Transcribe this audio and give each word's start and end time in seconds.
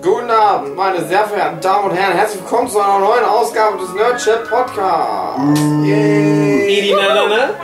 Guten 0.00 0.30
Abend, 0.30 0.76
meine 0.76 1.04
sehr 1.08 1.26
verehrten 1.26 1.60
Damen 1.60 1.90
und 1.90 1.96
Herren. 1.96 2.16
Herzlich 2.16 2.42
willkommen 2.42 2.68
zu 2.68 2.78
einer 2.78 3.00
neuen 3.00 3.24
Ausgabe 3.24 3.78
des 3.78 3.92
Nerdchat 3.94 4.48
Podcasts. 4.48 5.60
Na, 5.60 7.26
na. 7.26 7.54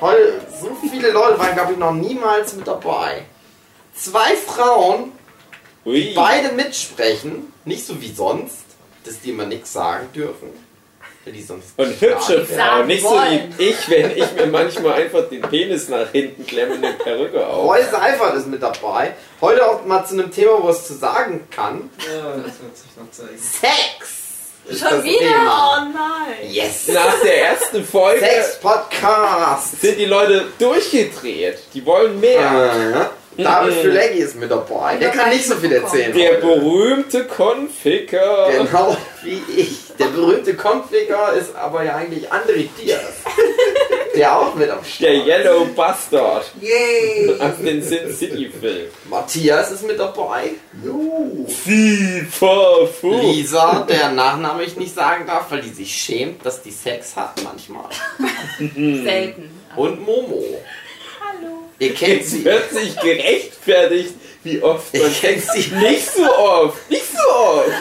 Heute 0.00 0.40
so 0.60 0.76
viele 0.88 1.12
Leute 1.12 1.38
waren, 1.38 1.54
glaube 1.54 1.72
ich, 1.74 1.78
noch 1.78 1.92
niemals 1.92 2.54
mit 2.54 2.66
dabei. 2.66 3.22
Zwei 3.94 4.34
Frauen, 4.34 5.12
Ui. 5.86 6.12
beide 6.14 6.52
mitsprechen, 6.52 7.52
nicht 7.64 7.86
so 7.86 8.00
wie 8.00 8.12
sonst, 8.12 8.64
dass 9.04 9.20
die 9.20 9.30
immer 9.30 9.46
nichts 9.46 9.72
sagen 9.72 10.08
dürfen. 10.12 10.48
Die 11.24 11.40
sonst 11.42 11.68
Und 11.76 12.00
hübsche. 12.00 12.44
Frau, 12.44 12.82
nicht 12.82 13.02
so 13.02 13.10
wie 13.10 13.64
ich, 13.64 13.88
wenn 13.88 14.10
ich 14.10 14.32
mir 14.32 14.46
manchmal 14.48 14.94
einfach 14.94 15.28
den 15.28 15.40
Penis 15.42 15.88
nach 15.88 16.10
hinten 16.10 16.44
klemme 16.44 16.74
und 16.74 16.84
eine 16.84 16.94
Perücke 16.94 17.46
auf. 17.46 17.64
Roy 17.68 17.80
Seifert 17.84 18.34
ist 18.36 18.48
mit 18.48 18.60
dabei. 18.60 19.12
Heute 19.40 19.64
auch 19.64 19.84
mal 19.84 20.04
zu 20.04 20.14
einem 20.14 20.32
Thema, 20.32 20.60
wo 20.60 20.70
es 20.70 20.84
zu 20.84 20.94
sagen 20.94 21.46
kann. 21.50 21.90
Ja, 21.98 22.32
das 22.36 22.60
wird 22.60 22.76
sich 22.76 22.96
noch 22.96 23.10
zeigen. 23.12 23.38
Sex! 23.38 24.22
Schon 24.68 25.04
wieder? 25.04 25.18
Thema. 25.18 25.76
Oh 25.76 25.84
nein. 25.94 26.50
Yes! 26.50 26.88
Nach 26.88 27.18
der 27.20 27.44
ersten 27.44 27.84
Folge 27.84 28.20
Sex 28.20 28.58
Podcast! 28.60 29.80
sind 29.80 29.98
die 29.98 30.06
Leute 30.06 30.46
durchgedreht. 30.58 31.58
Die 31.72 31.86
wollen 31.86 32.18
mehr. 32.20 33.10
Äh, 33.36 33.42
David 33.42 33.74
Füleggi 33.74 34.18
ist 34.18 34.36
mit 34.36 34.50
dabei. 34.50 34.96
Der 34.96 35.10
kann 35.10 35.30
nicht 35.30 35.46
so 35.46 35.54
viel 35.54 35.72
erzählen. 35.72 36.12
Der 36.12 36.32
heute. 36.32 36.40
berühmte 36.40 37.24
Konfiker. 37.24 38.50
Genau 38.52 38.96
wie 39.22 39.42
ich. 39.56 39.78
Der 39.98 40.06
berühmte 40.06 40.54
Konfliger 40.54 41.32
ist 41.32 41.54
aber 41.54 41.84
ja 41.84 41.96
eigentlich 41.96 42.30
André 42.30 42.68
Diaz. 42.80 43.22
Der 44.14 44.36
auch 44.38 44.54
mit 44.54 44.68
am 44.68 44.80
Der 44.80 44.84
Start. 44.84 45.26
Yellow 45.26 45.64
Bastard 45.74 46.52
Yay! 46.60 47.34
aus 47.40 47.56
dem 47.64 47.82
Sin 47.82 48.12
City 48.14 48.50
Film. 48.50 48.88
Matthias 49.08 49.72
ist 49.72 49.86
mit 49.86 49.98
dabei. 49.98 50.50
FIFA 51.46 52.86
Fu. 52.86 53.20
Lisa, 53.20 53.86
deren 53.88 54.14
Nachname 54.16 54.64
ich 54.64 54.76
nicht 54.76 54.94
sagen 54.94 55.26
darf, 55.26 55.50
weil 55.50 55.62
die 55.62 55.70
sich 55.70 55.94
schämt, 55.94 56.44
dass 56.44 56.62
die 56.62 56.70
Sex 56.70 57.16
hat 57.16 57.42
manchmal. 57.42 57.86
Selten. 58.58 59.50
Und 59.76 60.00
Momo. 60.00 60.44
Hallo. 61.20 61.62
Ihr 61.78 61.94
kennt 61.94 62.24
sie. 62.26 62.44
wird 62.44 62.70
sich 62.70 62.94
gerechtfertigt, 63.00 64.14
wie 64.44 64.62
oft 64.62 64.92
Ihr 64.94 65.02
man 65.02 65.12
kennt 65.14 65.42
sie. 65.54 65.70
Nicht 65.76 66.10
so 66.10 66.24
oft, 66.36 66.90
nicht 66.90 67.04
so 67.12 67.32
oft. 67.32 67.68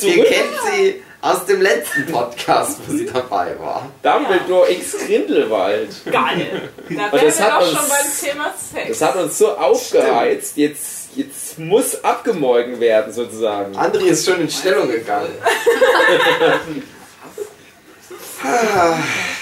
Ihr 0.00 0.24
kennt 0.24 0.50
sie 0.72 1.02
aus 1.20 1.44
dem 1.46 1.60
letzten 1.60 2.06
Podcast, 2.06 2.78
wo 2.86 2.92
sie 2.96 3.06
dabei 3.06 3.58
war. 3.58 3.90
Dumbledore 4.02 4.70
X 4.70 4.96
Grindelwald. 5.06 5.88
Geil. 6.10 6.70
Da 6.88 7.12
wären 7.12 7.26
das 7.26 7.38
wir 7.38 7.44
hat 7.44 7.60
doch 7.62 7.68
uns- 7.68 7.78
schon 7.78 7.88
beim 7.88 8.06
Thema 8.32 8.54
Sex. 8.72 8.98
Das 8.98 9.08
hat 9.08 9.16
uns 9.16 9.38
so 9.38 9.56
aufgereizt, 9.56 10.56
jetzt, 10.56 11.08
jetzt 11.16 11.58
muss 11.58 12.02
abgemorgen 12.04 12.78
werden 12.80 13.12
sozusagen. 13.12 13.76
André 13.76 14.04
ist 14.06 14.24
schon 14.26 14.40
in 14.40 14.50
Stellung 14.50 14.88
gegangen. 14.90 15.32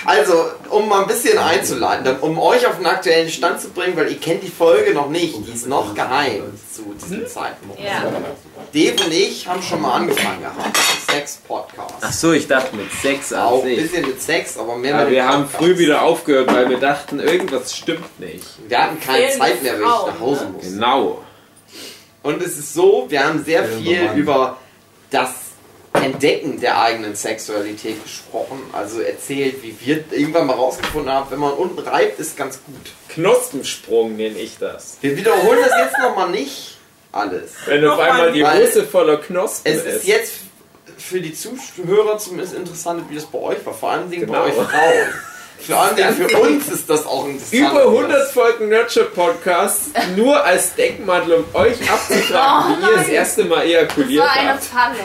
Also, 0.04 0.46
um 0.70 0.88
mal 0.88 1.02
ein 1.02 1.06
bisschen 1.08 1.36
einzuleiten, 1.36 2.16
um 2.20 2.38
euch 2.38 2.66
auf 2.66 2.76
den 2.76 2.86
aktuellen 2.86 3.28
Stand 3.28 3.60
zu 3.60 3.70
bringen, 3.70 3.96
weil 3.96 4.10
ihr 4.10 4.18
kennt 4.18 4.42
die 4.42 4.50
Folge 4.50 4.94
noch 4.94 5.10
nicht, 5.10 5.34
die 5.46 5.52
ist 5.52 5.66
noch 5.66 5.94
geheim 5.94 6.44
zu 6.72 6.94
diesem 6.94 7.26
Zeitpunkt. 7.26 7.80
Ja. 7.80 8.04
Dave 8.72 9.04
und 9.04 9.12
ich 9.12 9.46
haben 9.46 9.62
schon 9.62 9.82
mal 9.82 9.94
angefangen 9.94 10.40
gehabt, 10.40 10.76
Sex-Podcast. 11.10 11.94
Ach 12.00 12.12
so, 12.12 12.32
ich 12.32 12.46
dachte 12.46 12.76
mit 12.76 12.92
Sex 12.92 13.32
Auch 13.32 13.64
ein 13.64 13.76
bisschen 13.76 14.06
mit 14.06 14.20
Sex, 14.22 14.58
aber 14.58 14.76
mehr 14.76 14.94
Aber 14.94 15.04
mit 15.04 15.14
wir 15.14 15.22
dem 15.22 15.28
haben 15.28 15.42
Podcast. 15.44 15.64
früh 15.64 15.78
wieder 15.78 16.02
aufgehört, 16.02 16.52
weil 16.52 16.68
wir 16.68 16.78
dachten, 16.78 17.20
irgendwas 17.20 17.76
stimmt 17.76 18.20
nicht. 18.20 18.44
Wir 18.68 18.82
hatten 18.82 19.00
keine 19.00 19.28
Fehlende 19.28 19.38
Zeit 19.38 19.62
mehr, 19.62 19.72
weil 19.74 19.80
ich 19.80 19.86
nach 19.86 20.20
Hause 20.20 20.44
ne? 20.44 20.50
musste. 20.50 20.70
Genau. 20.70 21.22
Und 22.22 22.42
es 22.42 22.58
ist 22.58 22.74
so, 22.74 23.06
wir 23.08 23.24
haben 23.24 23.44
sehr 23.44 23.64
viel 23.64 24.10
über 24.16 24.56
das 25.10 25.30
Entdecken 26.02 26.60
der 26.60 26.80
eigenen 26.80 27.14
Sexualität 27.14 28.02
gesprochen. 28.02 28.62
Also 28.72 29.00
erzählt, 29.00 29.62
wie 29.62 29.76
wir 29.80 30.04
irgendwann 30.10 30.46
mal 30.46 30.54
rausgefunden 30.54 31.12
haben, 31.12 31.30
wenn 31.30 31.38
man 31.38 31.52
unten 31.52 31.78
reibt, 31.78 32.18
ist 32.20 32.36
ganz 32.36 32.58
gut. 32.64 32.92
Knospensprung 33.08 34.16
nenne 34.16 34.38
ich 34.38 34.58
das. 34.58 34.98
Wir 35.00 35.16
wiederholen 35.16 35.58
das 35.68 35.78
jetzt 35.78 35.98
nochmal 35.98 36.30
nicht 36.30 36.76
alles. 37.12 37.52
Wenn 37.66 37.84
auf 37.86 37.98
einmal 37.98 38.26
mal, 38.26 38.32
die 38.32 38.44
Hose 38.46 38.84
voller 38.84 39.16
Knospen 39.18 39.72
Es 39.72 39.84
ist 39.84 40.04
jetzt 40.06 40.32
für 40.98 41.20
die 41.20 41.34
Zuhörer 41.34 42.18
zumindest 42.18 42.54
interessant, 42.54 43.04
wie 43.10 43.14
das 43.16 43.24
bei 43.26 43.38
euch 43.38 43.64
war. 43.66 43.74
Vor 43.74 43.90
allem 43.90 44.10
Genau. 44.10 44.32
bei 44.32 44.42
euch 44.44 44.54
Frauen. 44.54 44.66
Vor 45.58 45.78
allem 45.78 46.14
für 46.14 46.38
uns 46.38 46.68
ist 46.68 46.88
das 46.90 47.06
auch 47.06 47.26
interessant. 47.26 47.70
Über 47.72 47.82
100 47.86 48.30
Folgen 48.30 48.68
Nurture 48.68 49.06
Podcast 49.06 49.84
nur 50.14 50.44
als 50.44 50.74
Deckmantel, 50.74 51.32
um 51.32 51.44
euch 51.54 51.90
abzufragen, 51.90 52.76
Oh 52.82 52.86
wie 52.86 52.90
ihr 52.90 52.96
das 52.98 53.08
erste 53.08 53.44
Mal 53.46 53.60
Das 53.60 53.64
ejakuliert 53.66 54.22
war 54.24 54.32
eine 54.32 54.50
habt. 54.50 54.64
Falle. 54.64 54.96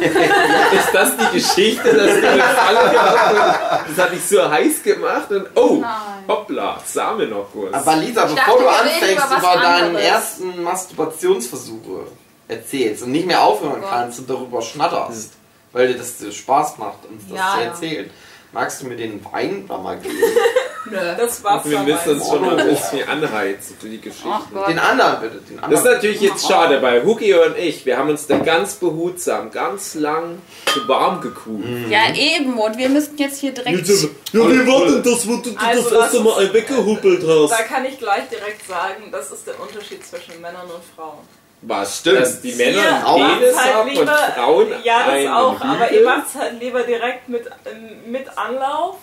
Ist 0.78 0.92
das 0.94 1.12
die 1.16 1.36
Geschichte, 1.38 1.94
dass 1.94 2.20
du 2.20 2.28
eine 2.28 2.42
Falle 2.42 2.90
gehabt 2.90 3.18
hast? 3.38 3.90
Das 3.96 4.04
hat 4.04 4.12
dich 4.12 4.24
so 4.24 4.48
heiß 4.50 4.82
gemacht 4.82 5.30
und 5.30 5.46
oh, 5.56 5.78
Nein. 5.80 5.90
hoppla, 6.28 6.78
Same 6.84 7.26
noch 7.26 7.50
kurz. 7.52 7.74
Aber 7.74 7.96
Lisa, 7.96 8.26
Ich 8.26 8.34
bevor 8.34 8.58
dachte, 8.58 8.62
du 8.62 8.68
anfängst, 8.68 9.26
über 9.26 9.38
über 9.38 9.60
deinen 9.60 9.96
ersten 9.96 10.62
Masturbationsversuche 10.62 12.06
erzählst 12.48 13.02
und 13.02 13.12
nicht 13.12 13.26
mehr 13.26 13.42
aufhören 13.42 13.82
Oh 13.84 13.88
kannst 13.90 14.18
und 14.20 14.30
darüber 14.30 14.62
schnatterst, 14.62 15.32
weil 15.72 15.88
dir 15.88 15.98
das 15.98 16.18
so 16.18 16.30
Spaß 16.30 16.78
macht, 16.78 16.98
uns 17.10 17.24
das 17.28 17.38
Ja, 17.38 17.52
zu 17.54 17.60
ja. 17.60 17.66
erzählen, 17.66 18.10
magst 18.52 18.82
du 18.82 18.86
mir 18.86 18.96
den 18.96 19.24
Wein 19.32 19.64
da 19.68 19.78
mal 19.78 19.98
geben? 19.98 20.16
Nö. 20.90 20.96
Das 21.16 21.42
Wasser. 21.44 21.70
wir 21.70 21.78
müssen 21.80 22.10
uns 22.14 22.28
schon 22.28 22.40
Mono. 22.42 22.56
ein 22.56 22.68
bisschen 22.68 23.08
anheizen 23.08 23.76
für 23.80 23.88
die 23.88 24.00
Geschichte. 24.00 24.28
Den 24.68 24.78
anderen 24.78 25.20
bitte, 25.20 25.36
den 25.38 25.56
Das 25.56 25.64
anderen. 25.64 25.84
ist 25.86 25.90
natürlich 25.94 26.20
jetzt 26.20 26.46
schade, 26.46 26.80
weil 26.82 27.04
Huki 27.04 27.34
und 27.34 27.56
ich, 27.58 27.84
wir 27.86 27.96
haben 27.98 28.10
uns 28.10 28.26
da 28.26 28.38
ganz 28.38 28.74
behutsam, 28.76 29.50
ganz 29.50 29.94
lang 29.94 30.38
zu 30.72 30.86
warm 30.88 31.20
gekuht. 31.20 31.64
Ja, 31.90 32.14
eben. 32.14 32.58
Und 32.58 32.76
wir 32.78 32.88
müssten 32.88 33.16
jetzt 33.18 33.38
hier 33.40 33.52
direkt. 33.52 33.86
Ja, 33.88 33.94
wie 34.32 34.66
war 34.66 34.84
denn 34.86 35.02
das, 35.02 35.26
wo 35.28 35.36
du 35.36 35.54
Also 35.56 35.82
das 35.90 35.92
erste 36.00 36.20
Mal 36.20 36.52
weggehupelt 36.52 37.22
Da 37.22 37.48
hast? 37.48 37.66
kann 37.68 37.84
ich 37.84 37.98
gleich 37.98 38.28
direkt 38.28 38.66
sagen, 38.66 39.04
das 39.10 39.30
ist 39.30 39.46
der 39.46 39.58
Unterschied 39.60 40.04
zwischen 40.06 40.40
Männern 40.40 40.66
und 40.66 40.82
Frauen. 40.96 41.18
Was? 41.62 41.98
Stimmt. 41.98 42.20
Dass 42.20 42.40
die 42.40 42.52
Männer 42.52 42.78
Ihr 42.78 43.06
einen 43.08 43.38
Penis 43.40 43.56
halt 43.58 43.74
haben 43.74 43.88
und 43.88 43.94
lieber- 43.96 44.16
Frauen 44.36 44.66
Ja, 44.84 44.98
das 45.06 45.26
auch, 45.32 45.60
aber 45.60 45.90
ihr 45.90 46.04
macht 46.04 46.26
es 46.28 46.40
halt 46.40 46.60
lieber 46.60 46.82
direkt 46.84 47.28
mit, 47.28 47.46
ähm, 47.66 48.12
mit 48.12 48.26
Anlauf. 48.38 48.96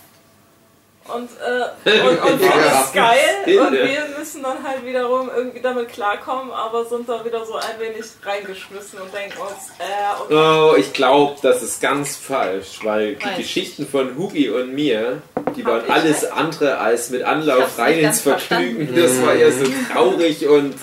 Und, 1.14 1.30
äh, 1.40 2.02
und, 2.02 2.32
und 2.32 2.42
Ja. 2.42 2.52
das 2.64 2.86
ist 2.88 2.94
geil. 2.94 3.60
Und 3.60 3.74
wir 3.74 4.18
müssen 4.18 4.42
dann 4.42 4.64
halt 4.64 4.84
wiederum 4.84 5.30
irgendwie 5.36 5.60
damit 5.62 5.90
klarkommen, 5.90 6.52
aber 6.52 6.86
sind 6.86 7.08
da 7.08 7.24
wieder 7.24 7.46
so 7.46 7.56
ein 7.56 7.80
wenig 7.80 8.06
reingeschmissen 8.24 9.00
und 9.00 9.14
denken 9.14 9.38
uns, 9.40 9.70
äh, 9.78 10.34
und 10.34 10.36
Oh, 10.36 10.76
ich 10.76 10.94
glaube, 10.94 11.36
das 11.44 11.62
ist 11.62 11.80
ganz 11.80 12.16
falsch, 12.16 12.80
weil 12.84 13.16
die 13.16 13.22
Falsch. 13.24 13.38
Geschichten 13.38 13.88
von 13.88 14.18
Hugi 14.18 14.50
und 14.50 14.74
mir, 14.74 15.22
die 15.56 15.64
waren 15.64 15.84
ich 15.86 15.92
alles 15.92 16.24
recht? 16.24 16.34
andere 16.34 16.78
als 16.80 17.12
mit 17.12 17.22
Anlauf 17.22 17.78
rein 17.78 18.00
ins 18.00 18.22
Vergnügen. 18.22 18.96
Das 18.96 19.22
war 19.22 19.36
eher 19.36 19.52
so 19.52 19.66
traurig 19.94 20.48
und 20.48 20.74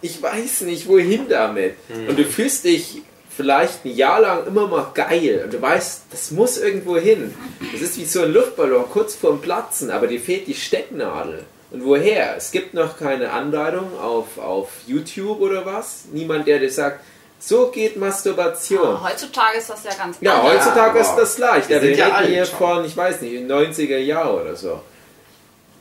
ich 0.00 0.22
weiß 0.22 0.62
nicht, 0.62 0.88
wohin 0.88 1.28
damit. 1.28 1.74
Und 2.08 2.18
du 2.18 2.24
fühlst 2.24 2.64
dich 2.64 3.02
vielleicht 3.38 3.84
ein 3.86 3.94
Jahr 3.94 4.20
lang 4.20 4.46
immer 4.48 4.66
mal 4.66 4.90
geil 4.92 5.42
und 5.44 5.52
du 5.54 5.62
weißt, 5.62 6.02
das 6.10 6.32
muss 6.32 6.58
irgendwo 6.58 6.96
hin. 6.98 7.32
Das 7.72 7.80
ist 7.80 7.96
wie 7.96 8.04
so 8.04 8.22
ein 8.22 8.32
Luftballon 8.32 8.84
kurz 8.90 9.14
vorm 9.14 9.40
Platzen, 9.40 9.90
aber 9.90 10.08
dir 10.08 10.20
fehlt 10.20 10.46
die 10.48 10.54
Stecknadel. 10.54 11.44
Und 11.70 11.84
woher? 11.84 12.36
Es 12.36 12.50
gibt 12.50 12.74
noch 12.74 12.98
keine 12.98 13.30
Anleitung 13.30 13.96
auf, 13.98 14.38
auf 14.38 14.68
YouTube 14.86 15.40
oder 15.40 15.64
was. 15.64 16.04
Niemand, 16.12 16.46
der 16.48 16.58
dir 16.58 16.70
sagt, 16.70 17.00
so 17.38 17.68
geht 17.68 17.96
Masturbation. 17.96 18.96
Ah, 18.96 19.08
heutzutage 19.08 19.58
ist 19.58 19.70
das 19.70 19.84
ja 19.84 19.90
ganz 19.94 20.16
Ja, 20.20 20.40
anders. 20.40 20.54
heutzutage 20.66 20.90
aber 20.90 21.00
ist 21.00 21.14
das 21.16 21.38
leicht. 21.38 21.68
wir 21.68 21.76
Ja, 21.76 21.82
wir 21.82 21.88
sind 21.90 21.98
ja 21.98 22.04
reden 22.06 22.16
alt 22.16 22.28
hier 22.28 22.44
schon. 22.46 22.58
von, 22.58 22.84
ich 22.84 22.96
weiß 22.96 23.20
nicht, 23.20 23.34
in 23.34 23.46
den 23.46 23.56
90er 23.72 23.98
Jahren 23.98 24.40
oder 24.42 24.56
so. 24.56 24.80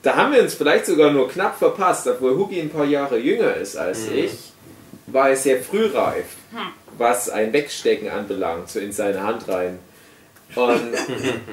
Da 0.04 0.16
haben 0.16 0.32
wir 0.34 0.42
uns 0.44 0.54
vielleicht 0.54 0.86
sogar 0.86 1.10
nur 1.12 1.28
knapp 1.28 1.58
verpasst, 1.58 2.06
obwohl 2.08 2.38
Hugi 2.38 2.62
ein 2.62 2.70
paar 2.70 2.86
Jahre 2.86 3.18
jünger 3.18 3.56
ist 3.56 3.76
als 3.78 4.08
Mhm. 4.08 4.18
ich, 4.20 4.32
war 5.08 5.30
er 5.32 5.36
sehr 5.36 5.60
frühreif. 5.62 6.26
Was 6.98 7.30
ein 7.30 7.54
Wegstecken 7.54 8.10
anbelangt, 8.10 8.70
so 8.70 8.80
in 8.80 8.92
seine 8.92 9.24
Hand 9.24 9.48
rein. 9.48 9.80
Und 10.56 10.92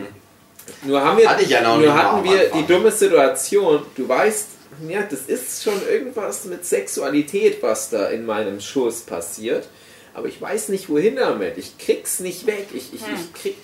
nur 0.85 1.05
haben 1.05 1.19
wir, 1.19 1.29
Hatte 1.29 1.43
ich 1.43 1.51
ja 1.51 1.77
nur 1.77 1.95
hatten 1.95 2.25
wir 2.25 2.51
die 2.51 2.67
dumme 2.67 2.91
Situation, 2.91 3.83
du 3.97 4.09
weißt, 4.09 4.49
ja, 4.89 5.03
das 5.03 5.23
ist 5.23 5.63
schon 5.63 5.81
irgendwas 5.89 6.45
mit 6.47 6.65
Sexualität, 6.65 7.63
was 7.63 7.91
da 7.91 8.09
in 8.09 8.27
meinem 8.27 8.61
Schoß 8.61 9.03
passiert. 9.03 9.69
Aber 10.15 10.29
ich 10.29 10.41
weiß 10.41 10.69
nicht, 10.69 10.89
wohin 10.89 11.17
damit. 11.17 11.59
Ich 11.59 11.77
krieg's 11.79 12.21
nicht 12.21 12.47
weg. 12.47 12.69
Ich, 12.73 12.93
ich, 12.95 13.03
ich 13.03 13.33
krieg 13.35 13.57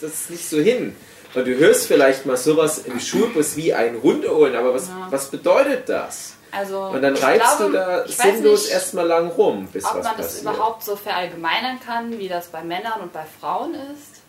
das 0.00 0.28
nicht 0.30 0.48
so 0.48 0.58
hin. 0.58 0.94
Und 1.34 1.46
du 1.46 1.56
hörst 1.56 1.86
vielleicht 1.86 2.24
mal 2.24 2.36
sowas 2.36 2.78
im 2.78 3.00
Schulbus 3.00 3.56
wie 3.56 3.74
ein 3.74 4.02
Hund 4.02 4.26
holen, 4.28 4.54
aber 4.56 4.72
was, 4.74 4.88
Ja. 4.88 5.08
was 5.10 5.30
bedeutet 5.30 5.88
das? 5.88 6.35
Also, 6.52 6.80
Und 6.84 7.02
dann 7.02 7.16
reibst 7.16 7.58
glaube, 7.58 7.72
du 7.72 7.78
da 7.78 8.08
sinnlos 8.08 8.62
nicht, 8.64 8.72
erstmal 8.72 9.06
lang 9.06 9.28
rum, 9.30 9.66
bis 9.72 9.84
ob 9.84 9.96
was 9.96 10.04
man 10.04 10.16
das 10.16 10.26
passiert. 10.26 10.42
überhaupt 10.54 10.84
so 10.84 10.96
verallgemeinern 10.96 11.80
kann, 11.80 12.18
wie 12.18 12.28
das 12.28 12.46
bei 12.48 12.62
Männern 12.62 13.00
und 13.02 13.12
bei 13.12 13.24
Frauen 13.40 13.74
ist. 13.74 14.22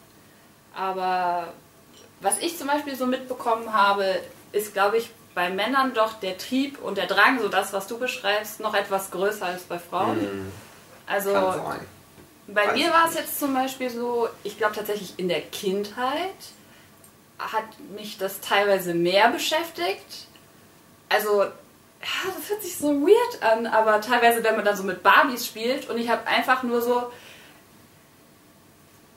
Aber 0.75 1.53
was 2.21 2.37
ich 2.39 2.57
zum 2.57 2.67
Beispiel 2.67 2.95
so 2.95 3.05
mitbekommen 3.05 3.73
habe, 3.73 4.15
ist, 4.51 4.73
glaube 4.73 4.97
ich, 4.97 5.09
bei 5.35 5.49
Männern 5.49 5.93
doch 5.93 6.13
der 6.19 6.37
Trieb 6.37 6.81
und 6.81 6.97
der 6.97 7.05
Drang, 7.05 7.39
so 7.39 7.47
das, 7.47 7.71
was 7.73 7.87
du 7.87 7.97
beschreibst, 7.99 8.59
noch 8.59 8.73
etwas 8.73 9.11
größer 9.11 9.45
als 9.45 9.63
bei 9.63 9.77
Frauen. 9.79 10.19
Hm, 10.19 10.51
Also 11.05 11.31
kann 11.31 11.53
sein. 11.53 11.79
bei 12.47 12.67
Weiß 12.67 12.73
mir 12.73 12.89
war 12.91 13.07
es 13.07 13.15
jetzt 13.15 13.39
zum 13.39 13.53
Beispiel 13.53 13.89
so, 13.91 14.27
ich 14.43 14.57
glaube 14.57 14.75
tatsächlich 14.75 15.13
in 15.17 15.27
der 15.29 15.41
Kindheit 15.41 16.33
hat 17.37 17.65
mich 17.95 18.17
das 18.17 18.39
teilweise 18.41 18.95
mehr 18.95 19.29
beschäftigt. 19.29 20.25
Also, 21.09 21.45
ja, 22.01 22.31
das 22.35 22.49
hört 22.49 22.63
sich 22.63 22.77
so 22.77 22.89
weird 23.01 23.41
an, 23.41 23.65
aber 23.65 23.99
teilweise, 24.01 24.44
wenn 24.44 24.55
man 24.55 24.65
dann 24.65 24.77
so 24.77 24.83
mit 24.83 25.03
Barbies 25.03 25.45
spielt 25.45 25.89
und 25.89 25.97
ich 25.97 26.09
habe 26.09 26.27
einfach 26.27 26.63
nur 26.63 26.81
so 26.81 27.11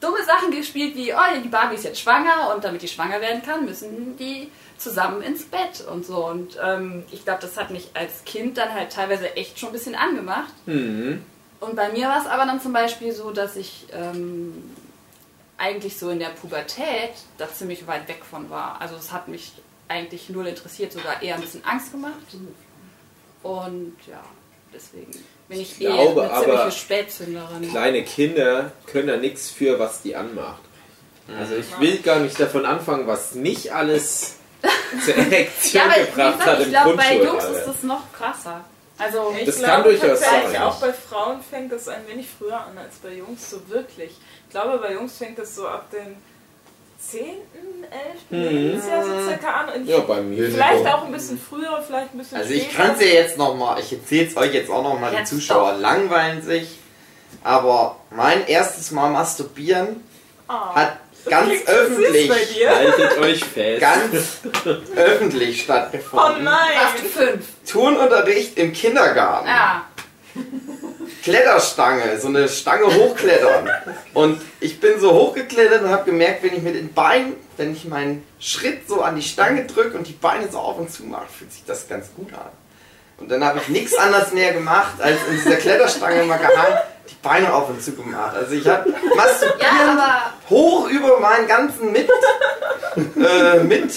dumme 0.00 0.24
Sachen 0.24 0.50
gespielt 0.50 0.96
wie, 0.96 1.12
oh, 1.12 1.42
die 1.42 1.48
Barbie 1.48 1.74
ist 1.74 1.84
jetzt 1.84 2.00
schwanger 2.00 2.54
und 2.54 2.64
damit 2.64 2.82
die 2.82 2.88
schwanger 2.88 3.20
werden 3.20 3.42
kann, 3.42 3.66
müssen 3.66 4.16
die 4.16 4.50
zusammen 4.78 5.22
ins 5.22 5.44
Bett 5.44 5.84
und 5.90 6.06
so. 6.06 6.26
Und 6.26 6.58
ähm, 6.62 7.04
ich 7.10 7.24
glaube, 7.24 7.42
das 7.42 7.56
hat 7.56 7.70
mich 7.70 7.90
als 7.94 8.24
Kind 8.24 8.56
dann 8.56 8.72
halt 8.72 8.92
teilweise 8.92 9.36
echt 9.36 9.58
schon 9.58 9.68
ein 9.68 9.72
bisschen 9.72 9.94
angemacht. 9.94 10.52
Mhm. 10.66 11.22
Und 11.60 11.76
bei 11.76 11.90
mir 11.90 12.08
war 12.08 12.22
es 12.22 12.26
aber 12.26 12.46
dann 12.46 12.60
zum 12.60 12.72
Beispiel 12.72 13.12
so, 13.12 13.30
dass 13.30 13.56
ich 13.56 13.86
ähm, 13.92 14.74
eigentlich 15.58 15.98
so 15.98 16.08
in 16.08 16.18
der 16.18 16.30
Pubertät 16.30 17.10
da 17.36 17.52
ziemlich 17.52 17.86
weit 17.86 18.08
weg 18.08 18.22
von 18.28 18.48
war. 18.48 18.80
Also 18.80 18.96
es 18.96 19.12
hat 19.12 19.28
mich 19.28 19.52
eigentlich 19.88 20.30
null 20.30 20.46
interessiert, 20.46 20.92
sogar 20.92 21.20
eher 21.20 21.34
ein 21.34 21.42
bisschen 21.42 21.64
Angst 21.64 21.92
gemacht. 21.92 22.14
Und 23.42 23.96
ja, 24.08 24.22
deswegen 24.74 25.10
bin 25.48 25.60
ich, 25.60 25.72
Ich 25.72 25.78
glaube 25.78 26.22
eine 26.22 26.32
ziemliche 26.40 26.60
aber, 26.62 26.70
Spätzünderin. 26.70 27.68
Kleine 27.70 28.04
Kinder 28.04 28.72
können 28.86 29.08
da 29.08 29.16
nichts 29.16 29.50
für, 29.50 29.78
was 29.78 30.02
die 30.02 30.14
anmacht. 30.16 30.60
Also 31.38 31.54
ich 31.54 31.78
will 31.80 31.98
gar 31.98 32.18
nicht 32.18 32.38
davon 32.40 32.66
anfangen, 32.66 33.06
was 33.06 33.34
mich 33.34 33.72
alles 33.72 34.36
zur 35.04 35.14
Erektion 35.14 35.82
Ja, 35.86 35.92
aber 35.92 36.00
gebracht 36.04 36.38
gesagt, 36.38 36.46
hat 36.50 36.58
ich 36.60 36.64
im 36.66 36.70
glaube, 36.72 36.96
bei 36.96 37.14
Jungs 37.16 37.28
Grundschulalter. 37.28 37.60
ist 37.60 37.66
das 37.68 37.82
noch 37.84 38.12
krasser. 38.12 38.64
Also, 38.98 39.34
Ich 39.38 39.46
Das 39.46 39.56
glaube 39.58 39.72
kann 39.72 39.82
durchaus 39.84 40.20
sein. 40.20 40.56
auch 40.62 40.78
bei 40.80 40.92
Frauen 40.92 41.40
fängt 41.42 41.72
es 41.72 41.88
ein 41.88 42.06
wenig 42.06 42.26
früher 42.36 42.60
an 42.60 42.76
als 42.76 42.96
bei 42.96 43.14
Jungs, 43.14 43.48
so 43.48 43.66
wirklich. 43.70 44.10
Ich 44.46 44.50
glaube, 44.50 44.76
bei 44.78 44.92
Jungs 44.92 45.16
fängt 45.16 45.38
es 45.38 45.54
so 45.54 45.66
ab 45.66 45.90
dem 45.90 46.16
10., 47.10 47.20
11. 47.90 48.30
Mhm. 48.30 48.38
Lebensjahr 48.56 49.04
so 49.04 49.28
circa 49.28 49.50
an. 49.50 49.68
Und 49.70 49.86
Ja, 49.88 49.98
bei 50.00 50.20
mir. 50.20 50.48
vielleicht 50.50 50.86
auch 50.86 51.04
ein 51.06 51.12
bisschen 51.12 51.38
früher, 51.40 51.82
vielleicht 51.84 52.14
ein 52.14 52.18
bisschen 52.18 52.38
Also 52.38 52.52
ich 52.52 52.70
kann 52.72 52.92
es 52.94 53.00
ja 53.00 53.06
jetzt 53.08 53.36
nochmal, 53.36 53.80
ich 53.80 53.92
erzähle 53.92 54.28
es 54.28 54.36
euch 54.36 54.54
jetzt 54.54 54.70
auch 54.70 54.82
nochmal, 54.82 55.12
die 55.18 55.24
Zuschauer 55.24 55.72
doch. 55.72 55.80
langweilen 55.80 56.40
sich. 56.42 56.78
Aber 57.42 57.96
mein 58.10 58.46
erstes 58.46 58.90
Mal 58.92 59.10
masturbieren 59.10 60.04
Ah. 60.46 60.74
hat 60.74 60.96
ganz 61.28 61.52
öffentlich. 61.66 62.30
Haltet 62.68 63.18
euch 63.18 63.44
fest. 63.44 63.80
ganz 63.80 64.40
öffentlich 64.96 65.60
Oh 65.60 65.64
stattgefunden. 65.64 66.38
du 66.38 66.42
nein! 66.44 66.68
fünf? 67.12 67.46
Turnunterricht 67.70 68.58
im 68.58 68.72
Kindergarten. 68.72 69.46
Ja. 69.48 69.84
Kletterstange, 71.22 72.18
so 72.20 72.28
eine 72.28 72.48
Stange 72.48 72.86
hochklettern. 72.86 73.68
Und 74.14 74.40
ich 74.60 74.80
bin 74.80 74.98
so 75.00 75.12
hochgeklettert 75.12 75.82
und 75.82 75.90
habe 75.90 76.04
gemerkt, 76.04 76.42
wenn 76.42 76.54
ich 76.54 76.62
mit 76.62 76.74
den 76.74 76.92
Beinen, 76.92 77.34
wenn 77.56 77.72
ich 77.72 77.84
meinen 77.84 78.24
Schritt 78.38 78.88
so 78.88 79.02
an 79.02 79.16
die 79.16 79.22
Stange 79.22 79.66
drücke 79.66 79.96
und 79.96 80.06
die 80.06 80.12
Beine 80.12 80.50
so 80.50 80.58
auf 80.58 80.78
und 80.78 80.90
zu 80.90 81.04
mache, 81.04 81.26
fühlt 81.26 81.52
sich 81.52 81.64
das 81.66 81.88
ganz 81.88 82.06
gut 82.16 82.32
an. 82.32 82.50
Und 83.18 83.30
dann 83.30 83.44
habe 83.44 83.58
ich 83.58 83.68
nichts 83.68 83.94
anderes 83.96 84.32
mehr 84.32 84.54
gemacht, 84.54 84.94
als 85.00 85.18
in 85.28 85.36
dieser 85.36 85.56
Kletterstange 85.56 86.24
mal 86.24 86.38
gehangen, 86.38 86.78
die 87.10 87.16
Beine 87.22 87.52
auf 87.52 87.68
und 87.68 87.82
zu 87.82 87.92
gemacht. 87.92 88.34
Also 88.34 88.54
ich 88.54 88.66
habe 88.66 88.88
Ja, 88.88 89.14
masturbieren 89.14 89.98
aber 89.98 90.32
hoch 90.48 90.88
über 90.88 91.20
meinen 91.20 91.46
ganzen 91.46 91.92
mit, 91.92 92.08
äh, 92.96 93.62
mit 93.62 93.92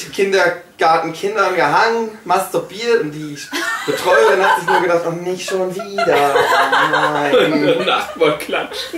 Kindergartenkindern 0.84 1.56
gehangen, 1.56 2.18
masturbiert 2.26 3.02
und 3.02 3.12
die 3.12 3.38
Betreuerin 3.86 4.44
hat 4.44 4.60
sich 4.60 4.68
nur 4.68 4.82
gedacht, 4.82 5.02
oh 5.08 5.12
nicht 5.12 5.50
schon 5.50 5.74
wieder. 5.74 6.36
Oh 6.36 6.92
nein. 6.92 7.66
Der 7.66 7.86
Nachbar 7.86 8.38
klatscht. 8.38 8.94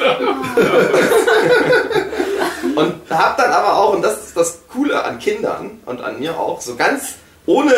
Und 2.76 2.96
hab 3.10 3.38
dann 3.38 3.52
aber 3.52 3.78
auch, 3.78 3.94
und 3.94 4.02
das 4.02 4.26
ist 4.26 4.36
das 4.36 4.60
Coole 4.68 5.02
an 5.02 5.18
Kindern 5.18 5.80
und 5.86 6.02
an 6.02 6.20
mir 6.20 6.38
auch, 6.38 6.60
so 6.60 6.76
ganz 6.76 7.14
ohne 7.46 7.72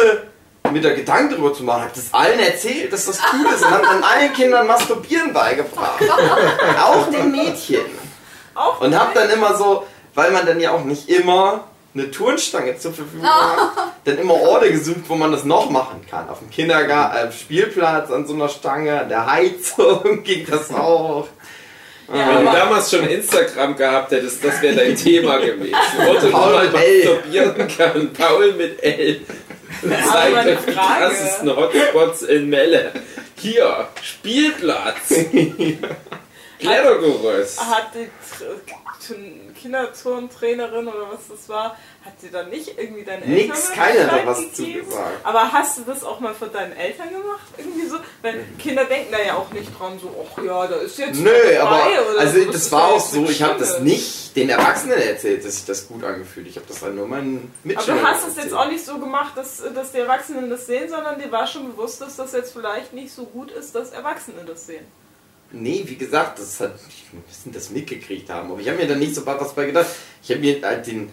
mir 0.72 0.82
da 0.82 0.92
Gedanken 0.96 1.36
drüber 1.36 1.54
zu 1.54 1.64
machen, 1.64 1.84
hab 1.84 1.94
das 1.94 2.12
allen 2.14 2.40
erzählt, 2.40 2.92
dass 2.92 3.06
das 3.06 3.20
cool 3.32 3.46
ist 3.54 3.64
und 3.64 3.70
hab 3.70 3.84
dann 3.84 4.04
allen 4.04 4.34
Kindern 4.34 4.66
Masturbieren 4.66 5.34
beigebracht. 5.34 6.02
auch 6.82 7.12
den 7.12 7.32
Mädchen. 7.32 7.86
Auch 8.56 8.82
Und 8.82 8.98
hab 8.98 9.14
dann 9.14 9.30
immer 9.30 9.56
so, 9.56 9.86
weil 10.16 10.32
man 10.32 10.48
dann 10.48 10.60
ja 10.60 10.72
auch 10.72 10.84
nicht 10.84 11.08
immer 11.10 11.66
eine 11.98 12.12
Turnstange 12.12 12.78
zur 12.78 12.94
Verfügung 12.94 13.28
hat, 13.28 13.94
dann 14.06 14.18
immer 14.18 14.36
Orte 14.36 14.72
gesucht, 14.72 15.04
wo 15.08 15.16
man 15.16 15.32
das 15.32 15.44
noch 15.44 15.70
machen 15.70 16.02
kann. 16.10 16.30
Auf 16.30 16.40
dem 16.40 16.50
Kindergarten, 16.50 17.30
äh, 17.30 17.32
Spielplatz, 17.32 18.12
an 18.12 18.28
so 18.28 18.34
einer 18.34 18.50
Stange, 18.50 19.02
an 19.02 19.10
der 19.10 19.26
Heizung 19.32 20.24
ging 20.24 20.46
das 20.50 20.72
auch. 20.74 21.28
Ja, 22.08 22.38
Wenn 22.38 22.46
du 22.46 22.52
damals 22.52 22.90
schon 22.90 23.08
Instagram 23.08 23.76
gehabt 23.76 24.12
hättest, 24.12 24.44
das 24.44 24.62
wäre 24.62 24.76
dein 24.76 24.96
Thema 24.96 25.38
gewesen. 25.40 25.76
Otto 26.08 26.30
Paul 26.30 26.64
mit 26.64 26.74
L. 26.76 27.04
masturbieren 27.04 27.68
kann. 27.68 28.14
Paul 28.14 28.54
mit 28.54 28.82
L. 28.82 29.22
Zeigt 29.82 30.48
euch 30.48 30.58
die 30.66 30.72
krassesten 30.72 31.56
Hotspots 31.56 32.22
in 32.22 32.50
Melle. 32.50 32.92
Hier, 33.36 33.90
Spielplatz. 34.02 35.14
Klettergerüst. 36.60 37.60
Hat 37.60 37.94
die 37.94 38.10
Kinderturntrainerin 39.60 40.88
oder 40.88 41.12
was 41.12 41.28
das 41.30 41.50
war, 41.50 41.78
hat 42.04 42.22
dir 42.22 42.32
dann 42.32 42.50
nicht 42.50 42.78
irgendwie 42.78 43.04
deine 43.04 43.24
Eltern 43.26 43.48
Nix, 43.48 43.72
keiner 43.72 44.12
hat 44.12 44.22
da 44.22 44.26
was 44.26 44.40
gegeben? 44.40 44.84
zugesagt. 44.86 45.20
Aber 45.24 45.52
hast 45.52 45.78
du 45.78 45.82
das 45.84 46.04
auch 46.04 46.20
mal 46.20 46.34
von 46.34 46.52
deinen 46.52 46.74
Eltern 46.74 47.10
gemacht? 47.10 47.48
Irgendwie 47.58 47.86
so? 47.86 47.98
Weil 48.22 48.46
Kinder 48.60 48.86
denken 48.86 49.12
da 49.12 49.22
ja 49.22 49.36
auch 49.36 49.52
nicht 49.52 49.70
dran, 49.78 50.00
so, 50.00 50.28
ach 50.38 50.44
ja, 50.44 50.68
da 50.68 50.76
ist 50.78 50.98
jetzt 50.98 51.20
Nö, 51.20 51.30
dabei 51.30 52.00
aber 52.00 52.12
oder 52.12 52.20
also 52.20 52.40
so. 52.40 52.46
das 52.52 52.56
ist 52.56 52.72
war 52.72 52.88
auch 52.94 53.00
so, 53.00 53.26
ich 53.26 53.42
habe 53.42 53.60
das 53.60 53.80
nicht 53.80 54.36
den 54.36 54.50
Erwachsenen 54.50 55.00
erzählt, 55.00 55.46
dass 55.46 55.56
sich 55.56 55.66
das 55.66 55.88
gut 55.88 56.04
angefühlt. 56.04 56.48
Ich 56.48 56.56
habe 56.56 56.68
das 56.68 56.82
halt 56.82 56.96
nur 56.96 57.08
meinen 57.08 57.38
Aber 57.38 57.50
Mitschülern 57.64 58.00
du 58.00 58.06
hast 58.08 58.28
es 58.28 58.36
jetzt 58.36 58.54
auch 58.54 58.68
nicht 58.68 58.86
so 58.86 58.98
gemacht, 59.00 59.34
dass, 59.36 59.64
dass 59.74 59.92
die 59.92 60.00
Erwachsenen 60.00 60.50
das 60.50 60.66
sehen, 60.68 60.90
sondern 60.90 61.20
dir 61.20 61.32
war 61.32 61.48
schon 61.48 61.72
bewusst, 61.72 62.02
dass 62.02 62.16
das 62.16 62.34
jetzt 62.34 62.54
vielleicht 62.54 62.94
nicht 62.94 63.12
so 63.14 63.26
gut 63.26 63.52
ist, 63.52 63.74
dass 63.76 63.92
Erwachsene 63.92 64.44
das 64.46 64.68
sehen. 64.68 64.86
Nee, 65.52 65.84
wie 65.86 65.96
gesagt, 65.96 66.40
das 66.40 66.60
hat 66.60 66.76
ich 66.90 67.06
bisschen 67.28 67.52
das 67.52 67.70
mitgekriegt 67.70 68.30
haben. 68.30 68.52
Aber 68.52 68.60
ich 68.60 68.68
habe 68.68 68.78
mir 68.78 68.88
dann 68.88 69.00
nicht 69.00 69.16
so 69.16 69.26
was 69.26 69.54
bei 69.54 69.66
gedacht. 69.66 69.88
Ich 70.24 70.30
habe 70.30 70.42
mir 70.42 70.62
halt 70.62 70.88
den. 70.88 71.10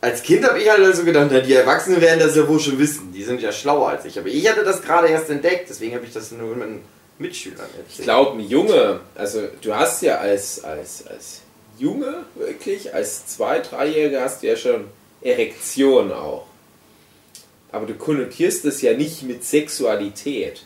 Als 0.00 0.22
Kind 0.22 0.46
habe 0.48 0.60
ich 0.60 0.70
halt 0.70 0.94
so 0.94 1.04
gedacht, 1.04 1.28
na, 1.30 1.40
die 1.40 1.54
Erwachsenen 1.54 2.00
werden 2.00 2.20
das 2.20 2.36
ja 2.36 2.46
wohl 2.46 2.60
schon 2.60 2.78
wissen. 2.78 3.12
Die 3.12 3.24
sind 3.24 3.40
ja 3.40 3.50
schlauer 3.50 3.88
als 3.88 4.04
ich. 4.04 4.18
Aber 4.18 4.28
ich 4.28 4.48
hatte 4.48 4.62
das 4.62 4.80
gerade 4.80 5.08
erst 5.08 5.28
entdeckt, 5.28 5.68
deswegen 5.68 5.94
habe 5.96 6.04
ich 6.04 6.12
das 6.12 6.30
nur 6.30 6.54
meinen 6.54 6.82
Mitschülern 7.18 7.58
erzählt. 7.58 7.98
Ich 7.98 8.02
glaube, 8.04 8.38
ein 8.38 8.48
Junge, 8.48 9.00
also 9.16 9.42
du 9.60 9.74
hast 9.74 10.02
ja 10.02 10.18
als, 10.18 10.62
als, 10.62 11.04
als 11.06 11.40
Junge 11.78 12.24
wirklich, 12.36 12.94
als 12.94 13.26
Zwei-, 13.26 13.58
Dreijähriger 13.58 14.22
hast 14.22 14.42
du 14.42 14.46
ja 14.46 14.56
schon 14.56 14.84
Erektion 15.20 16.12
auch. 16.12 16.46
Aber 17.72 17.86
du 17.86 17.94
konnotierst 17.94 18.64
das 18.64 18.80
ja 18.80 18.94
nicht 18.94 19.24
mit 19.24 19.44
Sexualität. 19.44 20.64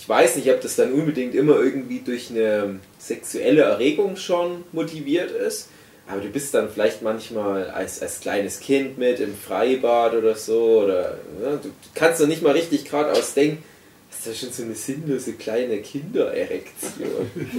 Ich 0.00 0.08
weiß 0.08 0.36
nicht, 0.36 0.50
ob 0.50 0.60
das 0.60 0.76
dann 0.76 0.92
unbedingt 0.92 1.34
immer 1.34 1.56
irgendwie 1.56 2.00
durch 2.00 2.30
eine 2.30 2.78
sexuelle 2.98 3.62
Erregung 3.62 4.16
schon 4.16 4.64
motiviert 4.72 5.30
ist. 5.32 5.68
Aber 6.06 6.20
du 6.20 6.28
bist 6.28 6.54
dann 6.54 6.70
vielleicht 6.70 7.02
manchmal 7.02 7.68
als, 7.70 8.00
als 8.00 8.20
kleines 8.20 8.60
Kind 8.60 8.96
mit 8.96 9.20
im 9.20 9.34
Freibad 9.36 10.14
oder 10.14 10.36
so. 10.36 10.82
Oder 10.84 11.18
ne, 11.40 11.60
du 11.62 11.70
kannst 11.94 12.20
doch 12.20 12.26
nicht 12.26 12.42
mal 12.42 12.52
richtig 12.52 12.84
geradeaus 12.84 13.34
denken, 13.34 13.62
das 14.10 14.20
ist 14.20 14.26
ja 14.26 14.46
schon 14.46 14.52
so 14.54 14.62
eine 14.62 14.74
sinnlose 14.74 15.34
kleine 15.34 15.78
Kindererektion. 15.78 17.30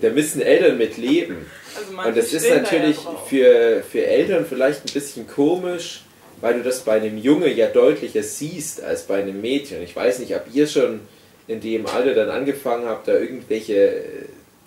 Da 0.00 0.08
müssen 0.08 0.40
Eltern 0.40 0.78
mit 0.78 0.96
leben. 0.96 1.44
Also 1.76 2.08
Und 2.08 2.16
das 2.16 2.32
ist 2.32 2.46
stehen 2.46 2.56
da 2.56 2.62
natürlich 2.62 2.96
ja 3.04 3.14
für, 3.28 3.82
für 3.82 4.06
Eltern 4.06 4.46
vielleicht 4.46 4.86
ein 4.86 4.92
bisschen 4.92 5.26
komisch, 5.26 6.04
weil 6.42 6.54
du 6.54 6.62
das 6.62 6.80
bei 6.80 6.92
einem 7.00 7.16
Junge 7.16 7.48
ja 7.50 7.68
deutlicher 7.68 8.22
siehst 8.22 8.82
als 8.82 9.04
bei 9.04 9.22
einem 9.22 9.40
Mädchen. 9.40 9.80
Ich 9.82 9.96
weiß 9.96 10.18
nicht, 10.18 10.34
ob 10.36 10.42
ihr 10.52 10.66
schon 10.66 11.00
in 11.48 11.60
dem 11.60 11.86
Alter 11.86 12.14
dann 12.14 12.28
angefangen 12.30 12.86
habt, 12.86 13.08
da 13.08 13.14
irgendwelche 13.14 13.74
äh, 13.74 14.02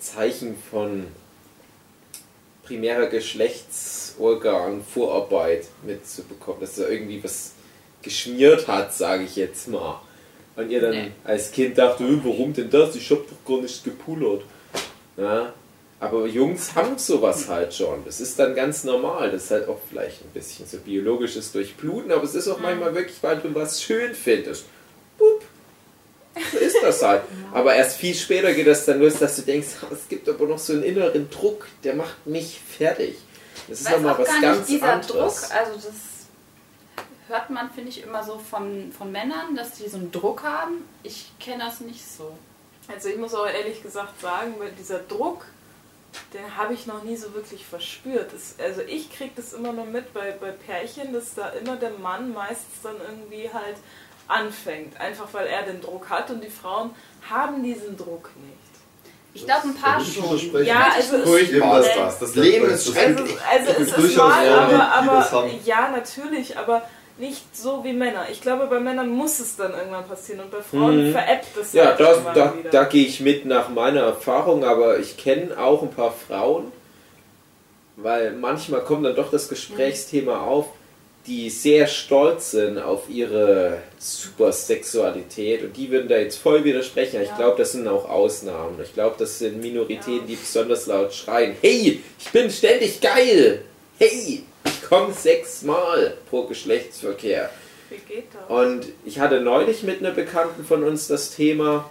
Zeichen 0.00 0.56
von 0.70 1.04
primärer 2.64 3.06
Geschlechtsorgan 3.06 4.82
Vorarbeit 4.82 5.66
mitzubekommen, 5.84 6.60
dass 6.60 6.76
da 6.76 6.88
irgendwie 6.88 7.22
was 7.22 7.52
geschmiert 8.02 8.66
hat, 8.68 8.92
sage 8.94 9.24
ich 9.24 9.36
jetzt 9.36 9.68
mal. 9.68 10.00
Und 10.56 10.70
ihr 10.70 10.80
dann 10.80 10.92
Nee. 10.92 11.10
als 11.24 11.52
Kind 11.52 11.76
dachte, 11.78 12.04
"Äh, 12.04 12.18
warum 12.24 12.52
denn 12.52 12.70
das? 12.70 12.96
Ich 12.96 13.10
hab 13.10 13.18
doch 13.28 13.44
gar 13.54 13.60
nicht 13.62 13.84
gepullert. 13.84 14.42
Ja, 15.16 15.52
aber 15.98 16.26
Jungs 16.26 16.74
haben 16.74 16.98
sowas 16.98 17.48
halt 17.48 17.72
schon. 17.74 18.04
Das 18.04 18.20
ist 18.20 18.38
dann 18.38 18.54
ganz 18.54 18.84
normal. 18.84 19.30
Das 19.30 19.44
ist 19.44 19.50
halt 19.50 19.68
auch 19.68 19.78
vielleicht 19.88 20.22
ein 20.22 20.30
bisschen 20.30 20.66
so 20.66 20.78
biologisches 20.78 21.52
Durchbluten, 21.52 22.12
aber 22.12 22.24
es 22.24 22.34
ist 22.34 22.48
auch 22.48 22.58
manchmal 22.60 22.94
wirklich, 22.94 23.16
weil 23.22 23.38
du 23.38 23.54
was 23.54 23.82
schön 23.82 24.14
findest. 24.14 24.64
Bup. 25.18 25.42
So 26.52 26.58
ist 26.58 26.76
das 26.82 27.02
halt. 27.02 27.22
Aber 27.54 27.74
erst 27.74 27.96
viel 27.96 28.14
später 28.14 28.52
geht 28.52 28.66
das 28.66 28.84
dann 28.84 29.00
los, 29.00 29.18
dass 29.18 29.36
du 29.36 29.42
denkst, 29.42 29.68
"Ah, 29.80 29.86
es 29.90 30.06
gibt 30.06 30.28
aber 30.28 30.44
noch 30.44 30.58
so 30.58 30.74
einen 30.74 30.82
inneren 30.82 31.30
Druck, 31.30 31.66
der 31.82 31.94
macht 31.94 32.26
mich 32.26 32.60
fertig. 32.60 33.16
Das 33.68 33.80
ist 33.80 33.90
nochmal 33.90 34.18
was 34.18 34.28
gar 34.28 34.40
ganz 34.42 34.58
nicht, 34.58 34.68
dieser 34.68 34.92
anderes. 34.92 35.40
Druck, 35.48 35.56
also 35.56 35.72
das 35.76 35.94
hört 37.28 37.48
man, 37.48 37.70
finde 37.70 37.88
ich, 37.88 38.02
immer 38.02 38.22
so 38.22 38.38
von, 38.38 38.92
von 38.96 39.10
Männern, 39.10 39.56
dass 39.56 39.72
die 39.72 39.88
so 39.88 39.96
einen 39.96 40.12
Druck 40.12 40.42
haben. 40.42 40.84
Ich 41.02 41.32
kenne 41.40 41.64
das 41.64 41.80
nicht 41.80 42.04
so. 42.06 42.36
Also 42.86 43.08
ich 43.08 43.16
muss 43.16 43.34
auch 43.34 43.46
ehrlich 43.46 43.82
gesagt 43.82 44.20
sagen, 44.20 44.56
weil 44.58 44.72
dieser 44.78 44.98
Druck, 44.98 45.46
den 46.32 46.56
habe 46.56 46.74
ich 46.74 46.86
noch 46.86 47.02
nie 47.02 47.16
so 47.16 47.34
wirklich 47.34 47.64
verspürt. 47.64 48.32
Das, 48.32 48.56
also 48.64 48.82
ich 48.82 49.10
kriege 49.12 49.32
das 49.36 49.52
immer 49.52 49.72
nur 49.72 49.84
mit 49.86 50.12
bei, 50.12 50.32
bei 50.32 50.50
Pärchen, 50.50 51.12
dass 51.12 51.34
da 51.34 51.48
immer 51.50 51.76
der 51.76 51.90
Mann 51.90 52.32
meistens 52.32 52.82
dann 52.82 52.96
irgendwie 53.00 53.50
halt 53.52 53.76
anfängt. 54.28 54.98
Einfach 55.00 55.28
weil 55.32 55.46
er 55.46 55.62
den 55.62 55.80
Druck 55.80 56.08
hat 56.10 56.30
und 56.30 56.42
die 56.42 56.50
Frauen 56.50 56.90
haben 57.28 57.62
diesen 57.62 57.96
Druck 57.96 58.30
nicht. 58.36 58.56
Ich 59.34 59.44
glaube, 59.44 59.68
ein 59.68 59.74
paar 59.74 60.02
schon. 60.02 60.64
Ja, 60.64 60.92
also 60.94 61.16
es, 61.16 61.28
Furchtbar 61.28 61.80
ist 61.80 61.86
Nee. 61.88 62.00
das. 62.00 62.18
Das 62.18 62.34
Leben 62.34 62.64
ist 62.66 62.72
also, 62.72 62.92
schrecklich. 62.92 63.36
also 63.50 63.70
Es 63.72 63.92
es 63.92 63.98
ist 63.98 64.16
mal, 64.16 64.48
aber, 64.48 65.12
das 65.12 65.32
aber 65.34 65.50
ja, 65.64 65.90
natürlich, 65.90 66.56
aber 66.56 66.88
nicht 67.18 67.56
so 67.56 67.82
wie 67.84 67.92
Männer. 67.92 68.26
Ich 68.30 68.40
glaube, 68.40 68.66
bei 68.66 68.78
Männern 68.80 69.08
muss 69.08 69.38
es 69.40 69.56
dann 69.56 69.72
irgendwann 69.72 70.06
passieren 70.06 70.40
und 70.40 70.50
bei 70.50 70.60
Frauen 70.60 71.08
Mhm. 71.08 71.12
veräppt 71.12 71.56
es 71.60 71.72
Ja, 71.72 71.86
halt 71.86 72.00
da, 72.00 72.10
irgendwann 72.12 72.34
da, 72.34 72.54
wieder. 72.58 72.70
da 72.70 72.84
gehe 72.84 73.06
ich 73.06 73.20
mit 73.20 73.46
nach 73.46 73.68
meiner 73.70 74.00
Erfahrung, 74.02 74.64
aber 74.64 74.98
ich 74.98 75.16
kenne 75.16 75.58
auch 75.58 75.82
ein 75.82 75.90
paar 75.90 76.12
Frauen, 76.12 76.72
weil 77.96 78.32
manchmal 78.32 78.82
kommt 78.82 79.06
dann 79.06 79.16
doch 79.16 79.30
das 79.30 79.48
Gesprächsthema 79.48 80.40
auf, 80.42 80.66
die 81.26 81.50
sehr 81.50 81.86
stolz 81.88 82.52
sind 82.52 82.78
auf 82.78 83.08
ihre 83.08 83.78
Supersexualität 83.98 85.62
und 85.64 85.76
die 85.76 85.90
würden 85.90 86.08
da 86.08 86.18
jetzt 86.18 86.36
voll 86.38 86.62
widersprechen. 86.64 87.20
Ich 87.20 87.28
Ja. 87.30 87.36
glaube, 87.36 87.56
das 87.58 87.72
sind 87.72 87.88
auch 87.88 88.08
Ausnahmen. 88.08 88.78
Ich 88.82 88.94
glaube, 88.94 89.16
das 89.18 89.38
sind 89.40 89.60
Minoritäten, 89.60 90.26
die 90.28 90.36
besonders 90.36 90.86
laut 90.86 91.12
schreien. 91.12 91.56
Hey, 91.60 92.00
ich 92.18 92.30
bin 92.30 92.48
ständig 92.50 93.00
geil! 93.00 93.62
Hey, 93.98 94.08
ich 94.55 94.55
komme 94.88 95.12
sechsmal 95.12 96.16
pro 96.28 96.46
Geschlechtsverkehr. 96.46 97.50
Wie 97.90 97.96
geht 97.96 98.26
das? 98.32 98.50
Und 98.50 98.86
ich 99.04 99.20
hatte 99.20 99.40
neulich 99.40 99.82
mit 99.82 100.00
einer 100.00 100.10
Bekannten 100.10 100.64
von 100.64 100.82
uns 100.82 101.06
das 101.06 101.34
Thema 101.34 101.90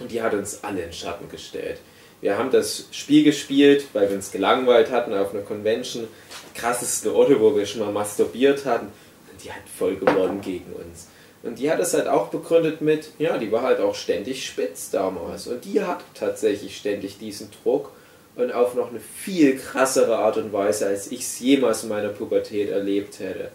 und 0.00 0.10
die 0.10 0.22
hat 0.22 0.34
uns 0.34 0.62
alle 0.62 0.82
in 0.82 0.92
Schatten 0.92 1.28
gestellt. 1.28 1.78
Wir 2.20 2.36
haben 2.36 2.50
das 2.50 2.86
Spiel 2.90 3.22
gespielt, 3.22 3.86
weil 3.92 4.08
wir 4.08 4.16
uns 4.16 4.32
gelangweilt 4.32 4.90
hatten 4.90 5.14
auf 5.14 5.32
einer 5.32 5.42
Convention. 5.42 6.08
Krasseste 6.54 7.14
Orte, 7.14 7.40
wo 7.40 7.54
wir 7.54 7.64
schon 7.64 7.80
mal 7.80 7.92
masturbiert 7.92 8.64
hatten. 8.64 8.86
Und 9.30 9.44
die 9.44 9.52
hat 9.52 9.62
voll 9.76 9.96
gewonnen 9.96 10.40
gegen 10.40 10.72
uns. 10.72 11.08
Und 11.44 11.60
die 11.60 11.70
hat 11.70 11.78
es 11.78 11.94
halt 11.94 12.08
auch 12.08 12.28
begründet 12.28 12.80
mit, 12.80 13.10
ja, 13.18 13.38
die 13.38 13.52
war 13.52 13.62
halt 13.62 13.78
auch 13.78 13.94
ständig 13.94 14.44
spitz 14.44 14.90
damals. 14.90 15.46
Und 15.46 15.64
die 15.64 15.80
hat 15.82 16.00
tatsächlich 16.14 16.76
ständig 16.76 17.18
diesen 17.18 17.50
Druck 17.62 17.92
und 18.38 18.52
auf 18.52 18.74
noch 18.74 18.90
eine 18.90 19.00
viel 19.00 19.58
krassere 19.58 20.16
Art 20.18 20.36
und 20.36 20.52
Weise, 20.52 20.86
als 20.86 21.10
ich 21.10 21.20
es 21.20 21.38
jemals 21.40 21.82
in 21.82 21.88
meiner 21.90 22.08
Pubertät 22.08 22.70
erlebt 22.70 23.18
hätte. 23.18 23.50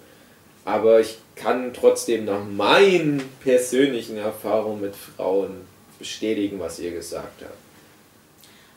Aber 0.66 1.00
ich 1.00 1.18
kann 1.36 1.74
trotzdem 1.74 2.26
nach 2.26 2.44
meinen 2.44 3.22
persönlichen 3.42 4.18
Erfahrungen 4.18 4.82
mit 4.82 4.96
Frauen 4.96 5.62
bestätigen, 6.00 6.60
was 6.60 6.80
ihr 6.80 6.92
gesagt 6.92 7.42
habt. 7.42 7.54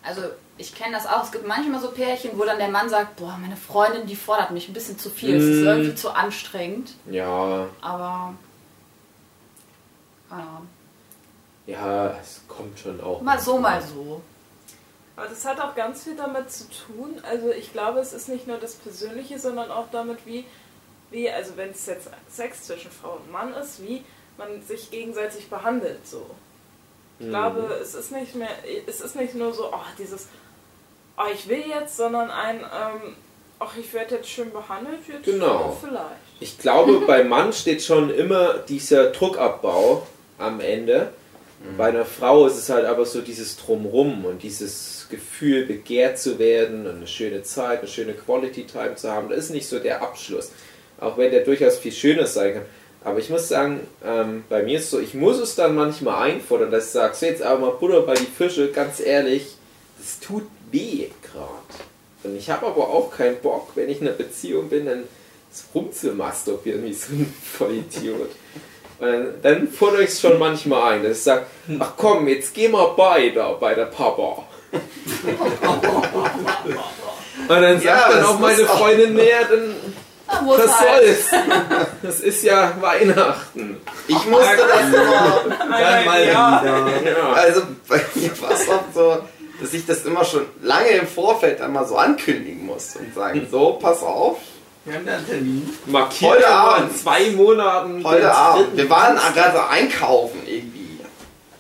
Also 0.02 0.22
ich 0.58 0.74
kenne 0.74 0.92
das 0.94 1.06
auch. 1.06 1.24
Es 1.24 1.32
gibt 1.32 1.46
manchmal 1.46 1.80
so 1.80 1.90
Pärchen, 1.90 2.30
wo 2.38 2.44
dann 2.44 2.58
der 2.58 2.68
Mann 2.68 2.88
sagt, 2.88 3.16
boah, 3.16 3.36
meine 3.40 3.56
Freundin, 3.56 4.06
die 4.06 4.16
fordert 4.16 4.52
mich 4.52 4.68
ein 4.68 4.72
bisschen 4.74 4.98
zu 4.98 5.10
viel. 5.10 5.34
Es 5.36 5.44
ist 5.44 5.62
Mm. 5.62 5.66
irgendwie 5.66 5.94
zu 5.96 6.10
anstrengend. 6.10 6.92
Ja, 7.10 7.66
Aber 7.80 8.34
ja, 10.30 10.60
ja, 11.66 12.16
es 12.20 12.40
kommt 12.48 12.78
schon 12.78 13.00
auch. 13.00 13.20
mal 13.22 13.40
so, 13.40 13.58
mal 13.58 13.82
so. 13.82 14.22
Aber 15.16 15.26
das 15.28 15.44
hat 15.46 15.58
auch 15.60 15.74
ganz 15.74 16.04
viel 16.04 16.14
damit 16.16 16.50
zu 16.50 16.64
tun. 16.68 17.20
Also 17.28 17.50
ich 17.50 17.72
glaube, 17.72 18.00
es 18.00 18.12
ist 18.12 18.28
nicht 18.28 18.46
nur 18.46 18.58
das 18.58 18.74
Persönliche, 18.74 19.38
sondern 19.38 19.70
auch 19.70 19.86
damit, 19.90 20.18
wie, 20.26 20.44
wie 21.10 21.30
also 21.30 21.52
wenn 21.56 21.70
es 21.70 21.86
jetzt 21.86 22.08
Sex 22.30 22.64
zwischen 22.64 22.90
Frau 22.90 23.12
und 23.12 23.32
Mann 23.32 23.54
ist, 23.54 23.82
wie 23.82 24.04
man 24.36 24.62
sich 24.62 24.90
gegenseitig 24.90 25.48
behandelt 25.48 26.06
so. 26.06 26.26
Ich 27.18 27.26
Mhm. 27.26 27.30
glaube, 27.30 27.60
es 27.82 27.94
ist 27.94 28.12
nicht 28.12 28.34
mehr, 28.34 28.50
es 28.86 29.00
ist 29.00 29.16
nicht 29.16 29.34
nur 29.34 29.54
so, 29.54 29.70
oh, 29.72 29.80
dieses, 29.98 30.28
oh, 31.16 31.22
ich 31.32 31.48
will 31.48 31.64
jetzt, 31.66 31.96
sondern 31.96 32.30
ein, 32.30 32.58
ähm, 32.60 33.16
ach, 33.58 33.74
ich 33.78 33.90
werde 33.94 34.16
jetzt 34.16 34.28
schön 34.28 34.52
behandelt, 34.52 35.00
jetzt 35.08 35.24
Genau. 35.24 35.74
vielleicht. 35.80 36.02
Ich 36.40 36.58
glaube, 36.58 37.00
beim 37.06 37.28
Mann 37.30 37.54
steht 37.54 37.82
schon 37.82 38.10
immer 38.10 38.58
dieser 38.58 39.12
Druckabbau 39.12 40.06
am 40.36 40.60
Ende. 40.60 41.10
Bei 41.78 41.86
einer 41.88 42.04
Frau 42.04 42.46
ist 42.46 42.58
es 42.58 42.68
halt 42.68 42.84
aber 42.84 43.06
so 43.06 43.22
dieses 43.22 43.56
Drumrum 43.56 44.26
und 44.26 44.42
dieses 44.42 44.95
Gefühl, 45.08 45.66
begehrt 45.66 46.18
zu 46.18 46.38
werden 46.38 46.86
und 46.86 46.96
eine 46.96 47.06
schöne 47.06 47.42
Zeit, 47.42 47.80
eine 47.80 47.88
schöne 47.88 48.14
Quality 48.14 48.64
Time 48.64 48.94
zu 48.96 49.10
haben. 49.10 49.28
Das 49.28 49.38
ist 49.38 49.50
nicht 49.50 49.68
so 49.68 49.78
der 49.78 50.02
Abschluss. 50.02 50.52
Auch 50.98 51.18
wenn 51.18 51.30
der 51.30 51.44
durchaus 51.44 51.78
viel 51.78 51.92
schöner 51.92 52.26
sein 52.26 52.54
kann. 52.54 52.62
Aber 53.04 53.18
ich 53.20 53.30
muss 53.30 53.48
sagen, 53.48 53.80
ähm, 54.04 54.44
bei 54.48 54.62
mir 54.62 54.78
ist 54.78 54.90
so, 54.90 54.98
ich 54.98 55.14
muss 55.14 55.38
es 55.38 55.54
dann 55.54 55.76
manchmal 55.76 56.28
einfordern, 56.30 56.72
dass 56.72 56.86
ich 56.86 56.90
sage, 56.90 57.14
so 57.14 57.26
jetzt 57.26 57.42
aber 57.42 57.60
mal 57.60 57.70
Butter 57.70 58.02
bei 58.02 58.14
die 58.14 58.26
Fische, 58.26 58.72
ganz 58.72 58.98
ehrlich, 58.98 59.54
das 59.98 60.18
tut 60.18 60.44
weh 60.72 61.06
gerade. 61.22 61.50
Und 62.24 62.36
ich 62.36 62.50
habe 62.50 62.66
aber 62.66 62.88
auch 62.88 63.12
keinen 63.16 63.36
Bock, 63.36 63.70
wenn 63.76 63.88
ich 63.88 64.00
in 64.00 64.08
einer 64.08 64.16
Beziehung 64.16 64.68
bin, 64.68 64.86
dann 64.86 65.04
rumzumasturbieren 65.74 66.84
wie 66.84 66.92
so 66.92 67.12
ein 67.12 67.32
Vollidiot. 67.42 68.30
Und 68.98 69.34
dann, 69.42 69.68
fordere 69.68 70.02
ich 70.02 70.10
es 70.10 70.20
schon 70.20 70.38
manchmal 70.38 70.94
ein, 70.94 71.02
dass 71.02 71.18
ich 71.18 71.22
sage, 71.22 71.46
ach 71.78 71.92
komm, 71.96 72.28
jetzt 72.28 72.54
geh 72.54 72.68
mal 72.68 72.94
bei 72.96 73.28
da, 73.28 73.52
bei 73.52 73.74
der 73.74 73.86
Papa. 73.86 74.45
Und 77.48 77.62
dann 77.62 77.74
sagt 77.80 77.84
Ja, 77.84 78.08
dann 78.10 78.24
auch 78.24 78.38
meine 78.38 78.62
auch- 78.68 78.78
Freundin 78.78 79.14
näher, 79.14 79.44
dann 79.48 79.74
was 80.46 80.80
halt. 80.80 81.02
soll's. 81.06 81.30
Das 82.02 82.20
ist 82.20 82.42
ja 82.42 82.72
Weihnachten. 82.80 83.76
Ich 84.08 84.24
musste 84.26 84.56
das 84.56 84.80
immer. 84.88 85.44
Dann 85.48 85.68
mal 86.04 86.26
Ja. 86.26 86.62
wieder. 87.00 87.36
Also 87.36 87.62
bei 87.88 88.00
mir 88.14 88.42
war 88.42 88.50
es 88.50 88.68
oft 88.68 88.94
so, 88.94 89.18
dass 89.60 89.72
ich 89.72 89.86
das 89.86 90.04
immer 90.04 90.24
schon 90.24 90.46
lange 90.62 90.88
im 90.88 91.06
Vorfeld 91.06 91.60
einmal 91.60 91.86
so 91.86 91.96
ankündigen 91.96 92.66
muss 92.66 92.96
und 92.96 93.14
sagen, 93.14 93.46
so, 93.50 93.74
pass 93.80 94.02
auf, 94.02 94.38
Wir 94.84 94.94
haben 94.94 95.06
da 95.06 95.12
einen 95.16 95.26
Termin. 95.26 95.78
Markiert 95.86 96.30
Heute 96.32 96.48
Abend. 96.48 96.90
in 96.90 96.96
zwei 96.96 97.30
Monaten. 97.30 98.04
heute 98.04 98.32
Abend. 98.32 98.76
Wir 98.76 98.90
waren 98.90 99.16
gerade 99.34 99.68
einkaufen 99.68 100.40
irgendwie. 100.46 100.75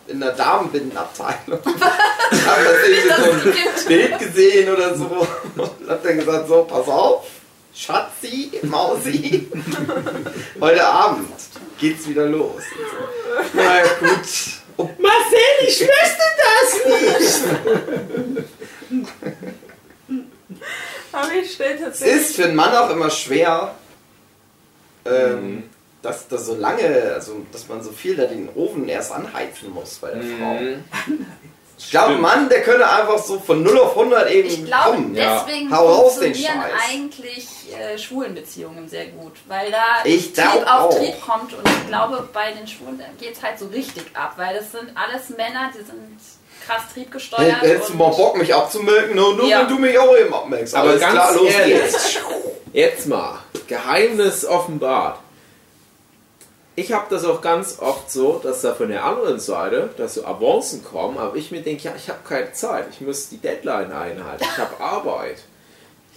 In 0.08 0.20
der 0.20 0.32
Damenbindenabteilung. 0.32 1.58
hab 1.64 2.64
das 2.64 2.88
irgendwie 2.88 3.08
so 3.08 3.30
ein 3.32 3.86
Bild 3.88 4.18
gesehen 4.18 4.72
oder 4.72 4.94
so. 4.96 5.26
Und 5.56 5.88
hab 5.88 6.02
dann 6.02 6.18
gesagt, 6.18 6.48
so, 6.48 6.62
pass 6.64 6.86
auf, 6.88 7.26
Schatzi, 7.74 8.52
Mausi. 8.62 9.48
Heute 10.60 10.86
Abend 10.86 11.28
geht's 11.78 12.08
wieder 12.08 12.26
los. 12.26 12.54
Und 12.54 12.62
so. 12.62 13.48
Na 13.54 13.82
gut. 14.00 14.28
Oh, 14.78 14.88
Marcel, 14.98 15.66
ich 15.66 15.80
möchte 15.80 16.22
das 16.44 16.68
nicht! 17.00 17.44
Aber 21.12 21.32
ich 21.32 21.52
stelle 21.54 21.74
Es 21.76 21.80
tatsächlich. 21.82 22.16
ist 22.20 22.36
für 22.36 22.44
einen 22.44 22.56
Mann 22.56 22.74
auch 22.74 22.90
immer 22.90 23.10
schwer, 23.10 23.74
ähm, 25.06 25.54
Mhm. 25.54 25.62
Dass 26.06 26.28
das 26.28 26.46
so 26.46 26.54
lange, 26.54 27.12
also 27.14 27.36
dass 27.52 27.68
man 27.68 27.82
so 27.82 27.90
viel 27.90 28.16
da 28.16 28.24
den 28.24 28.48
Ofen 28.54 28.88
erst 28.88 29.12
anheizen 29.12 29.70
muss 29.72 29.96
bei 29.96 30.10
der 30.10 30.22
Frau. 30.22 30.54
Mhm. 30.54 30.84
Ich 31.78 31.90
glaube, 31.90 32.06
ein 32.06 32.10
Stimmt. 32.12 32.22
Mann, 32.22 32.48
der 32.48 32.62
könnte 32.62 32.88
einfach 32.88 33.18
so 33.18 33.38
von 33.38 33.62
0 33.62 33.78
auf 33.78 33.90
100 33.98 34.30
eben 34.30 34.48
Ich 34.48 34.64
glaube, 34.64 34.92
kommen. 34.96 35.14
ja. 35.14 35.44
deswegen 35.46 35.70
Hau 35.76 35.86
raus 35.86 36.14
den 36.14 36.32
funktionieren 36.34 36.62
Scheiß. 36.62 36.90
eigentlich 36.90 37.48
äh, 37.78 37.98
schwulen 37.98 38.34
Beziehungen 38.34 38.88
sehr 38.88 39.08
gut, 39.08 39.32
weil 39.46 39.70
da 39.70 39.84
Ich 40.04 40.32
Trieb 40.32 40.34
glaub 40.36 40.62
auf 40.66 40.68
auch. 40.94 40.98
Trieb 40.98 41.20
kommt 41.20 41.52
und 41.52 41.68
ich 41.68 41.86
glaube, 41.88 42.26
bei 42.32 42.52
den 42.52 42.66
Schwulen 42.66 43.02
geht 43.20 43.34
es 43.36 43.42
halt 43.42 43.58
so 43.58 43.66
richtig 43.66 44.04
ab, 44.14 44.32
weil 44.36 44.56
das 44.56 44.72
sind 44.72 44.90
alles 44.94 45.28
Männer, 45.36 45.70
die 45.74 45.84
sind 45.84 46.18
krass 46.66 46.82
triebgesteuert. 46.94 47.60
Hätt- 47.60 47.68
Hättest 47.74 47.90
du 47.90 47.94
mal 47.98 48.08
Bock, 48.10 48.38
mich 48.38 48.54
abzumelken? 48.54 49.14
Nur, 49.14 49.34
nur 49.36 49.46
Ja. 49.46 49.60
wenn 49.60 49.68
du 49.68 49.78
mich 49.78 49.98
auch 49.98 50.16
eben 50.16 50.32
abmelkst. 50.32 50.74
Aber 50.74 50.88
Alles 50.88 51.00
ganz 51.02 51.12
klar, 51.12 51.34
los 51.34 51.50
ehrlich. 51.52 51.74
geht's. 51.82 52.16
Jetzt 52.72 53.06
mal, 53.06 53.38
Geheimnis 53.68 54.46
offenbart. 54.46 55.18
Ich 56.78 56.92
habe 56.92 57.06
das 57.08 57.24
auch 57.24 57.40
ganz 57.40 57.78
oft 57.80 58.10
so, 58.10 58.38
dass 58.42 58.60
da 58.60 58.74
von 58.74 58.90
der 58.90 59.02
anderen 59.04 59.40
Seite, 59.40 59.88
dass 59.96 60.14
so 60.14 60.26
Avancen 60.26 60.84
kommen, 60.84 61.16
aber 61.16 61.34
ich 61.36 61.50
mir 61.50 61.62
denke, 61.62 61.84
ja, 61.84 61.94
ich 61.96 62.08
habe 62.10 62.18
keine 62.28 62.52
Zeit, 62.52 62.86
ich 62.90 63.00
muss 63.00 63.30
die 63.30 63.38
Deadline 63.38 63.90
einhalten, 63.92 64.44
ich 64.44 64.58
habe 64.58 64.78
Arbeit. 64.78 65.38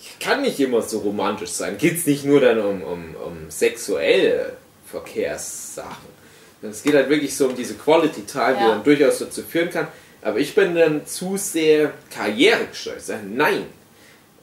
Ich 0.01 0.19
kann 0.19 0.41
nicht 0.41 0.59
immer 0.59 0.81
so 0.81 0.99
romantisch 0.99 1.51
sein. 1.51 1.77
Geht 1.77 1.97
es 1.97 2.05
nicht 2.05 2.25
nur 2.25 2.41
dann 2.41 2.59
um, 2.59 2.81
um, 2.83 3.15
um 3.25 3.49
sexuelle 3.49 4.53
Verkehrssachen. 4.85 6.19
Es 6.61 6.83
geht 6.83 6.93
halt 6.93 7.09
wirklich 7.09 7.35
so 7.35 7.47
um 7.47 7.55
diese 7.55 7.75
Quality 7.75 8.23
Time, 8.25 8.55
die 8.57 8.63
Ja. 8.63 8.69
dann 8.69 8.83
durchaus 8.83 9.19
dazu 9.19 9.43
führen 9.43 9.69
kann. 9.69 9.87
Aber 10.21 10.39
ich 10.39 10.55
bin 10.55 10.75
dann 10.75 11.05
zu 11.05 11.37
sehr 11.37 11.93
karrieregesteuert. 12.13 12.97
Ich 12.99 13.05
sage, 13.05 13.23
nein, 13.25 13.65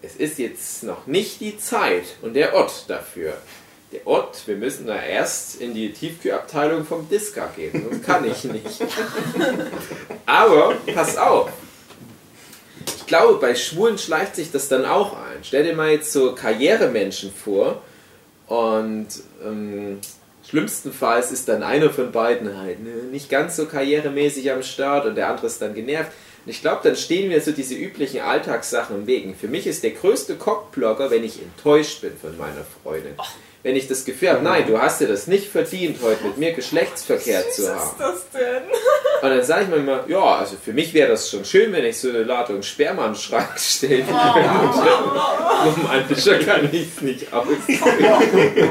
es 0.00 0.16
ist 0.16 0.38
jetzt 0.38 0.82
noch 0.82 1.06
nicht 1.06 1.40
die 1.40 1.58
Zeit 1.58 2.04
und 2.22 2.34
der 2.34 2.54
Ort 2.54 2.84
dafür. 2.88 3.34
Der 3.96 4.06
Ort, 4.06 4.46
wir 4.46 4.56
müssen 4.56 4.86
da 4.86 5.02
erst 5.02 5.60
in 5.60 5.72
die 5.72 5.90
Tiefkühlabteilung 5.90 6.84
vom 6.84 7.08
Diska 7.08 7.48
gehen. 7.56 7.86
Das 7.90 8.02
kann 8.02 8.30
ich 8.30 8.44
nicht. 8.44 8.82
Aber, 10.26 10.74
pass 10.94 11.16
auf. 11.16 11.50
Ich 12.98 13.06
glaube, 13.06 13.38
bei 13.40 13.54
Schwulen 13.54 13.96
schleicht 13.96 14.36
sich 14.36 14.52
das 14.52 14.68
dann 14.68 14.84
auch 14.84 15.14
ein. 15.14 15.38
Stell 15.42 15.64
dir 15.64 15.74
mal 15.74 15.90
jetzt 15.90 16.12
so 16.12 16.34
Karrieremenschen 16.34 17.32
vor, 17.32 17.80
Und 18.46 19.08
ähm, 19.44 19.98
schlimmstenfalls 20.48 21.32
ist 21.32 21.48
dann 21.48 21.62
einer 21.62 21.90
von 21.90 22.12
beiden 22.12 22.56
halt 22.58 22.80
ne, 22.82 22.90
nicht 23.10 23.28
ganz 23.28 23.56
so 23.56 23.66
karrieremäßig 23.66 24.52
am 24.52 24.62
Start 24.62 25.06
und 25.06 25.16
der 25.16 25.28
andere 25.28 25.46
ist 25.46 25.60
dann 25.60 25.74
genervt. 25.74 26.12
Und 26.44 26.50
ich 26.50 26.60
glaube, 26.60 26.80
dann 26.84 26.94
stehen 26.96 27.28
mir 27.28 27.40
so 27.40 27.50
diese 27.50 27.74
üblichen 27.74 28.20
Alltagssachen 28.20 28.96
im 28.96 29.06
Wegen. 29.06 29.34
Für 29.34 29.48
mich 29.48 29.66
ist 29.66 29.82
der 29.82 29.90
größte 29.90 30.36
Cockblocker, 30.36 31.10
wenn 31.10 31.24
ich 31.24 31.42
enttäuscht 31.42 32.02
bin 32.02 32.12
von 32.16 32.36
meiner 32.38 32.64
Freundin. 32.82 33.14
Wenn 33.66 33.74
ich 33.74 33.88
das 33.88 34.04
Gefühl 34.04 34.30
habe, 34.30 34.44
nein, 34.44 34.64
du 34.68 34.78
hast 34.78 35.00
dir 35.00 35.08
das 35.08 35.26
nicht 35.26 35.50
verdient, 35.50 35.98
heute 36.00 36.22
mit 36.22 36.38
mir 36.38 36.52
Geschlechtsverkehr 36.52 37.50
zu 37.50 37.62
ist 37.62 37.68
haben. 37.68 37.90
das 37.98 38.30
denn? 38.30 38.62
Und 39.22 39.28
dann 39.28 39.42
sage 39.42 39.64
ich 39.64 39.68
mir 39.68 39.76
immer, 39.78 40.04
ja, 40.06 40.36
also 40.36 40.54
für 40.64 40.72
mich 40.72 40.94
wäre 40.94 41.08
das 41.10 41.28
schon 41.28 41.44
schön, 41.44 41.72
wenn 41.72 41.84
ich 41.84 41.98
so 41.98 42.10
eine 42.10 42.22
Ladung 42.22 42.62
Sperma 42.62 43.06
in 43.06 43.14
den 43.14 43.18
Schrank 43.18 43.48
stellen 43.58 44.06
könnte. 44.06 44.88
Romantischer 45.82 46.38
kann 46.38 46.68
ich 46.70 46.86
es 46.94 47.02
nicht 47.02 47.32
ausdrücken. 47.32 48.68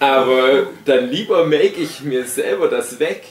Aber 0.00 0.66
dann 0.84 1.08
lieber 1.08 1.46
make 1.46 1.80
ich 1.80 2.02
mir 2.02 2.24
selber 2.26 2.68
das 2.68 3.00
weg, 3.00 3.22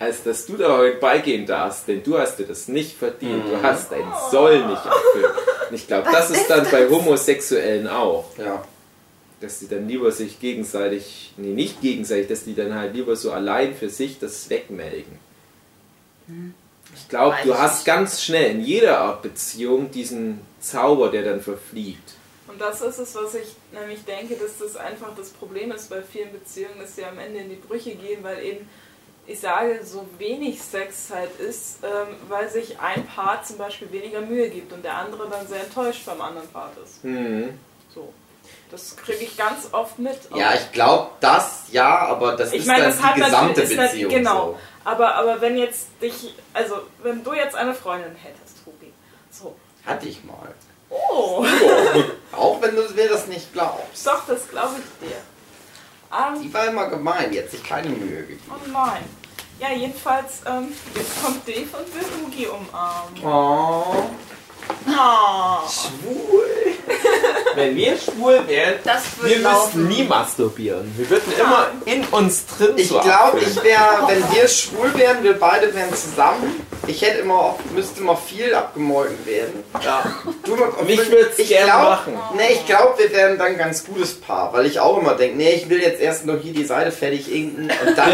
als 0.00 0.24
dass 0.24 0.44
du 0.44 0.56
da 0.56 0.76
heute 0.76 0.96
beigehen 0.96 1.46
darfst, 1.46 1.86
denn 1.86 2.02
du 2.02 2.18
hast 2.18 2.36
dir 2.40 2.46
das 2.46 2.66
nicht 2.66 2.98
verdient. 2.98 3.44
Du 3.48 3.62
hast 3.62 3.92
dein 3.92 4.12
Soll 4.32 4.58
nicht 4.66 4.84
erfüllt. 4.84 5.34
Und 5.68 5.76
ich 5.76 5.86
glaube, 5.86 6.08
das 6.10 6.32
ist 6.32 6.50
dann 6.50 6.66
bei 6.68 6.88
Homosexuellen 6.88 7.86
auch 7.86 8.24
Ja. 8.36 8.60
Dass 9.40 9.58
die 9.58 9.68
dann 9.68 9.88
lieber 9.88 10.12
sich 10.12 10.38
gegenseitig, 10.38 11.32
nee, 11.36 11.52
nicht 11.52 11.80
gegenseitig, 11.80 12.28
dass 12.28 12.44
die 12.44 12.54
dann 12.54 12.74
halt 12.74 12.94
lieber 12.94 13.16
so 13.16 13.32
allein 13.32 13.74
für 13.74 13.88
sich 13.88 14.18
das 14.18 14.50
wegmelden. 14.50 15.18
Ich 16.94 17.08
glaube, 17.08 17.36
du 17.44 17.56
hast 17.56 17.84
ganz 17.84 18.22
schnell 18.22 18.52
in 18.52 18.60
jeder 18.60 18.98
Art 18.98 19.22
Beziehung 19.22 19.90
diesen 19.90 20.40
Zauber, 20.60 21.10
der 21.10 21.24
dann 21.24 21.40
verfliegt. 21.40 22.14
Und 22.46 22.60
das 22.60 22.80
ist 22.80 22.98
es, 22.98 23.14
was 23.14 23.34
ich 23.34 23.48
nämlich 23.72 24.04
denke, 24.04 24.34
dass 24.34 24.58
das 24.58 24.76
einfach 24.76 25.14
das 25.16 25.30
Problem 25.30 25.70
ist 25.72 25.88
bei 25.88 26.02
vielen 26.02 26.32
Beziehungen, 26.32 26.80
dass 26.80 26.96
sie 26.96 27.04
am 27.04 27.18
Ende 27.18 27.40
in 27.40 27.48
die 27.48 27.56
Brüche 27.56 27.94
gehen, 27.94 28.22
weil 28.22 28.42
eben, 28.44 28.68
ich 29.26 29.38
sage, 29.38 29.80
so 29.84 30.06
wenig 30.18 30.60
Sex 30.60 31.10
halt 31.10 31.38
ist, 31.38 31.78
ähm, 31.84 32.16
weil 32.28 32.50
sich 32.50 32.80
ein 32.80 33.06
Part 33.06 33.46
zum 33.46 33.58
Beispiel 33.58 33.92
weniger 33.92 34.20
Mühe 34.20 34.50
gibt 34.50 34.72
und 34.72 34.84
der 34.84 34.96
andere 34.96 35.28
dann 35.28 35.46
sehr 35.46 35.62
enttäuscht 35.62 36.04
beim 36.06 36.20
anderen 36.20 36.48
Part 36.48 36.72
ist. 36.84 37.04
Mhm. 37.04 37.50
So. 37.94 38.12
Das 38.70 38.96
kriege 38.96 39.24
ich 39.24 39.36
ganz 39.36 39.68
oft 39.72 39.98
mit. 39.98 40.18
Ja, 40.34 40.54
ich 40.54 40.70
glaube 40.72 41.10
das 41.20 41.64
ja, 41.72 41.98
aber 42.06 42.36
das 42.36 42.52
Ich 42.52 42.60
ist 42.60 42.66
meine, 42.66 42.84
dann 42.84 42.92
das 43.00 43.14
die 43.14 43.20
gesamte 43.20 43.60
ist 43.62 43.76
nat- 43.76 43.90
Beziehung. 43.92 44.10
genau. 44.12 44.58
Aber, 44.84 45.14
aber 45.16 45.40
wenn 45.40 45.58
jetzt 45.58 45.88
dich, 46.00 46.34
also 46.54 46.80
wenn 47.02 47.22
du 47.22 47.32
jetzt 47.34 47.54
eine 47.54 47.74
Freundin 47.74 48.14
hättest, 48.16 48.64
Tobi, 48.64 48.92
so. 49.30 49.44
So. 49.44 49.56
Hatte 49.86 50.08
ich 50.08 50.22
mal. 50.24 50.54
Oh, 50.88 51.44
Auch 52.32 52.60
wenn 52.62 52.74
du 52.76 52.82
mir 52.94 53.08
das 53.08 53.26
nicht 53.26 53.52
glaubst. 53.52 54.06
doch, 54.06 54.26
das 54.26 54.48
glaube 54.48 54.74
ich 54.78 55.08
dir. 55.08 55.16
Ähm, 56.12 56.42
Die 56.42 56.52
war 56.52 56.66
immer 56.66 56.88
gemein, 56.88 57.30
die 57.30 57.38
hat 57.38 57.50
sich 57.50 57.62
keine 57.62 57.88
Mühe 57.90 58.22
gegeben. 58.22 58.42
Oh 58.50 58.68
nein. 58.72 59.04
Ja, 59.60 59.70
jedenfalls, 59.72 60.40
ähm, 60.46 60.72
jetzt 60.94 61.22
kommt 61.22 61.46
Dave 61.46 61.68
und 61.76 61.94
will 61.94 62.24
Ugi 62.26 62.46
umarmen. 62.46 63.24
Oh, 63.24 64.04
Oh. 64.88 65.68
schwul. 65.68 66.46
Wenn 67.54 67.76
wir 67.76 67.96
schwul 67.98 68.40
wären, 68.46 68.74
wir 69.22 69.38
laufen. 69.40 69.86
müssten 69.86 69.88
nie 69.88 70.04
masturbieren. 70.08 70.92
Wir 70.96 71.08
würden 71.10 71.32
immer 71.38 71.66
in 71.84 72.04
uns 72.06 72.44
drin 72.46 72.72
Ich 72.76 72.88
so 72.88 73.00
glaube, 73.00 73.38
ich 73.40 73.62
wäre, 73.62 74.06
wenn 74.08 74.22
wir 74.34 74.48
schwul 74.48 74.92
wären, 74.96 75.22
wir 75.22 75.38
beide 75.38 75.72
wären 75.74 75.94
zusammen. 75.94 76.64
Ich 76.86 77.02
hätte 77.02 77.18
immer, 77.18 77.56
müsste 77.74 78.00
immer 78.00 78.16
viel 78.16 78.54
abgemolken 78.54 79.24
werden. 79.26 79.62
Ja. 79.84 80.02
Du, 80.44 80.56
Mich 80.84 81.10
würd's 81.10 81.38
ich 81.38 81.48
gern 81.48 81.66
glaub- 81.66 81.82
machen. 81.82 82.18
Nee, 82.36 82.54
ich 82.54 82.66
glaube, 82.66 82.98
wir 82.98 83.12
wären 83.12 83.38
dann 83.38 83.48
ein 83.48 83.58
ganz 83.58 83.84
gutes 83.84 84.14
Paar, 84.14 84.52
weil 84.52 84.66
ich 84.66 84.80
auch 84.80 84.98
immer 84.98 85.14
denke, 85.14 85.36
nee, 85.36 85.52
ich 85.52 85.68
will 85.68 85.80
jetzt 85.80 86.00
erst 86.00 86.26
noch 86.26 86.38
hier 86.40 86.52
die 86.52 86.64
Seite 86.64 86.90
fertig 86.90 87.32
inken 87.32 87.70
und 87.86 87.98
dann 87.98 88.12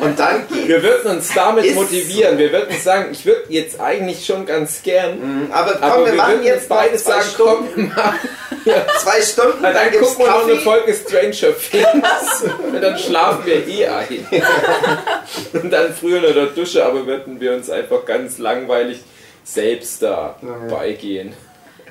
und 0.00 0.18
dann 0.18 0.46
geht's. 0.48 0.68
Wir 0.68 0.82
würden 0.82 1.16
uns 1.16 1.32
damit 1.34 1.64
Ist 1.64 1.74
motivieren. 1.76 2.38
Wir 2.38 2.52
würden 2.52 2.76
sagen, 2.80 3.08
ich 3.12 3.24
würde 3.24 3.44
jetzt 3.48 3.80
eigentlich 3.80 4.26
schon 4.26 4.44
ganz 4.44 4.82
gern. 4.86 5.18
Mhm, 5.46 5.52
Aber 5.52 5.72
komm, 5.74 5.82
Aber 5.82 6.04
wir, 6.06 6.12
wir 6.12 6.16
machen 6.16 6.42
jetzt 6.42 6.68
beide 6.68 6.90
beide 6.92 7.02
zwei 7.02 7.12
sagen, 7.20 7.28
Stunden, 7.34 7.92
komm, 7.94 8.02
mach. 8.04 8.14
zwei 9.02 9.20
Stunden, 9.20 9.62
dann, 9.62 9.74
dann 9.74 9.90
gucken 9.92 10.18
wir 10.18 10.26
noch 10.30 10.44
eine. 10.44 10.56
Folge 10.56 10.94
Stranger 10.94 11.54
Things 11.58 12.44
und 12.72 12.80
dann 12.80 12.98
schlafen 12.98 13.44
wir 13.46 13.66
eh 13.68 13.86
ein. 13.86 14.26
Und 15.52 15.70
dann 15.70 15.92
früher 15.94 16.24
in 16.24 16.34
der 16.34 16.46
Dusche, 16.46 16.84
aber 16.84 17.06
würden 17.06 17.38
wir 17.40 17.52
uns 17.52 17.68
einfach 17.70 18.04
ganz 18.04 18.38
langweilig 18.38 19.00
selbst 19.44 20.02
da 20.02 20.36
Ja. 20.42 20.74
beigehen. 20.74 21.34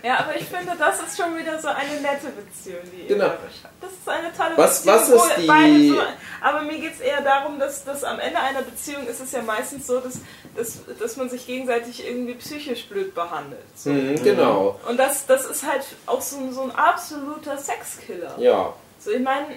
Ja, 0.06 0.20
aber 0.20 0.36
ich 0.36 0.46
finde, 0.46 0.74
das 0.78 1.00
ist 1.02 1.18
schon 1.20 1.36
wieder 1.36 1.60
so 1.60 1.68
eine 1.70 2.00
nette 2.00 2.28
Beziehung, 2.28 2.82
die 2.94 3.02
ihr 3.02 3.08
Genau. 3.08 3.30
beschreibt. 3.30 3.82
Das 3.82 3.92
ist 3.92 4.08
eine 4.08 4.32
tolle 4.38 4.56
Was- 4.56 4.84
Beziehung. 4.84 5.20
was 5.20 5.30
ist 5.30 5.38
die- 5.40 5.90
So, 5.90 6.02
aber 6.42 6.62
mir 6.62 6.78
geht 6.80 6.94
es 6.94 7.00
eher 7.00 7.22
darum, 7.22 7.58
dass, 7.58 7.84
dass 7.86 8.04
am 8.04 8.20
Ende 8.20 8.40
einer 8.40 8.62
Beziehung 8.62 9.08
ist 9.08 9.20
es 9.20 9.32
ja 9.32 9.42
meistens 9.42 9.88
so, 9.88 10.00
dass, 10.00 10.20
dass, 10.56 10.78
dass 11.00 11.18
man 11.18 11.30
sich 11.30 11.48
gegenseitig 11.48 12.06
irgendwie 12.06 12.36
psychisch 12.36 12.86
blöd 12.88 13.16
behandelt. 13.16 13.64
So. 13.76 13.90
Mhm, 13.90 14.22
genau. 14.24 14.80
Und 14.88 14.98
das, 14.98 15.26
das 15.26 15.46
ist 15.48 15.66
halt 15.66 15.84
auch 16.06 16.22
so, 16.22 16.38
ein- 16.38 16.54
so 16.54 16.62
ein 16.62 16.72
absoluter 16.72 17.58
Sexkiller. 17.58 18.36
Ja. 18.38 18.74
So, 19.00 19.10
ich 19.10 19.22
meine, 19.22 19.48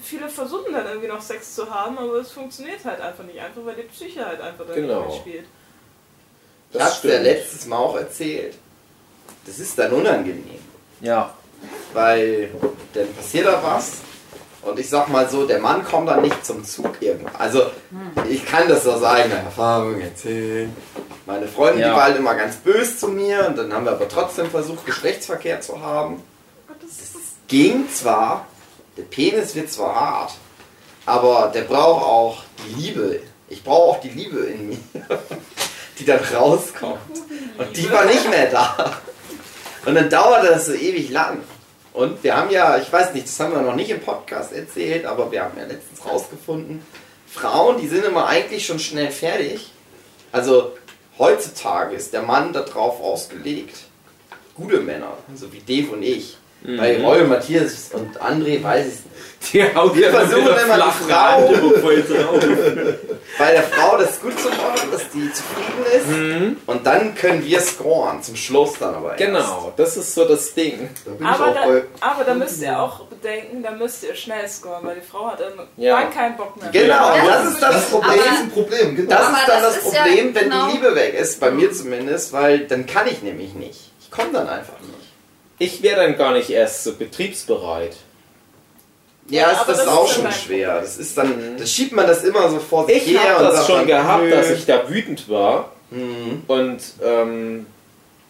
viele 0.00 0.30
versuchen 0.30 0.72
dann 0.72 0.86
irgendwie 0.86 1.08
noch 1.08 1.20
Sex 1.20 1.54
zu 1.54 1.68
haben, 1.68 1.98
aber 1.98 2.14
es 2.14 2.32
funktioniert 2.32 2.82
halt 2.86 3.00
einfach 3.02 3.24
nicht. 3.24 3.38
Einfach 3.40 3.60
weil 3.66 3.74
die 3.74 3.82
Psyche 3.82 4.24
halt 4.24 4.40
einfach 4.40 4.64
da 4.66 4.72
Genau. 4.74 5.00
nicht 5.04 5.08
mitspielt. 5.26 5.44
Ich 6.70 6.78
Das 6.78 6.94
hab's 6.94 7.02
ja 7.04 7.18
letztes 7.20 7.66
Mal 7.66 7.76
auch 7.76 7.96
erzählt. 7.96 8.54
Das 9.46 9.58
ist 9.58 9.78
dann 9.78 9.92
unangenehm. 9.92 10.60
Ja. 11.00 11.32
weil 11.92 12.50
dann 12.94 13.12
passiert 13.14 13.46
da 13.46 13.60
was 13.62 13.94
und 14.62 14.78
ich 14.78 14.88
sag 14.88 15.08
mal 15.08 15.28
so, 15.28 15.46
der 15.46 15.58
Mann 15.58 15.84
kommt 15.84 16.08
dann 16.08 16.22
nicht 16.22 16.44
zum 16.46 16.64
Zug 16.64 16.96
irgendwann. 17.00 17.34
Also 17.36 17.64
ich 18.30 18.46
kann 18.46 18.68
das 18.68 18.86
aus 18.86 19.02
eigener 19.02 19.36
Erfahrung 19.38 20.00
erzählen. 20.00 20.74
Meine 21.26 21.48
Freundin, 21.48 21.80
Ja. 21.82 21.88
die 21.90 21.94
war 21.96 22.02
halt 22.04 22.16
immer 22.16 22.34
ganz 22.36 22.56
böse 22.56 22.96
zu 22.96 23.08
mir 23.08 23.46
und 23.48 23.58
dann 23.58 23.72
haben 23.72 23.84
wir 23.84 23.92
aber 23.92 24.08
trotzdem 24.08 24.48
versucht, 24.50 24.86
Geschlechtsverkehr 24.86 25.60
zu 25.60 25.80
haben. 25.80 26.22
Das 26.80 26.98
Ging 27.48 27.88
zwar, 27.92 28.46
der 28.96 29.02
Penis 29.02 29.54
wird 29.54 29.70
zwar 29.70 29.94
hart, 29.94 30.32
aber 31.06 31.50
der 31.52 31.62
braucht 31.62 32.04
auch 32.04 32.42
die 32.64 32.74
Liebe. 32.80 33.20
Ich 33.48 33.62
brauche 33.64 33.90
auch 33.96 34.00
die 34.00 34.08
Liebe 34.10 34.38
in 34.46 34.68
mir, 34.70 34.78
die 35.98 36.04
dann 36.04 36.20
rauskommt. 36.34 36.98
Und 37.58 37.76
die 37.76 37.90
war 37.90 38.04
nicht 38.06 38.28
mehr 38.30 38.46
da. 38.50 39.00
Und 39.84 39.94
dann 39.94 40.08
dauerte 40.08 40.48
das 40.48 40.66
so 40.66 40.74
ewig 40.74 41.10
lang. 41.10 41.42
Und 41.92 42.22
wir 42.22 42.36
haben 42.36 42.50
ja, 42.50 42.78
ich 42.78 42.90
weiß 42.90 43.12
nicht, 43.12 43.26
das 43.26 43.38
haben 43.40 43.52
wir 43.52 43.62
noch 43.62 43.74
nicht 43.74 43.90
im 43.90 44.00
Podcast 44.00 44.52
erzählt, 44.52 45.04
aber 45.04 45.30
wir 45.30 45.42
haben 45.42 45.58
ja 45.58 45.64
letztens 45.64 46.04
rausgefunden, 46.06 46.82
Frauen, 47.26 47.80
die 47.80 47.88
sind 47.88 48.04
immer 48.04 48.26
eigentlich 48.26 48.64
schon 48.64 48.78
schnell 48.78 49.10
fertig. 49.10 49.72
Also 50.30 50.72
heutzutage 51.18 51.94
ist 51.96 52.12
der 52.12 52.22
Mann 52.22 52.52
darauf 52.52 53.00
ausgelegt, 53.00 53.76
gute 54.54 54.80
Männer, 54.80 55.16
so 55.34 55.52
wie 55.52 55.60
Dave 55.60 55.92
und 55.92 56.02
ich. 56.02 56.36
Bei 56.64 57.00
Roy, 57.02 57.24
Matthias 57.24 57.90
und 57.92 58.20
André 58.20 58.62
weiß 58.62 58.86
ich 58.86 58.92
es 58.94 59.00
nicht. 59.04 59.12
Die 59.52 59.74
haut 59.74 59.96
Wir 59.96 60.06
ja 60.10 60.10
versuchen 60.12 60.46
immer 60.46 60.76
die 60.76 61.10
Frau-. 61.10 61.48
Bei 63.38 63.50
der 63.52 63.62
Frau 63.64 63.96
das 63.96 64.20
gut 64.20 64.38
zu 64.38 64.48
machen, 64.50 64.88
dass 64.92 65.02
die 65.10 65.28
zufrieden 65.32 66.54
ist. 66.54 66.68
Und 66.68 66.86
dann 66.86 67.14
können 67.16 67.44
wir 67.44 67.60
scoren, 67.60 68.22
zum 68.22 68.36
Schluss 68.36 68.74
dann 68.78 68.94
aber 68.94 69.12
erst. 69.18 69.18
Genau, 69.18 69.72
das 69.76 69.96
ist 69.96 70.14
so 70.14 70.24
das 70.26 70.54
Ding. 70.54 70.90
Da 71.04 71.10
bin 71.12 71.26
Aber 71.26 71.50
ich 71.50 71.58
auch 71.58 71.64
da, 72.00 72.06
aber 72.12 72.24
da 72.24 72.34
müsst 72.34 72.62
ihr 72.62 72.78
auch 72.78 73.00
bedenken, 73.06 73.62
da 73.64 73.72
müsst 73.72 74.04
ihr 74.04 74.14
schnell 74.14 74.46
scoren, 74.48 74.84
weil 74.86 74.96
die 74.96 75.06
Frau 75.06 75.26
hat 75.32 75.40
dann 75.40 75.66
Ja. 75.76 76.00
ja. 76.02 76.06
keinen 76.06 76.36
Bock 76.36 76.60
mehr. 76.60 76.70
Genau, 76.70 77.16
Ja, 77.16 77.24
das 77.26 77.42
das 77.44 77.52
ist 77.54 77.62
das 77.62 77.74
Das 77.74 77.84
Problem 77.90 78.12
Problem. 78.18 78.32
ist 78.34 78.40
ein 78.40 78.50
Problem, 78.50 78.96
genau. 78.96 79.08
Das 79.10 79.28
ist 79.28 79.48
dann 79.48 79.62
das 79.62 79.74
das 79.74 79.84
ist 79.86 79.94
ja 79.94 80.02
Problem, 80.04 80.34
wenn 80.34 80.44
genau- 80.50 80.66
die 80.68 80.72
Liebe 80.76 80.94
weg 80.94 81.14
ist, 81.14 81.40
bei 81.40 81.50
mir 81.50 81.72
zumindest, 81.72 82.32
weil 82.32 82.60
dann 82.60 82.86
kann 82.86 83.08
ich 83.08 83.22
nämlich 83.22 83.54
nicht. 83.54 83.90
Ich 84.00 84.10
komme 84.10 84.28
dann 84.32 84.48
einfach 84.48 84.78
nicht. 84.80 84.92
Ich 85.62 85.82
wäre 85.82 85.96
dann 86.04 86.16
gar 86.16 86.32
nicht 86.32 86.50
erst 86.50 86.82
so 86.84 86.94
betriebsbereit. 86.94 87.94
Ja, 89.28 89.50
ist 89.50 89.60
aber 89.60 89.72
das, 89.72 89.78
das 89.84 89.86
ist 89.86 89.92
auch 89.92 90.08
ja 90.08 90.14
schon 90.14 90.24
dein 90.24 90.32
schwer. 90.32 90.80
Das 90.80 90.96
ist 90.98 91.16
dann, 91.16 91.56
da 91.56 91.64
schiebt 91.66 91.92
man 91.92 92.06
das 92.06 92.24
immer 92.24 92.50
so 92.50 92.58
vor 92.58 92.86
sich 92.86 92.96
Ich 93.06 93.18
her 93.18 93.34
habe 93.38 93.46
und 93.46 93.52
das 93.54 93.66
schon 93.66 93.76
dann, 93.78 93.86
gehabt, 93.86 94.24
nö. 94.24 94.30
dass 94.30 94.50
ich 94.50 94.66
da 94.66 94.88
wütend 94.88 95.28
war 95.28 95.70
Mhm. 95.90 96.42
und 96.48 96.80
ähm, 97.04 97.66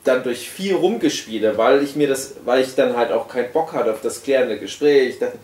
dann 0.03 0.25
durch 0.25 0.51
viel 0.51 0.75
rumgespiele, 0.75 1.57
weil 1.57 1.83
ich 1.85 1.95
mir 1.95 2.09
das, 2.09 2.35
weil 2.45 2.61
ich 2.61 2.75
dann 2.75 2.97
halt 2.97 3.13
auch 3.13 3.29
keinen 3.29 3.53
Bock 3.53 3.73
hatte 3.73 3.93
auf 3.93 4.01
das 4.03 4.25
klärende 4.25 4.59
Gespräch. 4.59 5.11
Ich 5.11 5.19
dachte, 5.21 5.39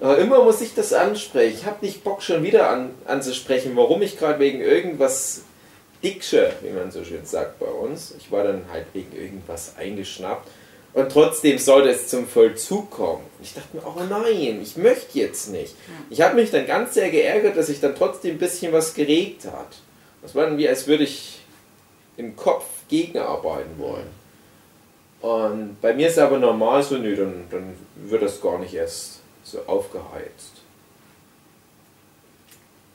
äh, 0.00 0.22
immer 0.22 0.44
muss 0.44 0.60
ich 0.60 0.72
das 0.74 0.92
ansprechen. 0.92 1.58
Ich 1.58 1.66
habe 1.66 1.84
nicht 1.84 2.04
Bock 2.04 2.22
schon 2.22 2.44
wieder 2.44 2.70
an, 2.70 2.90
anzusprechen, 3.06 3.72
warum 3.74 4.02
ich 4.02 4.16
gerade 4.18 4.38
wegen 4.38 4.60
irgendwas 4.60 5.40
dicksche, 6.04 6.52
wie 6.62 6.70
man 6.70 6.92
so 6.92 7.02
schön 7.04 7.24
sagt 7.26 7.58
bei 7.58 7.66
uns. 7.66 8.14
Ich 8.18 8.30
war 8.30 8.44
dann 8.44 8.62
halt 8.72 8.86
wegen 8.92 9.14
irgendwas 9.16 9.74
eingeschnappt. 9.76 10.48
Und 10.94 11.10
trotzdem 11.10 11.58
sollte 11.58 11.90
es 11.90 12.06
zum 12.06 12.26
Vollzug 12.28 12.88
kommen. 12.90 13.24
Ich 13.42 13.52
dachte 13.52 13.76
mir, 13.76 13.82
oh 13.84 14.00
nein, 14.08 14.60
ich 14.62 14.76
möchte 14.76 15.18
jetzt 15.18 15.50
nicht. 15.50 15.74
Ich 16.08 16.20
habe 16.20 16.36
mich 16.36 16.52
dann 16.52 16.66
ganz 16.66 16.94
sehr 16.94 17.10
geärgert, 17.10 17.56
dass 17.56 17.66
sich 17.66 17.80
dann 17.80 17.96
trotzdem 17.96 18.36
ein 18.36 18.38
bisschen 18.38 18.72
was 18.72 18.94
geregt 18.94 19.44
hat. 19.46 19.76
Das 20.22 20.36
war 20.36 20.46
dann 20.46 20.56
wie, 20.56 20.68
als 20.68 20.86
würde 20.86 21.02
ich 21.02 21.40
im 22.16 22.36
Kopf 22.36 22.64
gegenarbeiten 22.88 23.76
wollen. 23.76 24.06
Und 25.20 25.80
bei 25.80 25.94
mir 25.94 26.08
ist 26.08 26.18
aber 26.18 26.38
normal 26.38 26.82
so, 26.82 26.96
nö, 26.96 27.16
dann, 27.16 27.46
dann 27.50 27.74
wird 27.96 28.22
das 28.22 28.40
gar 28.40 28.58
nicht 28.58 28.74
erst 28.74 29.20
so 29.42 29.60
aufgeheizt. 29.66 30.52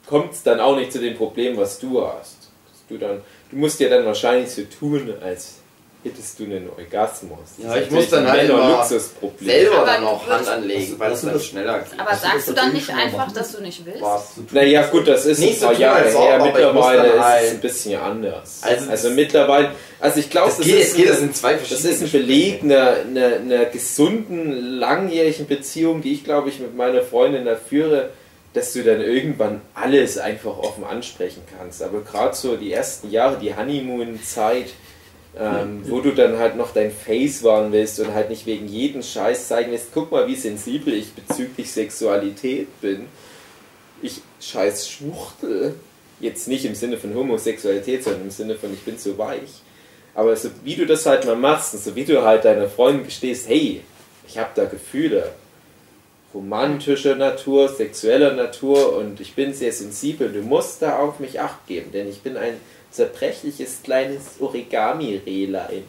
Kommt 0.05 0.33
es 0.33 0.43
dann 0.43 0.59
auch 0.59 0.75
nicht 0.75 0.93
zu 0.93 0.99
dem 0.99 1.17
Problem, 1.17 1.57
was 1.57 1.79
du 1.79 2.01
hast. 2.01 2.49
Du, 2.87 2.97
dann, 2.97 3.21
du 3.51 3.57
musst 3.57 3.79
ja 3.79 3.89
dann 3.89 4.05
wahrscheinlich 4.05 4.51
so 4.51 4.63
tun, 4.63 5.13
als 5.21 5.58
hättest 6.03 6.39
du 6.39 6.45
einen 6.45 6.69
Orgasmus. 6.69 7.39
Ja, 7.57 7.75
ich 7.75 7.91
muss 7.91 8.09
dann 8.09 8.25
halt 8.25 8.41
ein 8.41 8.49
immer 8.49 8.69
Luxusproblem. 8.69 9.49
Selber 9.49 9.85
dann 9.85 10.03
auch 10.05 10.25
Hand 10.27 10.47
anlegen, 10.47 10.95
weil 10.97 11.11
es 11.11 11.21
das- 11.21 11.31
dann 11.31 11.41
schneller 11.41 11.79
geht. 11.79 11.99
Aber 11.99 12.15
sagst 12.15 12.47
du 12.47 12.53
dann 12.53 12.71
nicht 12.73 12.89
einfach, 12.89 13.17
machen. 13.17 13.33
dass 13.35 13.51
du 13.51 13.61
nicht 13.61 13.85
willst? 13.85 14.01
Was? 14.01 14.31
Naja, 14.51 14.85
gut, 14.87 15.07
das 15.07 15.25
ist 15.25 15.39
Nicht 15.39 15.55
ein 15.55 15.59
so 15.59 15.65
paar 15.65 15.73
tun, 15.73 15.81
Jahre 15.81 16.09
her. 16.09 16.39
Mittlerweile 16.45 17.07
ist 17.09 17.19
halt- 17.19 17.43
es 17.45 17.51
ein 17.51 17.59
bisschen 17.59 17.99
anders. 18.01 18.59
Also- 18.61 18.89
Also, 18.89 19.09
mittlerweile, 19.09 19.71
also 19.99 20.19
ich 20.21 20.29
glaube, 20.29 20.47
Das 20.47 20.57
das, 20.57 20.65
geht, 20.67 20.79
ist 20.79 20.95
geht 20.95 21.09
das 21.09 21.31
zwei 21.33 21.53
Das 21.55 21.71
ist 21.83 22.01
ein 22.01 22.11
Beleg 22.11 22.63
einer, 22.63 22.91
einer, 23.05 23.35
einer 23.35 23.65
gesunden, 23.65 24.79
langjährigen 24.79 25.47
Beziehung, 25.47 26.01
die 26.01 26.13
ich 26.13 26.23
glaube 26.23 26.47
ich 26.49 26.59
mit 26.59 26.75
meiner 26.77 27.01
Freundin 27.01 27.43
da 27.45 27.55
führe, 27.57 28.09
dass 28.53 28.73
du 28.73 28.83
dann 28.83 29.01
irgendwann 29.01 29.61
alles 29.75 30.17
einfach 30.17 30.57
offen 30.57 30.83
ansprechen 30.83 31.43
kannst. 31.57 31.83
Aber 31.83 32.01
gerade 32.01 32.35
so 32.35 32.55
die 32.55 32.71
ersten 32.73 33.11
Jahre, 33.11 33.37
die 33.39 33.53
Honeymoon-Zeit, 33.55 34.67
ähm, 35.37 35.83
wo 35.85 36.01
du 36.01 36.11
dann 36.11 36.37
halt 36.37 36.55
noch 36.55 36.73
dein 36.73 36.91
Face 36.91 37.43
wahren 37.43 37.71
willst 37.71 37.99
und 37.99 38.13
halt 38.13 38.29
nicht 38.29 38.45
wegen 38.45 38.67
jedem 38.67 39.03
Scheiß 39.03 39.47
zeigen 39.47 39.71
willst, 39.71 39.89
guck 39.93 40.11
mal, 40.11 40.27
wie 40.27 40.35
sensibel 40.35 40.93
ich 40.93 41.13
bezüglich 41.13 41.71
Sexualität 41.71 42.67
bin. 42.81 43.05
Ich 44.01 44.21
scheiß 44.41 44.89
Schwuchtel. 44.89 45.75
Jetzt 46.19 46.47
nicht 46.47 46.65
im 46.65 46.75
Sinne 46.75 46.97
von 46.97 47.13
Homosexualität, 47.15 48.03
sondern 48.03 48.23
im 48.23 48.31
Sinne 48.31 48.55
von 48.55 48.73
ich 48.73 48.81
bin 48.81 48.97
so 48.97 49.17
weich. 49.17 49.61
Aber 50.15 50.35
so 50.35 50.49
wie 50.63 50.75
du 50.75 50.85
das 50.85 51.05
halt 51.05 51.25
mal 51.25 51.35
machst 51.35 51.73
und 51.73 51.83
so 51.83 51.95
wie 51.95 52.03
du 52.03 52.23
halt 52.23 52.43
deiner 52.43 52.67
Freundin 52.67 53.05
gestehst, 53.05 53.47
hey, 53.47 53.81
ich 54.27 54.37
habe 54.37 54.49
da 54.55 54.65
Gefühle, 54.65 55.31
romantischer 56.33 57.15
Natur, 57.15 57.69
sexueller 57.69 58.33
Natur 58.33 58.97
und 58.97 59.21
ich 59.21 59.33
bin 59.33 59.53
sehr 59.53 59.71
sensibel, 59.71 60.31
du 60.31 60.41
musst 60.41 60.81
da 60.81 60.99
auf 60.99 61.19
mich 61.19 61.39
acht 61.39 61.65
geben, 61.67 61.91
denn 61.91 62.09
ich 62.09 62.21
bin 62.21 62.37
ein 62.37 62.55
zerbrechliches 62.91 63.81
kleines 63.83 64.39
Origami-Rehlein. 64.39 65.83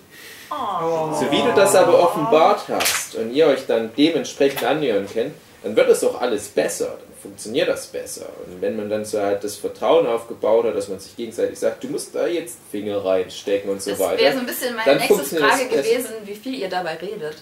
So 0.50 1.30
wie 1.30 1.42
du 1.42 1.52
das 1.54 1.74
aber 1.76 2.02
offenbart 2.02 2.62
hast 2.68 3.14
und 3.14 3.32
ihr 3.32 3.46
euch 3.46 3.66
dann 3.66 3.90
dementsprechend 3.96 4.64
annähern 4.64 5.06
könnt, 5.12 5.32
dann 5.62 5.76
wird 5.76 5.88
es 5.90 6.02
auch 6.02 6.20
alles 6.20 6.48
besser, 6.48 6.86
dann 6.86 7.14
funktioniert 7.22 7.68
das 7.68 7.86
besser. 7.86 8.26
Und 8.46 8.60
wenn 8.60 8.76
man 8.76 8.88
dann 8.90 9.04
so 9.04 9.20
halt 9.20 9.44
das 9.44 9.56
Vertrauen 9.56 10.06
aufgebaut 10.06 10.64
hat, 10.64 10.74
dass 10.74 10.88
man 10.88 10.98
sich 10.98 11.14
gegenseitig 11.16 11.58
sagt, 11.58 11.84
du 11.84 11.88
musst 11.88 12.14
da 12.14 12.26
jetzt 12.26 12.58
Finger 12.72 13.04
reinstecken 13.04 13.70
und 13.70 13.80
so 13.82 13.90
Das 13.90 13.98
wäre 14.00 14.10
so 14.10 14.16
weiter. 14.24 14.38
ein 14.40 14.46
bisschen 14.46 14.74
meine 14.74 14.96
nächste 14.98 15.36
Frage 15.36 15.68
gewesen, 15.68 16.10
wie 16.24 16.34
viel 16.34 16.54
ihr 16.56 16.68
dabei 16.68 16.94
redet. 16.96 17.36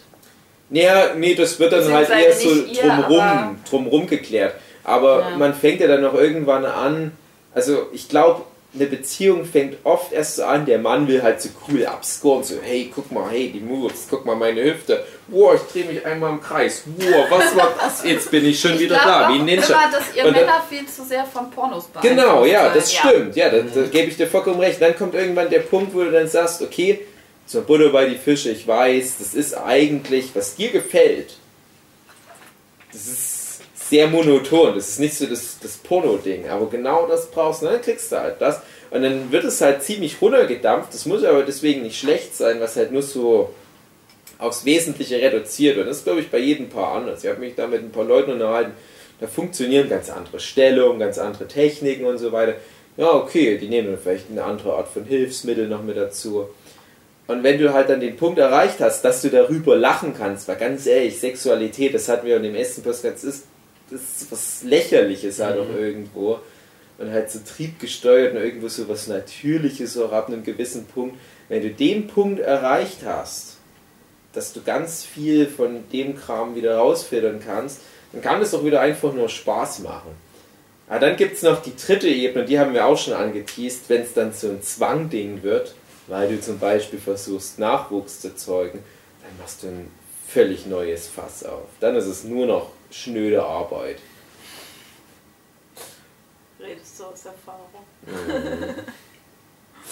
Ja, 0.71 1.15
nee, 1.15 1.35
das 1.35 1.59
wird 1.59 1.73
dann 1.73 1.91
halt 1.91 2.11
eher 2.11 2.33
so 2.35 2.51
ihr, 2.51 2.93
aber- 2.93 3.03
drumrum, 3.07 3.59
drumrum 3.71 4.07
geklärt. 4.07 4.55
Aber 4.85 5.21
Ja. 5.21 5.37
man 5.39 5.55
fängt 5.55 5.81
ja 5.81 5.87
dann 5.87 6.03
noch 6.03 6.13
irgendwann 6.15 6.67
an, 6.67 7.13
also 7.55 7.87
ich 7.93 8.09
glaube, 8.09 8.43
eine 8.81 8.89
Beziehung 8.89 9.45
fängt 9.45 9.77
oft 9.85 10.13
erst 10.13 10.37
so 10.37 10.45
an, 10.45 10.67
der 10.67 10.79
Mann 10.79 11.07
will 11.09 11.23
halt 11.23 11.41
so 11.43 11.49
cool 11.69 11.85
abscoren, 11.87 12.45
so 12.45 12.57
hey, 12.63 12.91
guck 12.95 13.11
mal, 13.13 13.29
hey, 13.31 13.51
die 13.51 13.61
Moves, 13.61 14.07
guck 14.09 14.25
mal 14.25 14.37
meine 14.37 14.63
Hüfte, 14.63 15.05
wow, 15.29 15.55
ich 15.55 15.73
drehe 15.73 15.85
mich 15.85 16.05
einmal 16.07 16.31
im 16.31 16.41
Kreis, 16.41 16.83
wow, 16.97 17.27
was 17.31 17.57
war 17.57 17.75
das? 17.81 18.05
Jetzt 18.05 18.31
bin 18.31 18.45
ich 18.47 18.61
schon 18.61 18.75
Ich 18.75 18.81
wieder 18.81 18.97
da, 18.97 19.29
wie 19.31 19.39
ein 19.39 19.45
Ninja. 19.45 19.65
immer, 19.67 19.91
dass 19.91 20.15
ihr 20.17 20.25
Und 20.25 20.35
dann- 20.37 20.45
Männer 20.47 20.63
viel 20.69 20.87
zu 20.87 21.05
sehr 21.05 21.25
von 21.25 21.51
Pornos 21.51 21.89
Genau, 22.03 22.45
ja, 22.45 22.65
seid. 22.67 22.77
das 22.77 22.93
stimmt. 22.95 23.37
Ja, 23.37 23.51
da, 23.51 23.59
da 23.63 23.83
gebe 23.83 24.09
ich 24.09 24.17
dir 24.17 24.27
vollkommen 24.27 24.61
recht. 24.61 24.81
Dann 24.81 24.97
kommt 24.97 25.15
irgendwann 25.15 25.51
der 25.51 25.61
Punkt, 25.61 25.95
wo 25.95 26.03
du 26.03 26.11
dann 26.11 26.29
sagst, 26.29 26.63
okay, 26.63 27.01
zur 27.47 27.63
Butter 27.63 27.89
bei 27.91 28.07
die 28.07 28.17
Fische, 28.17 28.51
ich 28.51 28.67
weiß, 28.67 29.17
das 29.19 29.35
ist 29.35 29.55
eigentlich, 29.55 30.31
was 30.35 30.55
dir 30.57 30.71
gefällt. 30.71 31.35
Das 32.93 33.07
ist 33.07 33.38
sehr 33.89 34.07
monoton, 34.09 34.75
das 34.75 34.89
ist 34.91 35.01
nicht 35.01 35.15
so 35.15 35.27
das, 35.27 35.59
das 35.61 35.77
Porno-Ding, 35.79 36.49
aber 36.49 36.69
genau 36.69 37.07
das 37.07 37.31
brauchst 37.31 37.63
du, 37.63 37.67
dann 37.67 37.81
kriegst 37.81 38.13
du 38.13 38.17
halt 38.17 38.41
das. 38.41 38.61
Und 38.91 39.03
dann 39.03 39.31
wird 39.33 39.45
es 39.45 39.61
halt 39.61 39.83
ziemlich 39.83 40.21
runtergedampft, 40.21 40.93
das 40.93 41.07
muss 41.07 41.25
aber 41.25 41.43
deswegen 41.43 41.83
nicht 41.83 41.99
schlecht 41.99 42.37
sein, 42.37 42.61
was 42.61 42.77
halt 42.77 42.93
nur 42.93 43.03
so 43.03 43.55
aufs 44.39 44.65
Wesentliche 44.65 45.17
reduziert. 45.17 45.79
Und 45.79 45.87
das 45.87 45.99
ist, 45.99 46.05
glaube 46.05 46.21
ich, 46.21 46.31
bei 46.31 46.39
jedem 46.39 46.69
Paar 46.69 46.97
anders. 46.97 47.25
Ich 47.25 47.31
habe 47.31 47.41
mich 47.41 47.55
da 47.55 47.67
mit 47.67 47.83
ein 47.83 47.91
paar 47.91 48.05
Leuten 48.05 48.33
unterhalten, 48.33 48.73
da 49.21 49.27
funktionieren 49.27 49.89
ganz 49.89 50.11
andere 50.11 50.39
Stellungen, 50.39 51.01
ganz 51.01 51.19
andere 51.19 51.49
Techniken 51.49 52.05
und 52.05 52.19
so 52.19 52.31
weiter. 52.31 52.55
Ja, 52.97 53.13
okay, 53.13 53.59
die 53.59 53.69
nehmen 53.69 53.89
dann 53.89 53.99
vielleicht 53.99 54.31
eine 54.31 54.45
andere 54.45 54.75
Art 54.75 54.89
von 54.89 55.05
Hilfsmittel 55.05 55.69
noch 55.69 55.83
mit 55.83 55.97
dazu. 55.97 56.49
Und 57.27 57.43
wenn 57.43 57.59
du 57.59 57.73
halt 57.75 57.91
dann 57.91 58.01
den 58.01 58.17
Punkt 58.17 58.39
erreicht 58.39 58.81
hast, 58.81 59.03
dass 59.03 59.23
du 59.23 59.29
darüber 59.29 59.77
lachen 59.77 60.15
kannst, 60.17 60.49
weil 60.49 60.57
ganz 60.57 60.87
ehrlich, 60.87 61.19
Sexualität, 61.19 61.95
das 61.95 62.09
hatten 62.09 62.27
wir 62.27 62.37
in 62.37 62.43
dem 62.43 62.55
ersten 62.55 62.83
Podcast, 62.83 63.25
ist, 63.25 63.45
das 63.91 64.01
ist 64.01 64.33
was 64.33 64.63
Lächerliches 64.63 65.41
halt 65.41 65.59
auch 65.59 65.71
irgendwo. 65.71 66.41
Und 66.99 67.13
halt 67.13 67.31
so 67.31 67.39
triebgesteuert 67.39 68.35
und 68.35 68.43
irgendwo 68.43 68.69
so 68.69 68.89
was 68.89 69.07
Natürliches 69.07 69.97
auch 69.99 70.11
ab 70.11 70.29
einem 70.29 70.43
gewissen 70.43 70.87
Punkt. 70.87 71.17
Wenn 71.49 71.63
du 71.63 71.71
den 71.71 72.09
Punkt 72.09 72.41
erreicht 72.41 72.99
hast, 73.05 73.59
dass 74.33 74.53
du 74.53 74.63
ganz 74.63 75.05
viel 75.05 75.47
von 75.47 75.89
dem 75.93 76.17
Kram 76.17 76.57
wieder 76.57 76.77
rausfiltern 76.77 77.41
kannst, 77.45 77.81
dann 78.13 78.21
kann 78.21 78.43
es 78.43 78.53
auch 78.53 78.65
wieder 78.65 78.81
einfach 78.81 79.13
nur 79.13 79.29
Spaß 79.29 79.81
machen. 79.81 80.11
Aber 80.89 81.01
dann 81.01 81.17
gibt 81.17 81.37
es 81.37 81.43
noch 81.43 81.63
die 81.63 81.77
dritte 81.77 82.09
Ebene, 82.09 82.45
die 82.47 82.59
haben 82.59 82.73
wir 82.73 82.87
auch 82.87 82.99
schon 82.99 83.15
angeteased, 83.15 83.89
wenn 83.89 84.03
es 84.03 84.15
dann 84.15 84.33
so 84.33 84.49
ein 84.49 84.63
Zwangding 84.63 85.43
wird, 85.43 85.75
weil 86.07 86.29
du 86.29 86.41
zum 86.41 86.59
Beispiel 86.59 86.99
versuchst, 86.99 87.59
Nachwuchs 87.59 88.21
zu 88.21 88.35
zeugen, 88.35 88.83
dann 89.23 89.39
machst 89.39 89.63
du 89.63 89.69
ein 89.69 89.91
völlig 90.27 90.67
neues 90.67 91.07
Fass 91.07 91.45
auf. 91.45 91.69
Dann 91.81 91.95
ist 91.95 92.07
es 92.07 92.25
nur 92.25 92.47
noch 92.47 92.71
schnöde 92.91 93.43
Arbeit. 93.43 93.99
Redest 96.61 96.99
du 97.01 97.05
aus 97.05 97.25
Erfahrung? 97.25 98.85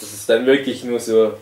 Das 0.01 0.13
ist 0.13 0.29
dann 0.29 0.47
wirklich 0.47 0.85
nur 0.85 1.01
so, 1.01 1.35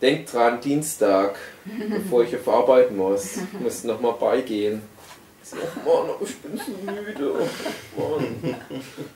denk 0.00 0.30
dran, 0.30 0.60
Dienstag, 0.60 1.36
bevor 1.64 2.24
ich 2.24 2.34
auf 2.36 2.48
arbeiten 2.48 2.96
muss, 2.96 3.36
ich 3.36 3.60
muss 3.60 3.84
nochmal 3.84 4.14
beigehen. 4.14 4.82
So, 5.42 5.56
oh 5.84 6.02
Mann, 6.02 6.10
aber 6.10 6.24
ich 6.24 6.38
bin 6.38 6.56
so 6.56 6.92
müde. 6.92 7.48
Oh 7.96 8.18
Mann. 8.18 8.54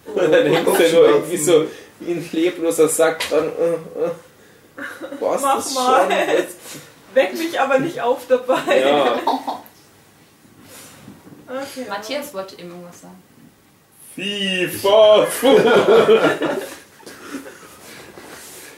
Und 0.06 0.32
dann 0.32 0.46
hängst 0.46 0.66
du 0.66 0.96
nur 0.96 1.08
irgendwie 1.08 1.36
so 1.36 1.66
wie 2.00 2.12
ein 2.12 2.28
lebloser 2.32 2.88
Sack 2.88 3.20
dran. 3.28 3.44
Äh, 3.58 4.04
äh. 4.04 4.10
Was 5.20 5.42
Mach 5.42 5.56
das 5.56 5.74
mal. 5.74 6.10
schon? 6.10 6.46
Weck 7.14 7.32
mich 7.32 7.58
aber 7.58 7.78
nicht 7.78 8.00
auf 8.00 8.26
dabei. 8.28 8.80
Ja, 8.80 9.20
Okay. 11.48 11.86
Matthias 11.88 12.34
wollte 12.34 12.58
eben 12.58 12.70
irgendwas 12.70 13.00
sagen. 13.02 13.22
FIFA. 14.14 15.26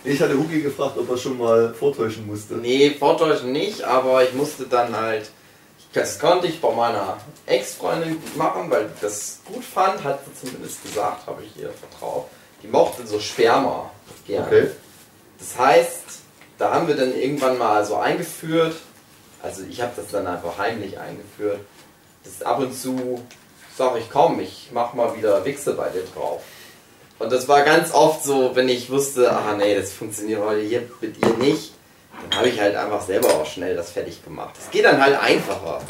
Ich 0.05 0.23
hatte 0.23 0.39
Hugi 0.39 0.63
gefragt, 0.63 0.97
ob 0.97 1.11
er 1.11 1.19
schon 1.19 1.37
mal 1.37 1.75
vortäuschen 1.75 2.27
musste. 2.27 2.55
Nee, 2.55 2.97
vortäuschen 2.99 3.53
nicht, 3.53 3.83
aber 3.83 4.23
ich 4.23 4.33
musste 4.33 4.65
dann 4.65 4.97
halt, 4.97 5.29
das 5.93 6.19
konnte 6.19 6.47
ich 6.47 6.61
bei 6.61 6.73
meiner 6.73 7.19
Ex-Freundin 7.45 8.17
machen, 8.37 8.71
weil 8.71 8.87
ich 8.87 9.01
das 9.03 9.41
gut 9.45 9.63
fand, 9.63 10.03
hat 10.05 10.21
sie 10.25 10.47
zumindest 10.47 10.83
gesagt, 10.83 11.27
habe 11.27 11.43
ich 11.43 11.61
ihr 11.61 11.71
vertraut. 11.71 12.27
Die 12.63 12.69
mochte 12.69 13.07
so 13.07 13.21
Sperma 13.21 13.91
gerne. 14.27 14.47
Okay. 14.47 14.71
Das 15.39 15.59
heißt, 15.59 16.05
da 16.57 16.73
haben 16.73 16.89
wir 16.89 16.97
dann 16.97 17.15
irgendwann 17.15 17.59
mal 17.59 17.85
so 17.85 17.97
eingeführt, 17.97 18.77
also 19.43 19.63
ich 19.69 19.81
habe 19.83 19.93
das 19.95 20.11
dann 20.11 20.27
einfach 20.27 20.57
heimlich 20.59 20.99
eingeführt, 20.99 21.61
dass 22.29 22.47
ab 22.47 22.59
und 22.59 22.75
zu 22.75 23.23
sage 23.77 24.01
ich, 24.01 24.11
komm, 24.11 24.41
ich 24.41 24.71
mach 24.73 24.93
mal 24.95 25.17
wieder 25.17 25.45
Wichse 25.45 25.75
bei 25.75 25.89
dir 25.89 26.03
drauf. 26.15 26.43
Und 27.19 27.33
das 27.33 27.49
war 27.49 27.63
ganz 27.63 27.93
oft 27.93 28.25
so, 28.25 28.55
wenn 28.55 28.69
ich 28.69 28.91
wusste, 28.91 29.33
ah 29.33 29.55
nee, 29.57 29.75
das 29.75 29.93
funktioniert 29.93 30.43
heute 30.43 30.61
hier 30.61 30.83
mit 31.01 31.17
ihr 31.25 31.35
nicht, 31.37 31.73
dann 32.31 32.39
habe 32.39 32.49
ich 32.49 32.61
halt 32.61 32.77
einfach 32.77 33.03
selber 33.03 33.29
auch 33.29 33.47
schnell 33.47 33.77
das 33.77 33.91
fertig 33.93 34.25
gemacht. 34.25 34.55
Das 34.57 34.71
geht 34.71 34.85
dann 34.85 35.03
halt 35.03 35.21
einfacher. 35.21 35.81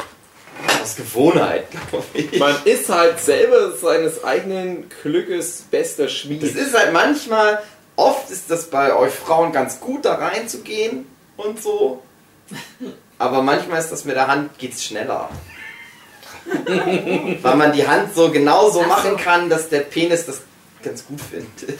Aus 0.81 0.95
Gewohnheit, 0.95 1.67
glaube 1.89 2.05
ich. 2.13 2.37
Man 2.39 2.55
ist 2.65 2.89
halt 2.89 3.19
selber 3.19 3.71
seines 3.77 4.23
eigenen 4.23 4.89
Glückes 5.01 5.63
bester 5.69 6.03
Das 6.03 6.11
Schmied. 6.13 6.43
ist 6.43 6.77
halt 6.77 6.93
manchmal, 6.93 7.61
oft 7.95 8.29
ist 8.29 8.49
das 8.51 8.69
bei 8.69 8.95
euch 8.95 9.13
Frauen 9.13 9.51
ganz 9.51 9.79
gut, 9.79 10.05
da 10.05 10.15
reinzugehen 10.15 11.07
und 11.37 11.61
so. 11.61 12.03
Aber 13.17 13.41
manchmal 13.41 13.79
ist 13.79 13.91
das 13.91 14.05
mit 14.05 14.15
der 14.15 14.27
Hand 14.27 14.57
geht's 14.57 14.83
schneller. 14.83 15.29
Weil 17.41 17.55
man 17.55 17.71
die 17.73 17.87
Hand 17.87 18.15
so 18.15 18.29
genau 18.29 18.69
so 18.69 18.79
Ach 18.81 18.83
so. 18.83 18.87
machen 18.89 19.17
kann, 19.17 19.49
dass 19.49 19.69
der 19.69 19.81
Penis 19.81 20.25
das 20.25 20.41
ganz 20.83 21.05
gut 21.05 21.19
findet. 21.21 21.79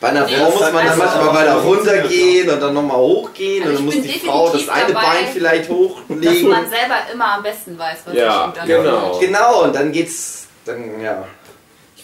Bei 0.00 0.08
einer 0.08 0.28
Frau 0.28 0.50
muss 0.50 0.60
man 0.60 0.86
dann 0.86 0.98
manchmal 0.98 1.34
weiter 1.34 1.54
runtergehen 1.56 2.50
und 2.50 2.60
dann 2.60 2.74
nochmal 2.74 2.98
hochgehen 2.98 3.62
Also 3.64 3.70
und 3.70 3.76
dann 3.76 3.84
muss 3.86 3.94
die 4.12 4.18
Frau 4.20 4.50
das 4.50 4.68
eine 4.68 4.92
dabei, 4.92 5.06
Bein 5.06 5.26
vielleicht 5.32 5.70
Dass 5.70 5.76
hochlegen. 5.76 6.50
man 6.50 6.68
selber 6.68 6.96
immer 7.12 7.34
am 7.36 7.42
besten 7.42 7.78
weiß, 7.78 7.98
was 8.04 8.14
Ja, 8.14 8.52
sich 8.52 8.60
gut 8.60 8.66
genau. 8.66 9.18
Genau, 9.18 9.62
und 9.64 9.74
dann 9.74 9.92
geht's 9.92 10.46
dann 10.66 11.00
ja. 11.00 11.24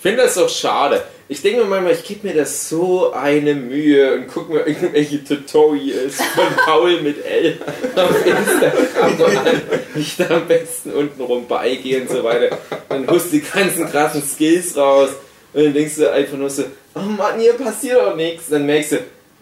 Ich 0.02 0.10
finde 0.10 0.24
das 0.24 0.34
doch 0.34 0.48
schade. 0.48 1.00
Ich 1.28 1.42
denke 1.42 1.60
mir 1.60 1.66
manchmal, 1.66 1.92
ich 1.92 2.02
gebe 2.02 2.26
mir 2.26 2.34
das 2.34 2.68
so 2.68 3.12
eine 3.12 3.54
Mühe 3.54 4.14
und 4.14 4.26
gucke 4.26 4.52
mir 4.52 4.66
irgendwelche 4.66 5.22
Tutorials 5.22 6.16
von 6.16 6.44
Paul 6.64 7.00
mit 7.02 7.24
L 7.24 7.56
auf 7.94 8.26
Instagram 8.26 9.36
an, 9.36 9.62
wie 9.94 10.00
ich 10.00 10.16
da 10.16 10.28
am 10.28 10.48
besten 10.48 10.90
unten 10.90 11.22
rum 11.22 11.46
beigehe 11.46 12.00
und 12.00 12.10
so 12.10 12.24
weiter. 12.24 12.58
Dann 12.88 13.06
du 13.06 13.16
die 13.30 13.42
ganzen 13.42 13.88
krassen 13.88 14.24
Skills 14.24 14.76
raus 14.76 15.10
und 15.52 15.66
dann 15.66 15.72
denkst 15.72 15.94
du 15.94 16.10
einfach 16.10 16.36
nur 16.36 16.50
so, 16.50 16.64
oh 16.96 16.98
Mann, 16.98 17.38
hier 17.38 17.52
passiert 17.52 17.98
doch 17.98 18.16
nichts. 18.16 18.48
Dann 18.48 18.66
merkst 18.66 18.90
du, 18.90 18.96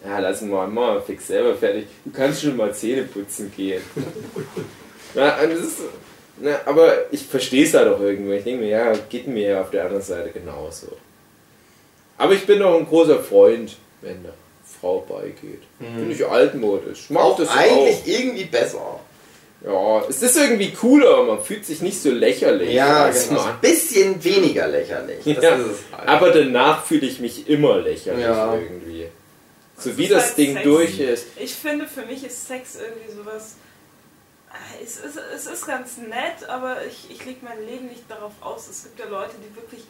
ja, 0.05 0.19
lass 0.19 0.43
mal 0.43 0.69
mal 0.69 1.01
fix 1.01 1.29
selber 1.29 1.55
fertig. 1.55 1.87
Du 2.05 2.11
kannst 2.13 2.43
schon 2.43 2.59
mal 2.59 2.75
Zähne 2.75 3.05
putzen 3.05 3.51
gehen. 3.57 3.81
Ja, 5.15 5.39
und 5.43 5.53
das 5.53 5.61
ist, 5.61 5.79
na, 6.41 6.61
aber 6.67 7.13
ich 7.13 7.23
verstehe 7.25 7.65
es 7.65 7.75
halt 7.75 7.89
auch 7.89 8.01
irgendwie. 8.01 8.35
Ich 8.37 8.45
denke 8.45 8.63
mir, 8.65 8.69
ja, 8.71 8.93
geht 9.09 9.27
mir 9.27 9.49
ja 9.51 9.61
auf 9.61 9.71
der 9.71 9.85
anderen 9.85 10.03
Seite 10.03 10.31
genauso. 10.31 10.89
Aber 12.19 12.33
ich 12.35 12.45
bin 12.47 12.59
doch 12.59 12.77
ein 12.79 12.87
großer 12.87 13.21
Freund, 13.21 13.77
wenn 14.03 14.19
eine 14.19 14.33
Frau 14.81 15.01
beigeht. 15.09 15.63
Bin 15.79 16.11
ich 16.11 16.25
altmodisch. 16.27 17.01
Ich 17.05 17.11
mag 17.11 17.23
Auch 17.25 17.37
das 17.39 17.49
eigentlich 17.49 17.97
auch. 18.03 18.07
irgendwie 18.07 18.45
besser. 18.45 19.01
Ja, 19.65 20.03
es 20.09 20.23
ist 20.23 20.39
irgendwie 20.39 20.71
cooler, 20.71 21.23
man 21.25 21.43
fühlt 21.43 21.67
sich 21.67 21.83
nicht 21.83 22.01
so 22.01 22.11
lächerlich. 22.11 22.73
Ja, 22.73 23.05
als 23.05 23.29
genau. 23.29 23.43
Ein 23.43 23.59
bisschen 23.61 24.23
weniger 24.25 24.67
lächerlich. 24.69 25.19
Das 25.35 25.45
Ja, 25.45 25.55
ist 25.57 25.67
es 25.67 25.79
halt. 25.97 26.09
aber 26.09 26.31
danach 26.31 26.85
fühle 26.85 27.07
ich 27.07 27.21
mich 27.21 27.47
immer 27.49 27.77
lächerlich 27.79 28.25
Ja. 28.25 28.55
irgendwie. 28.55 29.07
So 29.77 29.91
Das 29.91 29.99
wie 29.99 30.09
das 30.09 30.25
halt 30.29 30.39
Ding 30.39 30.53
Sex. 30.55 30.65
durch 30.65 31.01
ist. 31.01 31.27
Ich 31.39 31.55
finde, 31.55 31.87
für 31.87 32.07
mich 32.07 32.25
ist 32.25 32.49
Sex 32.49 32.79
irgendwie 32.81 33.15
sowas. 33.15 33.57
Es 34.83 34.99
ist, 34.99 35.17
es 35.17 35.47
ist 35.47 35.67
ganz 35.67 35.99
nett, 35.99 36.49
aber 36.49 36.85
ich, 36.85 37.11
ich 37.11 37.25
lege 37.25 37.45
mein 37.45 37.65
Leben 37.65 37.87
nicht 37.87 38.11
darauf 38.11 38.33
aus. 38.41 38.69
Es 38.69 38.83
gibt 38.83 38.99
ja 38.99 39.07
Leute, 39.07 39.37
die 39.39 39.55
wirklich, 39.55 39.85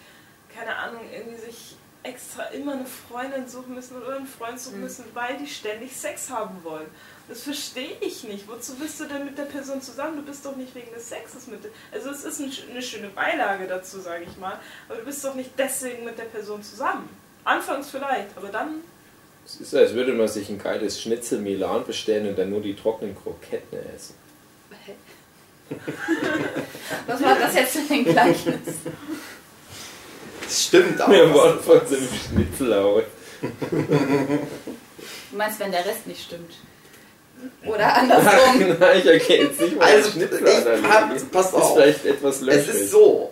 keine 0.55 0.77
Ahnung, 0.77 1.03
irgendwie 1.13 1.39
sich 1.39 1.77
extra 2.03 2.45
immer 2.45 2.73
eine 2.73 2.87
Freundin 2.87 3.47
suchen 3.47 3.75
müssen 3.75 3.97
oder 3.97 4.17
einen 4.17 4.27
Freund 4.27 4.59
suchen 4.59 4.81
müssen, 4.81 5.05
weil 5.13 5.37
die 5.37 5.47
ständig 5.47 5.95
Sex 5.97 6.31
haben 6.31 6.63
wollen. 6.65 6.87
Das 7.29 7.43
verstehe 7.43 7.97
ich 8.01 8.25
nicht. 8.25 8.49
Wozu 8.49 8.75
bist 8.77 9.01
du 9.01 9.05
denn 9.05 9.27
mit 9.27 9.37
der 9.37 9.45
Person 9.45 9.83
zusammen? 9.83 10.17
Du 10.17 10.23
bist 10.23 10.45
doch 10.45 10.57
nicht 10.57 10.75
wegen 10.75 10.93
des 10.93 11.09
Sexes 11.09 11.47
mit 11.47 11.63
der 11.63 11.71
Also 11.93 12.11
es 12.11 12.25
ist 12.25 12.41
ein, 12.41 12.51
eine 12.71 12.83
schöne 12.83 13.09
Beilage 13.09 13.67
dazu, 13.67 14.01
sage 14.01 14.25
ich 14.25 14.37
mal. 14.39 14.59
Aber 14.89 14.99
du 14.99 15.05
bist 15.05 15.25
doch 15.25 15.35
nicht 15.35 15.51
deswegen 15.59 16.05
mit 16.05 16.19
der 16.19 16.25
Person 16.25 16.63
zusammen. 16.63 17.09
Anfangs 17.45 17.91
vielleicht, 17.91 18.37
aber 18.37 18.49
dann 18.49 18.83
Es 19.47 19.61
ist, 19.61 19.75
als 19.75 19.95
würde 19.95 20.13
man 20.13 20.29
sich 20.29 20.49
ein 20.49 20.59
geiles 20.59 21.01
Schnitzel 21.01 21.39
Milan 21.39 21.85
bestellen 21.87 22.29
und 22.29 22.39
dann 22.39 22.51
nur 22.51 22.61
die 22.61 22.75
trockenen 22.75 23.15
Kroketten 23.15 23.79
essen. 23.95 24.15
Was 27.07 27.23
war 27.23 27.37
das 27.39 27.55
jetzt 27.55 27.77
für 27.77 27.95
ein 27.95 28.05
Gleichnis? 28.05 28.57
Das 30.43 30.65
stimmt 30.65 31.01
auch. 31.01 31.09
Mir 31.09 31.33
Wort 31.33 31.63
von 31.63 31.81
so 31.89 31.97
einem 31.97 32.09
Schnitzel 32.29 32.73
aus. 32.75 33.03
Du 33.41 35.37
meinst, 35.37 35.61
wenn 35.61 35.71
der 35.71 35.85
Rest 35.87 36.07
nicht 36.07 36.23
stimmt? 36.25 36.53
Oder 37.65 37.95
andersrum? 37.97 38.77
Nein, 38.81 38.99
ich 38.99 39.07
erkenne 39.07 39.45
jetzt 39.45 39.61
nicht 39.61 39.77
mal 39.79 39.85
Also, 39.87 40.11
ich 40.21 40.85
hab, 40.85 41.31
pass 41.33 41.47
ist 41.47 41.55
auf. 41.55 41.75
vielleicht 41.75 42.05
etwas 42.05 42.37
Es 42.37 42.41
löchrig. 42.43 42.69
ist 42.83 42.91
so. 42.91 43.31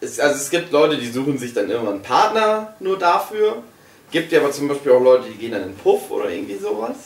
Es, 0.00 0.18
also 0.18 0.36
es 0.36 0.50
gibt 0.50 0.72
Leute, 0.72 0.96
die 0.96 1.08
suchen 1.10 1.38
sich 1.38 1.52
dann 1.52 1.70
immer 1.70 1.90
einen 1.90 2.02
Partner 2.02 2.74
nur 2.80 2.98
dafür. 2.98 3.62
Gibt 4.10 4.32
ja 4.32 4.40
aber 4.40 4.50
zum 4.52 4.68
Beispiel 4.68 4.92
auch 4.92 5.00
Leute, 5.02 5.28
die 5.28 5.36
gehen 5.38 5.52
dann 5.52 5.62
in 5.62 5.68
den 5.68 5.76
Puff 5.76 6.10
oder 6.10 6.28
irgendwie 6.28 6.56
sowas. 6.58 6.96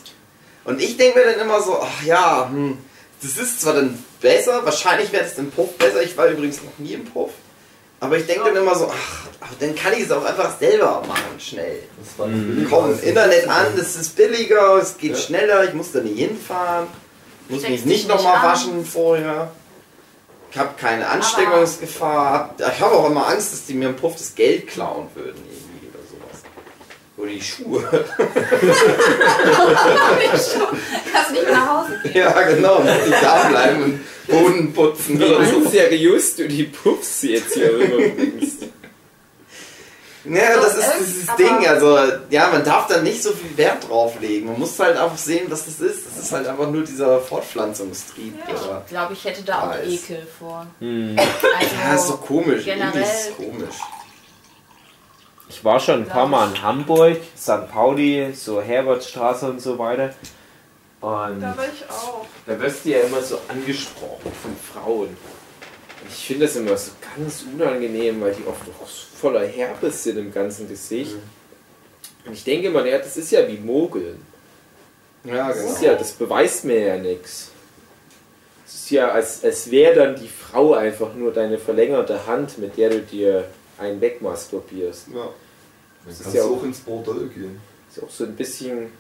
Und 0.65 0.81
ich 0.81 0.97
denke 0.97 1.19
mir 1.19 1.27
dann 1.27 1.41
immer 1.41 1.61
so, 1.61 1.79
ach 1.81 2.03
ja, 2.03 2.49
hm, 2.51 2.79
das 3.23 3.37
ist 3.39 3.61
zwar 3.61 3.75
dann 3.75 4.03
besser, 4.21 4.65
wahrscheinlich 4.65 5.13
wäre 5.13 5.25
es 5.25 5.39
im 5.39 5.51
Puff 5.51 5.77
besser. 5.79 6.03
Ich 6.03 6.17
war 6.17 6.27
übrigens 6.29 6.63
noch 6.63 6.79
nie 6.79 6.93
im 6.95 7.05
Puff. 7.05 7.31
Aber 7.99 8.19
ich 8.19 8.27
denke 8.27 8.45
dann 8.45 8.57
immer 8.57 8.75
so, 8.75 8.91
ach, 8.93 9.27
dann 9.59 9.75
kann 9.75 9.95
ich 9.95 10.01
es 10.01 10.13
auch 10.13 10.25
einfach 10.25 10.59
selber 10.59 11.03
machen, 11.09 11.39
schnell. 11.39 11.79
Das 11.99 12.19
war 12.19 12.27
Mhm. 12.27 12.67
Komm, 12.69 12.99
Internet 13.03 13.49
an, 13.49 13.69
das 13.77 13.97
ist 13.97 14.15
billiger, 14.17 14.77
es 14.77 14.99
geht 14.99 15.13
Ja. 15.13 15.17
schneller, 15.17 15.65
ich 15.65 15.73
muss 15.73 15.93
da 15.93 16.01
nicht 16.01 16.19
hinfahren, 16.19 16.89
muss 17.49 17.63
mich 17.63 17.71
nicht 17.71 17.87
nicht 17.87 18.09
nochmal 18.09 18.43
waschen 18.53 18.85
vorher. 18.85 19.51
Ich 20.51 20.59
habe 20.59 20.71
keine 20.79 21.09
Ansteckungsgefahr. 21.09 22.55
Ich 22.59 22.81
habe 22.81 22.95
auch 22.95 23.07
immer 23.11 23.27
Angst, 23.29 23.53
dass 23.53 23.67
die 23.67 23.75
mir 23.75 23.89
im 23.89 23.97
Puff 23.97 24.15
das 24.17 24.35
Geld 24.35 24.69
klauen 24.69 25.09
würden. 25.15 25.43
Oder 27.17 27.31
die 27.31 27.41
Schuhe. 27.41 27.83
Kannst 31.13 31.33
nicht 31.33 31.51
nach 31.51 31.69
Hause 31.85 31.99
gehen. 32.03 32.17
ja, 32.17 32.43
genau, 32.43 32.81
muss 32.81 32.91
ich 33.07 33.15
da 33.21 33.49
bleiben 33.49 33.83
und 33.85 34.01
Boden 34.29 34.73
putzen 34.73 35.23
oder 35.23 35.45
so. 35.45 35.65
Wie 35.65 35.69
seriös 35.69 36.37
du 36.37 36.47
die 36.49 36.65
Puffs 36.65 37.23
jetzt 37.23 37.55
hier 37.55 37.73
rüberbringst. 37.73 38.63
Ja, 40.29 40.57
das 40.57 40.77
ist 40.77 40.89
Doch, 40.89 40.99
dieses 40.99 41.37
Ding. 41.37 41.67
Also, 41.69 41.97
ja, 42.31 42.49
man 42.51 42.65
darf 42.65 42.89
da 42.89 43.01
nicht 43.01 43.23
so 43.23 43.31
viel 43.31 43.57
Wert 43.57 43.89
drauf 43.89 44.21
legen. 44.21 44.47
Man 44.47 44.59
muss 44.59 44.77
halt 44.81 44.97
einfach 44.97 45.17
sehen, 45.17 45.47
was 45.49 45.67
das 45.67 45.79
ist. 45.79 46.05
Das 46.05 46.25
ist 46.25 46.33
halt 46.33 46.49
einfach 46.49 46.69
nur 46.69 46.83
dieser 46.83 47.21
Fortpflanzungstrieb. 47.21 48.35
Ja. 48.49 48.83
Ich 48.85 48.91
glaube, 48.91 49.13
ich 49.13 49.25
hätte 49.25 49.43
da 49.45 49.71
auch. 49.71 49.77
Ekel 49.87 50.27
vor. 50.37 50.67
Hm. 50.81 51.17
Also, 51.17 51.75
Ja, 51.89 51.95
ist 51.95 52.07
so 52.09 52.17
komisch. 52.17 52.65
generell- 52.65 53.03
ist 53.03 53.37
komisch. 53.37 53.77
Ich 55.49 55.65
war 55.65 55.79
schon 55.79 56.01
ein 56.01 56.07
paar 56.07 56.27
Mal 56.27 56.51
in 56.51 56.63
Hamburg, 56.63 57.19
St. 57.37 57.71
Pauli, 57.71 58.33
so 58.35 58.61
Herbertstraße 58.61 59.49
und 59.49 59.61
so 59.61 59.79
weiter. 59.79 60.13
Und 61.01 61.41
da 61.41 61.57
war 61.57 61.65
ich 61.73 61.89
auch. 61.89 62.27
da 62.47 62.59
wirst 62.61 62.85
du 62.85 62.91
ja 62.91 63.01
immer 63.01 63.23
so 63.23 63.39
angesprochen 63.49 64.33
von 64.43 64.57
Frauen. 64.57 65.09
Und 65.09 66.09
ich 66.11 66.27
finde 66.27 66.47
das 66.47 66.57
immer 66.57 66.77
so 66.77 66.91
ganz 67.17 67.45
unangenehm, 67.53 68.21
weil 68.21 68.35
die 68.35 68.47
oft 68.47 68.63
auch 68.83 68.89
voller 68.89 69.47
Herpes 69.47 70.03
sind 70.03 70.19
im 70.19 70.33
ganzen 70.33 70.69
Gesicht. 70.69 71.15
Und 72.25 72.33
ich 72.33 72.43
denke 72.43 72.67
immer, 72.69 72.85
ja, 72.85 72.99
das 72.99 73.17
ist 73.17 73.31
ja 73.31 73.47
wie 73.47 73.59
Mogeln. 73.59 74.21
Ja, 75.25 75.49
Das 75.49 75.59
genau. 75.59 75.73
ist 75.73 75.83
ja, 75.83 75.95
das 75.95 76.13
beweist 76.13 76.65
mir 76.65 76.81
ja 76.81 76.97
nichts. 76.97 77.51
Es 78.67 78.75
ist 78.75 78.91
ja, 78.91 79.09
als, 79.11 79.45
als 79.45 79.71
wäre 79.71 79.95
dann 79.95 80.17
die 80.17 80.29
Frau 80.29 80.75
einfach 80.75 81.15
nur 81.15 81.33
deine 81.33 81.59
verlängerte 81.59 82.27
Hand, 82.27 82.59
mit 82.59 82.77
der 82.77 82.91
du 82.91 83.01
dir 83.01 83.45
einen 83.79 84.01
wegmasturbierst. 84.01 85.09
Ja. 85.15 85.29
Dann 86.05 86.13
ist 86.13 86.23
kannst 86.23 86.37
ja 86.37 86.45
auch- 86.45 86.59
auch 86.59 86.63
ins 86.65 86.81
Bordell 86.81 87.29
gehen. 87.29 87.61
Ist 87.91 88.03
auch 88.03 88.11
so 88.11 88.25
ein 88.25 88.35
bisschen. 88.37 88.91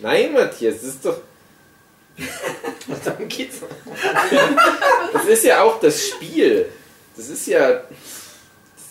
Nein, 0.00 0.32
Matthias, 0.32 0.76
das 0.76 0.84
ist 0.84 1.04
doch. 1.04 1.18
Dann 3.04 3.28
geht's. 3.28 3.56
Das 5.12 5.26
ist 5.26 5.44
ja 5.44 5.62
auch 5.62 5.80
das 5.80 6.08
Spiel. 6.08 6.66
Das 7.16 7.28
ist 7.28 7.46
ja. 7.46 7.70
Das 7.72 7.86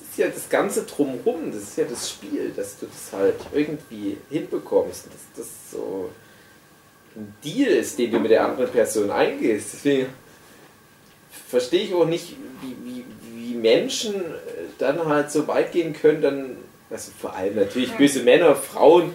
ist 0.09 0.17
ja 0.17 0.27
das 0.27 0.49
Ganze 0.49 0.83
drumherum. 0.83 1.51
Das 1.51 1.63
ist 1.63 1.77
ja 1.77 1.85
das 1.85 2.09
Spiel, 2.09 2.51
dass 2.55 2.77
du 2.79 2.85
das 2.85 3.17
halt 3.17 3.35
irgendwie 3.53 4.17
hinbekommst. 4.29 5.05
Dass 5.07 5.13
das 5.45 5.47
so 5.71 6.09
ein 7.15 7.33
Deal 7.43 7.69
ist, 7.71 7.97
den 7.97 8.11
du 8.11 8.19
mit 8.19 8.31
der 8.31 8.45
anderen 8.45 8.69
Person 8.71 9.09
eingehst. 9.11 9.73
Deswegen 9.73 10.07
verstehe 11.47 11.83
ich 11.85 11.93
auch 11.93 12.05
nicht, 12.05 12.35
wie, 12.61 12.75
wie, 12.83 13.05
wie 13.33 13.55
Menschen 13.55 14.15
äh, 14.15 14.62
dann 14.83 15.05
halt 15.05 15.31
so 15.31 15.47
weit 15.47 15.71
gehen 15.71 15.93
können, 15.93 16.21
dann, 16.21 16.57
also 16.89 17.11
vor 17.19 17.33
allem 17.35 17.55
natürlich 17.55 17.93
böse 17.93 18.23
Männer, 18.23 18.55
Frauen 18.55 19.13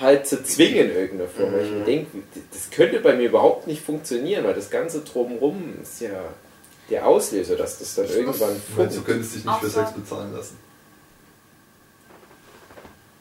halt 0.00 0.26
zu 0.26 0.42
zwingen 0.42 0.90
in 0.90 0.96
irgendeiner 0.96 1.28
Form. 1.28 1.52
Weil 1.52 1.64
Ich 1.64 1.70
mir 1.70 1.84
denke, 1.84 2.18
das 2.52 2.70
könnte 2.70 3.00
bei 3.00 3.14
mir 3.14 3.28
überhaupt 3.28 3.66
nicht 3.66 3.82
funktionieren, 3.82 4.44
weil 4.44 4.54
das 4.54 4.70
Ganze 4.70 5.00
drumherum 5.00 5.74
ist 5.82 6.00
ja 6.00 6.24
der 6.90 7.06
Auslöser, 7.06 7.56
dass 7.56 7.78
das 7.78 7.94
dann 7.94 8.06
Ich 8.06 8.16
irgendwann 8.16 8.60
meine, 8.76 8.90
du 8.90 9.02
könntest 9.02 9.36
dich 9.36 9.44
nicht 9.44 9.58
für. 9.58 9.68
Sex 9.68 9.92
bezahlen 9.92 10.32
lassen. 10.34 10.58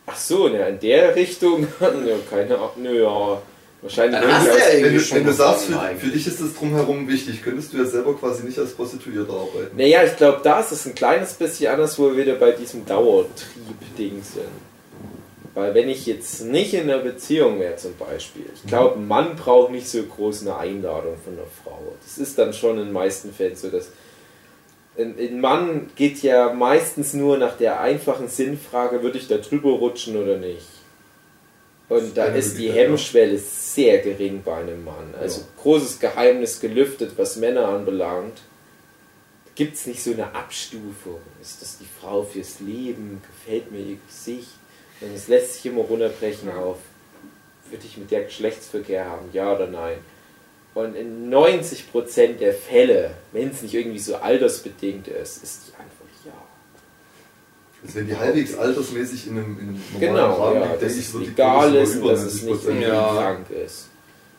Ach 0.06 0.18
so, 0.18 0.50
ne, 0.50 0.68
in 0.68 0.80
der 0.80 1.16
Richtung, 1.16 1.68
ja, 1.80 2.16
keine 2.30 2.58
Ahnung, 2.58 2.72
nö, 2.78 3.04
ja, 3.04 3.42
wahrscheinlich. 3.82 4.22
Dann 4.22 4.32
hast 4.32 4.48
du 4.48 4.52
ja 4.52 4.84
Wenn 4.84 4.96
du, 4.96 5.12
wenn 5.12 5.26
du 5.26 5.34
sagst, 5.34 5.66
für, 5.66 5.80
für 5.98 6.08
dich 6.08 6.28
ist 6.28 6.42
das 6.42 6.54
drumherum 6.54 7.08
wichtig, 7.08 7.44
könntest 7.44 7.74
du 7.74 7.78
ja 7.78 7.86
selber 7.86 8.16
quasi 8.16 8.44
nicht 8.44 8.58
als 8.60 8.72
Prostituierte 8.74 9.32
arbeiten. 9.32 9.76
Naja, 9.76 10.04
ich 10.04 10.16
glaube, 10.18 10.40
da 10.44 10.60
ist 10.60 10.72
es 10.72 10.86
ein 10.86 10.96
kleines 10.96 11.34
bisschen 11.34 11.74
anders, 11.74 11.98
wo 11.98 12.08
wir 12.08 12.18
wieder 12.18 12.36
bei 12.36 12.52
diesem 12.52 12.86
Dauertrieb-Ding 12.86 14.22
sind. 14.24 14.72
Weil 15.54 15.74
wenn 15.74 15.90
ich 15.90 16.06
jetzt 16.06 16.46
nicht 16.46 16.74
in 16.74 16.90
einer 16.90 17.00
Beziehung 17.00 17.60
wäre 17.60 17.76
zum 17.76 17.96
Beispiel, 17.98 18.46
ich 18.56 18.66
glaube, 18.68 18.98
ein 18.98 19.08
Mann 19.08 19.36
braucht 19.36 19.72
nicht 19.72 19.90
so 19.90 20.02
groß 20.02 20.42
eine 20.42 20.58
Einladung 20.58 21.18
von 21.24 21.34
einer 21.34 21.48
Frau. 21.64 21.94
Das 22.06 22.18
ist 22.18 22.38
dann 22.38 22.54
schon 22.54 22.78
in 22.78 22.86
den 22.86 22.94
meisten 22.94 23.34
Fällen 23.34 23.58
so, 23.58 23.70
dass 23.70 23.90
ein, 24.98 25.16
ein 25.20 25.42
Mann 25.42 25.90
geht 25.96 26.22
ja 26.22 26.54
meistens 26.54 27.14
nur 27.14 27.38
nach 27.38 27.58
der 27.58 27.82
einfachen 27.82 28.30
Sinnfrage, 28.30 29.04
würde 29.04 29.18
ich 29.18 29.28
da 29.28 29.38
drüber 29.38 29.72
rutschen 29.72 30.16
oder 30.16 30.38
nicht. 30.38 30.68
Und 31.92 32.16
da 32.16 32.28
ist 32.28 32.58
die. 32.58 32.72
Hemmschwelle 32.72 33.38
sehr 33.38 33.98
gering 33.98 34.44
bei 34.44 34.56
einem 34.56 34.86
Mann. 34.86 35.14
Also 35.20 35.42
großes 35.62 36.00
Geheimnis 36.00 36.62
gelüftet, 36.62 37.12
was 37.18 37.36
Männer 37.36 37.68
anbelangt. 37.68 38.44
Gibt 39.56 39.76
es 39.76 39.86
nicht 39.88 40.02
so 40.02 40.14
eine 40.14 40.34
Abstufung? 40.34 41.20
Ist 41.42 41.62
das 41.62 41.80
die 41.80 41.88
Frau 42.00 42.24
fürs 42.24 42.62
Leben? 42.62 43.22
Gefällt 43.28 43.74
mir 43.74 43.80
ihr 43.80 43.98
Gesicht? 44.08 44.54
Und 45.02 45.14
es 45.14 45.28
lässt 45.28 45.56
sich 45.56 45.66
immer 45.66 45.82
runterbrechen 45.82 46.50
auf, 46.52 46.78
würde 47.70 47.86
ich 47.86 47.98
mit 47.98 48.10
der 48.10 48.24
Geschlechtsverkehr 48.24 49.10
haben, 49.10 49.28
ja 49.34 49.54
oder 49.54 49.68
nein? 49.68 49.98
Und 50.74 50.96
in 50.96 51.30
90% 51.30 52.38
der 52.38 52.54
Fälle, 52.54 53.16
wenn 53.34 53.50
es 53.50 53.64
nicht 53.64 53.74
irgendwie 53.74 54.00
so 54.00 54.16
altersbedingt 54.16 55.10
ist, 55.10 55.44
ist 55.44 55.68
die. 55.68 55.71
Also 57.84 57.96
wenn 57.96 58.08
die 58.08 58.16
halbwegs 58.16 58.56
altersmäßig 58.58 59.28
in 59.28 59.38
einem, 59.38 59.60
in 59.60 59.70
einem 59.70 59.84
normalen 59.94 60.00
Genau, 60.16 60.44
Rahmen 60.44 60.56
ja, 60.56 60.62
liegt, 60.62 60.74
dass 60.74 60.80
denke 60.82 60.94
ich, 61.00 61.00
es 61.08 61.14
wird 61.14 61.26
die 61.28 61.34
Quote 61.34 61.78
ist 61.78 61.96
über 61.96 62.12
dass 62.12 62.20
es 62.22 62.26
90 62.26 62.44
nicht 62.44 62.52
Prozent. 62.54 62.82
irgendwie 62.82 62.90
Ja. 62.98 63.08
krank 63.14 63.50
ist. 63.50 63.88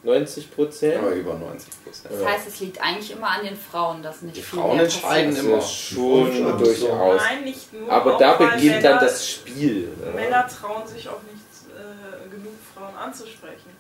90 0.05 0.55
Prozent? 0.55 0.95
Ja, 0.95 1.11
über 1.13 1.35
90 1.35 1.85
Prozent. 1.85 2.15
Das 2.15 2.27
heißt, 2.27 2.49
es 2.49 2.61
liegt 2.61 2.83
eigentlich 2.83 3.11
immer 3.13 3.29
an 3.31 3.45
den 3.45 3.57
Frauen, 3.57 4.03
dass 4.03 4.23
nicht 4.23 4.37
Die 4.37 4.43
viel 4.43 4.59
Frauen 4.59 4.77
mehr 4.77 4.85
entscheiden 4.85 5.37
immer. 5.37 5.61
Schon 5.61 6.33
Schon 6.33 6.59
durchaus. 6.59 7.21
Nein, 7.23 7.45
nicht 7.45 7.73
nur. 7.73 7.91
Aber 7.91 8.19
da 8.19 8.33
beginnt 8.35 8.65
Männer, 8.65 8.81
dann 8.91 9.01
das 9.01 9.29
Spiel. 9.29 9.89
ne? 10.05 10.11
Männer 10.15 10.47
trauen 10.49 10.87
sich 10.89 11.09
auch 11.09 11.21
nicht 11.23 11.45
äh, 11.77 12.29
genug 12.31 12.53
Frauen 12.75 12.97
anzusprechen. 12.97 13.71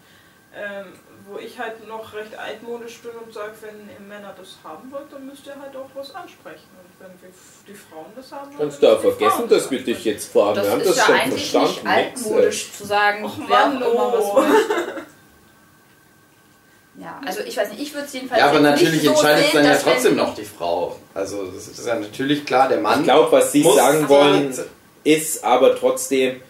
Ähm, 0.54 0.86
wo 1.28 1.38
ich 1.38 1.58
halt 1.58 1.86
noch 1.88 2.12
recht 2.14 2.36
altmodisch 2.38 2.98
bin 3.00 3.12
und 3.12 3.32
sage, 3.32 3.52
wenn 3.60 3.88
ihr 3.88 4.00
Männer 4.00 4.34
das 4.38 4.56
haben 4.64 4.90
wollt, 4.90 5.12
dann 5.12 5.26
müsst 5.26 5.46
ihr 5.46 5.54
halt 5.60 5.74
auch 5.76 5.88
was 5.94 6.14
ansprechen. 6.14 6.68
Und 6.78 6.90
wenn 7.06 7.12
wir 7.22 7.30
die 7.66 7.74
Frauen 7.74 8.06
das 8.16 8.32
haben 8.32 8.48
wollen, 8.48 8.58
Kannst 8.58 8.82
dann 8.82 8.90
du 8.90 8.96
die 8.96 9.02
vergessen, 9.16 9.48
dass 9.48 9.62
das 9.62 9.70
wir 9.70 9.82
dich 9.82 10.04
jetzt 10.04 10.32
fragen. 10.32 10.54
Das 10.56 10.64
Wir 10.66 10.72
haben 10.72 10.80
ist 10.80 10.90
das 10.90 10.96
ja 10.96 11.04
schon 11.04 11.14
eigentlich 11.14 11.50
verstanden. 11.50 11.88
nicht 11.88 12.14
Nix, 12.14 12.24
altmodisch 12.26 12.72
zu 12.72 12.84
sagen, 12.86 13.24
Och, 13.24 13.32
wer 13.48 13.58
auch 13.60 13.66
Mann, 13.68 13.76
immer 13.82 14.12
was. 14.12 14.44
Ja, 17.00 17.18
also 17.24 17.40
ich 17.40 17.56
weiß 17.56 17.70
nicht, 17.70 17.80
ich 17.80 17.94
würde 17.94 18.06
es 18.06 18.12
jedenfalls 18.12 18.40
Ja, 18.40 18.50
aber 18.50 18.60
natürlich 18.60 19.02
nicht 19.02 19.04
so 19.04 19.10
entscheidet 19.12 19.50
sehen, 19.50 19.64
dann 19.64 19.64
ja 19.64 19.78
trotzdem 19.78 20.16
noch 20.16 20.34
die 20.34 20.44
Frau. 20.44 20.96
Also 21.14 21.46
das 21.46 21.66
ist 21.68 21.86
ja 21.86 21.94
natürlich 21.94 22.44
klar, 22.44 22.68
der 22.68 22.80
Mann 22.80 23.00
Ich 23.00 23.04
glaube, 23.04 23.32
was 23.32 23.50
Sie 23.50 23.62
sagen 23.62 24.08
wollen, 24.10 24.54
ist 25.02 25.42
aber 25.42 25.74
trotzdem, 25.74 26.42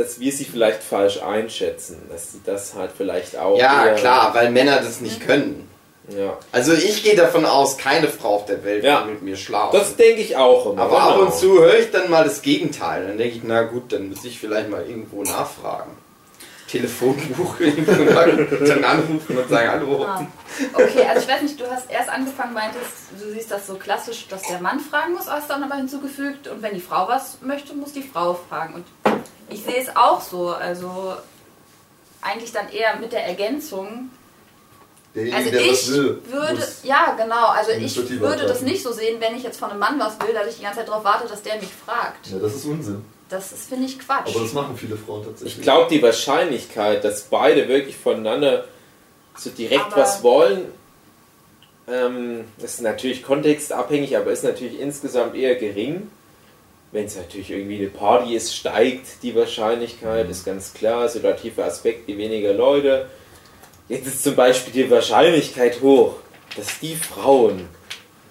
dass 0.00 0.18
wir 0.18 0.32
sie 0.32 0.44
vielleicht 0.44 0.82
falsch 0.82 1.22
einschätzen. 1.22 2.02
Dass 2.10 2.32
sie 2.32 2.40
das 2.44 2.74
halt 2.74 2.90
vielleicht 2.96 3.36
auch. 3.36 3.58
Ja, 3.58 3.86
eher- 3.86 3.94
klar, 3.94 4.34
weil 4.34 4.50
Männer 4.50 4.76
das 4.76 5.00
nicht 5.00 5.26
können. 5.26 5.68
Ja. 6.08 6.36
Also 6.50 6.72
ich 6.72 7.04
gehe 7.04 7.14
davon 7.14 7.44
aus, 7.44 7.76
keine 7.78 8.08
Frau 8.08 8.36
auf 8.36 8.46
der 8.46 8.64
Welt 8.64 8.82
Ja. 8.82 9.04
will 9.04 9.12
mit 9.12 9.22
mir 9.22 9.36
schlafen. 9.36 9.78
Das 9.78 9.94
denke 9.96 10.20
ich 10.22 10.36
auch 10.36 10.72
immer. 10.72 10.82
Aber 10.82 11.00
ab 11.00 11.14
genau. 11.14 11.26
und 11.26 11.34
zu 11.34 11.60
höre 11.60 11.78
ich 11.78 11.90
dann 11.90 12.10
mal 12.10 12.24
das 12.24 12.42
Gegenteil. 12.42 13.06
Dann 13.06 13.18
denke 13.18 13.36
ich, 13.36 13.42
na 13.44 13.62
gut, 13.62 13.92
dann 13.92 14.08
muss 14.08 14.24
ich 14.24 14.38
vielleicht 14.38 14.70
mal 14.70 14.84
irgendwo 14.88 15.22
nachfragen. 15.22 15.92
Telefonbuch 16.70 17.56
dann 18.66 18.84
anrufen 18.84 19.38
und 19.38 19.48
sagen, 19.48 19.68
hallo. 19.70 20.04
Ah, 20.04 20.24
okay, 20.74 21.04
also 21.08 21.22
ich 21.22 21.28
weiß 21.28 21.42
nicht, 21.42 21.60
du 21.60 21.68
hast 21.68 21.90
erst 21.90 22.08
angefangen, 22.08 22.54
meintest, 22.54 22.86
du 23.20 23.32
siehst 23.32 23.50
das 23.50 23.66
so 23.66 23.74
klassisch, 23.74 24.28
dass 24.28 24.42
der 24.42 24.60
Mann 24.60 24.78
fragen 24.78 25.14
muss, 25.14 25.28
hast 25.28 25.50
dann 25.50 25.64
aber 25.64 25.74
hinzugefügt 25.74 26.46
und 26.46 26.62
wenn 26.62 26.74
die 26.74 26.80
Frau 26.80 27.08
was 27.08 27.38
möchte, 27.42 27.74
muss 27.74 27.92
die 27.92 28.04
Frau 28.04 28.38
fragen. 28.48 28.74
Und 28.74 28.84
ich 29.50 29.62
sehe 29.62 29.80
es 29.82 29.94
auch 29.96 30.20
so, 30.20 30.48
also 30.48 31.14
eigentlich 32.22 32.52
dann 32.52 32.68
eher 32.70 32.96
mit 32.96 33.12
der 33.12 33.26
Ergänzung. 33.26 34.10
Derjenige, 35.14 35.36
Also 35.38 35.50
der 35.50 35.60
ich 35.62 35.70
was 35.72 35.90
will, 35.90 36.22
würde, 36.26 36.54
muss 36.54 36.80
ja 36.84 37.16
genau, 37.20 37.46
also 37.48 37.72
ich 37.72 38.20
würde 38.20 38.46
das 38.46 38.60
nicht 38.60 38.82
so 38.82 38.92
sehen, 38.92 39.20
wenn 39.20 39.34
ich 39.36 39.42
jetzt 39.42 39.58
von 39.58 39.70
einem 39.70 39.80
Mann 39.80 39.98
was 39.98 40.20
will, 40.20 40.32
dass 40.32 40.46
ich 40.48 40.56
die 40.58 40.62
ganze 40.62 40.78
Zeit 40.80 40.88
darauf 40.88 41.02
warte, 41.02 41.26
dass 41.26 41.42
der 41.42 41.56
mich 41.56 41.70
fragt. 41.84 42.28
Ja, 42.28 42.38
das 42.38 42.54
ist 42.54 42.64
Unsinn. 42.64 43.04
Das 43.28 43.50
ist, 43.52 43.68
finde 43.68 43.86
ich, 43.86 43.98
Quatsch. 43.98 44.28
Aber 44.34 44.40
das 44.44 44.52
machen 44.52 44.76
viele 44.76 44.96
Frauen 44.96 45.24
tatsächlich. 45.24 45.56
Ich 45.56 45.62
glaube, 45.62 45.88
die 45.90 46.02
Wahrscheinlichkeit, 46.02 47.02
dass 47.04 47.22
beide 47.22 47.66
wirklich 47.68 47.96
voneinander 47.96 48.64
so 49.36 49.50
direkt 49.50 49.86
Aber- 49.86 49.96
was 49.96 50.22
wollen, 50.22 50.66
ähm, 51.88 52.44
ist 52.58 52.80
natürlich 52.80 53.22
kontextabhängig, 53.24 54.16
aber 54.16 54.30
ist 54.30 54.44
natürlich 54.44 54.78
insgesamt 54.78 55.34
eher 55.34 55.56
gering. 55.56 56.10
Wenn 56.92 57.04
es 57.04 57.16
natürlich 57.16 57.50
irgendwie 57.50 57.78
eine 57.78 57.88
Party 57.88 58.34
ist, 58.34 58.54
steigt 58.54 59.22
die 59.22 59.34
Wahrscheinlichkeit, 59.34 60.28
ist 60.28 60.44
ganz 60.44 60.72
klar. 60.72 61.08
Situativer 61.08 61.64
Aspekt, 61.64 62.08
die 62.08 62.18
weniger 62.18 62.52
Leute. 62.52 63.06
Jetzt 63.88 64.06
ist 64.06 64.22
zum 64.24 64.34
Beispiel 64.34 64.72
die 64.72 64.90
Wahrscheinlichkeit 64.90 65.80
hoch, 65.80 66.16
dass 66.56 66.80
die 66.80 66.96
Frauen 66.96 67.68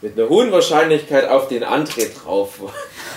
mit 0.01 0.17
einer 0.17 0.29
hohen 0.29 0.51
Wahrscheinlichkeit 0.51 1.27
auf 1.27 1.47
den 1.47 1.63
Antritt 1.63 2.11
drauf 2.23 2.59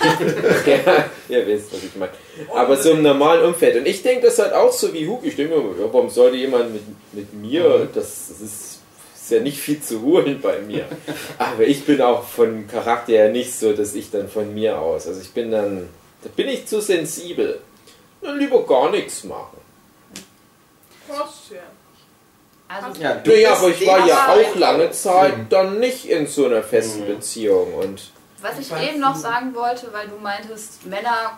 ja, 0.65 1.05
ihr 1.29 1.47
wisst, 1.47 1.71
was 1.73 1.83
ich 1.83 1.95
meine. 1.95 2.11
Aber 2.53 2.75
so 2.75 2.91
im 2.91 3.03
normalen 3.03 3.45
Umfeld. 3.45 3.77
Und 3.77 3.87
ich 3.87 4.01
denke 4.01 4.25
das 4.25 4.39
halt 4.39 4.53
auch 4.53 4.71
so 4.71 4.93
wie 4.93 5.07
Hug. 5.07 5.21
Ich 5.23 5.35
denke 5.35 5.55
mir, 5.55 5.63
warum 5.77 6.09
sollte 6.09 6.37
jemand 6.37 6.73
mit, 6.73 6.83
mit 7.13 7.33
mir, 7.33 7.87
das, 7.93 8.27
das 8.29 8.41
ist, 8.41 8.62
ist 9.23 9.31
ja 9.31 9.39
nicht 9.39 9.57
viel 9.57 9.81
zu 9.81 10.01
holen 10.01 10.41
bei 10.41 10.59
mir. 10.59 10.85
Aber 11.37 11.63
ich 11.63 11.85
bin 11.85 12.01
auch 12.01 12.23
von 12.27 12.67
Charakter 12.67 13.13
her 13.13 13.29
nicht 13.29 13.57
so, 13.57 13.71
dass 13.71 13.95
ich 13.95 14.11
dann 14.11 14.27
von 14.27 14.53
mir 14.53 14.77
aus, 14.77 15.07
also 15.07 15.21
ich 15.21 15.31
bin 15.31 15.49
dann, 15.49 15.89
da 16.23 16.29
bin 16.35 16.49
ich 16.49 16.65
zu 16.65 16.81
sensibel. 16.81 17.61
Dann 18.21 18.37
lieber 18.37 18.65
gar 18.65 18.89
nichts 18.91 19.23
machen. 19.23 19.57
Was, 21.07 21.51
ja. 21.51 21.59
also, 22.67 23.01
Ja, 23.01 23.15
du 23.15 23.29
Naja, 23.31 23.53
aber 23.53 23.69
ich 23.69 23.87
war 23.87 24.05
ja 24.05 24.33
auch 24.33 24.55
lange 24.55 24.91
Zeit 24.91 25.33
dann 25.49 25.79
nicht 25.79 26.05
in 26.05 26.27
so 26.27 26.45
einer 26.45 26.63
festen 26.63 27.03
Mhm. 27.03 27.07
Beziehung 27.07 27.73
und 27.75 28.11
Was 28.41 28.59
ich 28.59 28.71
eben 28.71 28.99
noch 28.99 29.15
sagen 29.15 29.55
wollte, 29.55 29.87
weil 29.93 30.07
du 30.09 30.17
meintest, 30.17 30.85
Männer 30.85 31.37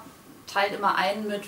teilen 0.52 0.76
immer 0.76 0.96
ein 0.96 1.28
mit, 1.28 1.42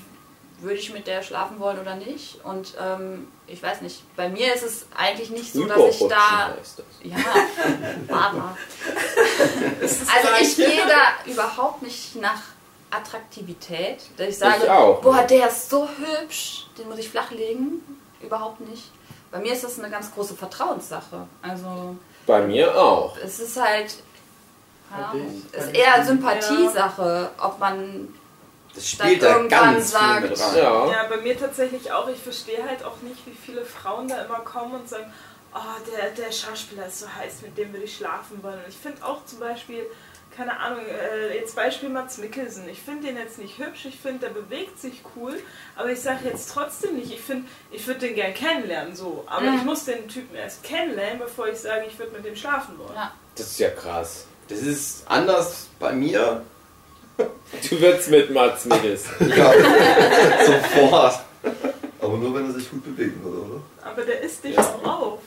würde 0.60 0.76
ich 0.76 0.92
mit 0.92 1.08
der 1.08 1.22
schlafen 1.22 1.60
wollen 1.60 1.80
oder 1.80 1.96
nicht. 1.96 2.44
Und 2.44 2.74
ähm, 2.82 3.28
ich 3.46 3.62
weiß 3.62 3.82
nicht, 3.82 4.02
bei 4.16 4.30
mir 4.30 4.54
ist 4.54 4.64
es 4.64 4.88
eigentlich 4.98 5.30
nicht 5.30 5.54
so, 5.54 5.66
dass 5.66 6.02
ich 6.02 6.08
da. 6.08 6.54
heißt 6.60 6.80
das. 6.80 6.86
Ja, 7.04 7.18
Barbara. 8.08 8.58
Also 9.82 10.28
ich 10.42 10.56
gehe 10.56 10.86
da 10.88 11.32
überhaupt 11.32 11.82
nicht 11.82 12.16
nach 12.16 12.42
Attraktivität, 12.90 14.00
dass 14.18 14.28
ich 14.28 14.38
sage, 14.38 14.64
Ich 14.64 14.70
auch 14.70 15.02
boah, 15.02 15.24
der 15.24 15.48
ist 15.48 15.70
so 15.70 15.88
hübsch, 15.88 16.68
den 16.78 16.90
muss 16.90 17.00
ich 17.00 17.10
flachlegen. 17.10 17.82
Überhaupt 18.22 18.62
nicht. 18.62 18.92
Bei 19.32 19.40
mir 19.40 19.54
ist 19.54 19.64
das 19.64 19.78
eine 19.78 19.90
ganz 19.90 20.14
große 20.14 20.36
Vertrauenssache. 20.36 21.28
Also 21.42 21.96
Bei 22.26 22.42
mir 22.42 22.76
auch. 22.76 23.16
es 23.24 23.40
ist 23.40 23.60
halt, 23.62 23.96
ja, 24.90 25.14
ist 25.52 25.76
eher 25.76 26.06
Sympathiesache, 26.06 27.30
ob 27.40 27.60
man 27.60 28.08
Das 28.76 28.90
spielt 28.90 29.24
da 29.24 29.40
ganz 29.48 29.76
viel 29.92 30.00
sagt- 30.00 30.30
mit 30.30 30.40
rein. 30.40 30.58
Ja. 30.58 30.92
Ja, 30.92 31.04
bei 31.10 31.18
mir 31.18 31.38
tatsächlich 31.40 31.92
auch. 31.92 32.08
Ich 32.10 32.20
verstehe 32.20 32.64
halt 32.68 32.84
auch 32.84 32.98
nicht, 33.02 33.26
wie 33.26 33.34
viele 33.36 33.66
Frauen 33.66 34.08
da 34.08 34.24
immer 34.24 34.40
kommen 34.40 34.74
und 34.76 34.88
sagen, 34.90 35.12
oh, 35.54 35.60
der, 35.92 36.12
der 36.12 36.32
Schauspieler 36.32 36.86
ist 36.88 37.00
so 37.00 37.08
heiß, 37.08 37.42
mit 37.42 37.58
dem 37.58 37.72
würde 37.74 37.86
ich 37.86 37.96
schlafen 37.98 38.42
wollen. 38.44 38.60
Und 38.60 38.70
ich 38.70 38.78
finde 38.78 39.04
auch 39.04 39.26
zum 39.26 39.40
Beispiel, 39.40 39.86
keine 40.36 40.60
Ahnung, 40.60 40.86
äh, 40.86 41.36
jetzt 41.36 41.56
Beispiel 41.56 41.90
Mats 41.90 42.20
Mikkelsen. 42.20 42.70
Ich 42.70 42.80
finde 42.80 43.08
den 43.08 43.18
jetzt 43.18 43.40
nicht 43.40 43.58
hübsch, 43.58 43.86
ich 43.86 43.98
finde, 44.00 44.28
der 44.28 44.34
bewegt 44.34 44.80
sich 44.80 45.02
cool, 45.16 45.42
aber 45.76 45.90
ich 45.92 46.00
sage 46.00 46.20
jetzt 46.26 46.52
trotzdem 46.54 46.96
nicht, 46.98 47.12
ich 47.12 47.22
finde, 47.22 47.48
ich 47.72 47.88
würde 47.88 48.02
den 48.02 48.14
gern 48.14 48.36
kennenlernen, 48.36 48.96
so. 48.96 49.24
Aber 49.26 49.42
Mhm. 49.50 49.58
ich 49.58 49.64
muss 49.64 49.86
den 49.86 50.08
Typen 50.08 50.36
erst 50.36 50.62
kennenlernen, 50.62 51.18
bevor 51.18 51.48
ich 51.48 51.58
sage, 51.58 51.86
ich 51.88 51.98
würde 51.98 52.12
mit 52.12 52.24
dem 52.26 52.36
schlafen 52.36 52.78
wollen. 52.78 52.94
Ja. 52.94 53.12
Das 53.36 53.48
ist 53.48 53.60
ja 53.60 53.72
krass. 53.72 54.26
Das 54.50 54.60
ist 54.60 55.04
anders 55.10 55.68
bei 55.80 55.92
mir. 55.94 56.44
Du 57.18 57.82
würdest 57.82 58.10
mit 58.10 58.30
Mats 58.32 58.66
Mikkelsen. 58.66 59.12
Ja, 59.36 59.52
sofort. 60.46 61.20
Aber 62.02 62.18
nur 62.18 62.34
wenn 62.36 62.46
er 62.48 62.54
sich 62.54 62.70
gut 62.70 62.84
bewegen 62.84 63.20
würde, 63.24 63.38
oder? 63.40 63.62
Aber 63.84 64.02
der 64.04 64.22
isst 64.22 64.44
dich 64.44 64.58
auch 64.58 64.84
auf. 64.84 65.20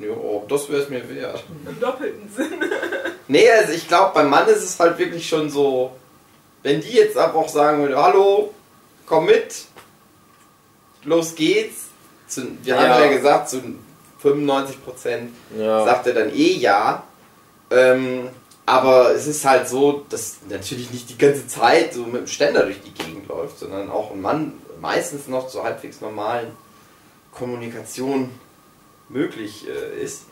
Jo, 0.00 0.44
das 0.48 0.68
wäre 0.68 0.82
es 0.82 0.88
mir 0.88 1.08
wert. 1.08 1.42
Im 1.66 1.80
doppelten 1.80 2.30
Sinn. 2.34 2.60
Nee, 3.28 3.50
also 3.50 3.72
ich 3.72 3.86
glaube, 3.88 4.12
beim 4.14 4.28
Mann 4.30 4.46
ist 4.48 4.62
es 4.62 4.78
halt 4.78 4.98
wirklich 4.98 5.26
schon 5.28 5.48
so, 5.50 5.92
wenn 6.62 6.80
die 6.80 6.92
jetzt 6.92 7.16
einfach 7.16 7.34
auch 7.36 7.48
sagen 7.48 7.82
würde, 7.82 7.96
hallo, 7.96 8.52
komm 9.06 9.26
mit, 9.26 9.64
los 11.04 11.34
geht's. 11.34 11.84
Zu, 12.28 12.42
wir 12.62 12.74
Ja. 12.74 12.80
haben 12.88 13.02
ja 13.04 13.08
gesagt, 13.16 13.48
zu 13.50 13.62
95 14.20 14.84
Prozent 14.84 15.30
Ja. 15.56 15.84
sagt 15.84 16.06
er 16.08 16.14
dann 16.14 16.30
eh 16.34 16.52
ja. 16.54 17.02
Ähm, 17.70 18.28
aber 18.66 19.14
es 19.14 19.26
ist 19.26 19.44
halt 19.44 19.68
so, 19.68 20.04
dass 20.10 20.38
natürlich 20.48 20.90
nicht 20.90 21.08
die 21.08 21.18
ganze 21.18 21.46
Zeit 21.46 21.94
so 21.94 22.02
mit 22.04 22.16
dem 22.22 22.26
Ständer 22.26 22.64
durch 22.64 22.80
die 22.82 22.92
Gegend 22.92 23.28
läuft, 23.28 23.58
sondern 23.60 23.90
auch 23.90 24.10
ein 24.10 24.20
Mann 24.20 24.52
meistens 24.80 25.28
noch 25.28 25.48
zur 25.48 25.64
halbwegs 25.64 26.00
normalen 26.00 26.48
Kommunikation 27.32 28.30
möglich 29.08 29.66
äh, 29.68 30.02
ist. 30.02 30.22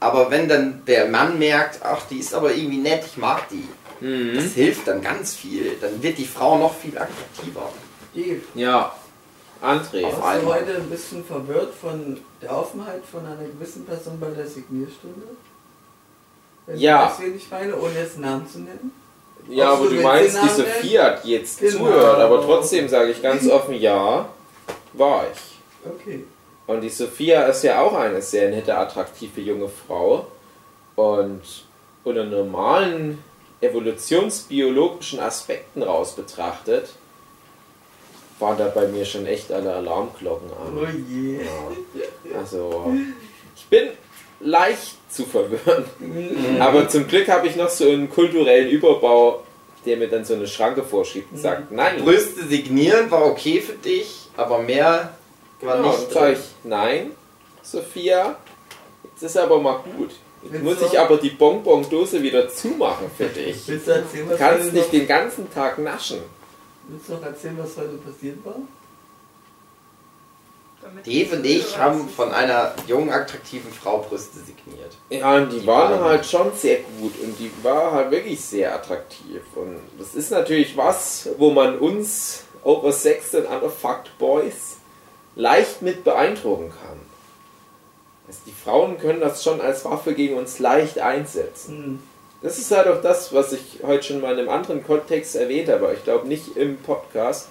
Aber 0.00 0.30
wenn 0.30 0.48
dann 0.48 0.82
der 0.86 1.08
Mann 1.08 1.38
merkt, 1.38 1.80
ach, 1.82 2.06
die 2.08 2.18
ist 2.18 2.34
aber 2.34 2.54
irgendwie 2.54 2.78
nett, 2.78 3.04
ich 3.06 3.16
mag 3.16 3.48
die, 3.48 3.64
Mhm. 4.00 4.36
das 4.36 4.52
hilft 4.52 4.86
dann 4.86 5.02
ganz 5.02 5.34
viel. 5.34 5.76
Dann 5.80 6.00
wird 6.02 6.18
die 6.18 6.24
Frau 6.24 6.56
noch 6.58 6.72
viel 6.74 6.96
attraktiver. 6.96 7.68
Ja. 8.54 8.92
André. 9.60 10.04
Warst 10.04 10.42
du 10.42 10.46
heute 10.46 10.76
ein 10.76 10.88
bisschen 10.88 11.24
verwirrt 11.24 11.74
von 11.74 12.16
der 12.40 12.56
Offenheit 12.56 13.02
von 13.04 13.26
einer 13.26 13.42
gewissen 13.44 13.84
Person 13.84 14.20
bei 14.20 14.30
der 14.30 14.46
Signierstunde? 14.46 15.26
Wenn 16.68 16.78
Ja. 16.78 17.04
Du 17.06 17.10
weißt, 17.10 17.20
wen 17.22 17.36
ich 17.36 17.50
meine, 17.50 17.76
ohne 17.76 17.94
jetzt 17.98 18.18
Namen 18.18 18.46
zu 18.48 18.58
nennen? 18.60 18.92
Ja, 19.48 19.72
Ob 19.72 19.78
aber 19.80 19.88
du 19.88 19.96
du 19.96 20.02
meinst, 20.02 20.34
den 20.36 20.42
die 20.42 20.46
Namen 20.46 20.56
Sophia 20.56 21.04
hat 21.04 21.24
jetzt 21.24 21.58
Genau. 21.60 21.78
zuhört, 21.78 22.20
aber 22.20 22.42
trotzdem 22.42 22.88
sage 22.88 23.10
ich 23.12 23.22
ganz 23.22 23.48
offen, 23.48 23.74
ja, 23.74 24.28
war 24.92 25.24
ich. 25.32 25.90
Okay. 25.90 26.24
Und 26.66 26.82
die 26.82 26.90
Sophia 26.90 27.44
ist 27.46 27.64
ja 27.64 27.80
auch 27.80 27.94
eine 27.94 28.20
sehr 28.20 28.50
nette, 28.50 28.76
attraktive 28.76 29.40
junge 29.40 29.68
Frau. 29.70 30.26
Und 30.96 31.40
unter 32.04 32.24
normalen 32.24 33.22
evolutionsbiologischen 33.62 35.20
Aspekten 35.20 35.82
raus 35.82 36.14
betrachtet, 36.14 36.90
waren 38.38 38.56
da 38.58 38.68
bei 38.68 38.86
mir 38.86 39.04
schon 39.04 39.26
echt 39.26 39.50
alle 39.50 39.74
Alarmglocken 39.74 40.50
Oh 40.50 40.80
an. 40.84 41.06
je. 41.08 41.38
Ja. 42.30 42.38
Also, 42.38 42.92
ich 43.56 43.66
bin 43.66 43.88
leicht 44.40 44.96
zu 45.10 45.24
verwirren. 45.24 45.84
Mhm. 45.98 46.60
Aber 46.60 46.88
zum 46.88 47.06
Glück 47.08 47.28
habe 47.28 47.46
ich 47.48 47.56
noch 47.56 47.68
so 47.70 47.88
einen 47.88 48.08
kulturellen 48.10 48.68
Überbau, 48.70 49.42
der 49.84 49.96
mir 49.96 50.08
dann 50.08 50.24
so 50.24 50.34
eine 50.34 50.46
Schranke 50.46 50.82
vorschiebt 50.84 51.32
und 51.32 51.38
sagt, 51.38 51.70
nein. 51.72 52.02
Brüste 52.04 52.44
signieren 52.44 53.10
war 53.10 53.24
okay 53.26 53.60
für 53.60 53.72
dich, 53.74 54.28
aber 54.36 54.58
mehr 54.60 55.14
war 55.60 55.76
Genau, 55.76 55.88
nicht 55.90 56.12
sag 56.12 56.32
ich, 56.34 56.38
nein, 56.64 57.10
Sophia, 57.62 58.36
jetzt 59.04 59.22
ist 59.22 59.36
aber 59.36 59.60
mal 59.60 59.78
gut. 59.96 60.10
Jetzt 60.42 60.52
Willst 60.52 60.64
muss 60.64 60.78
du- 60.78 60.86
ich 60.86 61.00
aber 61.00 61.16
die 61.16 61.30
Bonbon-Dose 61.30 62.22
wieder 62.22 62.48
zumachen 62.48 63.06
für 63.16 63.24
dich. 63.40 63.56
Willst 63.66 63.88
du 63.88 63.90
erzählen, 63.92 64.26
Du 64.26 64.32
was 64.32 64.38
kannst 64.38 64.64
heute 64.66 64.76
nicht 64.76 64.92
den 64.92 65.06
ganzen 65.08 65.52
Tag 65.52 65.78
naschen. 65.78 66.18
willst 66.88 67.08
du 67.08 67.14
noch 67.14 67.22
erzählen, 67.24 67.58
was 67.58 67.76
heute 67.76 67.96
passiert 67.96 68.36
war? 68.44 68.56
Dave 71.04 71.36
und 71.36 71.44
ich 71.44 71.76
haben 71.76 72.08
von 72.08 72.32
einer 72.32 72.74
jungen, 72.86 73.10
attraktiven 73.10 73.72
Frau 73.72 73.98
Brüste 73.98 74.38
signiert. 74.38 74.96
Ja, 75.10 75.36
und 75.36 75.52
die, 75.52 75.60
Die 75.60 75.66
waren 75.66 75.92
waren- 76.00 76.04
halt 76.04 76.26
schon 76.26 76.52
sehr 76.54 76.78
gut 77.00 77.12
und 77.22 77.38
die 77.38 77.50
war 77.62 77.92
halt 77.92 78.10
wirklich 78.10 78.40
sehr 78.40 78.74
attraktiv. 78.74 79.40
Und 79.54 79.76
das 79.98 80.14
ist 80.14 80.30
natürlich 80.30 80.76
was, 80.76 81.28
wo 81.36 81.50
man 81.50 81.78
uns 81.78 82.44
over 82.64 82.92
sex 82.92 83.34
and 83.34 83.48
underfucked 83.48 84.16
boys 84.18 84.76
leicht 85.36 85.82
mit 85.82 86.04
beeindrucken 86.04 86.70
kann. 86.70 86.98
Also 88.26 88.40
die 88.46 88.52
Frauen 88.52 88.98
können 88.98 89.20
das 89.20 89.42
schon 89.42 89.60
als 89.60 89.84
Waffe 89.84 90.14
gegen 90.14 90.36
uns 90.36 90.58
leicht 90.58 90.98
einsetzen. 90.98 91.76
Hm. 91.76 92.02
Das 92.40 92.58
ist 92.58 92.70
halt 92.70 92.86
auch 92.86 93.02
das, 93.02 93.32
was 93.32 93.52
ich 93.52 93.80
heute 93.82 94.04
schon 94.04 94.20
mal 94.20 94.32
in 94.34 94.38
einem 94.40 94.48
anderen 94.48 94.84
Kontext 94.86 95.34
erwähnt 95.34 95.68
habe, 95.68 95.86
aber 95.86 95.94
ich 95.94 96.04
glaube 96.04 96.28
nicht 96.28 96.56
im 96.56 96.76
Podcast, 96.76 97.48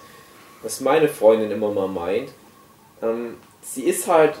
was 0.62 0.80
meine 0.80 1.08
Freundin 1.08 1.50
immer 1.50 1.70
mal 1.70 1.88
meint. 1.88 2.30
Ähm, 3.02 3.36
sie 3.62 3.84
ist 3.84 4.06
halt, 4.06 4.34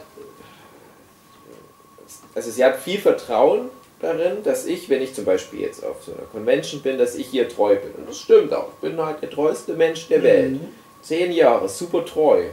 also 2.34 2.50
sie 2.50 2.64
hat 2.64 2.76
viel 2.80 2.98
Vertrauen 2.98 3.70
darin, 4.00 4.42
dass 4.42 4.66
ich, 4.66 4.88
wenn 4.88 5.02
ich 5.02 5.14
zum 5.14 5.24
Beispiel 5.24 5.60
jetzt 5.60 5.84
auf 5.84 5.96
so 6.04 6.12
einer 6.12 6.22
Convention 6.22 6.80
bin, 6.82 6.98
dass 6.98 7.14
ich 7.14 7.32
ihr 7.32 7.48
treu 7.48 7.76
bin. 7.76 7.92
Und 7.92 8.08
das 8.08 8.18
stimmt 8.18 8.52
auch. 8.52 8.68
Ich 8.74 8.88
bin 8.88 9.00
halt 9.04 9.22
der 9.22 9.30
treueste 9.30 9.74
Mensch 9.74 10.08
der 10.08 10.22
Welt. 10.22 10.52
Mhm. 10.52 10.68
Zehn 11.02 11.32
Jahre, 11.32 11.68
super 11.68 12.04
treu. 12.04 12.44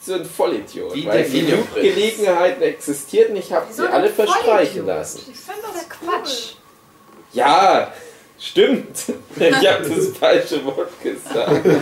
So 0.00 0.14
ein 0.14 0.24
Vollidiot. 0.24 0.94
Die 0.94 1.06
weil 1.06 1.28
genug. 1.28 1.74
Gelegenheiten 1.74 2.62
existiert 2.62 3.32
nicht, 3.32 3.50
habe 3.52 3.66
sie 3.72 3.82
alle 3.90 4.08
verstreichen 4.08 4.84
Vollidiot? 4.84 4.86
lassen. 4.86 5.22
Ich 5.30 5.38
finde 5.38 5.60
das 5.74 5.88
Quatsch. 5.88 6.54
Ja, 7.32 7.92
stimmt. 8.38 8.96
Ich 9.38 9.68
habe 9.68 9.88
das 9.88 10.08
falsche 10.16 10.64
Wort 10.64 10.90
gesagt. 11.02 11.66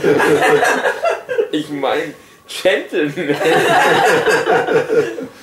Ich 1.52 1.70
meine 1.70 2.12
Gentleman. 2.48 3.36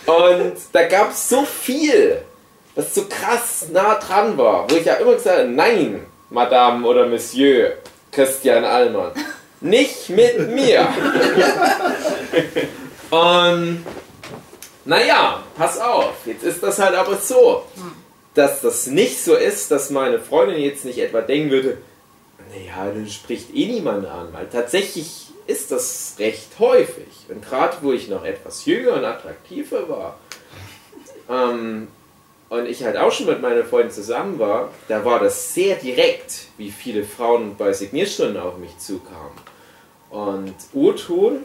Und 0.05 0.53
da 0.71 0.87
gab 0.87 1.11
es 1.11 1.29
so 1.29 1.43
viel, 1.43 2.21
was 2.75 2.95
so 2.95 3.05
krass 3.05 3.67
nah 3.71 3.95
dran 3.95 4.37
war, 4.37 4.69
wo 4.69 4.75
ich 4.75 4.85
ja 4.85 4.95
immer 4.95 5.13
gesagt 5.13 5.39
habe, 5.39 5.49
nein, 5.49 6.05
Madame 6.29 6.85
oder 6.87 7.05
Monsieur 7.07 7.73
Christian 8.11 8.63
Allmann, 8.63 9.11
nicht 9.61 10.09
mit 10.09 10.49
mir. 10.49 10.87
Und 13.09 13.85
naja, 14.85 15.43
pass 15.57 15.79
auf, 15.79 16.13
jetzt 16.25 16.43
ist 16.43 16.61
das 16.61 16.79
halt 16.79 16.95
aber 16.95 17.15
so 17.17 17.63
dass 18.33 18.61
das 18.61 18.87
nicht 18.87 19.23
so 19.23 19.35
ist, 19.35 19.71
dass 19.71 19.89
meine 19.89 20.19
Freundin 20.19 20.59
jetzt 20.59 20.85
nicht 20.85 20.99
etwa 20.99 21.21
denken 21.21 21.51
würde, 21.51 21.77
naja, 22.49 22.91
dann 22.91 23.07
spricht 23.07 23.53
eh 23.55 23.67
niemand 23.67 24.05
an, 24.05 24.29
weil 24.31 24.47
tatsächlich 24.47 25.27
ist 25.47 25.71
das 25.71 26.15
recht 26.19 26.59
häufig. 26.59 27.25
Und 27.29 27.43
gerade 27.43 27.77
wo 27.81 27.91
ich 27.91 28.07
noch 28.07 28.23
etwas 28.23 28.65
jünger 28.65 28.93
und 28.93 29.05
attraktiver 29.05 29.87
war, 29.89 30.19
ähm, 31.29 31.87
und 32.49 32.67
ich 32.67 32.83
halt 32.83 32.97
auch 32.97 33.11
schon 33.11 33.25
mit 33.25 33.41
meiner 33.41 33.63
Freundin 33.63 33.91
zusammen 33.91 34.37
war, 34.37 34.69
da 34.87 35.03
war 35.03 35.19
das 35.19 35.55
sehr 35.55 35.75
direkt, 35.75 36.49
wie 36.57 36.69
viele 36.69 37.03
Frauen 37.03 37.55
bei 37.57 37.73
Signierstunden 37.73 38.37
auf 38.37 38.57
mich 38.57 38.77
zukamen. 38.77 39.31
Und 40.11 40.53
O-Ton, 40.71 41.39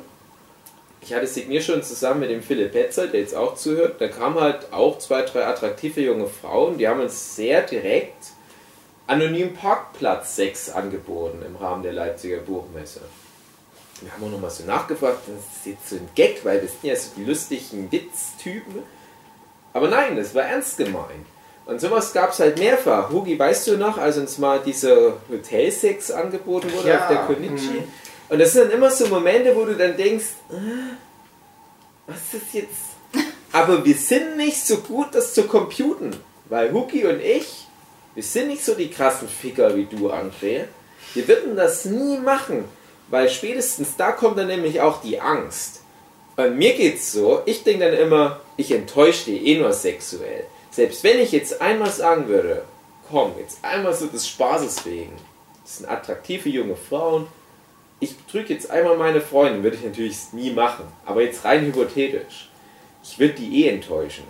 ich 1.01 1.14
hatte 1.14 1.26
Signierstunden 1.26 1.82
zusammen 1.82 2.20
mit 2.20 2.30
dem 2.30 2.42
Philipp 2.42 2.72
Petzold, 2.72 3.14
der 3.14 3.20
jetzt 3.20 3.34
auch 3.34 3.55
zuhört, 3.55 4.01
da 4.01 4.09
kamen 4.09 4.38
halt 4.38 4.70
auch 4.70 4.99
zwei, 4.99 5.22
drei 5.22 5.46
attraktive 5.46 6.03
junge 6.03 6.26
Frauen, 6.26 6.76
die 6.76 6.86
haben 6.86 7.01
uns 7.01 7.36
sehr 7.36 7.62
direkt 7.62 8.26
anonym 9.07 9.55
Parkplatz 9.55 10.36
6 10.36 10.70
angeboten 10.70 11.42
im 11.46 11.57
Rahmen 11.57 11.82
der 11.82 11.94
Leipziger 11.94 12.38
Buchmesse. 12.38 13.01
Wir 14.01 14.12
haben 14.12 14.24
auch 14.24 14.30
nochmal 14.30 14.51
so 14.51 14.64
nachgefragt, 14.64 15.18
das 15.26 15.59
ist 15.59 15.66
jetzt 15.66 15.88
so 15.90 15.96
ein 15.96 16.09
Gag, 16.14 16.44
weil 16.44 16.61
wir 16.62 16.68
sind 16.68 16.84
ja 16.84 16.96
so 16.96 17.11
die 17.16 17.24
lustigen 17.24 17.90
Witztypen. 17.90 18.82
Aber 19.72 19.88
nein, 19.88 20.16
das 20.16 20.34
war 20.34 20.44
ernst 20.44 20.78
gemeint. 20.78 21.26
Und 21.66 21.80
sowas 21.80 22.12
gab 22.12 22.32
es 22.32 22.38
halt 22.40 22.59
mehrfach. 22.59 23.11
Hugi, 23.11 23.38
weißt 23.38 23.66
du 23.66 23.76
noch, 23.76 23.99
als 23.99 24.16
uns 24.16 24.38
mal 24.38 24.61
diese 24.64 25.14
Hotelsex 25.30 26.11
angeboten 26.11 26.72
wurde 26.72 26.88
Ja, 26.88 27.03
auf 27.03 27.09
der 27.09 27.18
Konichi? 27.26 27.80
mhm. 27.80 27.84
Und 28.30 28.38
das 28.38 28.53
sind 28.53 28.64
dann 28.64 28.72
immer 28.72 28.90
so 28.90 29.07
Momente, 29.09 29.55
wo 29.55 29.64
du 29.64 29.74
dann 29.74 29.96
denkst, 29.96 30.26
äh, 30.51 30.55
was 32.07 32.16
ist 32.32 32.55
jetzt? 32.55 33.24
Aber 33.53 33.84
wir 33.84 33.94
sind 33.94 34.36
nicht 34.36 34.64
so 34.64 34.78
gut, 34.78 35.09
das 35.12 35.34
zu 35.34 35.44
computen. 35.44 36.16
Weil 36.49 36.72
Huki 36.72 37.05
und 37.07 37.20
ich, 37.20 37.66
wir 38.14 38.22
sind 38.22 38.49
nicht 38.49 38.64
so 38.64 38.74
die 38.74 38.90
krassen 38.90 39.28
Ficker 39.28 39.74
wie 39.76 39.84
du, 39.84 40.11
André. 40.11 40.64
Wir 41.14 41.28
würden 41.28 41.57
das 41.57 41.84
nie 41.84 42.16
machen. 42.18 42.64
Weil 43.11 43.28
spätestens 43.30 43.96
da 43.96 44.12
kommt 44.12 44.38
dann 44.38 44.48
nämlich 44.48 44.80
auch 44.80 45.00
die 45.00 45.20
Angst. 45.20 45.80
Bei 46.36 46.50
mir 46.50 46.74
geht's 46.74 47.12
so, 47.12 47.42
ich 47.46 47.64
denke 47.64 47.86
dann 47.90 47.94
immer, 47.98 48.40
ich 48.56 48.70
enttäusche 48.70 49.24
die 49.30 49.46
eh 49.48 49.59
nur 49.59 49.72
sexuell. 49.72 50.44
Selbst 50.70 51.02
wenn 51.02 51.18
ich 51.18 51.32
jetzt 51.32 51.61
einmal 51.61 51.90
sagen 51.90 52.28
würde, 52.28 52.62
komm, 53.11 53.32
jetzt 53.40 53.59
einmal 53.62 53.94
so 53.94 54.06
des 54.06 54.28
Spaßes 54.28 54.84
wegen. 54.86 55.16
Das 55.64 55.78
sind 55.78 55.88
attraktive 55.88 56.48
junge 56.48 56.76
Frauen. 56.76 57.26
Ich 58.00 58.16
betrüge 58.16 58.54
jetzt 58.54 58.70
einmal 58.70 58.96
meine 58.96 59.20
Freundin, 59.20 59.62
würde 59.64 59.76
ich 59.76 59.84
natürlich 59.84 60.16
nie 60.32 60.50
machen. 60.52 60.84
Aber 61.04 61.22
jetzt 61.22 61.44
rein 61.44 61.64
hypothetisch. 61.66 62.48
Ich 63.02 63.18
würde 63.18 63.34
die 63.34 63.64
eh 63.64 63.70
enttäuschen. 63.70 64.24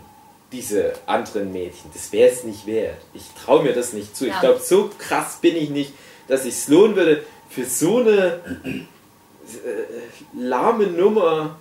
Diese 0.53 0.95
anderen 1.05 1.53
Mädchen. 1.53 1.91
Das 1.93 2.11
wäre 2.13 2.31
es 2.31 2.45
nicht 2.45 2.67
wert. 2.67 2.97
Ich 3.13 3.25
traue 3.45 3.63
mir 3.63 3.75
das 3.75 3.93
nicht 3.93 4.17
zu. 4.17 4.25
Ich 4.27 4.33
Ja. 4.33 4.41
glaube, 4.41 4.61
so 4.61 4.89
krass 4.99 5.39
bin 5.43 5.55
ich 5.57 5.69
nicht, 5.69 5.93
dass 6.29 6.47
ich 6.47 6.55
es 6.55 6.69
lohnen 6.69 6.97
würde, 6.97 7.23
für 7.59 7.65
so 7.65 7.99
eine 7.99 8.41
äh, 8.65 10.39
lahme 10.39 10.87
Nummer 10.87 11.57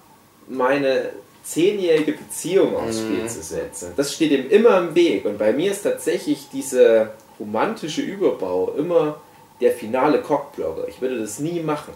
meine 0.47 1.09
zehnjährige 1.43 2.11
Beziehung 2.13 2.75
aufs 2.75 2.99
Spiel 2.99 3.23
Mhm. 3.23 3.29
zu 3.29 3.41
setzen. 3.41 3.93
Das 3.95 4.13
steht 4.13 4.31
ihm 4.31 4.49
immer 4.49 4.77
im 4.79 4.95
Weg. 4.95 5.25
Und 5.25 5.37
bei 5.37 5.53
mir 5.53 5.71
ist 5.71 5.83
tatsächlich 5.83 6.47
dieser 6.51 7.13
romantische 7.39 8.01
Überbau 8.01 8.73
immer 8.77 9.19
der 9.61 9.71
finale 9.71 10.21
Cockblocker. 10.21 10.87
Ich 10.87 11.01
würde 11.01 11.19
das 11.19 11.39
nie 11.39 11.61
machen. 11.61 11.93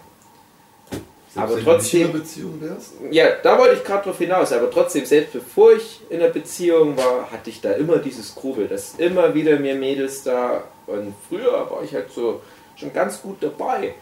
Aber 1.35 1.47
nicht 1.55 1.59
in 1.59 1.63
trotzdem- 1.65 2.03
einer 2.09 2.19
Beziehung 2.19 2.59
wärst? 2.61 2.93
Ja, 3.11 3.25
da 3.41 3.57
wollte 3.57 3.75
ich 3.75 3.83
gerade 3.85 4.03
drauf 4.05 4.17
hinaus, 4.17 4.51
aber 4.51 4.69
trotzdem, 4.69 5.05
selbst 5.05 5.31
bevor 5.33 5.73
ich 5.73 6.01
in 6.09 6.19
einer 6.21 6.29
Beziehung 6.29 6.97
war, 6.97 7.31
hatte 7.31 7.49
ich 7.49 7.61
da 7.61 7.71
immer 7.71 7.97
dieses 7.99 8.35
Grubel, 8.35 8.67
dass 8.67 8.95
immer 8.97 9.33
wieder 9.33 9.57
mir 9.57 9.75
Mädels 9.75 10.23
da, 10.23 10.63
und 10.87 11.13
früher 11.29 11.53
war 11.69 11.81
ich 11.85 11.93
halt 11.93 12.11
so 12.11 12.41
schon 12.81 12.93
ganz 12.93 13.21
gut 13.21 13.37
dabei. 13.41 13.93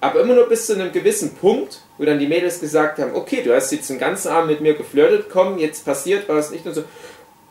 Aber 0.00 0.20
immer 0.20 0.34
nur 0.34 0.48
bis 0.48 0.66
zu 0.66 0.74
einem 0.74 0.92
gewissen 0.92 1.34
Punkt, 1.36 1.80
wo 1.98 2.04
dann 2.04 2.18
die 2.18 2.26
Mädels 2.26 2.60
gesagt 2.60 2.98
haben, 2.98 3.14
okay, 3.14 3.42
du 3.42 3.54
hast 3.54 3.72
jetzt 3.72 3.88
den 3.90 3.98
ganzen 3.98 4.28
Abend 4.30 4.50
mit 4.50 4.60
mir 4.60 4.74
geflirtet, 4.74 5.26
komm, 5.30 5.58
jetzt 5.58 5.84
passiert 5.84 6.28
was 6.28 6.50
nicht 6.50 6.66
und 6.66 6.74
so, 6.74 6.84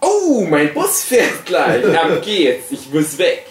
oh, 0.01 0.45
mein 0.49 0.73
Bus 0.73 1.01
fährt 1.03 1.45
gleich, 1.45 1.83
ab 1.97 2.21
geht's, 2.23 2.71
ich 2.71 2.91
muss 2.93 3.17
weg. 3.17 3.47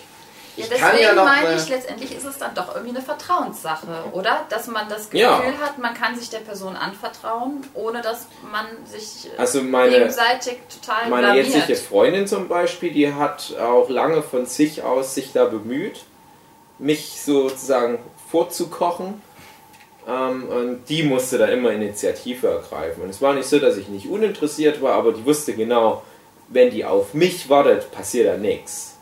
Ja, 0.57 0.63
Ich 0.63 0.71
deswegen 0.71 0.89
kann 0.89 1.01
ja 1.01 1.15
noch 1.15 1.25
meine 1.25 1.49
eine- 1.49 1.57
ich, 1.61 1.69
letztendlich 1.69 2.17
ist 2.17 2.25
es 2.25 2.39
dann 2.39 2.55
doch 2.55 2.73
irgendwie 2.77 2.95
eine 2.97 3.05
Vertrauenssache, 3.05 4.05
oder? 4.13 4.47
Dass 4.51 4.69
man 4.69 4.89
das 4.89 5.11
Gefühl 5.11 5.19
Ja. 5.21 5.43
hat, 5.61 5.79
man 5.79 5.95
kann 5.95 6.17
sich 6.17 6.31
der 6.31 6.39
Person 6.39 6.77
anvertrauen, 6.77 7.65
ohne 7.75 8.01
dass 8.03 8.29
man 8.53 8.65
sich 8.87 9.27
äh, 9.35 9.37
Also 9.37 9.61
meine, 9.63 9.91
gegenseitig 9.91 10.59
total 10.81 11.11
Meine 11.11 11.27
blamiert. 11.33 11.47
jetzige 11.49 11.75
Freundin 11.75 12.29
zum 12.29 12.47
Beispiel, 12.47 12.93
die 12.93 13.13
hat 13.13 13.57
auch 13.61 13.89
lange 13.91 14.23
von 14.23 14.47
sich 14.47 14.85
aus 14.85 15.17
sich 15.17 15.33
da 15.33 15.47
bemüht, 15.47 16.05
mich 16.79 17.21
sozusagen 17.23 17.99
vorzukochen. 18.31 19.21
Ähm, 20.07 20.45
und 20.49 20.89
die 20.89 21.03
musste 21.03 21.39
da 21.39 21.47
immer 21.47 21.71
Initiative 21.71 22.49
ergreifen. 22.49 23.03
Und 23.03 23.11
es 23.11 23.23
war 23.23 23.33
nicht 23.35 23.49
so, 23.49 23.59
dass 23.59 23.77
ich 23.77 23.89
nicht 23.89 24.09
uninteressiert 24.09 24.83
war, 24.83 24.95
aber 24.95 25.13
die 25.13 25.25
wusste 25.25 25.55
genau, 25.55 26.03
wenn 26.49 26.71
die 26.71 26.85
auf 26.85 27.15
mich 27.15 27.49
wartet, 27.49 27.91
passiert 27.91 28.29
da 28.29 28.37
nichts. 28.37 28.97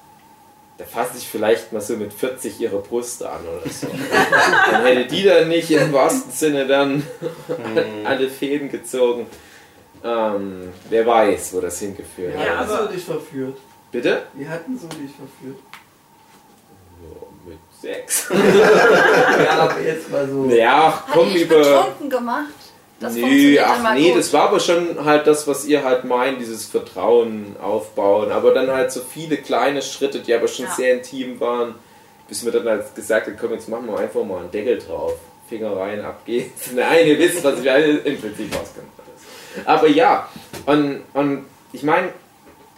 Da 0.78 0.84
fasse 0.84 1.18
ich 1.18 1.28
vielleicht 1.28 1.72
mal 1.72 1.80
so 1.80 1.96
mit 1.96 2.12
40 2.12 2.60
ihre 2.60 2.78
Brust 2.78 3.22
an 3.24 3.40
oder 3.46 3.70
so. 3.70 3.86
dann 4.70 4.84
hätte 4.84 5.06
die 5.06 5.22
dann 5.24 5.48
nicht 5.48 5.70
im 5.70 5.92
wahrsten 5.92 6.32
Sinne 6.32 6.66
dann 6.66 7.06
alle 8.04 8.28
Fäden 8.28 8.70
gezogen. 8.70 9.26
Ähm, 10.04 10.72
wer 10.88 11.06
weiß, 11.06 11.52
wo 11.54 11.60
das 11.60 11.78
hingeführt 11.78 12.36
hat. 12.36 12.46
Ja, 12.46 12.58
hatten 12.58 12.70
aber- 12.70 12.88
sie 12.88 12.94
dich 12.94 13.04
verführt? 13.04 13.56
Bitte? 13.92 14.22
Wie 14.34 14.48
hatten 14.48 14.76
sie 14.76 14.88
dich 14.88 15.10
verführt? 15.14 15.58
Sechs. 17.82 18.28
Ja, 19.44 19.58
aber 19.58 19.80
jetzt 19.80 20.10
mal 20.10 20.28
so. 20.28 20.44
Ja, 20.46 20.86
Hat 21.06 21.12
komm 21.12 21.32
dich 21.32 21.42
über. 21.42 21.56
betrunken 21.58 22.10
gemacht? 22.10 22.46
Das 23.00 23.14
nee, 23.14 23.20
funktioniert 23.22 23.64
ach 23.66 23.94
nee, 23.94 24.08
gut. 24.10 24.18
das 24.20 24.32
war 24.32 24.42
aber 24.48 24.60
schon 24.60 25.04
halt 25.04 25.26
das, 25.26 25.48
was 25.48 25.64
ihr 25.64 25.82
halt 25.82 26.04
meint, 26.04 26.40
dieses 26.40 26.66
Vertrauen 26.66 27.56
aufbauen. 27.60 28.30
Aber 28.30 28.54
dann 28.54 28.70
halt 28.70 28.92
so 28.92 29.00
viele 29.00 29.36
kleine 29.38 29.82
Schritte, 29.82 30.20
die 30.20 30.32
aber 30.32 30.46
schon 30.46 30.66
Ja. 30.66 30.70
sehr 30.72 30.94
intim 30.94 31.40
waren, 31.40 31.74
bis 32.28 32.44
wir 32.44 32.52
dann 32.52 32.68
halt 32.68 32.94
gesagt 32.94 33.26
haben, 33.26 33.36
komm, 33.40 33.52
jetzt 33.54 33.68
machen 33.68 33.88
wir 33.88 33.98
einfach 33.98 34.22
mal 34.24 34.38
einen 34.40 34.50
Deckel 34.52 34.78
drauf. 34.78 35.14
Finger 35.48 35.76
rein, 35.76 36.04
ab 36.04 36.24
geht's. 36.24 36.70
Nein, 36.74 37.06
ihr 37.08 37.18
wisst, 37.18 37.42
was 37.42 37.58
ich 37.58 37.64
meine, 37.64 37.84
im 37.84 38.20
Prinzip 38.20 38.54
rauskommt 38.54 38.86
alles. 38.98 39.66
Aber 39.66 39.88
ja, 39.88 40.28
und, 40.66 41.02
und 41.14 41.44
ich 41.72 41.82
meine, 41.82 42.10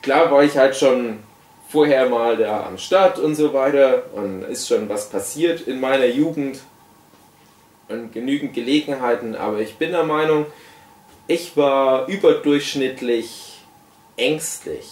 klar 0.02 0.30
war 0.30 0.42
ich 0.42 0.56
halt 0.56 0.74
schon 0.74 1.18
vorher 1.74 2.08
mal 2.08 2.36
da 2.36 2.66
am 2.66 2.78
Start 2.78 3.18
und 3.18 3.34
so 3.34 3.52
weiter. 3.52 4.04
Und 4.14 4.44
ist 4.44 4.68
schon 4.68 4.88
was 4.88 5.10
passiert 5.10 5.62
in 5.62 5.80
meiner 5.80 6.06
Jugend. 6.06 6.60
Und 7.88 8.12
genügend 8.12 8.54
Gelegenheiten, 8.54 9.34
aber 9.34 9.58
ich 9.58 9.74
bin 9.74 9.90
der 9.90 10.04
Meinung, 10.04 10.46
ich 11.26 11.54
war 11.54 12.08
überdurchschnittlich 12.08 13.58
ängstlich 14.16 14.88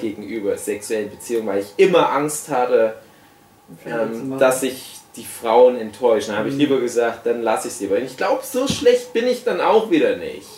gegenüber 0.00 0.56
sexuellen 0.56 1.10
Beziehungen, 1.10 1.46
weil 1.46 1.60
ich 1.60 1.72
immer 1.76 2.10
Angst 2.10 2.48
hatte, 2.48 2.94
ähm, 3.86 4.38
dass 4.38 4.62
ich 4.62 4.96
die 5.16 5.24
Frauen 5.24 5.78
enttäusche. 5.78 6.28
Dann 6.28 6.38
habe 6.38 6.48
ich 6.48 6.54
lieber 6.54 6.80
gesagt, 6.80 7.26
dann 7.26 7.42
lasse 7.42 7.68
ich 7.68 7.74
sie. 7.74 7.90
Weil 7.90 8.02
ich 8.02 8.16
glaube, 8.16 8.42
so 8.44 8.66
schlecht 8.66 9.12
bin 9.12 9.26
ich 9.26 9.44
dann 9.44 9.60
auch 9.60 9.90
wieder 9.90 10.16
nicht. 10.16 10.48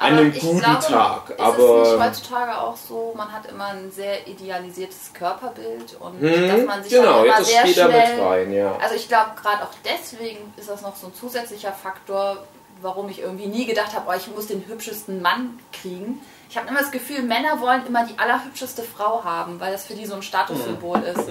An 0.00 0.16
einem 0.16 0.32
guten 0.32 0.58
glaube, 0.60 0.80
Tag, 0.86 1.30
Ist 1.30 1.36
es 1.38 1.40
aber- 1.40 1.80
nicht 1.82 2.00
heutzutage 2.04 2.58
auch 2.58 2.76
so, 2.76 3.12
man 3.16 3.30
hat 3.32 3.46
immer 3.46 3.66
ein 3.66 3.92
sehr 3.92 4.26
idealisiertes 4.26 5.12
Körperbild 5.12 5.96
und 6.00 6.22
dass 6.22 6.30
Hm, 6.32 6.64
man 6.66 6.82
sich 6.82 6.92
genau, 6.92 7.22
immer 7.24 7.44
sehr 7.44 7.66
schnell 7.66 8.20
rein, 8.20 8.52
ja. 8.52 8.76
Also 8.82 8.94
ich 8.94 9.06
glaube, 9.08 9.32
gerade 9.40 9.62
auch 9.62 9.74
deswegen 9.84 10.52
ist 10.56 10.68
das 10.70 10.80
noch 10.82 10.96
so 10.96 11.08
ein 11.08 11.14
zusätzlicher 11.14 11.72
Faktor, 11.72 12.38
warum 12.82 13.10
ich 13.10 13.20
irgendwie 13.20 13.46
nie 13.46 13.66
gedacht 13.66 13.92
habe, 13.94 14.06
oh, 14.08 14.14
ich 14.16 14.26
muss 14.34 14.46
den 14.46 14.64
hübschesten 14.66 15.20
Mann 15.20 15.58
kriegen. 15.70 16.20
Ich 16.50 16.56
habe 16.56 16.66
immer 16.66 16.80
das 16.80 16.90
Gefühl, 16.90 17.22
Männer 17.22 17.60
wollen 17.60 17.86
immer 17.86 18.04
die 18.04 18.18
allerhübscheste 18.18 18.82
Frau 18.82 19.22
haben, 19.22 19.60
weil 19.60 19.70
das 19.70 19.86
für 19.86 19.94
die 19.94 20.04
so 20.04 20.16
ein 20.16 20.22
Statussymbol 20.22 20.98
ist. 21.04 21.28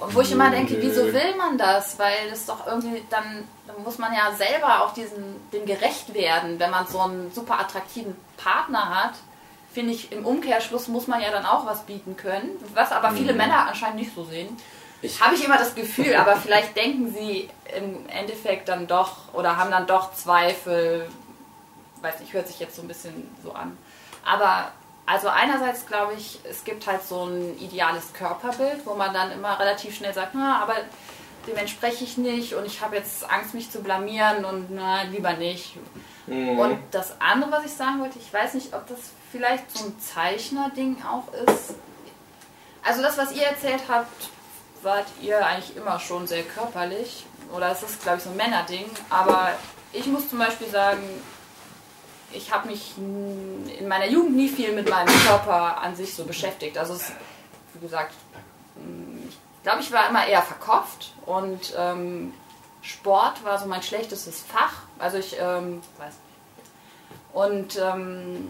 Und 0.00 0.12
wo 0.12 0.20
ich 0.22 0.32
immer 0.32 0.50
denke, 0.50 0.76
wieso 0.80 1.04
will 1.12 1.36
man 1.36 1.56
das? 1.56 2.00
Weil 2.00 2.30
das 2.30 2.46
doch 2.46 2.66
irgendwie, 2.66 3.00
dann, 3.08 3.44
dann 3.68 3.80
muss 3.84 3.98
man 3.98 4.12
ja 4.12 4.32
selber 4.34 4.82
auch 4.82 4.92
diesen, 4.92 5.36
dem 5.52 5.66
gerecht 5.66 6.12
werden, 6.14 6.58
wenn 6.58 6.70
man 6.72 6.84
so 6.88 6.98
einen 6.98 7.30
super 7.32 7.60
attraktiven 7.60 8.16
Partner 8.36 8.88
hat. 9.04 9.12
Finde 9.72 9.92
ich, 9.92 10.10
im 10.10 10.26
Umkehrschluss 10.26 10.88
muss 10.88 11.06
man 11.06 11.20
ja 11.20 11.30
dann 11.30 11.46
auch 11.46 11.64
was 11.64 11.82
bieten 11.82 12.16
können, 12.16 12.50
was 12.74 12.90
aber 12.90 13.12
viele 13.12 13.34
Männer 13.34 13.68
anscheinend 13.68 13.98
nicht 14.00 14.16
so 14.16 14.24
sehen. 14.24 14.56
Habe 15.20 15.36
ich 15.36 15.44
immer 15.44 15.58
das 15.58 15.76
Gefühl, 15.76 16.16
aber 16.16 16.34
vielleicht 16.36 16.76
denken 16.76 17.14
sie 17.14 17.48
im 17.76 18.08
Endeffekt 18.08 18.68
dann 18.68 18.88
doch 18.88 19.32
oder 19.32 19.58
haben 19.58 19.70
dann 19.70 19.86
doch 19.86 20.12
Zweifel. 20.14 21.08
Weiß 22.00 22.18
nicht, 22.18 22.32
hört 22.32 22.48
sich 22.48 22.58
jetzt 22.58 22.74
so 22.74 22.82
ein 22.82 22.88
bisschen 22.88 23.30
so 23.44 23.52
an. 23.52 23.78
Aber 24.26 24.72
also 25.06 25.28
einerseits 25.28 25.86
glaube 25.86 26.14
ich, 26.14 26.40
es 26.44 26.64
gibt 26.64 26.86
halt 26.86 27.02
so 27.02 27.24
ein 27.24 27.56
ideales 27.58 28.12
Körperbild, 28.12 28.84
wo 28.84 28.94
man 28.94 29.14
dann 29.14 29.30
immer 29.30 29.58
relativ 29.58 29.94
schnell 29.94 30.12
sagt, 30.12 30.32
na, 30.34 30.60
aber 30.60 30.74
dem 31.46 31.56
entspreche 31.56 32.02
ich 32.02 32.18
nicht 32.18 32.54
und 32.54 32.66
ich 32.66 32.80
habe 32.80 32.96
jetzt 32.96 33.30
Angst, 33.30 33.54
mich 33.54 33.70
zu 33.70 33.80
blamieren 33.80 34.44
und 34.44 34.70
na, 34.70 35.02
lieber 35.02 35.34
nicht. 35.34 35.76
Mhm. 36.26 36.58
Und 36.58 36.78
das 36.90 37.20
andere, 37.20 37.52
was 37.52 37.64
ich 37.64 37.72
sagen 37.72 38.00
wollte, 38.00 38.18
ich 38.18 38.32
weiß 38.32 38.54
nicht, 38.54 38.74
ob 38.74 38.88
das 38.88 38.98
vielleicht 39.30 39.70
so 39.70 39.86
ein 39.86 39.98
Zeichner-Ding 40.00 40.96
auch 41.04 41.32
ist. 41.32 41.74
Also 42.82 43.02
das, 43.02 43.16
was 43.16 43.32
ihr 43.32 43.44
erzählt 43.44 43.82
habt, 43.88 44.30
wart 44.82 45.06
ihr 45.20 45.44
eigentlich 45.44 45.76
immer 45.76 46.00
schon 46.00 46.26
sehr 46.26 46.42
körperlich. 46.42 47.26
Oder 47.54 47.70
es 47.70 47.82
ist, 47.82 48.02
glaube 48.02 48.18
ich, 48.18 48.24
so 48.24 48.30
ein 48.30 48.36
Männerding. 48.36 48.90
Aber 49.08 49.50
ich 49.92 50.06
muss 50.06 50.28
zum 50.28 50.38
Beispiel 50.38 50.68
sagen, 50.68 51.02
ich 52.36 52.52
habe 52.52 52.68
mich 52.68 52.94
in 52.96 53.88
meiner 53.88 54.06
Jugend 54.06 54.36
nie 54.36 54.48
viel 54.48 54.72
mit 54.72 54.88
meinem 54.88 55.12
Körper 55.26 55.80
an 55.82 55.96
sich 55.96 56.14
so 56.14 56.24
beschäftigt. 56.24 56.78
Also 56.78 56.94
es, 56.94 57.12
wie 57.74 57.80
gesagt, 57.80 58.12
ich 59.28 59.62
glaube, 59.62 59.80
ich 59.80 59.92
war 59.92 60.08
immer 60.08 60.26
eher 60.26 60.42
verkopft 60.42 61.12
und 61.24 61.74
ähm, 61.76 62.32
Sport 62.82 63.44
war 63.44 63.58
so 63.58 63.66
mein 63.66 63.82
schlechtestes 63.82 64.42
Fach. 64.42 64.82
Also 64.98 65.18
ich 65.18 65.36
ähm, 65.40 65.82
weiß. 65.98 66.14
Und 67.32 67.78
ähm, 67.78 68.48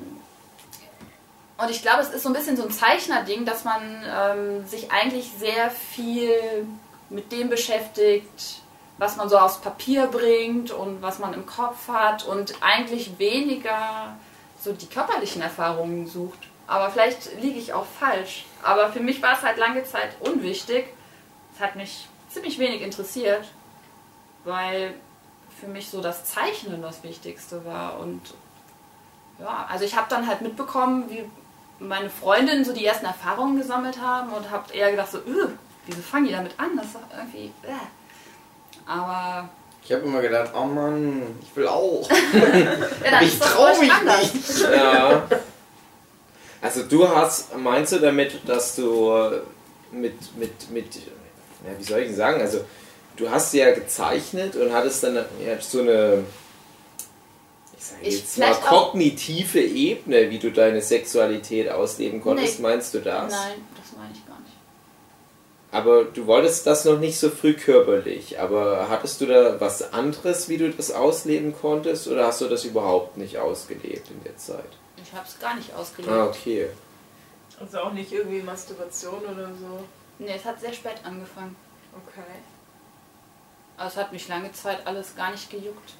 und 1.58 1.70
ich 1.70 1.80
glaube, 1.80 2.02
es 2.02 2.10
ist 2.10 2.22
so 2.22 2.28
ein 2.28 2.34
bisschen 2.34 2.56
so 2.56 2.64
ein 2.64 2.70
Zeichnerding, 2.70 3.46
dass 3.46 3.64
man 3.64 3.80
ähm, 4.04 4.66
sich 4.66 4.90
eigentlich 4.90 5.30
sehr 5.38 5.70
viel 5.70 6.66
mit 7.08 7.32
dem 7.32 7.48
beschäftigt, 7.48 8.60
was 8.98 9.16
man 9.16 9.28
so 9.28 9.38
aufs 9.38 9.58
Papier 9.58 10.06
bringt 10.06 10.70
und 10.70 11.02
was 11.02 11.18
man 11.18 11.34
im 11.34 11.46
Kopf 11.46 11.88
hat 11.88 12.24
und 12.26 12.54
eigentlich 12.62 13.18
weniger 13.18 14.16
so 14.62 14.72
die 14.72 14.86
körperlichen 14.86 15.42
Erfahrungen 15.42 16.06
sucht. 16.06 16.38
Aber 16.66 16.90
vielleicht 16.90 17.40
liege 17.40 17.58
ich 17.58 17.72
auch 17.72 17.84
falsch. 18.00 18.46
Aber 18.62 18.90
für 18.90 19.00
mich 19.00 19.22
war 19.22 19.34
es 19.34 19.42
halt 19.42 19.58
lange 19.58 19.84
Zeit 19.84 20.16
unwichtig. 20.20 20.86
Es 21.54 21.60
hat 21.60 21.76
mich 21.76 22.08
ziemlich 22.30 22.58
wenig 22.58 22.82
interessiert, 22.82 23.44
weil 24.44 24.94
für 25.60 25.68
mich 25.68 25.88
so 25.88 26.00
das 26.00 26.24
Zeichnen 26.24 26.82
das 26.82 27.02
Wichtigste 27.02 27.64
war. 27.64 27.98
Und 28.00 28.20
ja, 29.38 29.66
also 29.70 29.84
ich 29.84 29.94
habe 29.96 30.06
dann 30.08 30.26
halt 30.26 30.40
mitbekommen, 30.40 31.08
wie 31.08 31.24
meine 31.78 32.10
Freundinnen 32.10 32.64
so 32.64 32.72
die 32.72 32.84
ersten 32.84 33.06
Erfahrungen 33.06 33.58
gesammelt 33.58 34.00
haben 34.00 34.32
und 34.32 34.50
habe 34.50 34.72
eher 34.72 34.90
gedacht 34.90 35.12
so, 35.12 35.18
"Ugh, 35.18 35.50
wieso 35.84 36.00
fangen 36.00 36.26
die 36.26 36.32
damit 36.32 36.58
an? 36.58 36.76
Das 36.76 36.86
ist 36.86 36.96
irgendwie... 37.14 37.52
Äh. 37.62 37.74
Aber 38.86 39.48
Ich 39.84 39.92
habe 39.92 40.02
immer 40.02 40.20
gedacht, 40.22 40.50
oh 40.54 40.64
Mann, 40.64 41.22
ich 41.42 41.54
will 41.56 41.66
auch. 41.68 42.08
ja, 42.10 43.10
dann 43.10 43.22
ich 43.24 43.32
ist 43.34 43.42
das 43.42 43.52
trau 43.52 43.66
ruhig 43.66 43.80
mich 43.80 43.92
anders. 43.92 44.34
nicht. 44.34 44.60
Ja. 44.72 45.26
Also 46.62 46.82
du 46.84 47.08
hast, 47.08 47.54
meinst 47.56 47.92
du 47.92 47.98
damit, 47.98 48.40
dass 48.48 48.74
du 48.76 49.12
mit, 49.92 50.14
mit, 50.36 50.70
mit, 50.70 50.96
ja, 50.96 51.78
wie 51.78 51.84
soll 51.84 52.00
ich 52.00 52.06
denn 52.08 52.16
sagen, 52.16 52.40
also 52.40 52.64
du 53.16 53.30
hast 53.30 53.52
ja 53.54 53.72
gezeichnet 53.72 54.56
und 54.56 54.72
hattest 54.72 55.02
dann 55.04 55.16
ja, 55.16 55.60
so 55.60 55.80
eine, 55.80 56.24
ich 57.78 57.84
sage 57.84 58.00
Ich 58.02 58.18
jetzt 58.18 58.38
mal, 58.38 58.46
vielleicht 58.46 58.66
auch- 58.66 58.86
kognitive 58.90 59.60
Ebene, 59.60 60.30
wie 60.30 60.38
du 60.38 60.50
deine 60.50 60.80
Sexualität 60.80 61.70
ausleben 61.70 62.20
konntest, 62.20 62.58
Nee. 62.58 62.62
meinst 62.62 62.94
du 62.94 62.98
das? 63.00 63.30
Nein, 63.30 63.52
das 63.80 63.96
meine 63.96 64.12
ich 64.12 64.26
gar 64.26 64.38
nicht. 64.40 64.56
Aber 65.72 66.04
du 66.04 66.26
wolltest 66.26 66.66
das 66.66 66.84
noch 66.84 66.98
nicht 66.98 67.18
so 67.18 67.28
früh 67.28 67.54
körperlich, 67.54 68.38
aber 68.38 68.88
hattest 68.88 69.20
du 69.20 69.26
da 69.26 69.60
was 69.60 69.92
anderes, 69.92 70.48
wie 70.48 70.58
du 70.58 70.70
das 70.70 70.92
ausleben 70.92 71.54
konntest 71.60 72.06
oder 72.08 72.26
hast 72.26 72.40
du 72.40 72.48
das 72.48 72.64
überhaupt 72.64 73.16
nicht 73.16 73.38
ausgelebt 73.38 74.10
in 74.10 74.22
der 74.24 74.36
Zeit? 74.36 74.68
Ich 75.02 75.12
habe 75.12 75.26
es 75.26 75.38
gar 75.38 75.54
nicht 75.56 75.74
ausgelebt. 75.74 76.12
Ah, 76.12 76.26
okay. 76.26 76.68
Also 77.60 77.78
auch 77.78 77.92
nicht 77.92 78.12
irgendwie 78.12 78.42
Masturbation 78.42 79.20
oder 79.20 79.48
so. 79.48 79.84
Nee, 80.18 80.34
es 80.36 80.44
hat 80.44 80.60
sehr 80.60 80.72
spät 80.72 81.00
angefangen. 81.04 81.56
Okay. 82.06 82.22
Aber 83.76 83.88
es 83.88 83.96
hat 83.96 84.12
mich 84.12 84.28
lange 84.28 84.52
Zeit 84.52 84.86
alles 84.86 85.16
gar 85.16 85.30
nicht 85.30 85.50
gejuckt. 85.50 85.94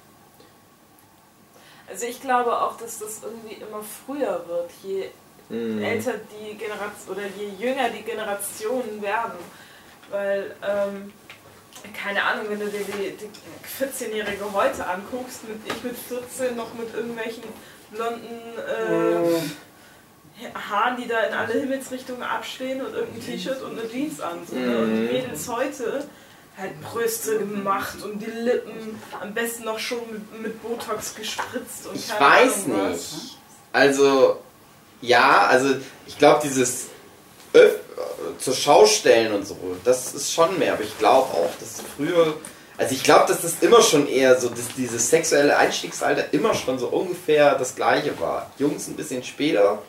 Also 1.89 2.05
ich 2.05 2.21
glaube 2.21 2.61
auch, 2.61 2.77
dass 2.77 2.99
das 2.99 3.21
irgendwie 3.23 3.55
immer 3.55 3.81
früher 3.81 4.43
wird, 4.47 4.71
je 4.83 5.09
Mhm. 5.49 5.81
älter 5.81 6.13
die 6.31 6.55
Generation 6.57 7.09
oder 7.15 7.23
je 7.37 7.49
jünger 7.65 7.89
die 7.89 8.03
Generationen 8.03 9.01
werden. 9.01 9.39
Weil, 10.09 10.55
ähm, 10.61 11.13
keine 11.93 12.23
Ahnung, 12.23 12.45
wenn 12.49 12.59
du 12.59 12.67
dir 12.67 12.79
die, 12.79 13.15
die 13.17 13.29
14-Jährige 13.83 14.45
heute 14.53 14.85
anguckst, 14.87 15.47
mit 15.47 15.57
ich 15.65 15.83
mit 15.83 15.95
14 15.97 16.55
noch 16.55 16.73
mit 16.73 16.93
irgendwelchen 16.93 17.43
blonden 17.91 18.41
äh, 18.57 20.47
Haaren, 20.69 20.97
die 21.01 21.07
da 21.07 21.21
in 21.21 21.33
alle 21.33 21.53
Himmelsrichtungen 21.53 22.21
abstehen 22.23 22.81
und 22.85 22.93
irgendein 22.93 23.25
T-Shirt 23.25 23.61
und 23.63 23.79
eine 23.79 23.89
Jeans 23.89 24.19
an. 24.21 24.39
So, 24.47 24.55
ne? 24.55 24.77
Und 24.79 24.89
die 24.95 25.01
Mhm. 25.01 25.07
Mädels 25.07 25.47
heute 25.47 26.05
halt 26.57 26.81
Brüste 26.81 27.37
gemacht 27.39 28.01
und 28.03 28.19
die 28.19 28.25
Lippen 28.31 28.99
am 29.21 29.33
besten 29.33 29.65
noch 29.65 29.79
schon 29.79 29.99
mit, 30.11 30.41
mit 30.41 30.61
Botox 30.63 31.15
gespritzt 31.15 31.87
und 31.87 31.95
Ich 31.95 32.09
weiß 32.09 32.65
Ahnung 32.65 32.81
was. 32.91 33.11
nicht. 33.13 33.37
Also, 33.73 34.39
ja, 35.01 35.47
also 35.47 35.75
ich 36.05 36.17
glaube, 36.17 36.41
dieses 36.43 36.87
Öff 37.53 37.75
zur 38.39 38.53
Schau 38.53 38.85
stellen 38.85 39.33
und 39.33 39.47
so, 39.47 39.57
das 39.83 40.13
ist 40.13 40.33
schon 40.33 40.57
mehr. 40.59 40.73
Aber 40.73 40.83
ich 40.83 40.97
glaube 40.99 41.27
auch, 41.33 41.49
dass 41.59 41.81
früher, 41.95 42.35
also 42.77 42.93
ich 42.93 43.03
glaube, 43.03 43.25
dass 43.27 43.41
das 43.41 43.55
immer 43.61 43.81
schon 43.81 44.07
eher 44.07 44.39
so, 44.39 44.49
dass 44.49 44.67
dieses 44.75 45.09
sexuelle 45.09 45.57
Einstiegsalter 45.57 46.25
immer 46.33 46.53
schon 46.53 46.79
so 46.79 46.87
ungefähr 46.87 47.55
das 47.55 47.75
gleiche 47.75 48.19
war. 48.19 48.51
Jungs 48.57 48.87
ein 48.87 48.95
bisschen 48.95 49.23
später, 49.23 49.81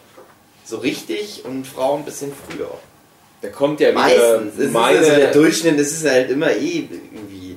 so 0.65 0.79
richtig, 0.79 1.45
und 1.45 1.67
Frauen 1.67 2.01
ein 2.01 2.05
bisschen 2.05 2.33
früher. 2.49 2.71
Da 3.41 3.49
kommt 3.49 3.81
ja 3.81 3.91
wieder 3.91 4.01
Meistens. 4.01 4.59
Ist 4.59 4.73
meine. 4.73 4.99
also 4.99 5.11
der 5.13 5.33
Durchschnitt, 5.33 5.79
es 5.79 5.93
ist 5.93 6.09
halt 6.09 6.31
immer 6.31 6.51
eh 6.51 6.89
irgendwie 7.13 7.57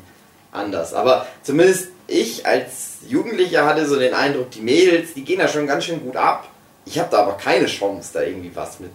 anders. 0.51 0.93
Aber 0.93 1.25
zumindest 1.41 1.87
ich 2.07 2.45
als 2.45 2.97
Jugendlicher 3.07 3.65
hatte 3.65 3.87
so 3.87 3.97
den 3.97 4.13
Eindruck, 4.13 4.51
die 4.51 4.61
Mädels, 4.61 5.13
die 5.13 5.23
gehen 5.23 5.39
da 5.39 5.47
schon 5.47 5.65
ganz 5.65 5.85
schön 5.85 6.01
gut 6.03 6.17
ab. 6.17 6.47
Ich 6.85 6.97
habe 6.99 7.09
da 7.11 7.19
aber 7.23 7.33
keine 7.33 7.67
Chance, 7.67 8.09
da 8.13 8.21
irgendwie 8.21 8.51
was 8.55 8.79
mit 8.79 8.91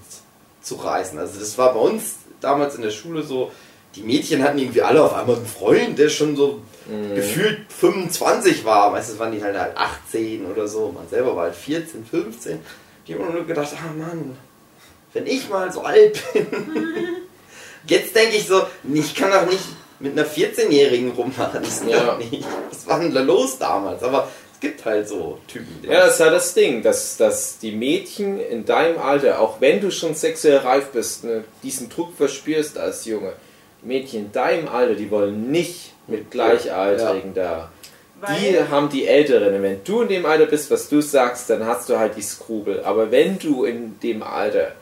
zu 0.62 0.74
reißen. 0.76 1.18
Also 1.18 1.38
das 1.38 1.56
war 1.58 1.72
bei 1.74 1.80
uns 1.80 2.16
damals 2.40 2.74
in 2.74 2.82
der 2.82 2.90
Schule 2.90 3.22
so, 3.22 3.52
die 3.94 4.02
Mädchen 4.02 4.42
hatten 4.42 4.58
irgendwie 4.58 4.82
alle 4.82 5.02
auf 5.02 5.14
einmal 5.14 5.36
einen 5.36 5.46
Freund, 5.46 5.98
der 5.98 6.08
schon 6.08 6.36
so 6.36 6.60
gefühlt 7.14 7.60
25 7.72 8.64
war. 8.64 8.90
Meistens 8.90 9.18
waren 9.18 9.32
die 9.32 9.42
halt, 9.42 9.58
halt 9.58 9.76
18 9.76 10.46
oder 10.46 10.68
so. 10.68 10.92
Man 10.92 11.08
selber 11.08 11.34
war 11.34 11.44
halt 11.44 11.54
14, 11.56 12.04
15. 12.04 12.58
Die 13.06 13.14
haben 13.14 13.32
nur 13.32 13.44
gedacht, 13.46 13.68
ah 13.74 13.92
Mann, 13.96 14.36
wenn 15.12 15.26
ich 15.26 15.48
mal 15.48 15.72
so 15.72 15.82
alt 15.82 16.22
bin. 16.32 16.46
Jetzt 17.88 18.14
denke 18.16 18.36
ich 18.36 18.46
so, 18.46 18.62
ich 18.92 19.14
kann 19.14 19.30
doch 19.30 19.46
nicht 19.50 19.64
mit 19.98 20.12
einer 20.12 20.26
14-Jährigen 20.28 21.12
rummachen. 21.12 21.62
Das 21.62 21.82
Ja. 21.88 22.16
nicht. 22.18 22.44
Was 22.70 22.86
war 22.86 23.00
denn 23.00 23.14
da 23.14 23.20
los 23.20 23.58
damals? 23.58 24.02
Aber 24.02 24.28
es 24.56 24.60
gibt 24.60 24.86
halt 24.86 25.06
so 25.06 25.38
Typen. 25.46 25.82
die 25.82 25.88
Ja, 25.88 26.06
das 26.06 26.14
ist 26.14 26.20
ja 26.20 26.30
das 26.30 26.54
Ding, 26.54 26.82
dass, 26.82 27.18
dass 27.18 27.58
die 27.58 27.72
Mädchen 27.72 28.40
in 28.40 28.64
deinem 28.64 28.98
Alter, 28.98 29.40
auch 29.40 29.60
wenn 29.60 29.80
du 29.80 29.90
schon 29.90 30.14
sexuell 30.14 30.58
reif 30.58 30.92
bist, 30.92 31.24
ne, 31.24 31.44
diesen 31.62 31.90
Druck 31.90 32.16
verspürst 32.16 32.78
als 32.78 33.04
Junge, 33.04 33.34
Mädchen 33.82 34.26
in 34.26 34.32
deinem 34.32 34.68
Alter, 34.68 34.94
die 34.94 35.10
wollen 35.10 35.50
nicht 35.50 35.92
mit 36.06 36.30
Gleichaltrigen 36.30 37.34
da. 37.34 37.70
Die 38.16 38.56
Weil, 38.56 38.70
haben 38.70 38.88
die 38.88 39.06
Älteren. 39.06 39.62
Wenn 39.62 39.84
du 39.84 40.00
in 40.00 40.08
dem 40.08 40.24
Alter 40.24 40.46
bist, 40.46 40.70
was 40.70 40.88
du 40.88 41.02
sagst, 41.02 41.50
dann 41.50 41.66
hast 41.66 41.90
du 41.90 41.98
halt 41.98 42.16
die 42.16 42.22
Skrupel. 42.22 42.82
Aber 42.82 43.10
wenn 43.10 43.38
du 43.38 43.64
in 43.64 44.00
dem 44.00 44.22
Alter 44.22 44.72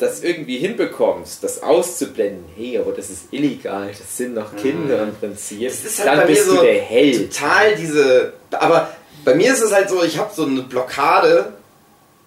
das 0.00 0.22
irgendwie 0.22 0.58
hinbekommst, 0.58 1.44
das 1.44 1.62
auszublenden, 1.62 2.44
hey, 2.56 2.78
aber 2.78 2.92
das 2.92 3.10
ist 3.10 3.24
illegal, 3.32 3.88
das 3.88 4.16
sind 4.16 4.34
noch 4.34 4.56
Kinder 4.56 5.02
im 5.02 5.14
Prinzip, 5.14 5.68
Das 5.68 5.84
ist 5.84 5.98
halt 5.98 6.18
dann 6.20 6.26
bist 6.26 6.46
so 6.46 6.56
du 6.56 6.62
der 6.62 6.80
Held. 6.80 7.32
total 7.32 7.74
diese. 7.76 8.32
Aber 8.52 8.90
bei 9.24 9.34
mir 9.34 9.52
ist 9.52 9.60
es 9.60 9.72
halt 9.72 9.90
so, 9.90 10.02
ich 10.02 10.18
habe 10.18 10.30
so 10.34 10.46
eine 10.46 10.62
Blockade, 10.62 11.52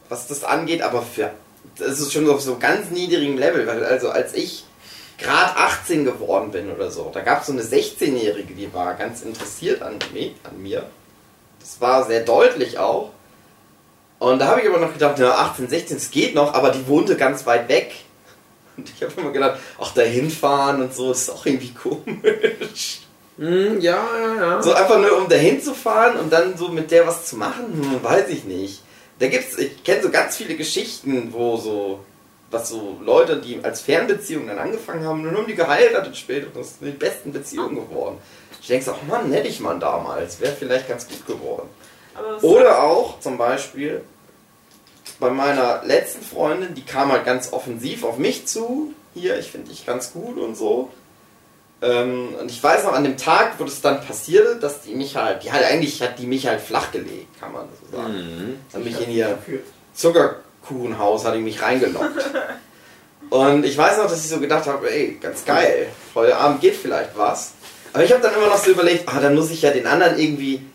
was 0.09 0.28
das 0.28 0.43
angeht, 0.43 0.82
aber 0.82 1.01
für. 1.01 1.32
Das 1.78 1.99
ist 1.99 2.13
schon 2.13 2.30
auf 2.30 2.41
so 2.41 2.57
ganz 2.59 2.91
niedrigem 2.91 3.38
Level, 3.38 3.65
weil 3.65 3.84
also 3.84 4.09
als 4.09 4.36
ich 4.36 4.63
gerade 5.17 5.57
18 5.57 6.05
geworden 6.05 6.51
bin 6.51 6.71
oder 6.71 6.91
so, 6.91 7.09
da 7.11 7.21
gab 7.21 7.41
es 7.41 7.47
so 7.47 7.53
eine 7.53 7.63
16-Jährige, 7.63 8.53
die 8.53 8.71
war 8.74 8.93
ganz 8.93 9.24
interessiert 9.24 9.82
an, 9.82 9.95
an 10.43 10.61
mir. 10.61 10.84
Das 11.59 11.82
war 11.82 12.05
sehr 12.05 12.21
deutlich 12.21 12.78
auch. 12.78 13.12
Und 14.24 14.39
da 14.39 14.47
habe 14.47 14.61
ich 14.61 14.69
aber 14.69 14.78
noch 14.78 14.93
gedacht, 14.93 15.19
ja, 15.19 15.36
18, 15.36 15.67
16, 15.67 15.97
es 15.97 16.09
geht 16.09 16.34
noch, 16.34 16.53
aber 16.53 16.69
die 16.69 16.88
wohnte 16.88 17.17
ganz 17.17 17.45
weit 17.45 17.67
weg. 17.67 17.93
Und 18.78 18.89
ich 18.89 19.03
habe 19.03 19.19
immer 19.19 19.32
gedacht, 19.32 19.59
ach, 19.78 19.93
da 19.93 20.01
hinfahren 20.01 20.82
und 20.82 20.95
so, 20.95 21.11
ist 21.11 21.30
auch 21.30 21.45
irgendwie 21.45 21.74
komisch. 21.74 23.01
Hm, 23.38 23.82
ja, 23.82 24.01
ja, 24.17 24.36
ja. 24.36 24.61
So 24.61 24.71
einfach 24.71 24.97
nur 24.99 25.17
um 25.17 25.28
dahin 25.28 25.61
zu 25.61 25.74
fahren 25.74 26.17
und 26.17 26.32
dann 26.32 26.55
so 26.55 26.69
mit 26.69 26.89
der 26.89 27.05
was 27.05 27.26
zu 27.26 27.36
machen, 27.36 27.65
hm, 27.74 28.01
weiß 28.01 28.30
ich 28.30 28.45
nicht. 28.45 28.82
Da 29.19 29.28
gibt's, 29.28 29.57
ich 29.57 29.84
kenne 29.84 30.03
so 30.03 30.09
ganz 30.09 30.38
viele 30.38 30.55
Geschichten, 30.55 31.34
wo 31.34 31.57
so, 31.57 31.99
was 32.49 32.69
so 32.69 32.97
Leute, 33.03 33.41
die 33.41 33.59
als 33.61 33.82
Fernbeziehungen 33.82 34.47
dann 34.47 34.59
angefangen 34.59 35.03
haben, 35.03 35.26
dann 35.26 35.36
haben 35.36 35.47
die 35.47 35.55
geheiratet 35.55 36.15
später 36.15 36.47
und 36.47 36.55
das 36.55 36.80
sind 36.80 36.88
die 36.88 36.97
besten 36.97 37.34
Beziehungen 37.34 37.76
geworden. 37.76 38.19
Ich 38.61 38.67
denke 38.67 38.86
so, 38.86 38.93
ach 38.93 39.05
Mann, 39.05 39.34
hätte 39.34 39.49
ich 39.49 39.59
mal 39.59 39.78
damals, 39.80 40.39
wäre 40.39 40.53
vielleicht 40.53 40.88
ganz 40.88 41.09
gut 41.09 41.28
geworden. 41.28 41.67
Oder 42.41 42.84
auch 42.84 43.19
zum 43.19 43.38
Beispiel 43.38 44.01
bei 45.20 45.30
meiner 45.30 45.84
letzten 45.84 46.24
Freundin, 46.24 46.74
die 46.74 46.84
kam 46.84 47.11
halt 47.11 47.26
ganz 47.26 47.53
offensiv 47.53 48.03
auf 48.03 48.18
mich 48.18 48.45
zu. 48.47 48.93
Hier, 49.14 49.38
ich 49.38 49.51
finde 49.51 49.70
dich 49.70 49.86
ganz 49.86 50.14
gut 50.14 50.38
und 50.38 50.55
so. 50.55 50.89
Ähm, 51.82 52.30
und 52.39 52.49
ich 52.49 52.64
weiß 52.64 52.86
noch 52.86 52.93
an 52.93 53.03
dem 53.03 53.18
Tag, 53.18 53.59
wo 53.59 53.66
das 53.66 53.82
dann 53.82 54.01
passierte, 54.01 54.55
dass 54.55 54.82
die 54.82 54.95
mich 54.95 55.18
halt, 55.18 55.43
die 55.43 55.51
halt 55.51 55.66
eigentlich 55.66 56.01
hat 56.01 56.18
die 56.18 56.26
mich 56.26 56.47
halt 56.47 56.61
flachgelegt, 56.61 57.39
kann 57.39 57.51
man 57.51 57.68
so 57.82 57.97
sagen. 57.97 58.14
Mhm. 58.14 58.55
Hat 58.74 58.84
mich 58.84 59.01
in 59.01 59.11
ihr 59.11 59.38
Zuckerkuchenhaus 59.93 61.26
hat 61.26 61.36
die 61.36 61.39
mich 61.39 61.61
reingelockt. 61.61 62.30
Und 63.30 63.66
ich 63.66 63.78
weiß 63.78 63.97
noch, 63.97 64.09
dass 64.09 64.24
ich 64.24 64.30
so 64.30 64.39
gedacht 64.39 64.68
habe, 64.68 64.91
ey, 64.91 65.18
ganz 65.20 65.43
geil, 65.43 65.88
heute 66.16 66.38
Abend 66.38 66.61
geht 66.61 66.76
vielleicht 66.76 67.18
was. 67.18 67.53
Aber 67.91 68.03
ich 68.03 68.11
habe 68.11 68.22
dann 68.22 68.34
immer 68.34 68.47
noch 68.47 68.57
so 68.57 68.72
überlegt, 68.72 69.07
ah, 69.07 69.20
dann 69.20 69.36
muss 69.36 69.51
ich 69.51 69.61
ja 69.61 69.72
den 69.72 69.88
anderen 69.88 70.18
irgendwie 70.18 70.66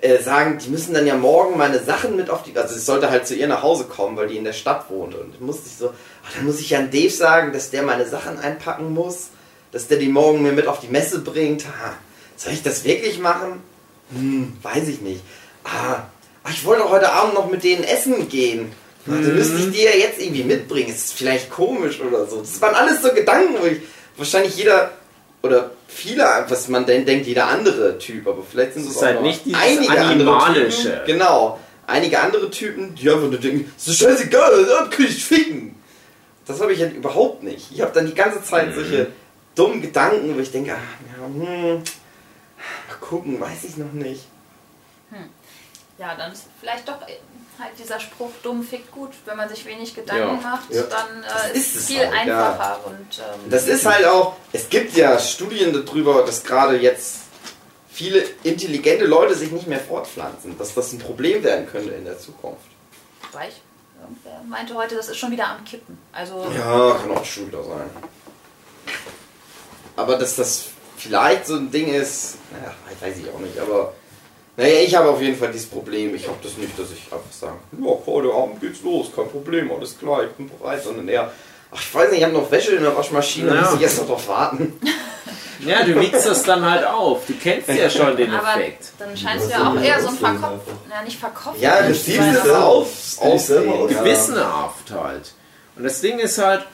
äh, 0.00 0.20
sagen, 0.22 0.58
die 0.58 0.70
müssen 0.70 0.94
dann 0.94 1.06
ja 1.06 1.14
morgen 1.14 1.56
meine 1.56 1.82
Sachen 1.82 2.16
mit 2.16 2.30
auf 2.30 2.42
die, 2.42 2.56
also 2.56 2.74
ich 2.74 2.82
sollte 2.82 3.10
halt 3.10 3.26
zu 3.26 3.34
ihr 3.34 3.46
nach 3.46 3.62
Hause 3.62 3.84
kommen, 3.84 4.16
weil 4.16 4.28
die 4.28 4.36
in 4.36 4.44
der 4.44 4.52
Stadt 4.52 4.90
wohnt. 4.90 5.14
Und 5.14 5.34
dann 5.34 5.46
musste 5.46 5.68
ich 5.68 5.76
so, 5.76 5.88
ah, 5.88 6.28
dann 6.34 6.46
muss 6.46 6.60
ich 6.60 6.70
ja 6.70 6.78
an 6.78 6.90
Dave 6.90 7.10
sagen, 7.10 7.52
dass 7.52 7.70
der 7.70 7.82
meine 7.82 8.06
Sachen 8.06 8.38
einpacken 8.38 8.92
muss, 8.92 9.28
dass 9.70 9.86
der 9.86 9.98
die 9.98 10.08
morgen 10.08 10.42
mir 10.42 10.52
mit 10.52 10.66
auf 10.66 10.80
die 10.80 10.88
Messe 10.88 11.20
bringt. 11.20 11.64
Ah, 11.66 11.94
soll 12.36 12.52
ich 12.52 12.62
das 12.62 12.84
wirklich 12.84 13.18
machen? 13.18 13.62
Hm, 14.12 14.56
weiß 14.62 14.88
ich 14.88 15.00
nicht. 15.00 15.22
Ah, 15.64 16.06
ach, 16.42 16.50
ich 16.50 16.64
wollte 16.64 16.88
heute 16.88 17.12
Abend 17.12 17.34
noch 17.34 17.50
mit 17.50 17.62
denen 17.62 17.84
essen 17.84 18.28
gehen. 18.28 18.72
Dann 19.06 19.34
müsste 19.34 19.56
ich 19.56 19.70
die 19.70 19.84
ja 19.84 19.96
jetzt 19.96 20.20
irgendwie 20.20 20.44
mitbringen. 20.44 20.90
Ist 20.90 21.14
vielleicht 21.14 21.50
komisch 21.50 22.00
oder 22.00 22.26
so. 22.26 22.40
Das 22.40 22.60
waren 22.60 22.74
alles 22.74 23.00
so 23.00 23.12
Gedanken, 23.12 23.54
wo 23.60 23.66
ich 23.66 23.80
wahrscheinlich 24.16 24.56
jeder 24.56 24.92
oder 25.42 25.70
viele, 25.86 26.24
was 26.48 26.68
man 26.68 26.84
denn 26.86 27.06
denkt, 27.06 27.26
jeder 27.26 27.46
andere 27.46 27.98
Typ, 27.98 28.26
aber 28.26 28.42
vielleicht 28.42 28.74
sind 28.74 28.82
es 28.82 28.96
auch 28.96 28.96
ist 28.96 29.02
halt 29.02 29.16
noch 29.16 29.22
nicht 29.22 29.42
einige 29.52 29.90
andere 29.90 30.36
Animalische. 30.36 30.82
Typen, 30.82 31.06
genau. 31.06 31.58
Einige 31.86 32.20
andere 32.20 32.50
Typen, 32.50 32.94
die 32.94 33.08
einfach 33.08 33.30
nur 33.30 33.38
denken, 33.38 33.72
ist 33.76 33.88
doch 33.88 33.94
scheißegal, 33.94 34.66
dann 34.66 34.90
kann 34.90 35.06
ich 35.06 35.24
ficken. 35.24 35.74
Das 36.44 36.60
habe 36.60 36.72
ich 36.72 36.80
halt 36.80 36.94
überhaupt 36.94 37.42
nicht. 37.42 37.70
Ich 37.72 37.80
habe 37.80 37.92
dann 37.92 38.06
die 38.06 38.14
ganze 38.14 38.42
Zeit 38.42 38.74
solche 38.74 39.08
dummen 39.54 39.80
Gedanken, 39.80 40.36
wo 40.36 40.40
ich 40.40 40.50
denke, 40.50 40.74
ah, 40.74 41.18
ja, 41.18 41.24
hm, 41.26 41.82
mal 42.88 42.96
gucken, 43.00 43.40
weiß 43.40 43.64
ich 43.64 43.76
noch 43.76 43.92
nicht. 43.92 44.26
Ja, 45.98 46.14
dann 46.14 46.32
ist 46.32 46.44
vielleicht 46.60 46.88
doch 46.88 46.98
halt 47.60 47.72
dieser 47.78 47.98
Spruch, 48.00 48.30
dumm 48.42 48.62
fickt 48.62 48.90
gut. 48.92 49.10
Wenn 49.24 49.36
man 49.36 49.48
sich 49.48 49.64
wenig 49.64 49.94
Gedanken 49.94 50.40
Ja. 50.42 50.50
macht, 50.50 50.70
Ja. 50.72 50.82
dann 50.84 51.22
äh, 51.24 51.56
ist 51.56 51.74
ist 51.74 51.76
es 51.76 51.86
viel 51.86 51.98
halt, 52.08 52.26
ja. 52.28 52.50
einfacher. 52.50 52.80
Und, 52.86 53.18
ähm, 53.18 53.50
Das 53.50 53.66
ist 53.66 53.84
halt 53.86 54.04
auch, 54.06 54.36
es 54.52 54.68
gibt 54.68 54.94
ja 54.96 55.18
Studien 55.18 55.72
darüber, 55.84 56.22
dass 56.24 56.44
gerade 56.44 56.76
jetzt 56.78 57.18
viele 57.90 58.24
intelligente 58.44 59.04
Leute 59.06 59.34
sich 59.34 59.50
nicht 59.50 59.66
mehr 59.66 59.80
fortpflanzen, 59.80 60.56
dass 60.58 60.74
das 60.74 60.92
ein 60.92 60.98
Problem 60.98 61.42
werden 61.42 61.66
könnte 61.70 61.90
in 61.94 62.04
der 62.04 62.18
Zukunft. 62.18 62.62
Weich. 63.32 63.60
Irgendwer 64.00 64.40
meinte 64.48 64.74
heute, 64.74 64.94
das 64.94 65.08
ist 65.08 65.16
schon 65.16 65.32
wieder 65.32 65.48
am 65.48 65.64
Kippen. 65.64 65.98
Also 66.12 66.46
Ja, 66.56 66.94
kann 67.00 67.10
auch 67.10 67.24
schon 67.24 67.48
wieder 67.48 67.64
sein. 67.64 67.90
Aber 69.96 70.16
dass 70.16 70.36
das 70.36 70.66
vielleicht 70.96 71.46
so 71.46 71.56
ein 71.56 71.70
Ding 71.70 71.92
ist, 71.92 72.36
naja, 72.52 72.72
weiß 73.00 73.16
ich 73.18 73.28
auch 73.30 73.38
nicht, 73.40 73.58
aber 73.58 73.92
naja, 74.58 74.80
ich 74.84 74.94
habe 74.94 75.08
auf 75.08 75.22
jeden 75.22 75.38
Fall 75.38 75.50
dieses 75.52 75.68
Problem. 75.68 76.14
Ich 76.14 76.26
habe 76.26 76.36
das 76.42 76.56
nicht, 76.58 76.78
dass 76.78 76.90
ich 76.90 77.04
einfach 77.12 77.32
sage, 77.32 77.54
ja, 77.80 77.92
heute 78.06 78.32
Abend 78.34 78.60
geht's 78.60 78.82
los, 78.82 79.06
kein 79.14 79.28
Problem, 79.28 79.70
alles 79.72 79.98
klar, 79.98 80.24
ich 80.24 80.30
bin 80.32 80.50
bereit, 80.50 80.82
sondern 80.84 81.08
eher, 81.08 81.32
ach, 81.70 81.80
ich 81.80 81.94
weiß 81.94 82.10
nicht, 82.10 82.18
ich 82.18 82.24
habe 82.24 82.34
noch 82.34 82.50
Wäsche 82.50 82.72
in 82.74 82.82
der 82.82 82.94
Waschmaschine, 82.96 83.48
da 83.50 83.54
Ja. 83.54 83.60
muss 83.62 83.74
ich 83.76 83.82
erst 83.82 83.98
noch 83.98 84.06
drauf 84.08 84.28
warten. 84.28 84.78
Ja, 85.60 85.82
du 85.84 86.00
wiegst 86.00 86.24
das 86.24 86.44
dann 86.44 86.64
halt 86.70 86.86
auf. 86.86 87.26
Du 87.26 87.32
kennst 87.34 87.68
ja 87.68 87.90
schon 87.90 88.16
den 88.16 88.30
aber 88.32 88.60
Effekt. 88.60 88.92
dann 88.98 89.16
scheinst 89.16 89.46
du 89.48 89.50
Ja, 89.50 89.70
auch 89.72 89.80
eher 89.80 90.00
so 90.00 90.08
ein 90.08 90.14
Verkopf. 90.14 90.62
Ja, 90.88 91.02
nicht 91.02 91.18
verkopft. 91.18 91.60
Ja, 91.60 91.82
du 91.82 91.94
siehst 91.94 92.20
es 92.20 92.50
auf. 92.50 92.86
Gewissenhaft 93.88 94.90
halt. 94.92 95.32
Und 95.76 95.84
das 95.84 96.00
Ding 96.00 96.18
ist 96.20 96.38
halt, 96.38 96.64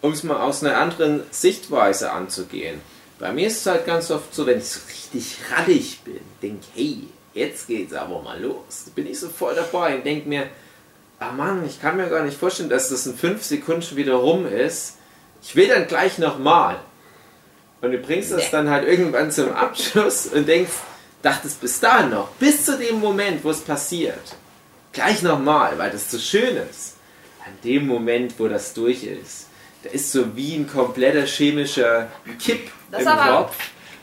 um 0.00 0.12
es 0.12 0.22
mal 0.22 0.40
aus 0.40 0.64
einer 0.64 0.78
anderen 0.78 1.22
Sichtweise 1.30 2.10
anzugehen. 2.12 2.80
Bei 3.20 3.32
mir 3.32 3.48
ist 3.48 3.58
es 3.58 3.66
halt 3.66 3.84
ganz 3.84 4.10
oft 4.10 4.34
so, 4.34 4.46
wenn 4.46 4.58
ich 4.58 4.68
so 4.68 4.80
richtig 4.88 5.36
raddig 5.50 6.00
bin, 6.04 6.20
denke, 6.42 6.64
hey, 6.74 7.02
jetzt 7.34 7.66
geht's 7.66 7.92
aber 7.92 8.22
mal 8.22 8.40
los. 8.40 8.86
Bin 8.94 9.06
ich 9.06 9.20
so 9.20 9.28
voll 9.28 9.54
dabei 9.54 9.96
und 9.96 10.06
denke 10.06 10.26
mir, 10.26 10.48
ah 11.18 11.30
Mann, 11.30 11.64
ich 11.66 11.80
kann 11.80 11.98
mir 11.98 12.08
gar 12.08 12.24
nicht 12.24 12.38
vorstellen, 12.38 12.70
dass 12.70 12.88
das 12.88 13.06
in 13.06 13.14
fünf 13.14 13.42
Sekunden 13.42 13.82
schon 13.82 13.98
wieder 13.98 14.14
rum 14.14 14.46
ist. 14.46 14.96
Ich 15.42 15.54
will 15.54 15.68
dann 15.68 15.86
gleich 15.86 16.16
nochmal. 16.16 16.80
Und 17.82 17.92
du 17.92 17.98
bringst 17.98 18.32
das 18.32 18.50
dann 18.50 18.70
halt 18.70 18.88
irgendwann 18.88 19.30
zum 19.30 19.52
Abschluss 19.52 20.26
und 20.26 20.48
denkst, 20.48 20.72
dachtest 21.22 21.60
bis 21.60 21.78
dahin 21.78 22.10
noch, 22.10 22.28
bis 22.32 22.64
zu 22.64 22.78
dem 22.78 23.00
Moment, 23.00 23.44
wo 23.44 23.50
es 23.50 23.60
passiert, 23.60 24.36
gleich 24.92 25.22
nochmal, 25.22 25.76
weil 25.78 25.90
das 25.90 26.10
so 26.10 26.18
schön 26.18 26.56
ist. 26.56 26.96
An 27.44 27.52
dem 27.64 27.86
Moment, 27.86 28.34
wo 28.38 28.48
das 28.48 28.72
durch 28.72 29.04
ist, 29.04 29.46
da 29.82 29.90
ist 29.90 30.10
so 30.10 30.36
wie 30.36 30.56
ein 30.56 30.66
kompletter 30.66 31.26
chemischer 31.26 32.08
Kipp 32.38 32.70
Das 32.90 33.02
im 33.02 33.08
aber- 33.08 33.44
Kopf. 33.44 33.56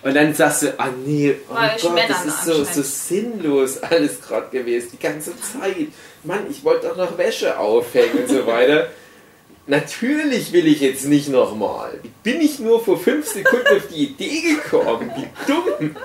Und 0.03 0.13
dann 0.13 0.33
sagst 0.33 0.61
du, 0.61 0.79
ah 0.79 0.89
nee, 1.05 1.35
oh 1.49 1.53
Gott, 1.53 1.99
das 2.07 2.25
ist 2.25 2.45
so, 2.45 2.63
so 2.63 2.81
sinnlos 2.83 3.81
alles 3.81 4.21
gerade 4.21 4.47
gewesen, 4.55 4.89
die 4.93 4.99
ganze 4.99 5.31
Zeit. 5.41 5.87
Mann, 6.23 6.45
ich 6.49 6.63
wollte 6.63 6.87
doch 6.87 6.95
noch 6.97 7.17
Wäsche 7.17 7.57
aufhängen 7.57 8.19
und 8.19 8.29
so 8.29 8.45
weiter. 8.45 8.87
Natürlich 9.67 10.53
will 10.53 10.65
ich 10.67 10.79
jetzt 10.79 11.05
nicht 11.05 11.27
nochmal. 11.27 11.99
Wie 12.03 12.31
bin 12.31 12.39
ich 12.39 12.59
nur 12.59 12.81
vor 12.83 12.97
fünf 12.97 13.27
Sekunden 13.27 13.67
auf 13.75 13.87
die 13.93 14.05
Idee 14.05 14.55
gekommen? 14.55 15.11
Wie 15.15 15.51
dumm. 15.51 15.95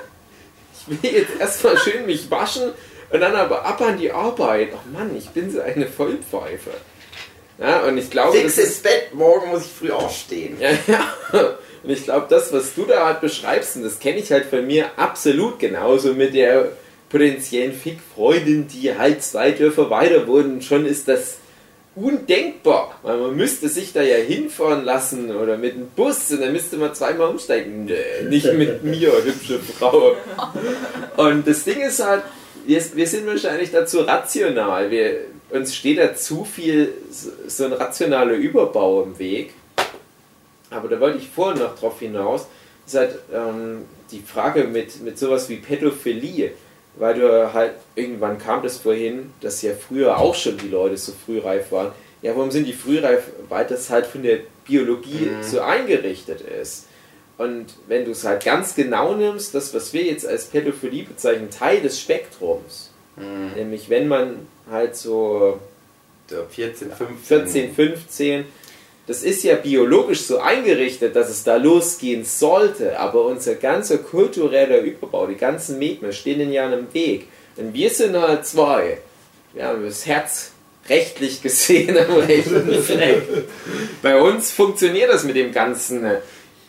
Ich 0.88 1.02
will 1.02 1.12
jetzt 1.12 1.38
erstmal 1.38 1.78
schön 1.78 2.06
mich 2.06 2.28
waschen 2.28 2.72
und 3.10 3.20
dann 3.20 3.36
aber 3.36 3.64
ab 3.64 3.80
an 3.82 3.98
die 3.98 4.10
Arbeit. 4.10 4.70
Ach 4.74 4.98
Mann, 4.98 5.14
ich 5.16 5.28
bin 5.28 5.50
so 5.52 5.60
eine 5.60 5.86
Vollpfeife. 5.86 6.70
Ja, 7.58 7.82
und 7.82 7.98
ich 7.98 8.10
glaube, 8.10 8.36
Fix 8.36 8.56
das 8.56 8.64
ins 8.64 8.78
Bett, 8.78 9.14
morgen 9.14 9.50
muss 9.50 9.66
ich 9.66 9.70
früh 9.72 9.92
aufstehen. 9.92 10.56
ja, 10.58 10.70
ja. 10.88 11.54
Und 11.82 11.90
ich 11.90 12.04
glaube, 12.04 12.26
das, 12.28 12.52
was 12.52 12.74
du 12.74 12.84
da 12.84 13.06
halt 13.06 13.20
beschreibst, 13.20 13.76
und 13.76 13.82
das 13.82 13.98
kenne 13.98 14.18
ich 14.18 14.30
halt 14.30 14.46
von 14.46 14.66
mir 14.66 14.86
absolut 14.96 15.58
genauso 15.58 16.14
mit 16.14 16.34
der 16.34 16.72
potenziellen 17.10 17.72
Fickfreundin, 17.72 18.68
die 18.68 18.96
halt 18.96 19.22
zwei 19.22 19.50
Dörfer 19.50 19.90
weiter 19.90 20.26
wohnen. 20.26 20.62
Schon 20.62 20.86
ist 20.86 21.08
das 21.08 21.38
undenkbar. 21.94 22.98
Weil 23.02 23.18
man 23.18 23.36
müsste 23.36 23.68
sich 23.68 23.92
da 23.92 24.02
ja 24.02 24.16
hinfahren 24.16 24.84
lassen 24.84 25.34
oder 25.34 25.58
mit 25.58 25.74
dem 25.74 25.88
Bus 25.88 26.30
und 26.30 26.40
dann 26.40 26.52
müsste 26.52 26.76
man 26.78 26.94
zweimal 26.94 27.28
umsteigen. 27.28 27.84
Nö, 27.84 28.28
nicht 28.28 28.52
mit 28.54 28.82
mir, 28.82 29.12
hübsche 29.24 29.58
Frau. 29.58 30.16
Und 31.16 31.46
das 31.46 31.64
Ding 31.64 31.80
ist 31.80 32.02
halt, 32.02 32.22
wir, 32.66 32.82
wir 32.94 33.06
sind 33.06 33.26
wahrscheinlich 33.26 33.70
dazu 33.70 34.00
rational. 34.00 34.90
Wir, 34.90 35.18
uns 35.50 35.74
steht 35.74 35.98
da 35.98 36.14
zu 36.14 36.44
viel 36.44 36.94
so 37.46 37.66
ein 37.66 37.72
rationaler 37.72 38.34
Überbau 38.34 39.02
im 39.02 39.18
Weg. 39.18 39.52
Aber 40.72 40.88
da 40.88 40.98
wollte 41.00 41.18
ich 41.18 41.28
vorhin 41.28 41.62
noch 41.62 41.76
drauf 41.78 41.98
hinaus, 42.00 42.46
ist 42.86 42.96
halt 42.96 43.16
ähm, 43.32 43.82
die 44.10 44.20
Frage 44.20 44.64
mit, 44.64 45.00
mit 45.02 45.18
sowas 45.18 45.48
wie 45.48 45.56
Pädophilie. 45.56 46.52
Weil 46.96 47.14
du 47.14 47.52
halt, 47.54 47.72
irgendwann 47.94 48.36
kam 48.38 48.62
das 48.62 48.76
vorhin, 48.78 49.32
dass 49.40 49.62
ja 49.62 49.72
früher 49.74 50.18
auch 50.18 50.34
schon 50.34 50.58
die 50.58 50.68
Leute 50.68 50.96
so 50.98 51.12
frühreif 51.24 51.72
waren. 51.72 51.92
Ja, 52.20 52.36
warum 52.36 52.50
sind 52.50 52.66
die 52.66 52.74
frühreif? 52.74 53.24
Weil 53.48 53.66
das 53.66 53.88
halt 53.88 54.06
von 54.06 54.22
der 54.22 54.40
Biologie 54.66 55.30
Mhm. 55.30 55.42
so 55.42 55.60
eingerichtet 55.60 56.42
ist. 56.42 56.86
Und 57.38 57.66
wenn 57.88 58.04
du 58.04 58.10
es 58.10 58.24
halt 58.24 58.44
ganz 58.44 58.74
genau 58.74 59.14
nimmst, 59.14 59.54
das, 59.54 59.72
was 59.74 59.92
wir 59.94 60.02
jetzt 60.02 60.26
als 60.26 60.44
Pädophilie 60.44 61.04
bezeichnen, 61.04 61.48
Teil 61.50 61.80
des 61.80 61.98
Spektrums. 61.98 62.90
Mhm. 63.16 63.52
Nämlich 63.56 63.88
wenn 63.88 64.06
man 64.08 64.46
halt 64.70 64.94
so 64.94 65.58
So 66.28 66.44
14, 66.48 66.92
15. 66.92 67.16
14, 67.24 67.74
15, 67.74 68.44
das 69.06 69.22
ist 69.22 69.42
ja 69.42 69.56
biologisch 69.56 70.22
so 70.22 70.38
eingerichtet, 70.38 71.16
dass 71.16 71.28
es 71.28 71.42
da 71.42 71.56
losgehen 71.56 72.24
sollte, 72.24 72.98
aber 72.98 73.24
unser 73.24 73.56
ganzer 73.56 73.98
kultureller 73.98 74.80
Überbau, 74.80 75.26
die 75.26 75.36
ganzen 75.36 75.78
Medien 75.78 76.12
stehen 76.12 76.40
ihnen 76.40 76.52
ja 76.52 76.72
im 76.72 76.92
Weg. 76.94 77.26
Und 77.56 77.74
wir 77.74 77.90
sind 77.90 78.16
halt 78.16 78.46
zwei. 78.46 78.98
Wir 79.54 79.66
haben 79.66 79.84
das 79.84 80.06
Herz 80.06 80.52
rechtlich 80.88 81.42
gesehen 81.42 81.96
am 81.98 82.16
rechten 82.18 82.82
Fleck. 82.82 83.22
Bei 84.02 84.20
uns 84.20 84.52
funktioniert 84.52 85.10
das 85.10 85.24
mit 85.24 85.36
dem 85.36 85.52
ganzen 85.52 86.04
äh, 86.04 86.20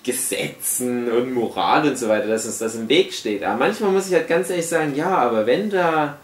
Gesetzen 0.04 1.10
und 1.12 1.34
Moral 1.34 1.88
und 1.88 1.98
so 1.98 2.10
weiter, 2.10 2.28
dass 2.28 2.46
uns 2.46 2.58
das 2.58 2.76
im 2.76 2.90
Weg 2.90 3.14
steht. 3.14 3.44
Aber 3.44 3.58
manchmal 3.58 3.92
muss 3.92 4.08
ich 4.08 4.14
halt 4.14 4.28
ganz 4.28 4.50
ehrlich 4.50 4.68
sagen, 4.68 4.94
ja, 4.96 5.16
aber 5.16 5.46
wenn 5.46 5.70
da 5.70 6.18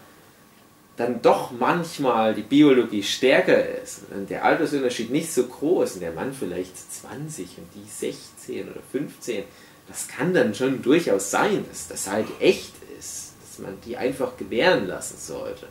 dann 1.00 1.22
doch 1.22 1.50
manchmal 1.50 2.34
die 2.34 2.42
Biologie 2.42 3.02
stärker 3.02 3.66
ist 3.82 4.00
und 4.14 4.28
der 4.28 4.44
Altersunterschied 4.44 5.10
nicht 5.10 5.32
so 5.32 5.46
groß 5.46 5.94
und 5.94 6.00
der 6.00 6.12
Mann 6.12 6.34
vielleicht 6.34 6.76
20 6.76 7.56
und 7.56 7.68
die 7.74 7.88
16 7.88 8.70
oder 8.70 8.82
15, 8.92 9.44
das 9.88 10.08
kann 10.08 10.34
dann 10.34 10.54
schon 10.54 10.82
durchaus 10.82 11.30
sein, 11.30 11.64
dass 11.70 11.88
das 11.88 12.06
halt 12.06 12.26
echt 12.38 12.74
ist, 12.98 13.32
dass 13.40 13.58
man 13.60 13.78
die 13.86 13.96
einfach 13.96 14.36
gewähren 14.36 14.86
lassen 14.86 15.16
sollte. 15.18 15.68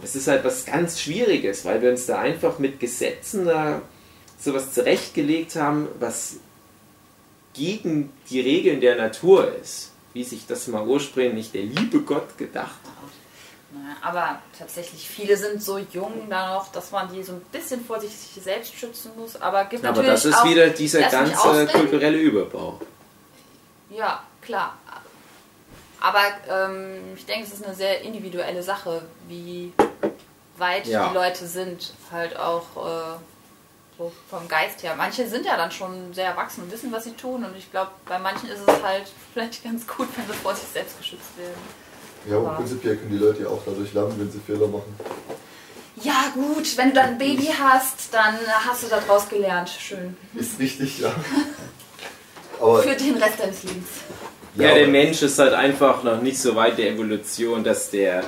Das 0.00 0.16
ist 0.16 0.28
halt 0.28 0.44
was 0.44 0.64
ganz 0.64 0.98
Schwieriges, 0.98 1.66
weil 1.66 1.82
wir 1.82 1.90
uns 1.90 2.06
da 2.06 2.18
einfach 2.20 2.58
mit 2.58 2.80
Gesetzen 2.80 3.44
da 3.44 3.82
sowas 4.40 4.72
zurechtgelegt 4.72 5.56
haben, 5.56 5.88
was 6.00 6.36
gegen 7.52 8.10
die 8.30 8.40
Regeln 8.40 8.80
der 8.80 8.96
Natur 8.96 9.54
ist, 9.60 9.92
wie 10.14 10.24
sich 10.24 10.46
das 10.46 10.68
mal 10.68 10.86
ursprünglich 10.86 11.52
der 11.52 11.64
liebe 11.64 12.00
Gott 12.00 12.38
gedacht 12.38 12.80
hat. 12.86 12.93
Naja, 13.74 13.96
aber 14.02 14.38
tatsächlich, 14.56 15.08
viele 15.08 15.36
sind 15.36 15.60
so 15.62 15.78
jung 15.78 16.28
da 16.30 16.54
noch, 16.54 16.70
dass 16.70 16.92
man 16.92 17.12
die 17.12 17.22
so 17.24 17.32
ein 17.32 17.40
bisschen 17.50 17.84
vor 17.84 18.00
sich 18.00 18.12
selbst 18.40 18.74
schützen 18.74 19.10
muss. 19.16 19.34
Aber 19.40 19.64
gibt 19.64 19.84
Aber 19.84 19.96
natürlich 19.96 20.22
das 20.22 20.24
ist 20.26 20.36
auch, 20.36 20.44
wieder 20.44 20.68
dieser 20.70 21.02
ganze 21.08 21.66
kulturelle 21.66 22.18
Überbau. 22.18 22.80
Ja, 23.90 24.22
klar. 24.40 24.76
Aber 26.00 26.20
ähm, 26.48 27.14
ich 27.16 27.26
denke, 27.26 27.46
es 27.46 27.54
ist 27.54 27.64
eine 27.64 27.74
sehr 27.74 28.02
individuelle 28.02 28.62
Sache, 28.62 29.02
wie 29.26 29.72
weit 30.56 30.86
Ja. 30.86 31.08
die 31.08 31.14
Leute 31.14 31.46
sind, 31.46 31.94
halt 32.12 32.36
auch 32.36 32.62
äh, 32.76 33.16
so 33.98 34.12
vom 34.28 34.46
Geist 34.46 34.82
her. 34.82 34.94
Manche 34.96 35.26
sind 35.26 35.46
ja 35.46 35.56
dann 35.56 35.72
schon 35.72 36.12
sehr 36.14 36.26
erwachsen 36.26 36.62
und 36.64 36.70
wissen, 36.70 36.92
was 36.92 37.04
sie 37.04 37.14
tun. 37.14 37.44
Und 37.44 37.56
ich 37.56 37.70
glaube, 37.70 37.90
bei 38.06 38.18
manchen 38.18 38.48
ist 38.50 38.60
es 38.66 38.82
halt 38.82 39.10
vielleicht 39.32 39.64
ganz 39.64 39.84
gut, 39.86 40.08
wenn 40.16 40.26
sie 40.26 40.34
vor 40.34 40.54
sich 40.54 40.68
selbst 40.68 40.96
geschützt 40.98 41.36
werden. 41.38 41.83
Ja, 42.30 42.38
und 42.38 42.56
prinzipiell 42.56 42.96
können 42.96 43.10
die 43.10 43.18
Leute 43.18 43.42
ja 43.42 43.48
auch 43.48 43.62
dadurch 43.64 43.92
lernen, 43.92 44.14
wenn 44.18 44.30
sie 44.30 44.40
Fehler 44.46 44.66
machen. 44.66 44.94
Ja, 46.02 46.32
gut, 46.34 46.76
wenn 46.76 46.88
du 46.88 46.94
dann 46.94 47.10
ein 47.10 47.18
Baby 47.18 47.48
hast, 47.58 48.12
dann 48.12 48.36
hast 48.66 48.82
du 48.82 48.88
daraus 48.88 49.28
gelernt. 49.28 49.68
Schön. 49.68 50.16
Ist 50.34 50.58
richtig, 50.58 50.98
ja. 51.00 51.14
Aber 52.60 52.82
Für 52.82 52.94
den 52.94 53.16
Rest 53.16 53.38
deines 53.40 53.62
Lebens. 53.62 53.86
Ja, 54.56 54.68
Ja, 54.68 54.74
der 54.74 54.88
Mensch 54.88 55.22
ist 55.22 55.38
halt 55.38 55.54
einfach 55.54 56.02
noch 56.02 56.20
nicht 56.20 56.38
so 56.38 56.54
weit 56.56 56.78
der 56.78 56.90
Evolution, 56.90 57.62
dass 57.64 57.90
der 57.90 58.24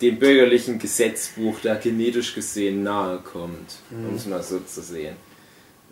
dem 0.00 0.18
bürgerlichen 0.18 0.78
Gesetzbuch 0.78 1.56
da 1.62 1.74
genetisch 1.74 2.34
gesehen 2.34 2.82
nahe 2.82 3.18
kommt, 3.18 3.76
um 3.90 4.16
es 4.16 4.26
mal 4.26 4.42
so 4.42 4.60
zu 4.60 4.82
sehen. 4.82 5.16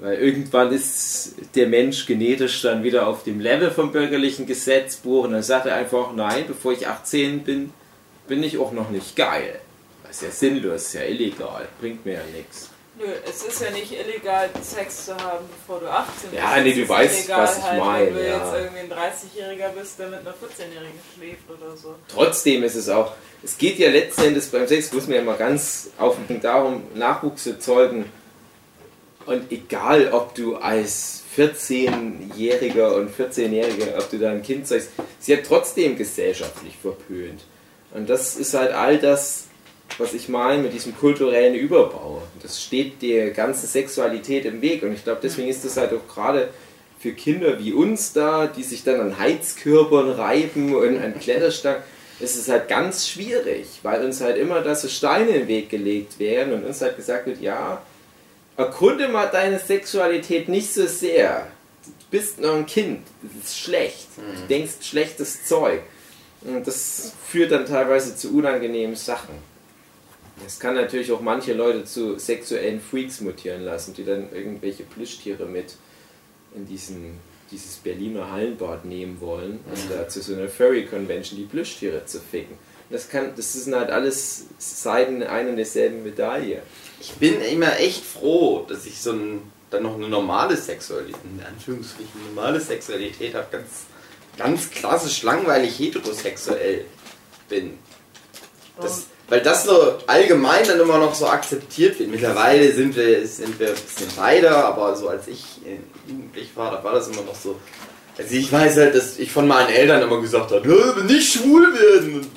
Weil 0.02 0.18
irgendwann 0.18 0.72
ist 0.72 1.36
der 1.54 1.68
Mensch 1.68 2.06
genetisch 2.06 2.60
dann 2.62 2.82
wieder 2.82 3.06
auf 3.06 3.22
dem 3.22 3.38
Level 3.38 3.70
vom 3.70 3.92
bürgerlichen 3.92 4.46
Gesetzbuch 4.46 5.22
und 5.22 5.30
dann 5.30 5.44
sagt 5.44 5.66
er 5.66 5.76
einfach, 5.76 6.12
nein, 6.12 6.42
bevor 6.48 6.72
ich 6.72 6.88
18 6.88 7.44
bin, 7.44 7.72
bin 8.26 8.42
ich 8.42 8.58
auch 8.58 8.72
noch 8.72 8.90
nicht 8.90 9.14
geil. 9.14 9.60
Das 10.02 10.16
ist 10.16 10.22
ja 10.22 10.30
sinnlos, 10.30 10.86
ist 10.86 10.94
ja 10.94 11.02
illegal, 11.02 11.68
bringt 11.80 12.04
mir 12.04 12.14
ja 12.14 12.24
nichts. 12.36 12.70
Nö, 12.98 13.04
es 13.24 13.44
ist 13.44 13.62
ja 13.62 13.70
nicht 13.70 13.92
illegal, 13.92 14.50
Sex 14.60 15.06
zu 15.06 15.16
haben, 15.16 15.44
bevor 15.60 15.78
du 15.78 15.88
18 15.88 16.30
bist. 16.30 16.42
Ja, 16.42 16.60
nee, 16.60 16.72
du 16.74 16.88
weißt, 16.88 17.20
illegal 17.20 17.42
was 17.44 17.58
ich 17.58 17.62
halt, 17.62 17.78
meine, 17.78 18.06
Wenn 18.06 18.14
du 18.14 18.26
ja. 18.26 18.38
jetzt 18.38 18.54
irgendwie 18.54 18.80
ein 18.80 18.92
30-Jähriger 18.92 19.68
bist, 19.68 19.98
der 20.00 20.08
mit 20.08 20.18
einer 20.18 20.30
14-Jährigen 20.30 21.00
schläft 21.14 21.48
oder 21.48 21.76
so. 21.76 21.94
Trotzdem 22.08 22.64
ist 22.64 22.74
es 22.74 22.88
auch, 22.88 23.12
es 23.44 23.56
geht 23.56 23.78
ja 23.78 23.88
letzten 23.88 24.24
Endes 24.24 24.48
beim 24.48 24.66
Sex, 24.66 24.92
muss 24.92 25.06
man 25.06 25.16
ja 25.18 25.22
mal 25.22 25.36
ganz 25.36 25.90
auf 25.96 26.16
den 26.16 26.26
Punkt 26.26 26.42
darum, 26.42 26.82
Nachwuchs 26.96 27.44
zu 27.44 27.56
zeugen. 27.60 28.06
Und 29.26 29.50
egal, 29.50 30.10
ob 30.12 30.34
du 30.34 30.56
als 30.56 31.22
14-Jähriger 31.36 32.94
und 32.94 33.10
14-Jähriger, 33.10 33.98
ob 33.98 34.10
du 34.10 34.18
da 34.18 34.30
ein 34.30 34.42
Kind 34.42 34.66
zeigst, 34.66 34.90
sie 35.18 35.36
hat 35.36 35.44
trotzdem 35.46 35.96
gesellschaftlich 35.96 36.76
verpönt. 36.80 37.44
Und 37.94 38.08
das 38.08 38.36
ist 38.36 38.54
halt 38.54 38.72
all 38.72 38.98
das, 38.98 39.44
was 39.98 40.14
ich 40.14 40.28
meine 40.28 40.62
mit 40.62 40.72
diesem 40.72 40.96
kulturellen 40.96 41.54
Überbau. 41.54 42.22
Das 42.42 42.62
steht 42.62 43.02
der 43.02 43.30
ganzen 43.30 43.66
Sexualität 43.66 44.44
im 44.44 44.62
Weg. 44.62 44.82
Und 44.82 44.92
ich 44.92 45.04
glaube, 45.04 45.20
deswegen 45.22 45.48
ist 45.48 45.64
das 45.64 45.76
halt 45.76 45.92
auch 45.92 46.12
gerade 46.12 46.48
für 46.98 47.12
Kinder 47.12 47.58
wie 47.58 47.72
uns 47.72 48.12
da, 48.12 48.46
die 48.46 48.62
sich 48.62 48.84
dann 48.84 49.00
an 49.00 49.18
Heizkörpern 49.18 50.10
reiben 50.10 50.74
und 50.74 50.98
an 50.98 51.18
Kletterstangen, 51.18 51.82
ist 52.20 52.36
es 52.36 52.48
halt 52.48 52.68
ganz 52.68 53.08
schwierig, 53.08 53.66
weil 53.82 54.04
uns 54.04 54.20
halt 54.20 54.36
immer 54.38 54.60
da 54.60 54.76
so 54.76 54.86
Steine 54.86 55.30
in 55.30 55.40
den 55.40 55.48
Weg 55.48 55.68
gelegt 55.68 56.20
werden 56.20 56.52
und 56.52 56.64
uns 56.64 56.80
halt 56.80 56.96
gesagt 56.96 57.26
wird, 57.26 57.40
ja, 57.40 57.82
erkunde 58.56 59.08
mal 59.08 59.26
deine 59.26 59.58
Sexualität 59.58 60.48
nicht 60.48 60.72
so 60.72 60.86
sehr. 60.86 61.48
Du 61.84 61.90
bist 62.10 62.40
noch 62.40 62.54
ein 62.54 62.66
Kind, 62.66 63.06
das 63.22 63.50
ist 63.50 63.58
schlecht. 63.58 64.08
Du 64.16 64.46
denkst 64.48 64.74
schlechtes 64.82 65.46
Zeug. 65.46 65.80
Und 66.42 66.66
das 66.66 67.12
führt 67.28 67.52
dann 67.52 67.66
teilweise 67.66 68.16
zu 68.16 68.36
unangenehmen 68.36 68.96
Sachen. 68.96 69.34
Das 70.42 70.58
kann 70.58 70.74
natürlich 70.74 71.12
auch 71.12 71.20
manche 71.20 71.52
Leute 71.52 71.84
zu 71.84 72.18
sexuellen 72.18 72.80
Freaks 72.80 73.20
mutieren 73.20 73.62
lassen, 73.62 73.94
die 73.94 74.04
dann 74.04 74.32
irgendwelche 74.32 74.82
Plüschtiere 74.82 75.46
mit 75.46 75.76
in 76.54 76.66
diesen, 76.66 77.18
dieses 77.50 77.76
Berliner 77.76 78.30
Hallenbad 78.32 78.84
nehmen 78.84 79.20
wollen 79.20 79.60
und 79.64 79.90
da 79.90 80.08
zu 80.08 80.20
so 80.20 80.34
einer 80.34 80.48
Furry-Convention 80.48 81.38
die 81.38 81.46
Plüschtiere 81.46 82.04
zu 82.06 82.18
ficken. 82.18 82.56
Das, 82.90 83.08
kann, 83.08 83.32
das 83.36 83.52
sind 83.52 83.74
halt 83.74 83.90
alles 83.90 84.46
Seiten 84.58 85.22
einer 85.22 85.50
und 85.50 85.56
derselben 85.56 86.02
Medaille. 86.02 86.62
Ich 87.02 87.14
bin 87.14 87.40
immer 87.40 87.80
echt 87.80 88.04
froh, 88.04 88.64
dass 88.68 88.86
ich 88.86 89.00
so 89.02 89.10
ein, 89.10 89.42
dann 89.70 89.82
noch 89.82 89.96
eine 89.96 90.08
normale 90.08 90.56
Sexualität, 90.56 91.16
in 91.36 91.44
Anführungsstrichen 91.44 92.32
normale 92.32 92.60
Sexualität 92.60 93.34
habe, 93.34 93.48
ganz, 93.50 93.66
ganz 94.38 94.70
klassisch 94.70 95.24
langweilig 95.24 95.76
heterosexuell 95.76 96.84
bin. 97.48 97.76
Das, 98.80 99.06
weil 99.28 99.40
das 99.40 99.64
so 99.64 99.98
allgemein 100.06 100.64
dann 100.64 100.78
immer 100.78 100.98
noch 100.98 101.16
so 101.16 101.26
akzeptiert 101.26 101.98
wird. 101.98 102.08
Mittlerweile 102.08 102.72
sind 102.72 102.94
wir, 102.94 103.26
sind 103.26 103.58
wir 103.58 103.70
ein 103.70 103.74
bisschen 103.74 104.16
weiter, 104.16 104.64
aber 104.64 104.94
so 104.94 105.08
als 105.08 105.26
ich 105.26 105.44
jugendlich 106.06 106.50
war, 106.54 106.70
da 106.70 106.84
war 106.84 106.94
das 106.94 107.08
immer 107.08 107.22
noch 107.22 107.34
so. 107.34 107.58
Also 108.16 108.32
ich 108.32 108.52
weiß 108.52 108.76
halt, 108.76 108.94
dass 108.94 109.18
ich 109.18 109.32
von 109.32 109.48
meinen 109.48 109.70
Eltern 109.70 110.02
immer 110.02 110.20
gesagt 110.20 110.52
habe, 110.52 110.68
"Nö, 110.68 111.02
nicht 111.04 111.32
schwul 111.32 111.74
werden. 111.74 112.30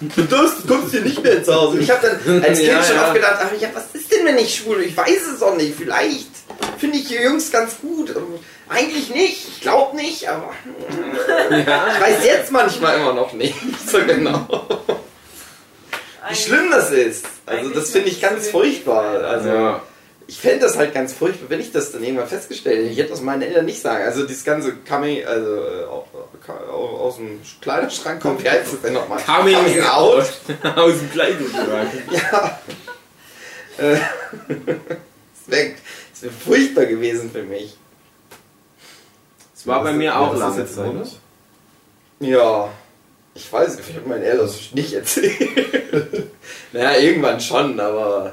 Du 0.00 0.22
darfst, 0.24 0.66
kommst 0.68 0.90
hier 0.92 1.00
nicht 1.02 1.22
mehr 1.22 1.38
ins 1.38 1.48
Haus. 1.48 1.72
Und 1.74 1.80
ich 1.80 1.90
habe 1.90 2.06
dann 2.24 2.42
als 2.42 2.58
Kind 2.58 2.68
Ja, 2.72 2.82
schon 2.82 2.96
ja. 2.96 3.04
oft 3.06 3.14
gedacht, 3.14 3.38
ach 3.40 3.60
ja, 3.60 3.68
was 3.72 3.84
ist 3.94 4.12
denn, 4.12 4.24
wenn 4.26 4.38
ich 4.38 4.56
schwul 4.56 4.76
bin? 4.78 4.88
Ich 4.88 4.96
weiß 4.96 5.26
es 5.34 5.42
auch 5.42 5.56
nicht. 5.56 5.74
Vielleicht 5.76 6.28
finde 6.78 6.98
ich 6.98 7.08
die 7.08 7.14
Jungs 7.14 7.50
ganz 7.50 7.76
gut. 7.80 8.10
Ähm, 8.10 8.38
Eigentlich 8.68 9.10
nicht. 9.10 9.48
Ich 9.48 9.60
glaube 9.60 9.96
nicht, 9.96 10.28
aber 10.28 10.52
ich 11.50 11.66
weiß 11.66 12.24
jetzt 12.24 12.50
manchmal 12.50 12.98
immer 12.98 13.12
noch 13.12 13.32
nicht 13.32 13.54
so 13.90 13.98
genau. 14.04 14.46
Wie 16.28 16.34
schlimm 16.34 16.70
das 16.72 16.90
ist. 16.90 17.26
Also 17.46 17.70
das 17.70 17.90
finde 17.92 18.08
ich 18.08 18.20
ganz 18.20 18.48
furchtbar. 18.48 19.22
Also 19.24 19.48
Ja. 19.48 19.82
Ich 20.28 20.38
fände 20.38 20.60
das 20.60 20.76
halt 20.76 20.92
ganz 20.92 21.12
furchtbar, 21.12 21.50
wenn 21.50 21.60
ich 21.60 21.70
das 21.72 21.92
dann 21.92 22.02
irgendwann 22.02 22.26
festgestellt 22.28 22.78
hätte. 22.78 22.88
Ich 22.88 22.98
hätte 22.98 23.10
das 23.10 23.20
meinen 23.20 23.42
Eltern 23.42 23.64
nicht 23.64 23.80
sagen. 23.80 24.04
Also 24.04 24.26
dieses 24.26 24.44
ganze 24.44 24.74
Coming, 24.88 25.24
also 25.24 25.46
äh, 25.54 25.84
au- 25.84 26.06
au- 26.70 26.96
aus 26.98 27.16
dem 27.16 27.40
Kleiderschrank 27.60 28.20
kommt, 28.20 28.42
wie 28.42 28.50
heißt 28.50 28.72
das 28.72 28.80
denn 28.82 28.94
nochmal? 28.94 29.22
Coming 29.22 29.56
out 29.84 30.24
aus 30.76 30.98
dem 30.98 31.10
Kleidungsschrank. 31.12 31.90
Ja. 32.10 32.60
Äh, 33.78 33.96
Es 35.48 35.52
wäre 35.52 35.74
wär 36.22 36.30
furchtbar 36.32 36.86
gewesen 36.86 37.30
für 37.30 37.42
mich. 37.44 37.76
Das 39.54 39.66
war 39.66 39.82
bei 39.84 39.92
mir 39.92 40.06
Ja, 40.06 40.18
auch 40.18 40.34
das 40.36 40.56
ist 40.70 40.76
lange 40.76 41.02
Zeit. 41.04 41.12
Ja. 42.20 42.68
Ich 43.34 43.52
weiß 43.52 43.78
ich 43.78 43.94
habe 43.96 44.08
meinen 44.08 44.22
Eltern 44.24 44.46
das 44.46 44.72
nicht 44.72 44.92
erzählt. 44.94 45.36
naja, 46.72 46.98
irgendwann 46.98 47.38
schon, 47.40 47.78
aber 47.78 48.32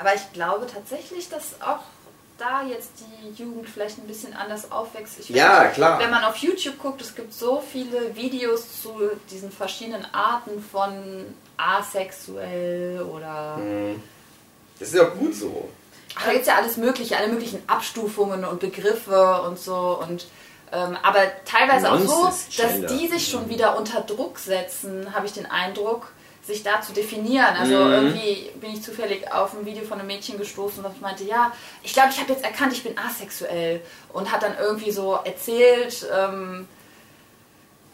Aber 0.00 0.14
ich 0.14 0.32
glaube 0.32 0.66
tatsächlich, 0.66 1.28
dass 1.28 1.60
auch 1.60 1.80
da 2.38 2.62
jetzt 2.62 2.92
die 3.00 3.42
Jugend 3.42 3.68
vielleicht 3.68 3.98
ein 3.98 4.06
bisschen 4.06 4.34
anders 4.34 4.72
aufwächst. 4.72 5.28
Ja, 5.28 5.64
nicht, 5.64 5.74
klar. 5.74 5.98
Wenn 5.98 6.10
man 6.10 6.24
auf 6.24 6.36
YouTube 6.36 6.78
guckt, 6.78 7.02
es 7.02 7.14
gibt 7.14 7.34
so 7.34 7.60
viele 7.60 8.16
Videos 8.16 8.80
zu 8.80 9.10
diesen 9.30 9.52
verschiedenen 9.52 10.06
Arten 10.14 10.62
von 10.62 11.34
asexuell 11.58 13.02
oder. 13.02 13.56
Hm. 13.56 14.02
Das 14.78 14.88
ist 14.88 14.94
ja 14.94 15.06
auch 15.06 15.14
gut 15.14 15.34
so. 15.34 15.68
Ach, 16.16 16.24
da 16.24 16.30
gibt 16.30 16.42
es 16.42 16.48
ja 16.48 16.56
alles 16.56 16.78
Mögliche, 16.78 17.18
alle 17.18 17.28
möglichen 17.28 17.62
Abstufungen 17.66 18.46
und 18.46 18.58
Begriffe 18.58 19.42
und 19.42 19.58
so. 19.58 20.00
Und, 20.00 20.28
ähm, 20.72 20.96
aber 21.02 21.24
teilweise 21.44 21.92
auch 21.92 21.98
so, 21.98 22.24
dass 22.24 22.48
Non-cis-Gender. 22.48 22.88
die 22.88 23.08
sich 23.08 23.28
schon 23.28 23.50
wieder 23.50 23.76
unter 23.76 24.00
Druck 24.00 24.38
setzen, 24.38 25.14
habe 25.14 25.26
ich 25.26 25.34
den 25.34 25.44
Eindruck, 25.44 26.10
sich 26.50 26.62
da 26.62 26.80
zu 26.82 26.92
definieren. 26.92 27.54
Also 27.58 27.74
Mhm. 27.76 27.92
irgendwie 27.92 28.50
bin 28.60 28.72
ich 28.74 28.82
zufällig 28.82 29.32
auf 29.32 29.54
ein 29.54 29.64
Video 29.64 29.84
von 29.84 29.98
einem 29.98 30.06
Mädchen 30.08 30.36
gestoßen, 30.38 30.82
das 30.82 30.92
meinte, 31.00 31.24
ja, 31.24 31.52
ich 31.82 31.92
glaube, 31.92 32.10
ich 32.10 32.20
habe 32.20 32.32
jetzt 32.32 32.44
erkannt, 32.44 32.72
ich 32.72 32.82
bin 32.82 32.94
asexuell. 32.98 33.80
Und 34.12 34.30
hat 34.30 34.42
dann 34.42 34.54
irgendwie 34.58 34.90
so 34.90 35.18
erzählt, 35.24 36.06
ähm, 36.14 36.68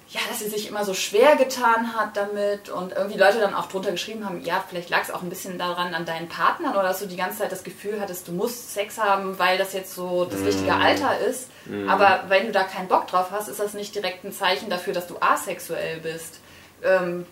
ja, 0.08 0.20
dass 0.28 0.38
sie 0.38 0.48
sich 0.48 0.68
immer 0.68 0.84
so 0.84 0.94
schwer 0.94 1.34
getan 1.34 1.94
hat 1.96 2.16
damit 2.16 2.68
und 2.68 2.92
irgendwie 2.92 3.18
Leute 3.18 3.40
dann 3.40 3.54
auch 3.54 3.66
drunter 3.66 3.90
geschrieben 3.90 4.24
haben, 4.24 4.40
ja, 4.44 4.64
vielleicht 4.68 4.88
lag 4.88 5.02
es 5.02 5.10
auch 5.10 5.20
ein 5.20 5.28
bisschen 5.28 5.58
daran 5.58 5.94
an 5.94 6.04
deinen 6.06 6.28
Partnern 6.28 6.72
oder 6.74 6.84
dass 6.84 7.00
du 7.00 7.06
die 7.06 7.16
ganze 7.16 7.38
Zeit 7.38 7.50
das 7.50 7.64
Gefühl 7.64 8.00
hattest, 8.00 8.28
du 8.28 8.32
musst 8.32 8.72
Sex 8.72 8.98
haben, 8.98 9.36
weil 9.40 9.58
das 9.58 9.72
jetzt 9.72 9.94
so 9.94 10.24
das 10.24 10.42
richtige 10.44 10.74
Alter 10.74 11.18
ist. 11.18 11.48
Aber 11.88 12.22
wenn 12.28 12.46
du 12.46 12.52
da 12.52 12.62
keinen 12.62 12.86
Bock 12.86 13.08
drauf 13.08 13.26
hast, 13.32 13.48
ist 13.48 13.58
das 13.58 13.74
nicht 13.74 13.96
direkt 13.96 14.24
ein 14.24 14.32
Zeichen 14.32 14.70
dafür, 14.70 14.92
dass 14.92 15.08
du 15.08 15.16
asexuell 15.20 15.98
bist. 15.98 16.38
Ähm, 16.84 17.26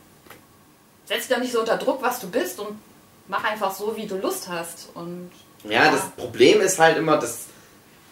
setz 1.06 1.26
dich 1.26 1.36
doch 1.36 1.42
nicht 1.42 1.52
so 1.52 1.60
unter 1.60 1.76
Druck, 1.76 2.02
was 2.02 2.20
du 2.20 2.28
bist 2.28 2.58
und 2.60 2.78
mach 3.28 3.44
einfach 3.44 3.74
so, 3.74 3.94
wie 3.96 4.06
du 4.06 4.16
Lust 4.16 4.48
hast. 4.48 4.88
Und 4.94 5.30
Ja, 5.68 5.90
das 5.90 6.02
Problem 6.16 6.60
ist 6.60 6.78
halt 6.78 6.96
immer, 6.98 7.16
dass 7.18 7.40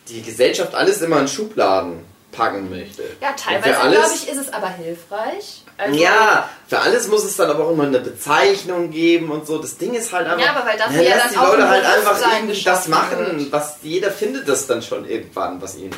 die 0.08 0.22
Gesellschaft 0.22 0.74
alles 0.74 1.00
immer 1.02 1.20
in 1.20 1.28
Schubladen 1.28 2.04
packen 2.32 2.70
möchte. 2.70 3.02
ja, 3.20 3.32
teilweise 3.32 3.74
glaube 3.90 4.10
ich, 4.14 4.26
ist 4.28 4.38
es 4.38 4.52
aber 4.52 4.70
hilfreich. 4.70 5.64
Also- 5.76 5.98
Ja, 5.98 6.48
für 6.66 6.78
alles 6.80 7.06
muss 7.08 7.24
es 7.24 7.36
dann 7.36 7.50
aber 7.50 7.66
auch 7.66 7.72
immer 7.72 7.84
eine 7.84 8.00
Bezeichnung 8.00 8.90
geben 8.90 9.30
und 9.30 9.46
so. 9.46 9.58
Das 9.58 9.76
Ding 9.76 9.92
ist 9.92 10.10
halt 10.12 10.26
einfach. 10.26 10.42
Ja, 10.42 10.54
aber 10.54 10.66
weil 10.66 10.78
dafür 10.78 10.96
na, 10.96 11.02
ja 11.02 11.16
lass 11.16 11.34
dann 11.34 11.44
die 11.44 11.50
Leute 11.50 11.68
halt 11.68 11.84
einfach 11.84 12.32
irgendwie 12.38 12.62
das 12.62 12.88
machen, 12.88 13.38
wird. 13.38 13.52
was 13.52 13.76
jeder 13.82 14.10
findet 14.10 14.48
das 14.48 14.66
dann 14.66 14.80
schon 14.82 15.06
irgendwann, 15.06 15.60
was 15.60 15.76
ihnen 15.76 15.94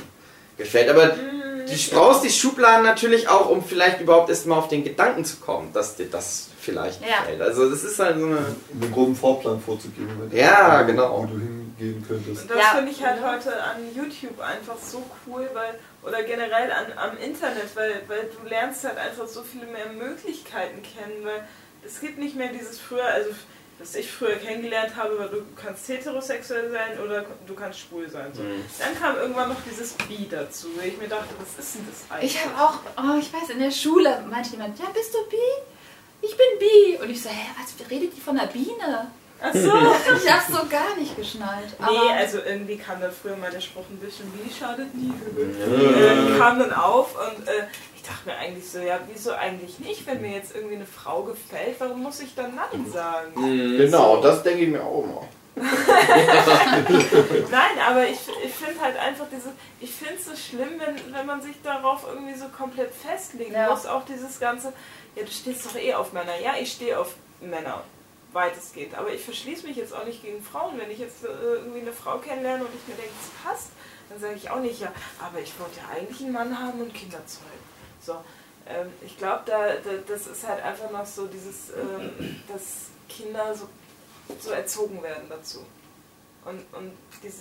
gefällt. 0.58 0.88
Aber 0.90 1.06
du 1.08 1.76
brauchst 1.92 2.24
die 2.24 2.30
Schubladen 2.30 2.84
natürlich 2.84 3.28
auch, 3.28 3.48
um 3.48 3.64
vielleicht 3.64 4.00
überhaupt 4.00 4.28
erst 4.28 4.46
mal 4.46 4.56
auf 4.58 4.66
den 4.68 4.82
Gedanken 4.82 5.24
zu 5.24 5.36
kommen, 5.36 5.72
dass 5.72 5.94
dir 5.94 6.06
das 6.10 6.48
vielleicht 6.64 7.00
Ja. 7.02 7.20
gefällt. 7.20 7.40
Also 7.42 7.70
das 7.70 7.84
ist 7.84 7.98
halt 7.98 8.18
so 8.18 8.26
eine. 8.26 8.38
Einen 8.38 8.92
groben 8.92 9.14
Fahrplan 9.14 9.60
vorzugeben, 9.60 10.10
wenn 10.30 10.36
Ja, 10.38 10.80
wo- 10.82 10.86
genau. 10.86 11.22
wo 11.22 11.26
du 11.26 11.38
hingehen 11.38 12.04
könntest. 12.06 12.42
Und 12.42 12.50
das 12.50 12.58
Ja. 12.58 12.64
finde 12.76 12.90
ich 12.90 13.04
halt 13.04 13.22
heute 13.24 13.62
an 13.62 13.76
YouTube 13.94 14.40
einfach 14.40 14.76
so 14.82 15.02
cool, 15.26 15.48
weil, 15.54 15.78
oder 16.02 16.22
generell 16.22 16.70
an, 16.72 16.86
am 16.96 17.16
Internet, 17.18 17.74
weil, 17.74 18.02
weil 18.08 18.28
du 18.42 18.48
lernst 18.48 18.84
halt 18.84 18.98
einfach 18.98 19.26
so 19.26 19.42
viele 19.42 19.66
mehr 19.66 19.88
Möglichkeiten 19.92 20.82
kennen, 20.82 21.24
weil 21.24 21.44
es 21.84 22.00
gibt 22.00 22.18
nicht 22.18 22.36
mehr 22.36 22.48
dieses 22.48 22.78
früher, 22.80 23.04
also 23.04 23.30
was 23.80 23.96
ich 23.96 24.08
früher 24.10 24.36
kennengelernt 24.36 24.94
habe, 24.96 25.18
weil 25.18 25.28
du 25.30 25.42
kannst 25.60 25.88
heterosexuell 25.88 26.70
sein 26.70 26.98
oder 27.04 27.24
du 27.44 27.54
kannst 27.54 27.80
schwul 27.80 28.08
sein. 28.08 28.30
So. 28.32 28.42
Mhm. 28.42 28.64
Dann 28.78 28.98
kam 29.00 29.16
irgendwann 29.16 29.48
noch 29.48 29.60
dieses 29.68 29.92
Bi 29.94 30.28
dazu, 30.30 30.68
weil 30.76 30.88
ich 30.90 30.96
mir 30.98 31.08
dachte, 31.08 31.34
was 31.40 31.58
ist 31.64 31.74
denn 31.74 31.86
das 31.90 32.16
eigentlich? 32.16 32.36
Ich 32.36 32.44
habe 32.44 32.54
auch, 32.64 32.78
oh, 32.96 33.18
ich 33.18 33.32
weiß, 33.32 33.50
in 33.50 33.58
der 33.58 33.72
Schule 33.72 34.22
meinte 34.30 34.50
jemand, 34.50 34.78
ja, 34.78 34.86
bist 34.94 35.12
du 35.12 35.18
bi? 35.28 35.36
Ich 36.22 36.36
bin 36.36 36.46
bi. 36.58 37.02
Und 37.02 37.10
ich 37.10 37.22
so, 37.22 37.28
hä, 37.28 37.46
was 37.58 37.90
redet 37.90 38.16
die 38.16 38.20
von 38.20 38.36
der 38.36 38.46
Biene? 38.46 39.10
Ach 39.42 39.52
so. 39.52 39.72
Ich 40.24 40.32
hab's 40.32 40.46
so 40.48 40.66
gar 40.68 40.96
nicht 40.98 41.16
geschnallt. 41.16 41.68
Nee, 41.78 41.84
Aber 41.84 42.10
also 42.16 42.38
irgendwie 42.38 42.76
kam 42.78 43.00
da 43.00 43.10
früher 43.10 43.36
mal 43.36 43.50
der 43.50 43.60
Spruch 43.60 43.84
ein 43.90 43.98
bisschen, 43.98 44.32
wie 44.42 44.52
schadet 44.52 44.94
nie. 44.94 45.12
Äh, 45.12 46.38
kam 46.38 46.58
dann 46.58 46.72
auf 46.72 47.14
und 47.14 47.46
äh, 47.48 47.66
ich 47.96 48.02
dachte 48.02 48.26
mir 48.26 48.36
eigentlich 48.36 48.68
so, 48.70 48.78
ja, 48.78 48.98
wieso 49.12 49.32
eigentlich 49.32 49.78
nicht? 49.80 50.06
Wenn 50.06 50.20
mir 50.22 50.32
jetzt 50.32 50.54
irgendwie 50.54 50.76
eine 50.76 50.86
Frau 50.86 51.22
gefällt, 51.24 51.76
warum 51.78 52.02
muss 52.02 52.20
ich 52.20 52.34
dann 52.34 52.54
Nein 52.54 52.86
sagen? 52.90 53.34
Genau, 53.76 54.20
das 54.22 54.42
denke 54.42 54.62
ich 54.64 54.68
mir 54.70 54.82
auch 54.82 55.04
immer. 55.04 55.28
Nein, 57.50 57.78
aber 57.88 58.06
ich, 58.08 58.18
ich 58.44 58.52
finde 58.52 58.80
halt 58.80 58.96
einfach 58.98 59.26
diese, 59.30 59.50
ich 59.80 59.90
finde 59.92 60.14
es 60.14 60.24
so 60.26 60.32
schlimm, 60.36 60.78
wenn, 60.78 61.14
wenn 61.14 61.26
man 61.26 61.40
sich 61.42 61.54
darauf 61.62 62.04
irgendwie 62.08 62.34
so 62.34 62.46
komplett 62.48 62.92
festlegen 62.94 63.52
Ja. 63.54 63.70
muss. 63.70 63.86
Auch 63.86 64.04
dieses 64.04 64.40
ganze, 64.40 64.72
ja, 65.14 65.22
du 65.22 65.30
stehst 65.30 65.66
doch 65.66 65.76
eh 65.76 65.94
auf 65.94 66.12
Männer. 66.12 66.38
Ja, 66.40 66.54
ich 66.60 66.72
stehe 66.72 66.98
auf 66.98 67.14
Männer, 67.40 67.84
weit 68.32 68.56
es 68.56 68.72
geht. 68.72 68.94
Aber 68.94 69.12
ich 69.12 69.22
verschließe 69.22 69.66
mich 69.66 69.76
jetzt 69.76 69.94
auch 69.94 70.04
nicht 70.04 70.22
gegen 70.22 70.42
Frauen. 70.42 70.78
Wenn 70.78 70.90
ich 70.90 70.98
jetzt 70.98 71.24
äh, 71.24 71.28
irgendwie 71.28 71.80
eine 71.80 71.92
Frau 71.92 72.18
kennenlerne 72.18 72.64
und 72.64 72.74
ich 72.74 72.88
mir 72.88 73.00
denke, 73.00 73.14
es 73.20 73.42
passt, 73.42 73.70
dann 74.08 74.20
sage 74.20 74.34
ich 74.34 74.50
auch 74.50 74.60
nicht, 74.60 74.80
ja, 74.80 74.92
aber 75.20 75.40
ich 75.40 75.58
wollte 75.58 75.78
ja 75.78 75.96
eigentlich 75.96 76.20
einen 76.20 76.32
Mann 76.32 76.58
haben 76.58 76.80
und 76.80 76.92
Kinder 76.92 77.20
zeugen. 77.26 77.48
So. 78.00 78.16
Ähm, 78.66 78.92
ich 79.04 79.16
glaube, 79.18 79.42
da, 79.46 79.74
da, 79.74 79.90
das 80.06 80.26
ist 80.26 80.46
halt 80.46 80.62
einfach 80.62 80.90
noch 80.90 81.06
so 81.06 81.26
dieses, 81.26 81.70
ähm, 81.70 82.42
dass 82.48 82.88
Kinder 83.08 83.54
so, 83.54 83.68
so 84.40 84.50
erzogen 84.50 85.02
werden 85.02 85.24
dazu. 85.28 85.60
Und, 86.44 86.58
und 86.78 86.92
diese, 87.22 87.38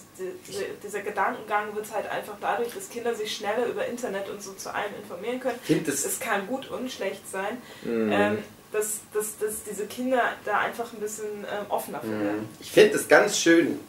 diese, 0.48 0.64
dieser 0.82 1.02
Gedankengang 1.02 1.76
wird 1.76 1.92
halt 1.94 2.10
einfach 2.10 2.36
dadurch, 2.40 2.74
dass 2.74 2.90
Kinder 2.90 3.14
sich 3.14 3.36
schneller 3.36 3.66
über 3.66 3.86
Internet 3.86 4.30
und 4.30 4.42
so 4.42 4.54
zu 4.54 4.74
allem 4.74 4.94
informieren 5.02 5.40
können. 5.42 5.60
Kind 5.66 5.88
Es, 5.88 5.96
ist 5.96 6.06
es 6.06 6.20
kann 6.20 6.48
gut 6.48 6.70
und 6.70 6.90
schlecht 6.92 7.30
sein, 7.30 7.58
Mhm. 7.84 8.12
ähm, 8.12 8.38
dass, 8.72 9.00
dass, 9.14 9.38
dass 9.38 9.64
diese 9.70 9.86
Kinder 9.86 10.22
da 10.46 10.60
einfach 10.60 10.92
ein 10.94 11.00
bisschen 11.00 11.26
ähm, 11.42 11.66
offener 11.70 12.00
für 12.02 12.10
werden. 12.20 12.50
Ich 12.60 12.72
finde 12.72 12.96
es 12.96 13.08
ganz 13.08 13.38
schön. 13.38 13.80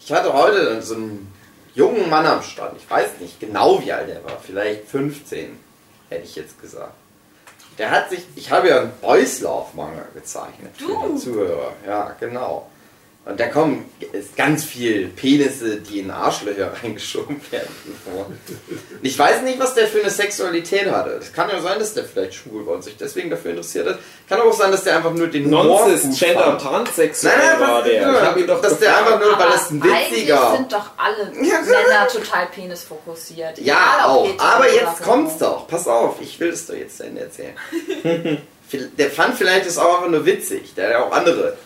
Ich 0.00 0.10
hatte 0.12 0.32
heute 0.32 0.80
so 0.82 0.94
einen 0.94 1.32
jungen 1.74 2.08
Mann 2.10 2.26
am 2.26 2.42
Stand. 2.42 2.76
Ich 2.78 2.90
weiß 2.90 3.20
nicht 3.20 3.38
genau, 3.38 3.80
wie 3.84 3.92
alt 3.92 4.08
er 4.08 4.24
war. 4.24 4.38
Vielleicht 4.40 4.88
15, 4.88 5.58
hätte 6.08 6.24
ich 6.24 6.34
jetzt 6.34 6.60
gesagt. 6.60 6.94
Der 7.78 7.90
hat 7.90 8.08
sich, 8.08 8.24
ich 8.36 8.50
habe 8.50 8.68
ja 8.70 8.80
einen 8.80 8.92
Boys 9.02 9.40
Love 9.42 9.68
Manga 9.76 10.06
gezeichnet 10.14 10.74
für 10.78 10.86
Du? 10.86 11.12
die 11.12 11.18
Zuhörer. 11.18 11.72
Ja, 11.86 12.16
genau. 12.18 12.70
Und 13.26 13.40
da 13.40 13.48
kommen 13.48 13.90
ist 14.12 14.36
ganz 14.36 14.62
viel 14.64 15.08
Penisse, 15.08 15.78
die 15.78 15.98
in 15.98 16.12
Arschlöcher 16.12 16.72
reingeschoben 16.82 17.40
werden. 17.50 17.68
vor. 18.04 18.26
Ich 19.02 19.18
weiß 19.18 19.42
nicht, 19.42 19.58
was 19.58 19.74
der 19.74 19.88
für 19.88 19.98
eine 19.98 20.10
Sexualität 20.10 20.88
hatte. 20.88 21.10
Es 21.20 21.32
kann 21.32 21.50
ja 21.50 21.60
sein, 21.60 21.80
dass 21.80 21.92
der 21.92 22.04
vielleicht 22.04 22.34
schwul 22.34 22.64
war 22.64 22.74
und 22.74 22.84
sich 22.84 22.96
deswegen 22.96 23.28
dafür 23.28 23.50
interessiert 23.50 23.88
hat. 23.88 23.98
Kann 24.28 24.40
aber 24.40 24.50
auch 24.50 24.56
sein, 24.56 24.70
dass 24.70 24.84
der 24.84 24.98
einfach 24.98 25.12
nur 25.12 25.26
den 25.26 25.46
Humor 25.46 25.64
Nonsense, 25.64 26.24
Gender, 26.24 26.56
fand. 26.60 26.62
pansexuell 26.62 27.36
Nein, 27.36 27.58
nein, 27.58 27.68
war 27.68 27.82
der. 27.82 28.12
Ich 28.12 28.20
hab 28.20 28.36
ihn 28.36 28.46
doch 28.46 28.62
dass 28.62 28.78
der 28.78 28.96
einfach 28.96 29.18
nur, 29.18 29.36
weil 29.36 29.48
das 29.48 29.70
ein 29.72 29.82
eigentlich 29.82 30.10
witziger. 30.12 30.52
sind 30.56 30.72
doch 30.72 30.90
alle 30.96 31.32
Ja. 31.44 31.60
Männer 31.62 32.08
total 32.08 32.46
penisfokussiert. 32.46 33.58
Ja, 33.58 34.04
auch. 34.06 34.28
Aber 34.38 34.72
jetzt 34.72 35.02
kommt's 35.02 35.38
doch. 35.38 35.66
Pass 35.66 35.88
auf, 35.88 36.20
ich 36.20 36.38
will 36.38 36.50
es 36.50 36.64
doch 36.68 36.74
jetzt 36.74 36.98
zu 36.98 37.04
Ende 37.04 37.22
erzählen. 37.22 37.56
der 38.98 39.10
fand 39.10 39.36
vielleicht 39.36 39.66
das 39.66 39.78
auch 39.78 39.96
einfach 39.96 40.10
nur 40.10 40.24
witzig. 40.24 40.74
Der 40.76 40.84
hat 40.86 40.92
ja 40.92 41.04
auch 41.04 41.10
andere 41.10 41.56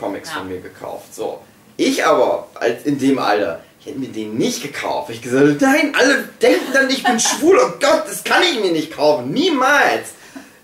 Comics 0.00 0.30
Ja. 0.30 0.38
von 0.38 0.48
mir 0.48 0.60
gekauft. 0.60 1.14
So. 1.14 1.40
Ich 1.76 2.04
aber, 2.04 2.48
als 2.54 2.84
in 2.84 2.98
dem 2.98 3.18
Alter, 3.18 3.60
ich 3.80 3.86
hätte 3.86 3.98
mir 3.98 4.08
den 4.08 4.36
nicht 4.36 4.62
gekauft. 4.62 5.10
Ich 5.10 5.22
gesagt, 5.22 5.60
nein, 5.60 5.94
alle 5.98 6.24
denken 6.42 6.72
dann, 6.72 6.90
ich 6.90 7.02
bin 7.04 7.20
schwul. 7.20 7.58
Oh 7.62 7.72
Gott, 7.80 8.04
das 8.06 8.24
kann 8.24 8.42
ich 8.42 8.60
mir 8.60 8.72
nicht 8.72 8.92
kaufen. 8.94 9.30
Niemals. 9.30 10.08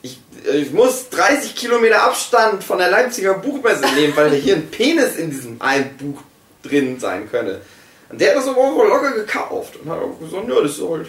Ich, 0.02 0.18
äh, 0.46 0.56
ich 0.58 0.72
muss 0.72 1.08
30 1.10 1.54
Kilometer 1.54 2.02
Abstand 2.02 2.64
von 2.64 2.78
der 2.78 2.90
Leipziger 2.90 3.34
Buchmesse 3.34 3.84
nehmen, 3.94 4.14
weil 4.16 4.30
hier 4.34 4.56
ein 4.56 4.68
Penis 4.70 5.16
in 5.16 5.30
diesem 5.30 5.60
einen 5.62 5.96
Buch 5.96 6.20
drin 6.62 6.98
sein 6.98 7.30
könnte. 7.30 7.62
Und 8.08 8.20
der 8.20 8.30
hat 8.30 8.36
das 8.36 8.48
aber 8.48 8.58
auch 8.58 8.84
locker 8.84 9.12
gekauft 9.12 9.76
und 9.82 9.90
hat 9.90 9.98
auch 9.98 10.18
gesagt, 10.20 10.48
ja, 10.48 10.60
das 10.60 10.72
ist 10.78 10.88
halt, 10.88 11.06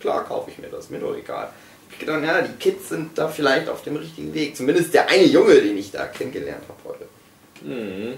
klar 0.00 0.24
kaufe 0.24 0.50
ich 0.50 0.58
mir 0.58 0.68
das, 0.68 0.90
mir 0.90 0.98
doch 0.98 1.16
egal. 1.16 1.50
Ich 1.92 1.98
gedacht, 2.00 2.22
ja, 2.24 2.40
die 2.42 2.52
Kids 2.58 2.88
sind 2.88 3.16
da 3.16 3.28
vielleicht 3.28 3.68
auf 3.68 3.82
dem 3.82 3.96
richtigen 3.96 4.34
Weg. 4.34 4.56
Zumindest 4.56 4.92
der 4.92 5.08
eine 5.08 5.24
Junge, 5.24 5.54
den 5.54 5.78
ich 5.78 5.92
da 5.92 6.04
kennengelernt 6.06 6.64
habe 6.68 6.80
heute. 6.94 7.05
Mhm. 7.66 8.14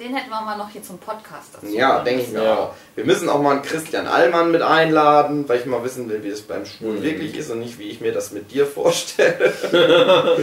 Den 0.00 0.12
hätten 0.12 0.28
wir 0.28 0.40
mal 0.40 0.58
noch 0.58 0.70
hier 0.70 0.82
zum 0.82 0.98
Podcast 0.98 1.50
dazu. 1.54 1.66
Ja, 1.72 2.02
denke 2.02 2.22
ich 2.22 2.28
mir 2.30 2.42
Ja. 2.42 2.54
auch. 2.58 2.74
Wir 2.96 3.04
müssen 3.04 3.28
auch 3.28 3.40
mal 3.40 3.52
einen 3.52 3.62
Christian 3.62 4.08
Allmann 4.08 4.50
mit 4.50 4.60
einladen, 4.60 5.48
weil 5.48 5.60
ich 5.60 5.66
mal 5.66 5.84
wissen 5.84 6.08
will, 6.08 6.20
wie 6.24 6.30
es 6.30 6.42
beim 6.42 6.66
Schwulen 6.66 6.98
Mhm. 6.98 7.02
wirklich 7.04 7.36
ist 7.38 7.48
und 7.52 7.60
nicht, 7.60 7.78
wie 7.78 7.84
ich 7.90 8.00
mir 8.00 8.10
das 8.12 8.32
mit 8.32 8.50
dir 8.50 8.66
vorstelle. 8.66 9.52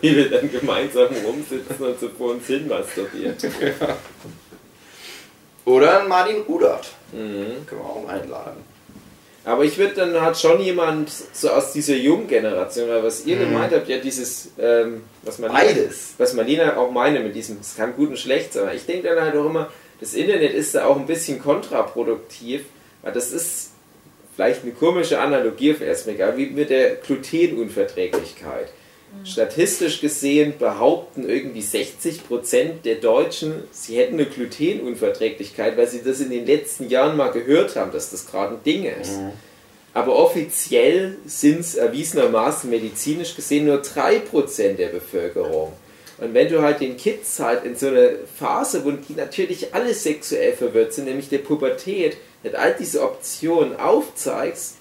Wie 0.00 0.16
wir 0.16 0.30
dann 0.30 0.50
gemeinsam 0.50 1.08
rumsitzen 1.26 1.76
und 1.86 2.00
so 2.00 2.08
vor 2.08 2.30
uns 2.32 2.46
hin 2.46 2.66
masturbieren. 2.68 3.36
Oder 5.66 5.98
einen 6.00 6.08
Martin 6.08 6.42
Rudert. 6.48 6.88
Mhm. 7.12 7.66
Können 7.66 7.80
wir 7.82 7.84
auch 7.84 8.02
mal 8.06 8.18
einladen. 8.20 8.64
Aber 9.46 9.64
ich 9.64 9.78
würde 9.78 9.94
dann 9.94 10.20
hat 10.20 10.38
schon 10.38 10.60
jemand 10.60 11.08
so 11.32 11.48
aus 11.50 11.72
dieser 11.72 11.94
jungen 11.94 12.26
Generation, 12.26 12.88
weil 12.88 13.02
was 13.04 13.24
ihr 13.24 13.36
Mhm. 13.36 13.40
gemeint 13.52 13.72
habt, 13.72 13.88
ja 13.88 13.98
dieses, 13.98 14.48
ähm, 14.58 15.02
was 15.22 15.38
man 15.38 15.52
Beides. 15.52 16.14
was 16.18 16.34
Marlena 16.34 16.76
auch 16.76 16.90
meine 16.90 17.20
mit 17.20 17.34
diesem, 17.36 17.58
es 17.60 17.76
kann 17.76 17.94
gut 17.94 18.08
und 18.10 18.18
schlecht 18.18 18.52
sein. 18.52 18.74
Ich 18.74 18.86
denke 18.86 19.08
dann 19.08 19.20
halt 19.24 19.36
auch 19.36 19.46
immer, 19.46 19.70
das 20.00 20.14
Internet 20.14 20.52
ist 20.52 20.74
da 20.74 20.84
auch 20.86 20.96
ein 20.96 21.06
bisschen 21.06 21.40
kontraproduktiv, 21.40 22.62
weil 23.02 23.12
das 23.12 23.30
ist 23.30 23.70
vielleicht 24.34 24.64
eine 24.64 24.72
komische 24.72 25.20
Analogie 25.20 25.74
für 25.74 25.84
erstmal 25.84 26.36
wie 26.36 26.46
mit 26.46 26.68
der 26.68 26.96
Glutenunverträglichkeit. 26.96 28.68
Statistisch 29.24 30.00
gesehen 30.00 30.54
behaupten 30.58 31.28
irgendwie 31.28 31.62
60% 31.62 32.82
der 32.84 32.96
Deutschen, 32.96 33.64
sie 33.72 33.96
hätten 33.96 34.14
eine 34.14 34.26
Glutenunverträglichkeit, 34.26 35.76
weil 35.76 35.88
sie 35.88 36.02
das 36.02 36.20
in 36.20 36.30
den 36.30 36.46
letzten 36.46 36.88
Jahren 36.88 37.16
mal 37.16 37.32
gehört 37.32 37.76
haben, 37.76 37.92
dass 37.92 38.10
das 38.10 38.26
gerade 38.26 38.54
ein 38.54 38.62
Ding 38.64 38.84
ist. 38.84 39.18
Aber 39.94 40.16
offiziell 40.16 41.16
sind 41.24 41.60
es 41.60 41.74
erwiesenermaßen 41.74 42.68
medizinisch 42.68 43.34
gesehen 43.34 43.66
nur 43.66 43.80
3% 43.80 44.74
der 44.74 44.88
Bevölkerung. 44.88 45.72
Und 46.18 46.34
wenn 46.34 46.48
du 46.48 46.62
halt 46.62 46.80
den 46.80 46.96
Kids 46.96 47.40
halt 47.40 47.64
in 47.64 47.76
so 47.76 47.88
eine 47.88 48.18
Phase, 48.38 48.84
wo 48.84 48.90
die 48.90 49.14
natürlich 49.14 49.74
alle 49.74 49.92
sexuell 49.92 50.52
verwirrt 50.52 50.92
sind, 50.92 51.06
nämlich 51.06 51.28
der 51.28 51.38
Pubertät, 51.38 52.16
nicht 52.42 52.54
all 52.54 52.74
diese 52.78 53.02
Optionen 53.02 53.76
aufzeigst, 53.76 54.75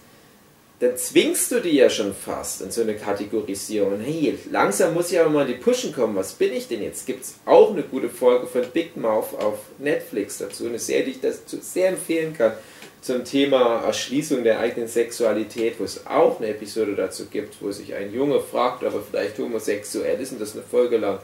dann 0.80 0.98
zwingst 0.98 1.52
du 1.52 1.62
die 1.62 1.72
ja 1.76 1.90
schon 1.90 2.14
fast 2.14 2.62
in 2.62 2.70
so 2.70 2.82
eine 2.82 2.96
Kategorisierung. 2.96 4.00
Hey, 4.02 4.38
langsam 4.52 4.94
muss 4.94 5.12
ich 5.12 5.20
aber 5.20 5.30
mal 5.30 5.48
in 5.50 5.56
die 5.56 5.64
Pushen 5.64 5.94
kommen. 5.94 6.16
Was 6.16 6.34
bin 6.34 6.52
ich 6.52 6.68
denn 6.68 6.84
jetzt? 6.84 7.06
Gibt 7.06 7.24
es 7.24 7.36
auch 7.46 7.72
eine 7.72 7.84
gute 7.84 8.10
Folge 8.10 8.46
von 8.46 8.64
Big 8.74 8.98
Mouth 8.98 9.34
auf 9.40 9.60
Netflix 9.80 10.38
dazu. 10.40 10.68
Eine 10.68 10.80
Serie, 10.80 11.06
die 11.06 11.12
ich 11.12 11.22
das 11.22 11.44
sehr 11.48 11.90
empfehlen 11.90 12.34
kann 12.34 12.54
zum 13.06 13.24
Thema 13.24 13.84
Erschließung 13.84 14.44
der 14.44 14.60
eigenen 14.60 14.88
Sexualität, 14.88 15.80
wo 15.80 15.84
es 15.84 16.08
auch 16.08 16.40
eine 16.40 16.50
Episode 16.50 16.96
dazu 16.96 17.28
gibt, 17.28 17.62
wo 17.62 17.72
sich 17.72 17.94
ein 17.94 18.12
Junge 18.12 18.40
fragt, 18.40 18.84
ob 18.84 18.96
er 18.96 19.02
vielleicht 19.02 19.38
homosexuell 19.38 20.20
ist 20.20 20.32
und 20.32 20.42
das 20.42 20.54
eine 20.54 20.64
Folge 20.64 20.98
lang 20.98 21.20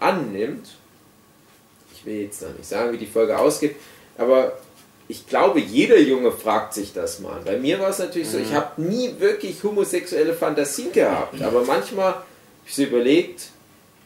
annimmt. 0.00 0.68
Ich 1.94 2.06
will 2.06 2.22
jetzt 2.22 2.40
noch 2.40 2.56
nicht 2.56 2.66
sagen, 2.66 2.94
wie 2.94 2.98
die 2.98 3.06
Folge 3.06 3.38
ausgeht, 3.38 3.76
aber 4.16 4.58
ich 5.08 5.26
glaube, 5.26 5.60
jeder 5.60 5.98
Junge 5.98 6.32
fragt 6.32 6.74
sich 6.74 6.92
das 6.92 7.20
mal. 7.20 7.40
Bei 7.44 7.58
mir 7.58 7.78
war 7.80 7.90
es 7.90 7.98
natürlich 7.98 8.30
so, 8.30 8.38
ich 8.38 8.52
habe 8.52 8.80
nie 8.80 9.14
wirklich 9.18 9.62
homosexuelle 9.62 10.34
Fantasien 10.34 10.92
gehabt, 10.92 11.42
aber 11.42 11.64
manchmal 11.64 12.14
habe 12.14 12.24
ich 12.66 12.74
so 12.74 12.82
überlegt, 12.82 13.50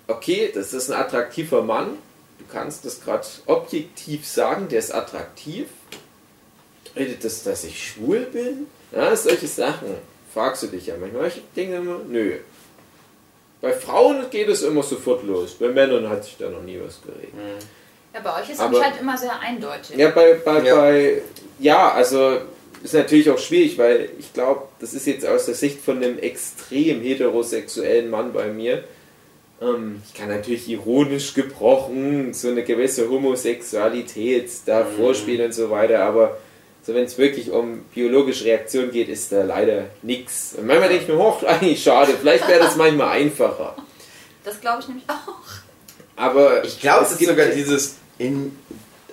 okay, 0.09 0.51
das 0.53 0.73
ist 0.73 0.91
ein 0.91 0.99
attraktiver 0.99 1.63
Mann, 1.63 1.99
du 2.39 2.45
kannst 2.51 2.85
das 2.85 3.01
gerade 3.01 3.27
objektiv 3.47 4.27
sagen, 4.27 4.69
der 4.69 4.79
ist 4.79 4.95
attraktiv. 4.95 5.69
Redet 6.95 7.25
das, 7.25 7.43
dass 7.43 7.65
ich 7.65 7.89
schwul 7.89 8.21
bin? 8.33 8.67
Ja, 8.91 9.15
solche 9.15 9.47
Sachen 9.47 9.89
fragst 10.33 10.63
du 10.63 10.69
dich 10.69 10.87
ja 10.87 10.95
manchmal. 10.99 11.29
Ich 11.29 11.43
denke 11.55 11.77
immer, 11.77 12.01
nö. 12.09 12.39
Bei 13.61 13.73
Frauen 13.73 14.31
geht 14.31 14.49
es 14.49 14.63
immer 14.63 14.83
sofort 14.83 15.25
los. 15.25 15.55
Bei 15.55 15.69
Männern 15.69 16.09
hat 16.09 16.25
sich 16.25 16.37
da 16.39 16.49
noch 16.49 16.63
nie 16.63 16.79
was 16.83 17.01
geregt. 17.03 17.35
Ja, 18.17 18.23
bei 18.33 18.41
euch 18.41 18.49
ist 18.49 18.55
es 18.55 18.61
Aber- 18.61 18.83
halt 18.83 18.95
immer 19.01 19.19
sehr 19.19 19.39
eindeutig. 19.41 19.97
Ja, 19.97 20.09
bei, 20.11 20.35
bei, 20.35 20.63
Ja. 20.63 20.75
bei, 20.77 21.23
ja, 21.59 21.93
also 21.93 22.39
ist 22.83 22.95
natürlich 22.95 23.29
auch 23.31 23.39
schwierig, 23.39 23.77
weil 23.77 24.09
ich 24.19 24.33
glaube, 24.33 24.63
das 24.81 24.95
ist 24.95 25.07
jetzt 25.07 25.27
aus 25.27 25.45
der 25.47 25.55
Sicht 25.55 25.81
von 25.85 25.97
einem 26.03 26.19
extrem 26.19 27.03
heterosexuellen 27.03 28.09
Mann 28.09 28.33
bei 28.33 28.47
mir. 28.47 28.85
Ähm, 29.61 30.01
ich 30.07 30.15
kann 30.15 30.29
natürlich 30.29 30.69
ironisch 30.69 31.35
gebrochen 31.35 32.33
so 32.33 32.49
eine 32.49 32.63
gewisse 32.63 33.09
Homosexualität 33.11 34.51
da 34.67 34.85
Mhm. 34.85 34.97
vorspielen 34.97 35.47
und 35.47 35.53
so 35.53 35.69
weiter, 35.71 36.01
aber 36.05 36.39
so 36.87 36.95
wenn 36.95 37.05
es 37.05 37.19
wirklich 37.19 37.51
um 37.51 37.81
biologische 37.95 38.45
Reaktion 38.45 38.91
geht, 38.93 39.09
ist 39.09 39.33
da 39.33 39.43
leider 39.43 39.87
nichts. 40.03 40.55
Und 40.57 40.67
manchmal 40.67 40.89
denke 40.89 41.05
ich 41.05 41.09
mir, 41.11 41.19
hoch, 41.19 41.43
eigentlich 41.47 41.83
schade, 41.83 42.15
vielleicht 42.19 42.47
wäre 42.49 42.61
das 42.61 42.77
manchmal 42.77 43.09
einfacher. 43.09 43.75
Das 44.45 44.59
glaube 44.61 44.81
ich 44.81 44.89
nämlich 44.89 45.05
auch. 45.09 45.43
Aber 46.19 46.65
Ich 46.65 46.81
glaube, 46.81 47.05
es 47.05 47.19
gibt 47.19 47.29
sogar 47.31 47.47
dieses 47.47 47.97
in 48.19 48.57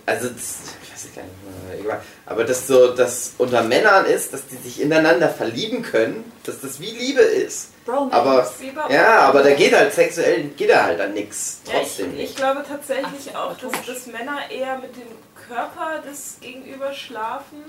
also 0.06 0.28
das, 0.28 0.58
ich 0.84 0.92
weiß 0.94 1.16
gar 1.16 1.24
nicht 1.24 1.34
mehr, 1.44 1.80
egal. 1.80 2.02
aber 2.26 2.44
das 2.44 2.68
so 2.68 2.94
das 2.94 3.34
unter 3.38 3.64
Männern 3.64 4.06
ist, 4.06 4.34
dass 4.34 4.46
die 4.48 4.58
sich 4.58 4.82
ineinander 4.82 5.30
verlieben 5.30 5.82
können, 5.82 6.30
dass 6.44 6.60
das 6.60 6.82
wie 6.82 6.92
Liebe 6.92 7.22
ist. 7.22 7.70
Bromance. 7.86 8.14
Aber 8.14 8.92
ja, 8.92 9.20
aber 9.20 9.44
da 9.44 9.54
geht 9.54 9.74
halt 9.74 9.94
sexuell 9.94 10.44
geht 10.58 10.70
da 10.70 10.84
halt 10.84 11.00
dann 11.00 11.14
nichts 11.14 11.62
Ja, 11.66 11.80
trotzdem 11.80 12.08
ich, 12.08 12.14
ich 12.14 12.20
nicht. 12.22 12.36
glaube 12.36 12.66
tatsächlich 12.68 13.32
Ach, 13.34 13.52
auch, 13.52 13.58
dass, 13.58 13.72
dass 13.86 14.08
Männer 14.08 14.40
eher 14.50 14.78
mit 14.80 14.94
dem 14.96 15.08
Körper 15.48 16.02
des 16.06 16.38
Gegenübers 16.42 16.98
schlafen. 16.98 17.64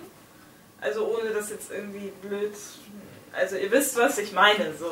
Also 0.81 1.07
ohne 1.07 1.31
das 1.31 1.51
jetzt 1.51 1.71
irgendwie 1.71 2.13
blöd. 2.21 2.53
Also 3.33 3.57
ihr 3.57 3.71
wisst, 3.71 3.97
was 3.97 4.19
ich 4.19 4.33
meine. 4.33 4.73
So. 4.79 4.87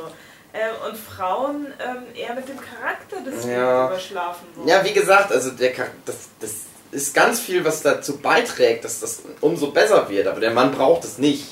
Ähm, 0.55 0.75
und 0.91 0.97
Frauen 0.99 1.67
ähm, 1.83 2.03
eher 2.15 2.35
mit 2.35 2.47
dem 2.49 2.59
Charakter 2.61 3.21
des 3.25 3.45
Ja. 3.47 3.85
Gegenübers 3.87 4.05
schlafen 4.05 4.47
wollen. 4.55 4.69
Ja, 4.69 4.85
wie 4.85 4.93
gesagt, 4.93 5.33
also 5.33 5.51
der 5.51 5.73
Char- 5.75 5.87
das, 6.05 6.17
das 6.41 6.51
ist 6.91 7.15
ganz 7.15 7.41
viel, 7.41 7.65
was 7.65 7.81
dazu 7.83 8.19
beiträgt, 8.19 8.85
dass 8.85 9.01
das 9.01 9.23
umso 9.41 9.71
besser 9.71 10.09
wird, 10.11 10.27
aber 10.27 10.41
der 10.41 10.51
Mann 10.51 10.73
braucht 10.73 11.05
es 11.05 11.17
nicht. 11.19 11.47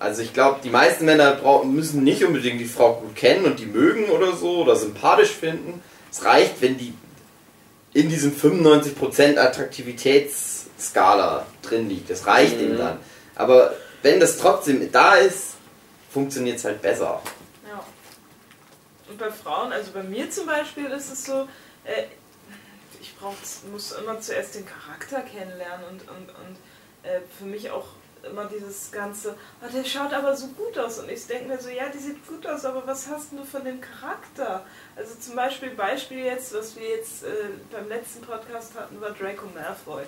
Also 0.00 0.22
ich 0.22 0.32
glaube, 0.34 0.58
die 0.64 0.70
meisten 0.70 1.04
Männer 1.04 1.32
brauchen, 1.34 1.72
müssen 1.74 2.02
nicht 2.02 2.24
unbedingt 2.24 2.60
die 2.60 2.64
Frau 2.66 2.94
gut 2.94 3.14
kennen 3.14 3.44
und 3.44 3.60
die 3.60 3.66
mögen 3.66 4.06
oder 4.10 4.32
so 4.34 4.62
oder 4.62 4.74
sympathisch 4.74 5.30
finden. 5.30 5.80
Es 6.10 6.24
reicht, 6.24 6.60
wenn 6.60 6.76
die 6.76 6.92
in 7.92 8.08
diesem 8.08 8.32
95% 8.34 9.38
Attraktivitätsskala 9.38 11.46
drin 11.62 11.88
liegt. 11.88 12.10
Das 12.10 12.26
reicht 12.26 12.60
ihm 12.60 12.76
dann. 12.76 12.98
Aber 13.36 13.74
wenn 14.02 14.18
das 14.20 14.36
trotzdem 14.38 14.90
da 14.92 15.14
ist, 15.14 15.54
funktioniert 16.12 16.58
es 16.58 16.64
halt 16.64 16.82
besser. 16.82 17.22
Und 19.08 19.18
bei 19.18 19.30
Frauen, 19.30 19.72
also 19.72 19.92
bei 19.92 20.02
mir 20.02 20.30
zum 20.30 20.46
Beispiel 20.46 20.86
ist 20.86 21.12
es 21.12 21.24
so, 21.24 21.48
äh, 21.84 22.04
ich 23.00 23.14
brauch, 23.16 23.34
muss 23.70 23.92
immer 23.92 24.20
zuerst 24.20 24.54
den 24.54 24.66
Charakter 24.66 25.20
kennenlernen 25.20 25.86
und, 25.90 26.08
und, 26.08 26.28
und 26.30 26.56
äh, 27.02 27.20
für 27.38 27.44
mich 27.44 27.70
auch 27.70 27.86
immer 28.24 28.46
dieses 28.46 28.90
ganze, 28.90 29.36
oh, 29.62 29.70
der 29.70 29.84
schaut 29.84 30.12
aber 30.12 30.34
so 30.34 30.48
gut 30.48 30.78
aus 30.78 30.98
und 30.98 31.10
ich 31.10 31.26
denke 31.26 31.48
mir 31.48 31.60
so, 31.60 31.68
ja, 31.68 31.88
die 31.88 31.98
sieht 31.98 32.26
gut 32.26 32.46
aus, 32.46 32.64
aber 32.64 32.86
was 32.86 33.08
hast 33.08 33.32
du 33.32 33.44
von 33.44 33.64
dem 33.64 33.80
Charakter? 33.80 34.64
Also 34.96 35.14
zum 35.16 35.36
Beispiel, 35.36 35.70
Beispiel 35.70 36.24
jetzt, 36.24 36.54
was 36.54 36.76
wir 36.76 36.88
jetzt 36.88 37.24
äh, 37.24 37.50
beim 37.70 37.88
letzten 37.88 38.22
Podcast 38.22 38.74
hatten, 38.74 39.00
war 39.00 39.10
Draco 39.10 39.46
Malfoy. 39.54 40.04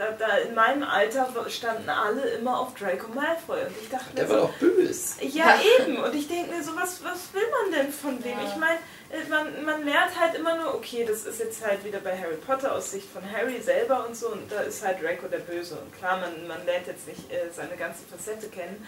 Da, 0.00 0.12
da 0.12 0.38
in 0.38 0.54
meinem 0.54 0.82
Alter 0.82 1.28
standen 1.50 1.90
alle 1.90 2.22
immer 2.22 2.58
auf 2.58 2.72
Draco 2.74 3.08
Malfoy 3.08 3.60
und 3.66 3.74
ich 3.82 3.90
dachte 3.90 4.08
mir 4.08 4.14
Der 4.14 4.28
so, 4.28 4.32
war 4.32 4.40
doch 4.40 4.52
böse. 4.54 5.22
ja, 5.26 5.58
eben. 5.78 5.98
Und 6.02 6.14
ich 6.14 6.26
denke 6.26 6.54
mir 6.54 6.62
so, 6.62 6.74
was, 6.74 7.04
was 7.04 7.34
will 7.34 7.42
man 7.62 7.78
denn 7.78 7.92
von 7.92 8.18
dem? 8.22 8.32
Ja. 8.32 8.46
Ich 8.48 8.56
meine, 8.56 8.78
äh, 9.10 9.28
man, 9.28 9.62
man 9.62 9.84
lernt 9.84 10.18
halt 10.18 10.36
immer 10.36 10.56
nur, 10.56 10.74
okay, 10.74 11.04
das 11.06 11.26
ist 11.26 11.38
jetzt 11.40 11.62
halt 11.66 11.84
wieder 11.84 11.98
bei 11.98 12.16
Harry 12.16 12.36
Potter 12.36 12.74
aus 12.74 12.92
Sicht 12.92 13.10
von 13.12 13.20
Harry 13.30 13.60
selber 13.60 14.06
und 14.06 14.16
so. 14.16 14.28
Und 14.28 14.50
da 14.50 14.60
ist 14.62 14.82
halt 14.82 15.02
Draco 15.02 15.28
der 15.28 15.40
Böse. 15.40 15.74
Und 15.74 15.94
klar, 15.98 16.16
man, 16.18 16.48
man 16.48 16.64
lernt 16.64 16.86
jetzt 16.86 17.06
nicht 17.06 17.30
äh, 17.30 17.50
seine 17.54 17.76
ganze 17.76 18.00
Facette 18.06 18.48
kennen. 18.48 18.86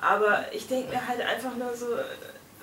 Aber 0.00 0.46
ich 0.52 0.66
denke 0.66 0.90
mir 0.90 1.06
halt 1.06 1.20
einfach 1.20 1.54
nur 1.54 1.72
so, 1.76 1.94
äh, 1.94 2.02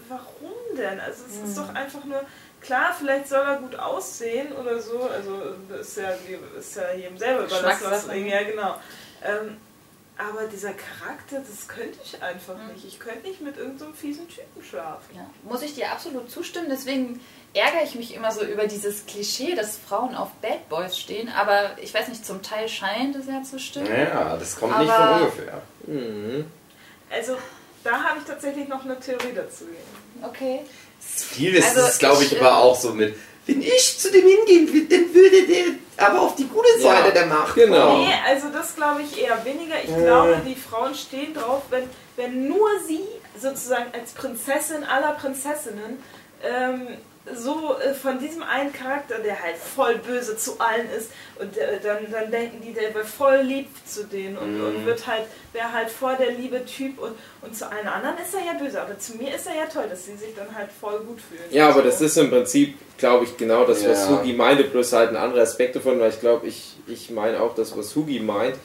warum 0.09 0.51
denn? 0.77 0.99
Also 0.99 1.23
es 1.29 1.49
ist 1.49 1.57
doch 1.57 1.73
einfach 1.73 2.03
nur, 2.03 2.21
klar, 2.65 2.95
vielleicht 2.97 3.27
soll 3.27 3.45
er 3.45 3.57
gut 3.57 3.75
aussehen 3.77 4.51
oder 4.53 4.79
so. 4.81 5.03
Also 5.03 5.55
das 5.69 5.87
ist 5.89 5.97
ja, 5.97 6.09
ist 6.59 6.75
ja 6.75 6.93
jedem 6.93 7.17
selber 7.17 7.45
überlassen. 7.45 7.85
Was, 7.89 8.07
ja, 8.07 8.43
genau. 8.43 8.75
Ähm, 9.23 9.57
aber 10.17 10.47
dieser 10.47 10.71
Charakter, 10.73 11.39
das 11.39 11.67
könnte 11.67 11.99
ich 12.03 12.21
einfach 12.23 12.55
Mhm. 12.55 12.73
nicht. 12.73 12.85
Ich 12.85 12.99
könnte 12.99 13.27
nicht 13.27 13.41
mit 13.41 13.57
irgendeinem 13.57 13.79
so 13.79 13.85
einem 13.85 13.93
fiesen 13.95 14.27
Typen 14.29 14.63
schlafen. 14.63 15.13
Ja, 15.15 15.29
muss 15.43 15.61
ich 15.61 15.75
dir 15.75 15.91
absolut 15.91 16.31
zustimmen. 16.31 16.67
Deswegen 16.69 17.19
ärgere 17.53 17.83
ich 17.83 17.95
mich 17.95 18.13
immer 18.13 18.31
so 18.31 18.43
über 18.45 18.65
dieses 18.67 19.05
Klischee, 19.05 19.55
dass 19.55 19.77
Frauen 19.77 20.15
auf 20.15 20.31
Bad 20.41 20.69
Boys 20.69 20.97
stehen. 20.97 21.29
Aber 21.29 21.71
ich 21.81 21.93
weiß 21.93 22.07
nicht, 22.07 22.25
zum 22.25 22.41
Teil 22.41 22.69
scheint 22.69 23.15
es 23.17 23.27
ja 23.27 23.43
zu 23.43 23.59
stimmen. 23.59 23.87
Ja, 23.93 24.37
das 24.37 24.57
kommt 24.57 24.77
nicht 24.79 24.89
Aber- 24.89 25.17
von 25.17 25.27
ungefähr. 25.27 25.61
Mhm. 25.87 26.45
Also 27.09 27.37
da 27.83 28.01
habe 28.03 28.19
ich 28.19 28.25
tatsächlich 28.25 28.67
noch 28.69 28.83
eine 28.85 28.99
Theorie 28.99 29.33
dazu. 29.35 29.65
Okay. 30.23 30.61
Vieles 31.31 31.65
Also 31.65 31.87
ist, 31.87 31.99
glaube 31.99 32.23
ich, 32.23 32.31
ich, 32.33 32.39
aber 32.39 32.49
ähm, 32.49 32.55
auch 32.55 32.79
so 32.79 32.93
mit, 32.93 33.15
wenn 33.45 33.61
ich 33.61 33.97
zu 33.99 34.11
dem 34.11 34.25
hingehen 34.27 34.73
würde, 34.73 34.87
dann 34.97 35.13
würde 35.13 35.43
der 35.47 35.65
aber 35.97 36.21
auf 36.21 36.35
die 36.35 36.47
gute 36.47 36.67
Ja, 36.79 36.89
Seite 36.95 37.13
der 37.13 37.25
Macht 37.27 37.55
genau. 37.55 37.97
Nee, 37.99 38.13
also 38.27 38.49
das 38.49 38.75
glaube 38.75 39.01
ich 39.01 39.21
eher 39.21 39.43
weniger. 39.45 39.75
Ich 39.83 39.89
Äh. 39.91 40.01
glaube, 40.03 40.41
die 40.45 40.55
Frauen 40.55 40.93
stehen 40.93 41.33
drauf, 41.33 41.63
wenn, 41.69 41.89
wenn 42.17 42.47
nur 42.49 42.67
sie 42.85 42.99
sozusagen 43.39 43.85
als 43.93 44.11
Prinzessin 44.11 44.83
aller 44.83 45.13
Prinzessinnen 45.13 46.03
ähm, 46.43 46.87
so 47.33 47.75
äh, 47.79 47.93
von 47.93 48.19
diesem 48.19 48.43
einen 48.43 48.71
Charakter, 48.71 49.17
der 49.19 49.41
halt 49.41 49.55
voll 49.57 49.95
böse 49.95 50.37
zu 50.37 50.59
allen 50.59 50.87
ist, 50.95 51.09
und 51.39 51.57
äh, 51.57 51.79
dann, 51.81 52.09
dann 52.11 52.29
denken 52.29 52.61
die, 52.61 52.71
der 52.73 52.93
wäre 52.93 53.03
voll 53.05 53.37
lieb 53.37 53.67
zu 53.85 54.03
denen 54.05 54.37
und, 54.37 54.57
Mhm. 54.59 54.65
und 54.65 54.85
wird 54.85 55.07
halt, 55.07 55.23
wäre 55.51 55.71
halt 55.73 55.89
voll 55.89 56.15
der 56.17 56.31
liebe 56.31 56.63
Typ 56.65 56.99
und, 56.99 57.13
und 57.41 57.55
zu 57.55 57.69
allen 57.69 57.87
anderen 57.87 58.17
ist 58.19 58.33
er 58.33 58.41
ja 58.45 58.53
böse, 58.59 58.79
aber 58.81 58.97
zu 58.99 59.17
mir 59.17 59.33
ist 59.35 59.47
er 59.47 59.55
ja 59.55 59.65
toll, 59.65 59.85
dass 59.89 60.05
sie 60.05 60.15
sich 60.15 60.35
dann 60.35 60.55
halt 60.55 60.69
voll 60.79 60.99
gut 60.99 61.19
fühlen. 61.19 61.41
Ja, 61.49 61.65
aber 61.69 61.81
So. 61.81 61.87
das 61.89 62.01
ist 62.01 62.17
im 62.17 62.29
Prinzip, 62.29 62.77
glaube 62.97 63.25
ich, 63.25 63.35
genau 63.37 63.65
das, 63.65 63.85
was 63.87 64.07
Ja. 64.09 64.19
Hugi 64.19 64.33
meinte, 64.33 64.63
bloß 64.65 64.93
halt 64.93 65.09
ein 65.09 65.17
anderer 65.17 65.41
Aspekt 65.41 65.75
davon, 65.75 65.99
weil 65.99 66.09
ich 66.11 66.19
glaube, 66.19 66.45
ich, 66.47 66.77
ich 66.87 67.09
meine 67.09 67.41
auch 67.41 67.55
das, 67.55 67.75
was 67.77 67.95
Hugi 67.95 68.19
meint. 68.19 68.55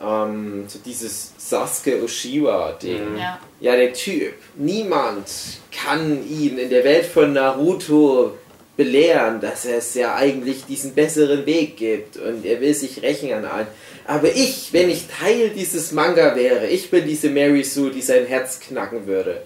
Ähm, 0.00 0.64
so 0.68 0.78
dieses 0.84 1.32
Sasuke 1.38 2.02
Oshiwa-Ding. 2.02 3.12
Mhm. 3.12 3.18
Ja. 3.18 3.40
Ja, 3.60 3.76
der 3.76 3.92
Typ. 3.92 4.34
Niemand 4.56 5.28
kann 5.72 6.26
ihn 6.28 6.58
in 6.58 6.68
der 6.70 6.84
Welt 6.84 7.06
von 7.06 7.32
Naruto 7.32 8.32
belehren, 8.76 9.40
dass 9.40 9.64
es 9.64 9.94
ja 9.94 10.16
eigentlich 10.16 10.64
diesen 10.64 10.94
besseren 10.94 11.46
Weg 11.46 11.76
gibt 11.76 12.16
und 12.16 12.44
er 12.44 12.60
will 12.60 12.74
sich 12.74 13.02
rächen 13.02 13.32
an 13.32 13.44
allen. 13.44 13.66
Aber 14.06 14.28
ich, 14.28 14.72
wenn 14.72 14.90
ich 14.90 15.06
Teil 15.06 15.50
dieses 15.50 15.92
Manga 15.92 16.34
wäre, 16.34 16.66
ich 16.66 16.90
bin 16.90 17.06
diese 17.06 17.30
Mary 17.30 17.62
Sue, 17.62 17.90
die 17.90 18.02
sein 18.02 18.26
Herz 18.26 18.58
knacken 18.60 19.06
würde. 19.06 19.42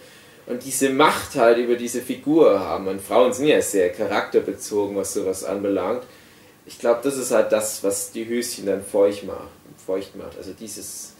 und 0.46 0.64
diese 0.64 0.88
Macht 0.90 1.34
halt 1.36 1.58
über 1.58 1.74
diese 1.76 2.00
Figur 2.00 2.58
haben. 2.60 2.88
Und 2.88 3.02
Frauen 3.02 3.32
sind 3.32 3.46
ja 3.46 3.60
sehr 3.60 3.90
charakterbezogen, 3.90 4.96
was 4.96 5.12
sowas 5.12 5.44
anbelangt. 5.44 6.02
Ich 6.68 6.78
glaube, 6.78 7.00
das 7.02 7.16
ist 7.16 7.30
halt 7.30 7.50
das, 7.50 7.82
was 7.82 8.12
die 8.12 8.26
Höschen 8.28 8.66
dann 8.66 8.84
feucht 8.84 9.24
macht. 9.24 9.48
Feucht 9.86 10.14
macht. 10.16 10.36
Also 10.36 10.52
dieses, 10.52 11.14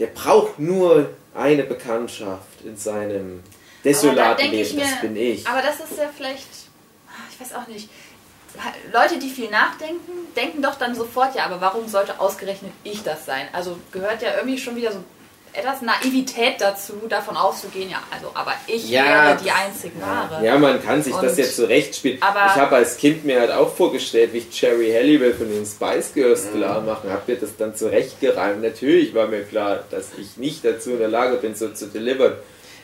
der 0.00 0.08
braucht 0.08 0.58
nur 0.58 1.10
eine 1.32 1.62
Bekanntschaft 1.62 2.60
in 2.64 2.76
seinem 2.76 3.40
desolaten 3.84 4.50
Leben. 4.50 4.78
Das 4.80 4.90
mir- 4.90 5.00
bin 5.00 5.16
ich. 5.16 5.46
Aber 5.46 5.62
das 5.62 5.76
ist 5.76 5.96
ja 5.96 6.10
vielleicht, 6.14 6.48
ich 7.30 7.40
weiß 7.40 7.54
auch 7.54 7.68
nicht. 7.68 7.88
Leute, 8.92 9.18
die 9.18 9.30
viel 9.30 9.50
nachdenken, 9.50 10.12
denken 10.36 10.60
doch 10.62 10.74
dann 10.76 10.94
sofort, 10.94 11.34
ja, 11.36 11.44
aber 11.44 11.60
warum 11.60 11.88
sollte 11.88 12.18
ausgerechnet 12.20 12.72
ich 12.84 13.02
das 13.04 13.26
sein? 13.26 13.46
Also 13.52 13.78
gehört 13.92 14.22
ja 14.22 14.34
irgendwie 14.36 14.58
schon 14.58 14.74
wieder 14.76 14.92
so 14.92 14.98
etwas 15.54 15.82
Naivität 15.82 16.54
dazu, 16.60 16.94
davon 17.08 17.36
auszugehen, 17.36 17.88
ja, 17.90 18.02
also 18.10 18.30
aber 18.34 18.52
ich 18.66 18.88
Ja, 18.90 19.04
wäre 19.04 19.36
die 19.40 19.46
das- 19.46 19.54
einzig 19.56 19.92
wahre. 20.00 20.44
Ja, 20.44 20.58
man 20.58 20.82
kann 20.84 21.02
sich 21.02 21.14
das 21.14 21.32
Und- 21.32 21.38
jetzt 21.38 21.56
zurechtspielen. 21.56 22.18
aber- 22.20 22.46
ich 22.46 22.60
habe 22.60 22.76
als 22.76 22.96
Kind 22.96 23.24
mir 23.24 23.40
halt 23.40 23.52
auch 23.52 23.74
vorgestellt, 23.74 24.32
wie 24.32 24.38
ich 24.38 24.50
Cherry 24.50 24.90
Halliwell 24.92 25.32
von 25.34 25.48
den 25.48 25.64
Spice 25.64 26.12
Girls 26.12 26.46
Mhm. 26.46 26.58
klar 26.58 26.80
machen, 26.80 27.10
habe 27.10 27.22
mir 27.32 27.38
das 27.38 27.56
dann 27.56 27.74
zurechtgereimt. 27.76 28.62
Natürlich 28.62 29.14
war 29.14 29.28
mir 29.28 29.42
klar, 29.44 29.84
dass 29.90 30.06
ich 30.18 30.36
nicht 30.36 30.64
dazu 30.64 30.90
in 30.90 30.98
der 30.98 31.08
Lage 31.08 31.36
bin, 31.36 31.54
so 31.54 31.68
zu 31.68 31.86
delivern. 31.86 32.34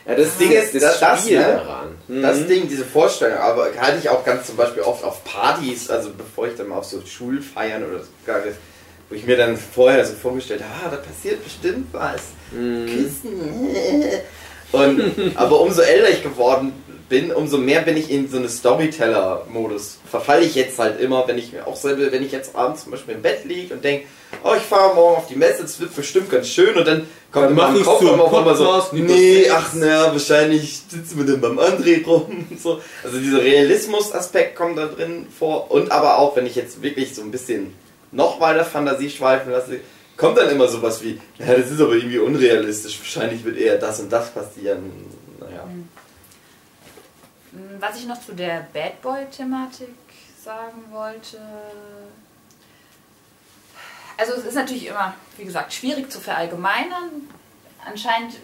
Ja, 0.07 0.15
das 0.15 0.35
Ding 0.37 0.51
ist 0.51 0.73
das, 0.73 0.81
das- 0.81 0.99
das, 0.99 1.21
Spiel 1.25 1.37
ne? 1.39 1.45
daran. 1.63 1.97
Mhm. 2.07 2.21
Das 2.23 2.47
Ding, 2.47 2.67
diese 2.67 2.85
Vorstellung, 2.85 3.37
aber 3.37 3.67
halte 3.79 3.99
ich 3.99 4.09
auch 4.09 4.23
ganz 4.25 4.47
zum 4.47 4.55
Beispiel 4.55 4.81
oft 4.81 5.03
auf 5.03 5.23
Partys, 5.23 5.89
also 5.91 6.09
bevor 6.17 6.47
ich 6.47 6.55
dann 6.55 6.69
mal 6.69 6.77
auf 6.77 6.85
so 6.85 7.01
Schulfeiern 7.05 7.83
oder 7.87 7.99
so 7.99 8.07
gegangen 8.25 8.55
wo 9.11 9.15
ich 9.15 9.25
mir 9.25 9.35
dann 9.35 9.57
vorher 9.57 10.05
so 10.05 10.13
vorgestellt 10.13 10.63
habe, 10.63 10.87
ah, 10.87 10.89
da 10.89 10.97
passiert 10.97 11.43
bestimmt 11.43 11.87
was. 11.91 12.21
Mhm. 12.51 12.85
Küssen. 12.85 13.51
Und, 14.71 15.35
aber 15.35 15.59
umso 15.59 15.81
älter 15.81 16.09
ich 16.09 16.23
geworden 16.23 16.71
bin, 17.09 17.33
umso 17.33 17.57
mehr 17.57 17.81
bin 17.81 17.97
ich 17.97 18.09
in 18.09 18.29
so 18.29 18.37
eine 18.37 18.47
Storyteller-Modus. 18.47 19.99
Verfalle 20.09 20.45
ich 20.45 20.55
jetzt 20.55 20.79
halt 20.79 21.01
immer, 21.01 21.27
wenn 21.27 21.37
ich 21.37 21.51
mir 21.51 21.67
auch 21.67 21.75
selber, 21.75 22.09
wenn 22.09 22.23
ich 22.23 22.31
jetzt 22.31 22.55
abends 22.55 22.83
zum 22.83 22.91
Beispiel 22.93 23.15
im 23.15 23.21
Bett 23.21 23.43
liege 23.43 23.73
und 23.73 23.83
denke, 23.83 24.05
oh, 24.45 24.53
ich 24.55 24.63
fahre 24.63 24.95
morgen 24.95 25.17
auf 25.17 25.27
die 25.27 25.35
Messe, 25.35 25.63
das 25.63 25.77
wird 25.81 25.93
bestimmt 25.93 26.31
ganz 26.31 26.47
schön 26.47 26.73
und 26.77 26.87
dann 26.87 27.05
kommt 27.33 27.47
Dann 27.47 27.49
in 27.49 27.57
meinem 27.57 27.83
Kopf 27.83 28.01
immer 28.01 28.23
auf 28.23 28.33
einmal 28.33 28.55
so, 28.55 28.81
nee, 28.93 29.49
ach 29.49 29.73
naja, 29.73 30.13
wahrscheinlich 30.13 30.83
sitzen 30.87 31.17
wir 31.17 31.25
dann 31.25 31.41
beim 31.41 31.59
André 31.59 32.05
rum 32.05 32.47
und 32.49 32.61
so. 32.61 32.79
Also 33.03 33.19
dieser 33.19 33.43
Realismus-Aspekt 33.43 34.55
kommt 34.55 34.77
da 34.77 34.85
drin 34.85 35.27
vor 35.37 35.69
und 35.69 35.91
aber 35.91 36.17
auch, 36.17 36.37
wenn 36.37 36.45
ich 36.45 36.55
jetzt 36.55 36.81
wirklich 36.81 37.13
so 37.13 37.21
ein 37.23 37.31
bisschen 37.31 37.73
noch 38.11 38.39
weiter 38.39 38.65
Fantasie 38.65 39.09
schweifen 39.09 39.51
lasse, 39.51 39.79
kommt 40.17 40.37
dann 40.37 40.49
immer 40.49 40.67
sowas 40.67 41.01
wie, 41.03 41.19
ja, 41.39 41.55
das 41.55 41.71
ist 41.71 41.81
aber 41.81 41.93
irgendwie 41.93 42.19
unrealistisch, 42.19 42.99
wahrscheinlich 42.99 43.43
wird 43.43 43.57
eher 43.57 43.77
das 43.77 43.99
und 43.99 44.09
das 44.11 44.29
passieren. 44.31 44.91
Naja. 45.39 45.65
Mm, 47.51 47.79
Was 47.79 47.97
ich 47.97 48.05
noch 48.07 48.21
zu 48.21 48.33
der 48.33 48.67
Bad 48.73 49.01
Boy-Thematik 49.01 49.89
sagen 50.43 50.83
wollte. 50.91 51.37
Also 54.17 54.33
es 54.33 54.45
ist 54.45 54.55
natürlich 54.55 54.87
immer, 54.87 55.13
wie 55.37 55.45
gesagt, 55.45 55.73
schwierig 55.73 56.11
zu 56.11 56.19
verallgemeinern. 56.19 57.27
Anscheinend, 57.85 58.35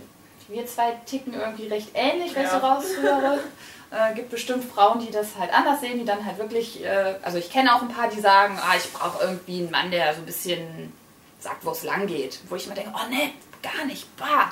wir 0.47 0.65
zwei 0.65 0.91
ticken 1.05 1.33
irgendwie 1.33 1.67
recht 1.67 1.89
ähnlich, 1.93 2.33
wenn 2.35 2.45
ich 2.45 2.49
so 2.49 2.57
Ja. 2.57 2.73
raushöre. 2.75 3.39
Äh, 3.89 4.15
gibt 4.15 4.29
bestimmt 4.31 4.65
Frauen, 4.69 4.99
die 4.99 5.11
das 5.11 5.27
halt 5.39 5.53
anders 5.53 5.79
sehen, 5.79 5.97
die 5.97 6.03
dann 6.05 6.25
halt 6.25 6.37
wirklich, 6.37 6.83
äh, 6.83 7.15
also 7.23 7.37
ich 7.37 7.49
kenne 7.49 7.73
auch 7.73 7.81
ein 7.81 7.87
paar, 7.87 8.09
die 8.09 8.19
sagen, 8.19 8.59
ah, 8.61 8.75
ich 8.75 8.91
brauche 8.91 9.23
irgendwie 9.23 9.59
einen 9.59 9.71
Mann, 9.71 9.91
der 9.91 10.13
so 10.13 10.19
ein 10.21 10.25
bisschen 10.25 10.91
sagt, 11.39 11.63
wo 11.63 11.71
es 11.71 11.83
lang 11.83 12.05
geht. 12.07 12.39
Wo 12.49 12.55
ich 12.55 12.67
mir 12.67 12.73
denke, 12.75 12.91
oh 12.93 13.09
ne, 13.09 13.31
gar 13.63 13.85
nicht, 13.85 14.05
bah. 14.17 14.51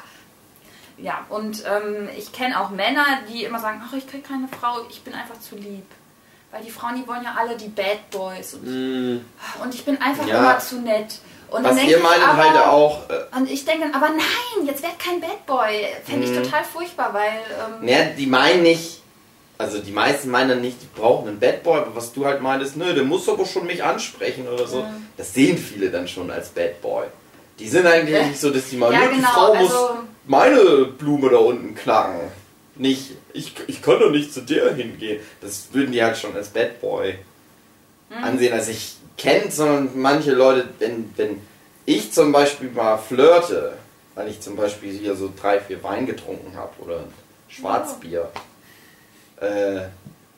Ja, 0.97 1.25
und 1.27 1.63
ähm, 1.65 2.07
ich 2.17 2.31
kenne 2.31 2.57
auch 2.61 2.69
Männer, 2.69 3.05
die 3.29 3.43
immer 3.43 3.59
sagen, 3.59 3.81
ach, 3.85 3.91
ich 3.93 4.07
kriege 4.07 4.23
keine 4.25 4.47
Frau, 4.47 4.77
ich 4.89 5.01
bin 5.03 5.13
einfach 5.13 5.37
zu 5.41 5.55
lieb. 5.57 5.85
Weil 6.51 6.63
die 6.63 6.71
Frauen, 6.71 6.95
die 6.95 7.05
wollen 7.05 7.23
ja 7.23 7.35
alle 7.37 7.57
die 7.57 7.67
Bad 7.67 8.09
Boys. 8.11 8.53
Und, 8.53 8.63
Mhm. 8.63 9.25
und 9.61 9.75
ich 9.75 9.83
bin 9.83 10.01
einfach 10.01 10.25
Ja. 10.25 10.37
immer 10.39 10.59
zu 10.59 10.77
nett. 10.79 11.19
Und 11.51 11.63
Was 11.65 11.83
ihr 11.83 11.97
aber- 11.99 12.37
halt 12.37 12.57
auch, 12.65 13.09
äh, 13.09 13.35
Und 13.37 13.51
ich 13.51 13.65
denke 13.65 13.89
dann, 13.89 13.93
aber 14.01 14.09
nein, 14.13 14.65
jetzt 14.65 14.81
werd 14.81 14.97
kein 14.97 15.19
Bad 15.19 15.45
Boy. 15.45 15.85
Fände 16.05 16.25
ich 16.25 16.31
Mhm. 16.31 16.43
total 16.43 16.63
furchtbar, 16.63 17.13
weil... 17.13 17.31
Ähm, 17.31 17.85
naja, 17.85 18.05
die 18.17 18.25
meinen 18.27 18.63
nicht, 18.63 19.01
also 19.57 19.79
die 19.79 19.91
meisten 19.91 20.29
meinen 20.29 20.49
dann 20.49 20.61
nicht, 20.61 20.81
die 20.81 20.87
brauchen 20.99 21.27
einen 21.29 21.39
Bad 21.39 21.63
Boy, 21.63 21.79
aber 21.79 21.95
was 21.95 22.11
du 22.13 22.25
halt 22.25 22.41
meintest, 22.41 22.75
nö, 22.77 22.93
der 22.93 23.03
muss 23.03 23.27
aber 23.29 23.45
schon 23.45 23.65
mich 23.65 23.83
ansprechen 23.83 24.47
oder 24.47 24.67
so. 24.67 24.81
Mhm. 24.83 25.07
Das 25.17 25.33
sehen 25.33 25.57
viele 25.57 25.89
dann 25.89 26.07
schon 26.07 26.29
als 26.31 26.49
Bad 26.49 26.81
Boy. 26.81 27.05
Die 27.59 27.69
sind 27.69 27.87
eigentlich 27.87 28.15
Ja. 28.15 28.25
nicht 28.27 28.39
so, 28.39 28.49
dass 28.49 28.69
die 28.69 28.75
mal, 28.77 28.91
Ja, 28.91 28.99
nö, 29.05 29.09
die 29.11 29.15
genau, 29.17 29.29
Frau 29.29 29.55
muss 29.55 29.71
also- 29.71 29.89
meine 30.27 30.85
Blume 30.97 31.29
da 31.29 31.37
unten 31.37 31.73
knacken. 31.75 32.19
Nicht, 32.77 33.11
ich, 33.31 33.53
ich 33.67 33.81
kann 33.81 33.99
doch 33.99 34.11
nicht 34.11 34.33
zu 34.33 34.41
der 34.41 34.73
hingehen. 34.75 35.21
Das 35.39 35.69
würden 35.71 35.93
die 35.93 36.03
halt 36.03 36.17
schon 36.17 36.35
als 36.35 36.49
Bad 36.49 36.81
Boy 36.81 37.15
Mhm. 38.09 38.23
ansehen, 38.23 38.53
als 38.53 38.67
ich 38.67 38.95
kennt, 39.17 39.53
sondern 39.53 39.89
manche 39.95 40.33
Leute, 40.33 40.67
wenn, 40.79 41.11
wenn 41.15 41.41
ich 41.85 42.11
zum 42.11 42.31
Beispiel 42.33 42.69
mal 42.71 42.97
flirte, 42.97 43.77
weil 44.15 44.27
ich 44.27 44.41
zum 44.41 44.55
Beispiel 44.57 44.91
hier 44.91 45.15
so 45.15 45.31
drei, 45.39 45.59
vier 45.61 45.81
Wein 45.83 46.05
getrunken 46.05 46.55
habe 46.57 46.71
oder 46.83 47.05
Schwarzbier, 47.47 48.29
äh, 49.41 49.81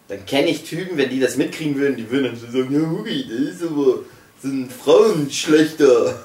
dann 0.08 0.26
kenne 0.26 0.48
ich 0.48 0.64
Typen, 0.64 0.98
wenn 0.98 1.10
die 1.10 1.20
das 1.20 1.38
mitkriegen 1.38 1.76
würden, 1.78 1.98
die 1.98 2.10
würden 2.10 2.26
dann 2.26 2.36
so 2.38 2.46
sagen, 2.48 2.74
ja 2.74 2.90
Hugi, 2.90 3.28
das 3.30 3.56
ist 3.56 3.64
aber 3.64 4.00
so 4.42 4.48
ein 4.48 4.70
Frauenschlechter. 4.70 6.24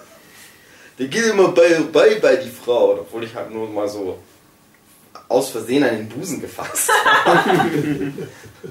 Der 0.99 1.07
geht 1.09 1.25
immer 1.27 1.49
bei, 1.49 1.81
bei 1.93 2.17
bei 2.21 2.37
die 2.37 2.51
Frau, 2.51 2.93
obwohl 3.01 3.25
ich 3.25 3.35
halt 3.35 3.51
nur 3.51 3.69
mal 3.69 3.89
so 3.89 4.19
aus 5.29 5.51
Versehen 5.51 5.83
an 5.83 5.97
den 5.97 6.09
Busen 6.09 6.41
gefasst 6.41 6.91
habe. 7.25 7.51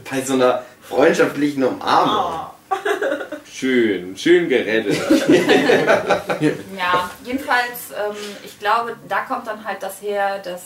bei 0.09 0.21
so 0.21 0.33
einer 0.33 0.63
freundschaftlichen 0.81 1.63
Umarmung. 1.63 2.33
Ah, 2.33 2.55
Schön, 3.51 4.17
schön 4.17 4.47
gerettet. 4.49 4.97
Ja, 6.77 7.11
jedenfalls, 7.23 7.91
ähm, 7.91 8.15
ich 8.43 8.57
glaube, 8.59 8.95
da 9.07 9.19
kommt 9.21 9.45
dann 9.45 9.63
halt 9.63 9.83
das 9.83 10.01
her, 10.01 10.39
dass 10.39 10.61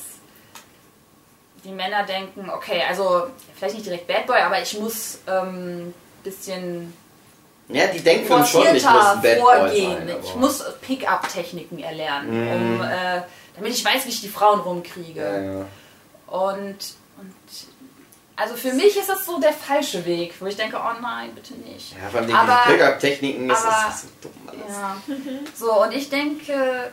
die 1.66 1.72
Männer 1.72 2.03
denken, 2.03 2.49
okay, 2.49 2.84
also 2.88 3.28
vielleicht 3.57 3.76
nicht 3.76 3.86
direkt 3.88 4.07
Bad 4.07 4.28
Boy, 4.28 4.39
aber 4.39 4.61
ich 4.61 4.78
muss 4.80 5.20
ähm, 5.28 5.93
bisschen 6.24 6.93
Ja, 7.70 7.88
die 7.88 7.99
denken 8.01 8.28
schon, 8.45 8.63
ich 8.76 8.84
muss 8.84 8.86
ein 8.86 9.22
Bad 9.22 9.39
Boy 9.41 9.57
vorgehen. 9.57 10.07
sein. 10.07 10.18
ich 10.24 10.36
muss 10.36 10.63
Pick-up-Techniken 10.82 11.80
erlernen, 11.80 12.30
Mhm. 12.32 12.80
um, 12.80 12.82
äh, 12.84 13.22
damit 13.55 13.72
ich 13.74 13.84
weiß, 13.84 14.05
wie 14.05 14.09
ich 14.09 14.22
die 14.22 14.30
Frauen 14.30 14.59
rumkriege. 14.59 15.22
Ja, 15.22 15.41
ja. 15.59 15.66
Und, 16.28 16.78
und 17.18 17.36
also 18.36 18.55
für 18.55 18.74
mich 18.74 18.97
ist 18.97 19.09
das 19.09 19.26
so 19.26 19.39
der 19.39 19.53
falsche 19.53 20.05
Weg, 20.05 20.34
wo 20.39 20.45
ich 20.45 20.55
denke, 20.57 20.78
oh 20.78 21.01
nein, 21.01 21.32
bitte 21.34 21.53
nicht. 21.55 21.93
Ja, 21.93 22.09
vor 22.09 22.20
allem 22.22 22.36
Aber- 22.36 22.63
Pickup-Techniken, 22.72 23.47
das 23.47 23.63
aber- 23.66 23.89
ist 23.89 24.01
so 24.01 24.07
dumm 24.22 24.32
alles. 24.47 24.76
Ja. 24.76 24.97
So, 25.55 25.82
und 25.84 25.91
ich 25.93 26.09
denke, 26.09 26.91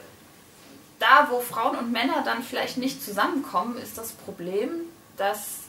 da 1.02 1.28
wo 1.30 1.40
Frauen 1.40 1.76
und 1.76 1.92
Männer 1.92 2.22
dann 2.24 2.42
vielleicht 2.42 2.78
nicht 2.78 3.04
zusammenkommen, 3.04 3.76
ist 3.76 3.98
das 3.98 4.12
Problem, 4.12 4.70
dass 5.16 5.62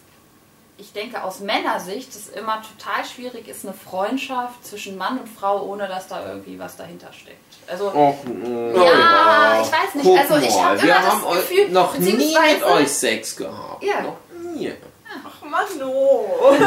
ich 0.77 0.91
denke, 0.91 1.23
aus 1.23 1.39
Männersicht 1.39 2.09
es 2.15 2.29
immer 2.29 2.61
total 2.61 3.05
schwierig 3.05 3.47
ist, 3.47 3.63
eine 3.63 3.73
Freundschaft 3.75 4.65
zwischen 4.65 4.97
Mann 4.97 5.19
und 5.19 5.29
Frau, 5.29 5.63
ohne 5.65 5.87
dass 5.87 6.07
da 6.07 6.27
irgendwie 6.27 6.57
was 6.57 6.75
dahinter 6.75 7.13
steckt. 7.13 7.37
Also, 7.67 7.87
Och, 7.93 8.23
mm. 8.25 8.75
ja, 8.75 9.61
ich 9.61 9.71
weiß 9.71 9.95
nicht. 9.95 10.05
Guck 10.05 10.17
also, 10.19 10.37
ich 10.37 10.49
mal, 10.49 10.63
habe 10.63 10.81
wir 10.81 10.83
immer 10.83 10.93
das 10.95 11.05
haben 11.05 11.33
Gefühl, 11.35 11.69
noch 11.69 11.97
nie 11.97 12.35
mit 12.35 12.63
euch 12.63 12.89
Sex 12.89 13.35
gehabt. 13.35 13.83
Ja. 13.83 14.01
Noch 14.01 14.17
nie. 14.55 14.73
ach 15.25 15.45
Mano. 15.45 16.27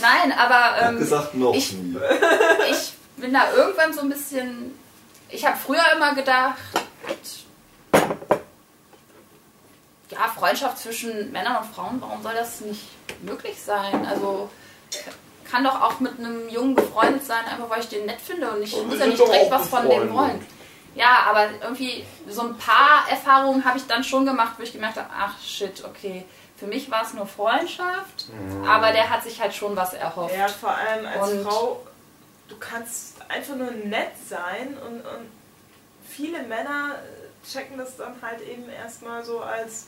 Nein, 0.00 0.32
aber 0.36 0.76
Ich 0.80 0.88
ähm, 0.88 0.98
gesagt, 0.98 1.34
noch 1.34 1.54
ich- 1.54 1.72
nie. 1.72 1.96
ich 2.70 2.92
bin 3.16 3.32
da 3.32 3.52
irgendwann 3.56 3.92
so 3.92 4.00
ein 4.00 4.08
bisschen. 4.08 4.78
Ich 5.28 5.44
habe 5.46 5.56
früher 5.56 5.82
immer 5.96 6.14
gedacht, 6.14 6.56
ja, 10.10 10.18
Freundschaft 10.38 10.78
zwischen 10.78 11.32
Männern 11.32 11.56
und 11.56 11.74
Frauen, 11.74 12.00
warum 12.00 12.22
soll 12.22 12.34
das 12.34 12.60
nicht 12.60 12.84
möglich 13.22 13.60
sein? 13.60 14.06
Also 14.06 14.48
kann 15.50 15.64
doch 15.64 15.80
auch 15.80 16.00
mit 16.00 16.18
einem 16.18 16.48
Jungen 16.48 16.74
befreundet 16.74 17.24
sein, 17.24 17.44
einfach 17.50 17.68
weil 17.70 17.80
ich 17.80 17.88
den 17.88 18.06
nett 18.06 18.20
finde 18.20 18.50
und 18.50 18.62
ich 18.62 18.74
Und 18.74 18.88
muss 18.88 18.98
ja 18.98 19.06
nicht 19.06 19.18
direkt 19.18 19.50
was 19.50 19.68
von 19.68 19.88
dem 19.88 20.12
wollen. 20.12 20.44
Ja, 20.94 21.24
aber 21.28 21.48
irgendwie 21.60 22.04
so 22.28 22.42
ein 22.42 22.56
paar 22.56 23.04
Erfahrungen 23.10 23.64
habe 23.64 23.78
ich 23.78 23.86
dann 23.86 24.04
schon 24.04 24.24
gemacht, 24.24 24.52
wo 24.58 24.62
ich 24.62 24.72
gemerkt 24.72 24.96
habe, 24.96 25.08
ach 25.18 25.34
shit, 25.42 25.82
okay. 25.84 26.24
Für 26.56 26.66
mich 26.66 26.88
war 26.88 27.02
es 27.02 27.12
nur 27.14 27.26
Freundschaft, 27.26 28.26
Mhm. 28.28 28.64
aber 28.68 28.92
der 28.92 29.10
hat 29.10 29.24
sich 29.24 29.40
halt 29.40 29.52
schon 29.54 29.74
was 29.74 29.92
erhofft. 29.94 30.36
Ja, 30.36 30.46
vor 30.46 30.70
allem 30.70 31.04
als 31.06 31.30
Und- 31.32 31.42
Frau, 31.44 31.84
du 32.48 32.56
kannst 32.58 33.22
einfach 33.28 33.56
nur 33.56 33.70
nett 33.70 34.12
sein 34.28 34.76
und, 34.78 35.00
und 35.00 35.30
viele 36.06 36.42
Männer 36.42 36.98
checken 37.50 37.78
das 37.78 37.96
dann 37.96 38.20
halt 38.22 38.40
eben 38.42 38.68
erstmal 38.68 39.24
so 39.24 39.40
als, 39.40 39.86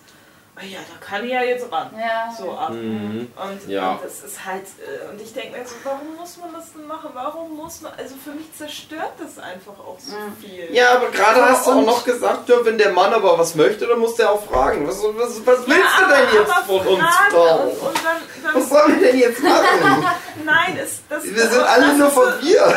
ja, 0.62 0.78
da 0.78 1.04
kann 1.06 1.24
ich 1.24 1.32
ja 1.32 1.42
jetzt 1.42 1.70
ran. 1.70 1.90
Ja. 1.98 2.32
So 2.36 2.52
ab. 2.52 2.70
Mhm. 2.70 3.30
Und, 3.36 3.68
Ja. 3.68 3.92
und 3.92 4.04
das 4.04 4.20
ist 4.24 4.44
halt, 4.44 4.64
äh, 4.78 5.10
und 5.10 5.20
ich 5.20 5.32
denke 5.34 5.58
mir 5.58 5.66
so, 5.66 5.74
warum 5.84 6.16
muss 6.18 6.36
man 6.38 6.52
das 6.54 6.72
denn 6.72 6.86
machen? 6.86 7.10
Warum 7.12 7.54
muss 7.56 7.82
man, 7.82 7.92
also 7.96 8.14
für 8.24 8.30
mich 8.30 8.46
zerstört 8.56 9.12
das 9.18 9.38
einfach 9.42 9.72
auch 9.78 9.98
so 9.98 10.16
viel. 10.40 10.68
Ja, 10.74 10.92
aber 10.96 11.10
gerade 11.10 11.44
hast 11.44 11.66
du 11.66 11.72
auch 11.72 11.84
noch 11.84 12.04
gesagt, 12.04 12.48
ja, 12.48 12.56
wenn 12.64 12.78
der 12.78 12.90
Mann 12.92 13.12
aber 13.12 13.38
was 13.38 13.54
möchte, 13.54 13.86
dann 13.86 13.98
muss 13.98 14.14
der 14.16 14.30
auch 14.32 14.44
fragen. 14.46 14.88
Was, 14.88 15.02
was, 15.02 15.44
was 15.46 15.66
willst 15.66 15.80
Ja, 16.00 16.06
du 16.08 16.14
denn 16.14 16.34
jetzt 16.40 16.52
von 16.66 16.86
uns, 16.86 17.04
Frau? 17.30 17.56
Und, 17.58 17.68
und 17.68 17.96
dann, 18.04 18.16
dann 18.44 18.54
Was 18.54 18.68
sollen 18.68 19.00
wir 19.00 19.08
denn 19.08 19.18
jetzt 19.18 19.42
machen? 19.42 20.06
nein, 20.44 20.76
ist 20.78 21.02
das. 21.08 21.24
Wir 21.24 21.48
sind 21.48 21.62
alle 21.62 21.92
nur 21.98 22.10
so- 22.10 22.20
verwirrt. 22.22 22.76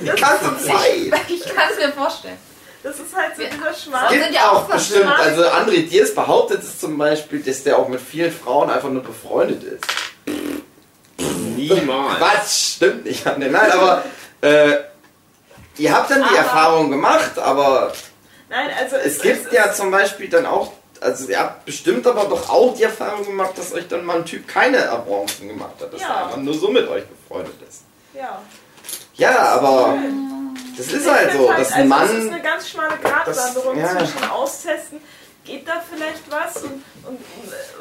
Die 0.00 0.06
ganze 0.06 0.66
Zeit. 0.66 1.20
Ich 1.28 1.44
kann 1.54 1.68
es 1.72 1.76
mir 1.78 1.92
vorstellen. 1.92 2.38
Das 2.82 2.98
ist 2.98 3.14
halt 3.14 3.36
so 3.36 3.42
dieser 3.42 4.08
sind 4.08 4.18
Gibt 4.22 4.34
ja 4.34 4.50
auch 4.52 4.62
bestimmt, 4.64 5.10
also 5.18 5.42
André 5.44 5.86
Diers 5.88 6.14
behauptet 6.14 6.62
es 6.62 6.78
zum 6.80 6.96
Beispiel, 6.96 7.40
dass 7.42 7.62
der 7.62 7.78
auch 7.78 7.88
mit 7.88 8.00
vielen 8.00 8.32
Frauen 8.32 8.70
einfach 8.70 8.88
nur 8.88 9.02
befreundet 9.02 9.62
ist. 9.64 9.84
Niemals. 11.56 12.20
Was? 12.20 12.72
Stimmt 12.76 13.04
nicht, 13.04 13.26
André. 13.26 13.48
Nein, 13.50 13.70
aber 13.72 14.04
äh, 14.40 14.76
ihr 15.76 15.94
habt 15.94 16.10
dann 16.10 16.20
die 16.22 16.28
Aber- 16.28 16.38
Erfahrung 16.38 16.90
gemacht, 16.90 17.38
aber 17.38 17.92
Nein, 18.48 18.70
also 18.80 18.96
es 18.96 19.20
gibt 19.20 19.46
ist- 19.46 19.52
ja 19.52 19.72
zum 19.72 19.90
Beispiel 19.90 20.28
dann 20.30 20.46
auch, 20.46 20.72
also 21.00 21.28
ihr 21.28 21.38
habt 21.38 21.66
bestimmt 21.66 22.06
aber 22.06 22.24
doch 22.24 22.48
auch 22.48 22.74
die 22.74 22.84
Erfahrung 22.84 23.24
gemacht, 23.24 23.52
dass 23.56 23.72
euch 23.74 23.86
dann 23.88 24.04
mal 24.04 24.16
ein 24.16 24.24
Typ 24.24 24.48
keine 24.48 24.90
Avancen 24.90 25.48
gemacht 25.48 25.74
hat, 25.80 25.92
dass 25.92 26.00
Ja. 26.00 26.08
er 26.08 26.24
einfach 26.26 26.38
nur 26.38 26.54
so 26.54 26.68
mit 26.68 26.88
euch 26.88 27.04
befreundet 27.06 27.54
ist. 27.68 27.82
Ja. 28.14 28.40
Ja, 29.14 29.38
aber 29.56 29.98
das 30.86 30.92
ist 30.94 31.06
Ich 31.06 31.12
halt 31.12 31.32
so, 31.32 31.48
dass 31.52 31.72
ein 31.72 31.92
also 31.92 32.04
Es 32.04 32.18
ist 32.18 32.24
Mann 32.24 32.32
eine 32.34 32.42
ganz 32.42 32.68
schmale 32.68 32.96
Gratwanderung 33.02 33.80
Das- 33.80 33.92
ja. 33.94 33.98
zwischen 33.98 34.30
austesten, 34.30 35.00
geht 35.44 35.66
da 35.66 35.82
vielleicht 35.90 36.30
was 36.30 36.62
und, 36.64 36.82
und 37.06 37.18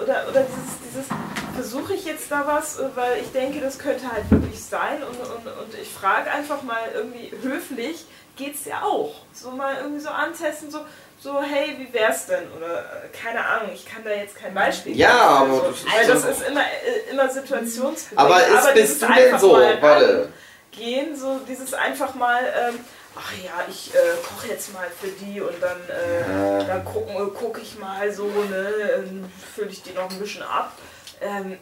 oder, 0.01 0.25
oder 0.29 0.43
dieses, 0.43 0.79
dieses 0.87 1.05
versuche 1.53 1.93
ich 1.93 2.05
jetzt 2.05 2.31
da 2.31 2.43
was, 2.47 2.79
weil 2.95 3.19
ich 3.21 3.31
denke, 3.31 3.59
das 3.59 3.77
könnte 3.77 4.09
halt 4.11 4.29
wirklich 4.31 4.63
sein 4.63 5.03
und, 5.03 5.19
und, 5.19 5.45
und 5.45 5.73
ich 5.79 5.89
frage 5.89 6.31
einfach 6.31 6.63
mal 6.63 6.79
irgendwie 6.95 7.31
höflich, 7.43 8.05
geht's 8.37 8.63
ja 8.65 8.81
auch. 8.83 9.13
So 9.33 9.51
mal 9.51 9.75
irgendwie 9.81 9.99
so 9.99 10.09
antesten, 10.09 10.71
so, 10.71 10.79
so 11.19 11.41
hey, 11.41 11.75
wie 11.77 11.93
wär's 11.93 12.27
denn? 12.27 12.45
Oder 12.57 12.79
äh, 12.79 13.09
keine 13.21 13.45
Ahnung, 13.45 13.71
ich 13.73 13.85
kann 13.85 14.03
da 14.05 14.11
jetzt 14.11 14.37
kein 14.37 14.53
Beispiel 14.53 14.95
Ja, 14.95 15.43
geben. 15.43 15.53
aber 15.53 15.65
Also, 15.65 15.67
das 15.67 15.77
ist 15.81 15.93
weil 15.93 16.07
das 16.07 16.23
ist 16.39 16.47
immer, 16.47 16.61
äh, 16.61 17.11
immer 17.11 17.29
situationsbedingt. 17.29 18.19
Aber 18.19 18.39
ist, 18.39 18.53
dieses 18.53 18.73
bist 18.73 19.01
du 19.01 19.05
denn 19.07 19.15
einfach 19.15 19.39
so? 19.39 19.51
Warte. 19.81 20.29
Gehen, 20.71 21.17
so 21.17 21.39
dieses 21.47 21.73
einfach 21.73 22.15
mal, 22.15 22.41
ähm, 22.69 22.79
ach 23.15 23.31
ja, 23.43 23.65
ich 23.69 23.93
äh, 23.93 23.97
koche 24.27 24.47
jetzt 24.47 24.73
mal 24.73 24.87
für 25.01 25.07
die 25.07 25.41
und 25.41 25.61
dann, 25.61 25.77
äh, 25.89 26.59
Ja. 26.59 26.63
dann 26.63 26.85
gucken, 26.85 27.15
äh, 27.15 27.29
gucke 27.37 27.61
ich 27.61 27.77
mal 27.77 28.11
so, 28.13 28.25
ne, 28.25 28.67
ähm, 28.97 29.31
fülle 29.55 29.69
ich 29.69 29.81
die 29.81 29.91
noch 29.93 30.09
ein 30.09 30.19
bisschen 30.19 30.43
ab. 30.43 30.73
Ähm, 31.21 31.57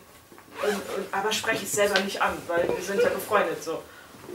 und, 0.63 0.69
und, 0.73 1.07
aber 1.13 1.31
spreche 1.31 1.65
es 1.65 1.71
selber 1.71 1.99
nicht 2.01 2.21
an, 2.21 2.37
weil 2.47 2.67
wir 2.67 2.83
sind 2.83 3.01
ja 3.01 3.09
befreundet 3.09 3.63
so. 3.63 3.81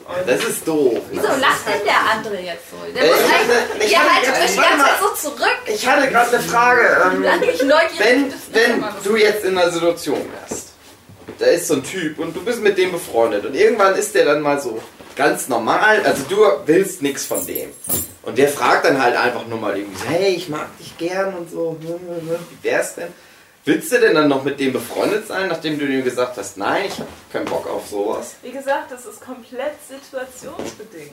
Und 0.06 0.26
Das 0.26 0.42
ist 0.42 0.66
doof. 0.66 1.00
Wieso 1.10 1.26
lacht 1.26 1.66
denn 1.66 1.84
der 1.84 2.00
andere 2.10 2.40
jetzt 2.40 2.70
so? 2.70 2.76
Der 2.94 3.04
Äh, 3.04 3.08
muss 3.08 3.18
ich 3.20 3.32
hatte- 3.32 3.84
ich 3.84 3.92
ihr 3.92 3.98
hatte- 3.98 4.10
haltet 4.14 4.34
euch. 4.44 4.56
Zeit 4.56 5.00
so 5.00 5.28
zurück. 5.30 5.58
Ich 5.66 5.86
hatte 5.86 6.08
gerade 6.10 6.30
eine 6.36 6.42
Frage. 6.42 7.02
Ähm, 7.04 7.22
wenn, 7.98 8.32
wenn 8.52 8.84
du 9.04 9.16
jetzt 9.16 9.44
in 9.44 9.58
einer 9.58 9.70
Situation 9.70 10.24
wärst, 10.32 10.71
da 11.38 11.46
ist 11.46 11.68
so 11.68 11.74
ein 11.74 11.84
Typ 11.84 12.18
und 12.18 12.34
du 12.34 12.44
bist 12.44 12.62
mit 12.62 12.78
dem 12.78 12.92
befreundet 12.92 13.44
und 13.44 13.54
irgendwann 13.54 13.94
ist 13.94 14.14
der 14.14 14.24
dann 14.24 14.40
mal 14.40 14.60
so 14.60 14.80
ganz 15.16 15.48
normal, 15.48 16.02
also 16.04 16.24
du 16.28 16.36
willst 16.66 17.02
nichts 17.02 17.24
von 17.24 17.44
dem. 17.46 17.70
Und 18.22 18.38
der 18.38 18.48
fragt 18.48 18.84
dann 18.84 19.02
halt 19.02 19.16
einfach 19.16 19.46
nur 19.46 19.58
mal 19.58 19.76
irgendwie 19.76 19.98
so, 19.98 20.08
hey, 20.08 20.34
ich 20.34 20.48
mag 20.48 20.68
dich 20.78 20.96
gern 20.96 21.34
und 21.34 21.50
so, 21.50 21.76
wie 21.80 22.64
wär's 22.64 22.94
denn? 22.94 23.08
Willst 23.64 23.92
du 23.92 24.00
denn 24.00 24.14
dann 24.14 24.28
noch 24.28 24.42
mit 24.42 24.58
dem 24.58 24.72
befreundet 24.72 25.28
sein, 25.28 25.48
nachdem 25.48 25.78
du 25.78 25.86
ihm 25.86 26.02
gesagt 26.02 26.36
hast, 26.36 26.56
nein, 26.56 26.86
ich 26.86 26.98
hab 26.98 27.06
keinen 27.32 27.44
Bock 27.44 27.68
auf 27.68 27.88
sowas? 27.88 28.34
wie 28.42 28.50
gesagt, 28.50 28.90
das 28.90 29.06
ist 29.06 29.20
komplett 29.20 29.74
situationsbedingt. 29.88 31.12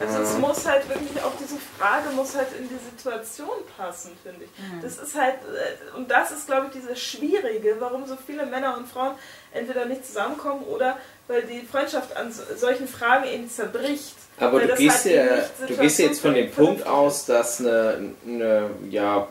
Also 0.00 0.18
es 0.22 0.34
Mhm. 0.34 0.40
muss 0.40 0.66
halt 0.66 0.88
wirklich, 0.88 1.22
auch 1.22 1.32
diese 1.40 1.56
Frage 1.78 2.10
muss 2.16 2.34
halt 2.36 2.48
in 2.58 2.68
die 2.68 2.74
Situation 2.90 3.48
passen, 3.76 4.10
finde 4.22 4.44
ich. 4.44 4.50
Das 4.82 4.98
ist 4.98 5.14
halt, 5.14 5.34
äh, 5.36 5.96
und 5.96 6.10
das 6.10 6.32
ist, 6.32 6.46
glaube 6.48 6.66
ich, 6.66 6.80
dieses 6.80 7.00
Schwierige, 7.00 7.76
warum 7.78 8.04
so 8.06 8.16
viele 8.26 8.44
Männer 8.44 8.76
und 8.76 8.88
Frauen 8.88 9.12
entweder 9.52 9.84
nicht 9.84 10.04
zusammenkommen 10.04 10.64
oder 10.64 10.98
weil 11.28 11.42
die 11.42 11.60
Freundschaft 11.64 12.16
an 12.16 12.32
so- 12.32 12.42
solchen 12.56 12.88
Fragen 12.88 13.24
eben 13.28 13.48
zerbricht. 13.48 14.16
Aber 14.38 14.60
du 14.60 14.74
gehst, 14.74 15.04
halt 15.04 15.14
ja, 15.14 15.66
du 15.66 15.76
gehst 15.76 15.98
jetzt 16.00 16.20
von 16.20 16.34
dem 16.34 16.50
Punkt 16.50 16.84
aus, 16.86 17.24
dass 17.26 17.60
eine, 17.60 18.14
eine 18.26 18.70
ja, 18.90 19.28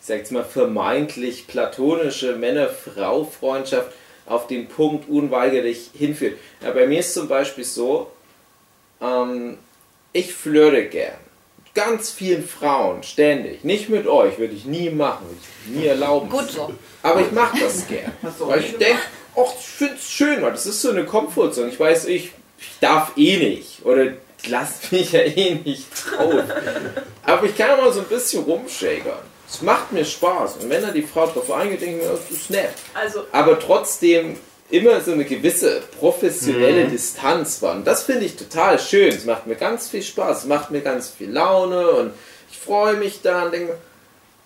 ich 0.00 0.06
sag 0.06 0.18
jetzt 0.18 0.30
mal, 0.32 0.44
vermeintlich 0.44 1.46
platonische 1.48 2.36
Männer-Frau-Freundschaft 2.36 3.92
auf 4.26 4.46
den 4.46 4.68
Punkt 4.68 5.08
unweigerlich 5.08 5.90
hinführt. 5.94 6.38
Ja, 6.62 6.70
bei 6.70 6.86
mir 6.86 7.00
ist 7.00 7.12
zum 7.14 7.26
Beispiel 7.28 7.64
so, 7.64 8.10
ähm, 9.00 9.58
ich 10.12 10.34
flirte 10.34 10.86
gern. 10.86 11.14
Ganz 11.74 12.10
vielen 12.10 12.46
Frauen, 12.46 13.02
ständig. 13.04 13.62
Nicht 13.62 13.88
mit 13.88 14.06
euch, 14.06 14.38
würde 14.38 14.54
ich 14.54 14.64
nie 14.64 14.90
machen, 14.90 15.26
würde 15.26 15.40
ich 15.40 15.76
nie 15.76 15.86
erlauben. 15.86 16.28
Gut 16.28 16.50
so. 16.50 16.72
Aber 17.02 17.20
ich 17.20 17.30
mache 17.30 17.60
das 17.60 17.86
gern. 17.86 18.12
weil 18.40 18.60
ich 18.60 18.76
denke, 18.76 19.00
ach, 19.36 19.52
ich 19.58 19.66
finde 19.66 19.94
es 19.94 20.10
schön, 20.10 20.42
weil 20.42 20.50
das 20.50 20.66
ist 20.66 20.82
so 20.82 20.90
eine 20.90 21.04
Komfortzone. 21.04 21.68
Ich 21.68 21.78
weiß, 21.78 22.06
ich, 22.06 22.32
ich 22.58 22.78
darf 22.80 23.12
eh 23.16 23.36
nicht. 23.36 23.84
Oder 23.84 24.14
lasst 24.48 24.90
mich 24.90 25.12
ja 25.12 25.20
eh 25.20 25.54
nicht 25.64 25.86
drauf. 25.94 26.42
Aber 27.22 27.46
ich 27.46 27.56
kann 27.56 27.78
mal 27.78 27.92
so 27.92 28.00
ein 28.00 28.06
bisschen 28.06 28.42
rumschägern. 28.42 29.18
Es 29.48 29.62
macht 29.62 29.92
mir 29.92 30.04
Spaß. 30.04 30.56
Und 30.56 30.70
wenn 30.70 30.82
da 30.82 30.90
die 30.90 31.02
Frau 31.02 31.26
drauf 31.26 31.50
eingeht, 31.52 31.80
denke 31.80 31.98
ich 31.98 32.02
mir, 32.02 32.10
das 32.10 32.30
ist 32.30 32.50
nett. 32.50 32.70
Also 32.94 33.24
Aber 33.32 33.58
trotzdem 33.58 34.36
immer 34.70 35.00
so 35.00 35.12
eine 35.12 35.24
gewisse 35.24 35.82
professionelle 35.98 36.86
Distanz 36.88 37.60
war. 37.62 37.74
Und 37.74 37.86
das 37.86 38.04
finde 38.04 38.24
ich 38.26 38.36
total 38.36 38.78
schön. 38.78 39.08
Es 39.08 39.24
macht 39.24 39.46
mir 39.46 39.56
ganz 39.56 39.88
viel 39.88 40.02
Spaß. 40.02 40.40
Es 40.40 40.44
macht 40.46 40.70
mir 40.70 40.80
ganz 40.80 41.10
viel 41.10 41.30
Laune. 41.30 41.90
Und 41.90 42.12
ich 42.50 42.58
freue 42.58 42.96
mich 42.96 43.20
da 43.22 43.44
und 43.46 43.52
denke, 43.52 43.76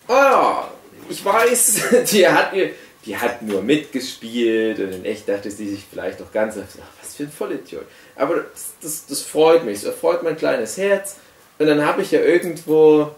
ah, 0.09 0.69
ich 1.09 1.25
weiß, 1.25 1.81
die 2.13 2.27
hat, 2.29 2.53
mir- 2.55 2.71
die 3.07 3.17
hat 3.19 3.43
nur 3.43 3.61
mitgespielt 3.63 4.79
und 4.79 4.91
in 4.93 5.05
echt 5.05 5.29
dachte 5.29 5.51
sie 5.51 5.69
sich 5.69 5.85
vielleicht 5.91 6.23
auch 6.23 6.33
ganz, 6.33 6.57
ach, 6.57 6.77
was 7.03 7.15
für 7.15 7.25
ein 7.25 7.31
Vollidiot. 7.31 7.85
Aber 8.17 8.37
das, 8.37 8.73
das, 8.81 9.07
das 9.07 9.21
freut 9.21 9.65
mich, 9.65 9.77
es 9.79 9.85
erfreut 9.85 10.23
mein 10.23 10.39
kleines 10.39 10.79
Herz 10.79 11.17
und 11.59 11.67
dann 11.67 11.85
habe 11.85 12.01
ich 12.01 12.13
ja 12.13 12.21
irgendwo 12.21 13.11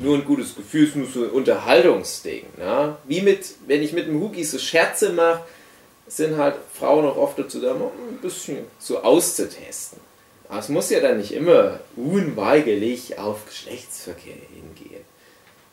nur 0.00 0.16
ein 0.16 0.24
gutes 0.24 0.56
Gefühl, 0.56 0.82
es 0.82 0.88
ist 0.90 0.96
nur 0.96 1.06
so 1.06 1.22
ein 1.22 1.30
Unterhaltungsding. 1.30 2.44
Ne? 2.56 2.96
Wie 3.06 3.20
mit, 3.20 3.46
wenn 3.68 3.82
ich 3.84 3.92
mit 3.92 4.08
dem 4.08 4.20
Hugi 4.20 4.42
so 4.42 4.58
Scherze 4.58 5.12
mache, 5.12 5.42
sind 6.08 6.36
halt 6.36 6.56
Frauen 6.74 7.04
auch 7.04 7.16
oft 7.16 7.38
dazu 7.38 7.60
da, 7.60 7.72
ein 7.72 8.18
bisschen 8.20 8.58
so 8.78 8.98
auszutesten. 8.98 10.00
Aber 10.48 10.60
es 10.60 10.68
muss 10.68 10.90
ja 10.90 11.00
dann 11.00 11.18
nicht 11.18 11.32
immer 11.32 11.80
unweigerlich 11.96 13.18
auf 13.18 13.46
Geschlechtsverkehr 13.46 14.34
hingehen. 14.52 15.04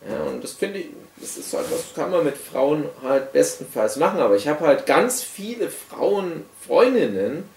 Ja, 0.07 0.21
und 0.23 0.43
das 0.43 0.53
finde 0.53 0.79
ich, 0.79 0.87
das 1.17 1.37
ist 1.37 1.53
halt, 1.53 1.65
was 1.71 1.93
kann 1.95 2.11
man 2.11 2.25
mit 2.25 2.37
Frauen 2.37 2.85
halt 3.01 3.31
bestenfalls 3.31 3.95
machen. 3.95 4.19
Aber 4.19 4.35
ich 4.35 4.47
habe 4.47 4.67
halt 4.67 4.85
ganz 4.85 5.23
viele 5.23 5.69
Frauen, 5.69 6.43
Freundinnen, 6.65 7.49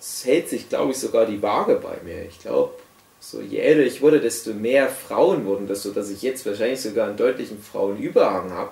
es 0.00 0.24
hält 0.24 0.48
sich, 0.48 0.68
glaube 0.68 0.92
ich, 0.92 0.98
sogar 0.98 1.26
die 1.26 1.42
Waage 1.42 1.76
bei 1.76 1.96
mir. 2.02 2.24
Ich 2.24 2.40
glaube, 2.40 2.72
so 3.20 3.40
je 3.40 3.58
älter 3.58 3.82
ich 3.82 4.02
wurde, 4.02 4.20
desto 4.20 4.52
mehr 4.52 4.88
Frauen 4.88 5.46
wurden 5.46 5.66
das, 5.66 5.82
so 5.82 5.92
dass 5.92 6.10
ich 6.10 6.22
jetzt 6.22 6.44
wahrscheinlich 6.46 6.80
sogar 6.80 7.08
einen 7.08 7.16
deutlichen 7.16 7.62
Frauenüberhang 7.62 8.52
habe. 8.52 8.70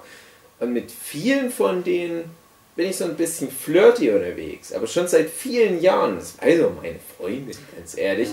Und 0.60 0.72
mit 0.72 0.90
vielen 0.90 1.50
von 1.50 1.84
denen 1.84 2.24
bin 2.74 2.88
ich 2.88 2.96
so 2.96 3.04
ein 3.04 3.16
bisschen 3.16 3.50
flirty 3.50 4.10
unterwegs. 4.10 4.72
Aber 4.72 4.86
schon 4.86 5.06
seit 5.06 5.28
vielen 5.28 5.80
Jahren. 5.82 6.16
Das 6.16 6.34
weiß 6.40 6.62
auch 6.62 6.72
meine 6.82 6.98
Freundin, 7.18 7.56
ganz 7.76 7.96
ehrlich. 7.96 8.28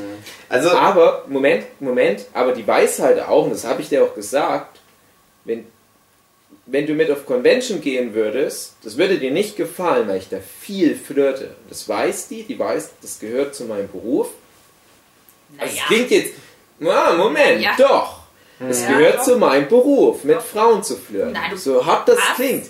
Also, 0.47 0.71
Aber, 0.71 1.25
Moment, 1.27 1.65
Moment, 1.81 2.25
aber 2.33 2.53
die 2.53 2.65
weiß 2.65 2.99
halt 2.99 3.19
auch, 3.21 3.45
und 3.45 3.51
das 3.51 3.65
habe 3.65 3.81
ich 3.81 3.89
dir 3.89 4.03
auch 4.03 4.15
gesagt, 4.15 4.79
wenn, 5.45 5.65
wenn 6.67 6.85
du 6.87 6.93
mit 6.93 7.11
auf 7.11 7.25
Convention 7.25 7.81
gehen 7.81 8.13
würdest, 8.13 8.75
das 8.83 8.97
würde 8.97 9.17
dir 9.17 9.31
nicht 9.31 9.57
gefallen, 9.57 10.07
weil 10.07 10.19
ich 10.19 10.29
da 10.29 10.37
viel 10.61 10.95
flirte. 10.95 11.55
Das 11.67 11.89
weiß 11.89 12.27
die, 12.29 12.43
die 12.43 12.57
weiß, 12.57 12.91
das 13.01 13.19
gehört 13.19 13.55
zu 13.55 13.65
meinem 13.65 13.89
Beruf. 13.91 14.29
Also, 15.57 15.75
es 15.75 15.85
klingt 15.87 16.11
jetzt, 16.11 16.33
na, 16.79 17.13
Moment, 17.13 17.61
Ja. 17.61 17.75
doch. 17.77 18.19
Es 18.69 18.81
Ja, 18.83 18.89
gehört 18.89 19.17
doch. 19.19 19.23
zu 19.23 19.37
meinem 19.37 19.67
Beruf, 19.67 20.23
mit 20.23 20.41
Frauen 20.41 20.83
zu 20.83 20.95
flirten. 20.97 21.31
Nein, 21.33 21.51
du- 21.51 21.57
so 21.57 21.85
hart 21.85 22.07
das 22.07 22.19
klingt. 22.35 22.67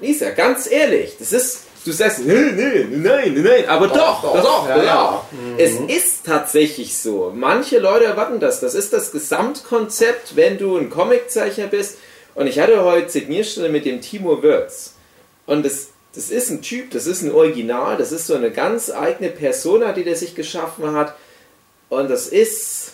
Lisa, 0.00 0.30
ganz 0.30 0.70
ehrlich, 0.70 1.16
das 1.18 1.32
ist, 1.32 1.62
du 1.84 1.92
sagst, 1.92 2.20
nee, 2.20 2.52
nee, 2.52 2.86
nein, 2.90 3.42
nein, 3.42 3.68
aber 3.68 3.88
doch, 3.88 4.22
doch, 4.22 4.34
doch, 4.34 4.42
doch, 4.42 4.68
ja, 4.68 4.76
doch. 4.76 4.84
ja. 4.84 5.24
Es 5.58 5.74
ist 5.74 6.24
tatsächlich 6.24 6.96
so. 6.96 7.32
Manche 7.34 7.78
Leute 7.78 8.04
erwarten 8.04 8.38
das. 8.38 8.60
Das 8.60 8.74
ist 8.74 8.92
das 8.92 9.10
Gesamtkonzept, 9.10 10.36
wenn 10.36 10.58
du 10.58 10.76
ein 10.76 10.90
Comiczeichner 10.90 11.66
bist. 11.66 11.98
Und 12.34 12.46
ich 12.46 12.60
hatte 12.60 12.84
heute 12.84 13.10
Signierstunde 13.10 13.68
mit 13.68 13.84
dem 13.84 14.00
Timo 14.00 14.42
Würz. 14.42 14.94
Und 15.46 15.66
das, 15.66 15.88
das 16.14 16.30
ist 16.30 16.50
ein 16.50 16.62
Typ, 16.62 16.92
das 16.92 17.06
ist 17.06 17.22
ein 17.22 17.32
Original, 17.32 17.96
das 17.96 18.12
ist 18.12 18.26
so 18.26 18.34
eine 18.34 18.52
ganz 18.52 18.90
eigene 18.90 19.30
Persona, 19.30 19.92
die 19.92 20.04
der 20.04 20.14
sich 20.14 20.36
geschaffen 20.36 20.92
hat. 20.92 21.16
Und 21.88 22.08
das 22.08 22.28
ist 22.28 22.92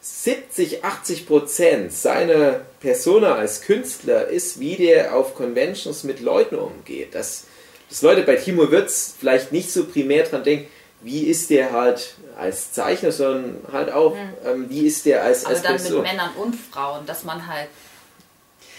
70, 0.00 0.84
80 0.84 1.26
Prozent 1.26 1.92
seiner 1.92 2.60
Persona 2.86 3.34
als 3.34 3.62
Künstler 3.62 4.28
ist, 4.28 4.60
wie 4.60 4.76
der 4.76 5.16
auf 5.16 5.34
Conventions 5.34 6.04
mit 6.04 6.20
Leuten 6.20 6.54
umgeht. 6.54 7.16
Dass, 7.16 7.42
dass 7.88 8.00
Leute 8.02 8.22
bei 8.22 8.36
Timo 8.36 8.70
Würz 8.70 9.16
vielleicht 9.18 9.50
nicht 9.50 9.72
so 9.72 9.86
primär 9.86 10.22
dran 10.22 10.44
denken, 10.44 10.68
wie 11.00 11.24
ist 11.24 11.50
der 11.50 11.72
halt 11.72 12.14
als 12.38 12.72
Zeichner, 12.72 13.10
sondern 13.10 13.56
halt 13.72 13.90
auch, 13.90 14.14
ähm, 14.44 14.66
wie 14.68 14.86
ist 14.86 15.04
der 15.04 15.24
als, 15.24 15.44
Aber 15.44 15.54
als 15.54 15.62
dann 15.62 15.72
mit 15.72 15.82
Person. 15.82 16.02
Männern 16.02 16.30
und 16.36 16.54
Frauen, 16.54 17.04
dass 17.06 17.24
man 17.24 17.48
halt. 17.48 17.66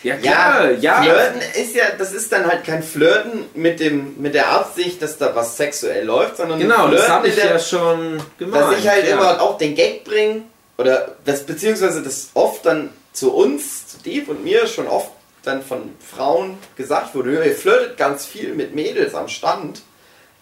Ja, 0.04 0.16
klar, 0.16 0.72
ja. 0.72 1.02
Flirten 1.02 1.42
ist 1.62 1.76
ja, 1.76 1.86
das 1.98 2.14
ist 2.14 2.32
dann 2.32 2.46
halt 2.46 2.64
kein 2.64 2.84
Flirten 2.84 3.44
mit 3.56 3.82
dem, 3.82 4.22
mit 4.22 4.36
der 4.36 4.52
Absicht, 4.52 5.02
dass 5.02 5.18
da 5.18 5.36
was 5.36 5.58
sexuell 5.58 6.06
läuft, 6.06 6.38
sondern 6.38 6.60
Genau, 6.60 6.88
das 6.88 7.02
Flirten 7.02 7.14
habe 7.14 7.28
ich 7.28 7.36
der, 7.36 7.46
ja 7.46 7.60
schon 7.60 8.22
gemacht. 8.38 8.72
dass 8.72 8.80
ich 8.80 8.88
halt 8.88 9.06
ja. 9.06 9.18
immer 9.18 9.42
auch 9.42 9.58
den 9.58 9.76
Gag 9.76 10.06
bringe, 10.06 10.44
oder 10.78 11.16
das, 11.26 11.44
beziehungsweise 11.44 12.02
das 12.04 12.30
oft 12.36 12.66
dann 12.66 12.92
zu 13.18 13.34
uns, 13.34 13.87
Dave 14.04 14.32
und 14.32 14.44
mir 14.44 14.68
schon 14.68 14.88
oft 14.88 15.12
dann 15.44 15.64
von 15.64 15.94
Frauen 16.00 16.58
gesagt 16.76 17.16
wurde, 17.16 17.44
ihr 17.46 17.56
flirtet 17.56 17.98
ganz 17.98 18.26
viel 18.26 18.54
mit 18.54 18.76
Mädels 18.76 19.16
am 19.16 19.28
Stand, 19.28 19.82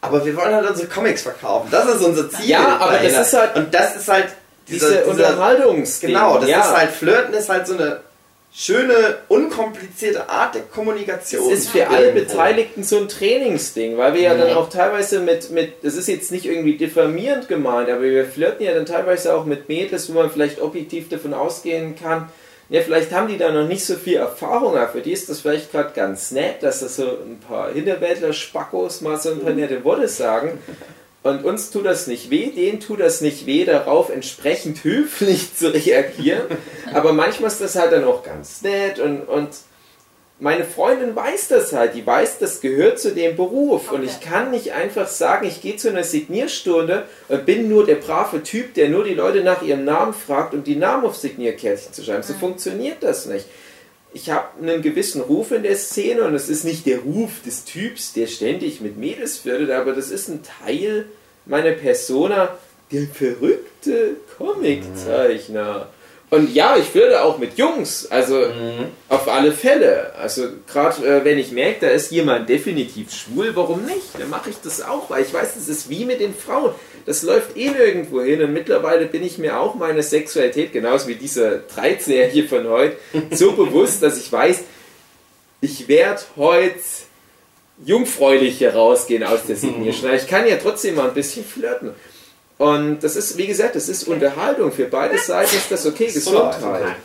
aber 0.01 0.25
wir 0.25 0.35
wollen 0.35 0.53
halt 0.53 0.69
unsere 0.69 0.87
Comics 0.87 1.21
verkaufen. 1.21 1.67
Das 1.71 1.85
ist 1.87 2.01
unser 2.01 2.29
Ziel. 2.29 2.49
Ja, 2.49 2.77
aber 2.77 2.97
das 2.97 3.27
ist 3.27 3.33
halt 3.33 3.55
und 3.55 3.73
das 3.73 3.95
ist 3.95 4.07
halt 4.07 4.27
diese 4.67 4.87
dieser, 4.87 5.01
dieser 5.01 5.11
Unterhaltungsding. 5.11 6.09
Genau, 6.09 6.39
das 6.39 6.49
ja. 6.49 6.61
ist 6.61 6.75
halt 6.75 6.91
Flirten 6.91 7.33
ist 7.33 7.49
halt 7.49 7.67
so 7.67 7.75
eine 7.75 8.01
schöne, 8.57 9.17
unkomplizierte 9.27 10.29
Art 10.29 10.55
der 10.55 10.61
Kommunikation. 10.61 11.51
Es 11.51 11.59
ist 11.59 11.69
für 11.69 11.87
alle. 11.89 12.13
Beteiligten 12.13 12.83
so 12.83 12.97
ein 12.97 13.09
Trainingsding, 13.09 13.97
weil 13.97 14.13
wir 14.13 14.21
ja 14.21 14.35
dann 14.35 14.51
Mhm. 14.51 14.57
auch 14.57 14.69
teilweise 14.69 15.19
mit, 15.19 15.51
mit, 15.51 15.83
das 15.83 15.95
ist 15.95 16.07
jetzt 16.07 16.31
nicht 16.31 16.45
irgendwie 16.45 16.77
diffamierend 16.77 17.49
gemeint, 17.49 17.89
aber 17.89 18.03
wir 18.03 18.25
flirten 18.25 18.65
ja 18.65 18.73
dann 18.73 18.85
teilweise 18.85 19.35
auch 19.35 19.45
mit 19.45 19.67
Mädels, 19.67 20.09
wo 20.09 20.19
man 20.19 20.31
vielleicht 20.31 20.61
objektiv 20.61 21.09
davon 21.09 21.33
ausgehen 21.33 21.95
kann, 22.01 22.29
ja, 22.69 22.81
vielleicht 22.81 23.11
haben 23.11 23.27
die 23.27 23.37
da 23.37 23.51
noch 23.51 23.67
nicht 23.67 23.85
so 23.85 23.95
viel 23.95 24.17
Erfahrung, 24.17 24.75
aber 24.75 24.87
für 24.87 25.01
die 25.01 25.11
ist 25.11 25.29
das 25.29 25.41
vielleicht 25.41 25.71
gerade 25.71 25.93
ganz 25.93 26.31
nett, 26.31 26.63
dass 26.63 26.79
das 26.79 26.95
so 26.95 27.03
ein 27.03 27.39
paar 27.39 27.71
Hinterwäldler-Spackos 27.71 29.01
mal 29.01 29.19
so 29.19 29.31
ein 29.31 29.39
paar 29.39 29.53
nette 29.53 29.83
Worte 29.83 30.07
sagen. 30.07 30.59
Und 31.21 31.43
uns 31.43 31.71
tut 31.71 31.85
das 31.85 32.05
nicht 32.07 32.29
weh, 32.29 32.51
denen 32.51 32.79
tut 32.79 32.99
das 32.99 33.21
nicht 33.21 33.45
weh, 33.45 33.65
darauf 33.65 34.09
entsprechend 34.09 34.83
höflich 34.83 35.55
zu 35.55 35.73
reagieren. 35.73 36.45
Aber 36.93 37.13
manchmal 37.13 37.49
ist 37.49 37.61
das 37.61 37.75
halt 37.75 37.91
dann 37.91 38.03
auch 38.03 38.23
ganz 38.23 38.61
nett 38.61 38.99
und, 38.99 39.21
und 39.21 39.49
meine 40.39 40.65
Freundin 40.65 41.15
weiß 41.15 41.47
das 41.47 41.71
halt, 41.71 41.95
die 41.95 42.05
weiß, 42.05 42.39
das 42.39 42.59
gehört 42.59 42.99
zu 42.99 43.11
dem 43.13 43.35
Beruf. 43.37 43.91
Und 43.91 44.01
Okay. 44.01 44.09
ich 44.11 44.19
kann 44.29 44.51
nicht 44.51 44.73
einfach 44.73 45.07
sagen, 45.07 45.47
ich 45.47 45.61
gehe 45.61 45.77
zu 45.77 45.89
einer 45.89 46.03
Signierstunde 46.03 47.03
und 47.29 47.45
bin 47.45 47.69
nur 47.69 47.85
der 47.85 47.95
brave 47.95 48.43
Typ, 48.43 48.73
der 48.73 48.89
nur 48.89 49.05
die 49.05 49.13
Leute 49.13 49.43
nach 49.43 49.61
ihrem 49.61 49.85
Namen 49.85 50.13
fragt, 50.13 50.53
um 50.53 50.63
die 50.63 50.75
Namen 50.75 51.05
auf 51.05 51.15
Signierkärtchen 51.15 51.93
zu 51.93 52.03
schreiben. 52.03 52.23
So 52.23 52.33
funktioniert 52.33 52.97
das 53.01 53.25
nicht. 53.27 53.45
Ich 54.13 54.29
habe 54.29 54.45
einen 54.61 54.81
gewissen 54.81 55.21
Ruf 55.21 55.51
in 55.51 55.63
der 55.63 55.75
Szene 55.75 56.23
und 56.23 56.35
es 56.35 56.47
ist 56.49 56.63
nicht 56.63 56.85
der 56.85 56.99
Ruf 56.99 57.41
des 57.45 57.65
Typs, 57.65 58.13
der 58.13 58.27
ständig 58.27 58.79
mit 58.81 58.97
Mädels 58.97 59.37
flirtet, 59.37 59.71
aber 59.71 59.93
das 59.93 60.09
ist 60.09 60.27
ein 60.29 60.41
Teil 60.65 61.05
meiner 61.45 61.71
Persona, 61.71 62.57
der 62.91 63.07
verrückte 63.07 64.15
Comiczeichner. 64.37 65.87
Und 66.31 66.53
ja, 66.53 66.75
ich 66.75 66.85
flirte 66.85 67.23
auch 67.23 67.37
mit 67.37 67.57
Jungs, 67.57 68.07
also 68.09 68.45
auf 69.09 69.27
alle 69.27 69.51
Fälle. 69.51 70.13
Also 70.15 70.47
gerade 70.67 71.05
äh, 71.05 71.23
wenn 71.23 71.37
ich 71.37 71.51
merke, 71.51 71.85
da 71.85 71.87
ist 71.89 72.11
jemand 72.11 72.49
definitiv 72.49 73.13
schwul, 73.13 73.55
warum 73.55 73.85
nicht? 73.85 74.19
Dann 74.19 74.29
mache 74.29 74.49
ich 74.49 74.55
das 74.63 74.81
auch, 74.81 75.09
weil 75.09 75.23
ich 75.23 75.33
weiß, 75.33 75.53
das 75.53 75.67
ist 75.67 75.89
wie 75.89 76.03
mit 76.03 76.19
den 76.19 76.33
Frauen. 76.33 76.73
Das 77.05 77.21
läuft 77.21 77.55
eh 77.55 77.69
nirgendwo 77.69 78.21
hin 78.21 78.41
und 78.41 78.53
mittlerweile 78.53 79.05
bin 79.05 79.23
ich 79.23 79.37
mir 79.37 79.59
auch 79.59 79.75
meine 79.75 80.01
Sexualität, 80.01 80.73
genauso 80.73 81.07
wie 81.07 81.15
dieser 81.15 81.59
13-Jährige 81.75 82.47
von 82.47 82.67
heute, 82.67 82.97
so 83.31 83.51
bewusst, 83.51 84.01
dass 84.01 84.17
ich 84.17 84.31
weiß, 84.31 84.63
ich 85.61 85.87
werde 85.87 86.21
heute 86.35 86.79
jungfräulich 87.85 88.57
hier 88.57 88.73
rausgehen 88.73 89.23
aus 89.23 89.43
der 89.45 89.55
Signierstunde. 89.55 90.15
Ich 90.15 90.27
kann 90.27 90.47
ja 90.47 90.57
trotzdem 90.57 90.95
mal 90.95 91.09
ein 91.09 91.13
bisschen 91.13 91.45
flirten. 91.45 91.91
Und 92.57 93.01
das 93.01 93.15
ist, 93.15 93.37
wie 93.37 93.47
gesagt, 93.47 93.75
das 93.75 93.89
ist 93.89 94.07
Unterhaltung. 94.07 94.71
Für 94.71 94.85
beide 94.85 95.17
Seiten 95.17 95.55
ist 95.55 95.71
das 95.71 95.85
okay, 95.85 96.07
Gesundheit. 96.07 96.95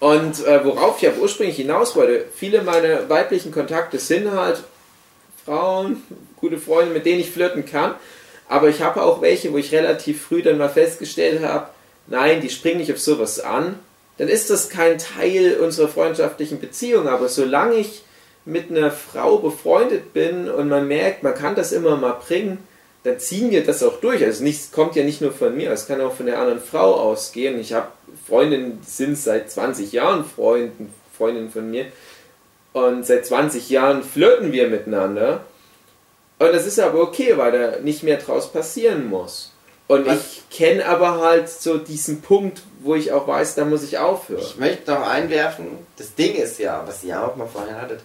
Und 0.00 0.44
äh, 0.44 0.64
worauf 0.64 1.00
ich 1.00 1.08
aber 1.08 1.18
ursprünglich 1.22 1.56
hinaus 1.56 1.94
wollte, 1.96 2.26
viele 2.34 2.62
meiner 2.62 3.08
weiblichen 3.08 3.52
Kontakte 3.52 3.98
sind 3.98 4.30
halt 4.30 4.62
Frauen, 5.44 6.02
gute 6.36 6.58
Freunde, 6.58 6.92
mit 6.92 7.06
denen 7.06 7.20
ich 7.20 7.30
flirten 7.30 7.64
kann. 7.64 7.94
Aber 8.48 8.68
ich 8.68 8.82
habe 8.82 9.02
auch 9.02 9.22
welche, 9.22 9.52
wo 9.52 9.58
ich 9.58 9.72
relativ 9.72 10.22
früh 10.22 10.42
dann 10.42 10.58
mal 10.58 10.68
festgestellt 10.68 11.42
habe, 11.42 11.68
nein, 12.06 12.40
die 12.40 12.50
springen 12.50 12.78
nicht 12.78 12.92
auf 12.92 13.00
sowas 13.00 13.40
an. 13.40 13.78
Dann 14.18 14.28
ist 14.28 14.50
das 14.50 14.68
kein 14.68 14.98
Teil 14.98 15.58
unserer 15.60 15.88
freundschaftlichen 15.88 16.60
Beziehung. 16.60 17.08
Aber 17.08 17.28
solange 17.28 17.76
ich 17.76 18.02
mit 18.44 18.70
einer 18.70 18.90
Frau 18.90 19.38
befreundet 19.38 20.12
bin 20.12 20.50
und 20.50 20.68
man 20.68 20.86
merkt, 20.86 21.22
man 21.22 21.34
kann 21.34 21.54
das 21.54 21.72
immer 21.72 21.96
mal 21.96 22.12
bringen, 22.26 22.58
dann 23.04 23.20
ziehen 23.20 23.50
wir 23.50 23.64
das 23.64 23.82
auch 23.82 24.00
durch. 24.00 24.24
Also 24.24 24.42
nichts 24.42 24.72
kommt 24.72 24.96
ja 24.96 25.04
nicht 25.04 25.20
nur 25.20 25.32
von 25.32 25.56
mir, 25.56 25.70
es 25.70 25.86
kann 25.86 26.00
auch 26.00 26.14
von 26.14 26.26
der 26.26 26.38
anderen 26.38 26.60
Frau 26.60 26.94
ausgehen. 26.94 27.60
Ich 27.60 27.72
habe 27.72 27.88
Freundinnen, 28.26 28.80
die 28.84 28.90
sind 28.90 29.16
seit 29.16 29.50
20 29.50 29.92
Jahren 29.92 30.24
Freunden, 30.24 30.92
Freundinnen 31.16 31.50
von 31.50 31.70
mir. 31.70 31.86
Und 32.72 33.06
seit 33.06 33.26
20 33.26 33.70
Jahren 33.70 34.02
flirten 34.02 34.52
wir 34.52 34.68
miteinander. 34.68 35.44
Und 36.38 36.52
das 36.52 36.66
ist 36.66 36.80
aber 36.80 37.00
okay, 37.00 37.36
weil 37.36 37.52
da 37.52 37.78
nicht 37.80 38.02
mehr 38.02 38.16
draus 38.16 38.50
passieren 38.50 39.08
muss. 39.08 39.52
Und 39.86 40.06
Was? 40.06 40.18
ich 40.18 40.42
kenne 40.50 40.86
aber 40.86 41.20
halt 41.20 41.48
so 41.48 41.76
diesen 41.76 42.22
Punkt, 42.22 42.62
wo 42.80 42.94
ich 42.94 43.12
auch 43.12 43.28
weiß, 43.28 43.54
da 43.54 43.66
muss 43.66 43.84
ich 43.84 43.98
aufhören. 43.98 44.40
Ich 44.42 44.56
möchte 44.56 44.90
noch 44.90 45.06
einwerfen, 45.06 45.66
das 45.98 46.14
Ding 46.14 46.34
ist 46.34 46.58
ja, 46.58 46.82
was 46.86 47.04
ihr 47.04 47.22
auch 47.22 47.36
mal 47.36 47.46
vorhin 47.46 47.76
hattet, 47.76 48.00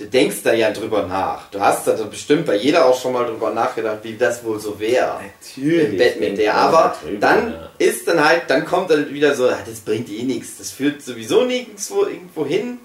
du 0.00 0.06
denkst 0.06 0.42
da 0.42 0.52
ja 0.52 0.70
drüber 0.70 1.06
nach. 1.06 1.50
Du 1.50 1.60
hast 1.60 1.86
da 1.86 1.92
bestimmt 1.92 2.46
bei 2.46 2.56
jeder 2.56 2.86
auch 2.86 2.98
schon 2.98 3.12
mal 3.12 3.26
drüber 3.26 3.50
nachgedacht, 3.50 3.98
wie 4.02 4.16
das 4.16 4.42
wohl 4.42 4.58
so 4.58 4.80
wäre. 4.80 5.20
Im 5.56 5.96
Bett 5.96 6.18
mit 6.18 6.38
der. 6.38 6.54
Aber 6.54 6.96
dann 7.20 7.68
ist 7.78 8.08
dann 8.08 8.24
halt, 8.24 8.48
dann 8.48 8.64
kommt 8.64 8.90
dann 8.90 9.12
wieder 9.12 9.34
so, 9.34 9.48
ah, 9.48 9.58
das 9.64 9.80
bringt 9.80 10.08
eh 10.08 10.22
nichts, 10.22 10.58
das 10.58 10.70
führt 10.70 11.02
sowieso 11.02 11.44
nirgendwo 11.44 12.04
irgendwo 12.04 12.46
hin. 12.46 12.78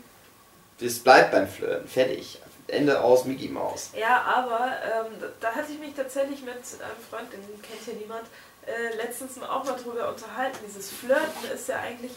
Das 0.82 1.00
bleibt 1.00 1.32
beim 1.32 1.48
Flirten. 1.48 1.88
Fertig. 1.88 2.40
Ende 2.68 3.00
aus 3.00 3.26
Mickey 3.26 3.48
Maus. 3.48 3.92
Ja, 3.96 4.22
aber 4.24 4.72
ähm, 4.84 5.24
da, 5.40 5.52
hatte 5.52 5.72
ich 5.72 5.80
mich 5.80 5.94
tatsächlich 5.96 6.42
mit 6.42 6.56
einem 6.56 7.04
Freund, 7.10 7.32
den 7.32 7.40
kennt 7.62 7.82
hier 7.86 7.94
niemand, 7.94 8.24
äh, 8.66 8.96
letztens 8.98 9.36
mal 9.36 9.50
auch 9.50 9.64
mal 9.64 9.78
drüber 9.78 10.10
unterhalten. 10.10 10.58
Dieses 10.68 10.90
Flirten 10.90 11.52
ist 11.54 11.70
ja 11.70 11.80
eigentlich, 11.80 12.12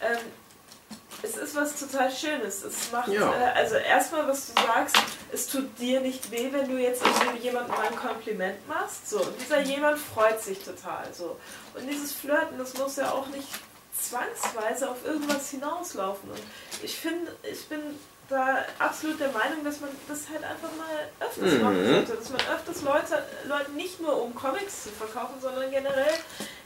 ähm, 0.00 0.18
es 1.22 1.36
ist 1.36 1.54
was 1.54 1.78
total 1.78 2.10
Schönes. 2.10 2.62
Es 2.64 2.90
macht, 2.90 3.08
Ja. 3.08 3.32
äh, 3.32 3.52
also 3.58 3.74
erstmal, 3.76 4.26
was 4.26 4.52
du 4.54 4.62
sagst, 4.62 4.96
es 5.32 5.46
tut 5.48 5.78
dir 5.78 6.00
nicht 6.00 6.30
weh, 6.30 6.48
wenn 6.52 6.68
du 6.68 6.78
jetzt 6.78 7.02
jemandem 7.42 7.74
mal 7.76 7.86
ein 7.88 7.96
Kompliment 7.96 8.66
machst. 8.68 9.08
So, 9.10 9.20
und 9.20 9.40
dieser 9.40 9.60
jemand 9.60 9.98
freut 9.98 10.40
sich 10.42 10.58
total. 10.64 11.04
So. 11.12 11.36
Und 11.74 11.86
dieses 11.88 12.12
Flirten, 12.12 12.58
das 12.58 12.74
muss 12.74 12.96
ja 12.96 13.10
auch 13.12 13.26
nicht 13.28 13.48
zwangsweise 13.98 14.90
auf 14.90 15.04
irgendwas 15.04 15.50
hinauslaufen. 15.50 16.30
Und 16.30 16.40
ich 16.82 16.96
finde, 16.96 17.36
ich 17.42 17.66
bin 17.68 17.80
da 18.30 18.64
absolut 18.78 19.18
der 19.20 19.32
Meinung, 19.32 19.64
dass 19.64 19.80
man 19.80 19.90
das 20.08 20.20
halt 20.30 20.44
einfach 20.44 20.70
mal 20.78 21.08
öfters 21.20 21.52
Mhm. 21.52 21.62
machen 21.64 21.84
sollte. 21.84 22.12
Dass 22.14 22.30
man 22.30 22.40
öfters 22.54 22.82
Leute, 22.82 23.22
Leuten 23.46 23.74
nicht 23.74 24.00
nur 24.00 24.22
um 24.22 24.34
Comics 24.34 24.84
zu 24.84 24.90
verkaufen, 24.90 25.34
sondern 25.40 25.70
generell, 25.70 26.14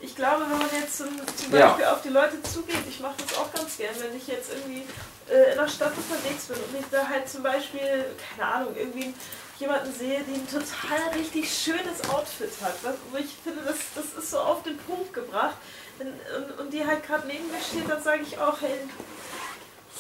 ich 0.01 0.15
glaube, 0.15 0.43
wenn 0.43 0.59
man 0.59 0.69
jetzt 0.79 0.99
zum, 0.99 1.09
zum 1.37 1.53
Ja. 1.55 1.69
Beispiel 1.69 1.85
auf 1.87 2.03
die 2.03 2.11
Leute 2.11 2.43
zugeht, 2.43 2.85
ich 2.89 3.01
mache 3.01 3.15
das 3.27 3.37
auch 3.39 3.53
ganz 3.53 3.77
gern, 3.79 3.95
wenn 3.99 4.15
ich 4.17 4.27
jetzt 4.27 4.51
irgendwie 4.53 4.85
äh, 5.31 5.53
in 5.53 5.59
der 5.59 5.69
Stadt 5.69 5.93
unterwegs 5.97 6.45
bin 6.45 6.57
und 6.59 6.79
ich 6.79 6.87
da 6.91 7.09
halt 7.09 7.29
zum 7.29 7.43
Beispiel, 7.43 8.05
keine 8.37 8.47
Ahnung, 8.53 8.77
irgendwie 8.77 9.15
jemanden 9.59 9.93
sehe, 9.95 10.21
die 10.25 10.35
ein 10.35 10.47
total 10.49 11.17
richtig 11.17 11.49
schönes 11.51 12.09
Outfit 12.11 12.51
hat, 12.61 12.75
was, 12.83 12.95
wo 13.11 13.17
ich 13.17 13.35
finde, 13.43 13.63
das, 13.65 13.79
das 13.95 14.23
ist 14.23 14.31
so 14.31 14.39
auf 14.41 14.63
den 14.65 14.77
Punkt 14.79 15.15
gebracht 15.15 15.57
wenn, 15.97 16.09
und, 16.09 16.59
und 16.59 16.73
die 16.73 16.85
halt 16.85 17.07
gerade 17.07 17.27
neben 17.29 17.47
mir 17.51 17.61
steht, 17.63 17.89
dann 17.89 18.03
sage 18.03 18.23
ich 18.23 18.37
auch, 18.37 18.61
hey, 18.61 18.81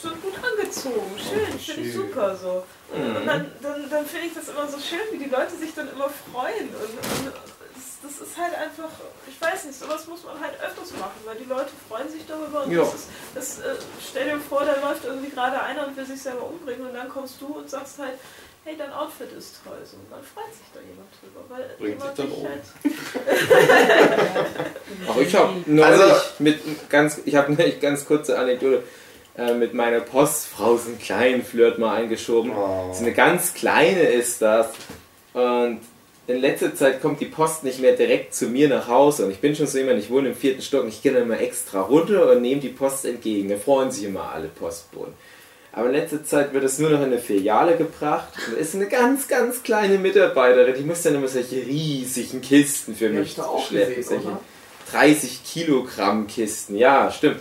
so 0.02 0.08
gut 0.10 0.34
angezogen, 0.42 1.16
schön, 1.18 1.58
finde 1.58 1.80
ich 1.88 1.94
super 1.94 2.36
so. 2.36 2.64
Und, 2.94 3.16
und 3.16 3.26
dann, 3.26 3.50
dann, 3.62 3.88
dann 3.90 4.06
finde 4.06 4.26
ich 4.28 4.34
das 4.34 4.48
immer 4.48 4.66
so 4.68 4.78
schön, 4.78 5.00
wie 5.12 5.18
die 5.24 5.30
Leute 5.30 5.56
sich 5.56 5.74
dann 5.74 5.88
immer 5.90 6.08
freuen. 6.32 6.68
Und, 6.68 7.26
und 7.26 7.32
das, 7.74 7.84
das 8.02 8.28
ist 8.28 8.36
halt 8.38 8.54
einfach, 8.54 8.90
ich 9.26 9.40
weiß 9.40 9.64
nicht, 9.64 9.78
sowas 9.78 10.06
muss 10.06 10.22
man 10.24 10.38
halt 10.40 10.52
öfters 10.60 10.92
machen, 10.92 11.18
weil 11.24 11.36
die 11.36 11.48
Leute 11.48 11.70
freuen 11.88 12.08
sich 12.10 12.22
darüber. 12.26 12.64
Und 12.64 12.72
Ja. 12.72 12.80
das 12.82 12.94
ist, 12.94 13.08
das, 13.34 13.58
äh, 13.60 13.76
stell 14.10 14.24
dir 14.30 14.40
vor, 14.40 14.64
da 14.64 14.76
läuft 14.86 15.04
irgendwie 15.04 15.30
gerade 15.30 15.60
einer 15.62 15.86
und 15.88 15.96
will 15.96 16.04
sich 16.06 16.20
selber 16.22 16.44
umbringen 16.46 16.86
und 16.86 16.94
dann 16.94 17.08
kommst 17.08 17.40
du 17.40 17.46
und 17.46 17.68
sagst 17.70 17.98
halt, 17.98 18.14
hey, 18.64 18.76
dein 18.78 18.92
Outfit 18.92 19.30
ist 19.32 19.56
toll. 19.64 19.78
So, 19.84 19.96
und 19.96 20.10
dann 20.10 20.22
freut 20.22 20.52
sich 20.54 20.68
da 20.72 20.80
jemand 20.80 21.08
drüber, 21.20 21.44
weil 21.48 21.64
Bringt 21.78 22.00
jemand 22.00 22.16
sich 22.16 22.26
dann 22.26 22.28
dich 22.28 22.38
um. 22.38 22.48
halt 22.48 22.62
Auch 25.08 25.16
ich 25.20 25.34
habe 25.34 25.52
neulich 25.66 26.00
Also- 26.00 26.20
mit 26.38 26.90
ganz, 26.90 27.20
ich 27.24 27.34
habe 27.36 27.48
eine 27.48 27.72
ganz 27.80 28.04
kurze 28.06 28.38
Anekdote 28.38 28.82
äh, 29.36 29.54
mit 29.54 29.74
meiner 29.74 30.00
Postfrau 30.00 30.76
so 30.76 30.88
einen 30.88 30.98
kleinen 30.98 31.42
Flirt 31.44 31.78
mal 31.78 31.94
eingeschoben. 31.96 32.52
Oh. 32.56 32.92
So 32.92 33.02
eine 33.02 33.12
ganz 33.12 33.54
kleine 33.54 34.02
ist 34.02 34.42
das. 34.42 34.68
Und 35.32 35.80
in 36.26 36.40
letzter 36.40 36.74
Zeit 36.74 37.02
kommt 37.02 37.20
die 37.20 37.26
Post 37.26 37.64
nicht 37.64 37.80
mehr 37.80 37.94
direkt 37.96 38.34
zu 38.34 38.46
mir 38.46 38.68
nach 38.68 38.88
Hause 38.88 39.26
und 39.26 39.30
ich 39.30 39.40
bin 39.40 39.54
schon 39.54 39.66
so 39.66 39.76
jemand, 39.76 39.98
ich 39.98 40.08
wohne 40.10 40.28
im 40.28 40.34
vierten 40.34 40.62
Stock 40.62 40.84
und 40.84 40.88
ich 40.88 41.02
gehe 41.02 41.12
dann 41.12 41.24
immer 41.24 41.38
extra 41.38 41.82
runter 41.82 42.30
und 42.30 42.40
nehme 42.40 42.60
die 42.60 42.68
Post 42.68 43.04
entgegen. 43.04 43.48
Da 43.50 43.56
freuen 43.56 43.90
sich 43.90 44.04
immer 44.04 44.30
alle 44.32 44.48
Postboten. 44.48 45.12
Aber 45.72 45.86
in 45.88 45.92
letzter 45.92 46.24
Zeit 46.24 46.54
wird 46.54 46.62
es 46.62 46.78
nur 46.78 46.88
noch 46.90 47.00
in 47.00 47.06
eine 47.06 47.18
Filiale 47.18 47.76
gebracht. 47.76 48.28
Und 48.46 48.56
da 48.56 48.60
ist 48.60 48.76
eine 48.76 48.86
ganz, 48.86 49.26
ganz 49.26 49.62
kleine 49.64 49.98
Mitarbeiterin, 49.98 50.74
die 50.78 50.84
muss 50.84 51.02
dann 51.02 51.16
immer 51.16 51.26
solche 51.26 51.56
riesigen 51.56 52.40
Kisten 52.40 52.94
für 52.94 53.08
mich 53.10 53.30
ich 53.30 53.34
da 53.34 53.46
auch 53.46 53.66
schleppen. 53.66 53.96
gesehen, 53.96 54.20
Solche 54.22 54.28
oder? 54.28 54.40
30 54.92 55.44
Kilogramm 55.44 56.28
Kisten, 56.28 56.76
ja, 56.76 57.10
stimmt. 57.10 57.40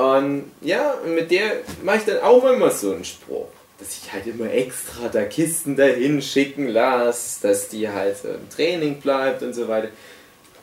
Und 0.00 0.50
ja, 0.62 0.94
mit 1.06 1.30
der 1.30 1.58
mache 1.82 1.98
ich 1.98 2.04
dann 2.04 2.20
auch 2.20 2.42
immer 2.50 2.70
so 2.70 2.92
einen 2.92 3.04
Spruch, 3.04 3.48
dass 3.78 3.98
ich 3.98 4.10
halt 4.10 4.26
immer 4.26 4.50
extra 4.50 5.08
da 5.08 5.24
Kisten 5.24 5.76
dahin 5.76 6.22
schicken 6.22 6.68
lasse, 6.68 7.42
dass 7.42 7.68
die 7.68 7.86
halt 7.86 8.16
im 8.24 8.48
Training 8.48 9.02
bleibt 9.02 9.42
und 9.42 9.52
so 9.52 9.68
weiter. 9.68 9.88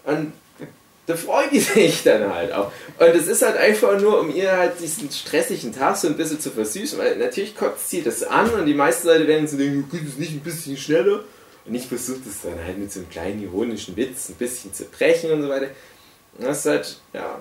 Und 0.06 0.34
da 1.06 1.16
freut 1.16 1.52
die 1.52 1.60
sich 1.60 2.02
dann 2.04 2.34
halt 2.34 2.52
auch. 2.52 2.72
Und 2.98 3.10
es 3.10 3.28
ist 3.28 3.44
halt 3.44 3.58
einfach 3.58 4.02
nur, 4.02 4.20
um 4.20 4.36
ihr 4.36 4.52
halt 4.58 4.80
diesen 4.82 5.12
stressigen 5.12 5.72
Tag 5.72 5.98
so 5.98 6.08
ein 6.08 6.18
bisschen 6.18 6.40
zu 6.40 6.50
versüßen, 6.50 6.98
weil 6.98 7.18
natürlich 7.18 7.56
kotzt 7.56 7.92
sie 7.92 8.02
das 8.02 8.24
an 8.24 8.50
und 8.50 8.66
die 8.66 8.74
meisten 8.74 9.06
Leute 9.06 9.28
werden 9.28 9.48
so 9.48 9.56
denken, 9.56 9.88
geht 9.92 10.08
es 10.08 10.18
nicht 10.18 10.32
ein 10.32 10.40
bisschen 10.40 10.78
schneller? 10.78 11.24
Und 11.64 11.76
ich 11.76 11.86
versuche 11.86 12.22
das 12.26 12.42
dann 12.42 12.66
halt 12.66 12.80
mit 12.80 12.92
so 12.92 13.02
einem 13.02 13.10
kleinen 13.12 13.44
ironischen 13.44 13.96
Witz 13.98 14.30
ein 14.30 14.36
bisschen 14.36 14.74
zu 14.74 14.86
brechen 14.86 15.30
und 15.30 15.44
so 15.44 15.50
weiter. 15.50 15.68
Und 16.40 16.48
das 16.48 16.60
ist 16.60 16.66
halt, 16.66 17.00
ja, 17.14 17.40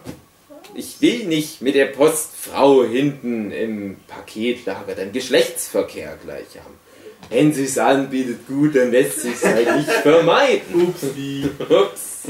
ich 0.74 1.00
will 1.00 1.26
nicht 1.26 1.62
mit 1.62 1.74
der 1.74 1.86
Postfrau 1.86 2.84
hinten 2.84 3.50
im 3.50 3.96
Paketlager 4.08 4.94
dann 4.94 5.12
Geschlechtsverkehr 5.12 6.18
gleich 6.22 6.58
haben. 6.62 6.74
Wenn 7.30 7.52
sie 7.52 7.64
es 7.64 7.78
anbietet, 7.78 8.46
gut, 8.46 8.76
dann 8.76 8.90
lässt 8.90 9.22
sich 9.22 9.42
halt 9.42 9.76
nicht 9.76 9.90
vermeiden. 10.02 10.88
Upsi. 10.88 11.48
Ups. 11.68 12.22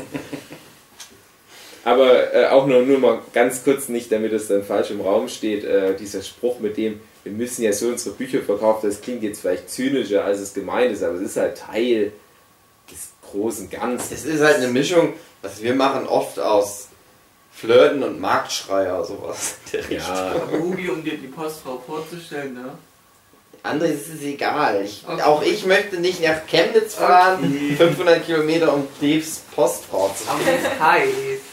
Aber 1.85 2.35
äh, 2.35 2.47
auch 2.47 2.67
nur, 2.67 2.83
nur 2.83 2.99
mal 2.99 3.21
ganz 3.33 3.63
kurz, 3.63 3.89
nicht 3.89 4.11
damit 4.11 4.33
es 4.33 4.49
dann 4.49 4.65
falsch 4.65 4.91
im 4.91 5.01
Raum 5.01 5.29
steht, 5.29 5.65
äh, 5.65 5.95
dieser 5.95 6.23
Spruch 6.23 6.59
mit 6.59 6.77
dem, 6.77 7.01
wir 7.23 7.33
müssen 7.33 7.63
ja 7.63 7.73
so 7.73 7.89
unsere 7.89 8.17
Bücher 8.17 8.41
verkaufen, 8.41 8.89
das 8.89 9.01
klingt 9.01 9.23
jetzt 9.23 9.41
vielleicht 9.41 9.71
zynischer, 9.71 10.25
als 10.25 10.41
es 10.41 10.55
gemeint 10.55 10.93
ist, 10.93 11.03
aber 11.05 11.15
es 11.15 11.23
ist 11.23 11.37
halt 11.37 11.59
Teil 11.59 12.13
des 12.91 13.11
großen 13.31 13.71
Ganzen. 13.71 14.15
Es 14.15 14.25
ist 14.25 14.41
halt 14.41 14.57
eine 14.57 14.69
Mischung, 14.69 15.13
was 15.43 15.63
wir 15.63 15.75
machen 15.75 16.07
oft 16.07 16.41
aus 16.41 16.89
Flirten 17.57 18.03
und 18.03 18.21
Marktschreier, 18.21 19.03
sowas. 19.05 19.57
der. 19.73 19.83
Ja, 19.91 20.33
Aber 20.35 20.59
Hugi, 20.59 20.89
um 20.91 21.03
dir 21.03 21.17
die 21.17 21.29
Postfrau 21.29 21.83
vorzustellen, 21.87 22.55
ne? 22.55 22.73
André, 23.65 23.87
es 23.95 24.09
ist 24.09 24.23
egal. 24.23 24.83
Ich, 24.85 25.03
Okay. 25.09 25.23
Auch 25.23 25.43
ich 25.43 25.65
möchte 25.67 25.97
nicht 25.97 26.23
nach 26.23 26.47
Chemnitz 26.47 26.95
fahren, 26.95 27.39
Okay. 27.43 27.75
500 27.77 28.25
Kilometer, 28.25 28.73
um 28.75 28.87
Devs 29.01 29.39
Postfrau 29.55 30.09
zu 30.17 30.29
Aber 30.31 30.39
finden. 30.39 30.61
die 30.61 30.67
ist 30.67 30.81
heiß. 30.81 31.09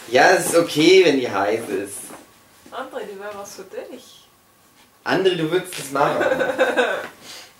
Ja, 0.08 0.30
es 0.30 0.46
ist 0.46 0.56
okay, 0.56 1.04
wenn 1.06 1.18
die 1.18 1.30
heiß 1.30 1.60
ist. 1.70 1.94
André, 2.70 3.00
die 3.12 3.18
wäre 3.18 3.32
was 3.36 3.54
für 3.56 3.64
dich. 3.90 4.28
André, 5.04 5.36
du 5.36 5.50
würdest 5.50 5.78
es 5.78 5.90
machen. 5.90 6.24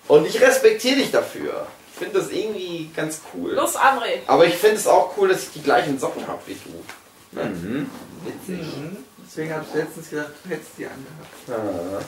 Und 0.06 0.26
ich 0.26 0.40
respektiere 0.40 0.96
dich 0.96 1.10
dafür. 1.10 1.66
Ich 1.92 1.98
finde 1.98 2.18
das 2.20 2.30
irgendwie 2.30 2.90
ganz 2.94 3.20
cool. 3.32 3.52
Los, 3.52 3.74
André. 3.76 4.18
Aber 4.26 4.44
ich 4.46 4.54
finde 4.54 4.76
es 4.76 4.86
auch 4.86 5.16
cool, 5.16 5.28
dass 5.28 5.44
ich 5.44 5.52
die 5.52 5.62
gleichen 5.62 5.98
Socken 5.98 6.26
habe 6.28 6.40
wie 6.46 6.56
du. 6.64 7.40
mhm. 7.40 7.90
Witzig. 8.24 8.76
Mhm. 8.76 8.96
Deswegen 9.26 9.52
habe 9.52 9.64
ich 9.68 9.74
letztens 9.74 10.10
gedacht, 10.10 10.30
du 10.42 10.50
hättest 10.50 10.70
die 10.78 10.86
angehabt. 10.86 11.50
Ah. 11.50 12.02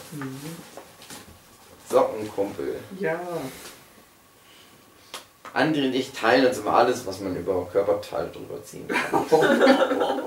Sockenkumpel. 1.91 2.77
Ja. 2.99 3.21
André 5.55 5.87
und 5.87 5.95
ich 5.95 6.13
teilen 6.13 6.47
uns 6.47 6.59
immer 6.59 6.75
alles, 6.75 7.07
was 7.07 7.21
man 7.21 7.35
über 7.35 7.67
Körperteile 7.73 8.29
drüber 8.29 8.63
ziehen 8.63 8.87
kann. 8.89 9.25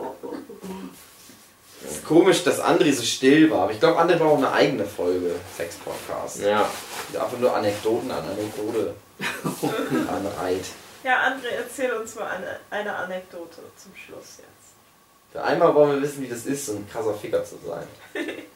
Es 1.82 1.96
ist 1.96 2.06
komisch, 2.06 2.44
dass 2.44 2.62
André 2.62 2.92
so 2.94 3.04
still 3.04 3.50
war, 3.50 3.62
aber 3.64 3.72
ich 3.72 3.80
glaube, 3.80 4.00
André 4.02 4.18
braucht 4.18 4.40
eine 4.40 4.52
eigene 4.52 4.84
Folge 4.84 5.36
Sex-Podcast. 5.56 6.40
Ja. 6.42 6.70
Die 7.12 7.18
einfach 7.18 7.40
nur 7.40 7.56
Anekdoten 7.56 8.12
an 8.12 8.24
Anekdote 8.26 8.96
anreiht. 10.10 10.66
Ja, 11.06 11.28
André, 11.28 11.48
erzähl 11.58 11.94
uns 11.94 12.16
mal 12.16 12.28
eine, 12.28 12.60
eine 12.70 12.94
Anekdote 12.94 13.62
zum 13.78 13.96
Schluss 13.96 14.40
jetzt. 14.40 14.59
Einmal 15.34 15.76
wollen 15.76 15.96
wir 15.96 16.02
wissen, 16.02 16.24
wie 16.24 16.28
das 16.28 16.46
ist, 16.46 16.66
so 16.66 16.74
ein 16.74 16.90
krasser 16.90 17.14
Ficker 17.14 17.44
zu 17.44 17.56
sein. 17.66 17.86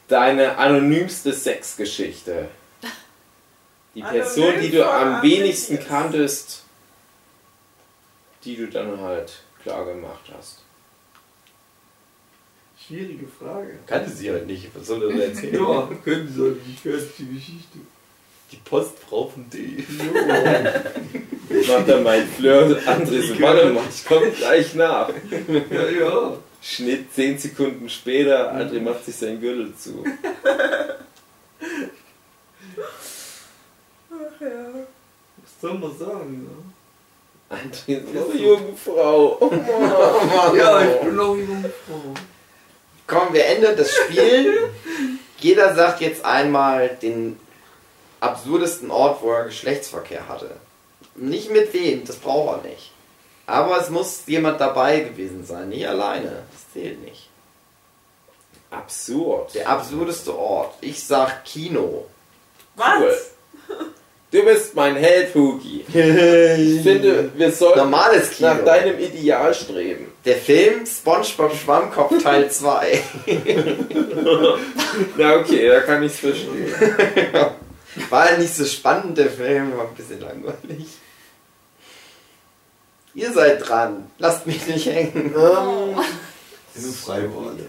Deine 0.08 0.58
anonymste 0.58 1.32
Sexgeschichte. 1.32 2.48
Die 3.94 4.02
Anonym 4.02 4.22
Person, 4.22 4.60
die 4.60 4.70
du 4.70 4.90
am 4.90 5.22
wenigsten 5.22 5.78
Anonymous. 5.78 5.88
kanntest, 5.88 6.62
die 8.44 8.56
du 8.56 8.66
dann 8.68 9.00
halt 9.00 9.32
klar 9.62 9.84
gemacht 9.86 10.30
hast. 10.36 10.62
Schwierige 12.86 13.26
Frage. 13.26 13.78
Kannte 13.86 14.10
sie 14.10 14.30
halt 14.30 14.46
nicht, 14.46 14.68
was 14.74 14.86
soll 14.86 15.10
er 15.10 15.28
erzählen? 15.28 15.54
Ja, 15.54 15.88
können 16.04 16.28
Sie 16.28 16.38
sagen, 16.38 16.60
ich 16.68 16.84
weiß 16.84 17.02
die 17.18 17.34
Geschichte. 17.34 17.78
Die 18.52 18.56
Postfrau 18.56 19.28
von 19.28 19.48
D. 19.48 19.84
Macht 21.66 21.88
dann 21.88 22.02
mein 22.02 22.28
Flirt. 22.28 22.86
André 22.86 23.26
so, 23.26 23.40
warte 23.40 23.70
mal, 23.70 23.84
ich 23.88 24.04
komme 24.04 24.30
gleich 24.30 24.74
nach. 24.74 25.08
Ja, 25.70 25.88
ja. 25.88 26.36
Schnitt 26.64 27.12
10 27.14 27.38
Sekunden 27.38 27.90
später, 27.90 28.54
André 28.54 28.80
macht 28.80 29.04
sich 29.04 29.14
sein 29.16 29.38
Gürtel 29.38 29.74
zu. 29.76 30.02
Ach 34.10 34.40
ja. 34.40 34.86
Was 35.42 35.60
soll 35.60 35.78
man 35.78 35.98
sagen, 35.98 36.48
ne? 37.50 37.54
André 37.54 37.98
ist 37.98 38.14
noch 38.14 38.30
eine 38.30 38.40
Jungfrau. 38.40 39.38
Oh 39.40 39.50
Mann. 39.50 40.56
Ja, 40.56 40.80
ich 40.80 41.00
bin 41.02 41.16
noch 41.16 41.36
junge 41.36 41.70
Frau. 41.86 42.14
Komm, 43.06 43.34
wir 43.34 43.44
ändern 43.44 43.76
das 43.76 43.94
Spiel. 43.94 44.70
Jeder 45.38 45.74
sagt 45.74 46.00
jetzt 46.00 46.24
einmal 46.24 46.96
den 47.02 47.38
absurdesten 48.20 48.90
Ort, 48.90 49.20
wo 49.22 49.32
er 49.32 49.44
Geschlechtsverkehr 49.44 50.28
hatte. 50.28 50.56
Nicht 51.14 51.50
mit 51.50 51.74
wem, 51.74 52.06
das 52.06 52.16
braucht 52.16 52.64
er 52.64 52.70
nicht. 52.70 52.93
Aber 53.46 53.78
es 53.80 53.90
muss 53.90 54.22
jemand 54.26 54.60
dabei 54.60 55.00
gewesen 55.00 55.44
sein, 55.44 55.68
nicht 55.68 55.86
alleine. 55.86 56.44
Das 56.52 56.72
zählt 56.72 57.02
nicht. 57.04 57.28
Absurd. 58.70 59.54
Der 59.54 59.68
absurdeste 59.68 60.36
Ort. 60.36 60.74
Ich 60.80 61.04
sag 61.04 61.44
Kino. 61.44 62.06
Was? 62.76 62.98
Cool. 62.98 63.86
Du 64.30 64.42
bist 64.44 64.74
mein 64.74 64.96
Held, 64.96 65.32
Hugi. 65.32 65.84
Ich 65.94 66.82
finde, 66.82 67.30
wir 67.36 67.52
sollten 67.52 67.78
Normales 67.78 68.30
Kino. 68.30 68.48
nach 68.48 68.64
deinem 68.64 68.98
Ideal 68.98 69.54
streben. 69.54 70.10
Der 70.24 70.36
Film 70.38 70.84
SpongeBob 70.84 71.54
Schwammkopf 71.54 72.20
Teil 72.20 72.50
2. 72.50 73.02
Na 75.16 75.36
okay, 75.36 75.68
da 75.68 75.80
kann 75.82 76.02
ich's 76.02 76.18
verstehen. 76.18 76.74
War 78.10 78.32
ja 78.32 78.38
nicht 78.38 78.56
so 78.56 78.64
spannend, 78.64 79.16
der 79.18 79.30
Film, 79.30 79.76
war 79.76 79.86
ein 79.86 79.94
bisschen 79.94 80.20
langweilig. 80.20 80.86
Ihr 83.14 83.32
seid 83.32 83.68
dran. 83.68 84.06
Lasst 84.18 84.46
mich 84.46 84.66
nicht 84.66 84.86
hängen. 84.86 85.32
Diese 86.76 86.92
Freiworte. 86.92 87.64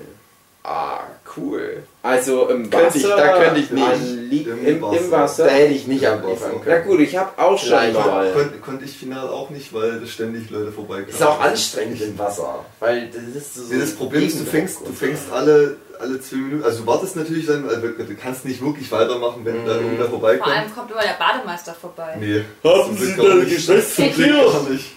Ah, 0.63 1.01
cool. 1.37 1.83
Also 2.01 2.49
im 2.49 2.71
Könnte 2.71 2.87
Wasser. 2.87 2.97
ich- 2.97 3.03
da 3.03 3.37
könnte 3.37 3.59
ich 3.59 3.69
nicht. 3.69 4.47
Im 4.47 4.65
Im, 4.65 4.81
Wasser. 4.81 4.97
Im 4.99 5.11
Wasser. 5.11 5.43
Da 5.45 5.51
hätte 5.51 5.73
ich 5.75 5.85
nicht 5.85 6.01
Na 6.01 6.17
können. 6.17 6.87
gut, 6.87 6.99
ich 7.01 7.15
habe 7.15 7.29
auch 7.39 7.55
schon 7.59 7.67
Vielleicht. 7.69 7.93
mal. 7.93 8.31
Konnte, 8.31 8.57
konnte 8.57 8.85
ich 8.85 8.97
final 8.97 9.27
auch 9.29 9.51
nicht, 9.51 9.71
weil 9.75 9.99
da 9.99 10.07
ständig 10.07 10.49
Leute 10.49 10.71
vorbeikamen. 10.71 11.09
Ist 11.13 11.21
auch 11.21 11.39
anstrengend 11.39 12.01
im 12.01 12.17
Wasser. 12.17 12.65
Weil 12.79 13.11
das 13.11 13.43
ist 13.43 13.53
so. 13.53 13.61
Nee, 13.71 13.79
das 13.79 13.91
Problem 13.91 14.25
ist, 14.25 14.39
du 14.39 14.43
fängst, 14.45 14.79
du 14.87 14.91
fängst 14.91 15.31
alle, 15.31 15.75
alle 15.99 16.19
zwei 16.19 16.37
Minuten, 16.37 16.63
also 16.63 16.79
du 16.81 16.87
wartest 16.87 17.15
natürlich 17.15 17.45
dann, 17.45 17.69
also 17.69 17.81
du 17.87 18.15
kannst 18.19 18.43
nicht 18.45 18.59
wirklich 18.59 18.91
weitermachen, 18.91 19.41
wenn 19.45 19.67
da 19.67 19.75
Mhm. 19.75 19.81
irgendwer 19.83 20.09
Vor 20.09 20.19
vorbeikommt. 20.19 20.51
allem 20.55 20.73
kommt 20.73 20.89
immer 20.89 21.01
der 21.03 21.13
Bademeister 21.19 21.75
vorbei. 21.79 22.17
Nee. 22.19 22.43
Haben 22.63 22.97
Sie 22.97 23.15
da? 23.15 23.21
Zum 23.21 24.13
Glück 24.13 24.31
gar 24.51 24.69
nicht. 24.69 24.93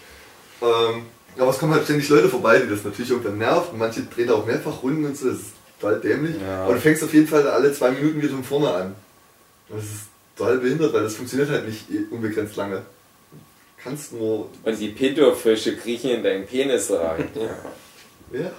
Ähm, 0.63 1.03
aber 1.39 1.51
es 1.51 1.59
kommen 1.59 1.73
halt 1.73 1.85
ständig 1.85 2.09
Leute 2.09 2.29
vorbei, 2.29 2.59
die 2.59 2.69
das 2.69 2.85
natürlich 2.85 3.11
irgendwann 3.11 3.39
nervt. 3.39 3.73
Und 3.73 3.79
manche 3.79 4.03
drehen 4.03 4.31
auch 4.31 4.45
mehrfach 4.45 4.83
Runden 4.83 5.05
und 5.05 5.17
so, 5.17 5.29
das 5.29 5.39
ist 5.39 5.53
total 5.81 6.01
dämlich. 6.01 6.37
Ja. 6.41 6.65
Aber 6.65 6.75
du 6.75 6.81
fängst 6.81 7.03
auf 7.05 7.15
jeden 7.15 7.29
Fall 7.29 7.47
alle 7.49 7.73
zwei 7.73 7.91
Minuten 7.91 8.21
wieder 8.21 8.33
von 8.33 8.45
vorne 8.45 8.71
an. 8.71 8.95
Das 9.69 9.85
ist 9.85 10.01
total 10.37 10.59
behindert, 10.59 10.93
weil 10.93 11.03
das 11.03 11.15
funktioniert 11.15 11.51
halt 11.51 11.67
nicht 11.67 11.85
unbegrenzt 12.11 12.57
lange. 12.57 12.77
Du 12.77 13.83
kannst 13.83 14.13
nur. 14.13 14.49
Und 14.65 14.81
die 14.81 14.89
Pinto-Fische 14.89 15.77
kriechen 15.77 16.11
in 16.11 16.23
deinen 16.23 16.47
Penis 16.47 16.91
rein. 16.91 17.29
Ja. 18.31 18.51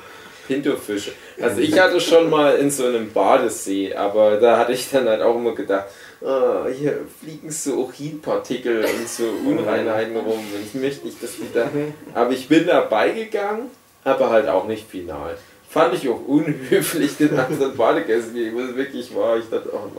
Pinto-Fische. 0.47 1.11
Also 1.39 1.61
ich 1.61 1.79
hatte 1.79 2.01
schon 2.01 2.27
mal 2.27 2.55
in 2.55 2.71
so 2.71 2.87
einem 2.87 3.13
Badesee, 3.13 3.93
aber 3.93 4.37
da 4.37 4.57
hatte 4.57 4.71
ich 4.71 4.89
dann 4.89 5.07
halt 5.07 5.21
auch 5.21 5.35
immer 5.35 5.53
gedacht, 5.53 5.85
ah, 6.25 6.65
hier 6.67 6.99
fliegen 7.21 7.51
so 7.51 7.75
Urinpartikel 7.75 8.83
und 8.83 9.07
so 9.07 9.23
Unreinheiten 9.45 10.15
rum 10.15 10.39
und 10.39 10.65
ich 10.65 10.73
möchte 10.73 11.05
nicht, 11.05 11.21
dass 11.21 11.31
die 11.35 11.47
da... 11.53 11.69
Aber 12.13 12.31
ich 12.31 12.47
bin 12.47 12.67
dabei 12.67 13.09
gegangen, 13.11 13.69
aber 14.03 14.29
halt 14.29 14.47
auch 14.47 14.67
nicht 14.67 14.89
final. 14.89 15.37
Fand 15.69 15.93
ich 15.93 16.09
auch 16.09 16.25
unhöflich 16.27 17.17
den 17.17 17.37
anderen 17.39 17.77
Badegästen 17.77 18.33
gegenüber, 18.33 18.69
es 18.69 18.75
wirklich 18.75 19.15
war. 19.15 19.37
Ich 19.37 19.49
dachte, 19.49 19.69
oh 19.71 19.91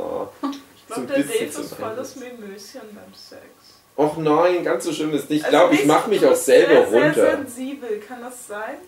na. 0.43 0.51
Ich 0.77 0.87
glaube, 0.87 1.07
der 1.07 1.19
Dave 1.23 1.45
ist 1.45 1.75
volles. 1.75 2.17
Mimöschen 2.17 2.81
beim 2.93 3.15
Sex. 3.15 3.45
Och 3.97 4.17
nein, 4.17 4.65
ganz 4.65 4.85
so 4.85 4.93
schlimm 4.93 5.15
ist 5.15 5.31
nicht. 5.31 5.41
Ich 5.41 5.45
Also 5.45 5.59
glaube, 5.59 5.75
ich 5.75 5.85
mache 5.85 6.11
mich 6.11 6.25
auch 6.27 6.35
selber 6.35 6.89
sehr, 6.89 7.03
runter. 7.03 7.15
Sehr 7.15 7.37
sensibel, 7.37 8.01
kann 8.01 8.21
das 8.21 8.49
sein? 8.49 8.79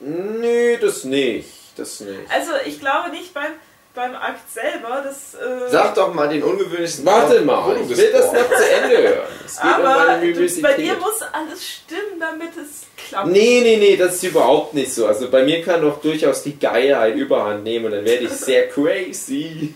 Nee, 0.00 0.78
das 0.78 1.04
nicht. 1.04 1.48
Das 1.76 2.00
nicht. 2.00 2.18
Also 2.28 2.52
ich 2.66 2.80
glaube 2.80 3.10
nicht 3.10 3.32
beim, 3.32 3.52
beim 3.94 4.14
Akt 4.14 4.50
selber, 4.52 5.02
das. 5.04 5.34
Äh, 5.34 5.68
Sag 5.70 5.94
doch 5.94 6.14
mal 6.14 6.28
den 6.28 6.42
ungewöhnlichsten 6.42 7.04
Warte 7.04 7.34
Ort, 7.34 7.40
wo 7.40 7.44
mal, 7.46 7.74
du 7.74 7.80
ich 7.82 7.96
will 7.96 8.12
das 8.12 8.32
gesprochen 8.32 8.50
noch 8.50 8.56
zu 8.56 8.70
Ende 8.70 8.98
hören. 8.98 9.28
Es 9.44 9.56
geht 9.60 9.64
um 9.64 9.84
aber 9.84 10.16
du, 10.22 10.62
bei 10.62 10.72
dir 10.74 10.96
muss 10.96 11.22
alles 11.32 11.68
stimmen, 11.68 12.20
damit 12.20 12.50
es 12.56 12.86
klappt. 13.08 13.26
Nee, 13.28 13.60
nee, 13.62 13.76
nee, 13.76 13.96
das 13.96 14.14
ist 14.16 14.22
überhaupt 14.24 14.74
nicht 14.74 14.92
so. 14.94 15.06
Also 15.06 15.28
bei 15.30 15.42
mir 15.42 15.62
kann 15.62 15.82
doch 15.82 16.00
durchaus 16.00 16.42
die 16.42 16.58
Geilheit 16.58 17.16
überhand 17.16 17.64
nehmen 17.64 17.86
und 17.86 17.92
dann 17.92 18.04
werde 18.04 18.24
ich 18.24 18.30
sehr 18.32 18.68
crazy. 18.68 19.74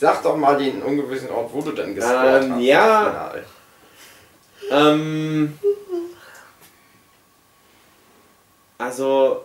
Sag 0.00 0.22
doch 0.24 0.36
mal 0.36 0.56
den 0.58 0.82
ungewöhnlichen 0.82 1.30
Ort, 1.30 1.50
wo 1.52 1.60
du 1.60 1.70
dann 1.72 1.94
gesprochen 1.94 2.42
Ähm, 2.42 2.52
hast. 2.54 2.60
ja. 2.62 3.34
Ähm, 4.70 5.58
also 8.78 9.44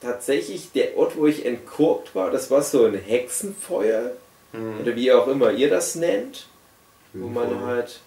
tatsächlich 0.00 0.72
der 0.72 0.96
Ort, 0.96 1.16
wo 1.16 1.26
ich 1.26 1.44
entkorkt 1.46 2.14
war, 2.14 2.30
das 2.30 2.50
war 2.50 2.62
so 2.62 2.84
ein 2.84 2.94
Hexenfeuer 2.94 4.12
Hm. 4.52 4.80
oder 4.80 4.94
wie 4.94 5.10
auch 5.12 5.26
immer 5.26 5.50
ihr 5.50 5.68
das 5.68 5.96
nennt, 5.96 6.46
wo 7.12 7.26
man 7.26 7.64
halt 7.66 8.00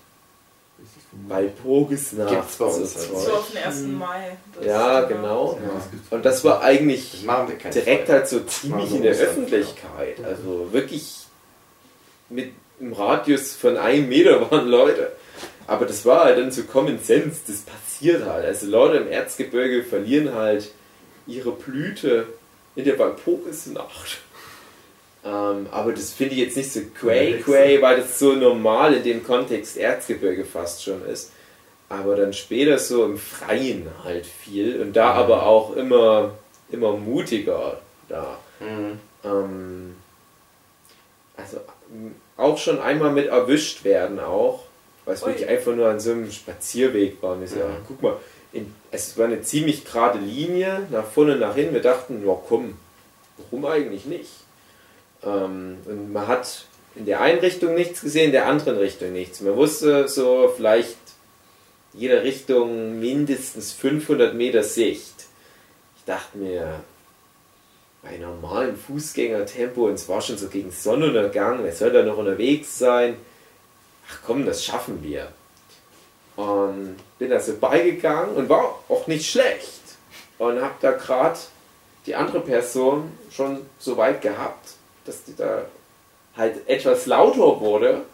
Walpurgisnacht 1.28 2.30
Gibt's 2.30 2.56
bei 2.56 2.66
uns 2.66 2.94
so 2.94 3.16
halt. 3.16 3.26
So 3.26 3.34
auf 3.34 3.52
den 3.52 3.64
1. 3.64 3.82
Mai. 3.88 4.38
Das 4.56 4.66
Ja, 4.66 5.00
ist 5.02 5.10
genau. 5.10 5.60
Ja. 5.62 6.16
Und 6.16 6.26
das 6.26 6.44
war 6.44 6.62
eigentlich 6.62 7.26
Das 7.64 7.74
direkt 7.74 8.08
Feuer. 8.08 8.16
halt 8.16 8.28
so 8.30 8.40
ziemlich 8.42 8.92
in 8.94 9.02
der 9.04 9.14
Öffentlichkeit. 9.14 10.24
Also 10.24 10.70
wirklich 10.72 11.16
mit 12.30 12.52
einem 12.80 12.94
Radius 12.94 13.56
von 13.56 13.78
einem 13.78 14.08
Meter 14.08 14.50
waren 14.52 14.68
Leute. 14.68 15.12
Aber 15.68 15.86
das 15.86 16.06
war 16.06 16.24
halt 16.26 16.38
dann 16.40 16.52
so 16.52 16.64
Common 16.64 17.00
Sense, 17.00 17.42
das 17.48 17.58
passiert 17.62 18.26
halt. 18.26 18.46
Also 18.46 18.68
Leute 18.68 18.98
im 18.98 19.08
Erzgebirge 19.12 19.84
verlieren 19.84 20.34
halt 20.34 20.72
ihre 21.28 21.52
Blüte 21.52 22.28
in 22.76 22.86
der 22.86 22.98
Walpurgisnacht. 22.98 24.20
Ähm, 25.26 25.68
aber 25.72 25.92
das 25.92 26.12
finde 26.14 26.36
ich 26.36 26.42
jetzt 26.42 26.58
nicht 26.58 26.72
so 26.72 26.80
cray 26.98 27.40
cray, 27.42 27.82
weil 27.82 27.98
das 27.98 28.18
so 28.20 28.34
normal 28.34 28.94
in 28.94 29.04
dem 29.04 29.24
Kontext 29.24 29.76
Erzgebirge 29.78 30.46
fast 30.46 30.84
schon 30.84 31.06
ist. 31.06 31.32
Aber 31.90 32.16
dann 32.16 32.34
später 32.34 32.78
so 32.78 33.04
im 33.04 33.18
Freien 33.18 33.88
halt 34.04 34.26
viel 34.26 34.80
und 34.82 34.94
da 34.96 35.12
aber 35.14 35.46
auch 35.46 35.76
immer, 35.76 36.36
immer 36.72 36.94
mutiger 36.94 37.82
da. 38.08 38.38
Mhm. 38.60 39.00
Ähm, 39.24 39.96
also 41.36 41.58
auch 42.38 42.58
schon 42.58 42.80
einmal 42.80 43.12
mit 43.12 43.28
erwischt 43.28 43.84
werden 43.84 44.20
auch, 44.20 44.64
weil 45.06 45.16
es 45.16 45.26
wirklich 45.26 45.48
einfach 45.48 45.74
nur 45.76 45.90
an 45.90 46.00
so 46.00 46.12
einem 46.12 46.32
Spazierweg 46.32 47.22
war. 47.22 47.34
Und 47.34 47.44
ich 47.44 47.50
so, 47.50 47.58
Mhm. 47.58 47.84
guck 47.88 48.02
mal, 48.02 48.18
in, 48.54 48.74
es 48.92 49.18
war 49.18 49.26
eine 49.26 49.42
ziemlich 49.42 49.86
gerade 49.86 50.20
Linie, 50.20 50.88
nach 50.92 51.06
vorne, 51.06 51.36
nach 51.36 51.56
hinten. 51.56 51.74
Wir 51.74 51.82
dachten, 51.82 52.26
ja 52.26 52.38
komm, 52.48 52.78
warum 53.38 53.66
eigentlich 53.66 54.06
nicht? 54.06 54.32
Ähm, 55.24 55.78
und 55.86 56.12
man 56.12 56.28
hat 56.28 56.66
in 56.96 57.06
der 57.06 57.22
einen 57.22 57.40
Richtung 57.40 57.76
nichts 57.76 58.02
gesehen, 58.02 58.26
in 58.26 58.32
der 58.32 58.48
anderen 58.48 58.78
Richtung 58.78 59.14
nichts. 59.14 59.42
Man 59.42 59.56
wusste 59.56 60.08
so 60.08 60.52
vielleicht 60.56 60.98
jede 61.94 62.24
Richtung 62.24 63.00
mindestens 63.00 63.72
500 63.74 64.34
Meter 64.34 64.64
Sicht. 64.64 65.26
Ich 65.98 66.06
dachte 66.06 66.38
mir, 66.38 66.82
bei 68.02 68.18
normalem 68.18 68.78
Fußgängertempo, 68.78 69.88
und 69.88 69.96
es 69.96 70.08
war 70.08 70.22
schon 70.22 70.38
so 70.38 70.48
gegen 70.48 70.72
Sonnenuntergang, 70.72 71.64
wer 71.64 71.74
soll 71.74 71.92
da 71.92 72.04
noch 72.04 72.18
unterwegs 72.18 72.80
sein? 72.80 73.16
Ach 74.10 74.20
komm, 74.26 74.46
das 74.46 74.64
schaffen 74.64 75.04
wir. 75.04 75.32
Und 76.40 76.96
bin 77.18 77.30
da 77.30 77.40
so 77.42 77.58
beigegangen 77.58 78.36
und 78.36 78.48
war 78.48 78.80
auch 78.88 79.08
nicht 79.08 79.30
schlecht. 79.30 79.82
Und 80.38 80.62
hab 80.62 80.80
da 80.80 80.92
gerade 80.92 81.38
die 82.06 82.16
andere 82.16 82.40
Person 82.40 83.12
schon 83.30 83.66
so 83.78 83.98
weit 83.98 84.22
gehabt, 84.22 84.70
dass 85.06 85.26
die 85.26 85.36
da 85.36 85.66
halt 86.38 86.68
etwas 86.68 87.08
lauter 87.08 87.60
wurde. 87.60 88.06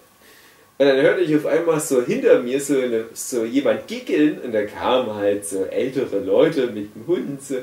Und 0.77 0.87
dann 0.87 0.97
hörte 0.97 1.21
ich 1.21 1.35
auf 1.35 1.45
einmal 1.45 1.79
so 1.79 2.01
hinter 2.01 2.39
mir 2.39 2.59
so, 2.59 2.79
eine, 2.79 3.05
so 3.13 3.45
jemand 3.45 3.87
giggeln 3.87 4.41
und 4.41 4.53
da 4.53 4.63
kamen 4.65 5.13
halt 5.13 5.45
so 5.45 5.63
ältere 5.65 6.17
Leute 6.19 6.67
mit 6.67 6.95
dem 6.95 7.05
Hund 7.05 7.43
so 7.43 7.57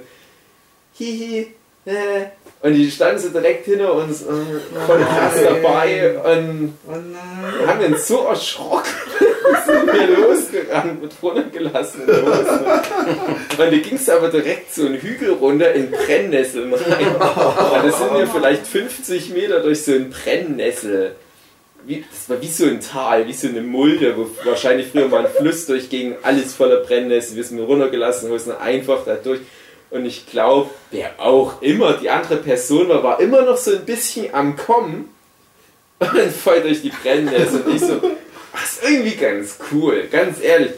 hihi, 0.93 1.49
äh. 1.85 2.27
und 2.63 2.75
die 2.75 2.89
standen 2.89 3.19
so 3.19 3.29
direkt 3.31 3.65
hinter 3.65 3.93
uns 3.95 4.23
und 4.23 4.47
voll 4.87 5.01
krass 5.01 5.35
dabei 5.43 6.17
und 6.17 6.79
Oh 6.87 7.67
haben 7.67 7.93
uns 7.93 8.07
so 8.07 8.25
erschrocken, 8.25 8.93
sind 9.67 9.93
wir 9.93 10.17
losgerannt 10.17 11.03
mit 11.03 11.13
runtergelassenen 11.23 12.09
Hosen. 12.09 12.65
Und 13.51 13.59
da 13.59 13.71
ging 13.71 13.95
es 13.95 14.09
aber 14.09 14.29
direkt 14.29 14.75
so 14.75 14.87
einen 14.87 14.97
Hügel 14.97 15.33
runter 15.33 15.73
in 15.73 15.91
Brennnesseln 15.91 16.73
rein. 16.73 17.07
Und 17.17 17.85
das 17.85 17.99
sind 17.99 18.15
wir 18.15 18.27
vielleicht 18.27 18.67
50 18.67 19.31
Meter 19.31 19.61
durch 19.61 19.85
so 19.85 19.93
einen 19.93 20.11
Brennnessel. 20.11 21.17
Wie, 21.85 22.05
das 22.09 22.29
war 22.29 22.41
wie 22.41 22.49
so 22.49 22.67
ein 22.67 22.81
Tal, 22.81 23.27
wie 23.27 23.33
so 23.33 23.49
eine 23.49 23.61
Mulde, 23.61 24.17
wo 24.17 24.29
wahrscheinlich 24.45 24.89
früher 24.89 25.09
mal 25.09 25.27
ein 25.27 25.33
Fluss 25.33 25.67
durchging, 25.67 26.17
alles 26.23 26.55
voller 26.55 26.77
Brennnessel. 26.77 27.37
Wir 27.37 27.45
sind 27.45 27.59
runtergelassen, 27.59 28.31
Hosen 28.31 28.57
einfach 28.57 29.05
da 29.05 29.17
durch. 29.17 29.41
Und 29.91 30.07
ich 30.07 30.27
glaube, 30.27 30.71
wer 30.91 31.11
auch 31.19 31.61
immer 31.61 31.95
die 31.95 32.09
andere 32.09 32.37
Person 32.37 32.89
war, 32.89 33.03
war 33.03 33.21
immer 33.21 33.43
noch 33.43 33.57
so 33.57 33.73
ein 33.73 33.85
bisschen 33.85 34.33
am 34.33 34.57
Kommen. 34.57 35.09
Und 35.99 36.33
voll 36.33 36.61
durch 36.63 36.83
die 36.83 36.91
Brennnessel. 36.91 37.63
Und 37.63 37.75
ich 37.75 37.81
so, 37.81 38.01
irgendwie 38.83 39.17
ganz 39.17 39.59
cool, 39.71 40.09
ganz 40.11 40.41
ehrlich. 40.41 40.73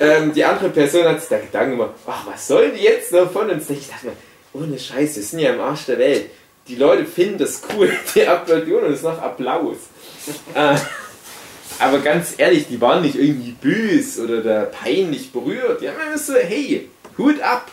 Ähm, 0.00 0.32
die 0.32 0.44
andere 0.44 0.70
Person 0.70 1.04
hat 1.04 1.20
sich 1.20 1.28
da 1.28 1.38
Gedanken 1.38 1.72
gemacht, 1.72 1.94
ach, 2.06 2.26
was 2.26 2.46
soll 2.46 2.70
die 2.70 2.82
jetzt 2.82 3.12
davon? 3.12 3.50
Und 3.50 3.70
ich 3.70 3.88
dachte 3.88 4.06
mir, 4.06 4.16
ohne 4.52 4.78
Scheiß, 4.78 5.16
wir 5.16 5.22
sind 5.22 5.38
ja 5.38 5.52
im 5.52 5.60
Arsch 5.60 5.86
der 5.86 5.98
Welt. 5.98 6.30
Die 6.68 6.76
Leute 6.76 7.04
finden 7.04 7.38
das 7.38 7.62
cool, 7.74 7.90
die 8.14 8.26
applaudieren 8.26 8.84
und 8.84 8.92
es 8.92 8.98
ist 8.98 9.04
noch 9.04 9.20
Applaus. 9.20 9.78
Äh, 10.54 10.76
aber 11.78 11.98
ganz 11.98 12.34
ehrlich, 12.36 12.68
die 12.68 12.80
waren 12.80 13.02
nicht 13.02 13.16
irgendwie 13.16 13.52
böse 13.52 14.24
oder 14.24 14.40
da 14.40 14.64
peinlich 14.64 15.32
berührt. 15.32 15.80
Die 15.80 15.88
haben 15.88 15.96
immer 16.06 16.18
so, 16.18 16.34
hey, 16.34 16.88
Hut 17.18 17.40
ab, 17.40 17.70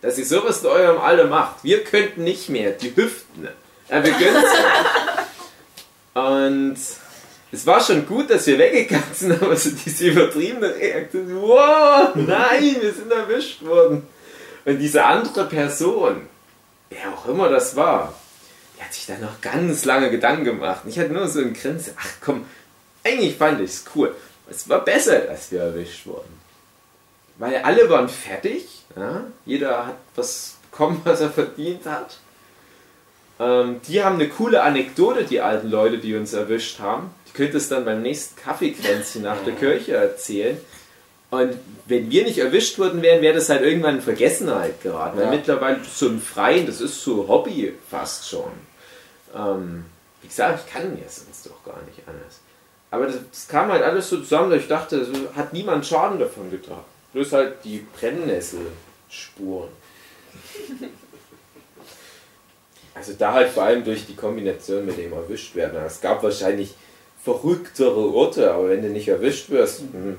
dass 0.00 0.18
ihr 0.18 0.24
sowas 0.24 0.62
in 0.62 0.68
eurem 0.68 0.98
Alter 0.98 1.26
macht. 1.26 1.62
Wir 1.62 1.84
könnten 1.84 2.24
nicht 2.24 2.48
mehr, 2.48 2.72
die 2.72 2.94
Hüften. 2.96 3.48
Ja, 3.88 4.04
wir 4.04 4.12
gönnen 4.12 4.44
Und 6.14 6.78
es 7.52 7.66
war 7.66 7.80
schon 7.80 8.06
gut, 8.06 8.30
dass 8.30 8.46
wir 8.46 8.58
weggegangen 8.58 9.14
sind, 9.14 9.32
aber 9.42 9.56
so 9.56 9.70
diese 9.70 10.08
übertriebene 10.08 10.74
Reaktion, 10.74 11.42
wow, 11.42 12.14
nein, 12.14 12.76
wir 12.80 12.92
sind 12.92 13.10
erwischt 13.10 13.64
worden. 13.64 14.06
Und 14.64 14.78
diese 14.78 15.04
andere 15.04 15.46
Person, 15.46 16.22
wer 16.90 17.12
auch 17.12 17.26
immer 17.26 17.48
das 17.48 17.74
war, 17.74 18.14
die 18.76 18.82
hat 18.82 18.94
sich 18.94 19.06
dann 19.06 19.20
noch 19.20 19.40
ganz 19.40 19.84
lange 19.84 20.10
Gedanken 20.10 20.44
gemacht. 20.44 20.82
Ich 20.86 20.98
hatte 20.98 21.12
nur 21.12 21.28
so 21.28 21.40
ein 21.40 21.54
Grinsen, 21.54 21.94
ach 21.98 22.12
komm, 22.20 22.44
eigentlich 23.04 23.36
fand 23.36 23.60
ich 23.60 23.70
es 23.70 23.84
cool. 23.94 24.14
Es 24.48 24.68
war 24.68 24.84
besser, 24.84 25.20
dass 25.20 25.50
wir 25.50 25.60
erwischt 25.60 26.06
wurden. 26.06 26.40
Weil 27.38 27.56
alle 27.62 27.88
waren 27.88 28.08
fertig, 28.08 28.66
ja? 28.96 29.24
jeder 29.46 29.86
hat 29.86 29.96
was 30.14 30.56
bekommen, 30.70 31.00
was 31.04 31.20
er 31.20 31.30
verdient 31.30 31.86
hat. 31.86 32.18
Ähm, 33.38 33.80
die 33.88 34.04
haben 34.04 34.16
eine 34.16 34.28
coole 34.28 34.62
Anekdote, 34.62 35.24
die 35.24 35.40
alten 35.40 35.70
Leute, 35.70 35.98
die 35.98 36.14
uns 36.14 36.34
erwischt 36.34 36.80
haben. 36.80 37.10
Die 37.30 37.36
könnt 37.36 37.54
es 37.54 37.68
dann 37.68 37.84
beim 37.84 38.02
nächsten 38.02 38.36
Kaffeekränzchen 38.40 39.22
nach 39.22 39.42
der 39.44 39.54
Kirche 39.54 39.94
erzählen. 39.94 40.58
Und 41.30 41.54
wenn 41.86 42.10
wir 42.10 42.24
nicht 42.24 42.38
erwischt 42.38 42.78
worden 42.78 43.02
wären, 43.02 43.22
wäre 43.22 43.34
das 43.36 43.48
halt 43.48 43.62
irgendwann 43.62 43.96
in 43.96 44.02
Vergessenheit 44.02 44.82
geraten. 44.82 45.16
Weil 45.16 45.26
Ja. 45.26 45.30
mittlerweile 45.30 45.80
so 45.84 46.08
im 46.08 46.20
Freien, 46.20 46.66
das 46.66 46.80
ist 46.80 47.02
so 47.04 47.28
Hobby 47.28 47.72
fast 47.88 48.28
schon. 48.28 48.50
Ähm, 49.34 49.84
wie 50.22 50.28
gesagt, 50.28 50.64
ich 50.66 50.72
kann 50.72 50.92
mir 50.92 51.04
sonst 51.08 51.46
doch 51.46 51.64
gar 51.64 51.80
nicht 51.86 52.00
anders. 52.06 52.40
Aber 52.90 53.06
das, 53.06 53.16
das 53.30 53.46
kam 53.46 53.70
halt 53.70 53.84
alles 53.84 54.08
so 54.10 54.16
zusammen, 54.18 54.50
dass 54.50 54.62
ich 54.62 54.68
dachte, 54.68 55.04
so 55.04 55.12
hat 55.36 55.52
niemand 55.52 55.86
Schaden 55.86 56.18
davon 56.18 56.50
getragen. 56.50 56.84
Bloß 57.12 57.32
halt 57.32 57.64
die 57.64 57.86
Brennnesselspuren. 57.98 59.68
Also 62.94 63.12
da 63.16 63.32
halt 63.34 63.50
vor 63.50 63.62
allem 63.62 63.84
durch 63.84 64.06
die 64.06 64.16
Kombination 64.16 64.84
mit 64.84 64.98
dem 64.98 65.12
erwischt 65.12 65.54
werden. 65.54 65.80
Es 65.86 66.00
gab 66.00 66.22
wahrscheinlich 66.24 66.74
verrücktere 67.24 68.14
Orte, 68.14 68.52
aber 68.52 68.70
wenn 68.70 68.82
du 68.82 68.88
nicht 68.88 69.08
erwischt 69.08 69.50
wirst, 69.50 69.80
hm, 69.80 70.16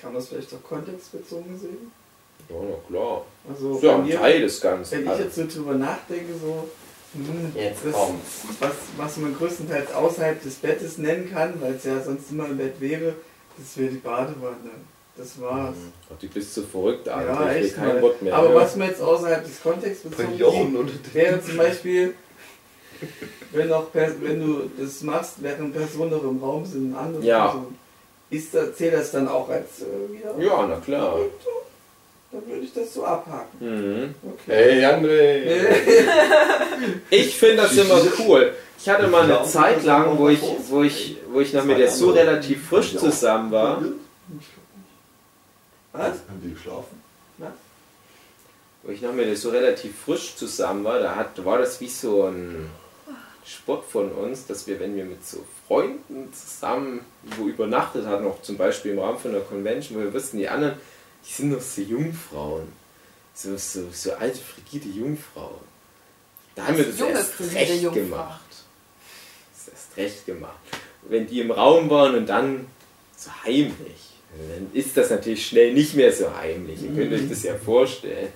Kann 0.00 0.12
man 0.12 0.20
das 0.20 0.28
vielleicht 0.28 0.52
auch 0.54 0.62
kontextbezogen 0.62 1.58
sehen? 1.58 1.92
ja, 2.48 2.56
na 2.62 2.76
klar. 2.88 3.24
Also 3.48 3.74
Ist 3.76 3.82
ja 3.82 3.96
ein 3.96 4.06
mir, 4.06 4.16
Teil 4.18 4.40
des 4.40 4.60
Ganzen. 4.60 4.92
wenn 4.92 5.02
ich 5.04 5.08
Also, 5.10 5.22
jetzt 5.24 5.34
so 5.36 5.46
drüber 5.46 5.74
nachdenke, 5.74 6.32
so, 6.40 6.68
hm, 7.12 7.52
Jetzt 7.54 7.84
das, 7.84 7.92
kommt's. 7.92 8.30
was, 8.60 8.70
was 8.96 9.16
man 9.18 9.36
größtenteils 9.36 9.92
außerhalb 9.92 10.42
des 10.42 10.54
Bettes 10.54 10.96
nennen 10.98 11.30
kann, 11.30 11.60
weil 11.60 11.74
es 11.74 11.84
ja 11.84 12.00
sonst 12.02 12.30
immer 12.30 12.46
im 12.46 12.56
Bett 12.56 12.80
wäre, 12.80 13.14
das 13.58 13.76
wäre 13.76 13.90
die 13.90 13.98
Badewanne. 13.98 14.70
Das 15.16 15.38
war's. 15.40 15.74
Ach, 16.10 16.18
du 16.18 16.28
bist 16.28 16.54
so 16.54 16.62
verrückt, 16.62 17.06
Alter. 17.08 17.32
Ja, 17.34 17.50
ich 17.50 17.56
will 17.58 17.64
echt 17.66 17.74
kein 17.76 17.88
mal. 17.88 18.02
Wort 18.02 18.22
mehr. 18.22 18.34
Aber 18.34 18.48
hören. 18.50 18.62
was 18.62 18.76
man 18.76 18.88
jetzt 18.88 19.02
außerhalb 19.02 19.44
des 19.44 19.60
Kontexts 19.62 20.04
bezogen 20.08 20.88
wäre 21.12 21.42
zum 21.44 21.56
Beispiel, 21.58 22.14
wenn, 23.52 23.72
auch 23.72 23.92
Pers 23.92 24.12
wenn 24.20 24.40
du 24.40 24.70
das 24.78 25.02
machst, 25.02 25.34
während 25.38 25.74
Personen 25.74 26.10
noch 26.10 26.22
im 26.22 26.42
Raum 26.42 26.64
sind, 26.64 26.94
andere 26.94 27.24
Ja. 27.24 27.46
Personen, 27.46 27.78
ist 28.30 28.54
das, 28.54 28.76
zählt 28.76 28.94
das 28.94 29.10
dann 29.10 29.28
auch 29.28 29.48
als 29.48 29.82
äh, 29.82 30.12
wieder? 30.12 30.34
Ja, 30.38 30.66
na 30.66 30.76
klar. 30.76 31.18
Dann 32.32 32.46
würde 32.46 32.60
ich 32.60 32.72
das 32.72 32.94
so 32.94 33.04
abhaken. 33.04 33.58
Mhm. 33.58 34.14
Okay. 34.24 34.46
Hey 34.46 34.84
André! 34.84 35.66
Ich 37.10 37.36
finde 37.36 37.64
das 37.64 37.76
immer 37.76 38.00
cool. 38.20 38.54
Ich 38.78 38.88
hatte 38.88 39.08
mal 39.08 39.30
eine 39.30 39.42
Zeit 39.46 39.84
lang, 39.84 40.16
wo 40.16 40.28
ich, 40.28 40.40
wo 40.68 40.82
ich, 40.82 41.18
wo 41.30 41.40
ich 41.40 41.52
noch 41.52 41.64
mit 41.64 41.78
der 41.78 41.90
Sue 41.90 42.14
relativ 42.14 42.68
frisch 42.68 42.96
zusammen 42.96 43.50
war. 43.50 43.82
Was? 45.92 46.12
Haben 46.28 46.40
die 46.42 46.54
geschlafen? 46.54 47.00
wo 48.82 48.92
ich 48.92 49.02
noch 49.02 49.12
mit 49.12 49.26
der 49.26 49.36
so 49.36 49.50
relativ 49.50 49.94
frisch 50.04 50.36
zusammen 50.36 50.84
war, 50.84 50.98
da 51.00 51.14
hat, 51.16 51.44
war 51.44 51.58
das 51.58 51.80
wie 51.80 51.88
so 51.88 52.24
ein 52.24 52.70
Sport 53.50 53.84
von 53.84 54.12
uns, 54.12 54.46
dass 54.46 54.66
wir, 54.66 54.78
wenn 54.78 54.96
wir 54.96 55.04
mit 55.04 55.26
so 55.26 55.44
Freunden 55.66 56.32
zusammen 56.32 57.00
wo 57.36 57.48
übernachtet 57.48 58.06
hatten, 58.06 58.26
auch 58.26 58.40
zum 58.42 58.56
Beispiel 58.56 58.92
im 58.92 59.00
Rahmen 59.00 59.18
von 59.18 59.32
einer 59.32 59.40
Convention, 59.40 59.98
wo 59.98 60.02
wir 60.02 60.14
wussten, 60.14 60.38
die 60.38 60.48
anderen, 60.48 60.74
die 61.26 61.32
sind 61.32 61.50
noch 61.50 61.60
so 61.60 61.82
Jungfrauen. 61.82 62.68
So, 63.34 63.56
so, 63.56 63.88
so 63.92 64.12
alte, 64.12 64.38
frigide 64.38 64.88
Jungfrauen. 64.88 65.60
Da 66.54 66.66
haben 66.66 66.76
wir 66.76 66.84
das 66.84 66.98
Junge, 66.98 67.12
erst 67.12 67.40
recht 67.40 67.82
Jungfrau. 67.82 68.00
gemacht. 68.00 68.40
Das 69.52 69.68
erst 69.68 69.96
recht 69.96 70.26
gemacht. 70.26 70.58
Wenn 71.08 71.26
die 71.26 71.40
im 71.40 71.50
Raum 71.50 71.90
waren 71.90 72.14
und 72.14 72.26
dann 72.28 72.66
so 73.16 73.30
heimlich, 73.44 74.10
dann 74.32 74.70
ist 74.72 74.96
das 74.96 75.10
natürlich 75.10 75.46
schnell 75.46 75.72
nicht 75.72 75.94
mehr 75.94 76.12
so 76.12 76.34
heimlich. 76.34 76.82
Ihr 76.82 76.94
könnt 76.94 77.12
euch 77.12 77.28
das 77.28 77.42
ja 77.42 77.56
vorstellen. 77.56 78.32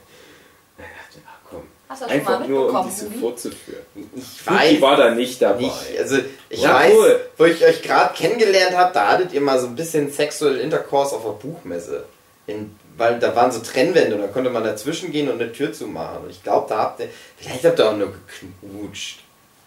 Da 0.77 0.83
dachte 0.83 1.19
ich, 1.19 1.23
ach 1.27 1.39
komm, 1.49 1.63
Hast 1.63 1.63
du 1.63 1.63
das 1.65 1.73
schon 1.75 1.83
mal 1.83 1.84
einfach 2.03 2.47
nur 2.47 2.69
um 2.71 2.89
diese 2.89 3.11
vorzuführen. 3.11 3.83
Ich 4.17 4.41
Fuki 4.43 4.81
war 4.81 4.97
da 4.97 5.11
nicht 5.15 5.41
dabei. 5.43 5.63
nicht, 5.63 5.99
also 5.99 6.19
ich 6.49 6.63
Ja, 6.63 6.75
weiß, 6.75 6.93
cool. 6.95 7.21
wo 7.39 7.45
ich 7.45 7.65
euch 7.65 7.83
gerade 7.83 8.15
kennengelernt 8.15 8.77
habe, 8.77 8.93
da 8.95 9.09
hattet 9.13 9.33
ihr 9.33 9.41
mal 9.41 9.59
so 9.59 9.67
ein 9.67 9.77
bisschen 9.77 10.11
Sexual 10.13 10.57
Intercourse 10.57 11.15
auf 11.15 11.23
der 11.23 11.31
Buchmesse. 11.49 12.05
In, 12.47 12.77
weil 12.97 13.19
da 13.19 13.35
waren 13.35 13.51
so 13.51 13.61
Trennwände 13.61 14.15
und 14.17 14.23
da 14.23 14.29
konnte 14.29 14.51
man 14.51 14.63
dazwischen 14.65 15.11
gehen 15.13 15.29
und 15.31 15.41
eine 15.41 15.51
Tür 15.53 15.73
zumachen. 15.73 16.25
Und 16.25 16.31
ich 16.31 16.43
glaube, 16.43 16.67
da 16.69 16.79
habt 16.79 17.01
ihr, 17.01 17.09
vielleicht 17.37 17.65
habt 17.65 17.79
ihr 17.79 17.89
auch 17.91 17.97
nur 17.97 18.13
geknutscht. 18.61 19.21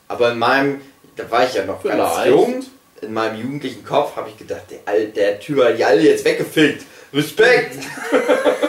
Aber 0.08 0.32
in 0.32 0.40
meinem, 0.40 0.82
da 1.16 1.30
war 1.30 1.46
ich 1.46 1.54
ja 1.56 1.66
noch 1.66 1.84
ganz 1.84 1.96
Vielleicht. 2.14 2.28
jung, 2.32 2.64
in 3.02 3.14
meinem 3.14 3.42
jugendlichen 3.42 3.84
Kopf 3.84 4.16
habe 4.16 4.30
ich 4.30 4.38
gedacht, 4.38 4.64
der, 4.72 5.06
der 5.08 5.40
Typ 5.40 5.64
hat 5.64 5.78
die 5.78 5.84
alle 5.84 6.02
jetzt 6.02 6.24
weggefickt. 6.24 6.84
Respekt! 7.14 7.78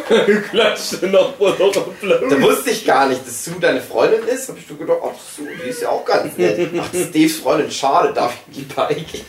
klatschte 0.51 1.07
noch 1.09 1.37
vor 1.37 1.51
noch 1.59 1.73
Da 1.73 2.41
wusste 2.41 2.71
ich 2.71 2.85
gar 2.85 3.09
nicht, 3.09 3.27
dass 3.27 3.45
Sue 3.45 3.57
deine 3.61 3.81
Freundin 3.81 4.27
ist. 4.27 4.49
Hab 4.49 4.57
ich 4.57 4.67
so 4.67 4.75
gedacht, 4.75 4.99
ach 5.03 5.15
Sue, 5.37 5.49
die 5.63 5.69
ist 5.69 5.83
ja 5.83 5.91
auch 5.91 6.05
ganz 6.05 6.37
nett. 6.37 6.71
Ach, 6.79 6.89
das 6.91 7.01
ist 7.03 7.15
Daves 7.15 7.37
Freundin, 7.37 7.71
schade, 7.71 8.13
darf 8.13 8.35
ich 8.51 8.57
die 8.57 8.63
beigehen? 8.63 9.25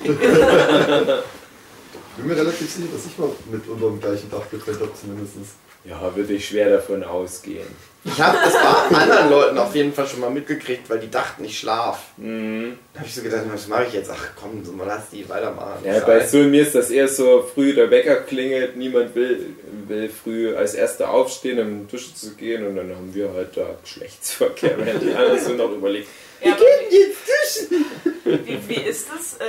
Ich 2.19 2.23
bin 2.23 2.27
mir 2.27 2.35
relativ 2.35 2.71
sicher, 2.71 2.87
dass 2.93 3.05
ich 3.05 3.17
mal 3.17 3.29
mit 3.51 3.67
unter 3.67 3.87
dem 3.87 3.99
gleichen 3.99 4.29
Dach 4.29 4.49
getrennt 4.49 4.81
habe, 4.81 4.91
zumindest. 4.93 5.35
Ja, 5.85 6.15
würde 6.15 6.33
ich 6.33 6.47
schwer 6.47 6.69
davon 6.69 7.03
ausgehen. 7.03 7.67
Ich 8.05 8.19
habe 8.21 8.37
das 8.41 8.53
bei 8.53 8.97
anderen 8.97 9.29
Leuten 9.29 9.57
auf 9.57 9.75
jeden 9.75 9.93
Fall 9.93 10.07
schon 10.07 10.21
mal 10.21 10.29
mitgekriegt, 10.29 10.89
weil 10.89 10.99
die 10.99 11.11
dachten, 11.11 11.43
ich 11.43 11.59
schlaf. 11.59 12.03
Mhm. 12.15 12.79
Da 12.93 12.99
habe 12.99 13.09
ich 13.09 13.15
so 13.15 13.21
gedacht, 13.21 13.43
was 13.51 13.67
mache 13.67 13.85
ich 13.87 13.93
jetzt? 13.93 14.09
Ach 14.09 14.29
komm, 14.39 14.63
so 14.63 14.71
mal 14.71 14.87
lass 14.87 15.09
die 15.09 15.27
weitermachen. 15.27 15.83
Ja, 15.83 15.99
bei 15.99 16.25
so 16.25 16.37
mir 16.37 16.61
ist 16.61 16.75
das 16.75 16.89
eher 16.89 17.09
so, 17.09 17.43
früh 17.53 17.73
der 17.73 17.91
Wecker 17.91 18.21
klingelt, 18.21 18.77
niemand 18.77 19.15
will, 19.15 19.53
will 19.87 20.09
früh 20.09 20.55
als 20.55 20.75
Erster 20.75 21.09
aufstehen, 21.09 21.59
um 21.59 21.67
in 21.67 21.87
die 21.87 21.91
Dusche 21.91 22.15
zu 22.15 22.35
gehen 22.35 22.65
und 22.65 22.77
dann 22.77 22.89
haben 22.89 23.13
wir 23.13 23.33
halt 23.33 23.57
da 23.57 23.75
Geschlechtsverkehr, 23.83 24.77
während 24.77 25.03
die 25.03 25.13
anderen 25.13 25.39
so 25.39 25.53
noch 25.53 25.71
überlegen. 25.71 26.07
Ja, 26.41 26.53
aber 26.53 26.61
wie, 26.89 28.45
wie, 28.45 28.69
wie 28.69 28.89
ist 28.89 29.09
das? 29.13 29.33
Äh, 29.39 29.43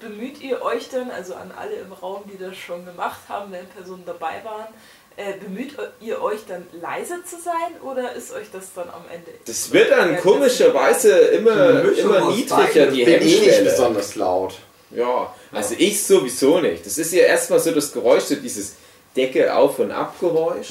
bemüht 0.00 0.40
ihr 0.40 0.62
euch 0.62 0.88
dann, 0.88 1.10
also 1.10 1.34
an 1.34 1.52
alle 1.56 1.76
im 1.76 1.92
Raum, 1.92 2.22
die 2.32 2.38
das 2.38 2.56
schon 2.56 2.84
gemacht 2.84 3.20
haben, 3.28 3.52
wenn 3.52 3.66
Personen 3.66 4.04
dabei 4.06 4.42
waren, 4.44 4.68
äh, 5.16 5.32
bemüht 5.42 5.74
ihr 6.00 6.20
euch 6.22 6.40
dann 6.46 6.66
leise 6.80 7.14
zu 7.24 7.36
sein 7.42 7.80
oder 7.82 8.12
ist 8.14 8.32
euch 8.32 8.46
das 8.52 8.72
dann 8.74 8.88
am 8.88 9.04
Ende? 9.12 9.30
Das 9.46 9.72
wird 9.72 9.90
dann 9.90 10.12
Ja, 10.14 10.20
komischerweise 10.20 11.10
immer, 11.10 11.82
immer 11.96 12.30
niedriger, 12.32 12.86
die 12.86 13.00
ich 13.00 13.04
bin 13.06 13.14
eh 13.14 13.24
nicht 13.24 13.42
Hemmschwelle. 13.42 13.70
besonders 13.70 14.14
laut. 14.14 14.54
Ja, 14.90 15.34
also 15.52 15.74
ich 15.78 16.02
sowieso 16.04 16.60
nicht. 16.60 16.86
Das 16.86 16.98
ist 16.98 17.12
ja 17.12 17.24
erstmal 17.24 17.58
so 17.60 17.72
das 17.72 17.92
Geräusch, 17.92 18.24
so 18.24 18.36
dieses 18.36 18.74
Decke 19.16 19.54
auf 19.54 19.78
und 19.78 19.90
ab 19.90 20.14
Geräusch. 20.20 20.70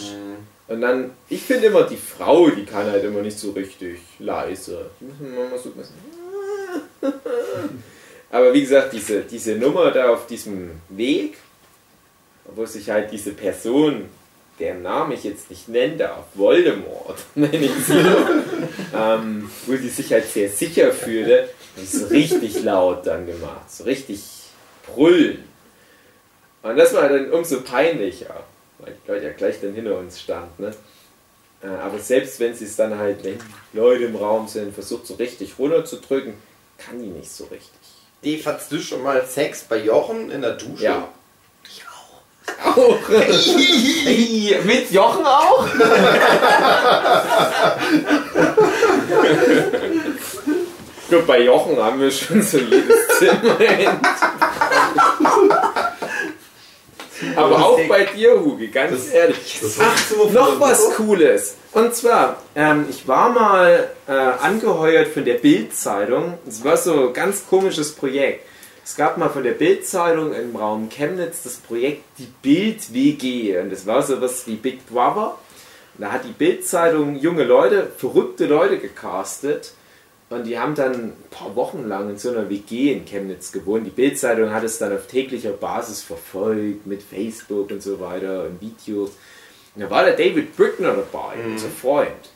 Und 0.67 0.81
dann, 0.81 1.11
ich 1.29 1.43
finde 1.43 1.67
immer, 1.67 1.83
die 1.83 1.97
Frau, 1.97 2.49
die 2.49 2.65
kann 2.65 2.89
halt 2.89 3.03
immer 3.03 3.21
nicht 3.21 3.37
so 3.37 3.51
richtig 3.51 3.99
leise. 4.19 4.89
Aber 8.31 8.53
wie 8.53 8.61
gesagt, 8.61 8.93
diese, 8.93 9.21
diese 9.21 9.55
Nummer 9.55 9.91
da 9.91 10.09
auf 10.09 10.27
diesem 10.27 10.71
Weg, 10.89 11.37
wo 12.55 12.65
sich 12.65 12.89
halt 12.89 13.11
diese 13.11 13.31
Person, 13.31 14.09
deren 14.59 14.81
Namen 14.81 15.11
ich 15.13 15.23
jetzt 15.23 15.49
nicht 15.49 15.67
nennen 15.67 15.97
darf, 15.97 16.25
Voldemort, 16.33 17.17
nenne 17.35 17.57
ich 17.57 17.85
sie, 17.85 18.05
ähm, 18.95 19.49
wo 19.65 19.75
sie 19.75 19.89
sich 19.89 20.11
halt 20.11 20.25
sehr 20.29 20.49
sicher 20.49 20.91
fühlte, 20.91 21.49
ich 21.75 21.89
so 21.89 22.07
richtig 22.07 22.63
laut 22.63 23.05
dann 23.05 23.25
gemacht, 23.25 23.69
so 23.69 23.83
richtig 23.83 24.21
brüllen. 24.85 25.43
Und 26.63 26.77
das 26.77 26.93
war 26.93 27.09
dann 27.09 27.31
umso 27.31 27.61
peinlicher, 27.61 28.43
weil 28.79 28.93
die 28.93 29.11
Leute 29.11 29.25
ja 29.25 29.33
gleich 29.33 29.59
dann 29.61 29.73
hinter 29.73 29.97
uns 29.99 30.19
standen. 30.21 30.63
Ne? 30.63 30.73
Äh, 31.61 31.67
Aber 31.67 31.99
selbst 31.99 32.39
wenn 32.39 32.55
sie 32.55 32.65
es 32.65 32.75
dann 32.75 32.97
halt, 32.97 33.23
wenn 33.23 33.37
Leute 33.73 34.05
im 34.05 34.15
Raum 34.15 34.47
sind, 34.47 34.73
versucht 34.73 35.05
so 35.05 35.15
richtig 35.15 35.59
runterzudrücken, 35.59 36.33
kann 36.77 36.99
die 36.99 37.09
nicht 37.09 37.31
so 37.31 37.45
richtig. 37.45 37.69
Dave, 38.23 38.43
hattest 38.45 38.71
du 38.71 38.79
schon 38.79 39.03
mal 39.03 39.23
Sex 39.25 39.65
bei 39.69 39.77
Jochen 39.77 40.31
in 40.31 40.41
der 40.41 40.53
Dusche? 40.53 40.83
Ja. 40.83 41.09
Auch. 42.63 42.97
Mit 44.65 44.91
Jochen 44.91 45.25
auch? 45.25 45.65
Glaube, 51.09 51.25
bei 51.27 51.41
Jochen 51.41 51.77
haben 51.77 51.99
wir 52.01 52.09
schon 52.11 52.41
so 52.41 52.57
jedes 52.57 53.07
Zimmer. 53.19 53.57
Aber 57.37 57.65
auch 57.65 57.79
bei 57.87 58.03
dir, 58.05 58.37
Hugi, 58.39 58.67
ganz 58.67 58.91
Das- 59.05 59.07
ehrlich. 59.09 59.59
Das 59.61 59.77
Ach, 59.79 60.31
noch 60.33 60.59
was 60.59 60.95
Cooles. 60.95 61.55
Und 61.71 61.95
zwar, 61.95 62.37
ähm, 62.55 62.87
ich 62.89 63.07
war 63.07 63.29
mal 63.29 63.89
äh, 64.07 64.11
angeheuert 64.11 65.07
von 65.09 65.23
der 65.23 65.35
Bild-Zeitung. 65.35 66.37
Es 66.47 66.63
war 66.63 66.75
so 66.77 67.07
ein 67.07 67.13
ganz 67.13 67.47
komisches 67.47 67.93
Projekt. 67.95 68.45
Es 68.85 68.95
gab 68.95 69.17
mal 69.17 69.29
von 69.29 69.41
der 69.41 69.53
Bild-Zeitung 69.53 70.31
im 70.35 70.55
Raum 70.55 70.89
Chemnitz 70.89 71.41
das 71.41 71.55
Projekt 71.55 72.03
Die 72.19 72.27
Bild-WG. 72.43 73.57
Und 73.57 73.71
das 73.71 73.87
war 73.87 74.03
so 74.03 74.21
was 74.21 74.45
wie 74.45 74.57
Big 74.57 74.85
Brother. 74.85 75.39
Und 75.97 76.03
da 76.03 76.11
hat 76.11 76.23
die 76.23 76.31
Bild-Zeitung 76.31 77.15
junge 77.15 77.45
Leute, 77.45 77.91
verrückte 77.97 78.45
Leute 78.45 78.77
gecastet. 78.77 79.73
Und 80.29 80.43
die 80.43 80.59
haben 80.59 80.75
dann 80.75 80.93
ein 80.93 81.13
paar 81.31 81.55
Wochen 81.55 81.87
lang 81.87 82.11
in 82.11 82.19
so 82.19 82.29
einer 82.29 82.47
WG 82.47 82.93
in 82.93 83.05
Chemnitz 83.05 83.51
gewohnt. 83.51 83.87
Die 83.87 83.91
Bild-Zeitung 83.91 84.51
hat 84.51 84.63
es 84.63 84.77
dann 84.77 84.93
auf 84.93 85.07
täglicher 85.07 85.53
Basis 85.53 86.03
verfolgt 86.03 86.85
mit 86.85 87.01
Facebook 87.01 87.71
und 87.71 87.81
so 87.81 87.99
weiter 87.99 88.43
und 88.43 88.61
Videos. 88.61 89.09
Und 89.73 89.81
da 89.81 89.89
war 89.89 90.05
der 90.05 90.15
David 90.15 90.55
Brickner 90.55 90.93
dabei, 90.93 91.43
unser 91.43 91.69
Freund. 91.69 92.29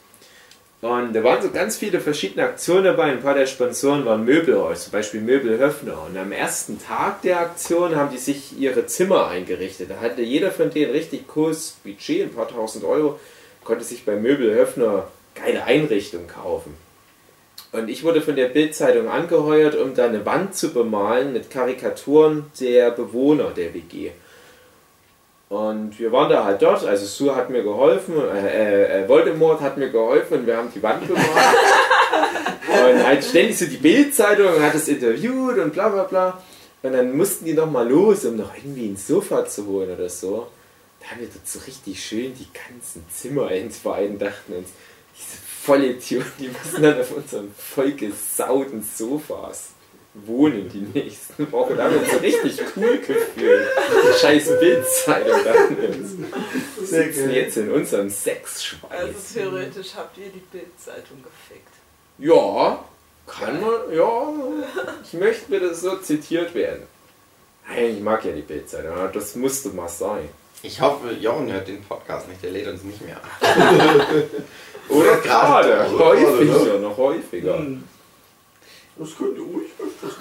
Und 0.81 1.13
da 1.13 1.23
waren 1.25 1.41
so 1.41 1.49
ganz 1.51 1.77
viele 1.77 1.99
verschiedene 1.99 2.45
Aktionen 2.45 2.85
dabei. 2.85 3.11
Ein 3.11 3.21
paar 3.21 3.33
der 3.33 3.47
Sponsoren 3.47 4.05
waren 4.05 4.23
Möbelhaus, 4.23 4.85
zum 4.85 4.93
Beispiel 4.93 5.19
Möbelhöfner. 5.19 6.05
Und 6.07 6.17
am 6.17 6.31
ersten 6.31 6.81
Tag 6.81 7.21
der 7.21 7.41
Aktion 7.41 7.97
haben 7.97 8.11
die 8.11 8.17
sich 8.17 8.57
ihre 8.57 8.85
Zimmer 8.85 9.27
eingerichtet. 9.27 9.89
Da 9.89 9.99
hatte 9.99 10.21
jeder 10.21 10.51
von 10.51 10.69
denen 10.69 10.91
richtig 10.91 11.27
cooles 11.27 11.75
Budget, 11.83 12.23
ein 12.23 12.33
paar 12.33 12.47
tausend 12.47 12.85
Euro, 12.85 13.19
konnte 13.65 13.83
sich 13.83 14.05
bei 14.05 14.15
Möbelhöfner 14.15 15.07
geile 15.35 15.65
Einrichtung 15.65 16.27
kaufen. 16.27 16.73
Und 17.73 17.89
ich 17.89 18.03
wurde 18.03 18.21
von 18.21 18.37
der 18.37 18.47
Bildzeitung 18.47 19.09
angeheuert, 19.09 19.75
um 19.75 19.93
da 19.93 20.05
eine 20.05 20.25
Wand 20.25 20.55
zu 20.55 20.73
bemalen 20.73 21.33
mit 21.33 21.51
Karikaturen 21.51 22.45
der 22.59 22.91
Bewohner 22.91 23.51
der 23.51 23.73
WG. 23.73 24.11
Und 25.49 25.97
wir 25.97 26.11
waren 26.11 26.29
da 26.29 26.45
halt 26.45 26.61
dort, 26.61 26.85
also 26.85 27.05
Sue 27.07 27.35
hat 27.35 27.49
mir 27.49 27.63
geholfen, 27.63 28.13
äh, 28.21 29.01
äh, 29.01 29.09
Voldemort 29.09 29.61
hat 29.61 29.77
mir 29.77 29.89
geholfen 29.89 30.39
und 30.39 30.45
wir 30.47 30.55
haben 30.55 30.71
die 30.73 30.81
Wand 30.83 31.07
bemalt. 31.07 31.27
und 32.93 33.03
halt 33.03 33.23
ständig 33.23 33.57
so 33.57 33.65
die 33.65 33.77
Bildzeitung 33.77 34.61
hat 34.61 34.75
es 34.75 34.87
interviewt 34.87 35.57
und 35.57 35.73
bla 35.73 35.89
bla 35.89 36.03
bla. 36.03 36.41
Und 36.83 36.93
dann 36.93 37.17
mussten 37.17 37.45
die 37.45 37.53
noch 37.53 37.69
mal 37.69 37.89
los, 37.89 38.25
um 38.25 38.37
noch 38.37 38.55
irgendwie 38.55 38.89
ein 38.89 38.95
Sofa 38.95 39.43
zu 39.45 39.65
holen 39.65 39.91
oder 39.91 40.07
so. 40.07 40.47
Da 40.99 41.11
haben 41.11 41.21
wir 41.21 41.27
dort 41.27 41.47
so 41.47 41.59
richtig 41.65 42.03
schön 42.03 42.35
die 42.35 42.47
ganzen 42.53 43.03
Zimmer 43.09 43.51
entweiden, 43.51 44.19
dachten 44.19 44.53
uns, 44.53 44.69
diese 45.17 45.37
Vollidioten, 45.63 46.31
die 46.39 46.49
müssen 46.49 46.83
dann 46.83 47.01
auf 47.01 47.11
unseren 47.11 47.51
vollgesauten 47.57 48.83
Sofas 48.83 49.69
wohnen 50.13 50.69
die 50.69 50.99
nächsten 50.99 51.51
Wochen. 51.51 51.77
Da 51.77 51.85
haben 51.85 51.93
wir 51.93 52.01
uns 52.01 52.11
so 52.11 52.17
richtig 52.17 52.59
cool 52.75 52.97
gefühlt. 52.97 53.67
Die 54.03 54.19
scheiß 54.19 54.59
Bildzeitung 54.59 55.35
uns. 55.35 56.17
Wir 56.77 56.85
Sehr 56.85 57.03
sitzen 57.03 57.31
jetzt 57.31 57.57
in 57.57 57.71
unserem 57.71 58.09
Sexschweiß. 58.09 58.91
Also 58.91 59.13
theoretisch 59.33 59.95
habt 59.95 60.17
ihr 60.17 60.29
die 60.29 60.43
Bildzeitung 60.51 61.23
gefickt. 61.23 61.73
Ja, 62.17 62.83
Kann 63.27 63.61
man, 63.61 63.93
ja. 63.93 64.33
Ich 65.03 65.13
möchte 65.13 65.45
bitte 65.49 65.73
so 65.73 65.97
zitiert 65.97 66.53
werden. 66.55 66.83
Nein, 67.67 67.97
ich 67.97 68.01
mag 68.01 68.25
ja 68.25 68.31
die 68.31 68.41
Bildzeitung, 68.41 68.91
aber 68.91 69.09
das 69.09 69.35
musste 69.35 69.69
mal 69.69 69.87
sein. 69.87 70.27
Ich 70.63 70.81
hoffe, 70.81 71.11
Jochen 71.13 71.51
hört 71.53 71.67
den 71.67 71.81
Podcast 71.83 72.27
nicht, 72.27 72.43
der 72.43 72.51
lädt 72.51 72.67
uns 72.67 72.83
nicht 72.83 73.01
mehr 73.01 73.21
oder 74.89 75.15
gerade, 75.23 75.89
häufiger, 75.97 76.79
noch 76.79 76.97
häufiger. 76.97 77.57
Hm. 77.59 77.83
Das 78.99 79.17
könnte 79.17 79.39
ruhig 79.41 79.71
öfters. 79.79 80.17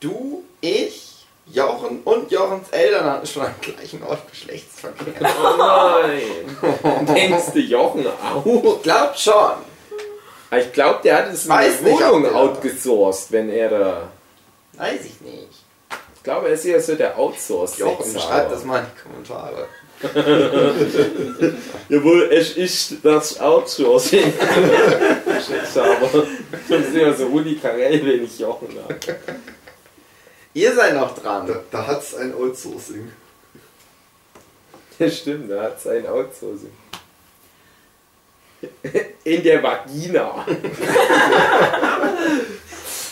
Du, 0.00 0.44
ich, 0.60 1.26
Jochen 1.46 2.02
und 2.04 2.30
Jochens 2.30 2.68
Eltern 2.70 3.04
hatten 3.04 3.26
schon 3.26 3.42
am 3.42 3.54
gleichen 3.60 4.02
Ort 4.04 4.30
Geschlechtsverkehr. 4.30 5.14
Oh 5.20 5.56
nein. 5.58 7.06
Denkst 7.14 7.52
du 7.52 7.58
Jochen 7.58 8.06
auch? 8.06 8.46
Ich 8.46 8.82
glaub 8.82 9.18
schon. 9.18 9.52
Ich 10.56 10.72
glaube, 10.72 11.00
der 11.02 11.18
hat 11.18 11.32
es 11.32 11.44
in 11.44 11.50
Weiß 11.50 11.82
der 11.82 11.92
Wohnung 11.92 12.34
outgesourced, 12.34 13.32
wenn 13.32 13.50
er 13.50 13.68
da. 13.68 14.08
Weiß 14.74 15.04
ich 15.04 15.20
nicht. 15.20 15.64
Ich 16.14 16.22
glaube, 16.22 16.48
er 16.48 16.54
ist 16.54 16.64
ja 16.64 16.80
so 16.80 16.94
der 16.94 17.18
outsourced 17.18 17.78
Jochen, 17.78 18.18
schreib 18.18 18.50
das 18.50 18.64
mal 18.64 18.80
in 18.80 18.86
die 18.86 19.02
Kommentare. 19.02 19.66
Jawohl, 21.88 22.28
es 22.30 22.56
ist 22.56 22.96
das 23.02 23.40
Outsourcing. 23.40 24.32
aber 25.74 26.26
das 26.68 26.86
ist 26.86 26.94
ja 26.94 27.12
so 27.12 27.26
Rudi 27.26 27.56
Carell, 27.56 28.06
wenn 28.06 28.24
ich 28.24 28.38
Jochen 28.38 28.68
habe. 28.80 28.96
Ihr 30.54 30.74
seid 30.74 30.94
noch 30.94 31.18
dran. 31.18 31.46
Da, 31.48 31.62
da 31.70 31.86
hat 31.86 32.02
es 32.02 32.14
ein 32.14 32.32
Outsourcing. 32.34 33.10
Ja, 34.98 35.10
stimmt, 35.10 35.50
da 35.50 35.62
hat 35.64 35.80
sein 35.80 36.06
Outsourcing. 36.06 36.72
In 39.24 39.42
der 39.42 39.62
Vagina. 39.62 40.46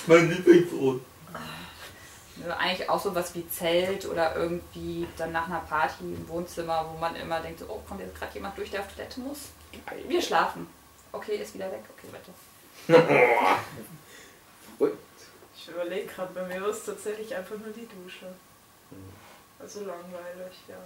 Mein 0.06 0.30
Lieblingsbrot. 0.30 1.00
Also 2.46 2.58
eigentlich 2.60 2.88
auch 2.88 3.02
sowas 3.02 3.34
wie 3.34 3.48
Zelt 3.48 4.06
oder 4.06 4.36
irgendwie 4.36 5.08
dann 5.16 5.32
nach 5.32 5.48
einer 5.48 5.58
Party 5.68 6.04
im 6.04 6.28
Wohnzimmer, 6.28 6.88
wo 6.92 6.96
man 6.96 7.16
immer 7.16 7.40
denkt, 7.40 7.58
so, 7.58 7.66
oh, 7.68 7.80
kommt 7.88 8.00
jetzt 8.00 8.16
gerade 8.16 8.32
jemand 8.34 8.56
durch, 8.56 8.70
der 8.70 8.82
auf 8.82 8.94
Toilette 8.94 9.18
muss? 9.18 9.38
Wir 10.06 10.22
schlafen. 10.22 10.68
Okay, 11.10 11.38
ist 11.42 11.54
wieder 11.54 11.72
weg. 11.72 11.82
Okay, 11.96 12.08
weiter. 12.12 13.58
Ich 15.58 15.72
überlege 15.72 16.06
gerade, 16.06 16.32
bei 16.32 16.44
mir 16.44 16.62
war 16.62 16.68
es 16.68 16.84
tatsächlich 16.84 17.34
einfach 17.34 17.56
nur 17.56 17.72
die 17.74 17.88
Dusche. 17.88 18.26
Hm. 18.26 18.98
Also 19.58 19.80
langweilig, 19.80 20.54
ja. 20.68 20.76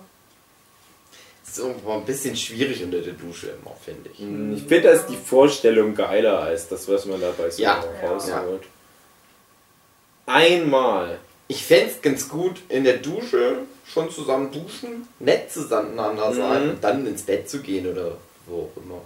Ist 1.46 1.58
irgendwo 1.58 1.92
ein 1.92 2.04
bisschen 2.06 2.34
schwierig 2.34 2.82
unter 2.82 3.02
der 3.02 3.12
Dusche 3.12 3.48
immer, 3.48 3.76
finde 3.76 4.08
ich. 4.08 4.20
Ich 4.20 4.66
finde 4.66 4.92
das 4.92 5.06
die 5.06 5.18
Vorstellung 5.18 5.94
geiler 5.94 6.38
als 6.38 6.66
das, 6.68 6.88
was 6.88 7.04
man 7.04 7.20
dabei 7.20 7.50
so 7.50 7.60
Ja, 7.60 7.84
rausholt. 8.02 8.62
Einmal. 10.24 11.18
Ich 11.50 11.66
fände 11.66 11.90
es 11.90 12.00
ganz 12.00 12.28
gut, 12.28 12.60
in 12.68 12.84
der 12.84 12.98
Dusche 12.98 13.62
schon 13.84 14.08
zusammen 14.08 14.52
duschen, 14.52 15.08
nett 15.18 15.50
zusammeneinander 15.52 16.32
sein 16.32 16.62
Mhm. 16.64 16.70
und 16.70 16.84
dann 16.84 17.04
ins 17.08 17.22
Bett 17.22 17.50
zu 17.50 17.58
gehen 17.60 17.90
oder 17.90 18.12
wo 18.46 18.70
auch 18.72 18.76
immer. 18.80 19.00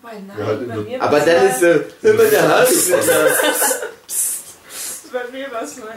Wobei, 0.00 0.14
nein, 0.26 0.38
Ja, 0.38 0.46
halt 0.46 1.00
Aber 1.02 1.20
dann 1.20 1.46
ist 1.48 1.62
äh, 1.62 1.80
immer 2.00 2.24
der 2.24 2.48
Hals. 2.48 2.90
Bei 5.12 5.24
mir 5.30 5.52
war 5.52 5.62
es 5.62 5.76
mal 5.76 5.88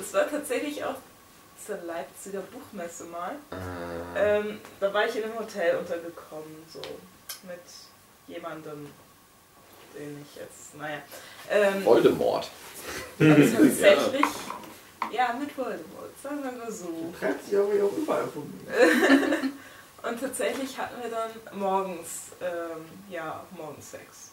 es 0.00 0.14
war 0.14 0.30
tatsächlich 0.30 0.84
auch 0.84 0.94
zur 1.66 1.76
Leipziger 1.86 2.40
Buchmesse 2.52 3.04
mal. 3.04 3.34
äh, 4.14 4.38
Ähm, 4.38 4.60
da 4.78 4.92
war 4.92 5.06
ich 5.06 5.16
in 5.16 5.24
einem 5.24 5.38
Hotel 5.38 5.76
untergekommen, 5.76 6.64
so 6.72 6.80
mit 7.46 7.58
jemandem, 8.26 8.86
den 9.98 10.22
ich 10.22 10.36
jetzt, 10.40 10.76
naja. 10.78 10.98
Ähm, 11.50 11.84
Voldemort. 11.84 12.48
und 13.18 13.28
tatsächlich, 13.56 14.20
ja. 14.20 14.57
Mit 15.38 15.56
Voldemort, 15.56 16.10
sagen 16.22 16.42
wir 16.42 16.52
mal 16.52 16.70
so. 16.70 17.12
Treibt 17.18 17.44
sich 17.44 17.58
aber 17.58 17.74
ja 17.74 17.84
auch 17.84 17.96
überall 17.96 18.24
mir. 18.24 19.52
Und 20.08 20.20
tatsächlich 20.20 20.78
hatten 20.78 21.02
wir 21.02 21.10
dann 21.10 21.58
morgens, 21.58 22.32
ähm, 22.40 22.84
ja, 23.10 23.44
morgens 23.56 23.90
Sex. 23.90 24.30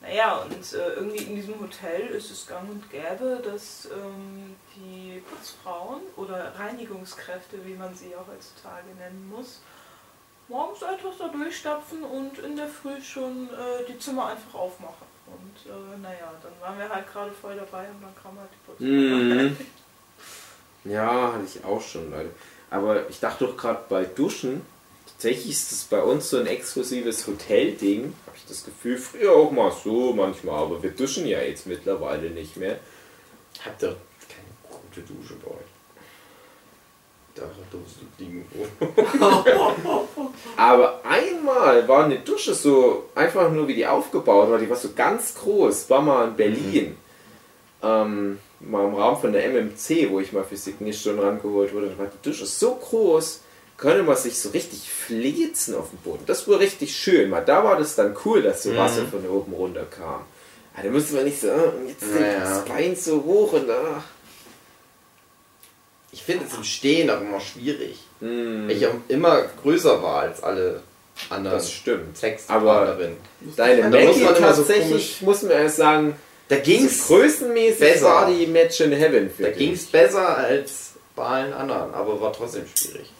Naja, 0.00 0.36
und 0.36 0.72
äh, 0.74 0.92
irgendwie 0.92 1.24
in 1.24 1.34
diesem 1.34 1.60
Hotel 1.60 2.06
ist 2.08 2.30
es 2.30 2.46
gang 2.46 2.70
und 2.70 2.88
gäbe, 2.88 3.42
dass 3.44 3.86
ähm, 3.86 4.54
die 4.76 5.20
Putzfrauen 5.28 6.02
oder 6.14 6.54
Reinigungskräfte, 6.56 7.66
wie 7.66 7.74
man 7.74 7.92
sie 7.96 8.14
auch 8.14 8.28
heutzutage 8.28 8.94
nennen 8.96 9.28
muss, 9.28 9.60
morgens 10.46 10.84
einfach 10.84 11.12
da 11.18 11.26
durchstapfen 11.26 12.04
und 12.04 12.38
in 12.38 12.54
der 12.54 12.68
Früh 12.68 13.02
schon 13.02 13.48
äh, 13.48 13.84
die 13.88 13.98
Zimmer 13.98 14.26
einfach 14.26 14.54
aufmachen. 14.54 15.07
Und 15.32 15.70
äh, 15.70 15.98
naja, 16.02 16.32
dann 16.42 16.52
waren 16.60 16.78
wir 16.78 16.88
halt 16.88 17.10
gerade 17.12 17.32
voll 17.32 17.56
dabei 17.56 17.88
und 17.88 18.02
dann 18.02 18.14
kam 18.22 18.38
halt 18.38 18.50
die 18.52 18.66
Putzfrau. 18.66 18.86
Mhm. 18.86 19.56
Ja, 20.84 21.32
hatte 21.34 21.44
ich 21.44 21.62
auch 21.64 21.82
schon, 21.82 22.10
Leute. 22.10 22.30
Aber 22.70 23.08
ich 23.10 23.20
dachte 23.20 23.44
doch 23.44 23.56
gerade 23.56 23.80
bei 23.88 24.04
Duschen, 24.04 24.62
tatsächlich 25.06 25.50
ist 25.50 25.72
das 25.72 25.84
bei 25.84 26.00
uns 26.00 26.30
so 26.30 26.38
ein 26.38 26.46
exklusives 26.46 27.26
Hotelding. 27.26 28.14
Habe 28.26 28.36
ich 28.36 28.46
das 28.46 28.64
Gefühl, 28.64 28.96
früher 28.96 29.32
auch 29.32 29.50
mal 29.50 29.72
so 29.72 30.12
manchmal, 30.14 30.62
aber 30.62 30.82
wir 30.82 30.90
duschen 30.90 31.26
ja 31.26 31.40
jetzt 31.40 31.66
mittlerweile 31.66 32.30
nicht 32.30 32.56
mehr. 32.56 32.78
Habt 33.64 33.82
ihr 33.82 33.96
keine 34.28 34.80
gute 34.80 35.00
Dusche 35.12 35.34
bei 35.34 35.50
euch? 35.50 35.67
Da 37.38 37.46
doofst 37.70 37.96
du 38.18 38.24
liegen. 38.24 38.44
Aber 40.56 41.00
einmal 41.04 41.86
war 41.86 42.04
eine 42.04 42.18
Dusche 42.18 42.54
so 42.54 43.04
einfach 43.14 43.50
nur 43.50 43.68
wie 43.68 43.74
die 43.74 43.86
aufgebaut 43.86 44.50
war, 44.50 44.58
die 44.58 44.68
war 44.68 44.76
so 44.76 44.90
ganz 44.94 45.34
groß, 45.34 45.88
war 45.90 46.02
mal 46.02 46.28
in 46.28 46.36
Berlin. 46.36 46.96
Ähm, 47.82 48.38
mal 48.60 48.86
im 48.86 48.94
Rahmen 48.94 49.20
von 49.20 49.32
der 49.32 49.48
MMC, 49.48 50.10
wo 50.10 50.20
ich 50.20 50.32
mal 50.32 50.44
Physik 50.44 50.80
nicht 50.80 51.00
schon 51.00 51.18
rangeholt 51.18 51.72
wurde, 51.72 51.90
da 51.90 51.98
war 51.98 52.06
die 52.06 52.28
Dusche 52.28 52.46
so 52.46 52.74
groß, 52.74 53.40
konnte 53.76 54.02
man 54.02 54.16
sich 54.16 54.38
so 54.38 54.50
richtig 54.50 54.90
flitzen 54.90 55.76
auf 55.76 55.90
dem 55.90 55.98
Boden. 56.00 56.24
Das 56.26 56.48
war 56.48 56.58
richtig 56.58 56.96
schön. 56.96 57.30
Mal 57.30 57.44
da 57.44 57.62
war 57.62 57.78
das 57.78 57.94
dann 57.94 58.16
cool, 58.24 58.42
dass 58.42 58.64
so 58.64 58.76
Wasser 58.76 59.04
von 59.06 59.24
oben 59.28 59.52
runter 59.52 59.84
kam. 59.84 60.22
Ja, 60.76 60.82
da 60.82 60.90
musste 60.90 61.14
man 61.14 61.24
nicht 61.24 61.40
so, 61.40 61.48
ah, 61.48 61.72
jetzt 61.86 62.02
ja. 62.02 62.40
das 62.40 62.64
Bein 62.64 62.96
so 62.96 63.22
hoch 63.22 63.52
und 63.52 63.70
ach. 63.70 64.02
Ich 66.18 66.24
finde 66.24 66.46
es 66.46 66.54
im 66.56 66.64
Stehen 66.64 67.08
auch 67.10 67.20
immer 67.20 67.38
schwierig. 67.40 67.96
Hm, 68.18 68.64
Weil 68.68 68.76
ich 68.76 68.86
auch 68.88 68.94
immer 69.06 69.42
größer 69.62 70.02
war 70.02 70.22
als 70.22 70.42
alle 70.42 70.82
anderen 71.30 71.58
das 71.58 71.70
stimmt. 71.72 72.18
Textpartnerinnen. 72.18 73.16
Deine 73.56 73.82
Und 73.84 73.92
da 73.92 74.00
muss 74.00 74.16
Maggie 74.16 74.34
so 74.34 74.40
tatsächlich, 74.40 74.88
komisch- 74.90 75.22
muss 75.22 75.42
man 75.42 75.52
erst 75.52 75.76
sagen, 75.76 76.16
Da 76.48 76.56
ging's, 76.56 77.06
größenmäßig 77.06 77.78
besser. 77.78 78.04
war 78.06 78.30
die 78.30 78.46
Match 78.48 78.80
in 78.80 78.90
Heaven 78.92 79.30
für 79.30 79.44
da 79.44 79.48
dich. 79.50 79.58
ging's 79.58 79.84
besser 79.86 80.36
als 80.38 80.94
bei 81.14 81.22
allen 81.24 81.52
anderen, 81.52 81.94
aber 81.94 82.20
war 82.20 82.32
trotzdem 82.32 82.64
schwierig. 82.74 83.10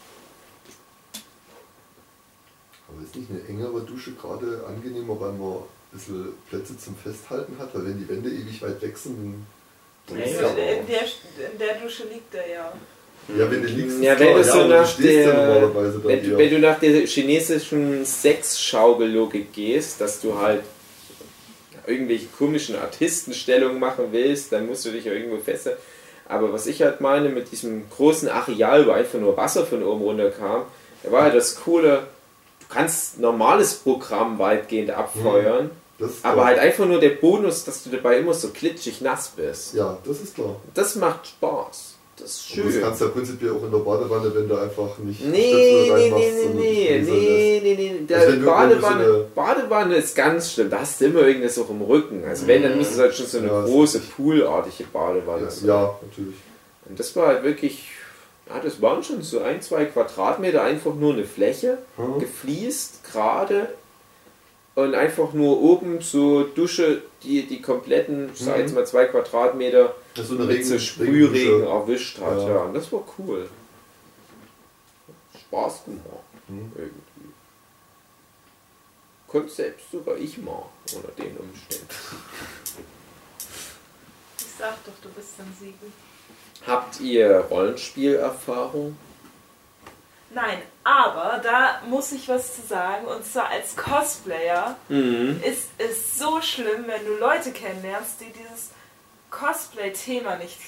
Aber 2.89 3.03
ist 3.05 3.15
nicht 3.15 3.31
eine 3.31 3.41
engere 3.49 3.81
Dusche 3.83 4.13
gerade 4.13 4.65
angenehmer, 4.67 5.21
weil 5.21 5.33
man 5.33 5.53
ein 5.59 5.63
bisschen 5.93 6.29
Plätze 6.49 6.77
zum 6.79 6.97
Festhalten 6.97 7.57
hat? 7.59 7.75
Weil 7.75 7.87
wenn 7.87 7.99
die 7.99 8.09
Wände 8.09 8.31
ewig 8.31 8.61
weit 8.63 8.81
weg 8.83 8.97
sind, 8.99 9.17
dann 9.19 9.47
Ja, 10.17 10.25
ist 10.25 10.35
in, 10.35 10.41
ja 10.41 10.49
der, 10.49 11.51
in 11.53 11.59
der 11.59 11.75
Dusche 11.83 12.05
liegt 12.05 12.35
er 12.35 12.49
ja. 12.49 12.73
Ja, 13.37 13.51
wenn 13.51 13.63
du 13.63 13.69
liegst, 13.69 14.01
Ja, 14.01 14.19
wenn 14.19 14.29
klar, 14.29 14.39
du 14.39 14.45
so 14.45 14.59
aber 14.61 14.69
nach 14.69 14.99
ja 14.99 15.05
der, 15.05 15.75
wenn, 16.05 16.31
du, 16.31 16.39
wenn 16.39 16.51
du 16.51 16.59
nach 16.61 16.79
der 16.79 17.07
chinesischen 17.07 18.05
Sexschaugellogik 18.07 19.53
gehst, 19.53 20.01
dass 20.01 20.21
du 20.21 20.39
halt 20.39 20.63
irgendwelche 21.87 22.27
komischen 22.27 22.77
Artistenstellungen 22.77 23.79
machen 23.79 24.07
willst, 24.13 24.53
dann 24.53 24.67
musst 24.67 24.85
du 24.85 24.91
dich 24.91 25.05
ja 25.05 25.13
irgendwo 25.13 25.39
fester. 25.39 25.77
Aber 26.27 26.53
was 26.53 26.67
ich 26.67 26.83
halt 26.83 27.01
meine 27.01 27.29
mit 27.31 27.51
diesem 27.53 27.89
großen 27.91 28.29
Areal, 28.29 28.87
wo 28.87 28.91
einfach 28.93 29.19
nur 29.19 29.37
Wasser 29.37 29.65
von 29.67 29.83
oben 29.83 30.03
runter 30.03 30.31
kam, 30.31 30.65
da 31.03 31.11
war 31.13 31.23
halt 31.23 31.35
das 31.35 31.57
Coole, 31.57 32.07
du 32.61 32.75
kannst 32.75 33.19
normales 33.19 33.75
Programm 33.75 34.39
weitgehend 34.39 34.91
abfeuern, 34.91 35.67
ist 35.67 35.73
aber 36.23 36.45
halt 36.47 36.59
einfach 36.59 36.87
nur 36.87 37.01
der 37.01 37.11
Bonus, 37.11 37.65
dass 37.65 37.83
du 37.83 37.91
dabei 37.91 38.19
immer 38.19 38.35
so 38.35 38.49
klitschig 38.49 39.01
nass 39.01 39.33
bist. 39.35 39.75
Ja, 39.75 39.99
das 40.05 40.21
ist 40.21 40.35
klar. 40.35 40.57
Das 40.75 40.95
macht 40.97 41.27
Spaß. 41.27 41.95
Das 42.17 42.31
ist 42.33 42.51
Aber 42.53 42.65
das 42.65 42.73
schön. 42.73 42.83
kannst 42.83 43.01
du 43.01 43.05
ja 43.05 43.11
prinzipiell 43.13 43.53
auch 43.53 43.63
in 43.65 43.71
der 43.71 43.79
Badewanne, 43.79 44.35
wenn 44.35 44.49
du 44.49 44.57
einfach 44.57 44.99
nicht 44.99 45.25
Nee, 45.25 45.53
nee, 45.55 45.91
reinmachst, 45.91 46.25
nee, 46.25 46.49
nee, 46.49 46.53
nee, 46.55 46.87
Fräse 47.05 47.11
nee, 47.13 47.61
nee, 47.63 47.75
nee. 47.93 48.07
Der 48.09 48.27
du 48.33 48.41
so 48.41 48.47
Badewanne, 48.47 49.25
Badewanne 49.37 49.97
ist 49.97 50.17
ganz 50.17 50.53
schlimm. 50.53 50.69
Da 50.69 50.81
hast 50.81 51.01
du 51.01 51.05
immer 51.07 51.21
irgendwas 51.21 51.57
auch 51.61 51.71
im 51.71 51.81
Rücken. 51.83 52.25
Also 52.25 52.49
wenn, 52.49 52.63
dann 52.65 52.77
müsste 52.77 52.95
es 52.95 53.01
halt 53.01 53.15
schon 53.15 53.27
so 53.27 53.39
eine 53.39 53.47
Ja, 53.47 53.61
das 53.63 53.71
große 53.71 53.99
Poolartige 54.17 54.85
Badewanne 54.93 55.45
lässt. 55.45 55.61
sein. 55.61 55.69
Ja, 55.69 55.83
ja, 55.83 55.99
natürlich. 56.09 56.35
Und 56.89 56.99
das 56.99 57.15
war 57.15 57.29
halt 57.29 57.45
wirklich, 57.45 57.89
ja, 58.49 58.59
das 58.65 58.83
waren 58.83 59.05
schon 59.05 59.23
so 59.23 59.39
ein, 59.41 59.63
zwei 59.63 59.85
Quadratmeter, 59.85 60.63
einfach 60.65 60.95
nur 60.95 61.13
eine 61.13 61.25
Fläche, 61.25 61.79
Hm. 61.97 62.19
gefliest, 62.19 63.05
gerade. 63.13 63.69
Und 64.75 64.95
einfach 64.95 65.33
nur 65.33 65.61
oben 65.61 66.01
so 66.01 66.45
Dusche, 66.45 67.03
die 67.25 67.47
die 67.47 67.61
kompletten, 67.61 68.31
ich 68.33 68.41
sag 68.41 68.59
jetzt 68.59 68.75
mal 68.75 68.87
zwei 68.87 69.07
Quadratmeter, 69.07 69.95
Das 70.15 70.29
so 70.29 70.37
eine 70.37 70.45
mit 70.45 70.57
Regen, 70.57 70.65
so 70.69 70.79
Sprühregen 70.79 71.65
erwischt 71.65 72.21
hat. 72.21 72.39
Ja. 72.39 72.49
Ja. 72.49 72.61
und 72.63 72.75
das 72.75 72.93
war 72.93 73.03
cool. 73.19 73.49
Spaß 75.37 75.85
gemacht. 75.85 76.05
Hm. 76.47 76.73
Irgendwie. 76.77 77.33
Könnte 79.29 79.53
selbst 79.53 79.91
sogar 79.91 80.17
ich 80.17 80.39
mal 80.39 80.65
unter 80.95 81.09
den 81.23 81.37
Umständen. 81.37 81.89
Ich 84.39 84.47
sag 84.59 84.85
doch, 84.85 84.93
du 85.03 85.09
bist 85.11 85.37
sensibel. 85.37 85.91
Habt 86.67 87.01
ihr 87.01 87.39
Rollenspielerfahrung? 87.51 88.97
Nein, 90.41 90.63
aber 90.85 91.41
da 91.43 91.81
muss 91.89 92.13
ich 92.13 92.29
was 92.29 92.55
zu 92.55 92.63
sagen. 92.63 93.07
Und 93.07 93.25
zwar 93.25 93.49
als 93.49 93.75
Cosplayer 93.77 94.77
Mhm. 94.89 95.43
ist 95.45 95.69
es 95.79 96.17
so 96.17 96.41
schlimm, 96.41 96.85
wenn 96.87 97.05
du 97.05 97.15
Leute 97.15 97.51
kennenlernst, 97.51 98.21
die 98.21 98.33
dieses 98.33 98.71
Cosplay-Thema 99.31 100.37
nicht, 100.37 100.59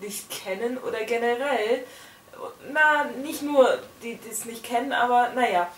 nicht 0.00 0.30
kennen 0.30 0.76
oder 0.78 1.02
generell, 1.04 1.84
na, 2.72 3.04
nicht 3.22 3.40
nur 3.42 3.78
die 4.02 4.16
die 4.16 4.28
es 4.30 4.44
nicht 4.44 4.62
kennen, 4.64 4.92
aber 4.92 5.30
naja. 5.34 5.68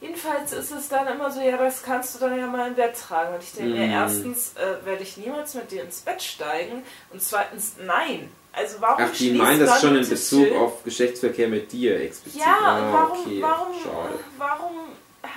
Jedenfalls 0.00 0.52
ist 0.52 0.70
es 0.72 0.88
dann 0.90 1.06
immer 1.08 1.30
so, 1.32 1.40
ja, 1.40 1.56
das 1.56 1.82
kannst 1.82 2.14
du 2.14 2.18
dann 2.20 2.38
ja 2.38 2.46
mal 2.46 2.68
im 2.68 2.74
Bett 2.74 2.94
tragen. 2.96 3.34
Und 3.34 3.42
ich 3.42 3.52
denke 3.52 3.70
mir, 3.78 3.86
Mhm. 3.86 3.92
erstens 3.92 4.52
äh, 4.56 4.84
werde 4.84 5.02
ich 5.02 5.16
niemals 5.16 5.54
mit 5.54 5.70
dir 5.70 5.82
ins 5.82 6.02
Bett 6.02 6.22
steigen 6.22 6.84
und 7.12 7.22
zweitens, 7.22 7.76
nein. 7.80 8.30
Also 8.56 8.76
warum 8.80 9.04
Ach, 9.06 9.12
die 9.16 9.32
meint 9.32 9.60
das 9.60 9.80
schon 9.82 9.96
in 9.96 10.08
Bezug 10.08 10.46
schön- 10.48 10.56
auf 10.56 10.82
Geschlechtsverkehr 10.82 11.48
mit 11.48 11.70
dir 11.70 12.00
explizit. 12.00 12.40
ja, 12.40 12.56
Ah, 12.58 12.78
und 12.78 12.92
warum, 12.92 13.20
okay. 13.20 13.42
warum, 13.42 13.74
Schade. 13.82 14.14
warum 14.38 14.72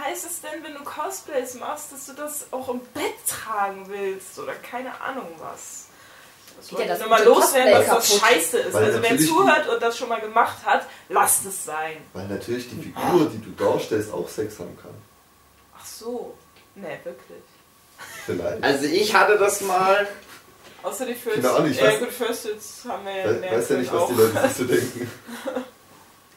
heißt 0.05 0.25
es 0.25 0.39
denn, 0.41 0.63
wenn 0.63 0.73
du 0.73 0.83
Cosplays 0.85 1.55
machst, 1.55 1.91
dass 1.91 2.05
du 2.05 2.13
das 2.13 2.45
auch 2.51 2.69
im 2.69 2.79
Bett 2.93 3.15
tragen 3.27 3.85
willst 3.89 4.39
oder 4.39 4.53
keine 4.53 4.99
Ahnung 5.01 5.27
was? 5.39 5.87
Das 6.57 6.67
Geht 6.69 6.79
ja 6.79 6.79
wollte 6.79 6.83
ich 6.83 6.89
das 6.89 6.99
nur 6.99 7.09
mal 7.09 7.17
gute 7.17 7.29
loswerden, 7.29 7.73
dass 7.73 7.87
das 7.87 8.19
scheiße 8.19 8.57
ist. 8.59 8.73
Weil 8.73 8.83
also 8.85 9.01
wer 9.01 9.17
zuhört 9.19 9.67
und 9.69 9.81
das 9.83 9.97
schon 9.97 10.09
mal 10.09 10.21
gemacht 10.21 10.57
hat, 10.65 10.87
lasst 11.09 11.45
es 11.45 11.65
sein. 11.65 11.97
Weil 12.13 12.27
natürlich 12.27 12.69
die 12.69 12.81
Figur, 12.81 13.29
die 13.29 13.39
du 13.41 13.51
darstellst, 13.61 14.13
auch 14.13 14.27
Sex 14.29 14.59
haben 14.59 14.77
kann. 14.81 14.91
Ach 15.77 15.85
so. 15.85 16.35
Ne, 16.75 16.99
wirklich. 17.03 17.43
Vielleicht. 18.25 18.63
Also 18.63 18.85
ich 18.85 19.13
hatte 19.13 19.37
das 19.37 19.59
mal. 19.61 20.07
Außer 20.83 21.05
die 21.05 21.13
First. 21.15 21.45
Ahnung, 21.45 21.69
ich 21.71 21.77
ja 21.79 21.87
weiß- 21.89 21.99
gut, 21.99 22.09
First 22.11 22.45
jetzt 22.45 22.85
haben 22.85 23.05
wir 23.05 23.15
ja 23.15 23.33
der 23.33 23.51
weiß 23.57 23.69
ja 23.69 23.77
nicht, 23.77 23.93
was 23.93 24.07
die 24.07 24.13
auch. 24.13 24.17
Leute 24.17 24.47
sich 24.47 24.57
so 24.57 24.63
denken. 24.65 25.11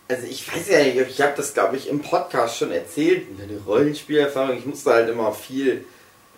Also 0.09 0.27
ich 0.27 0.52
weiß 0.55 0.69
ja 0.69 0.81
nicht, 0.82 0.97
ich 0.98 1.20
habe 1.23 1.32
das 1.36 1.55
glaube 1.55 1.77
ich 1.77 1.89
im 1.89 2.02
Podcast 2.02 2.59
schon 2.59 2.70
erzählt, 2.70 3.27
eine 3.40 3.59
Rollenspielerfahrung. 3.66 4.59
Ich 4.59 4.66
musste 4.66 4.93
halt 4.93 5.09
immer 5.09 5.32
viel 5.32 5.86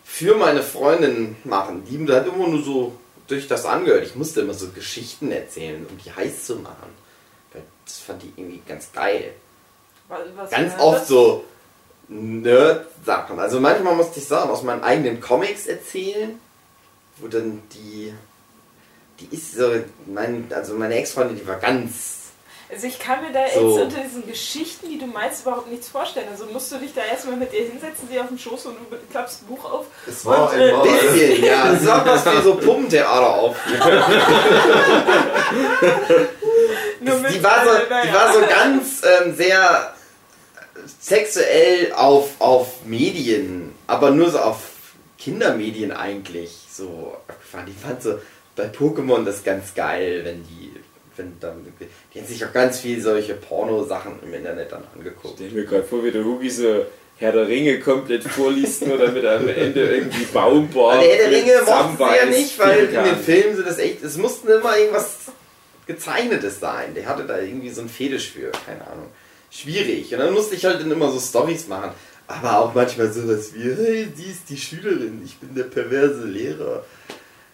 für 0.04 0.36
meine 0.36 0.62
Freundin 0.62 1.34
machen. 1.42 1.82
Die 1.84 2.06
hat 2.12 2.28
immer 2.28 2.46
nur 2.46 2.62
so 2.62 2.92
durch 3.26 3.48
das 3.48 3.64
angehört. 3.64 4.04
Ich 4.04 4.14
musste 4.14 4.42
immer 4.42 4.54
so 4.54 4.68
Geschichten 4.68 5.32
erzählen, 5.32 5.84
um 5.90 5.98
die 5.98 6.12
heiß 6.12 6.44
zu 6.44 6.56
machen. 6.56 6.90
Das 7.84 7.98
fand 7.98 8.22
ich 8.22 8.30
irgendwie 8.36 8.62
ganz 8.68 8.92
geil. 8.92 9.32
Was- 10.08 10.20
was 10.36 10.50
Ganz 10.50 10.74
oft 10.78 11.00
das? 11.00 11.08
so 11.08 11.44
Nerd-Sachen. 12.08 13.40
Also 13.40 13.58
manchmal 13.60 13.96
musste 13.96 14.20
ich 14.20 14.26
Sachen 14.26 14.50
aus 14.50 14.62
meinen 14.62 14.84
eigenen 14.84 15.20
Comics 15.20 15.66
erzählen, 15.66 16.38
wo 17.18 17.28
dann 17.28 17.62
die, 17.72 18.12
die 19.20 19.28
ist 19.34 19.54
so, 19.54 19.70
mein, 20.06 20.46
also 20.54 20.74
meine 20.74 20.96
Ex-Freundin, 20.96 21.36
die 21.36 21.46
war 21.46 21.56
ganz, 21.56 22.18
Also 22.72 22.86
ich 22.88 22.98
kann 22.98 23.22
mir 23.22 23.30
da 23.32 23.44
So. 23.54 23.78
jetzt 23.78 23.84
unter 23.84 24.00
diesen 24.02 24.26
Geschichten, 24.26 24.88
die 24.88 24.98
du 24.98 25.06
meinst, 25.06 25.42
überhaupt 25.42 25.70
nichts 25.70 25.88
vorstellen. 25.88 26.26
Also 26.30 26.46
musst 26.46 26.72
du 26.72 26.78
dich 26.78 26.92
da 26.94 27.02
erstmal 27.04 27.36
mit 27.36 27.52
ihr 27.52 27.66
hinsetzen, 27.68 28.08
sie 28.10 28.18
auf 28.18 28.28
den 28.28 28.38
Schoß 28.38 28.66
und 28.66 28.76
du 28.90 28.96
klappst 29.10 29.42
ein 29.42 29.46
Buch 29.46 29.64
auf. 29.64 29.86
Es 30.08 30.24
war 30.24 30.50
Und, 30.52 30.58
äh, 30.58 30.70
einmal. 30.70 30.88
bisschen, 30.88 31.44
ja, 31.50 31.72
es 31.72 31.86
war 31.86 32.04
was 32.06 32.24
wie 32.26 32.42
so 32.42 32.54
Puppentheater 32.56 33.34
auf. 33.34 33.56
Mit, 37.00 37.12
Die 37.34 37.42
war 37.44 37.64
so, 37.64 37.70
äh, 37.70 38.06
die 38.06 38.12
war 38.12 38.32
so 38.32 38.40
ganz 38.40 39.02
ähm, 39.04 39.34
sehr 39.36 39.94
sexuell 41.00 41.92
auf, 41.94 42.30
auf 42.40 42.84
Medien, 42.86 43.74
aber 43.86 44.10
nur 44.10 44.30
so 44.30 44.38
auf 44.38 44.56
Kindermedien 45.18 45.92
eigentlich 45.92 46.63
so 46.76 47.16
abgefahren. 47.28 47.66
Die 47.66 47.72
fand 47.72 48.02
so 48.02 48.18
bei 48.56 48.66
Pokémon 48.66 49.24
das 49.24 49.42
ganz 49.42 49.74
geil, 49.74 50.22
wenn 50.24 50.42
die, 50.44 50.72
wenn 51.16 51.38
dann, 51.40 51.66
die 52.12 52.20
hat 52.20 52.28
sich 52.28 52.44
auch 52.44 52.52
ganz 52.52 52.80
viel 52.80 53.00
solche 53.00 53.34
Porno-Sachen 53.34 54.20
im 54.22 54.34
Internet 54.34 54.72
dann 54.72 54.84
angeguckt. 54.94 55.40
Ich 55.40 55.50
stell 55.50 55.62
mir 55.62 55.66
gerade 55.66 55.84
vor, 55.84 56.04
wie 56.04 56.10
der 56.10 56.24
Hugi 56.24 56.50
so 56.50 56.86
Herr 57.16 57.30
der 57.30 57.46
Ringe 57.46 57.78
komplett 57.78 58.24
vorliest, 58.24 58.86
nur 58.86 58.98
damit 58.98 59.22
er 59.22 59.36
am 59.36 59.48
Ende 59.48 59.94
irgendwie 59.94 60.24
Baumbau. 60.24 60.90
Aber 60.90 61.00
der 61.00 61.16
Herr 61.16 61.30
der 61.30 61.38
Ringe 61.38 61.62
mochte 61.64 62.16
ja 62.16 62.26
nicht, 62.26 62.58
weil 62.58 62.86
in 62.86 63.04
den 63.04 63.18
Filmen 63.18 63.56
sind 63.56 63.68
das 63.68 63.78
echt, 63.78 64.02
es 64.02 64.16
mussten 64.16 64.48
immer 64.48 64.76
irgendwas 64.76 65.18
gezeichnetes 65.86 66.58
sein. 66.58 66.94
Der 66.94 67.06
hatte 67.06 67.24
da 67.24 67.38
irgendwie 67.38 67.70
so 67.70 67.82
ein 67.82 67.88
Fetisch 67.88 68.30
für, 68.30 68.50
keine 68.66 68.80
Ahnung. 68.86 69.06
Schwierig. 69.50 70.12
Und 70.12 70.18
dann 70.18 70.34
musste 70.34 70.56
ich 70.56 70.64
halt 70.64 70.80
dann 70.80 70.90
immer 70.90 71.12
so 71.12 71.20
Stories 71.20 71.68
machen. 71.68 71.92
Aber 72.26 72.58
auch 72.58 72.74
manchmal 72.74 73.12
sowas 73.12 73.52
wie, 73.54 73.74
hey, 73.74 74.06
die 74.06 74.30
ist 74.30 74.48
die 74.48 74.56
Schülerin, 74.56 75.22
ich 75.24 75.36
bin 75.38 75.54
der 75.54 75.64
perverse 75.64 76.24
Lehrer. 76.24 76.84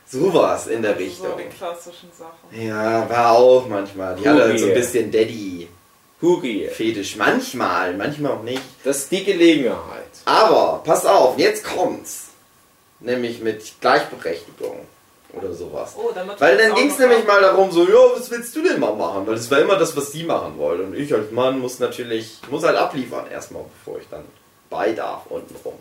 Sowas 0.06 0.66
in 0.66 0.82
der 0.82 0.92
Also 0.92 1.04
Richtung. 1.04 1.26
So 1.30 1.36
die 1.36 1.56
klassischen 1.56 2.10
Sachen. 2.16 2.66
Ja, 2.66 3.08
war 3.08 3.32
auch 3.32 3.66
manchmal. 3.68 4.16
Die 4.16 4.28
hatte 4.28 4.42
halt 4.42 4.58
so 4.58 4.66
ein 4.66 4.74
bisschen 4.74 5.10
Daddy-Fetisch. 5.10 7.14
Hugi, 7.14 7.18
Manchmal, 7.18 7.96
manchmal 7.96 8.32
auch 8.32 8.42
nicht. 8.42 8.62
das 8.84 8.98
ist 8.98 9.12
die 9.12 9.24
Gelegenheit. 9.24 10.04
Aber, 10.24 10.82
pass 10.84 11.06
auf, 11.06 11.38
jetzt 11.38 11.64
kommt's. 11.64 12.26
Nämlich 13.00 13.40
mit 13.40 13.80
Gleichberechtigung 13.80 14.80
oder 15.32 15.54
sowas. 15.54 15.94
Oh, 15.96 16.10
Weil 16.38 16.56
wir 16.58 16.64
dann 16.64 16.70
das 16.72 16.78
ging 16.78 16.90
es 16.90 16.98
nämlich 16.98 17.26
mal 17.26 17.40
darum, 17.40 17.70
so, 17.70 17.88
ja, 17.88 17.94
was 18.14 18.30
willst 18.30 18.54
du 18.54 18.62
denn 18.62 18.78
mal 18.80 18.94
machen? 18.94 19.26
Weil 19.26 19.34
es 19.34 19.50
war 19.50 19.60
immer 19.60 19.76
das, 19.76 19.96
was 19.96 20.12
sie 20.12 20.24
machen 20.24 20.58
wollte. 20.58 20.82
Und 20.82 20.94
ich 20.94 21.14
als 21.14 21.30
Mann 21.30 21.60
muss 21.60 21.78
natürlich, 21.78 22.38
muss 22.50 22.64
halt 22.64 22.76
abliefern 22.76 23.26
erstmal, 23.30 23.62
bevor 23.78 24.00
ich 24.00 24.08
dann 24.10 24.24
bei 24.70 24.92
darf 24.92 25.26
untenrum. 25.26 25.74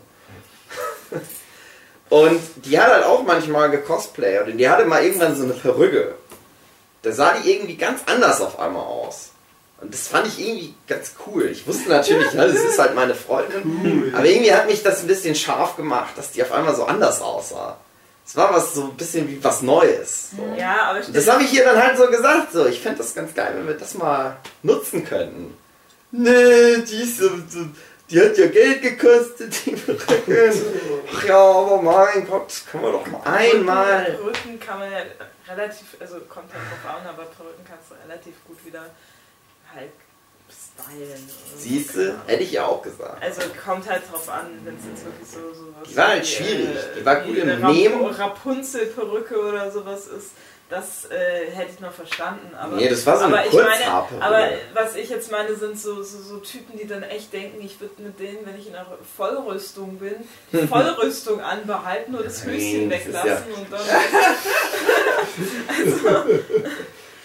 und 2.10 2.40
die 2.56 2.78
hat 2.78 2.92
halt 2.92 3.04
auch 3.04 3.22
manchmal 3.22 3.70
gecosplayert 3.70 4.48
und 4.48 4.58
die 4.58 4.68
hatte 4.68 4.84
mal 4.84 5.02
irgendwann 5.02 5.36
so 5.36 5.44
eine 5.44 5.54
Perücke. 5.54 6.14
Da 7.02 7.12
sah 7.12 7.34
die 7.34 7.50
irgendwie 7.50 7.76
ganz 7.76 8.02
anders 8.06 8.40
auf 8.40 8.58
einmal 8.58 8.84
aus. 8.84 9.30
Und 9.80 9.94
das 9.94 10.08
fand 10.08 10.26
ich 10.26 10.38
irgendwie 10.38 10.74
ganz 10.86 11.14
cool. 11.26 11.46
Ich 11.46 11.66
wusste 11.66 11.88
natürlich, 11.88 12.34
ja, 12.34 12.46
das 12.46 12.56
ist 12.56 12.78
halt 12.78 12.94
meine 12.94 13.14
Freundin. 13.14 14.12
Aber 14.14 14.26
irgendwie 14.26 14.52
hat 14.52 14.66
mich 14.66 14.82
das 14.82 15.00
ein 15.00 15.06
bisschen 15.06 15.34
scharf 15.34 15.76
gemacht, 15.76 16.10
dass 16.16 16.32
die 16.32 16.42
auf 16.42 16.52
einmal 16.52 16.76
so 16.76 16.84
anders 16.84 17.22
aussah. 17.22 17.78
Es 18.26 18.36
war 18.36 18.52
was 18.54 18.74
so 18.74 18.84
ein 18.84 18.96
bisschen 18.96 19.26
wie 19.28 19.42
was 19.42 19.62
Neues. 19.62 20.32
So. 20.36 20.54
Ja, 20.56 20.90
aber 20.90 21.00
Das 21.00 21.28
habe 21.28 21.42
ich 21.42 21.52
ihr 21.54 21.64
dann 21.64 21.82
halt 21.82 21.96
so 21.96 22.06
gesagt. 22.08 22.52
So, 22.52 22.66
ich 22.66 22.80
fände 22.80 22.98
das 22.98 23.14
ganz 23.14 23.34
geil, 23.34 23.54
wenn 23.56 23.66
wir 23.66 23.74
das 23.74 23.94
mal 23.94 24.36
nutzen 24.62 25.04
könnten. 25.04 25.56
Nee, 26.12 26.78
die 26.88 27.02
ist 27.02 27.18
so, 27.18 27.28
so 27.48 27.64
die 28.10 28.20
hat 28.20 28.36
ja 28.36 28.46
Geld 28.48 28.82
gekostet, 28.82 29.66
die 29.66 29.72
Perücke. 29.72 30.52
Ach 31.14 31.24
ja, 31.24 31.38
aber 31.38 31.82
mein 31.82 32.26
Gott, 32.26 32.52
können 32.70 32.84
wir 32.84 32.92
doch 32.92 33.06
mal 33.06 33.22
einmal. 33.24 34.04
Perücken 34.04 34.58
kann 34.60 34.80
man 34.80 34.90
ja 34.90 34.98
relativ, 35.48 35.86
also 36.00 36.16
kommt 36.28 36.52
halt 36.52 36.62
drauf 36.62 36.96
an, 36.96 37.06
aber 37.06 37.24
Perücken 37.24 37.64
kannst 37.68 37.90
du 37.90 37.94
relativ 38.06 38.34
gut 38.46 38.64
wieder 38.64 38.86
halt 39.74 39.90
stylen. 40.50 41.30
Siehst 41.56 41.94
du, 41.94 42.20
hätte 42.26 42.42
ich 42.42 42.52
ja 42.52 42.66
auch 42.66 42.82
gesagt. 42.82 43.22
Also 43.22 43.42
kommt 43.64 43.88
halt 43.88 44.02
drauf 44.10 44.28
an, 44.28 44.46
wenn 44.64 44.76
es 44.76 44.84
jetzt 44.86 45.04
wirklich 45.04 45.28
so 45.28 45.54
sowas 45.54 45.88
Die 45.88 45.96
war 45.96 46.08
halt 46.08 46.22
wie, 46.22 46.26
schwierig. 46.26 46.78
Die 46.98 47.04
war 47.04 47.16
gut 47.20 47.36
im 47.36 47.60
Nehmen. 47.66 48.06
Rapunzel-Perücke 48.06 49.38
oder 49.38 49.70
sowas 49.70 50.06
ist, 50.08 50.30
das 50.70 51.04
äh, 51.10 51.50
hätte 51.50 51.72
ich 51.74 51.80
noch 51.80 51.92
verstanden. 51.92 52.54
Aber, 52.54 52.76
Nee, 52.76 52.88
das 52.88 53.04
war 53.04 53.18
so 53.18 53.24
eine 53.24 53.38
aber 53.38 53.46
ich 53.46 53.52
meine, 53.52 53.86
aber 54.20 54.48
was 54.72 54.94
ich 54.94 55.10
jetzt 55.10 55.30
meine, 55.30 55.56
sind 55.56 55.78
so, 55.78 56.02
so, 56.04 56.22
so 56.22 56.38
Typen, 56.38 56.78
die 56.78 56.86
dann 56.86 57.02
echt 57.02 57.32
denken, 57.32 57.60
ich 57.60 57.80
würde 57.80 58.00
mit 58.00 58.20
denen, 58.20 58.46
wenn 58.46 58.56
ich 58.56 58.68
in 58.68 58.76
einer 58.76 58.86
Vollrüstung 59.16 59.98
bin, 59.98 60.14
die 60.52 60.66
Vollrüstung 60.68 61.40
anbehalten, 61.40 62.12
nur 62.12 62.22
das 62.22 62.44
Nein, 62.44 62.54
Höschen 62.54 62.88
das 62.88 63.00
ist 63.00 63.06
weglassen 63.08 63.52
und 63.52 63.72
dann. 63.72 63.80
also, 65.76 66.24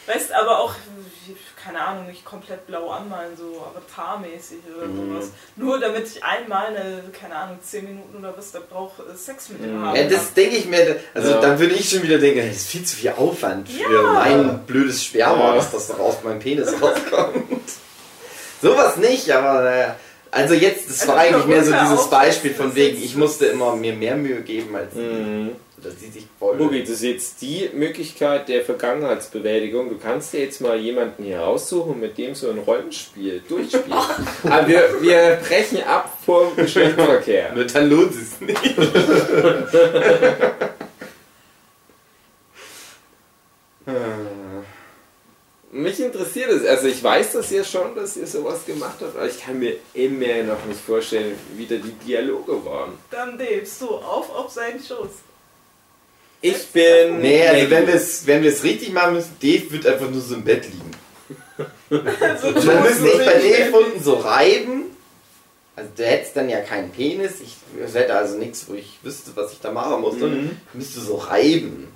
weißt 0.08 0.34
aber 0.34 0.60
auch, 0.60 0.74
keine 1.66 1.82
Ahnung, 1.82 2.06
nicht 2.06 2.24
komplett 2.24 2.68
blau 2.68 2.90
anmalen, 2.92 3.36
so 3.36 3.66
avatarmäßig 3.76 4.58
oder 4.78 4.86
Mhm. 4.88 5.14
sowas. 5.14 5.30
Nur 5.56 5.80
damit 5.80 6.06
ich 6.08 6.24
einmal 6.24 6.68
eine, 6.68 7.04
keine 7.20 7.36
Ahnung, 7.36 7.58
10 7.64 7.86
Minuten 7.86 8.18
oder 8.20 8.38
was 8.38 8.52
da 8.52 8.60
brauche, 8.70 9.02
äh, 9.02 9.16
Sex 9.18 9.50
mit 9.50 9.64
dem 9.64 9.80
Mhm. 9.80 9.86
haben 9.86 9.96
Ja, 9.96 10.04
das 10.04 10.34
denke 10.34 10.58
ich 10.58 10.66
mir, 10.68 10.98
also 11.16 11.32
Ja. 11.32 11.42
dann 11.42 11.58
würde 11.58 11.74
ich 11.74 11.90
schon 11.90 12.04
wieder 12.04 12.20
denken, 12.20 12.46
das 12.48 12.58
ist 12.58 12.68
viel 12.68 12.84
zu 12.84 12.96
viel 12.98 13.12
Aufwand 13.18 13.68
für 13.70 13.82
Ja. 13.92 14.14
mein 14.14 14.60
blödes 14.68 15.04
Sperma, 15.04 15.50
Ja. 15.50 15.56
dass 15.56 15.72
das 15.72 15.88
doch 15.88 16.00
aus 16.00 16.24
meinem 16.24 16.40
Penis 16.40 16.72
rauskommt. 16.80 17.44
Sowas 18.62 18.98
nicht, 18.98 19.30
aber 19.32 19.62
naja. 19.64 19.96
Also 20.32 20.54
jetzt, 20.54 20.90
das 20.90 21.02
Also 21.02 21.14
war 21.14 21.20
eigentlich 21.20 21.46
mehr 21.46 21.64
so 21.64 21.72
dieses 21.72 22.10
Beispiel 22.10 22.54
von 22.54 22.76
wegen, 22.76 23.02
ich 23.02 23.16
musste 23.16 23.46
immer 23.48 23.76
mir 23.76 23.94
mehr 23.94 24.16
Mühe 24.16 24.42
geben 24.42 24.76
als 24.76 24.94
sie. 24.94 25.52
Dass 25.84 26.00
sie 26.00 26.10
sich 26.10 26.26
voll. 26.40 26.58
Hugi, 26.58 26.82
das 26.82 26.92
ist 26.92 27.04
jetzt 27.04 27.42
die 27.42 27.70
Möglichkeit 27.74 28.48
der 28.48 28.64
Vergangenheitsbewältigung. 28.64 29.90
Du 29.90 29.98
kannst 29.98 30.32
dir 30.34 30.40
jetzt 30.40 30.62
mal 30.62 30.80
jemanden 30.80 31.24
hier 31.24 31.40
raussuchen 31.40 31.94
und 31.94 32.00
mit 32.00 32.18
dem 32.18 32.34
so 32.34 32.50
ein 32.50 32.60
Rollenspiel 32.60 33.44
durchspielen. 33.48 34.00
Aber 34.44 34.44
wir, 34.68 35.02
wir 35.02 35.40
brechen 35.46 35.84
ab 35.84 36.18
vom 36.26 36.56
Geschlechtsverkehr. 36.56 37.52
Nur 37.56 37.66
dann 37.66 37.90
lohnt 37.90 38.14
es 38.14 38.40
nicht. 38.42 38.56
Mich 45.76 46.00
interessiert 46.00 46.50
es. 46.52 46.66
Also 46.66 46.88
ich 46.88 47.04
weiß 47.04 47.34
das 47.34 47.52
ja 47.52 47.64
schon, 47.64 47.96
dass 47.96 48.16
ihr 48.16 48.26
sowas 48.26 48.66
gemacht 48.66 48.96
habt, 49.02 49.16
aber 49.16 49.28
ich 49.28 49.42
kann 49.42 49.60
mir 49.60 49.76
immer 49.94 50.44
noch 50.44 50.64
nicht 50.66 50.80
vorstellen, 50.80 51.38
wie 51.58 51.66
da 51.66 51.76
die 51.76 51.92
Dialoge 51.92 52.66
waren. 52.66 52.94
Dann 53.12 53.38
Dave, 53.38 53.66
so 53.66 53.98
auf 53.98 54.34
auf 54.34 54.50
seinen 54.50 54.80
Schoß. 54.80 55.10
Ich 56.46 56.68
bin. 56.68 57.20
Nee, 57.22 57.48
also 57.48 57.70
wenn 57.70 57.88
wir 57.88 57.96
es 57.96 58.28
wenn 58.28 58.44
wir's 58.44 58.64
richtig 58.64 58.92
machen 58.94 59.14
müssen, 59.16 59.36
Dave 59.42 59.72
wird 59.72 59.86
einfach 59.88 60.10
nur 60.10 60.22
so 60.22 60.36
im 60.36 60.44
Bett 60.44 60.66
liegen. 60.66 60.92
So 61.90 62.48
Und 62.48 62.68
dann 62.68 62.82
müssen 62.84 63.06
ich 63.06 63.18
bei 63.18 63.40
Dave 63.40 63.78
unten 63.78 64.04
so 64.04 64.16
reiben. 64.16 64.86
Also 65.76 65.90
du 65.96 66.04
hättest 66.04 66.36
dann 66.36 66.50
ja 66.50 66.60
keinen 66.62 66.92
Penis. 66.92 67.34
Ich 67.42 67.56
es 67.84 67.94
hätte 67.94 68.16
also 68.16 68.38
nichts, 68.38 68.66
wo 68.68 68.74
ich 68.74 68.98
wüsste, 69.04 69.32
was 69.36 69.54
ich 69.54 69.60
da 69.60 69.72
machen 69.72 70.02
muss. 70.02 70.18
sondern 70.20 70.46
Mhm. 70.46 70.58
ich 70.70 70.74
müsste 70.74 71.00
so 71.00 71.16
reiben. 71.16 71.88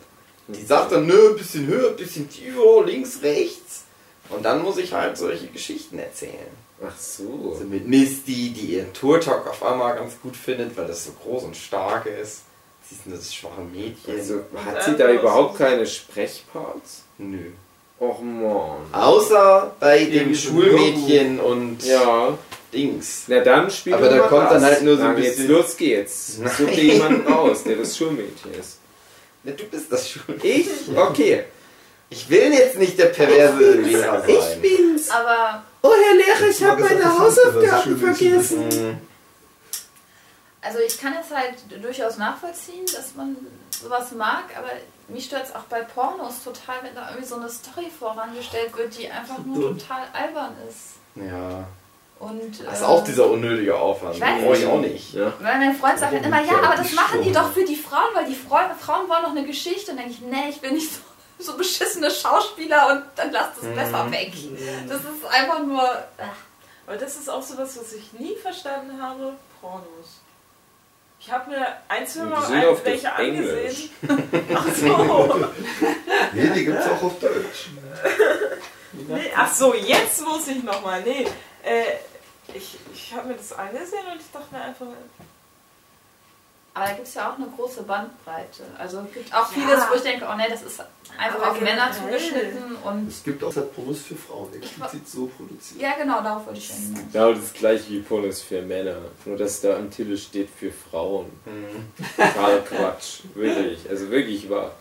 Die 0.47 0.63
sagt 0.65 0.91
dann, 0.91 1.05
nö, 1.05 1.34
bisschen 1.35 1.67
höher, 1.67 1.91
bisschen 1.91 2.30
tiefer, 2.30 2.84
links, 2.85 3.19
rechts. 3.21 3.84
Und 4.30 4.43
dann 4.45 4.61
muss 4.63 4.77
ich 4.77 4.93
halt 4.93 5.17
solche 5.17 5.47
Geschichten 5.47 5.99
erzählen. 5.99 6.51
Ach 6.85 6.97
so. 6.97 7.51
Also 7.53 7.65
mit 7.65 7.88
Misty, 7.88 8.51
die 8.51 8.76
ihren 8.76 8.93
Tour-Talk 8.93 9.47
auf 9.47 9.63
einmal 9.63 9.95
ganz 9.95 10.13
gut 10.21 10.35
findet, 10.35 10.77
weil 10.77 10.88
das 10.88 11.05
so 11.05 11.11
groß 11.23 11.43
und 11.43 11.57
stark 11.57 12.05
ist. 12.05 12.41
Sie 12.90 12.95
ist 12.95 13.20
das 13.22 13.34
schwache 13.36 13.61
Mädchen. 13.72 14.16
Also, 14.18 14.41
hat 14.66 14.84
sie 14.84 14.95
da 14.98 15.11
überhaupt 15.11 15.57
keine 15.57 15.86
Sprechparts? 15.86 17.03
Nö. 17.18 17.52
Och 17.99 18.22
man. 18.22 18.78
Außer 18.94 19.76
bei 19.80 20.06
dem 20.06 20.14
Irgendwie 20.14 20.30
ein 20.30 20.36
Schulmädchen 20.36 21.40
und 21.40 21.84
Ja, 21.86 22.38
Dings. 22.74 23.24
na 23.28 23.40
dann 23.41 23.70
spielt 23.70 23.95
Aber 23.98 24.10
da 24.10 24.20
kommt 24.20 24.49
dann 24.52 24.64
halt 24.64 24.82
nur 24.84 24.95
so 24.98 25.03
ein 25.03 25.18
Jetzt 25.22 25.38
bisschen- 25.38 25.52
los 25.52 25.76
geht's. 25.78 26.38
Nein. 26.40 26.52
Such 26.57 26.68
dir 26.70 26.84
jemanden 26.94 27.32
raus, 27.32 27.64
der 27.66 27.76
das 27.76 27.98
Schulmädchen 27.98 28.53
ist. 28.60 28.78
Ja, 29.44 29.52
du 29.52 29.66
bist 29.66 29.91
das 29.91 30.10
Schulmädchen. 30.10 30.49
Ich? 30.61 30.98
Okay. 30.98 31.44
Ich 32.10 32.30
will 32.30 32.52
jetzt 32.53 32.78
nicht 32.80 32.98
der 32.98 33.07
perverse 33.07 33.72
Lehrer 33.74 34.22
sein. 34.26 34.61
bin's. 34.61 35.10
Aber 35.11 35.64
Oh, 35.82 35.91
Herr 35.91 36.16
Lehrer, 36.16 36.49
ich 36.49 36.64
hab 36.64 36.80
meine 36.80 37.20
Hausaufgaben 37.20 37.98
vergessen. 37.98 38.99
Mhm. 40.61 40.68
Also 40.68 40.80
ich 40.80 40.99
kann 40.99 41.14
es 41.19 41.36
halt 41.36 41.56
durchaus 41.84 42.18
nachvollziehen, 42.18 42.86
dass 42.94 43.15
man 43.15 43.36
sowas 43.72 44.11
mag, 44.11 44.44
aber 44.57 44.69
mich 45.07 45.26
stört 45.26 45.45
es 45.45 45.56
auch 45.56 45.64
bei 45.64 45.81
Pornos 45.81 46.44
total, 46.44 46.76
wenn 46.84 46.94
da 46.95 47.10
irgendwie 47.10 47.27
so 47.27 47.36
eine 47.36 47.49
Story 47.49 47.90
vorangestellt 47.98 48.76
wird, 48.77 48.98
die 48.98 49.10
einfach 49.10 49.40
nur 49.40 49.77
total 49.77 50.03
albern 50.14 50.56
ist. 50.68 50.95
Ja. 51.15 51.65
Und, 52.19 52.65
Das 52.65 52.80
ist 52.80 52.81
äh, 52.81 52.86
auch 52.86 53.03
dieser 53.06 53.30
unnötige 53.30 53.77
Aufwand. 53.77 54.15
Ich 54.15 54.22
weiß 54.22 54.44
Brauche 54.44 54.57
ich 54.57 54.65
auch 54.65 54.81
nicht. 54.81 55.14
Ja. 55.14 55.31
Weil 55.40 55.57
mein 55.57 55.76
Freund 55.76 55.98
sagt 55.98 56.14
dann 56.14 56.23
immer, 56.26 56.41
ja, 56.44 56.61
aber 56.61 56.76
das 56.76 56.91
machen 56.91 57.22
die 57.23 57.31
doch 57.31 57.53
für 57.53 57.64
die 57.64 57.77
Frauen, 57.77 58.14
weil 58.14 58.26
die 58.26 58.36
Frauen, 58.36 58.76
Frauen 58.77 59.07
wollen 59.07 59.23
doch 59.23 59.31
eine 59.31 59.45
Geschichte. 59.45 59.91
Und 59.91 59.98
dann 59.98 60.10
denke 60.10 60.22
ich, 60.22 60.30
nee, 60.30 60.49
ich 60.49 60.61
will 60.61 60.72
nicht 60.73 60.91
so, 60.91 60.99
so 61.40 61.57
beschissene 61.57 62.11
Schauspieler 62.11 62.91
und 62.91 63.03
dann 63.15 63.31
lasst 63.31 63.64
es 63.64 63.73
besser 63.73 64.11
weg. 64.11 64.34
Das 64.90 64.98
ist 64.99 65.26
einfach 65.31 65.64
nur... 65.64 65.81
äh, 66.18 66.23
Aber 66.86 66.98
das 66.98 67.15
ist 67.15 67.30
auch 67.30 67.41
sowas, 67.41 67.80
was 67.80 67.94
ich 67.94 68.11
nie 68.11 68.36
verstanden 68.36 69.02
habe. 69.02 69.34
Pornos. 69.61 70.19
Ich 71.20 71.32
habe 71.32 71.50
mir 71.52 71.68
ein, 71.88 72.08
zwei 72.08 72.22
Die 72.24 72.30
Mal 72.30 72.41
sind 72.46 72.56
ein, 72.56 72.68
auf 72.68 72.86
welche 72.86 73.08
Englisch. 73.08 73.90
angesehen. 74.08 74.50
Ach 74.56 74.68
so. 74.76 75.48
Nee, 76.34 76.50
die 76.56 76.66
gibt's 76.66 76.86
auch 76.88 77.02
auf 77.04 77.20
Deutsch. 77.20 77.70
Nee, 79.08 79.32
ach 79.36 79.54
so, 79.54 79.74
jetzt 79.76 80.22
muss 80.24 80.48
ich 80.48 80.64
nochmal. 80.64 81.02
Nee, 81.04 81.26
äh, 81.64 81.84
ich, 82.54 82.78
ich 82.94 83.14
habe 83.14 83.28
mir 83.30 83.36
das 83.36 83.54
angesehen 83.54 84.04
und 84.12 84.20
ich 84.20 84.32
dachte 84.32 84.48
mir 84.52 84.62
einfach, 84.62 84.88
Aber 86.74 86.86
da 86.86 86.94
gibt 86.94 87.08
es 87.08 87.14
ja 87.16 87.32
auch 87.32 87.38
eine 87.38 87.48
große 87.48 87.84
Bandbreite. 87.84 88.64
Also 88.78 89.00
es 89.00 89.14
gibt 89.14 89.34
auch 89.34 89.52
Ja. 89.52 89.62
vieles, 89.62 89.84
wo 89.90 89.96
ich 89.96 90.02
denke, 90.02 90.26
oh 90.32 90.36
nee, 90.38 90.44
das 90.50 90.62
ist 90.62 90.80
einfach 91.18 91.40
Aber 91.41 91.52
auf 91.52 91.62
Männer 91.62 91.91
zugeschnitten. 91.91 92.76
Und 92.84 93.08
Es 93.10 93.24
gibt 93.24 93.44
auch 93.44 93.54
Pornos 93.76 94.02
für 94.02 94.16
Frauen, 94.16 94.54
explizit 94.54 95.08
so 95.10 95.26
produziert. 95.26 95.82
ja, 95.82 95.94
genau, 95.98 96.22
darauf 96.22 96.46
wollte 96.46 96.60
ich 96.60 96.70
hinaus. 96.70 97.02
Genau 97.12 97.34
das 97.34 97.54
gleiche 97.54 97.90
wie 97.90 98.00
Pornos 98.00 98.41
für 98.41 98.62
Männer. 98.62 98.98
Nur 99.26 99.36
dass 99.38 99.62
da 99.62 99.76
am 99.78 99.90
Titel 99.90 100.16
steht 100.18 100.50
für 100.58 100.72
Frauen. 100.72 101.26
Total 102.16 102.62
Quatsch. 102.64 103.22
Wirklich. 103.34 103.90
Also 103.90 104.10
wirklich 104.12 104.50
wahr. 104.50 104.72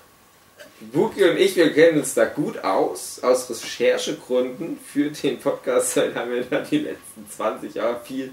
Buki 0.93 1.25
und 1.29 1.37
ich, 1.39 1.57
wir 1.57 1.73
kennen 1.73 1.99
uns 1.99 2.15
da 2.15 2.25
gut 2.27 2.59
aus, 2.63 3.21
aus 3.23 3.51
Recherchegründen 3.51 4.79
für 4.79 5.11
den 5.11 5.39
Podcast, 5.41 5.97
weil 5.97 6.15
haben 6.15 6.31
wir 6.31 6.45
da 6.45 6.61
die 6.61 6.79
letzten 6.79 7.29
20 7.29 7.75
Jahre 7.75 8.01
viel 8.05 8.33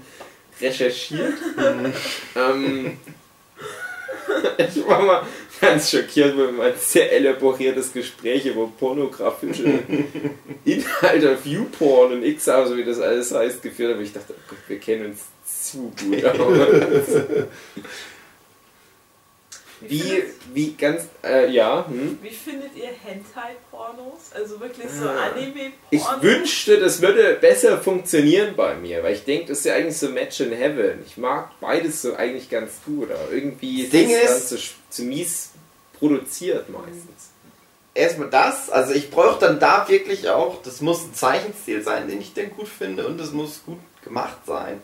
recherchiert. 0.60 1.34
ähm, 2.36 2.98
ich 4.58 4.86
war 4.86 5.02
mal 5.02 5.22
ganz 5.60 5.90
schockiert, 5.90 6.36
weil 6.36 6.46
wir 6.46 6.52
mal 6.52 6.68
ein 6.68 6.78
sehr 6.78 7.12
elaboriertes 7.12 7.92
Gespräch 7.92 8.46
über 8.46 8.66
pornografische 8.68 9.64
Inhalte 10.64 11.32
auf 11.32 11.46
YouPorn 11.46 12.12
und 12.12 12.24
X-House, 12.24 12.76
wie 12.76 12.84
das 12.84 13.00
alles 13.00 13.32
heißt, 13.32 13.62
geführt 13.62 13.94
haben. 13.94 14.02
Ich 14.02 14.12
dachte, 14.12 14.34
oh 14.36 14.42
Gott, 14.48 14.58
wir 14.68 14.78
kennen 14.78 15.06
uns 15.06 15.24
zu 15.44 15.92
gut. 15.98 16.22
Wie, 19.90 20.00
findet- 20.00 20.32
wie 20.54 20.72
ganz, 20.74 21.02
äh, 21.24 21.50
ja, 21.50 21.86
hm? 21.88 22.18
wie 22.22 22.30
findet 22.30 22.74
ihr 22.76 22.88
Hentai-Pornos? 23.04 24.32
Also 24.34 24.60
wirklich 24.60 24.90
so 24.90 25.08
Ah. 25.08 25.30
Anime-Pornos? 25.34 25.72
Ich 25.90 26.02
wünschte, 26.22 26.78
das 26.78 27.00
würde 27.00 27.34
besser 27.40 27.78
funktionieren 27.78 28.54
bei 28.56 28.74
mir, 28.76 29.02
weil 29.02 29.14
ich 29.14 29.24
denke, 29.24 29.48
das 29.48 29.58
ist 29.58 29.64
ja 29.66 29.74
eigentlich 29.74 29.96
so 29.98 30.08
Match 30.08 30.40
in 30.40 30.52
Heaven. 30.52 31.02
Ich 31.06 31.16
mag 31.16 31.50
beides 31.60 32.02
so 32.02 32.14
eigentlich 32.14 32.48
ganz 32.50 32.72
gut, 32.84 33.10
aber 33.10 33.30
irgendwie 33.32 33.82
Das 33.82 33.90
Ding 33.90 34.10
das 34.10 34.40
ist- 34.40 34.52
dann 34.52 34.58
zu, 34.58 34.64
zu 34.90 35.02
mies 35.04 35.50
produziert 35.98 36.68
meistens. 36.68 37.30
Erstmal 37.94 38.28
das, 38.28 38.68
also 38.68 38.92
ich 38.92 39.10
brauche 39.10 39.40
dann 39.40 39.58
da 39.58 39.88
wirklich 39.88 40.28
auch, 40.28 40.60
das 40.62 40.82
muss 40.82 41.02
ein 41.04 41.14
Zeichenstil 41.14 41.82
sein, 41.82 42.08
den 42.08 42.20
ich 42.20 42.34
dann 42.34 42.50
gut 42.50 42.68
finde 42.68 43.06
und 43.06 43.18
es 43.20 43.32
muss 43.32 43.62
gut 43.64 43.78
gemacht 44.04 44.36
sein. 44.46 44.82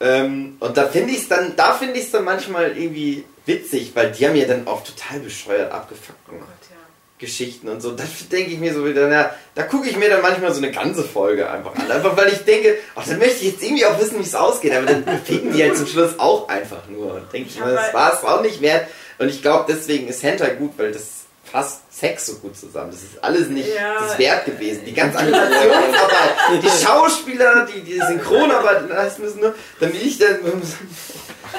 Ähm, 0.00 0.56
und 0.60 0.76
da 0.76 0.86
finde 0.86 1.12
ich 1.12 1.18
es 1.22 1.28
dann, 1.28 1.56
da 1.56 1.74
finde 1.74 1.98
ich 1.98 2.06
es 2.06 2.10
dann 2.12 2.24
manchmal 2.24 2.76
irgendwie 2.76 3.24
witzig, 3.46 3.92
weil 3.94 4.12
die 4.12 4.26
haben 4.26 4.36
ja 4.36 4.46
dann 4.46 4.66
auch 4.66 4.84
total 4.84 5.20
bescheuert 5.20 5.72
abgefuckten 5.72 6.34
Oh 6.34 6.38
Gott, 6.38 6.46
ja. 6.70 6.76
Geschichten 7.18 7.68
und 7.68 7.80
so. 7.80 7.90
Da 7.92 8.04
denke 8.30 8.52
ich 8.52 8.58
mir 8.58 8.72
so 8.72 8.86
wieder, 8.86 9.08
na, 9.08 9.30
da 9.56 9.64
gucke 9.64 9.88
ich 9.88 9.96
mir 9.96 10.08
dann 10.08 10.22
manchmal 10.22 10.52
so 10.52 10.62
eine 10.62 10.70
ganze 10.70 11.02
Folge 11.02 11.50
einfach 11.50 11.74
an. 11.74 11.90
Einfach 11.90 12.16
weil 12.16 12.28
ich 12.28 12.44
denke, 12.44 12.76
ach, 12.94 13.04
dann 13.08 13.18
möchte 13.18 13.44
ich 13.44 13.52
jetzt 13.52 13.62
irgendwie 13.62 13.86
auch 13.86 13.98
wissen, 14.00 14.18
wie 14.18 14.22
es 14.22 14.36
ausgeht. 14.36 14.72
Aber 14.72 14.86
dann 14.86 15.04
ficken 15.24 15.52
die 15.52 15.62
halt 15.62 15.76
zum 15.76 15.88
Schluss 15.88 16.16
auch 16.18 16.48
einfach 16.48 16.86
nur. 16.88 17.14
Und 17.14 17.32
denke 17.32 17.48
ich 17.48 17.56
Ich 17.56 17.64
mir, 17.64 17.72
das 17.72 17.92
war 17.92 18.12
es 18.12 18.22
auch 18.22 18.42
nicht 18.42 18.60
wert. 18.60 18.86
Und 19.18 19.28
ich 19.28 19.42
glaube, 19.42 19.64
deswegen 19.68 20.06
ist 20.06 20.22
Hentai 20.22 20.50
gut, 20.50 20.74
weil 20.76 20.92
das 20.92 21.17
fasst 21.50 21.80
Sex 21.90 22.26
so 22.26 22.34
gut 22.36 22.56
zusammen. 22.56 22.90
Das 22.90 23.02
ist 23.02 23.22
alles 23.22 23.48
nicht 23.48 23.68
Ja. 23.74 23.94
das 24.00 24.18
wert 24.18 24.44
gewesen. 24.46 24.82
Die 24.86 24.92
ganze 24.94 25.18
Animationsarbeit, 25.18 26.62
die 26.62 26.84
Schauspieler, 26.84 27.66
die, 27.66 27.80
die 27.80 28.00
Synchronarbeit, 28.00 28.88
das 28.90 29.18
müssen 29.18 29.40
nur, 29.40 29.54
damit 29.80 30.02
ich 30.02 30.18
dann 30.18 30.38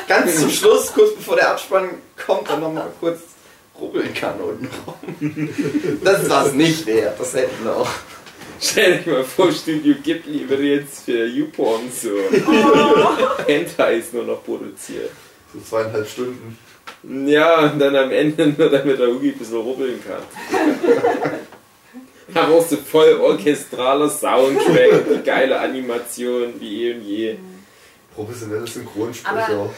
ganz 0.08 0.40
zum 0.40 0.50
Schluss, 0.50 0.94
kurz 0.94 1.16
bevor 1.16 1.36
der 1.36 1.52
Abspann 1.52 1.90
kommt, 2.26 2.50
dann 2.50 2.62
nochmal 2.62 2.88
kurz 3.00 3.20
rubbeln 3.80 4.14
kann 4.14 4.40
unten 4.40 4.70
rum. 4.86 5.50
Das 6.04 6.30
war 6.30 6.46
es 6.48 6.54
nicht 6.54 6.86
wert, 6.86 7.20
das 7.20 7.34
hätten 7.34 7.64
wir 7.64 7.76
auch. 7.78 7.90
Stell 8.62 9.00
dir 9.00 9.12
mal 9.14 9.24
vor, 9.24 9.52
Studio 9.54 9.96
Ghibli 10.04 10.48
würde 10.50 10.64
jetzt 10.64 11.06
für 11.06 11.26
YouPorn 11.26 11.90
so 11.90 12.10
Hentais 13.48 14.12
nur 14.12 14.26
noch 14.26 14.44
produziert. 14.44 15.12
So 15.54 15.62
zweieinhalb 15.62 16.08
Stunden. 16.10 16.58
Ja, 17.04 17.60
und 17.72 17.80
dann 17.80 17.96
am 17.96 18.12
Ende 18.12 18.48
nur 18.48 18.70
damit 18.70 19.00
der 19.00 19.08
Hugi 19.08 19.30
ein 19.32 19.38
bisschen 19.38 19.58
rubbeln 19.58 20.00
kann. 20.06 20.22
Da 22.32 22.46
brauchst 22.46 22.72
du 22.72 22.78
voll 22.78 23.16
orchestraler 23.16 24.08
Soundtrack, 24.08 25.04
die 25.12 25.24
geile 25.24 25.60
Animation 25.60 26.54
wie 26.60 26.84
eh 26.90 26.94
und 26.94 27.02
je. 27.02 27.38
Professionelle 28.14 28.68
Synchronsprecher. 28.68 29.50
Aber- 29.54 29.74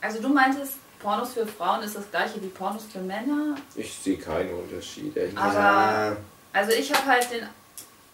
Also 0.00 0.20
du 0.20 0.28
meintest, 0.30 0.74
Pornos 1.00 1.32
für 1.34 1.46
Frauen 1.46 1.82
ist 1.84 1.94
das 1.94 2.10
gleiche 2.10 2.42
wie 2.42 2.48
Pornos 2.48 2.82
für 2.92 2.98
Männer. 2.98 3.54
Ich 3.76 3.94
sehe 3.94 4.16
keinen 4.18 4.52
Unterschied. 4.52 5.16
ehrlich 5.16 5.38
Aber-. 5.38 6.16
Also 6.52 6.72
ich 6.72 6.92
habe 6.92 7.06
halt 7.06 7.28
den 7.30 7.46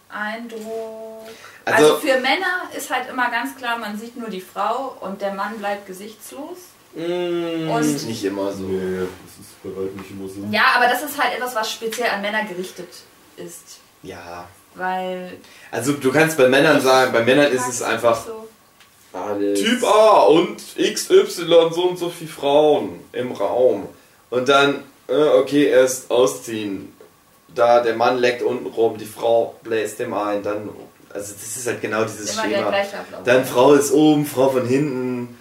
Eindruck... 0.09 1.27
Also, 1.65 1.93
Also, 1.95 1.97
für 1.97 2.19
Männer 2.19 2.69
ist 2.77 2.91
halt 2.93 3.09
immer 3.09 3.31
ganz 3.31 3.55
klar, 3.55 3.79
man 3.79 3.97
sieht 3.97 4.15
nur 4.17 4.29
die 4.29 4.41
Frau 4.41 4.97
und 5.01 5.19
der 5.21 5.33
Mann 5.33 5.57
bleibt 5.57 5.87
gesichtslos. 5.87 6.57
Mm, 6.95 7.69
Und 7.69 7.81
ist 7.83 8.07
nicht 8.07 8.23
immer 8.25 8.51
so. 8.51 8.63
nee, 8.63 8.99
das 8.99 9.45
ist 9.45 9.63
bei 9.63 9.69
weitem 9.69 9.97
nicht 9.97 10.11
immer 10.11 10.27
so. 10.27 10.35
ja, 10.51 10.63
aber 10.75 10.87
das 10.87 11.03
ist 11.03 11.21
halt 11.21 11.35
etwas, 11.37 11.55
was 11.55 11.71
speziell 11.71 12.09
an 12.09 12.21
Männer 12.21 12.43
gerichtet 12.45 12.87
ist. 13.37 13.79
Ja. 14.03 14.47
Weil... 14.75 15.37
Also 15.71 15.93
du 15.93 16.11
kannst 16.11 16.37
bei 16.37 16.47
Männern 16.47 16.79
sagen, 16.81 17.11
bei 17.11 17.23
Männern 17.23 17.51
ist 17.51 17.67
es 17.67 17.81
einfach 17.81 18.25
So. 18.25 18.47
alles. 19.13 19.59
Typ 19.59 19.83
A 19.83 20.21
und 20.23 20.57
XY 20.77 21.69
so 21.71 21.89
und 21.89 21.97
so 21.97 22.09
viele 22.09 22.29
Frauen 22.29 22.99
im 23.11 23.31
Raum. 23.31 23.87
Und 24.29 24.47
dann, 24.47 24.83
äh, 25.07 25.13
okay, 25.15 25.65
erst 25.65 26.09
ausziehen. 26.11 26.93
Da 27.53 27.81
der 27.81 27.95
Mann 27.95 28.19
leckt 28.19 28.43
unten 28.43 28.67
rum, 28.67 28.97
die 28.97 29.05
Frau 29.05 29.55
bläst 29.63 29.99
dem 29.99 30.13
ein, 30.13 30.43
dann. 30.43 30.69
Also 31.11 31.33
das 31.33 31.57
ist 31.57 31.65
halt 31.65 31.81
genau 31.81 32.03
dieses 32.03 32.33
Immer 32.33 32.43
Schema. 32.43 32.71
Dann 33.25 33.43
Frau 33.43 33.73
ist 33.73 33.91
oben, 33.91 34.27
Frau 34.27 34.49
von 34.51 34.67
hinten, 34.67 35.38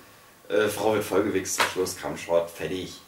äh, 0.49 0.69
Frau 0.69 0.95
wird 0.95 1.05
vollgewichst 1.05 1.57
zum 1.57 1.65
Schluss, 1.73 1.97
Kammshort, 1.97 2.51
fertig. 2.51 3.01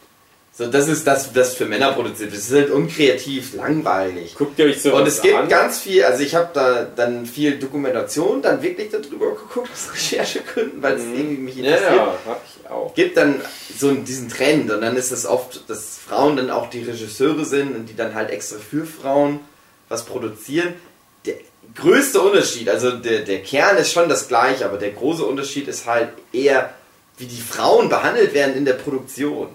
So, 0.53 0.67
das 0.67 0.89
ist 0.89 1.07
das, 1.07 1.31
das 1.31 1.55
für 1.55 1.65
Männer 1.65 1.93
produziert. 1.93 2.33
Das 2.33 2.39
ist 2.39 2.53
halt 2.53 2.71
unkreativ, 2.71 3.53
langweilig. 3.53 4.35
Guckt 4.35 4.59
ihr 4.59 4.65
euch 4.65 4.81
so 4.81 4.93
Und 4.93 5.07
es 5.07 5.21
gibt 5.21 5.47
ganz 5.49 5.79
viel, 5.79 6.03
also 6.03 6.21
ich 6.23 6.35
habe 6.35 6.49
da 6.53 6.83
dann 6.83 7.25
viel 7.25 7.57
Dokumentation 7.57 8.41
dann 8.41 8.61
wirklich 8.61 8.89
darüber 8.91 9.31
geguckt, 9.31 9.69
aus 9.71 9.93
Recherchegründen, 9.93 10.83
weil 10.83 10.95
es 10.95 11.03
irgendwie 11.03 11.37
mich 11.37 11.57
interessiert. 11.57 11.95
ja, 11.95 12.15
hab 12.25 12.41
ich 12.45 12.69
auch. 12.69 12.93
gibt 12.93 13.15
dann 13.15 13.41
so 13.77 13.93
diesen 13.93 14.27
Trend 14.27 14.69
und 14.69 14.81
dann 14.81 14.97
ist 14.97 15.11
es 15.11 15.25
oft, 15.25 15.69
dass 15.69 15.97
Frauen 15.97 16.35
dann 16.35 16.49
auch 16.49 16.69
die 16.69 16.83
Regisseure 16.83 17.45
sind 17.45 17.73
und 17.73 17.85
die 17.85 17.95
dann 17.95 18.13
halt 18.13 18.29
extra 18.29 18.57
für 18.59 18.85
Frauen 18.85 19.39
was 19.87 20.03
produzieren. 20.03 20.73
Der 21.25 21.35
größte 21.75 22.19
Unterschied, 22.19 22.69
also 22.69 22.91
der, 22.91 23.21
der 23.21 23.41
Kern 23.41 23.77
ist 23.77 23.93
schon 23.93 24.09
das 24.09 24.27
gleiche, 24.27 24.65
aber 24.65 24.77
der 24.77 24.91
große 24.91 25.23
Unterschied 25.23 25.69
ist 25.69 25.85
halt 25.85 26.09
eher, 26.33 26.73
wie 27.17 27.25
die 27.25 27.41
Frauen 27.41 27.89
behandelt 27.89 28.33
werden 28.33 28.55
in 28.55 28.65
der 28.65 28.73
Produktion. 28.73 29.49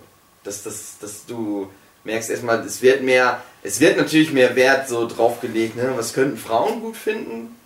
Dass, 0.45 0.63
dass, 0.63 0.99
dass 1.01 1.27
du 1.27 1.71
merkst 2.05 2.31
erstmal, 2.31 2.61
es 2.65 2.81
wird 2.83 3.03
mehr, 3.03 3.43
es 3.63 3.81
wird 3.81 3.97
natürlich 3.97 4.33
mehr 4.33 4.55
Wert 4.55 4.89
so 4.89 5.09
drauf 5.09 5.41
gelegt, 5.41 5.77
ne? 5.77 5.93
was 5.97 6.13
könnten 6.13 6.37
Frauen 6.37 6.81
gut 6.81 6.97
finden? 6.97 7.57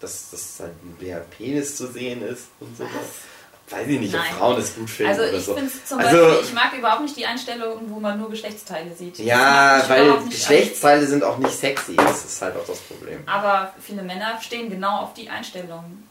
Dass, 0.00 0.30
dass 0.30 0.60
halt 0.60 0.72
mehr 1.00 1.24
Penis 1.38 1.76
zu 1.76 1.86
sehen 1.86 2.22
ist 2.22 2.46
und 2.60 2.76
sowas. 2.76 2.90
Weiß 3.70 3.86
ich 3.88 3.98
nicht, 4.00 4.12
Nein. 4.12 4.22
ob 4.32 4.38
Frauen 4.38 4.56
das 4.56 4.74
gut 4.74 4.90
finden 4.90 5.10
Also 5.12 5.22
oder 5.22 5.32
ich 5.32 5.44
so. 5.44 5.56
zum 5.86 5.98
Also- 6.00 6.18
Beispiel, 6.26 6.44
ich 6.44 6.52
mag 6.52 6.76
überhaupt 6.76 7.02
nicht 7.02 7.16
die 7.16 7.24
Einstellung, 7.24 7.78
wo 7.86 8.00
man 8.00 8.18
nur 8.18 8.28
Geschlechtsteile 8.28 8.94
sieht. 8.94 9.18
Ja, 9.20 9.82
weil 9.88 10.12
Geschlechtsteile 10.28 11.06
sind 11.06 11.24
auch 11.24 11.38
nicht 11.38 11.54
sexy. 11.56 11.96
Das 11.96 12.24
ist 12.24 12.42
halt 12.42 12.54
auch 12.56 12.66
das 12.66 12.78
Problem. 12.80 13.20
Aber 13.24 13.72
viele 13.80 14.02
Männer 14.02 14.38
stehen 14.42 14.68
genau 14.68 14.98
auf 15.02 15.14
die 15.14 15.30
Einstellung. 15.30 16.02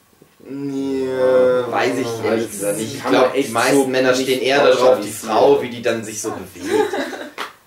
Ja, 0.50 1.72
weiß 1.72 1.94
ich 2.00 2.26
ehrlich 2.26 2.52
gesagt 2.52 2.78
nicht. 2.78 2.96
Ich 2.96 3.04
glaube, 3.04 3.32
die 3.40 3.50
meisten 3.50 3.76
so 3.76 3.86
Männer 3.86 4.14
stehen 4.14 4.42
eher 4.42 4.66
darauf, 4.66 5.00
die. 5.00 5.10
Frau, 5.10 5.62
wie 5.62 5.70
die 5.70 5.82
dann 5.82 6.04
sich 6.04 6.22
so 6.22 6.32
bewegt. 6.32 6.68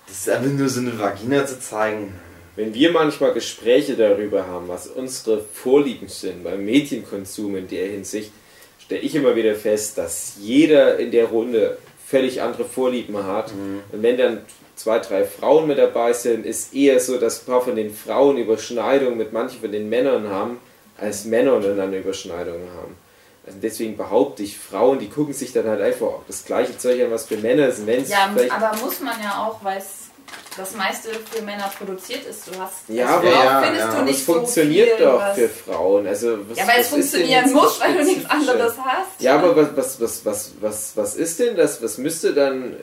Das 0.07 0.17
ist 0.17 0.29
einfach 0.29 0.51
nur 0.51 0.69
so 0.69 0.79
eine 0.81 0.97
Vagina 0.99 1.45
zu 1.45 1.59
zeigen. 1.59 2.13
Wenn 2.55 2.73
wir 2.73 2.91
manchmal 2.91 3.33
Gespräche 3.33 3.95
darüber 3.95 4.47
haben, 4.47 4.67
was 4.67 4.87
unsere 4.87 5.41
Vorlieben 5.41 6.07
sind 6.07 6.43
beim 6.43 6.63
Medienkonsum 6.63 7.57
in 7.57 7.67
der 7.67 7.87
Hinsicht, 7.87 8.31
stelle 8.79 9.01
ich 9.01 9.15
immer 9.15 9.35
wieder 9.35 9.55
fest, 9.55 9.97
dass 9.97 10.35
jeder 10.39 10.97
in 10.99 11.11
der 11.11 11.25
Runde 11.25 11.77
völlig 12.07 12.41
andere 12.41 12.65
Vorlieben 12.65 13.25
hat. 13.25 13.51
Und 13.91 14.03
wenn 14.03 14.17
dann 14.17 14.41
zwei, 14.75 14.99
drei 14.99 15.23
Frauen 15.25 15.67
mit 15.67 15.77
dabei 15.77 16.13
sind, 16.13 16.45
ist 16.45 16.73
eher 16.73 16.99
so, 16.99 17.17
dass 17.17 17.41
ein 17.41 17.45
paar 17.45 17.61
von 17.61 17.75
den 17.75 17.93
Frauen 17.93 18.37
Überschneidungen 18.37 19.17
mit 19.17 19.33
manchen 19.33 19.59
von 19.59 19.71
den 19.71 19.89
Männern 19.89 20.29
haben, 20.29 20.59
als 20.97 21.25
Männer 21.25 21.53
untereinander 21.53 21.97
Überschneidungen 21.99 22.69
haben. 22.77 22.95
Also 23.45 23.59
deswegen 23.61 23.95
behaupte 23.97 24.41
ich, 24.43 24.57
Frauen, 24.57 24.97
die 24.99 25.09
gucken 25.09 25.33
sich 25.33 25.53
dann 25.53 25.67
halt 25.67 25.81
einfach 25.81 26.07
auch 26.07 26.23
das 26.27 26.45
gleiche 26.45 26.77
Zeug 26.77 27.01
an, 27.03 27.11
was 27.11 27.25
für 27.25 27.37
Männer 27.37 27.67
ist. 27.67 27.85
Wenn 27.85 28.01
es 28.01 28.09
Ja, 28.09 28.29
aber 28.49 28.75
muss 28.83 28.99
man 29.01 29.21
ja 29.21 29.45
auch, 29.45 29.63
weil 29.63 29.77
es 29.77 30.05
das 30.57 30.73
meiste 30.75 31.09
für 31.31 31.43
Männer 31.43 31.69
produziert 31.77 32.25
ist. 32.25 32.47
Du 32.47 32.59
hast 32.59 32.77
Ja, 32.87 33.05
als 33.07 33.15
aber- 33.17 33.29
ja, 33.29 33.61
findest 33.61 33.79
ja, 33.85 33.91
du 33.91 33.95
Aber 33.97 34.05
nicht 34.05 34.19
es 34.19 34.25
funktioniert 34.25 34.89
so 34.91 34.95
viel, 34.95 35.05
doch 35.05 35.19
was- 35.19 35.35
für 35.37 35.49
Frauen. 35.49 36.07
Also 36.07 36.37
was, 36.49 36.57
Ja, 36.57 36.67
weil 36.67 36.81
es 36.81 36.87
funktionieren 36.87 37.53
muss, 37.53 37.79
weil 37.81 37.97
du 37.97 38.03
nichts 38.05 38.29
anderes 38.29 38.73
hast. 38.83 39.21
Ja, 39.21 39.35
aber 39.35 39.55
was, 39.55 39.67
was, 39.75 40.01
was, 40.01 40.25
was, 40.25 40.51
was, 40.61 40.91
was 40.97 41.15
ist 41.15 41.39
denn 41.39 41.55
das? 41.55 41.83
Was 41.83 41.97
müsste 41.99 42.33
dann 42.33 42.77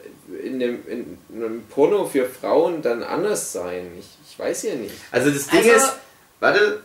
in, 0.45 0.61
dem, 0.61 0.87
in 0.87 1.19
einem 1.35 1.65
Porno 1.65 2.05
für 2.07 2.27
Frauen 2.27 2.83
dann 2.83 3.03
anders 3.03 3.53
sein? 3.53 3.91
Ich, 3.99 4.07
ich 4.31 4.39
weiß 4.39 4.63
ja 4.65 4.75
nicht. 4.77 4.95
Also 5.11 5.31
das 5.31 5.49
Ding 5.49 5.59
Also- 5.61 5.71
ist, 5.87 5.93
warte, 6.41 6.81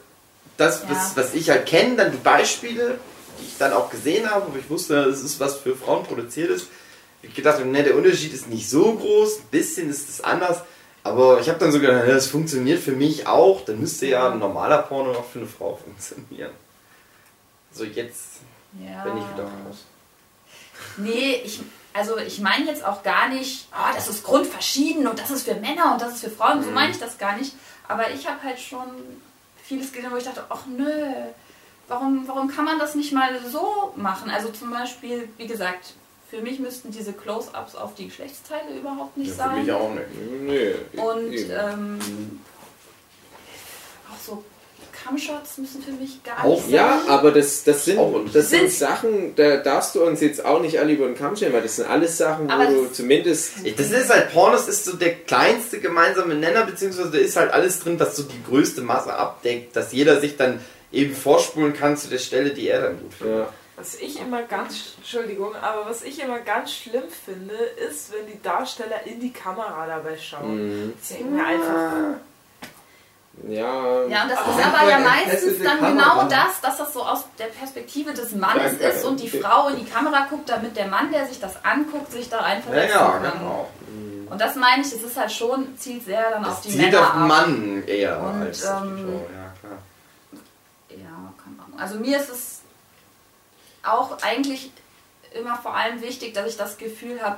das, 0.58 0.84
Ja. 0.84 0.90
was, 0.90 1.16
was 1.16 1.34
ich 1.34 1.50
halt 1.50 1.66
kenne, 1.66 1.96
dann 1.96 2.12
die 2.12 2.18
Beispiele, 2.18 3.00
die 3.40 3.46
ich 3.46 3.58
dann 3.58 3.74
auch 3.74 3.90
gesehen 3.90 4.30
habe, 4.30 4.52
wo 4.52 4.58
ich 4.58 4.70
wusste, 4.70 4.96
es 5.06 5.22
ist 5.22 5.40
was 5.40 5.58
für 5.58 5.76
Frauen 5.76 6.04
produziert 6.06 6.50
ist. 6.50 6.68
Ich 7.22 7.34
gedacht, 7.34 7.64
ne, 7.66 7.84
der 7.84 7.96
Unterschied 7.96 8.34
ist 8.34 8.48
nicht 8.48 8.70
so 8.70 8.94
groß, 8.94 9.40
ein 9.40 9.48
bisschen 9.52 9.90
ist 9.90 10.10
es 10.10 10.22
anders. 10.22 10.62
Aber 11.04 11.40
ich 11.40 11.48
habe 11.48 11.58
dann 11.60 11.72
so 11.72 11.80
gedacht, 11.80 12.04
das 12.08 12.28
funktioniert 12.28 12.82
für 12.82 12.92
mich 12.92 13.28
auch, 13.28 13.64
dann 13.66 13.80
müsste 13.80 14.08
ja 14.08 14.30
ein 14.32 14.40
normaler 14.40 14.80
Porno 14.80 15.12
auch 15.12 15.26
für 15.26 15.40
eine 15.40 15.48
Frau 15.48 15.80
funktionieren. 15.84 16.52
So 17.72 17.84
jetzt 17.86 18.24
Ja. 18.84 19.04
bin 19.04 19.18
ich 19.18 19.24
wieder 19.34 19.44
raus. 19.44 19.86
Nee, 20.98 21.42
ich, 21.44 21.62
also 21.94 22.18
ich 22.18 22.40
meine 22.40 22.66
jetzt 22.66 22.84
auch 22.86 23.02
gar 23.04 23.30
nicht, 23.30 23.68
oh, 23.72 23.96
das 23.96 24.08
ist 24.08 24.24
grundverschieden 24.24 25.08
und 25.08 25.18
das 25.18 25.32
ist 25.32 25.44
für 25.48 25.56
Männer 25.56 25.94
und 25.94 26.02
das 26.02 26.14
ist 26.16 26.22
für 26.24 26.30
Frauen. 26.30 26.60
Mhm. 26.60 26.64
So 26.66 26.72
meine 26.72 26.92
ich 26.92 27.00
das 27.00 27.18
gar 27.18 27.38
nicht. 27.38 27.54
Aber 27.88 28.10
ich 28.12 28.28
habe 28.28 28.44
halt 28.44 28.60
schon 28.60 28.86
vieles 29.68 29.92
gesehen, 29.92 30.12
wo 30.12 30.18
ich 30.18 30.24
dachte, 30.24 30.44
ach 30.50 30.66
nö, 30.66 30.92
warum, 31.88 32.28
warum 32.28 32.48
kann 32.48 32.66
man 32.66 32.80
das 32.80 32.96
nicht 32.96 33.12
mal 33.14 33.30
so 33.46 33.94
machen? 33.96 34.30
Also 34.30 34.50
zum 34.50 34.72
Beispiel, 34.72 35.30
wie 35.38 35.48
gesagt, 35.48 35.94
für 36.30 36.42
mich 36.42 36.60
müssten 36.60 36.92
diese 36.92 37.14
Close-ups 37.14 37.76
auf 37.76 37.96
die 37.96 38.08
Geschlechtsteile 38.08 38.78
überhaupt 38.80 39.16
nicht 39.18 39.30
Ja, 39.30 39.34
für 39.34 39.40
sein. 39.56 39.62
mich 39.64 39.72
auch 39.72 39.92
nicht. 39.92 40.08
Nö. 40.42 40.76
Und 41.02 41.50
ähm, 41.52 42.42
auch 44.12 44.20
so 44.26 44.44
Cam-Shots 45.08 45.58
müssen 45.58 45.82
für 45.82 45.92
mich 45.92 46.22
gar 46.24 46.44
Auch, 46.46 46.56
nicht 46.56 46.64
sein. 46.66 46.74
ja, 46.74 47.02
aber 47.08 47.32
das, 47.32 47.64
das, 47.64 47.86
sind, 47.86 47.98
Auch 48.00 48.20
das 48.34 48.50
sind 48.50 48.70
Sind- 48.70 48.72
Sachen, 48.74 49.36
da 49.36 49.58
darfst 49.58 49.96
du 49.96 50.04
uns 50.04 50.22
jetzt 50.22 50.44
auch 50.46 50.60
nicht 50.62 50.80
alle 50.80 50.94
über 50.94 51.06
den 51.06 51.16
Kamm 51.16 51.36
stellen, 51.36 51.54
weil 51.54 51.62
das 51.62 51.78
sind 51.78 51.88
alles 51.90 52.18
Sachen, 52.18 52.48
wo 52.48 52.52
Aber 52.54 52.66
du 52.66 52.84
das- 52.86 52.94
zumindest 52.94 53.52
Das 53.78 53.92
ist 53.92 54.10
halt, 54.10 54.32
Pornos 54.34 54.68
ist 54.68 54.86
so 54.86 54.96
der 54.98 55.16
kleinste 55.16 55.80
gemeinsame 55.80 56.36
Nenner, 56.36 56.66
beziehungsweise 56.66 57.12
da 57.12 57.18
ist 57.18 57.36
halt 57.38 57.52
alles 57.52 57.80
drin, 57.80 58.00
was 58.00 58.16
so 58.16 58.24
die 58.24 58.44
größte 58.48 58.82
Masse 58.82 59.14
abdeckt, 59.14 59.76
dass 59.76 59.92
jeder 59.94 60.20
sich 60.20 60.38
dann 60.38 60.60
eben 60.92 61.16
vorspulen 61.16 61.74
kann 61.74 61.98
zu 61.98 62.10
der 62.10 62.20
Stelle, 62.20 62.52
die 62.52 62.68
er 62.70 62.82
dann 62.82 63.00
gut 63.00 63.14
findet. 63.14 63.38
ja, 63.40 63.50
Was 63.76 63.96
ich 63.96 64.20
immer 64.22 64.42
ganz, 64.44 64.94
Entschuldigung, 64.98 65.54
aber 65.56 65.86
was 65.90 66.02
ich 66.04 66.22
immer 66.24 66.40
ganz 66.40 66.72
schlimm 66.74 67.04
finde, 67.26 67.54
ist, 67.88 68.12
wenn 68.14 68.26
die 68.26 68.42
Darsteller 68.42 69.06
in 69.06 69.20
die 69.20 69.32
Kamera 69.34 69.86
dabei 69.86 70.18
schauen. 70.18 70.86
Mhm. 70.88 70.94
Ich 71.02 71.10
denke 71.10 71.26
mir 71.34 71.46
einfach, 71.46 71.94
ja, 73.48 74.04
Ja, 74.08 74.24
und 74.24 74.32
das 74.32 74.40
ist 74.40 74.66
aber 74.66 74.78
man 74.78 74.90
ja 74.90 75.00
meistens 75.00 75.64
dann 75.64 75.80
Kamera 75.80 76.14
genau 76.14 76.30
das, 76.30 76.60
dass 76.62 76.78
das 76.78 76.94
so 76.94 77.04
aus 77.04 77.26
der 77.38 77.46
Perspektive 77.46 78.14
des 78.14 78.34
Mannes 78.34 78.80
Ja, 78.82 78.90
ist 78.90 79.06
und 79.06 79.20
die 79.20 79.30
Frau 79.30 79.68
in 79.70 79.78
die 79.78 79.86
Kamera 79.86 80.28
guckt, 80.30 80.50
damit 80.50 80.76
der 80.76 80.88
Mann, 80.88 81.12
der 81.12 81.26
sich 81.28 81.40
das 81.40 81.64
anguckt, 81.64 82.12
sich 82.12 82.30
da 82.30 82.38
Ja, 82.38 82.44
reinversetzen 82.44 82.90
ja, 83.00 83.12
kann. 83.12 83.32
genau. 83.34 83.70
Und 84.30 84.42
das 84.42 84.56
meine 84.56 84.82
ich, 84.82 84.92
es 84.92 85.04
ist 85.04 85.16
halt 85.18 85.32
schon, 85.32 85.78
zielt 85.78 86.04
sehr 86.04 86.32
dann 86.32 86.44
auf 86.44 86.56
Das 86.56 86.62
die 86.62 86.70
zielt 86.72 86.92
Männer 86.92 87.00
auf 87.00 87.14
ab. 87.14 87.28
Mann 87.28 87.84
eher 87.88 88.20
Und, 88.20 88.42
als 88.42 88.66
auf 88.66 88.82
die 88.82 88.88
ähm, 88.90 88.98
Frau, 88.98 89.28
ja 89.34 89.54
klar. 89.62 89.78
Ja, 90.90 91.34
keine 91.44 91.64
Ahnung. 91.66 91.80
Also 91.80 91.96
mir 92.00 92.18
ist 92.18 92.30
es 92.30 92.62
auch 93.84 94.18
eigentlich 94.22 94.72
immer 95.34 95.56
vor 95.58 95.76
allem 95.76 96.02
wichtig, 96.02 96.34
dass 96.34 96.48
ich 96.48 96.58
das 96.58 96.78
Gefühl 96.78 97.22
habe, 97.22 97.38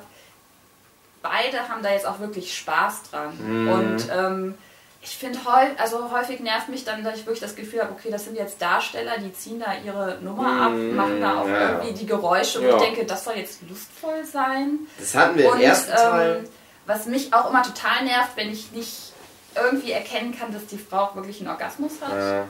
beide 1.21 1.67
haben 1.69 1.83
da 1.83 1.91
jetzt 1.91 2.07
auch 2.07 2.19
wirklich 2.19 2.57
Spaß 2.57 3.11
dran. 3.11 3.37
Mhm. 3.39 3.69
Und 3.69 4.09
ähm, 4.11 4.57
ich 5.01 5.17
finde, 5.17 5.39
häufig, 5.45 5.79
also 5.79 6.11
häufig 6.11 6.39
nervt 6.41 6.67
mich 6.69 6.83
dann, 6.83 7.03
dass 7.03 7.15
ich 7.15 7.25
wirklich 7.25 7.39
das 7.39 7.55
Gefühl 7.55 7.81
habe, 7.81 7.93
okay, 7.93 8.09
das 8.11 8.25
sind 8.25 8.35
jetzt 8.37 8.61
Darsteller, 8.61 9.17
die 9.17 9.31
ziehen 9.33 9.59
da 9.59 9.73
ihre 9.85 10.17
Nummer 10.21 10.63
ab, 10.65 10.71
Mhm, 10.71 10.95
machen 10.95 11.21
da 11.21 11.41
auch 11.41 11.47
ja, 11.47 11.53
ja. 11.59 11.69
irgendwie 11.71 11.93
die 11.93 12.05
Geräusche, 12.05 12.61
wo 12.61 12.65
Ja. 12.67 12.75
ich 12.77 12.81
denke, 12.83 13.05
das 13.05 13.23
soll 13.23 13.35
jetzt 13.37 13.59
lustvoll 13.69 14.25
sein. 14.25 14.79
Das 14.99 15.15
hatten 15.15 15.37
wir 15.37 15.45
im 15.45 15.51
Und 15.51 15.61
ersten 15.61 15.91
Teil. 15.93 16.37
ähm, 16.43 16.49
was 16.85 17.05
mich 17.05 17.33
auch 17.33 17.49
immer 17.49 17.63
total 17.63 18.03
nervt, 18.03 18.31
wenn 18.35 18.51
ich 18.51 18.71
nicht 18.71 19.13
irgendwie 19.55 19.91
erkennen 19.93 20.37
kann, 20.37 20.51
dass 20.53 20.65
die 20.67 20.77
Frau 20.77 20.97
auch 21.05 21.15
wirklich 21.15 21.39
einen 21.39 21.49
Orgasmus 21.49 21.93
hat. 22.01 22.11
Äh, 22.13 22.43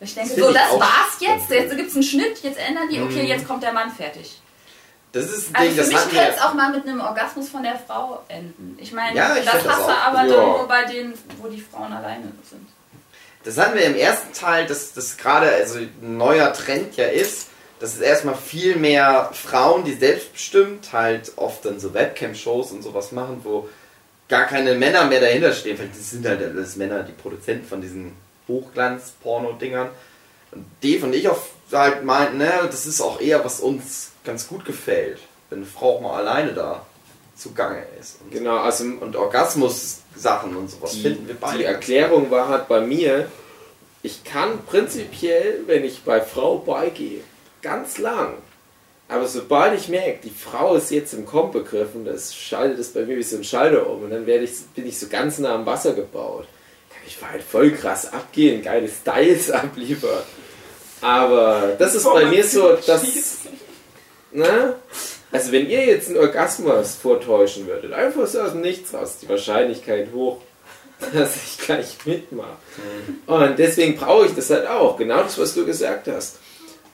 Ich 0.00 0.14
denke, 0.14 0.34
Das 0.34 0.44
so, 0.46 0.52
das 0.52 0.72
war's 0.78 1.16
jetzt. 1.20 1.48
Jetzt 1.50 1.74
gibt 1.74 1.88
es 1.88 1.94
einen 1.94 2.02
Schnitt, 2.02 2.42
jetzt 2.42 2.58
ändern 2.58 2.88
die, 2.90 3.00
okay, 3.00 3.22
Mhm. 3.22 3.28
jetzt 3.28 3.46
kommt 3.48 3.62
der 3.62 3.72
Mann 3.72 3.90
fertig. 3.90 4.40
Das 5.16 5.30
ist 5.30 5.48
ein 5.50 5.56
Also 5.56 5.68
Ding, 5.68 5.70
für 5.72 5.76
das 5.80 5.88
mich 5.88 6.18
könnte 6.18 6.32
es 6.36 6.42
auch 6.42 6.54
mal 6.54 6.70
mit 6.70 6.86
einem 6.86 7.00
Orgasmus 7.00 7.48
von 7.48 7.62
der 7.62 7.78
Frau 7.78 8.22
enden. 8.28 8.76
Ich 8.80 8.92
meine, 8.92 9.16
Ja, 9.16 9.36
ich 9.36 9.44
das 9.44 9.54
hast 9.66 9.88
du 9.88 9.92
aber 9.92 10.24
Ja. 10.24 10.36
nur 10.36 10.68
bei 10.68 10.84
denen, 10.84 11.14
wo 11.40 11.48
die 11.48 11.60
Frauen 11.60 11.92
alleine 11.92 12.32
sind. 12.48 12.66
Das 13.44 13.58
hatten 13.58 13.76
wir 13.76 13.84
im 13.84 13.94
ersten 13.94 14.32
Teil, 14.32 14.66
dass 14.66 14.92
das 14.92 15.16
gerade 15.16 15.50
also 15.52 15.78
ein 15.78 16.16
neuer 16.16 16.52
Trend 16.52 16.96
ja 16.96 17.06
ist, 17.06 17.48
dass 17.78 17.94
es 17.94 18.00
erstmal 18.00 18.34
viel 18.34 18.76
mehr 18.76 19.30
Frauen, 19.32 19.84
die 19.84 19.92
selbstbestimmt 19.94 20.92
halt 20.92 21.32
oft 21.36 21.64
dann 21.64 21.78
so 21.78 21.92
Webcam-Shows 21.94 22.72
und 22.72 22.82
sowas 22.82 23.12
machen, 23.12 23.40
wo 23.44 23.68
gar 24.28 24.44
keine 24.46 24.74
Männer 24.74 25.04
mehr 25.04 25.20
dahinter 25.20 25.52
stehen. 25.52 25.78
Weil 25.78 25.88
das 25.88 26.10
sind 26.10 26.26
halt 26.26 26.42
alles 26.42 26.76
Männer, 26.76 27.02
die 27.02 27.12
Produzenten 27.12 27.66
von 27.68 27.80
diesen 27.80 28.16
Hochglanz-Porno-Dingern. 28.48 29.90
Und 30.52 30.64
Dave 30.82 31.04
und 31.06 31.14
ich 31.14 31.28
auch 31.28 31.38
halt 31.72 32.04
meinten, 32.04 32.38
ne, 32.38 32.50
das 32.70 32.86
ist 32.86 33.00
auch 33.00 33.20
eher, 33.20 33.44
was 33.44 33.60
uns 33.60 34.10
ganz 34.26 34.46
gut 34.48 34.64
gefällt, 34.64 35.20
wenn 35.48 35.60
eine 35.60 35.66
Frau 35.66 35.96
auch 35.96 36.00
mal 36.02 36.16
alleine 36.16 36.52
da 36.52 36.84
zugange 37.36 37.82
ist. 38.00 38.18
Und, 38.22 38.32
genau, 38.32 38.56
also 38.56 38.84
und 38.84 39.16
Orgasmus-Sachen 39.16 40.56
und 40.56 40.70
sowas 40.70 40.92
die, 40.92 41.02
finden 41.02 41.28
wir 41.28 41.36
beide. 41.36 41.58
die 41.58 41.64
Erklärung 41.64 42.30
war 42.30 42.48
halt 42.48 42.68
bei 42.68 42.80
mir, 42.80 43.28
ich 44.02 44.24
kann 44.24 44.64
prinzipiell, 44.66 45.60
wenn 45.66 45.84
ich 45.84 46.02
bei 46.02 46.20
Frau 46.20 46.58
beigehe, 46.58 47.20
ganz 47.62 47.98
lang. 47.98 48.34
Aber 49.08 49.28
sobald 49.28 49.78
ich 49.78 49.88
merke, 49.88 50.18
die 50.24 50.30
Frau 50.30 50.74
ist 50.74 50.90
jetzt 50.90 51.14
im 51.14 51.26
Komp 51.26 51.52
begriffen, 51.52 52.04
das 52.04 52.34
schaltet 52.34 52.80
es 52.80 52.92
bei 52.92 53.04
mir 53.04 53.16
wie 53.16 53.22
so 53.22 53.36
ein 53.36 53.44
Schalter 53.44 53.88
um 53.88 54.02
und 54.02 54.10
dann 54.10 54.26
werde 54.26 54.44
ich, 54.44 54.50
bin 54.74 54.86
ich 54.86 54.98
so 54.98 55.06
ganz 55.06 55.38
nah 55.38 55.54
am 55.54 55.64
Wasser 55.64 55.92
gebaut. 55.92 56.46
Kann 56.90 57.02
ich 57.06 57.18
halt 57.22 57.42
voll 57.42 57.70
krass 57.70 58.12
abgehen, 58.12 58.62
geile 58.62 58.88
Styles 58.88 59.50
abliefern. 59.50 60.24
Aber 61.00 61.76
das 61.78 61.94
ist 61.94 62.04
bei 62.04 62.24
mir 62.24 62.44
so, 62.44 62.76
dass. 62.86 63.04
Ne? 64.36 64.74
Also 65.32 65.50
wenn 65.50 65.68
ihr 65.68 65.86
jetzt 65.86 66.08
einen 66.08 66.18
Orgasmus 66.18 66.94
vortäuschen 66.94 67.66
würdet, 67.66 67.94
einfach 67.94 68.26
so 68.26 68.40
aus 68.42 68.52
dem 68.52 68.60
Nichts 68.60 68.92
raus, 68.92 69.12
ist 69.12 69.22
die 69.22 69.28
Wahrscheinlichkeit 69.30 70.08
hoch, 70.14 70.42
dass 71.14 71.36
ich 71.36 71.58
gleich 71.64 71.96
mitmache. 72.04 72.56
Und 73.26 73.58
deswegen 73.58 73.96
brauche 73.96 74.26
ich 74.26 74.34
das 74.34 74.50
halt 74.50 74.66
auch, 74.66 74.98
genau 74.98 75.22
das, 75.22 75.38
was 75.38 75.54
du 75.54 75.64
gesagt 75.64 76.06
hast. 76.08 76.36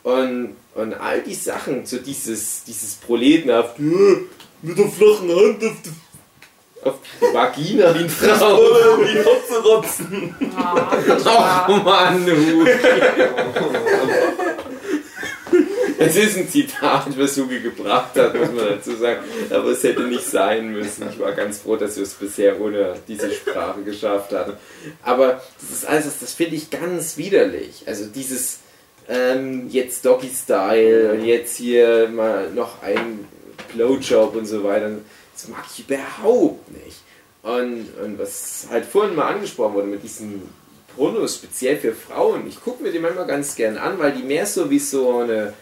Und, 0.04 0.56
und 0.76 0.94
all 0.94 1.20
die 1.22 1.34
Sachen, 1.34 1.84
so 1.84 1.98
dieses, 1.98 2.62
dieses 2.64 2.94
Proletenhaft, 2.94 3.78
"Ja, 3.78 4.16
mit 4.62 4.78
der 4.78 4.88
flachen 4.88 5.28
Hand 5.28 5.64
auf 5.64 5.76
die, 5.84 6.88
auf 6.88 6.94
die 7.20 7.34
Vagina 7.34 7.94
wie 7.94 7.98
ein 8.04 8.08
Frau. 8.08 8.56
die 9.04 9.18
Rotze 9.18 9.62
rotzen. 9.64 10.34
Ah, 10.56 11.66
Oh 11.68 11.76
Mann, 11.84 12.24
du. 12.24 12.66
Es 16.06 16.16
ist 16.16 16.36
ein 16.36 16.48
Zitat, 16.48 17.18
was 17.18 17.34
Sugi 17.34 17.60
gebracht 17.60 18.16
hat, 18.16 18.34
muss 18.34 18.50
man 18.52 18.66
dazu 18.68 18.96
sagen. 18.96 19.20
Aber 19.50 19.70
es 19.70 19.82
hätte 19.82 20.02
nicht 20.02 20.26
sein 20.26 20.72
müssen. 20.72 21.08
Ich 21.10 21.18
war 21.18 21.32
ganz 21.32 21.58
froh, 21.58 21.76
dass 21.76 21.96
wir 21.96 22.02
es 22.02 22.14
bisher 22.14 22.60
ohne 22.60 22.94
diese 23.08 23.30
Sprache 23.32 23.82
geschafft 23.82 24.32
hatten. 24.32 24.54
Aber 25.02 25.42
das 25.60 25.70
ist 25.70 25.86
alles, 25.86 26.18
das 26.18 26.32
finde 26.32 26.56
ich 26.56 26.70
ganz 26.70 27.16
widerlich. 27.16 27.84
Also 27.86 28.06
dieses 28.06 28.60
ähm, 29.08 29.68
jetzt 29.68 30.04
Doggy 30.04 30.30
Style 30.30 31.12
und 31.12 31.24
jetzt 31.24 31.56
hier 31.56 32.08
mal 32.08 32.50
noch 32.50 32.82
ein 32.82 33.26
Blowjob 33.74 34.34
und 34.36 34.46
so 34.46 34.64
weiter. 34.64 34.90
Das 35.34 35.48
mag 35.48 35.64
ich 35.72 35.88
überhaupt 35.88 36.70
nicht. 36.84 37.00
Und, 37.42 37.88
und 38.02 38.18
was 38.18 38.66
halt 38.70 38.84
vorhin 38.84 39.16
mal 39.16 39.34
angesprochen 39.34 39.74
wurde 39.74 39.88
mit 39.88 40.02
diesen 40.02 40.42
Pornos, 40.96 41.36
speziell 41.36 41.76
für 41.76 41.92
Frauen, 41.92 42.46
ich 42.46 42.60
gucke 42.60 42.82
mir 42.82 42.92
die 42.92 42.98
manchmal 42.98 43.26
ganz 43.26 43.56
gern 43.56 43.78
an, 43.78 43.98
weil 43.98 44.12
die 44.12 44.22
mehr 44.22 44.46
so 44.46 44.70
wie 44.70 44.78
so 44.78 45.18
eine 45.18 45.54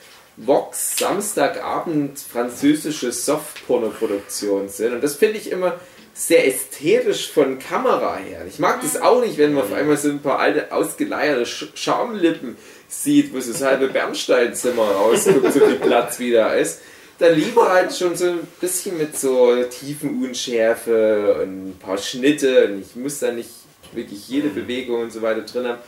Vox 0.46 0.96
Samstagabend 0.96 2.18
französische 2.18 3.12
Soft-Porno-Produktion 3.12 4.68
sind. 4.68 4.94
Und 4.94 5.04
das 5.04 5.16
finde 5.16 5.38
ich 5.38 5.50
immer 5.50 5.78
sehr 6.14 6.46
ästhetisch 6.46 7.30
von 7.30 7.58
Kamera 7.58 8.16
her. 8.16 8.44
Ich 8.48 8.58
mag 8.58 8.80
das 8.80 9.00
auch 9.00 9.20
nicht, 9.20 9.36
wenn 9.38 9.52
man 9.52 9.64
auf 9.64 9.72
einmal 9.72 9.96
so 9.96 10.08
ein 10.08 10.20
paar 10.20 10.38
alte, 10.38 10.72
ausgeleierte 10.72 11.44
Sch 11.44 11.68
Schamlippen 11.74 12.56
sieht, 12.88 13.34
wo 13.34 13.40
so 13.40 13.52
das 13.52 13.62
halbe 13.62 13.88
Bernsteinzimmer 13.88 14.90
rausguckt, 14.90 15.52
so 15.52 15.60
viel 15.60 15.76
Platz 15.76 16.18
wieder 16.18 16.56
ist. 16.56 16.80
Dann 17.18 17.34
lieber 17.34 17.70
halt 17.70 17.94
schon 17.94 18.16
so 18.16 18.26
ein 18.26 18.40
bisschen 18.60 18.96
mit 18.96 19.18
so 19.18 19.62
tiefen 19.64 20.22
Unschärfe 20.24 21.42
und 21.42 21.70
ein 21.70 21.78
paar 21.78 21.98
Schnitte. 21.98 22.66
Und 22.66 22.80
ich 22.80 22.96
muss 22.96 23.18
da 23.18 23.30
nicht 23.30 23.50
wirklich 23.92 24.26
jede 24.28 24.48
Bewegung 24.48 25.02
und 25.02 25.12
so 25.12 25.20
weiter 25.20 25.42
drin 25.42 25.66
haben. 25.66 25.80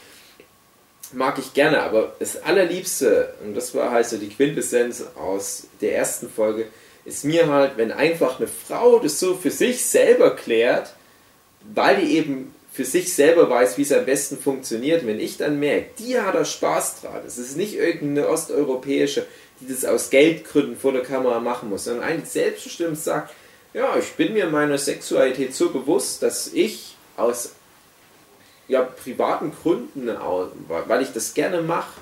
Mag 1.12 1.38
ich 1.38 1.52
gerne, 1.52 1.82
aber 1.82 2.14
das 2.18 2.42
Allerliebste, 2.42 3.34
und 3.44 3.54
das 3.54 3.74
war 3.74 3.90
halt 3.90 4.06
so 4.06 4.16
die 4.16 4.30
Quintessenz 4.30 5.04
aus 5.14 5.64
der 5.80 5.96
ersten 5.96 6.30
Folge, 6.30 6.66
ist 7.04 7.24
mir 7.24 7.48
halt, 7.48 7.76
wenn 7.76 7.92
einfach 7.92 8.38
eine 8.38 8.48
Frau 8.48 8.98
das 8.98 9.18
so 9.18 9.34
für 9.34 9.50
sich 9.50 9.84
selber 9.84 10.34
klärt, 10.36 10.94
weil 11.74 11.96
die 11.96 12.16
eben 12.16 12.54
für 12.72 12.84
sich 12.84 13.14
selber 13.14 13.50
weiß, 13.50 13.76
wie 13.76 13.82
es 13.82 13.92
am 13.92 14.06
besten 14.06 14.38
funktioniert. 14.38 15.06
Wenn 15.06 15.20
ich 15.20 15.36
dann 15.36 15.60
merke, 15.60 15.90
die 15.98 16.18
hat 16.18 16.34
da 16.34 16.44
Spaß 16.44 17.02
dran, 17.02 17.20
es 17.26 17.36
ist 17.36 17.56
nicht 17.56 17.74
irgendeine 17.74 18.28
osteuropäische, 18.28 19.26
die 19.60 19.72
das 19.72 19.84
aus 19.84 20.10
Geldgründen 20.10 20.76
vor 20.76 20.92
der 20.92 21.02
Kamera 21.02 21.40
machen 21.40 21.68
muss, 21.68 21.84
sondern 21.84 22.04
eigentlich 22.04 22.30
selbstbestimmt 22.30 22.98
sagt, 22.98 23.34
ja, 23.74 23.96
ich 23.98 24.12
bin 24.12 24.32
mir 24.32 24.46
meiner 24.46 24.78
Sexualität 24.78 25.54
so 25.54 25.70
bewusst, 25.70 26.22
dass 26.22 26.52
ich 26.52 26.96
aus 27.16 27.52
ja, 28.68 28.82
privaten 28.82 29.52
Gründen, 29.62 30.10
weil 30.68 31.02
ich 31.02 31.12
das 31.12 31.34
gerne 31.34 31.62
mache, 31.62 32.00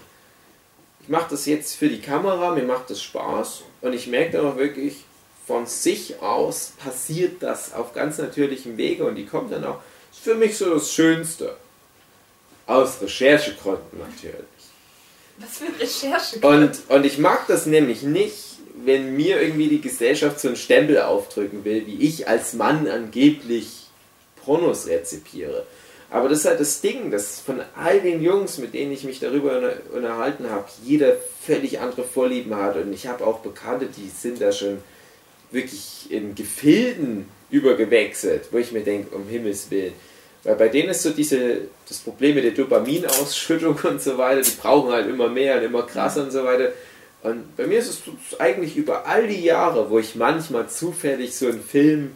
ich 1.02 1.08
mache 1.08 1.30
das 1.30 1.46
jetzt 1.46 1.74
für 1.74 1.88
die 1.88 2.00
Kamera, 2.00 2.54
mir 2.54 2.64
macht 2.64 2.90
das 2.90 3.02
Spaß 3.02 3.62
und 3.80 3.92
ich 3.92 4.06
merke 4.06 4.38
dann 4.38 4.46
auch 4.46 4.56
wirklich, 4.56 5.04
von 5.46 5.66
sich 5.66 6.20
aus 6.22 6.74
passiert 6.82 7.42
das 7.42 7.72
auf 7.72 7.92
ganz 7.92 8.18
natürlichem 8.18 8.76
Wege 8.76 9.04
und 9.04 9.16
die 9.16 9.26
kommt 9.26 9.52
dann 9.52 9.64
auch, 9.64 9.80
ist 10.12 10.20
für 10.20 10.36
mich 10.36 10.56
so 10.56 10.74
das 10.74 10.92
Schönste. 10.92 11.56
Aus 12.66 13.02
Recherchegründen 13.02 13.98
natürlich. 13.98 14.44
was 15.38 15.58
für 15.58 15.80
Recherche. 15.80 16.38
Und, 16.46 16.88
und 16.88 17.04
ich 17.04 17.18
mag 17.18 17.48
das 17.48 17.66
nämlich 17.66 18.02
nicht, 18.02 18.58
wenn 18.84 19.16
mir 19.16 19.42
irgendwie 19.42 19.66
die 19.66 19.80
Gesellschaft 19.80 20.38
so 20.38 20.48
einen 20.48 20.56
Stempel 20.56 21.00
aufdrücken 21.00 21.64
will, 21.64 21.84
wie 21.86 22.00
ich 22.00 22.28
als 22.28 22.52
Mann 22.52 22.86
angeblich 22.86 23.88
Pornos 24.44 24.86
rezipiere. 24.86 25.66
Aber 26.10 26.28
das 26.28 26.40
ist 26.40 26.46
halt 26.46 26.58
das 26.58 26.80
Ding, 26.80 27.12
dass 27.12 27.38
von 27.38 27.60
all 27.76 28.00
den 28.00 28.20
Jungs, 28.20 28.58
mit 28.58 28.74
denen 28.74 28.90
ich 28.90 29.04
mich 29.04 29.20
darüber 29.20 29.74
unterhalten 29.94 30.50
habe, 30.50 30.66
jeder 30.84 31.16
völlig 31.46 31.78
andere 31.78 32.02
Vorlieben 32.02 32.54
hat. 32.56 32.76
Und 32.76 32.92
ich 32.92 33.06
habe 33.06 33.24
auch 33.24 33.38
Bekannte, 33.38 33.86
die 33.86 34.08
sind 34.08 34.40
da 34.40 34.50
schon 34.50 34.78
wirklich 35.52 36.08
in 36.10 36.34
Gefilden 36.34 37.26
übergewechselt, 37.50 38.48
wo 38.50 38.58
ich 38.58 38.72
mir 38.72 38.82
denke, 38.82 39.14
um 39.14 39.28
Himmels 39.28 39.70
Willen. 39.70 39.92
Weil 40.42 40.56
bei 40.56 40.68
denen 40.68 40.90
ist 40.90 41.02
so 41.02 41.10
diese, 41.10 41.62
das 41.88 41.98
Problem 41.98 42.34
mit 42.34 42.44
der 42.44 42.52
Dopaminausschüttung 42.52 43.78
und 43.84 44.02
so 44.02 44.18
weiter, 44.18 44.42
die 44.42 44.56
brauchen 44.60 44.90
halt 44.90 45.08
immer 45.08 45.28
mehr 45.28 45.58
und 45.58 45.64
immer 45.64 45.82
krasser 45.82 46.24
und 46.24 46.32
so 46.32 46.44
weiter. 46.44 46.72
Und 47.22 47.56
bei 47.56 47.66
mir 47.66 47.78
ist 47.78 47.88
es 47.88 48.40
eigentlich 48.40 48.76
über 48.76 49.06
all 49.06 49.28
die 49.28 49.42
Jahre, 49.42 49.90
wo 49.90 49.98
ich 49.98 50.16
manchmal 50.16 50.68
zufällig 50.68 51.36
so 51.36 51.48
einen 51.48 51.62
Film, 51.62 52.14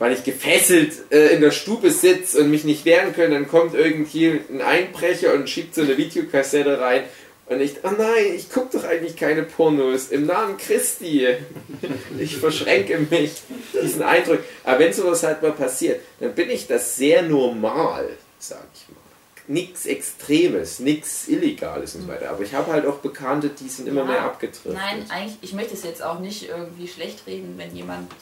weil 0.00 0.12
ich 0.12 0.24
gefesselt 0.24 0.92
äh, 1.12 1.28
in 1.34 1.40
der 1.40 1.52
Stube 1.52 1.92
sitze 1.92 2.40
und 2.40 2.50
mich 2.50 2.64
nicht 2.64 2.84
wehren 2.84 3.14
kann, 3.14 3.30
dann 3.30 3.46
kommt 3.46 3.74
irgendwie 3.74 4.40
ein 4.50 4.60
Einbrecher 4.60 5.32
und 5.34 5.48
schiebt 5.48 5.76
so 5.76 5.82
eine 5.82 5.96
Videokassette 5.96 6.80
rein 6.80 7.04
und 7.46 7.60
ich, 7.60 7.74
oh 7.82 7.90
nein, 7.96 8.32
ich 8.34 8.48
gucke 8.50 8.78
doch 8.78 8.84
eigentlich 8.84 9.16
keine 9.16 9.42
Pornos. 9.42 10.08
Im 10.08 10.24
Namen 10.26 10.56
Christi. 10.56 11.26
Ich 12.18 12.36
verschränke 12.36 12.96
mich. 13.10 13.32
Diesen 13.82 14.02
Eindruck. 14.02 14.38
Aber 14.62 14.78
wenn 14.78 14.92
sowas 14.92 15.22
halt 15.24 15.42
mal 15.42 15.50
passiert, 15.52 16.00
dann 16.20 16.32
bin 16.34 16.48
ich 16.48 16.68
das 16.68 16.96
sehr 16.96 17.22
normal, 17.22 18.08
sag 18.38 18.62
ich 18.74 18.88
mal. 18.88 19.00
Nichts 19.48 19.84
Extremes, 19.86 20.78
nichts 20.78 21.26
Illegales 21.26 21.96
und 21.96 22.02
so 22.02 22.08
weiter. 22.08 22.30
Aber 22.30 22.44
ich 22.44 22.54
habe 22.54 22.70
halt 22.72 22.86
auch 22.86 22.98
Bekannte, 22.98 23.48
die 23.50 23.68
sind 23.68 23.88
immer 23.88 24.02
Ja. 24.02 24.06
mehr 24.06 24.22
abgetrifft. 24.22 24.66
Nein, 24.76 25.04
eigentlich, 25.08 25.38
ich 25.40 25.52
möchte 25.52 25.74
es 25.74 25.82
jetzt 25.82 26.04
auch 26.04 26.20
nicht 26.20 26.48
irgendwie 26.48 26.86
schlecht 26.86 27.26
reden, 27.26 27.54
wenn 27.56 27.74
jemand 27.74 28.12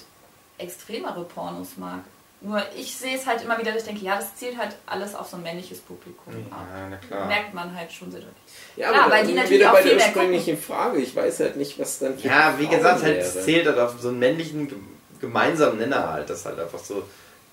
extremere 0.59 1.24
Pornos 1.24 1.76
mag. 1.76 2.01
Nur 2.40 2.62
ich 2.76 2.94
sehe 2.97 3.16
es 3.16 3.26
halt 3.26 3.43
immer 3.43 3.59
wieder, 3.59 3.72
dass 3.72 3.82
ich 3.82 3.89
denke, 3.89 4.05
ja, 4.05 4.16
das 4.16 4.36
zielt 4.36 4.56
halt 4.56 4.76
alles 4.86 5.14
auf 5.16 5.28
so 5.28 5.36
ein 5.39 5.43
männliches 5.43 5.80
Publikum 5.80 6.35
ab. 6.52 6.66
Ja, 6.72 6.89
na 6.89 6.97
klar. 6.97 7.26
Merkt 7.26 7.52
man 7.52 7.74
halt 7.76 7.90
schon 7.90 8.12
sehr 8.12 8.20
deutlich. 8.20 8.36
Ja, 8.76 8.90
Klar, 8.90 9.02
aber 9.06 9.12
weil 9.12 9.22
die 9.26 9.32
wieder 9.32 9.43
natürlich 9.43 9.66
auch 9.66 9.72
bei 9.72 9.82
viel 9.82 9.90
der 9.90 9.98
mehr 9.98 10.06
ursprünglichen 10.09 10.59
Frage. 10.59 10.98
Ich 10.98 11.16
weiß 11.16 11.40
halt 11.40 11.56
nicht, 11.56 11.78
was 11.80 11.98
dann 11.98 12.16
Ja, 12.22 12.55
wie 12.59 12.66
Frauen 12.66 12.76
gesagt, 12.76 13.02
halt, 13.02 13.18
es 13.18 13.44
zählt 13.44 13.66
halt 13.66 13.78
auf 13.78 13.97
so 14.01 14.09
einen 14.09 14.20
männlichen 14.20 14.68
gem- 14.68 14.86
gemeinsamen 15.20 15.78
Nenner 15.78 16.12
halt. 16.12 16.30
Das 16.30 16.39
ist 16.40 16.47
halt 16.47 16.60
einfach 16.60 16.78
so. 16.78 17.02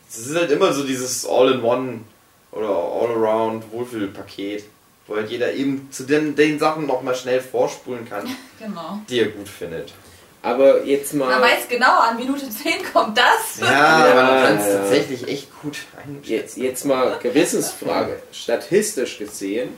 Es 0.07 0.17
ist 0.19 0.35
halt 0.35 0.51
immer 0.51 0.71
so 0.71 0.83
dieses 0.83 1.25
All-in-One 1.27 2.01
oder 2.51 2.69
All-Around 2.69 3.71
Wohlfühlpaket, 3.71 4.65
wo 5.07 5.15
halt 5.15 5.31
jeder 5.31 5.51
eben 5.51 5.91
zu 5.91 6.03
den, 6.03 6.35
den 6.35 6.59
Sachen 6.59 6.85
nochmal 6.85 7.15
schnell 7.15 7.41
vorspulen 7.41 8.07
kann, 8.07 8.27
Genau. 8.59 8.99
die 9.09 9.19
er 9.19 9.29
gut 9.29 9.49
findet. 9.49 9.93
Aber 10.45 10.83
jetzt 10.83 11.13
mal. 11.15 11.27
Man 11.27 11.41
weiß 11.41 11.67
genau, 11.67 11.99
an 12.01 12.17
Minute 12.17 12.47
10 12.47 12.73
kommt 12.93 13.17
das. 13.17 13.59
Ja, 13.59 13.65
Ja, 13.71 14.11
aber 14.21 14.35
du 14.41 14.47
kannst 14.47 14.69
ja. 14.69 14.77
tatsächlich 14.77 15.27
echt 15.27 15.47
gut 15.61 15.75
Jetzt, 15.75 16.07
einschätzen. 16.07 16.63
jetzt 16.63 16.85
mal 16.85 17.17
Gewissensfrage. 17.19 18.21
Statistisch 18.31 19.17
gesehen, 19.17 19.75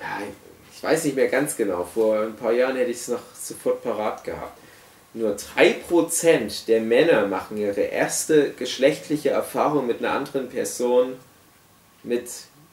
ja, 0.00 0.26
ich 0.74 0.82
weiß 0.82 1.04
nicht 1.04 1.14
mehr 1.16 1.28
ganz 1.28 1.56
genau, 1.56 1.84
vor 1.84 2.20
ein 2.20 2.34
paar 2.36 2.52
Jahren 2.52 2.76
hätte 2.76 2.90
ich 2.90 2.96
es 2.98 3.08
noch 3.08 3.20
sofort 3.40 3.82
parat 3.82 4.24
gehabt. 4.24 4.58
Nur 5.14 5.36
3% 5.36 6.66
der 6.66 6.80
Männer 6.80 7.26
machen 7.26 7.56
ihre 7.56 7.80
erste 7.80 8.50
geschlechtliche 8.52 9.30
Erfahrung 9.30 9.86
mit 9.86 9.98
einer 10.00 10.12
anderen 10.12 10.48
Person 10.48 11.14
mit 12.02 12.28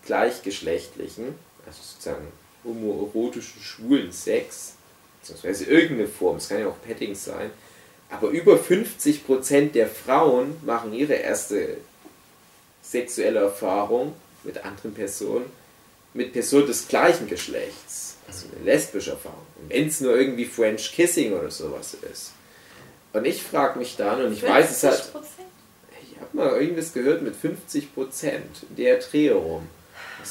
gleichgeschlechtlichen, 0.05 1.35
also 1.65 1.79
sozusagen 1.81 2.27
homoerotischen, 2.63 3.61
schwulen 3.61 4.11
Sex, 4.11 4.73
beziehungsweise 5.25 5.65
irgendeine 5.65 6.07
Form, 6.07 6.37
es 6.37 6.49
kann 6.49 6.59
ja 6.59 6.67
auch 6.67 6.81
Petting 6.85 7.15
sein, 7.15 7.49
aber 8.09 8.29
über 8.29 8.55
50% 8.55 9.71
der 9.71 9.87
Frauen 9.87 10.55
machen 10.63 10.93
ihre 10.93 11.13
erste 11.13 11.77
sexuelle 12.83 13.39
Erfahrung 13.39 14.13
mit 14.43 14.63
anderen 14.63 14.93
Personen, 14.93 15.45
mit 16.13 16.33
Personen 16.33 16.67
des 16.67 16.87
gleichen 16.87 17.27
Geschlechts. 17.27 18.17
Also 18.27 18.47
eine 18.55 18.63
lesbische 18.63 19.11
Erfahrung. 19.11 19.45
Wenn 19.67 19.87
es 19.87 20.01
nur 20.01 20.15
irgendwie 20.15 20.45
French 20.45 20.93
Kissing 20.93 21.33
oder 21.33 21.51
sowas 21.51 21.95
ist. 22.11 22.31
Und 23.13 23.25
ich 23.25 23.41
frage 23.41 23.79
mich 23.79 23.95
dann, 23.95 24.23
und 24.23 24.33
ich 24.33 24.43
weiß 24.43 24.71
es 24.71 24.83
halt, 24.83 24.99
50%? 24.99 25.23
ich 26.03 26.19
habe 26.19 26.37
mal 26.37 26.61
irgendwas 26.61 26.93
gehört 26.93 27.21
mit 27.21 27.35
50 27.35 27.93
Prozent 27.93 28.65
der 28.77 28.99
Dreh 28.99 29.31
rum. 29.31 29.67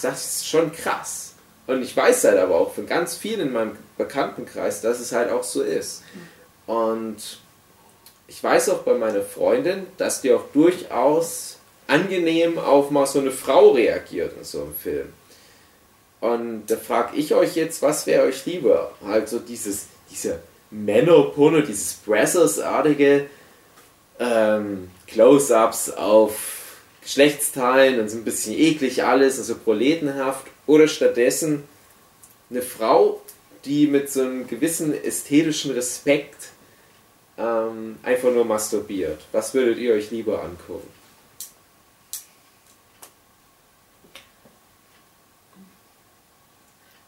Das 0.02 0.24
ist 0.24 0.48
schon 0.48 0.72
krass. 0.72 1.34
Und 1.66 1.82
ich 1.82 1.96
weiß 1.96 2.24
halt 2.24 2.38
aber 2.38 2.56
auch 2.56 2.74
von 2.74 2.86
ganz 2.86 3.16
vielen 3.16 3.40
in 3.48 3.52
meinem 3.52 3.76
Bekanntenkreis, 3.96 4.80
dass 4.80 5.00
es 5.00 5.12
halt 5.12 5.30
auch 5.30 5.44
so 5.44 5.62
ist. 5.62 6.02
Und 6.66 7.16
ich 8.26 8.42
weiß 8.42 8.70
auch 8.70 8.82
bei 8.82 8.94
meiner 8.94 9.22
Freundin, 9.22 9.86
dass 9.98 10.22
die 10.22 10.32
auch 10.32 10.44
durchaus 10.52 11.58
angenehm 11.86 12.58
auf 12.58 12.90
mal 12.90 13.06
so 13.06 13.20
eine 13.20 13.30
Frau 13.30 13.72
reagiert 13.72 14.36
in 14.38 14.44
so 14.44 14.62
einem 14.62 14.74
Film. 14.74 15.12
Und 16.20 16.66
da 16.68 16.76
frage 16.76 17.16
ich 17.16 17.34
euch 17.34 17.54
jetzt, 17.54 17.82
was 17.82 18.06
wäre 18.06 18.24
euch 18.24 18.46
lieber? 18.46 18.92
Also 19.06 19.38
dieses, 19.38 19.86
dieser 20.10 20.38
Männerporno, 20.70 21.60
dieses 21.60 21.94
Brazzers-artige 21.94 23.26
ähm, 24.18 24.90
Close-Ups 25.06 25.90
auf 25.90 26.78
Geschlechtsteilen 27.02 28.00
und 28.00 28.08
so 28.08 28.16
ein 28.16 28.24
bisschen 28.24 28.58
eklig 28.58 29.04
alles, 29.04 29.38
also 29.38 29.54
proletenhaft. 29.56 30.46
Oder 30.66 30.88
stattdessen 30.88 31.64
eine 32.48 32.62
Frau, 32.62 33.20
die 33.64 33.86
mit 33.86 34.10
so 34.10 34.22
einem 34.22 34.46
gewissen 34.46 34.94
ästhetischen 34.94 35.72
Respekt 35.72 36.50
ähm, 37.36 37.98
einfach 38.02 38.30
nur 38.30 38.44
masturbiert. 38.44 39.22
Was 39.32 39.54
würdet 39.54 39.78
ihr 39.78 39.94
euch 39.94 40.10
lieber 40.10 40.42
angucken? 40.42 40.88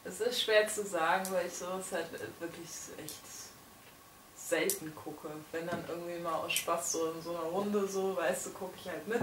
Es 0.04 0.20
ist 0.20 0.42
schwer 0.42 0.66
zu 0.68 0.84
sagen, 0.84 1.26
weil 1.30 1.46
ich 1.46 1.52
sowas 1.52 1.92
halt 1.92 2.06
wirklich 2.40 2.68
echt 3.04 3.16
selten 4.36 4.94
gucke. 4.94 5.28
Wenn 5.52 5.66
dann 5.66 5.84
irgendwie 5.88 6.18
mal 6.20 6.34
aus 6.34 6.52
Spaß 6.52 6.92
so 6.92 7.10
in 7.10 7.22
so 7.22 7.30
einer 7.30 7.40
Runde 7.40 7.86
so, 7.86 8.16
weißt 8.16 8.46
du, 8.46 8.50
gucke 8.50 8.74
ich 8.78 8.88
halt 8.88 9.06
mit. 9.08 9.20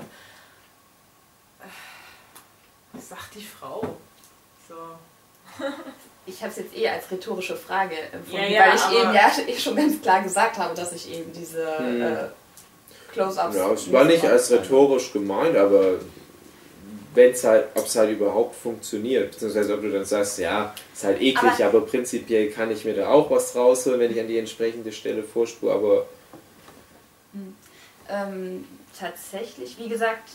Was 2.92 3.10
sagt 3.10 3.36
die 3.36 3.44
Frau? 3.44 3.98
So. 4.68 4.76
Ich 6.26 6.42
habe 6.42 6.52
es 6.52 6.58
jetzt 6.58 6.76
eh 6.78 6.88
als 6.88 7.12
rhetorische 7.12 7.56
Frage 7.56 7.96
empfunden, 8.12 8.44
Ja, 8.44 8.50
ja, 8.50 8.66
weil 8.68 8.76
ich 8.76 9.00
eben 9.02 9.14
ja 9.14 9.32
eh 9.48 9.60
schon 9.60 9.76
ganz 9.76 10.02
klar 10.02 10.22
gesagt 10.24 10.58
habe, 10.58 10.74
dass 10.74 10.94
ich 10.94 11.12
eben 11.14 11.32
diese 11.34 11.78
Hm. 11.78 12.02
äh, 12.02 12.16
Close-Ups. 13.12 13.56
Ja, 13.56 13.72
es 13.74 13.92
war 13.92 14.06
nicht 14.06 14.24
als 14.26 14.50
rhetorisch 14.52 15.12
gemeint, 15.12 15.56
aber 15.58 16.00
wenn's 17.14 17.44
halt, 17.44 17.68
ob 17.76 17.86
es 17.86 17.96
halt 17.96 18.10
überhaupt 18.12 18.56
funktioniert, 18.56 19.32
beziehungsweise 19.32 19.76
ob 19.76 19.82
du 19.82 19.92
dann 19.92 20.06
sagst, 20.06 20.40
ja, 20.40 20.74
ist 20.94 21.04
halt 21.04 21.22
eklig, 21.22 21.52
Aber- 21.64 21.66
aber, 21.66 21.82
prinzipiell 21.82 22.50
kann 22.50 22.72
ich 22.72 22.86
mir 22.86 22.96
da 22.96 23.10
auch 23.10 23.30
was 23.30 23.56
rausholen, 23.56 24.00
wenn 24.00 24.12
ich 24.12 24.20
an 24.20 24.28
die 24.28 24.40
entsprechende 24.40 24.92
Stelle 24.92 25.24
vorspur, 25.24 25.74
aber 25.74 26.06
Ähm, 28.10 28.66
tatsächlich, 28.98 29.78
wie 29.80 29.90
gesagt, 29.90 30.30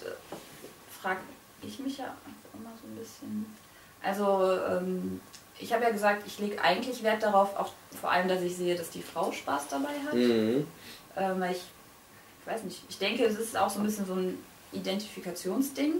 frage 1.01 1.21
ich 1.63 1.79
mich 1.79 1.99
ja 1.99 2.17
immer 2.55 2.71
so 2.81 2.87
ein 2.89 2.97
bisschen. 2.97 3.55
Also, 4.03 4.59
ähm, 4.69 5.21
ich 5.61 5.73
habe 5.73 5.85
ja 5.85 5.91
gesagt, 5.91 6.23
ich 6.27 6.39
lege 6.39 6.61
eigentlich 6.63 7.03
Wert 7.03 7.23
darauf, 7.23 7.57
auch 7.57 7.73
vor 8.01 8.11
allem, 8.11 8.29
dass 8.29 8.43
ich 8.43 8.57
sehe, 8.57 8.77
dass 8.77 8.91
die 8.91 9.03
Frau 9.03 9.33
Spaß 9.33 9.69
dabei 9.69 9.95
hat. 10.07 10.15
mhm. 10.15 10.67
Ähm, 11.17 11.41
weil 11.41 11.53
ich, 11.53 11.63
ich 12.41 12.47
weiß 12.47 12.63
nicht, 12.65 12.83
ich 12.89 12.99
denke, 12.99 13.25
es 13.25 13.39
ist 13.39 13.57
auch 13.57 13.69
so 13.71 13.81
ein 13.81 13.85
bisschen 13.85 14.07
so 14.07 14.15
ein 14.15 14.39
Identifikationsding, 14.73 15.95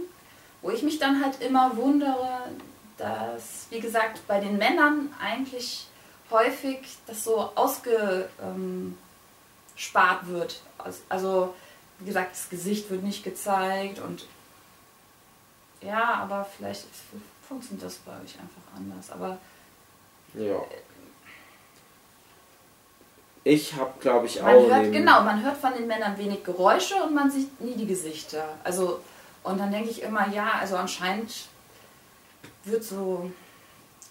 wo 0.61 0.69
ich 0.71 0.81
mich 0.83 0.97
dann 0.99 1.23
halt 1.23 1.41
immer 1.41 1.75
wundere, 1.75 2.39
dass, 2.97 3.67
wie 3.69 3.79
gesagt, 3.79 4.25
bei 4.27 4.39
den 4.39 4.57
Männern 4.57 5.13
eigentlich 5.21 5.87
häufig 6.31 6.79
das 7.07 7.23
so 7.23 7.37
ausgespart 7.55 8.29
ähm, 8.41 8.97
wird. 10.23 10.61
Aus- 10.77 11.01
Also, 11.09 11.53
wie 11.99 12.05
gesagt, 12.05 12.31
das 12.33 12.49
Gesicht 12.49 12.89
wird 12.89 13.03
nicht 13.03 13.23
gezeigt 13.23 13.99
und 13.99 14.25
ja, 15.81 16.13
aber 16.15 16.45
vielleicht 16.45 16.85
funktioniert 17.47 17.85
das 17.85 17.95
bei 17.97 18.11
euch 18.13 18.35
einfach 18.39 18.75
anders. 18.77 19.09
Aber 19.11 19.37
ja. 20.35 20.61
Ich 23.43 23.73
habe, 23.75 23.93
glaube 23.99 24.25
ich, 24.27 24.41
Man 24.41 24.55
auch. 24.55 24.67
hört, 24.69 24.85
den- 24.85 24.91
genau, 24.91 25.23
man 25.23 25.43
hört 25.43 25.57
von 25.57 25.73
den 25.73 25.87
Männern 25.87 26.17
wenig 26.17 26.43
Geräusche 26.43 26.95
und 27.03 27.15
man 27.15 27.31
sieht 27.31 27.59
nie 27.61 27.73
die 27.75 27.87
Gesichter. 27.87 28.43
Also, 28.63 28.99
und 29.43 29.57
dann 29.59 29.71
denke 29.71 29.89
ich 29.89 30.01
immer, 30.03 30.27
ja, 30.29 30.51
also 30.59 30.75
anscheinend 30.75 31.31
wird 32.65 32.83
so 32.83 33.31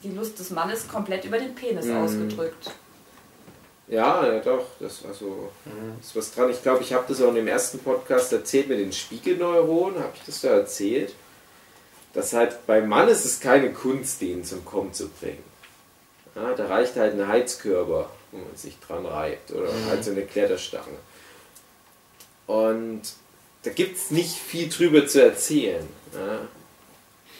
die 0.03 0.11
Lust 0.12 0.39
des 0.39 0.51
Mannes 0.51 0.89
komplett 0.89 1.24
über 1.24 1.39
den 1.39 1.55
Penis 1.55 1.86
Mhm. 1.86 1.97
ausgedrückt. 1.99 2.70
Ja, 3.86 4.27
ja 4.27 4.40
doch, 4.40 4.65
das 4.81 5.05
war 5.05 5.15
so. 5.15 5.51
Ist 6.01 6.16
was 6.16 6.32
dran. 6.35 6.51
Ich 6.51 6.62
glaube, 6.62 6.82
ich 6.82 6.93
habe 6.93 7.05
das 7.09 7.23
auch 7.23 7.28
in 7.28 7.36
dem 7.36 7.49
ersten 7.49 7.78
Podcast 7.78 8.32
erzählt 8.32 8.69
mit 8.69 8.78
den 8.81 8.93
Spiegelneuronen. 8.93 9.99
Habe 10.03 10.12
ich 10.15 10.23
das 10.24 10.40
da 10.40 10.49
erzählt? 10.49 11.15
Dass 12.12 12.32
halt 12.32 12.66
beim 12.66 12.89
Mann 12.89 13.09
ist 13.09 13.24
es 13.24 13.40
keine 13.40 13.73
Kunst, 13.73 14.20
den 14.20 14.45
zum 14.45 14.65
Kommen 14.65 14.93
zu 14.93 15.09
bringen. 15.09 15.43
Ja, 16.40 16.55
da 16.55 16.66
reicht 16.66 16.97
halt 16.97 17.15
ein 17.15 17.27
Heizkörper, 17.27 18.10
wo 18.31 18.39
man 18.39 18.56
sich 18.56 18.78
dran 18.86 19.05
reibt. 19.05 19.51
Oder 19.51 19.70
halt 19.89 20.05
so 20.05 20.12
eine 20.12 20.23
Kletterstange. 20.23 20.98
Und 22.47 23.02
da 23.62 23.70
gibt 23.70 23.97
es 23.97 24.10
nicht 24.10 24.35
viel 24.35 24.69
drüber 24.69 25.06
zu 25.06 25.23
erzählen. 25.23 25.86
Ja. 26.15 26.40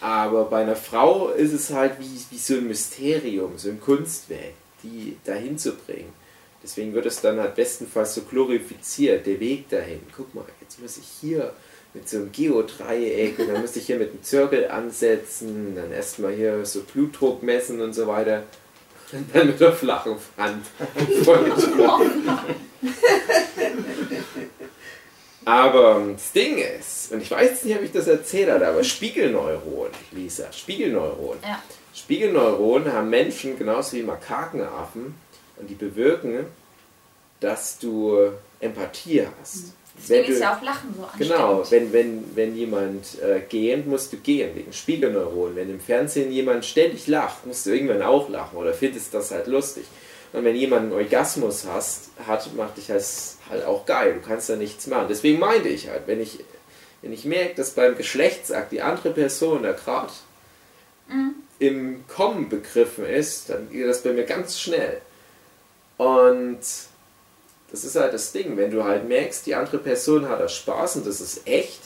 Aber 0.01 0.45
bei 0.45 0.63
einer 0.63 0.77
Frau 0.77 1.31
ist 1.31 1.53
es 1.53 1.71
halt 1.71 1.99
wie, 1.99 2.21
wie 2.31 2.39
so 2.39 2.55
ein 2.55 2.69
Mysterium, 2.69 3.59
so 3.59 3.69
ein 3.69 3.81
Kunstwerk, 3.81 4.55
die 4.83 5.17
dahin 5.25 5.59
zu 5.59 5.73
bringen. 5.73 6.13
Deswegen 6.63 6.93
wird 6.93 7.07
es 7.07 7.21
dann 7.21 7.41
halt 7.41 7.55
bestenfalls 7.55 8.15
so 8.15 8.23
glorifiziert, 8.23 9.27
der 9.27 9.41
Weg 9.41 9.69
dahin. 9.69 10.01
Guck 10.17 10.35
mal, 10.35 10.45
jetzt 10.61 10.81
muss 10.81 10.99
ich 10.99 11.07
hier 11.21 11.53
mit 11.95 12.09
so 12.09 12.19
einem 12.19 12.33
Geodreieck 12.33 13.39
und 13.39 13.49
dann 13.49 13.61
muss 13.61 13.77
ich 13.77 13.87
hier 13.87 13.99
mit 13.99 14.11
einem 14.11 14.23
Zirkel 14.23 14.69
ansetzen, 14.69 15.75
dann 15.75 15.91
erstmal 15.91 16.33
hier 16.33 16.65
so 16.67 16.83
Blutdruck 16.83 17.43
messen 17.43 17.81
und 17.81 17.93
so 17.93 18.07
weiter. 18.07 18.43
Und 19.13 19.27
dann 19.35 19.47
mit 19.47 19.61
der 19.61 19.73
flachen 19.73 20.17
Hand. 20.37 20.67
Aber 25.45 26.07
das 26.13 26.33
Ding 26.33 26.59
ist, 26.59 27.11
und 27.11 27.23
ich 27.23 27.31
weiß 27.31 27.65
nicht, 27.65 27.77
ob 27.77 27.83
ich 27.83 27.93
das 27.93 28.07
erzählt 28.07 28.51
habe, 28.51 28.69
aber 28.69 28.85
Spiegelneuronen, 28.85 29.95
Lisa, 30.13 30.53
Spiegelneuronen. 30.53 31.43
Ja. 31.43 31.63
Spiegelneuronen 31.95 32.93
haben 32.93 33.09
Menschen 33.09 33.57
genauso 33.57 33.97
wie 33.97 34.03
Makakenaffen 34.03 35.15
und 35.57 35.71
die 35.71 35.75
bewirken, 35.75 36.45
dass 37.41 37.79
du 37.79 38.33
Empathie 38.61 39.27
hast. 39.41 39.73
Deswegen 40.01 40.25
Wenn 40.25 40.33
ist 40.33 40.39
du- 40.39 40.43
ja 40.43 40.57
auch 40.57 40.63
Lachen 40.63 40.95
so 40.97 41.03
anstrengend. 41.03 41.33
Genau, 41.33 41.71
wenn, 41.71 41.93
wenn, 41.93 42.37
wenn 42.37 42.57
jemand 42.57 43.21
äh, 43.23 43.41
gähnt, 43.49 43.87
musst 43.87 44.13
du 44.13 44.17
gehen, 44.19 44.55
wegen 44.55 44.73
Spiegelneuronen. 44.73 45.57
Wenn 45.57 45.71
im 45.71 45.81
Fernsehen 45.81 46.31
jemand 46.33 46.65
ständig 46.65 47.07
lacht, 47.09 47.45
musst 47.47 47.67
du 47.67 47.71
irgendwann 47.71 48.03
auch 48.03 48.29
lachen 48.29 48.57
oder 48.57 48.73
findest 48.73 49.13
das 49.15 49.31
halt 49.33 49.47
lustig. 49.49 49.85
Und 50.33 50.45
wenn 50.45 50.55
jemand 50.55 50.83
einen 50.83 50.93
Orgasmus 50.93 51.65
hast, 51.67 52.11
hat, 52.27 52.55
macht 52.55 52.77
dich 52.77 52.87
das 52.89 53.39
halt 53.51 53.65
auch 53.65 53.87
geil. 53.87 54.15
Du 54.21 54.29
kannst 54.29 54.49
da 54.51 54.57
nichts 54.57 54.87
machen. 54.87 55.07
Deswegen 55.09 55.39
meinte 55.39 55.69
ich 55.69 55.89
halt, 55.89 56.03
wenn 56.07 56.21
ich, 56.21 56.41
wenn 57.03 57.13
ich 57.13 57.25
merke, 57.25 57.55
dass 57.57 57.71
beim 57.71 57.97
Geschlechtsakt 57.97 58.71
die 58.73 58.83
andere 58.83 59.11
Person 59.11 59.63
da 59.63 59.73
gerade 59.73 60.13
im 61.59 62.05
Kommen 62.09 62.49
begriffen 62.49 63.07
ist, 63.07 63.49
dann 63.51 63.71
geht 63.71 63.87
das 63.89 64.03
bei 64.03 64.13
mir 64.13 64.25
ganz 64.25 64.61
schnell. 64.61 65.01
Und 65.97 66.59
das 67.71 67.85
ist 67.85 67.97
halt 67.97 68.15
das 68.15 68.33
Ding, 68.33 68.57
wenn 68.57 68.71
du 68.71 68.85
halt 68.85 69.09
merkst, 69.09 69.45
die 69.47 69.55
andere 69.55 69.79
Person 69.79 70.29
hat 70.29 70.41
da 70.41 70.49
Spaß 70.49 70.97
und 70.97 71.07
das 71.07 71.21
ist 71.21 71.47
echt, 71.47 71.81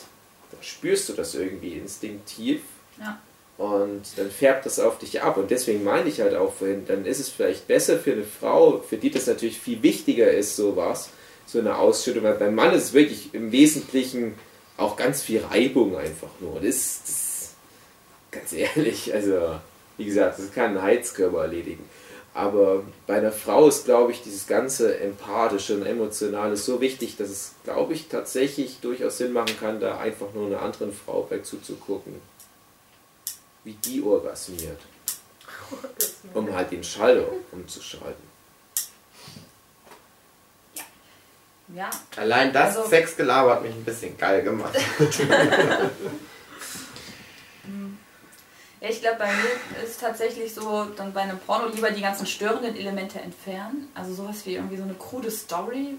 dann 0.50 0.62
spürst 0.62 1.08
du 1.08 1.12
das 1.14 1.34
irgendwie 1.34 1.72
instinktiv 1.72 2.60
Ja. 3.00 3.18
und 3.58 4.02
dann 4.16 4.30
färbt 4.30 4.64
das 4.66 4.78
auf 4.78 4.98
dich 4.98 5.22
ab. 5.22 5.36
Und 5.36 5.50
deswegen 5.50 5.82
meine 5.82 6.08
ich 6.08 6.20
halt 6.20 6.34
auch 6.36 6.52
vorhin, 6.54 6.86
dann 6.86 7.04
ist 7.04 7.18
es 7.20 7.28
vielleicht 7.28 7.66
besser 7.66 7.98
für 7.98 8.12
eine 8.12 8.24
Frau, 8.24 8.78
für 8.78 8.96
die 8.96 9.10
das 9.10 9.26
natürlich 9.26 9.58
viel 9.60 9.82
wichtiger 9.82 10.30
ist, 10.30 10.54
sowas, 10.56 11.08
so 11.46 11.58
eine 11.58 11.76
Ausschüttung. 11.76 12.22
Weil 12.22 12.34
beim 12.34 12.54
Mann 12.54 12.72
ist 12.74 12.84
es 12.84 12.92
wirklich 12.92 13.34
im 13.34 13.50
Wesentlichen 13.50 14.34
auch 14.76 14.96
ganz 14.96 15.22
viel 15.22 15.42
Reibung 15.44 15.96
einfach 15.96 16.30
nur. 16.40 16.56
Das 16.56 16.64
ist, 16.76 17.00
das, 17.06 17.50
ganz 18.30 18.52
ehrlich, 18.52 19.12
also 19.12 19.58
wie 19.98 20.04
gesagt, 20.06 20.38
das 20.38 20.52
kann 20.52 20.76
ein 20.76 20.82
Heizkörper 20.82 21.42
erledigen. 21.42 21.84
Aber 22.34 22.82
bei 23.06 23.16
einer 23.16 23.30
Frau 23.32 23.68
ist, 23.68 23.84
glaube 23.84 24.12
ich, 24.12 24.22
dieses 24.22 24.46
ganze 24.46 24.98
Empathische 24.98 25.74
und 25.74 25.84
Emotionale 25.84 26.56
so 26.56 26.80
wichtig, 26.80 27.16
dass 27.18 27.28
es, 27.28 27.52
glaube 27.64 27.92
ich, 27.92 28.08
tatsächlich 28.08 28.78
durchaus 28.80 29.18
Sinn 29.18 29.34
machen 29.34 29.54
kann, 29.60 29.80
da 29.80 29.98
einfach 29.98 30.32
nur 30.32 30.46
einer 30.46 30.62
anderen 30.62 30.94
Frau 30.94 31.26
bei 31.28 31.40
zuzugucken, 31.40 32.14
wie 33.64 33.74
die 33.74 34.02
orgasmiert, 34.02 34.80
um 36.32 36.54
halt 36.54 36.70
den 36.70 36.82
Schalter 36.82 37.26
umzuschalten. 37.52 38.32
Ja, 41.74 41.90
Allein 42.16 42.52
das 42.52 42.76
Also- 42.78 42.88
Sexgelaber 42.88 43.52
hat 43.56 43.62
mich 43.62 43.72
ein 43.74 43.84
bisschen 43.84 44.16
geil 44.16 44.42
gemacht. 44.42 44.74
Ja, 48.82 48.88
ich 48.88 49.00
glaube, 49.00 49.18
bei 49.18 49.26
mir 49.26 49.84
ist 49.84 50.00
tatsächlich 50.00 50.52
so, 50.52 50.86
dann 50.96 51.12
bei 51.12 51.20
einem 51.20 51.38
Porno 51.38 51.68
lieber 51.68 51.92
die 51.92 52.00
ganzen 52.00 52.26
störenden 52.26 52.74
Elemente 52.74 53.20
entfernen. 53.20 53.88
Also 53.94 54.12
sowas 54.12 54.44
wie 54.44 54.56
irgendwie 54.56 54.76
so 54.76 54.82
eine 54.82 54.94
krude 54.94 55.30
Story. 55.30 55.94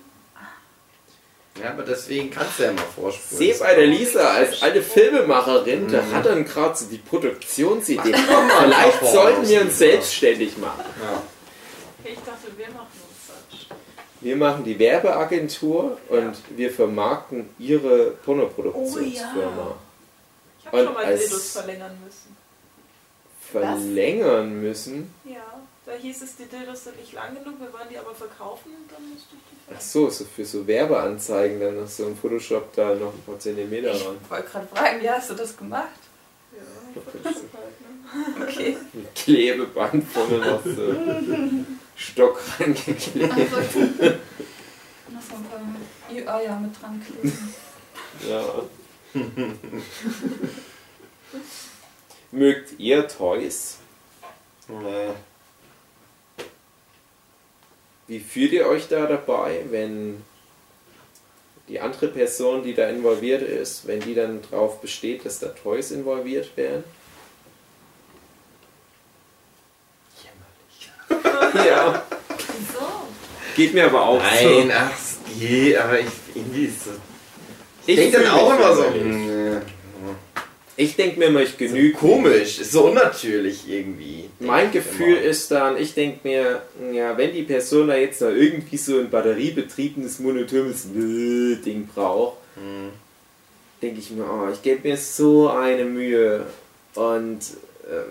Ja, 1.62 1.70
aber 1.70 1.84
deswegen 1.84 2.30
kannst 2.30 2.60
du 2.60 2.64
ja 2.64 2.74
mal 2.74 2.84
vorspulen. 2.84 3.38
Sehe 3.38 3.56
bei 3.58 3.76
der 3.76 3.86
Lisa 3.88 4.34
als 4.34 4.62
alte 4.62 4.82
Filmemacherin, 4.82 5.90
da 5.90 6.04
hat 6.12 6.26
dann 6.26 6.44
gerade 6.44 6.76
so 6.76 6.88
die 6.88 6.98
Produktionsidee. 6.98 8.12
Vielleicht 8.12 9.00
Pornos, 9.00 9.14
sollten 9.14 9.48
wir 9.48 9.62
uns 9.62 9.78
selbstständig 9.78 10.58
machen. 10.58 10.84
Ich 12.04 12.16
dachte, 12.16 12.58
wir 12.58 12.68
machen 12.68 12.88
uns 13.08 13.60
das. 13.60 13.78
Wir 14.20 14.36
machen 14.36 14.64
die 14.66 14.78
Werbeagentur 14.78 16.00
und 16.10 16.36
wir 16.50 16.72
vermarkten 16.72 17.50
ihre 17.60 18.12
Pornoproduktionsfirma. 18.26 19.76
Ich 20.60 20.66
habe 20.66 20.84
schon 20.84 20.94
mal 20.94 21.18
Dildos 21.18 21.52
verlängern 21.52 21.98
müssen. 22.04 22.43
Verlängern 23.62 24.62
müssen. 24.62 25.14
Ja. 25.24 25.42
Da 25.86 25.92
hieß 25.92 26.22
es, 26.22 26.38
die 26.38 26.46
Dildos 26.46 26.86
sind 26.86 26.98
nicht 26.98 27.12
lang 27.12 27.36
genug, 27.36 27.60
wir 27.60 27.74
wollen 27.74 27.90
die 27.92 27.98
aber 27.98 28.16
verkaufen 28.16 28.72
und 28.72 28.90
dann 28.90 29.04
musste 29.10 29.36
ich 29.36 29.42
die 29.52 29.58
Ach 29.66 29.82
verkaufen. 29.82 29.90
so, 29.90 30.10
so 30.10 30.24
für 30.24 30.46
so 30.46 30.66
Werbeanzeigen 30.66 31.60
dann 31.60 31.82
noch 31.82 31.88
so 31.90 32.08
im 32.08 32.16
Photoshop 32.16 32.74
da 32.74 32.96
noch 32.96 33.14
ein 33.14 33.22
paar 33.26 33.38
Zentimeter 33.38 33.92
ran. 33.92 34.16
Ich 34.24 34.32
wollte 34.32 34.50
gerade 34.50 34.68
fragen, 34.68 35.02
wie 35.02 35.10
hast 35.10 35.30
du 35.30 35.34
das 35.34 35.58
gemacht? 35.58 35.90
Ja, 36.56 37.02
Photoshop 37.02 37.50
halt, 37.54 37.82
ne? 37.82 38.44
Okay. 38.44 38.78
Mit 38.94 39.14
Klebeband 39.14 40.08
vorne 40.08 40.38
noch 40.38 40.64
so 40.64 40.96
Stock 41.98 42.40
reingeklebt. 42.60 43.34
Also, 43.34 43.80
noch 43.80 45.22
so 45.22 45.36
ein 45.36 45.46
paar 46.26 46.36
Eier 46.38 46.60
mit 46.62 46.82
dran 46.82 47.04
kleben. 47.06 47.54
Ja. 48.30 48.42
Mögt 52.34 52.80
ihr 52.80 53.08
Toys? 53.08 53.78
Nee. 54.68 55.12
Wie 58.08 58.20
fühlt 58.20 58.52
ihr 58.54 58.66
euch 58.68 58.88
da 58.88 59.06
dabei, 59.06 59.66
wenn 59.70 60.24
die 61.68 61.80
andere 61.80 62.08
Person, 62.08 62.64
die 62.64 62.74
da 62.74 62.90
involviert 62.90 63.44
ist, 63.44 63.86
wenn 63.86 64.00
die 64.00 64.16
dann 64.16 64.42
drauf 64.42 64.82
besteht, 64.82 65.26
dass 65.26 65.38
da 65.40 65.50
Toys 65.50 65.92
involviert 65.92 66.58
werden? 66.58 66.84
Ja, 71.54 72.04
Wieso? 72.30 72.86
geht 73.56 73.76
mir 73.76 73.86
aber 73.86 74.02
auch 74.08 74.20
Nein, 74.20 74.72
ach, 74.76 74.90
es 74.98 75.18
geht, 75.40 75.78
aber 75.78 76.00
ich, 76.00 76.08
irgendwie 76.34 76.66
ist 76.66 76.86
so. 76.86 76.92
Ich, 77.86 77.90
Ich 77.90 78.12
denke 78.12 78.24
dann 78.24 78.32
auch 78.34 78.56
immer 78.56 78.76
so. 78.76 78.82
körperlich. 78.82 79.33
So. 80.78 80.84
Ich 80.84 80.96
denke 80.96 81.20
mir 81.20 81.26
immer, 81.26 81.42
ich 81.42 81.58
Genü 81.58 81.74
genüge. 81.74 81.98
komisch, 81.98 82.60
ist 82.60 82.72
so 82.72 82.86
unnatürlich 82.86 83.70
irgendwie. 83.70 84.30
Mein 84.40 84.72
Gefühl 84.72 85.18
immer. 85.18 85.22
ist 85.26 85.52
dann, 85.52 85.78
ich 85.78 85.94
denke 85.94 86.28
mir, 86.28 86.62
ja, 86.92 87.18
wenn 87.18 87.32
die 87.34 87.44
Person 87.44 87.88
da 87.88 87.96
jetzt 87.96 88.22
noch 88.22 88.30
irgendwie 88.30 88.78
so 88.78 89.00
ein 89.00 89.10
batteriebetriebenes, 89.10 90.20
monotones 90.20 90.88
Ding 90.94 91.88
braucht, 91.94 92.38
Hm. 92.56 92.92
denke 93.82 94.00
ich 94.00 94.12
mir, 94.12 94.26
oh, 94.26 94.52
ich 94.52 94.62
gebe 94.62 94.88
mir 94.88 94.98
so 94.98 95.50
eine 95.50 95.86
Mühe 95.86 96.46
und 96.96 97.40
äh, 97.84 98.04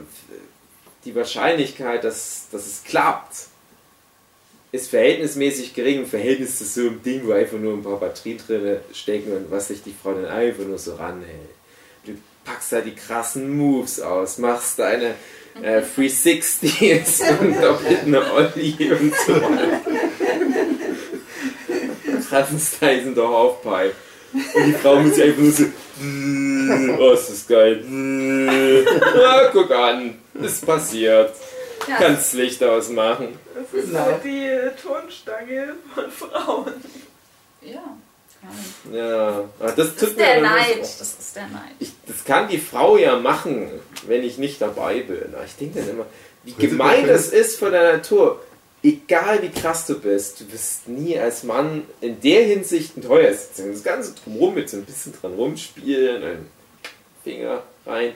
die 1.04 1.14
Wahrscheinlichkeit, 1.14 2.04
dass, 2.04 2.46
dass 2.50 2.66
es 2.66 2.84
klappt, 2.84 3.34
ist 4.72 4.88
verhältnismäßig 4.90 5.74
gering 5.74 5.98
im 6.00 6.06
Verhältnis 6.06 6.58
zu 6.58 6.64
so 6.64 6.80
einem 6.82 7.02
Ding, 7.02 7.26
wo 7.26 7.32
einfach 7.32 7.58
nur 7.58 7.74
ein 7.74 7.82
paar 7.82 8.00
Batterien 8.00 8.38
drin 8.38 8.76
stecken 8.94 9.32
und 9.32 9.50
was 9.50 9.68
sich 9.68 9.82
die 9.82 9.94
Frau 10.00 10.12
dann 10.14 10.24
einfach 10.26 10.64
nur 10.64 10.78
so 10.78 10.94
ranhält. 10.94 11.50
Packst 12.44 12.72
da 12.72 12.80
die 12.80 12.94
krassen 12.94 13.56
Moves 13.56 14.00
aus, 14.00 14.38
machst 14.38 14.78
deine 14.78 15.14
äh, 15.62 15.80
360s 15.80 17.38
und 17.40 17.62
doppelten 17.62 18.14
Ollie 18.16 18.96
und 18.98 19.14
so 19.26 19.34
weiter. 19.34 19.80
Tanzt 22.30 22.80
Tyson 22.80 23.14
doch 23.14 23.30
auf 23.30 23.62
Pipe. 23.62 23.94
Und 24.32 24.66
die 24.66 24.72
Frau 24.72 24.96
muss 24.96 25.14
sich 25.14 25.24
einfach 25.24 25.42
nur 25.42 25.52
so. 25.52 25.64
Oh, 26.98 27.12
ist 27.12 27.30
das 27.30 27.46
geil. 27.46 27.84
Ah, 29.26 29.50
guck 29.52 29.70
an, 29.70 30.18
ist 30.40 30.64
passiert. 30.64 31.34
Ja, 31.86 31.96
Kannst 31.96 32.32
Licht 32.32 32.62
ausmachen. 32.62 33.38
Das 33.54 33.72
ist 33.74 33.90
so 33.92 33.98
die 34.24 34.46
äh, 34.46 34.70
Tonstange 34.82 35.74
von 35.94 36.10
Frauen. 36.10 36.72
ja. 37.60 37.96
Ja, 38.92 39.44
aber 39.60 39.72
das 39.72 39.76
Das 39.76 39.96
tut 39.96 40.08
ist 40.10 40.16
mir 40.18 40.24
der 40.24 40.40
Neid. 40.42 40.80
was- 40.80 40.98
Das 40.98 41.16
ist 41.18 41.36
der 41.36 41.46
Neid. 41.48 41.72
Ich, 41.78 41.92
das 42.06 42.24
kann 42.24 42.48
die 42.48 42.58
Frau 42.58 42.96
ja 42.96 43.16
machen, 43.18 43.68
wenn 44.06 44.22
ich 44.24 44.38
nicht 44.38 44.60
dabei 44.60 45.00
bin. 45.00 45.34
Aber 45.34 45.44
ich 45.44 45.54
denke 45.56 45.80
dann 45.80 45.90
immer, 45.90 46.06
wie 46.44 46.52
Prinzipiell 46.52 46.70
gemein 46.78 47.06
das 47.06 47.28
ist 47.28 47.58
von 47.58 47.70
der 47.72 47.92
Natur. 47.94 48.42
Egal 48.82 49.42
wie 49.42 49.48
krass 49.50 49.86
du 49.86 49.98
bist, 50.00 50.40
du 50.40 50.52
wirst 50.52 50.88
nie 50.88 51.16
als 51.16 51.44
Mann 51.44 51.84
in 52.00 52.20
der 52.20 52.42
Hinsicht 52.44 52.96
ein 52.96 53.02
teuer. 53.02 53.30
Das 53.30 53.84
Ganze 53.84 54.12
drumherum 54.14 54.54
mit 54.54 54.68
so 54.68 54.76
ein 54.78 54.84
bisschen 54.84 55.12
dran 55.20 55.34
rumspielen, 55.34 56.22
einen 56.22 56.46
Finger 57.22 57.62
rein. 57.86 58.14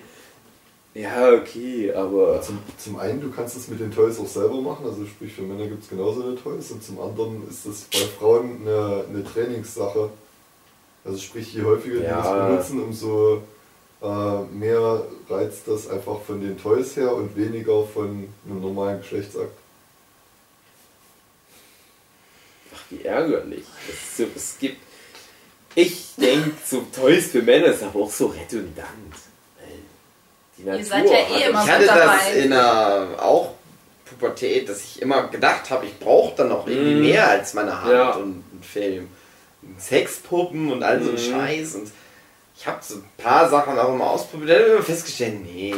Ja, 0.96 1.30
okay, 1.34 1.92
aber. 1.92 2.40
Zum, 2.40 2.58
zum 2.78 2.98
einen, 2.98 3.20
du 3.20 3.30
kannst 3.30 3.54
es 3.54 3.68
mit 3.68 3.80
den 3.80 3.90
Toys 3.92 4.18
auch 4.18 4.26
selber 4.26 4.62
machen, 4.62 4.86
also 4.86 5.04
sprich 5.04 5.30
für 5.34 5.42
Männer 5.42 5.66
gibt 5.66 5.82
es 5.82 5.90
genauso 5.90 6.22
eine 6.22 6.36
Toys 6.36 6.70
und 6.70 6.82
zum 6.82 6.98
anderen 7.00 7.46
ist 7.50 7.66
das 7.66 7.82
bei 7.92 8.06
Frauen 8.18 8.62
eine, 8.62 9.04
eine 9.06 9.22
Trainingssache. 9.22 10.08
Also 11.04 11.18
sprich, 11.18 11.52
je 11.52 11.62
häufiger 11.62 11.98
die 11.98 12.04
Ja. 12.04 12.22
das 12.22 12.68
benutzen, 12.70 12.82
umso 12.82 13.42
äh, 14.02 14.42
mehr 14.54 15.06
reizt 15.28 15.68
das 15.68 15.88
einfach 15.88 16.20
von 16.22 16.40
den 16.40 16.56
Toys 16.58 16.96
her 16.96 17.14
und 17.14 17.36
weniger 17.36 17.84
von 17.84 18.28
einem 18.46 18.60
normalen 18.62 19.00
Geschlechtsakt. 19.00 19.52
Ach, 22.74 22.82
wie 22.88 23.02
ärgerlich. 23.04 23.64
So, 24.16 24.24
es 24.34 24.56
gibt. 24.58 24.78
Ich 25.74 26.14
denke, 26.16 26.52
so 26.64 26.86
Toys 26.90 27.26
für 27.26 27.42
Männer 27.42 27.66
ist 27.66 27.82
aber 27.82 28.00
auch 28.00 28.10
so 28.10 28.28
redundant. 28.28 29.25
Die 30.58 30.62
Natur 30.64 30.84
seid 30.84 31.04
ja 31.06 31.12
eh 31.12 31.16
hat- 31.44 31.48
immer 31.50 31.64
Ich 31.64 31.70
hatte 31.70 31.86
das 31.86 31.94
dabei. 31.96 32.32
in 32.38 32.50
der 32.50 33.06
auch 33.18 33.52
Pubertät, 34.06 34.68
dass 34.68 34.80
ich 34.82 35.02
immer 35.02 35.28
gedacht 35.28 35.68
habe, 35.70 35.86
ich 35.86 35.98
brauche 35.98 36.34
dann 36.36 36.48
noch 36.48 36.66
irgendwie 36.66 36.94
Mhm. 36.94 37.02
mehr 37.02 37.28
als 37.28 37.54
meine 37.54 37.82
Hand 37.82 37.92
Ja. 37.92 38.10
und 38.12 38.22
einen 38.22 38.62
Film. 38.62 39.08
Sexpuppen 39.78 40.72
und 40.72 40.82
all 40.82 41.02
so 41.02 41.12
Mhm. 41.12 41.18
Scheiß. 41.18 41.74
Und 41.74 41.90
ich 42.56 42.66
habe 42.66 42.78
so 42.82 42.94
ein 42.96 43.04
paar 43.18 43.48
Sachen 43.50 43.78
auch 43.78 43.88
immer 43.92 44.10
ausprobiert. 44.10 44.50
Dann 44.50 44.56
habe 44.58 44.68
ich 44.68 44.74
immer 44.76 44.82
festgestellt, 44.84 45.44
nee, 45.44 45.72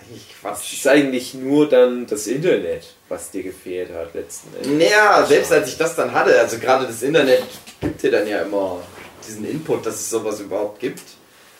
eigentlich 0.00 0.26
Es 0.34 0.40
Quatsch. 0.40 0.72
ist 0.72 0.86
eigentlich 0.88 1.34
nur 1.34 1.68
dann 1.68 2.06
das 2.06 2.26
Internet, 2.26 2.84
was 3.08 3.30
dir 3.30 3.42
gefehlt 3.42 3.90
hat 3.94 4.14
letzten 4.14 4.48
Endes. 4.56 4.90
Naja, 4.90 5.24
selbst 5.26 5.52
als 5.52 5.68
ich 5.68 5.76
das 5.76 5.94
dann 5.96 6.12
hatte, 6.12 6.38
also 6.38 6.58
gerade 6.58 6.86
das 6.86 7.02
Internet 7.02 7.42
gibt 7.80 8.02
dir 8.02 8.10
dann 8.10 8.26
ja 8.26 8.40
immer 8.40 8.78
diesen 9.26 9.48
Input, 9.48 9.84
dass 9.86 9.96
es 9.96 10.10
sowas 10.10 10.40
überhaupt 10.40 10.80
gibt. 10.80 11.02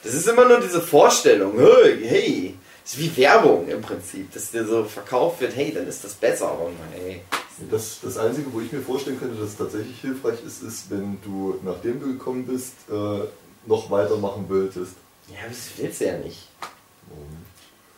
Das 0.06 0.14
ist 0.14 0.28
immer 0.28 0.46
nur 0.46 0.60
diese 0.60 0.80
Vorstellung, 0.80 1.54
hey, 1.58 1.98
hey, 2.06 2.54
das 2.82 2.94
ist 2.94 2.98
wie 3.00 3.16
Werbung 3.22 3.66
im 3.68 3.82
Prinzip, 3.82 4.32
dass 4.32 4.50
dir 4.52 4.64
so 4.64 4.84
verkauft 4.84 5.40
wird, 5.40 5.54
hey, 5.56 5.72
dann 5.74 5.86
ist 5.88 6.04
das 6.04 6.14
besser. 6.14 6.46
Aber 6.48 6.70
hey, 6.94 7.22
Das, 7.70 7.98
das 8.02 8.16
Einzige, 8.18 8.52
wo 8.52 8.60
ich 8.60 8.70
mir 8.72 8.80
vorstellen 8.80 9.18
könnte, 9.18 9.36
dass 9.40 9.50
es 9.50 9.56
tatsächlich 9.56 10.00
hilfreich 10.00 10.38
ist, 10.46 10.62
ist, 10.62 10.90
wenn 10.90 11.18
du, 11.24 11.58
nachdem 11.64 12.00
du 12.00 12.06
gekommen 12.06 12.46
bist, 12.46 12.72
äh, 12.90 13.20
noch 13.66 13.90
weitermachen 13.90 14.46
wolltest. 14.48 14.92
ja, 15.28 15.36
das 15.48 15.58
willst 15.76 16.00
du 16.00 16.04
ja 16.06 16.18
nicht. 16.18 16.48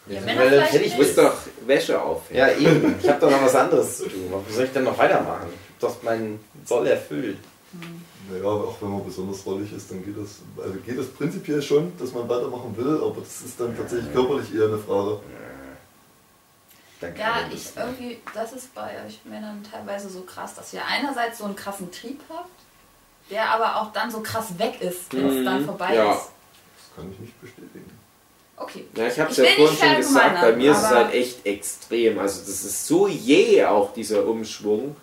Ja, 0.06 0.20
Weil 0.24 0.50
dann 0.50 0.62
hätte 0.64 0.84
ich 0.84 0.96
muss 0.96 1.14
doch 1.14 1.34
Wäsche 1.66 2.00
aufhängen. 2.00 2.38
Ja, 2.40 2.50
eben. 2.56 2.94
Ich 3.02 3.06
habe 3.08 3.20
doch 3.20 3.30
noch 3.30 3.42
was 3.42 3.54
anderes 3.54 3.98
zu 3.98 4.04
tun. 4.04 4.32
Wie 4.46 4.52
soll 4.54 4.64
ich 4.64 4.72
denn 4.72 4.84
noch 4.84 4.96
weitermachen? 4.96 5.48
Ich 5.52 5.84
hab 5.84 5.92
doch 5.92 6.02
meinen 6.02 6.40
Soll 6.64 6.86
erfüllt. 6.86 7.36
Naja, 8.30 8.44
auch 8.44 8.76
wenn 8.80 8.90
man 8.90 9.04
besonders 9.04 9.44
rollig 9.46 9.72
ist, 9.72 9.90
dann 9.90 10.04
geht 10.04 10.16
das, 10.18 10.40
also 10.62 10.78
geht 10.80 10.98
das 10.98 11.06
prinzipiell 11.08 11.62
schon, 11.62 11.92
dass 11.98 12.12
man 12.12 12.28
weitermachen 12.28 12.76
will, 12.76 12.96
aber 13.02 13.20
das 13.20 13.40
ist 13.42 13.58
dann 13.58 13.74
tatsächlich 13.76 14.12
körperlich 14.12 14.54
eher 14.54 14.66
eine 14.66 14.78
Frage. 14.78 15.20
Ja, 17.00 17.46
ich 17.52 17.72
das- 17.72 17.76
irgendwie, 17.76 18.18
das 18.34 18.52
ist 18.52 18.74
bei 18.74 19.04
euch 19.06 19.20
Männern 19.24 19.62
teilweise 19.70 20.08
so 20.08 20.22
krass, 20.22 20.54
dass 20.56 20.72
ihr 20.72 20.84
einerseits 20.84 21.38
so 21.38 21.44
einen 21.44 21.54
krassen 21.54 21.90
Trieb 21.92 22.20
habt, 22.28 22.50
der 23.30 23.48
aber 23.50 23.76
auch 23.80 23.92
dann 23.92 24.10
so 24.10 24.20
krass 24.20 24.58
weg 24.58 24.80
ist, 24.80 25.12
wenn 25.14 25.26
es 25.28 25.34
Mhm, 25.36 25.44
dann 25.44 25.64
vorbei 25.64 25.94
ja. 25.94 26.12
ist. 26.14 26.22
Das 26.22 26.96
kann 26.96 27.12
ich 27.12 27.18
nicht 27.20 27.40
bestätigen. 27.40 27.90
Okay. 28.56 28.84
Ja, 28.96 29.06
ich 29.06 29.20
habe 29.20 29.30
es 29.30 29.36
ja 29.36 29.44
vorhin 29.44 29.76
schon 29.78 29.96
gesagt, 29.96 30.40
bei 30.40 30.52
mir 30.56 30.72
ist 30.72 30.78
es 30.78 30.88
halt 30.88 31.14
echt 31.14 31.46
extrem. 31.46 32.18
Also 32.18 32.40
das 32.40 32.64
ist 32.64 32.86
so 32.88 33.06
jäh 33.06 33.64
auch 33.64 33.92
dieser 33.94 34.26
Umschwung. 34.26 34.96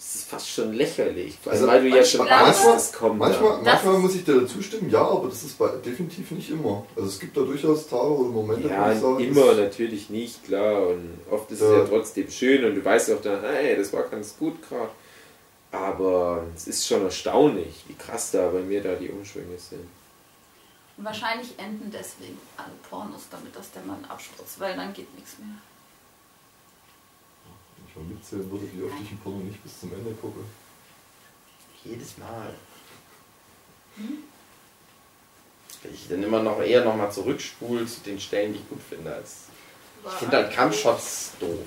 Es 0.00 0.14
ist 0.14 0.28
fast 0.30 0.48
schon 0.48 0.72
lächerlich. 0.74 1.36
Also, 1.44 1.50
Also, 1.50 1.66
weil 1.66 1.82
du 1.90 1.96
ja 1.96 2.04
schon 2.04 2.28
ahnst, 2.28 2.64
es 2.76 2.92
kommt. 2.92 3.18
Manchmal, 3.18 3.50
da. 3.50 3.56
Das 3.56 3.64
manchmal 3.84 3.98
muss 3.98 4.14
ich 4.14 4.24
dir 4.24 4.40
dazu 4.40 4.62
stimmen, 4.62 4.90
ja, 4.90 5.00
aber 5.04 5.28
das 5.28 5.42
ist 5.42 5.58
bei, 5.58 5.68
definitiv 5.84 6.30
nicht 6.30 6.50
immer. 6.50 6.86
Also 6.94 7.08
es 7.08 7.18
gibt 7.18 7.36
da 7.36 7.40
durchaus 7.40 7.88
Tage 7.88 8.04
oder 8.16 8.28
Momente, 8.30 8.68
Ja, 8.68 8.86
wo 8.86 8.92
ich 8.92 9.00
sage, 9.00 9.24
immer 9.24 9.46
das- 9.48 9.56
natürlich 9.56 10.08
nicht, 10.08 10.44
klar. 10.44 10.86
Und 10.88 11.18
oft 11.30 11.50
ist 11.50 11.60
es 11.62 11.68
Ja. 11.70 11.78
ja 11.78 11.84
trotzdem 11.84 12.30
schön 12.30 12.64
und 12.64 12.76
du 12.76 12.84
weißt 12.84 13.10
auch 13.10 13.20
dann, 13.20 13.42
hey, 13.42 13.76
das 13.76 13.92
war 13.92 14.04
ganz 14.04 14.36
gut 14.38 14.56
gerade. 14.68 14.90
Aber 15.72 16.44
es 16.56 16.66
ist 16.68 16.86
schon 16.86 17.02
erstaunlich, 17.02 17.84
wie 17.88 17.94
krass 17.94 18.30
da 18.30 18.48
bei 18.48 18.60
mir 18.60 18.82
da 18.82 18.94
die 18.94 19.08
Umschwünge 19.10 19.58
sind. 19.58 19.86
Und 20.96 21.04
wahrscheinlich 21.04 21.48
enden 21.58 21.90
deswegen 21.92 22.38
alle 22.56 22.72
Pornos 22.88 23.22
damit, 23.30 23.54
dass 23.54 23.70
der 23.72 23.82
Mann 23.82 24.04
abspritzt, 24.08 24.58
weil 24.60 24.76
dann 24.76 24.92
geht 24.94 25.12
nichts 25.14 25.38
mehr. 25.38 25.48
Wenn 27.98 28.04
ich 28.04 28.10
mal 28.10 28.14
mitzählen 28.14 28.50
würde, 28.50 28.68
wie 28.72 28.82
oft 28.84 28.94
ich 29.02 29.10
ein 29.10 29.18
Porno 29.18 29.38
nicht 29.38 29.62
bis 29.62 29.80
zum 29.80 29.92
Ende 29.92 30.12
gucke. 30.12 30.40
Jedes 31.84 32.18
Mal. 32.18 32.54
Weil 35.82 35.92
ich 35.94 36.08
dann 36.08 36.22
immer 36.22 36.42
noch 36.42 36.60
eher 36.60 36.84
nochmal 36.84 37.10
zurückspule 37.10 37.86
zu 37.86 38.00
den 38.00 38.20
Stellen, 38.20 38.52
die 38.52 38.60
ich 38.60 38.68
gut 38.68 38.80
finde. 38.88 39.14
Als 39.14 39.46
ich 40.04 40.12
finde 40.12 40.36
halt 40.36 40.52
Kampfshots 40.52 41.32
doof. 41.40 41.66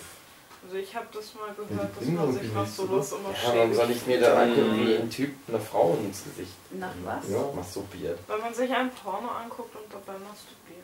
Also 0.63 0.77
ich 0.77 0.95
habe 0.95 1.07
das 1.11 1.33
mal 1.33 1.53
gehört, 1.53 1.97
dass 1.97 2.07
man 2.07 2.33
sich 2.33 2.53
nach 2.53 2.61
nichts, 2.61 2.77
sowas 2.77 3.11
immer 3.11 3.29
Ja, 3.31 3.57
warum 3.57 3.73
soll 3.73 3.91
ich 3.91 4.05
mir 4.05 4.19
da 4.19 4.43
angucken, 4.43 4.87
wie 4.87 4.95
ein 4.95 5.09
Typ 5.09 5.33
eine 5.47 5.59
Frau 5.59 5.97
ins 6.01 6.23
Gesicht 6.23 6.53
Nach 6.71 6.93
was? 7.03 7.29
Ja. 7.29 7.51
masturbiert? 7.53 8.19
Weil 8.27 8.39
man 8.39 8.53
sich 8.53 8.71
ein 8.71 8.91
Porno 8.91 9.27
anguckt 9.29 9.75
und 9.75 9.91
dabei 9.91 10.19
masturbiert. 10.19 10.80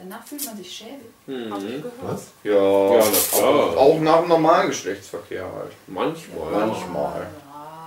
Danach 0.00 0.24
fühlt 0.24 0.44
man 0.44 0.56
sich 0.56 0.70
schäbig. 0.70 1.50
Hab 1.50 1.58
ich 1.58 1.64
Mhm. 1.64 1.82
gehört. 1.82 1.92
Was? 2.02 2.22
Ja, 2.44 2.52
Ja, 2.54 3.04
na 3.04 3.38
klar. 3.38 3.48
auch, 3.50 3.76
auch 3.76 4.00
nach 4.00 4.20
dem 4.20 4.28
normalen 4.28 4.68
Geschlechtsverkehr 4.68 5.42
halt. 5.44 5.72
Manchmal. 5.88 6.52
Manchmal. 6.52 7.26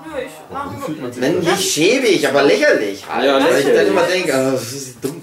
Nö, 0.06 0.20
ich 0.20 0.32
mache 0.52 0.76
das? 1.08 1.18
nicht 1.60 1.72
schäbig, 1.72 2.28
aber 2.28 2.44
lächerlich 2.44 3.08
halt. 3.08 3.26
Ja, 3.26 3.40
Weil 3.40 3.60
ich 3.60 3.66
dann 3.66 3.88
immer 3.88 4.04
denke, 4.04 4.34
ah, 4.34 4.52
das 4.52 4.74
ist 4.74 5.04
dumm. 5.04 5.22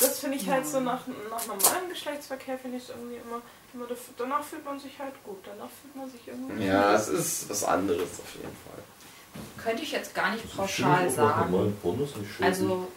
Das 0.00 0.18
finde 0.20 0.36
ich 0.36 0.48
halt 0.48 0.66
so 0.66 0.80
nach, 0.80 1.00
nach 1.30 1.46
normalem 1.46 1.88
Geschlechtsverkehr 1.88 2.58
finde 2.58 2.76
ich 2.78 2.84
es 2.84 2.90
irgendwie 2.90 3.16
immer, 3.16 3.40
immer 3.74 3.86
danach 4.16 4.42
fühlt 4.44 4.64
man 4.64 4.78
sich 4.78 4.98
halt 4.98 5.14
gut, 5.24 5.38
danach 5.44 5.70
fühlt 5.80 5.96
man 5.96 6.10
sich 6.10 6.20
irgendwie 6.26 6.66
Ja, 6.66 6.94
es 6.94 7.08
ist 7.08 7.48
was 7.50 7.64
anderes 7.64 8.02
auf 8.02 8.34
jeden 8.34 8.56
Fall. 8.64 8.82
Könnte 9.64 9.82
ich 9.82 9.92
jetzt 9.92 10.14
gar 10.14 10.32
nicht 10.32 10.56
pauschal 10.56 11.08
sagen. 11.10 11.72
Also, 12.40 12.88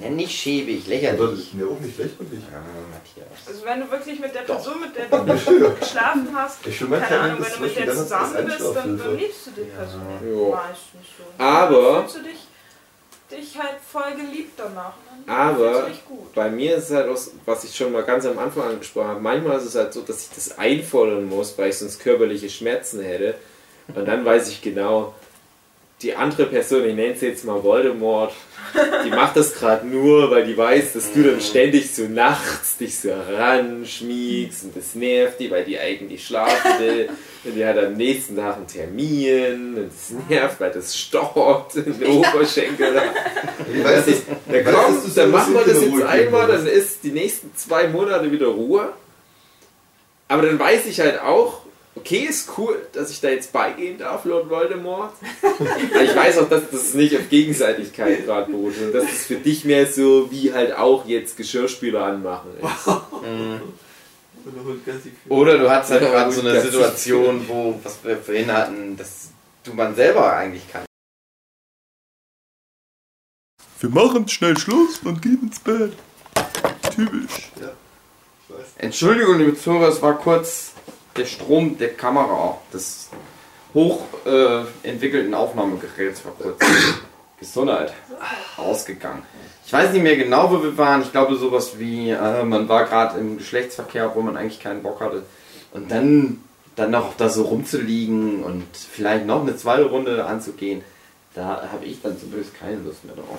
Ja, 0.00 0.10
nicht 0.10 0.30
schäbig, 0.38 0.86
lächerlich. 0.86 1.38
ist 1.40 1.54
mir 1.54 1.66
auch 1.66 1.80
nicht 1.80 1.96
lächerlich. 1.96 2.40
Ja, 2.52 2.60
Matthias. 2.92 3.48
Also 3.48 3.64
wenn 3.64 3.80
du 3.80 3.90
wirklich 3.90 4.20
mit 4.20 4.34
der. 4.34 4.40
Person, 4.40 4.74
mit 4.80 4.94
der 4.94 5.06
du 5.68 5.74
geschlafen 5.80 6.28
hast, 6.34 6.66
Ich 6.66 6.78
keine 6.78 7.20
Ahnung, 7.20 7.38
wenn 7.40 7.52
du 7.52 7.60
mit 7.60 7.76
der 7.76 7.94
zusammen 7.94 8.46
bist, 8.46 8.60
dann, 8.76 9.16
liebst 9.16 9.46
du 9.46 9.50
die 9.52 9.62
Person 9.62 10.02
Ja. 10.22 10.56
meistens 10.56 11.08
so. 11.16 11.42
Aber- 11.42 11.92
Dann 11.92 12.08
fühlst 12.08 12.16
du 12.16 12.22
dich, 12.22 12.46
dich 13.30 13.58
halt 13.58 13.76
voll 13.90 14.14
geliebt 14.14 14.52
danach. 14.58 14.92
und 15.10 15.26
Dann 15.26 15.36
Aber-. 15.36 15.90
Bei 16.34 16.50
mir 16.50 16.76
ist 16.76 16.90
es 16.90 16.96
halt 16.96 17.08
auch, 17.08 17.18
was 17.46 17.64
ich 17.64 17.74
schon 17.74 17.90
mal 17.92 18.02
ganz 18.04 18.24
am 18.26 18.38
Anfang 18.38 18.64
angesprochen 18.70 19.08
habe, 19.08 19.20
manchmal 19.20 19.56
ist 19.58 19.64
es 19.64 19.74
halt 19.74 19.92
so, 19.92 20.02
dass 20.02 20.24
ich 20.24 20.30
das 20.34 20.58
einfordern 20.58 21.26
muss, 21.28 21.56
weil 21.58 21.70
ich 21.70 21.78
sonst 21.78 21.98
körperliche 21.98 22.48
Schmerzen 22.50 23.00
hätte. 23.02 23.34
Und 23.94 24.06
dann 24.06 24.24
weiß 24.24 24.48
ich 24.50 24.60
genau, 24.60 25.14
die 26.02 26.14
andere 26.14 26.46
Person, 26.46 26.84
ich 26.84 26.94
nenne 26.94 27.16
sie 27.16 27.26
jetzt 27.26 27.44
mal 27.44 27.62
Voldemort, 27.62 28.32
die 29.04 29.10
macht 29.10 29.36
das 29.36 29.54
gerade 29.54 29.86
nur, 29.86 30.30
weil 30.30 30.46
die 30.46 30.56
weiß, 30.56 30.92
dass 30.92 31.12
du 31.12 31.22
dann 31.22 31.40
ständig 31.40 31.92
so 31.92 32.02
nachts 32.02 32.76
dich 32.76 32.98
so 33.00 33.10
ranschmiegst 33.12 34.64
und 34.64 34.76
das 34.76 34.94
nervt 34.94 35.40
die, 35.40 35.50
weil 35.50 35.64
die 35.64 35.78
eigentlich 35.78 36.26
schlafen 36.26 36.78
will. 36.78 37.08
Und 37.44 37.54
die 37.54 37.64
hat 37.64 37.78
am 37.78 37.94
nächsten 37.94 38.34
Tag 38.34 38.56
einen 38.56 38.66
Termin 38.66 39.76
und 39.76 39.86
das 39.86 40.12
nervt, 40.28 40.60
weil 40.60 40.72
das 40.72 40.98
stochert 40.98 41.76
in 41.76 41.98
den 41.98 42.08
Oberschenkel. 42.18 43.00
Ich 43.72 43.84
weiß 43.84 44.06
Weißt 44.06 44.08
du, 44.08 44.52
dass 44.52 44.74
kommt, 44.74 45.06
du 45.06 45.10
dann 45.14 45.30
machen 45.30 45.54
wir 45.54 45.64
das 45.64 45.80
jetzt 45.80 46.02
einmal, 46.02 46.48
dann 46.48 46.66
ist 46.66 47.04
die 47.04 47.12
nächsten 47.12 47.54
zwei 47.54 47.86
Monate 47.86 48.32
wieder 48.32 48.48
Ruhe. 48.48 48.92
Aber 50.26 50.42
dann 50.42 50.58
weiß 50.58 50.86
ich 50.86 50.98
halt 50.98 51.20
auch, 51.20 51.62
okay, 51.98 52.26
ist 52.28 52.50
cool, 52.56 52.86
dass 52.92 53.10
ich 53.10 53.20
da 53.20 53.28
jetzt 53.28 53.52
beigehen 53.52 53.98
darf, 53.98 54.24
Lord 54.24 54.48
Voldemort. 54.48 55.12
Aber 55.42 56.02
ich 56.02 56.14
weiß 56.14 56.38
auch, 56.38 56.48
dass 56.48 56.70
das 56.70 56.94
nicht 56.94 57.16
auf 57.16 57.28
Gegenseitigkeit 57.28 58.24
gerade 58.24 58.50
beruht 58.50 58.74
und 58.78 58.92
dass 58.92 59.04
es 59.04 59.26
für 59.26 59.36
dich 59.36 59.64
mehr 59.64 59.86
so 59.86 60.30
wie 60.30 60.52
halt 60.52 60.76
auch 60.76 61.06
jetzt 61.06 61.36
Geschirrspüler 61.36 62.04
anmachen 62.04 62.50
ist. 62.60 62.84
Für. 65.24 65.32
Oder 65.32 65.58
du 65.58 65.68
hast 65.68 65.90
halt 65.90 66.02
Ja, 66.02 66.10
gerade 66.10 66.32
so 66.32 66.40
eine 66.40 66.60
Situation, 66.60 67.46
wo, 67.48 67.78
was 67.82 67.98
wir 68.02 68.16
vorhin 68.16 68.50
hatten, 68.50 68.96
dass 68.96 69.30
du 69.64 69.74
man 69.74 69.94
selber 69.94 70.32
eigentlich 70.32 70.70
kann. 70.72 70.84
Wir 73.80 73.90
machen 73.90 74.26
schnell 74.28 74.56
Schluss 74.56 75.00
und 75.04 75.20
gehen 75.20 75.40
ins 75.42 75.60
Bett. 75.60 75.92
Typisch. 76.94 77.50
ich 77.56 77.62
weiß. 78.54 78.66
Entschuldigung, 78.78 79.38
liebe 79.38 79.56
Zuhörer, 79.56 79.88
es 79.88 80.00
war 80.00 80.16
kurz 80.18 80.72
der 81.18 81.26
Strom 81.26 81.76
der 81.78 81.94
Kamera 81.94 82.58
des 82.72 83.10
hoch 83.74 84.02
äh, 84.24 84.62
entwickelten 84.82 85.34
Aufnahmegeräts 85.34 86.24
war 86.24 86.32
kurz 86.32 86.58
Gesundheit 87.38 87.92
ausgegangen. 88.56 89.22
Ich 89.66 89.72
weiß 89.72 89.92
nicht 89.92 90.02
mehr 90.02 90.16
genau, 90.16 90.50
wo 90.50 90.62
wir 90.62 90.76
waren. 90.78 91.02
Ich 91.02 91.12
glaube 91.12 91.36
sowas 91.36 91.78
wie, 91.78 92.10
äh, 92.10 92.44
man 92.44 92.68
war 92.68 92.84
gerade 92.86 93.18
im 93.18 93.38
Geschlechtsverkehr, 93.38 94.12
wo 94.14 94.22
man 94.22 94.36
eigentlich 94.36 94.60
keinen 94.60 94.82
Bock 94.82 95.00
hatte. 95.00 95.24
Und 95.72 95.90
dann, 95.90 96.42
dann 96.74 96.90
noch 96.90 97.16
da 97.16 97.28
so 97.28 97.42
rumzuliegen 97.44 98.42
und 98.42 98.64
vielleicht 98.74 99.26
noch 99.26 99.42
eine 99.42 99.56
zweite 99.56 99.84
Runde 99.84 100.24
anzugehen, 100.24 100.82
da 101.34 101.68
habe 101.70 101.84
ich 101.84 102.00
dann 102.02 102.18
zumindest 102.18 102.58
keine 102.58 102.76
Lust 102.76 103.04
mehr 103.04 103.14
drauf. 103.14 103.38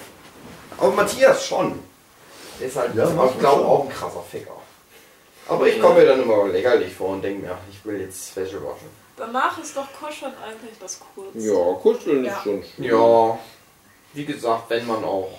Aber 0.77 0.91
Matthias 0.91 1.45
schon. 1.45 1.80
Der 2.60 2.68
ist 2.68 2.77
halt, 2.77 2.93
Ja, 2.95 3.06
ich 3.06 3.39
glaube, 3.39 3.65
auch 3.65 3.85
ein 3.85 3.89
krasser 3.89 4.23
Ficker. 4.30 4.59
Aber 5.50 5.68
ich 5.68 5.82
komme 5.82 5.96
mir 6.00 6.06
dann 6.06 6.22
immer 6.22 6.48
lächerlich 6.48 6.94
vor 6.94 7.10
und 7.10 7.24
denke 7.24 7.46
mir, 7.46 7.52
ach, 7.54 7.64
ich 7.72 7.84
will 7.86 8.00
jetzt 8.02 8.36
Wäsche 8.36 8.64
waschen. 8.64 8.88
Danach 9.18 9.58
ist 9.62 9.76
doch 9.76 9.88
Kuscheln 10.00 10.32
eigentlich 10.46 10.78
das 10.80 11.00
Coolste. 11.16 11.40
Ja, 11.40 11.74
kuscheln 11.82 12.24
Ja. 12.26 12.38
ist 12.38 12.44
schon 12.44 12.64
schön. 12.64 12.86
Ja, 12.86 13.38
wie 14.14 14.26
gesagt, 14.26 14.70
wenn 14.70 14.88
man 14.88 15.04
auch 15.04 15.30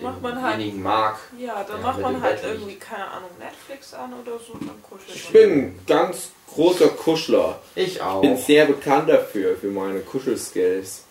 Macht 0.00 0.20
man 0.22 0.40
halt- 0.42 0.54
denjenigen 0.54 0.82
mag. 0.82 1.18
Ja, 1.38 1.64
dann 1.64 1.78
Ja, 1.80 1.82
macht 1.86 1.96
mit 1.96 2.02
man 2.04 2.14
dem 2.14 2.22
halt 2.22 2.36
Bett 2.42 2.44
liegt. 2.50 2.54
irgendwie, 2.60 2.76
keine 2.78 3.08
Ahnung, 3.10 3.30
Netflix 3.38 3.94
an 3.94 4.12
oder 4.22 4.38
so, 4.38 4.52
dann 4.54 4.82
kuschelt 4.82 5.14
Ich 5.16 5.24
man. 5.24 5.32
bin 5.32 5.50
ein 5.52 5.80
ganz 5.86 6.30
großer 6.52 6.88
Kuschler. 6.88 7.58
Ich 7.74 8.00
auch. 8.02 8.22
Ich 8.22 8.28
bin 8.28 8.36
sehr 8.36 8.66
bekannt 8.66 9.08
dafür, 9.08 9.56
für 9.56 9.68
meine 9.68 10.00
Kuschelskills. 10.00 11.02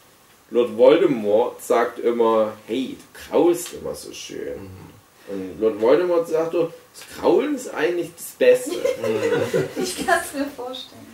Lord 0.50 0.78
Voldemort 0.78 1.62
sagt 1.64 2.00
immer, 2.00 2.54
hey, 2.68 2.98
du 3.00 3.20
kraulst 3.32 3.74
immer 3.74 3.96
so 3.96 4.12
schön. 4.14 4.62
Mhm. 4.64 4.70
Und 5.30 5.62
Lord 5.62 5.82
Voldemort 5.82 6.28
sagt 6.28 6.54
doch, 6.54 6.72
das 6.94 7.18
Kraulen 7.18 7.56
ist 7.56 7.74
eigentlich 7.74 8.11
das 8.15 8.26
Beste. 8.38 8.72
ich 9.76 10.06
kann 10.06 10.20
es 10.24 10.34
mir 10.38 10.45
vorstellen. 10.56 11.07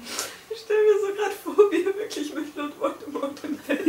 Ich 0.50 0.60
stelle 0.60 0.80
mir 0.82 1.00
so 1.00 1.14
gerade 1.14 1.36
vor, 1.44 1.72
wie 1.72 1.86
er 1.86 1.96
wirklich 1.96 2.34
mit 2.34 2.56
Lord 2.56 2.80
Voldemort 2.80 3.40
im 3.44 3.58
Bett 3.58 3.80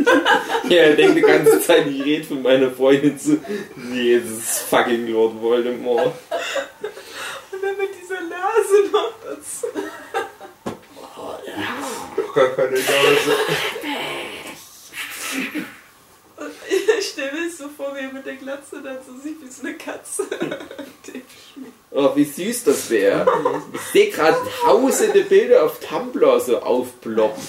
ja, 0.69 0.83
er 0.83 0.95
denkt 0.95 1.17
die 1.17 1.21
ganze 1.21 1.59
Zeit, 1.61 1.87
ich 1.87 2.03
rede 2.03 2.23
von 2.23 2.41
meiner 2.41 2.71
Freundin 2.71 3.19
zu. 3.19 3.39
Nee, 3.75 4.15
ist 4.15 4.59
fucking 4.69 5.07
Lord 5.07 5.41
Voldemort. 5.41 6.13
und 7.51 7.63
dann 7.63 7.77
mit 7.77 7.89
dieser 8.01 8.21
Nase 8.21 8.89
noch 8.91 9.13
dazu. 9.23 9.67
gar 12.33 12.49
keine 12.49 12.77
Nase. 12.77 13.35
Und 16.41 16.51
ich 16.99 17.07
stelle 17.09 17.31
mir 17.33 17.49
so 17.51 17.67
vor, 17.69 17.95
wie 17.95 17.99
er 18.05 18.11
mit 18.13 18.25
der 18.25 18.35
Glatze 18.35 18.81
dann 18.81 18.97
so 19.05 19.13
sieht 19.21 19.41
wie 19.41 19.49
so 19.49 19.61
eine 19.65 19.75
Katze. 19.77 20.23
Oh, 21.93 22.15
wie 22.15 22.23
süß 22.23 22.63
das 22.63 22.89
wäre. 22.89 23.27
Ich 23.73 23.81
sehe 23.91 24.09
gerade 24.11 24.37
tausende 24.63 25.25
Bilder 25.25 25.65
auf 25.65 25.77
Tumblr 25.81 26.39
so 26.39 26.59
aufploppen. 26.61 27.43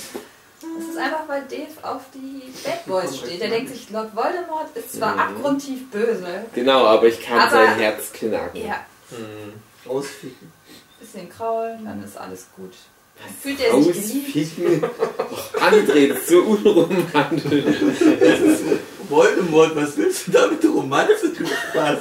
Das 0.61 0.89
ist 0.89 0.99
einfach, 0.99 1.29
weil 1.29 1.43
Dave 1.43 1.69
auf 1.83 2.01
die 2.13 2.53
Bad 2.65 2.85
Boys 2.87 3.19
steht. 3.19 3.41
Der 3.41 3.51
denkt 3.51 3.71
sich, 3.71 3.89
Lord 3.91 4.17
Voldemort 4.17 4.77
ist 4.77 4.95
zwar 4.95 5.17
abgrundtief 5.17 5.89
böse. 5.93 6.45
Genau, 6.57 6.85
aber 6.87 7.07
ich 7.07 7.23
kann 7.23 7.39
Aber- 7.39 7.51
sein 7.53 7.77
Herz 7.79 8.13
knacken. 8.13 8.67
Ja, 8.67 8.85
Ausficken. 9.89 10.53
bisschen 10.99 11.29
kraulen, 11.31 11.85
dann 11.85 12.03
ist 12.03 12.17
alles 12.19 12.49
gut. 12.57 12.73
Fühlt 13.43 13.61
er 13.61 13.83
sich. 13.83 14.27
Ausficken. 14.27 14.85
Och, 15.31 15.55
André, 15.61 16.09
das 16.09 16.19
ist 16.19 16.29
so 16.29 16.43
unromantisch. 16.43 17.77
Voldemort, 19.09 19.75
was 19.77 19.97
willst 19.97 20.29
du 20.29 20.31
damit 20.33 20.65
Romanze, 20.65 21.31
du 21.31 21.47
Spaß? 21.47 21.99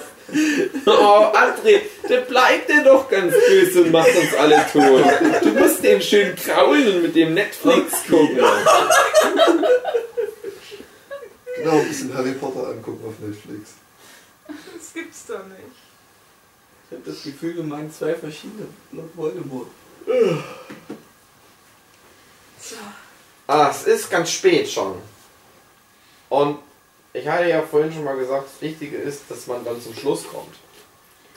Oh, 0.85 1.25
André, 1.33 1.81
der 2.07 2.21
bleibt 2.21 2.69
dir 2.69 2.83
doch 2.83 3.09
ganz 3.09 3.33
böse 3.47 3.81
und 3.83 3.91
macht 3.91 4.15
uns 4.15 4.33
alle 4.39 4.65
tot. 4.71 5.03
Du 5.43 5.49
musst 5.49 5.83
den 5.83 6.01
schön 6.01 6.35
kraulen 6.35 6.95
und 6.95 7.01
mit 7.03 7.15
dem 7.15 7.33
Netflix 7.33 8.05
gucken. 8.09 8.39
Genau, 11.57 11.77
ein 11.79 11.87
bisschen 11.87 12.13
Harry 12.13 12.31
Potter 12.31 12.69
angucken 12.69 13.03
auf 13.07 13.19
Netflix. 13.19 13.71
Das 14.47 14.93
gibt's 14.93 15.25
doch 15.27 15.45
nicht. 15.47 15.75
Ich 16.89 16.97
habe 16.97 17.03
das 17.05 17.23
Gefühl, 17.23 17.55
wir 17.57 17.63
meinen 17.63 17.91
zwei 17.91 18.13
verschiedene 18.15 18.67
Lord 18.91 19.33
Ah, 23.47 23.69
es 23.71 23.83
ist 23.83 24.09
ganz 24.09 24.31
spät 24.31 24.69
schon. 24.69 24.95
Und 26.29 26.59
ich 27.13 27.27
hatte 27.27 27.49
ja 27.49 27.61
vorhin 27.61 27.91
schon 27.91 28.03
mal 28.05 28.15
gesagt, 28.15 28.45
das 28.45 28.61
Wichtige 28.61 28.97
ist, 28.97 29.23
dass 29.29 29.47
man 29.47 29.65
dann 29.65 29.81
zum 29.81 29.93
Schluss 29.93 30.23
kommt. 30.27 30.55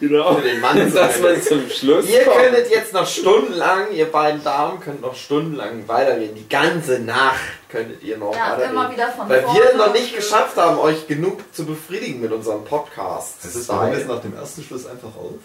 Genau. 0.00 0.34
Für 0.34 0.42
den 0.42 0.60
Mann 0.60 0.92
Dass 0.94 1.20
man 1.20 1.40
zum 1.40 1.68
Schluss 1.70 2.06
Ihr 2.08 2.24
kommt. 2.24 2.36
könntet 2.36 2.70
jetzt 2.70 2.92
noch 2.92 3.06
stundenlang, 3.06 3.92
ihr 3.92 4.10
beiden 4.10 4.42
Damen 4.42 4.80
könnt 4.80 5.00
noch 5.00 5.14
stundenlang 5.14 5.86
weiterreden. 5.86 6.34
Die 6.34 6.48
ganze 6.48 6.98
Nacht 6.98 7.38
könntet 7.68 8.02
ihr 8.02 8.18
noch 8.18 8.34
Ja, 8.34 8.52
weiterreden. 8.52 8.70
immer 8.72 8.90
wieder 8.92 9.08
von 9.12 9.28
Weil 9.28 9.42
vorne. 9.42 9.60
wir 9.60 9.74
noch 9.76 9.92
nicht 9.92 10.14
geschafft 10.14 10.56
haben, 10.56 10.78
euch 10.78 11.06
genug 11.06 11.40
zu 11.54 11.64
befriedigen 11.64 12.20
mit 12.20 12.32
unserem 12.32 12.64
Podcast. 12.64 13.36
Das 13.44 13.54
ist, 13.54 13.70
jetzt 13.70 14.08
nach 14.08 14.20
dem 14.20 14.34
ersten 14.36 14.64
Schluss 14.64 14.84
einfach 14.86 15.14
auf. 15.16 15.38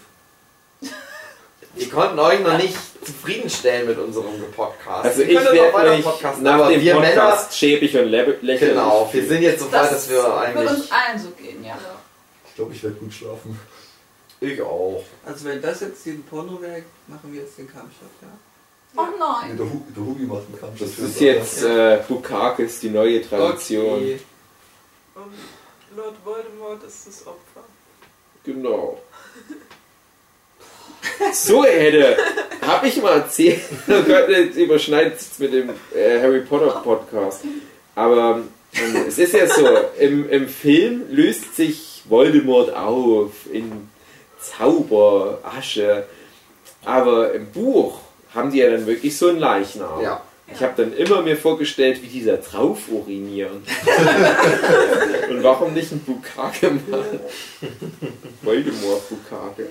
Wir 1.74 1.88
konnten 1.88 2.18
euch 2.18 2.40
noch 2.40 2.56
nicht 2.58 2.74
zufriedenstellen 3.04 3.86
mit 3.88 3.98
unserem 3.98 4.26
Podcast. 4.54 5.04
Also 5.04 5.22
Ihr 5.22 5.28
ich 5.30 5.36
könntet 5.36 5.54
noch 5.54 5.62
weiter 5.72 5.76
werde 5.84 5.96
mich 5.96 6.04
podcasten, 6.04 6.42
nach 6.44 6.54
aber 6.54 6.68
dem 6.70 6.80
wir 6.80 6.94
Podcast 6.96 7.56
schäbig 7.56 7.96
und 7.96 8.08
lä- 8.08 8.36
lächerlich. 8.42 8.60
Genau, 8.74 9.08
wir 9.12 9.26
sind 9.26 9.42
jetzt 9.42 9.60
so 9.60 9.66
weit, 9.72 9.82
Das 9.82 9.90
dass 9.90 10.10
wir 10.10 10.16
wird 10.16 10.26
eigentlich. 10.38 10.70
uns 10.70 10.90
allen 10.92 11.18
so 11.18 11.30
gehen, 11.30 11.64
ja. 11.64 11.78
Ich 12.48 12.54
glaube, 12.56 12.74
ich 12.74 12.82
werde 12.82 12.96
gut 12.96 13.12
schlafen. 13.12 13.58
Ich 14.40 14.60
auch. 14.62 15.04
Also 15.24 15.44
wenn 15.44 15.62
das 15.62 15.80
jetzt 15.80 16.02
hier 16.02 16.14
ein 16.14 16.22
Porno 16.24 16.60
wäre, 16.60 16.82
machen 17.06 17.32
wir 17.32 17.42
jetzt 17.42 17.56
den 17.58 17.68
Kampfshot, 17.70 18.08
ja? 18.22 18.28
Oh 18.96 19.02
Nee, 19.02 19.18
nein. 19.18 19.56
der, 19.56 19.66
Hu 19.66 19.82
der 19.96 20.02
Hubi 20.04 20.24
macht 20.24 20.42
einen 20.48 20.58
Kampf. 20.58 20.78
Das 20.80 20.98
ist 20.98 21.20
jetzt 21.20 21.62
äh, 21.62 22.00
Bukakis, 22.08 22.80
die 22.80 22.90
neue 22.90 23.22
Tradition. 23.22 23.94
Okay. 23.98 24.20
Und 25.14 25.96
Lord 25.96 26.16
Voldemort 26.24 26.82
ist 26.82 27.06
das 27.06 27.26
Opfer. 27.26 27.62
Genau. 28.44 29.00
so 31.32 31.64
hätte, 31.64 32.16
habe 32.62 32.88
ich 32.88 33.00
mal 33.02 33.18
erzählt, 33.18 33.60
oh 33.88 34.30
jetzt 34.30 34.56
überschneidet 34.56 35.20
es 35.20 35.38
mit 35.38 35.52
dem 35.52 35.70
äh, 35.94 36.20
Harry 36.20 36.40
Potter 36.40 36.80
Podcast. 36.82 37.42
Aber 37.94 38.42
ähm, 38.74 39.04
es 39.06 39.18
ist 39.18 39.34
ja 39.34 39.46
so, 39.46 39.66
im, 39.98 40.28
im 40.28 40.48
Film 40.48 41.02
löst 41.10 41.56
sich 41.56 42.02
Voldemort 42.08 42.74
auf 42.74 43.32
in 43.52 43.88
Zauberasche. 44.40 46.04
Aber 46.84 47.34
im 47.34 47.50
Buch 47.50 48.00
haben 48.34 48.50
die 48.50 48.58
ja 48.58 48.70
dann 48.70 48.86
wirklich 48.86 49.16
so 49.16 49.28
einen 49.28 49.38
Leichnam. 49.38 50.02
Ja. 50.02 50.22
Ich 50.52 50.60
habe 50.62 50.72
dann 50.82 50.92
immer 50.96 51.22
mir 51.22 51.36
vorgestellt, 51.36 52.02
wie 52.02 52.08
dieser 52.08 52.38
drauf 52.38 52.88
urinieren. 52.88 53.62
Und 55.30 55.42
warum 55.44 55.74
nicht 55.74 55.92
ein 55.92 56.00
Bukake 56.00 56.70
machen? 56.70 57.20
Voldemort 58.42 59.08
Bukake. 59.08 59.68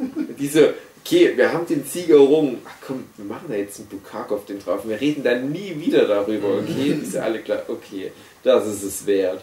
Diese, 0.38 0.74
okay, 1.04 1.36
wir 1.36 1.52
haben 1.52 1.66
den 1.66 1.84
Sieger 1.84 2.18
rum. 2.18 2.58
Ach 2.64 2.86
komm, 2.86 3.04
wir 3.16 3.24
machen 3.24 3.46
da 3.48 3.54
jetzt 3.54 3.78
einen 3.78 3.88
Bukake 3.88 4.34
auf 4.34 4.44
den 4.46 4.58
drauf. 4.58 4.80
Wir 4.84 5.00
reden 5.00 5.22
dann 5.22 5.50
nie 5.50 5.78
wieder 5.78 6.06
darüber, 6.06 6.58
okay? 6.58 6.98
Ist 7.02 7.14
ja 7.14 7.22
alle 7.22 7.40
klar, 7.40 7.62
okay, 7.68 8.12
das 8.42 8.66
ist 8.66 8.82
es 8.82 9.06
wert. 9.06 9.42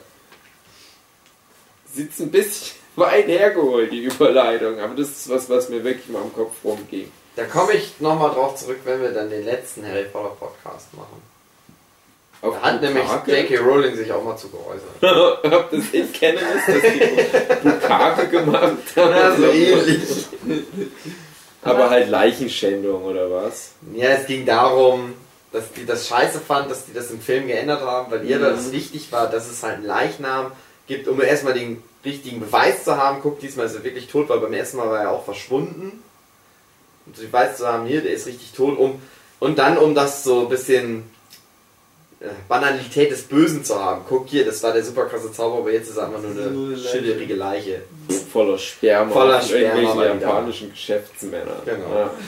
Sitzt 1.93 2.19
ein 2.21 2.31
bisschen 2.31 2.77
weit 2.95 3.27
hergeholt, 3.27 3.91
die 3.91 4.03
Überleitung, 4.03 4.79
aber 4.79 4.95
das 4.95 5.09
ist 5.09 5.29
was, 5.29 5.49
was 5.49 5.69
mir 5.69 5.83
wirklich 5.83 6.09
mal 6.09 6.23
im 6.23 6.33
Kopf 6.33 6.55
rumging. 6.63 7.11
Da 7.35 7.45
komme 7.45 7.73
ich 7.73 7.99
nochmal 7.99 8.31
drauf 8.31 8.55
zurück, 8.55 8.79
wenn 8.85 9.01
wir 9.01 9.11
dann 9.11 9.29
den 9.29 9.45
letzten 9.45 9.85
Harry 9.85 10.05
Potter 10.05 10.35
Podcast 10.39 10.91
machen. 10.95 11.21
Auf 12.41 12.55
Da 12.55 12.61
hat 12.61 12.81
nämlich? 12.81 13.03
J.K. 13.25 13.57
Rowling 13.57 13.95
sich 13.95 14.11
auch 14.11 14.23
mal 14.23 14.37
zu 14.37 14.49
geäußert. 14.49 15.43
Ob 15.53 15.71
das 15.71 15.83
ich 15.91 16.13
kenne, 16.13 16.39
ist, 16.39 16.67
dass 16.67 16.81
die 16.81 17.67
Bukake 17.67 18.27
gemacht 18.27 18.77
haben. 18.95 19.11
Ja, 19.11 19.35
so 19.35 19.43
ähnlich. 19.45 20.27
Aber 21.63 21.89
halt 21.89 22.09
Leichenschändung 22.09 23.03
oder 23.03 23.29
was? 23.31 23.71
Ja, 23.93 24.09
es 24.09 24.27
ging 24.27 24.45
darum, 24.45 25.13
dass 25.51 25.71
die 25.73 25.85
das 25.85 26.07
scheiße 26.07 26.39
fand, 26.39 26.69
dass 26.69 26.85
die 26.85 26.93
das 26.93 27.11
im 27.11 27.19
Film 27.19 27.47
geändert 27.47 27.81
haben, 27.81 28.11
weil 28.11 28.25
ihr 28.25 28.39
das 28.39 28.71
wichtig 28.71 29.11
war, 29.11 29.29
dass 29.29 29.49
es 29.49 29.63
halt 29.63 29.77
einen 29.77 29.85
Leichnam 29.85 30.51
gibt, 30.87 31.07
um 31.07 31.19
erstmal 31.21 31.53
den 31.53 31.83
richtigen 32.05 32.39
Beweis 32.39 32.83
zu 32.83 32.95
haben. 32.97 33.19
Guck, 33.21 33.39
diesmal 33.39 33.65
ist 33.65 33.75
er 33.75 33.83
wirklich 33.83 34.07
tot, 34.07 34.29
weil 34.29 34.39
beim 34.39 34.53
ersten 34.53 34.77
Mal 34.77 34.89
war 34.89 35.01
er 35.01 35.11
auch 35.11 35.25
verschwunden. 35.25 36.03
Um 37.05 37.13
den 37.13 37.25
Beweis 37.25 37.57
zu 37.57 37.67
haben, 37.67 37.85
hier, 37.87 38.01
der 38.01 38.11
ist 38.11 38.27
richtig 38.27 38.53
tot, 38.53 38.77
um 38.77 39.01
und 39.39 39.59
dann 39.59 39.77
um 39.77 39.93
das 39.93 40.23
so 40.23 40.41
ein 40.41 40.49
bisschen 40.49 41.03
Banalität 42.47 43.11
des 43.11 43.23
Bösen 43.23 43.63
zu 43.63 43.79
haben. 43.79 44.01
Guck 44.09 44.27
hier, 44.27 44.43
das 44.45 44.63
war 44.63 44.73
der 44.73 44.83
super 44.83 45.05
krasse 45.05 45.31
Zauber, 45.31 45.59
aber 45.59 45.71
jetzt 45.71 45.89
ist 45.89 45.97
er 45.97 46.05
einfach 46.07 46.21
nur 46.21 46.31
Nur 46.31 46.41
eine 46.45 46.49
eine 46.57 46.75
Leiche. 46.75 46.89
schillerige 46.89 47.35
Leiche. 47.35 47.81
Voller 48.33 48.57
Sperma. 48.57 49.11
Voller 49.13 49.39
von 49.39 49.49
Sperma 49.49 49.65
Irgendwelche 49.79 49.95
mal 49.95 50.15
wieder. 50.15 50.27
japanischen 50.27 50.69
Geschäftsmänner. 50.71 51.61
Genau. 51.65 51.89
Ja. 51.95 52.09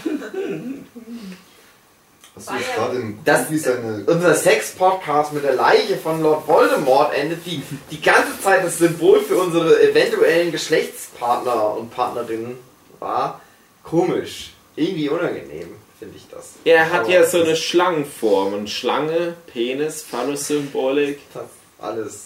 Hast 2.35 2.49
du 2.49 2.53
jetzt 2.53 2.75
gerade 2.75 2.95
im 2.97 3.19
Das- 3.25 3.49
seine. 3.49 4.03
Unser 4.05 4.33
Sex-Podcast 4.35 5.33
mit 5.33 5.43
der 5.43 5.55
Leiche 5.55 5.97
von 5.97 6.21
Lord 6.21 6.47
Voldemort 6.47 7.13
endet, 7.13 7.45
die 7.45 7.61
die 7.91 8.01
ganze 8.01 8.39
Zeit 8.41 8.63
das 8.63 8.77
Symbol 8.77 9.19
für 9.21 9.35
unsere 9.37 9.81
eventuellen 9.81 10.51
Geschlechtspartner 10.51 11.75
und 11.75 11.89
Partnerinnen 11.91 12.55
war. 12.99 13.41
Komisch. 13.83 14.53
Irgendwie 14.75 15.09
unangenehm, 15.09 15.75
finde 15.99 16.17
ich 16.17 16.27
das. 16.31 16.53
Er 16.63 16.91
hat 16.91 17.07
ja 17.07 17.25
so 17.25 17.41
eine 17.41 17.55
Schlangenform. 17.55 18.53
Und 18.53 18.69
Schlange, 18.69 19.35
Penis, 19.47 20.01
Phallus-Symbolik. 20.01 21.19
Das 21.33 21.45
alles. 21.79 22.25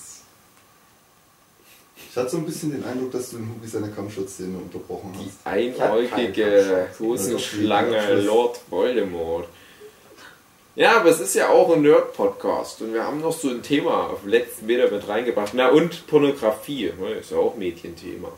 Ich 2.10 2.16
hatte 2.16 2.30
so 2.30 2.38
ein 2.38 2.46
bisschen 2.46 2.72
den 2.72 2.84
Eindruck, 2.86 3.12
dass 3.12 3.32
du 3.32 3.38
im 3.38 3.50
Hubi 3.50 3.68
seine 3.68 3.90
Kampfschutzszene 3.90 4.56
unterbrochen 4.58 5.14
Die 5.20 5.26
hast. 5.26 5.48
einäugige 5.48 6.90
Ja, 6.92 7.00
Hosenschlange 7.00 8.22
Lord 8.22 8.62
Voldemort. 8.70 9.48
Ja, 10.76 10.98
aber 10.98 11.10
es 11.10 11.20
ist 11.20 11.36
ja 11.36 11.50
auch 11.50 11.72
ein 11.74 11.82
Nerd-Podcast 11.84 12.82
und 12.82 12.94
wir 12.94 13.04
haben 13.04 13.22
noch 13.22 13.34
so 13.34 13.50
ein 13.50 13.62
Thema 13.62 14.10
auf 14.10 14.22
dem 14.22 14.30
letzten 14.30 14.66
Meter 14.66 14.90
mit 14.92 15.08
reingebracht. 15.08 15.54
Na 15.54 15.70
und 15.70 16.08
Pornografie, 16.08 16.92
ne, 17.00 17.12
ist 17.14 17.32
ja 17.32 17.38
auch 17.38 17.56
Mädchenthema. 17.56 18.32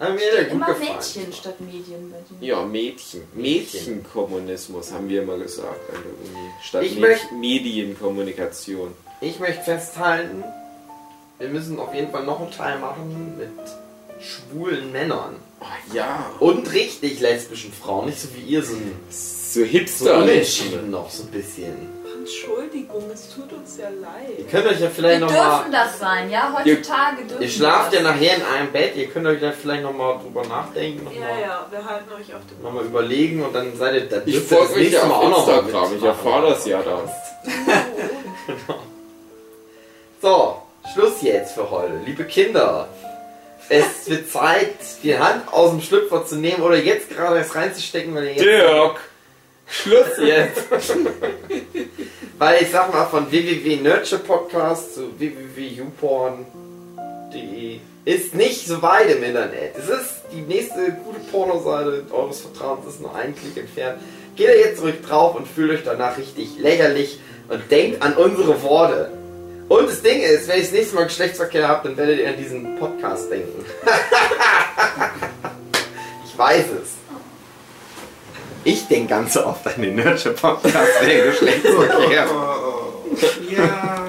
Hat 0.00 0.14
mir 0.14 0.30
der 0.32 0.44
gut 0.44 0.52
Immer 0.54 0.66
gefallen. 0.74 0.96
Mädchen 0.98 1.32
statt 1.32 1.60
Medien 1.60 2.10
bei 2.10 2.18
dir. 2.40 2.46
Ja, 2.48 2.64
Mädchen. 2.64 3.22
Mädchen. 3.34 3.80
Mädchenkommunismus 3.98 4.92
haben 4.92 5.08
wir 5.08 5.22
immer 5.22 5.38
gesagt 5.38 5.88
an 5.90 6.02
der 6.02 6.40
Uni. 6.40 6.50
Statt 6.62 6.82
Ich 6.84 6.98
möcht- 6.98 7.30
Medienkommunikation. 7.32 8.92
Ich 9.20 9.38
möchte 9.38 9.62
festhalten, 9.62 10.42
wir 11.38 11.48
müssen 11.48 11.78
auf 11.78 11.94
jeden 11.94 12.10
Fall 12.10 12.24
noch 12.24 12.40
einen 12.40 12.50
Teil 12.50 12.78
machen 12.78 13.34
mit 13.38 13.50
schwulen 14.20 14.90
Männern. 14.92 15.36
Oh, 15.60 15.94
ja, 15.94 16.30
Und 16.40 16.72
richtig 16.72 17.20
lesbischen 17.20 17.72
Frauen, 17.72 18.06
nicht 18.06 18.20
so 18.20 18.28
wie 18.34 18.40
ihr 18.42 18.62
so, 18.62 18.74
ein- 18.74 18.92
so 19.10 19.60
so 19.60 19.66
hipster 19.66 20.18
unentschieden 20.18 20.90
noch 20.90 21.08
so 21.10 21.22
ein 21.22 21.28
bisschen. 21.30 21.93
Entschuldigung, 22.24 23.02
es 23.12 23.34
tut 23.34 23.52
uns 23.52 23.76
ja 23.76 23.90
Ihr 23.90 24.00
leid. 24.00 24.50
könnt 24.50 24.66
euch 24.66 24.72
ja 24.80 24.80
Wir 24.80 24.90
vielleicht 24.90 25.20
noch 25.20 25.30
mal 25.30 25.58
dürfen 25.58 25.72
das 25.72 25.98
sein, 25.98 26.30
ja? 26.30 26.54
Heutzutage 26.56 27.24
dürfen 27.28 27.42
Ihr 27.42 27.48
schlaft 27.50 27.92
ja 27.92 27.98
wir 28.00 28.04
das. 28.08 28.14
nachher 28.14 28.36
in 28.36 28.42
einem 28.42 28.72
Bett, 28.72 28.96
ihr 28.96 29.08
könnt 29.08 29.26
euch 29.26 29.40
dann 29.40 29.52
vielleicht 29.52 29.82
nochmal 29.82 30.18
drüber 30.22 30.42
nachdenken, 30.46 31.06
Ja, 31.06 31.20
nochmal 31.20 31.40
ja, 31.42 31.66
wir 31.70 31.84
halten 31.84 32.12
euch 32.12 32.34
auf 32.34 32.40
dem 32.50 32.62
noch 32.62 32.72
mal 32.72 32.84
überlegen 32.84 33.42
und 33.44 33.54
dann 33.54 33.76
seid 33.76 33.94
ihr 33.94 34.08
dann 34.08 34.22
Ich 34.24 34.34
ihr 34.36 34.40
folge 34.40 34.74
nächste 34.78 34.96
ja 34.96 35.04
Mal 35.04 35.14
auch 35.14 35.28
noch 35.30 35.46
mal 35.46 35.58
Instagram, 35.58 35.96
ich 35.98 36.02
erfahre 36.02 36.48
das 36.50 36.66
ja 36.66 36.82
dann. 36.82 37.10
So, 40.22 40.62
Schluss 40.94 41.20
jetzt 41.20 41.52
für 41.52 41.70
heute. 41.70 41.98
Liebe 42.06 42.24
Kinder, 42.24 42.88
es 43.68 44.08
wird 44.08 44.30
Zeit, 44.30 44.74
die 45.02 45.18
Hand 45.18 45.52
aus 45.52 45.70
dem 45.70 45.82
Schlüpfer 45.82 46.24
zu 46.24 46.36
nehmen 46.36 46.62
oder 46.62 46.76
jetzt 46.76 47.10
gerade 47.10 47.36
erst 47.38 47.54
reinzustecken, 47.54 48.14
weil 48.14 48.24
ihr 48.24 48.30
jetzt... 48.30 48.42
Dirk! 48.44 49.00
Schluss 49.66 50.18
jetzt! 50.18 50.64
Weil 52.38 52.62
ich 52.62 52.70
sag 52.70 52.92
mal, 52.92 53.06
von 53.06 53.30
www.nurture-podcast 53.30 54.94
zu 54.94 55.18
www.youporn.de 55.18 57.80
ist 58.04 58.34
nicht 58.34 58.66
so 58.66 58.82
weit 58.82 59.10
im 59.10 59.22
Internet. 59.22 59.76
Es 59.78 59.88
ist 59.88 60.24
die 60.32 60.42
nächste 60.42 60.92
gute 61.04 61.20
Pornoseite 61.30 62.04
eures 62.10 62.40
Vertrauens, 62.40 62.86
ist 62.86 63.00
nur 63.00 63.14
ein 63.14 63.34
Klick 63.34 63.56
entfernt. 63.56 64.02
Geht 64.36 64.48
da 64.48 64.52
jetzt 64.52 64.82
ruhig 64.82 65.00
drauf 65.00 65.36
und 65.36 65.48
fühlt 65.48 65.70
euch 65.70 65.84
danach 65.84 66.18
richtig 66.18 66.58
lächerlich 66.58 67.18
und 67.48 67.70
denkt 67.70 68.02
an 68.02 68.14
unsere 68.14 68.62
Worte. 68.62 69.10
Und 69.68 69.88
das 69.88 70.02
Ding 70.02 70.20
ist, 70.20 70.48
wenn 70.48 70.58
ich 70.58 70.64
das 70.64 70.72
nächste 70.72 70.96
Mal 70.96 71.04
Geschlechtsverkehr 71.04 71.68
habt, 71.68 71.86
dann 71.86 71.96
werdet 71.96 72.18
ihr 72.18 72.28
an 72.28 72.36
diesen 72.36 72.78
Podcast 72.78 73.30
denken. 73.30 73.64
ich 76.26 76.38
weiß 76.38 76.66
es. 76.82 77.03
Ich 78.64 78.86
denke 78.88 79.08
ganz 79.10 79.34
so 79.34 79.44
oft 79.44 79.66
an 79.66 79.82
den 79.82 79.96
Nurture-Podcast 79.96 81.06
wegen 81.06 81.24
Geschlechtsverkehr. 81.24 82.26
Ja. 83.50 84.04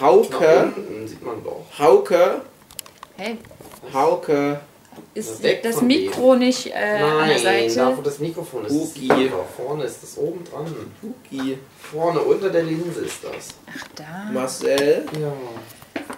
Hauke, 0.00 0.72
unten 0.76 1.06
sieht 1.08 1.24
man 1.24 1.42
doch. 1.44 1.64
Hauke, 1.78 2.42
Hey, 3.16 3.38
Hauke, 3.92 4.60
ist 5.14 5.42
Weg 5.42 5.62
das 5.62 5.80
Mikro 5.80 6.34
nicht 6.34 6.66
äh, 6.66 6.72
an 6.72 7.28
der 7.28 7.42
Nein, 7.42 7.74
da 7.74 7.86
wo 7.86 7.90
Seite? 7.90 8.02
das 8.04 8.18
Mikrofon 8.18 8.64
ist, 8.66 8.72
Uki. 8.72 9.08
doch. 9.08 9.46
Vorne 9.56 9.84
ist 9.84 10.02
das 10.02 10.18
oben 10.18 10.42
dran. 10.44 10.66
Huki, 11.02 11.58
Vorne 11.78 12.20
unter 12.20 12.50
der 12.50 12.64
Linse 12.64 13.00
ist 13.02 13.22
das. 13.22 13.48
Ach, 13.66 13.88
da. 13.94 14.30
Marcel. 14.32 15.06
Ja. 15.20 15.32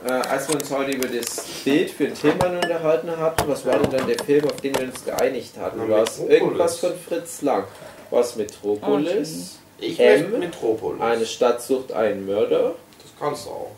Äh, 0.08 0.12
als 0.28 0.48
wir 0.48 0.56
uns 0.56 0.70
heute 0.70 0.92
über 0.92 1.06
das 1.08 1.44
Bild 1.64 1.90
für 1.90 2.04
den 2.06 2.14
Tillmann 2.14 2.56
unterhalten 2.56 3.10
hatten, 3.16 3.48
was 3.48 3.64
war 3.66 3.78
denn 3.78 3.90
dann 3.90 4.06
der 4.06 4.18
Film, 4.24 4.44
auf 4.46 4.60
den 4.60 4.74
wir 4.74 4.84
uns 4.86 5.04
geeinigt 5.04 5.52
hatten? 5.58 5.80
Na, 5.86 5.88
War 5.96 6.02
es 6.02 6.18
irgendwas 6.18 6.78
von 6.78 6.92
Fritz 6.98 7.42
Lang? 7.42 7.64
War 8.10 8.20
es 8.20 8.36
Metropolis? 8.36 9.58
Ich 9.78 10.00
M. 10.00 10.38
Metropolis. 10.38 11.00
Eine 11.02 11.26
Stadt 11.26 11.60
sucht 11.62 11.92
einen 11.92 12.24
Mörder? 12.24 12.74
Das 13.02 13.10
kannst 13.20 13.46
du 13.46 13.50
auch. 13.50 13.70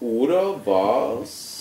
Oder 0.00 0.66
war 0.66 1.20
es... 1.22 1.55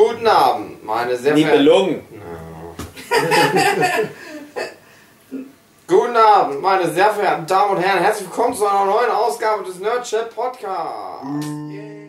Guten 0.00 0.26
Abend, 0.26 0.82
meine 0.82 1.14
sehr 1.14 1.36
verehrten... 1.36 1.58
Nibelungen? 1.58 2.02
Guten 5.86 6.16
Abend, 6.16 6.62
meine 6.62 6.90
sehr 6.90 7.10
verehrten 7.10 7.46
Damen 7.46 7.76
und 7.76 7.82
Herren. 7.82 7.98
Herzlich 7.98 8.26
willkommen 8.30 8.54
zu 8.54 8.66
einer 8.66 8.86
neuen 8.86 9.10
Ausgabe 9.10 9.62
des 9.62 9.78
Nerdchat 9.78 10.34
Podcasts. 10.34 11.26
Yay. 11.68 11.99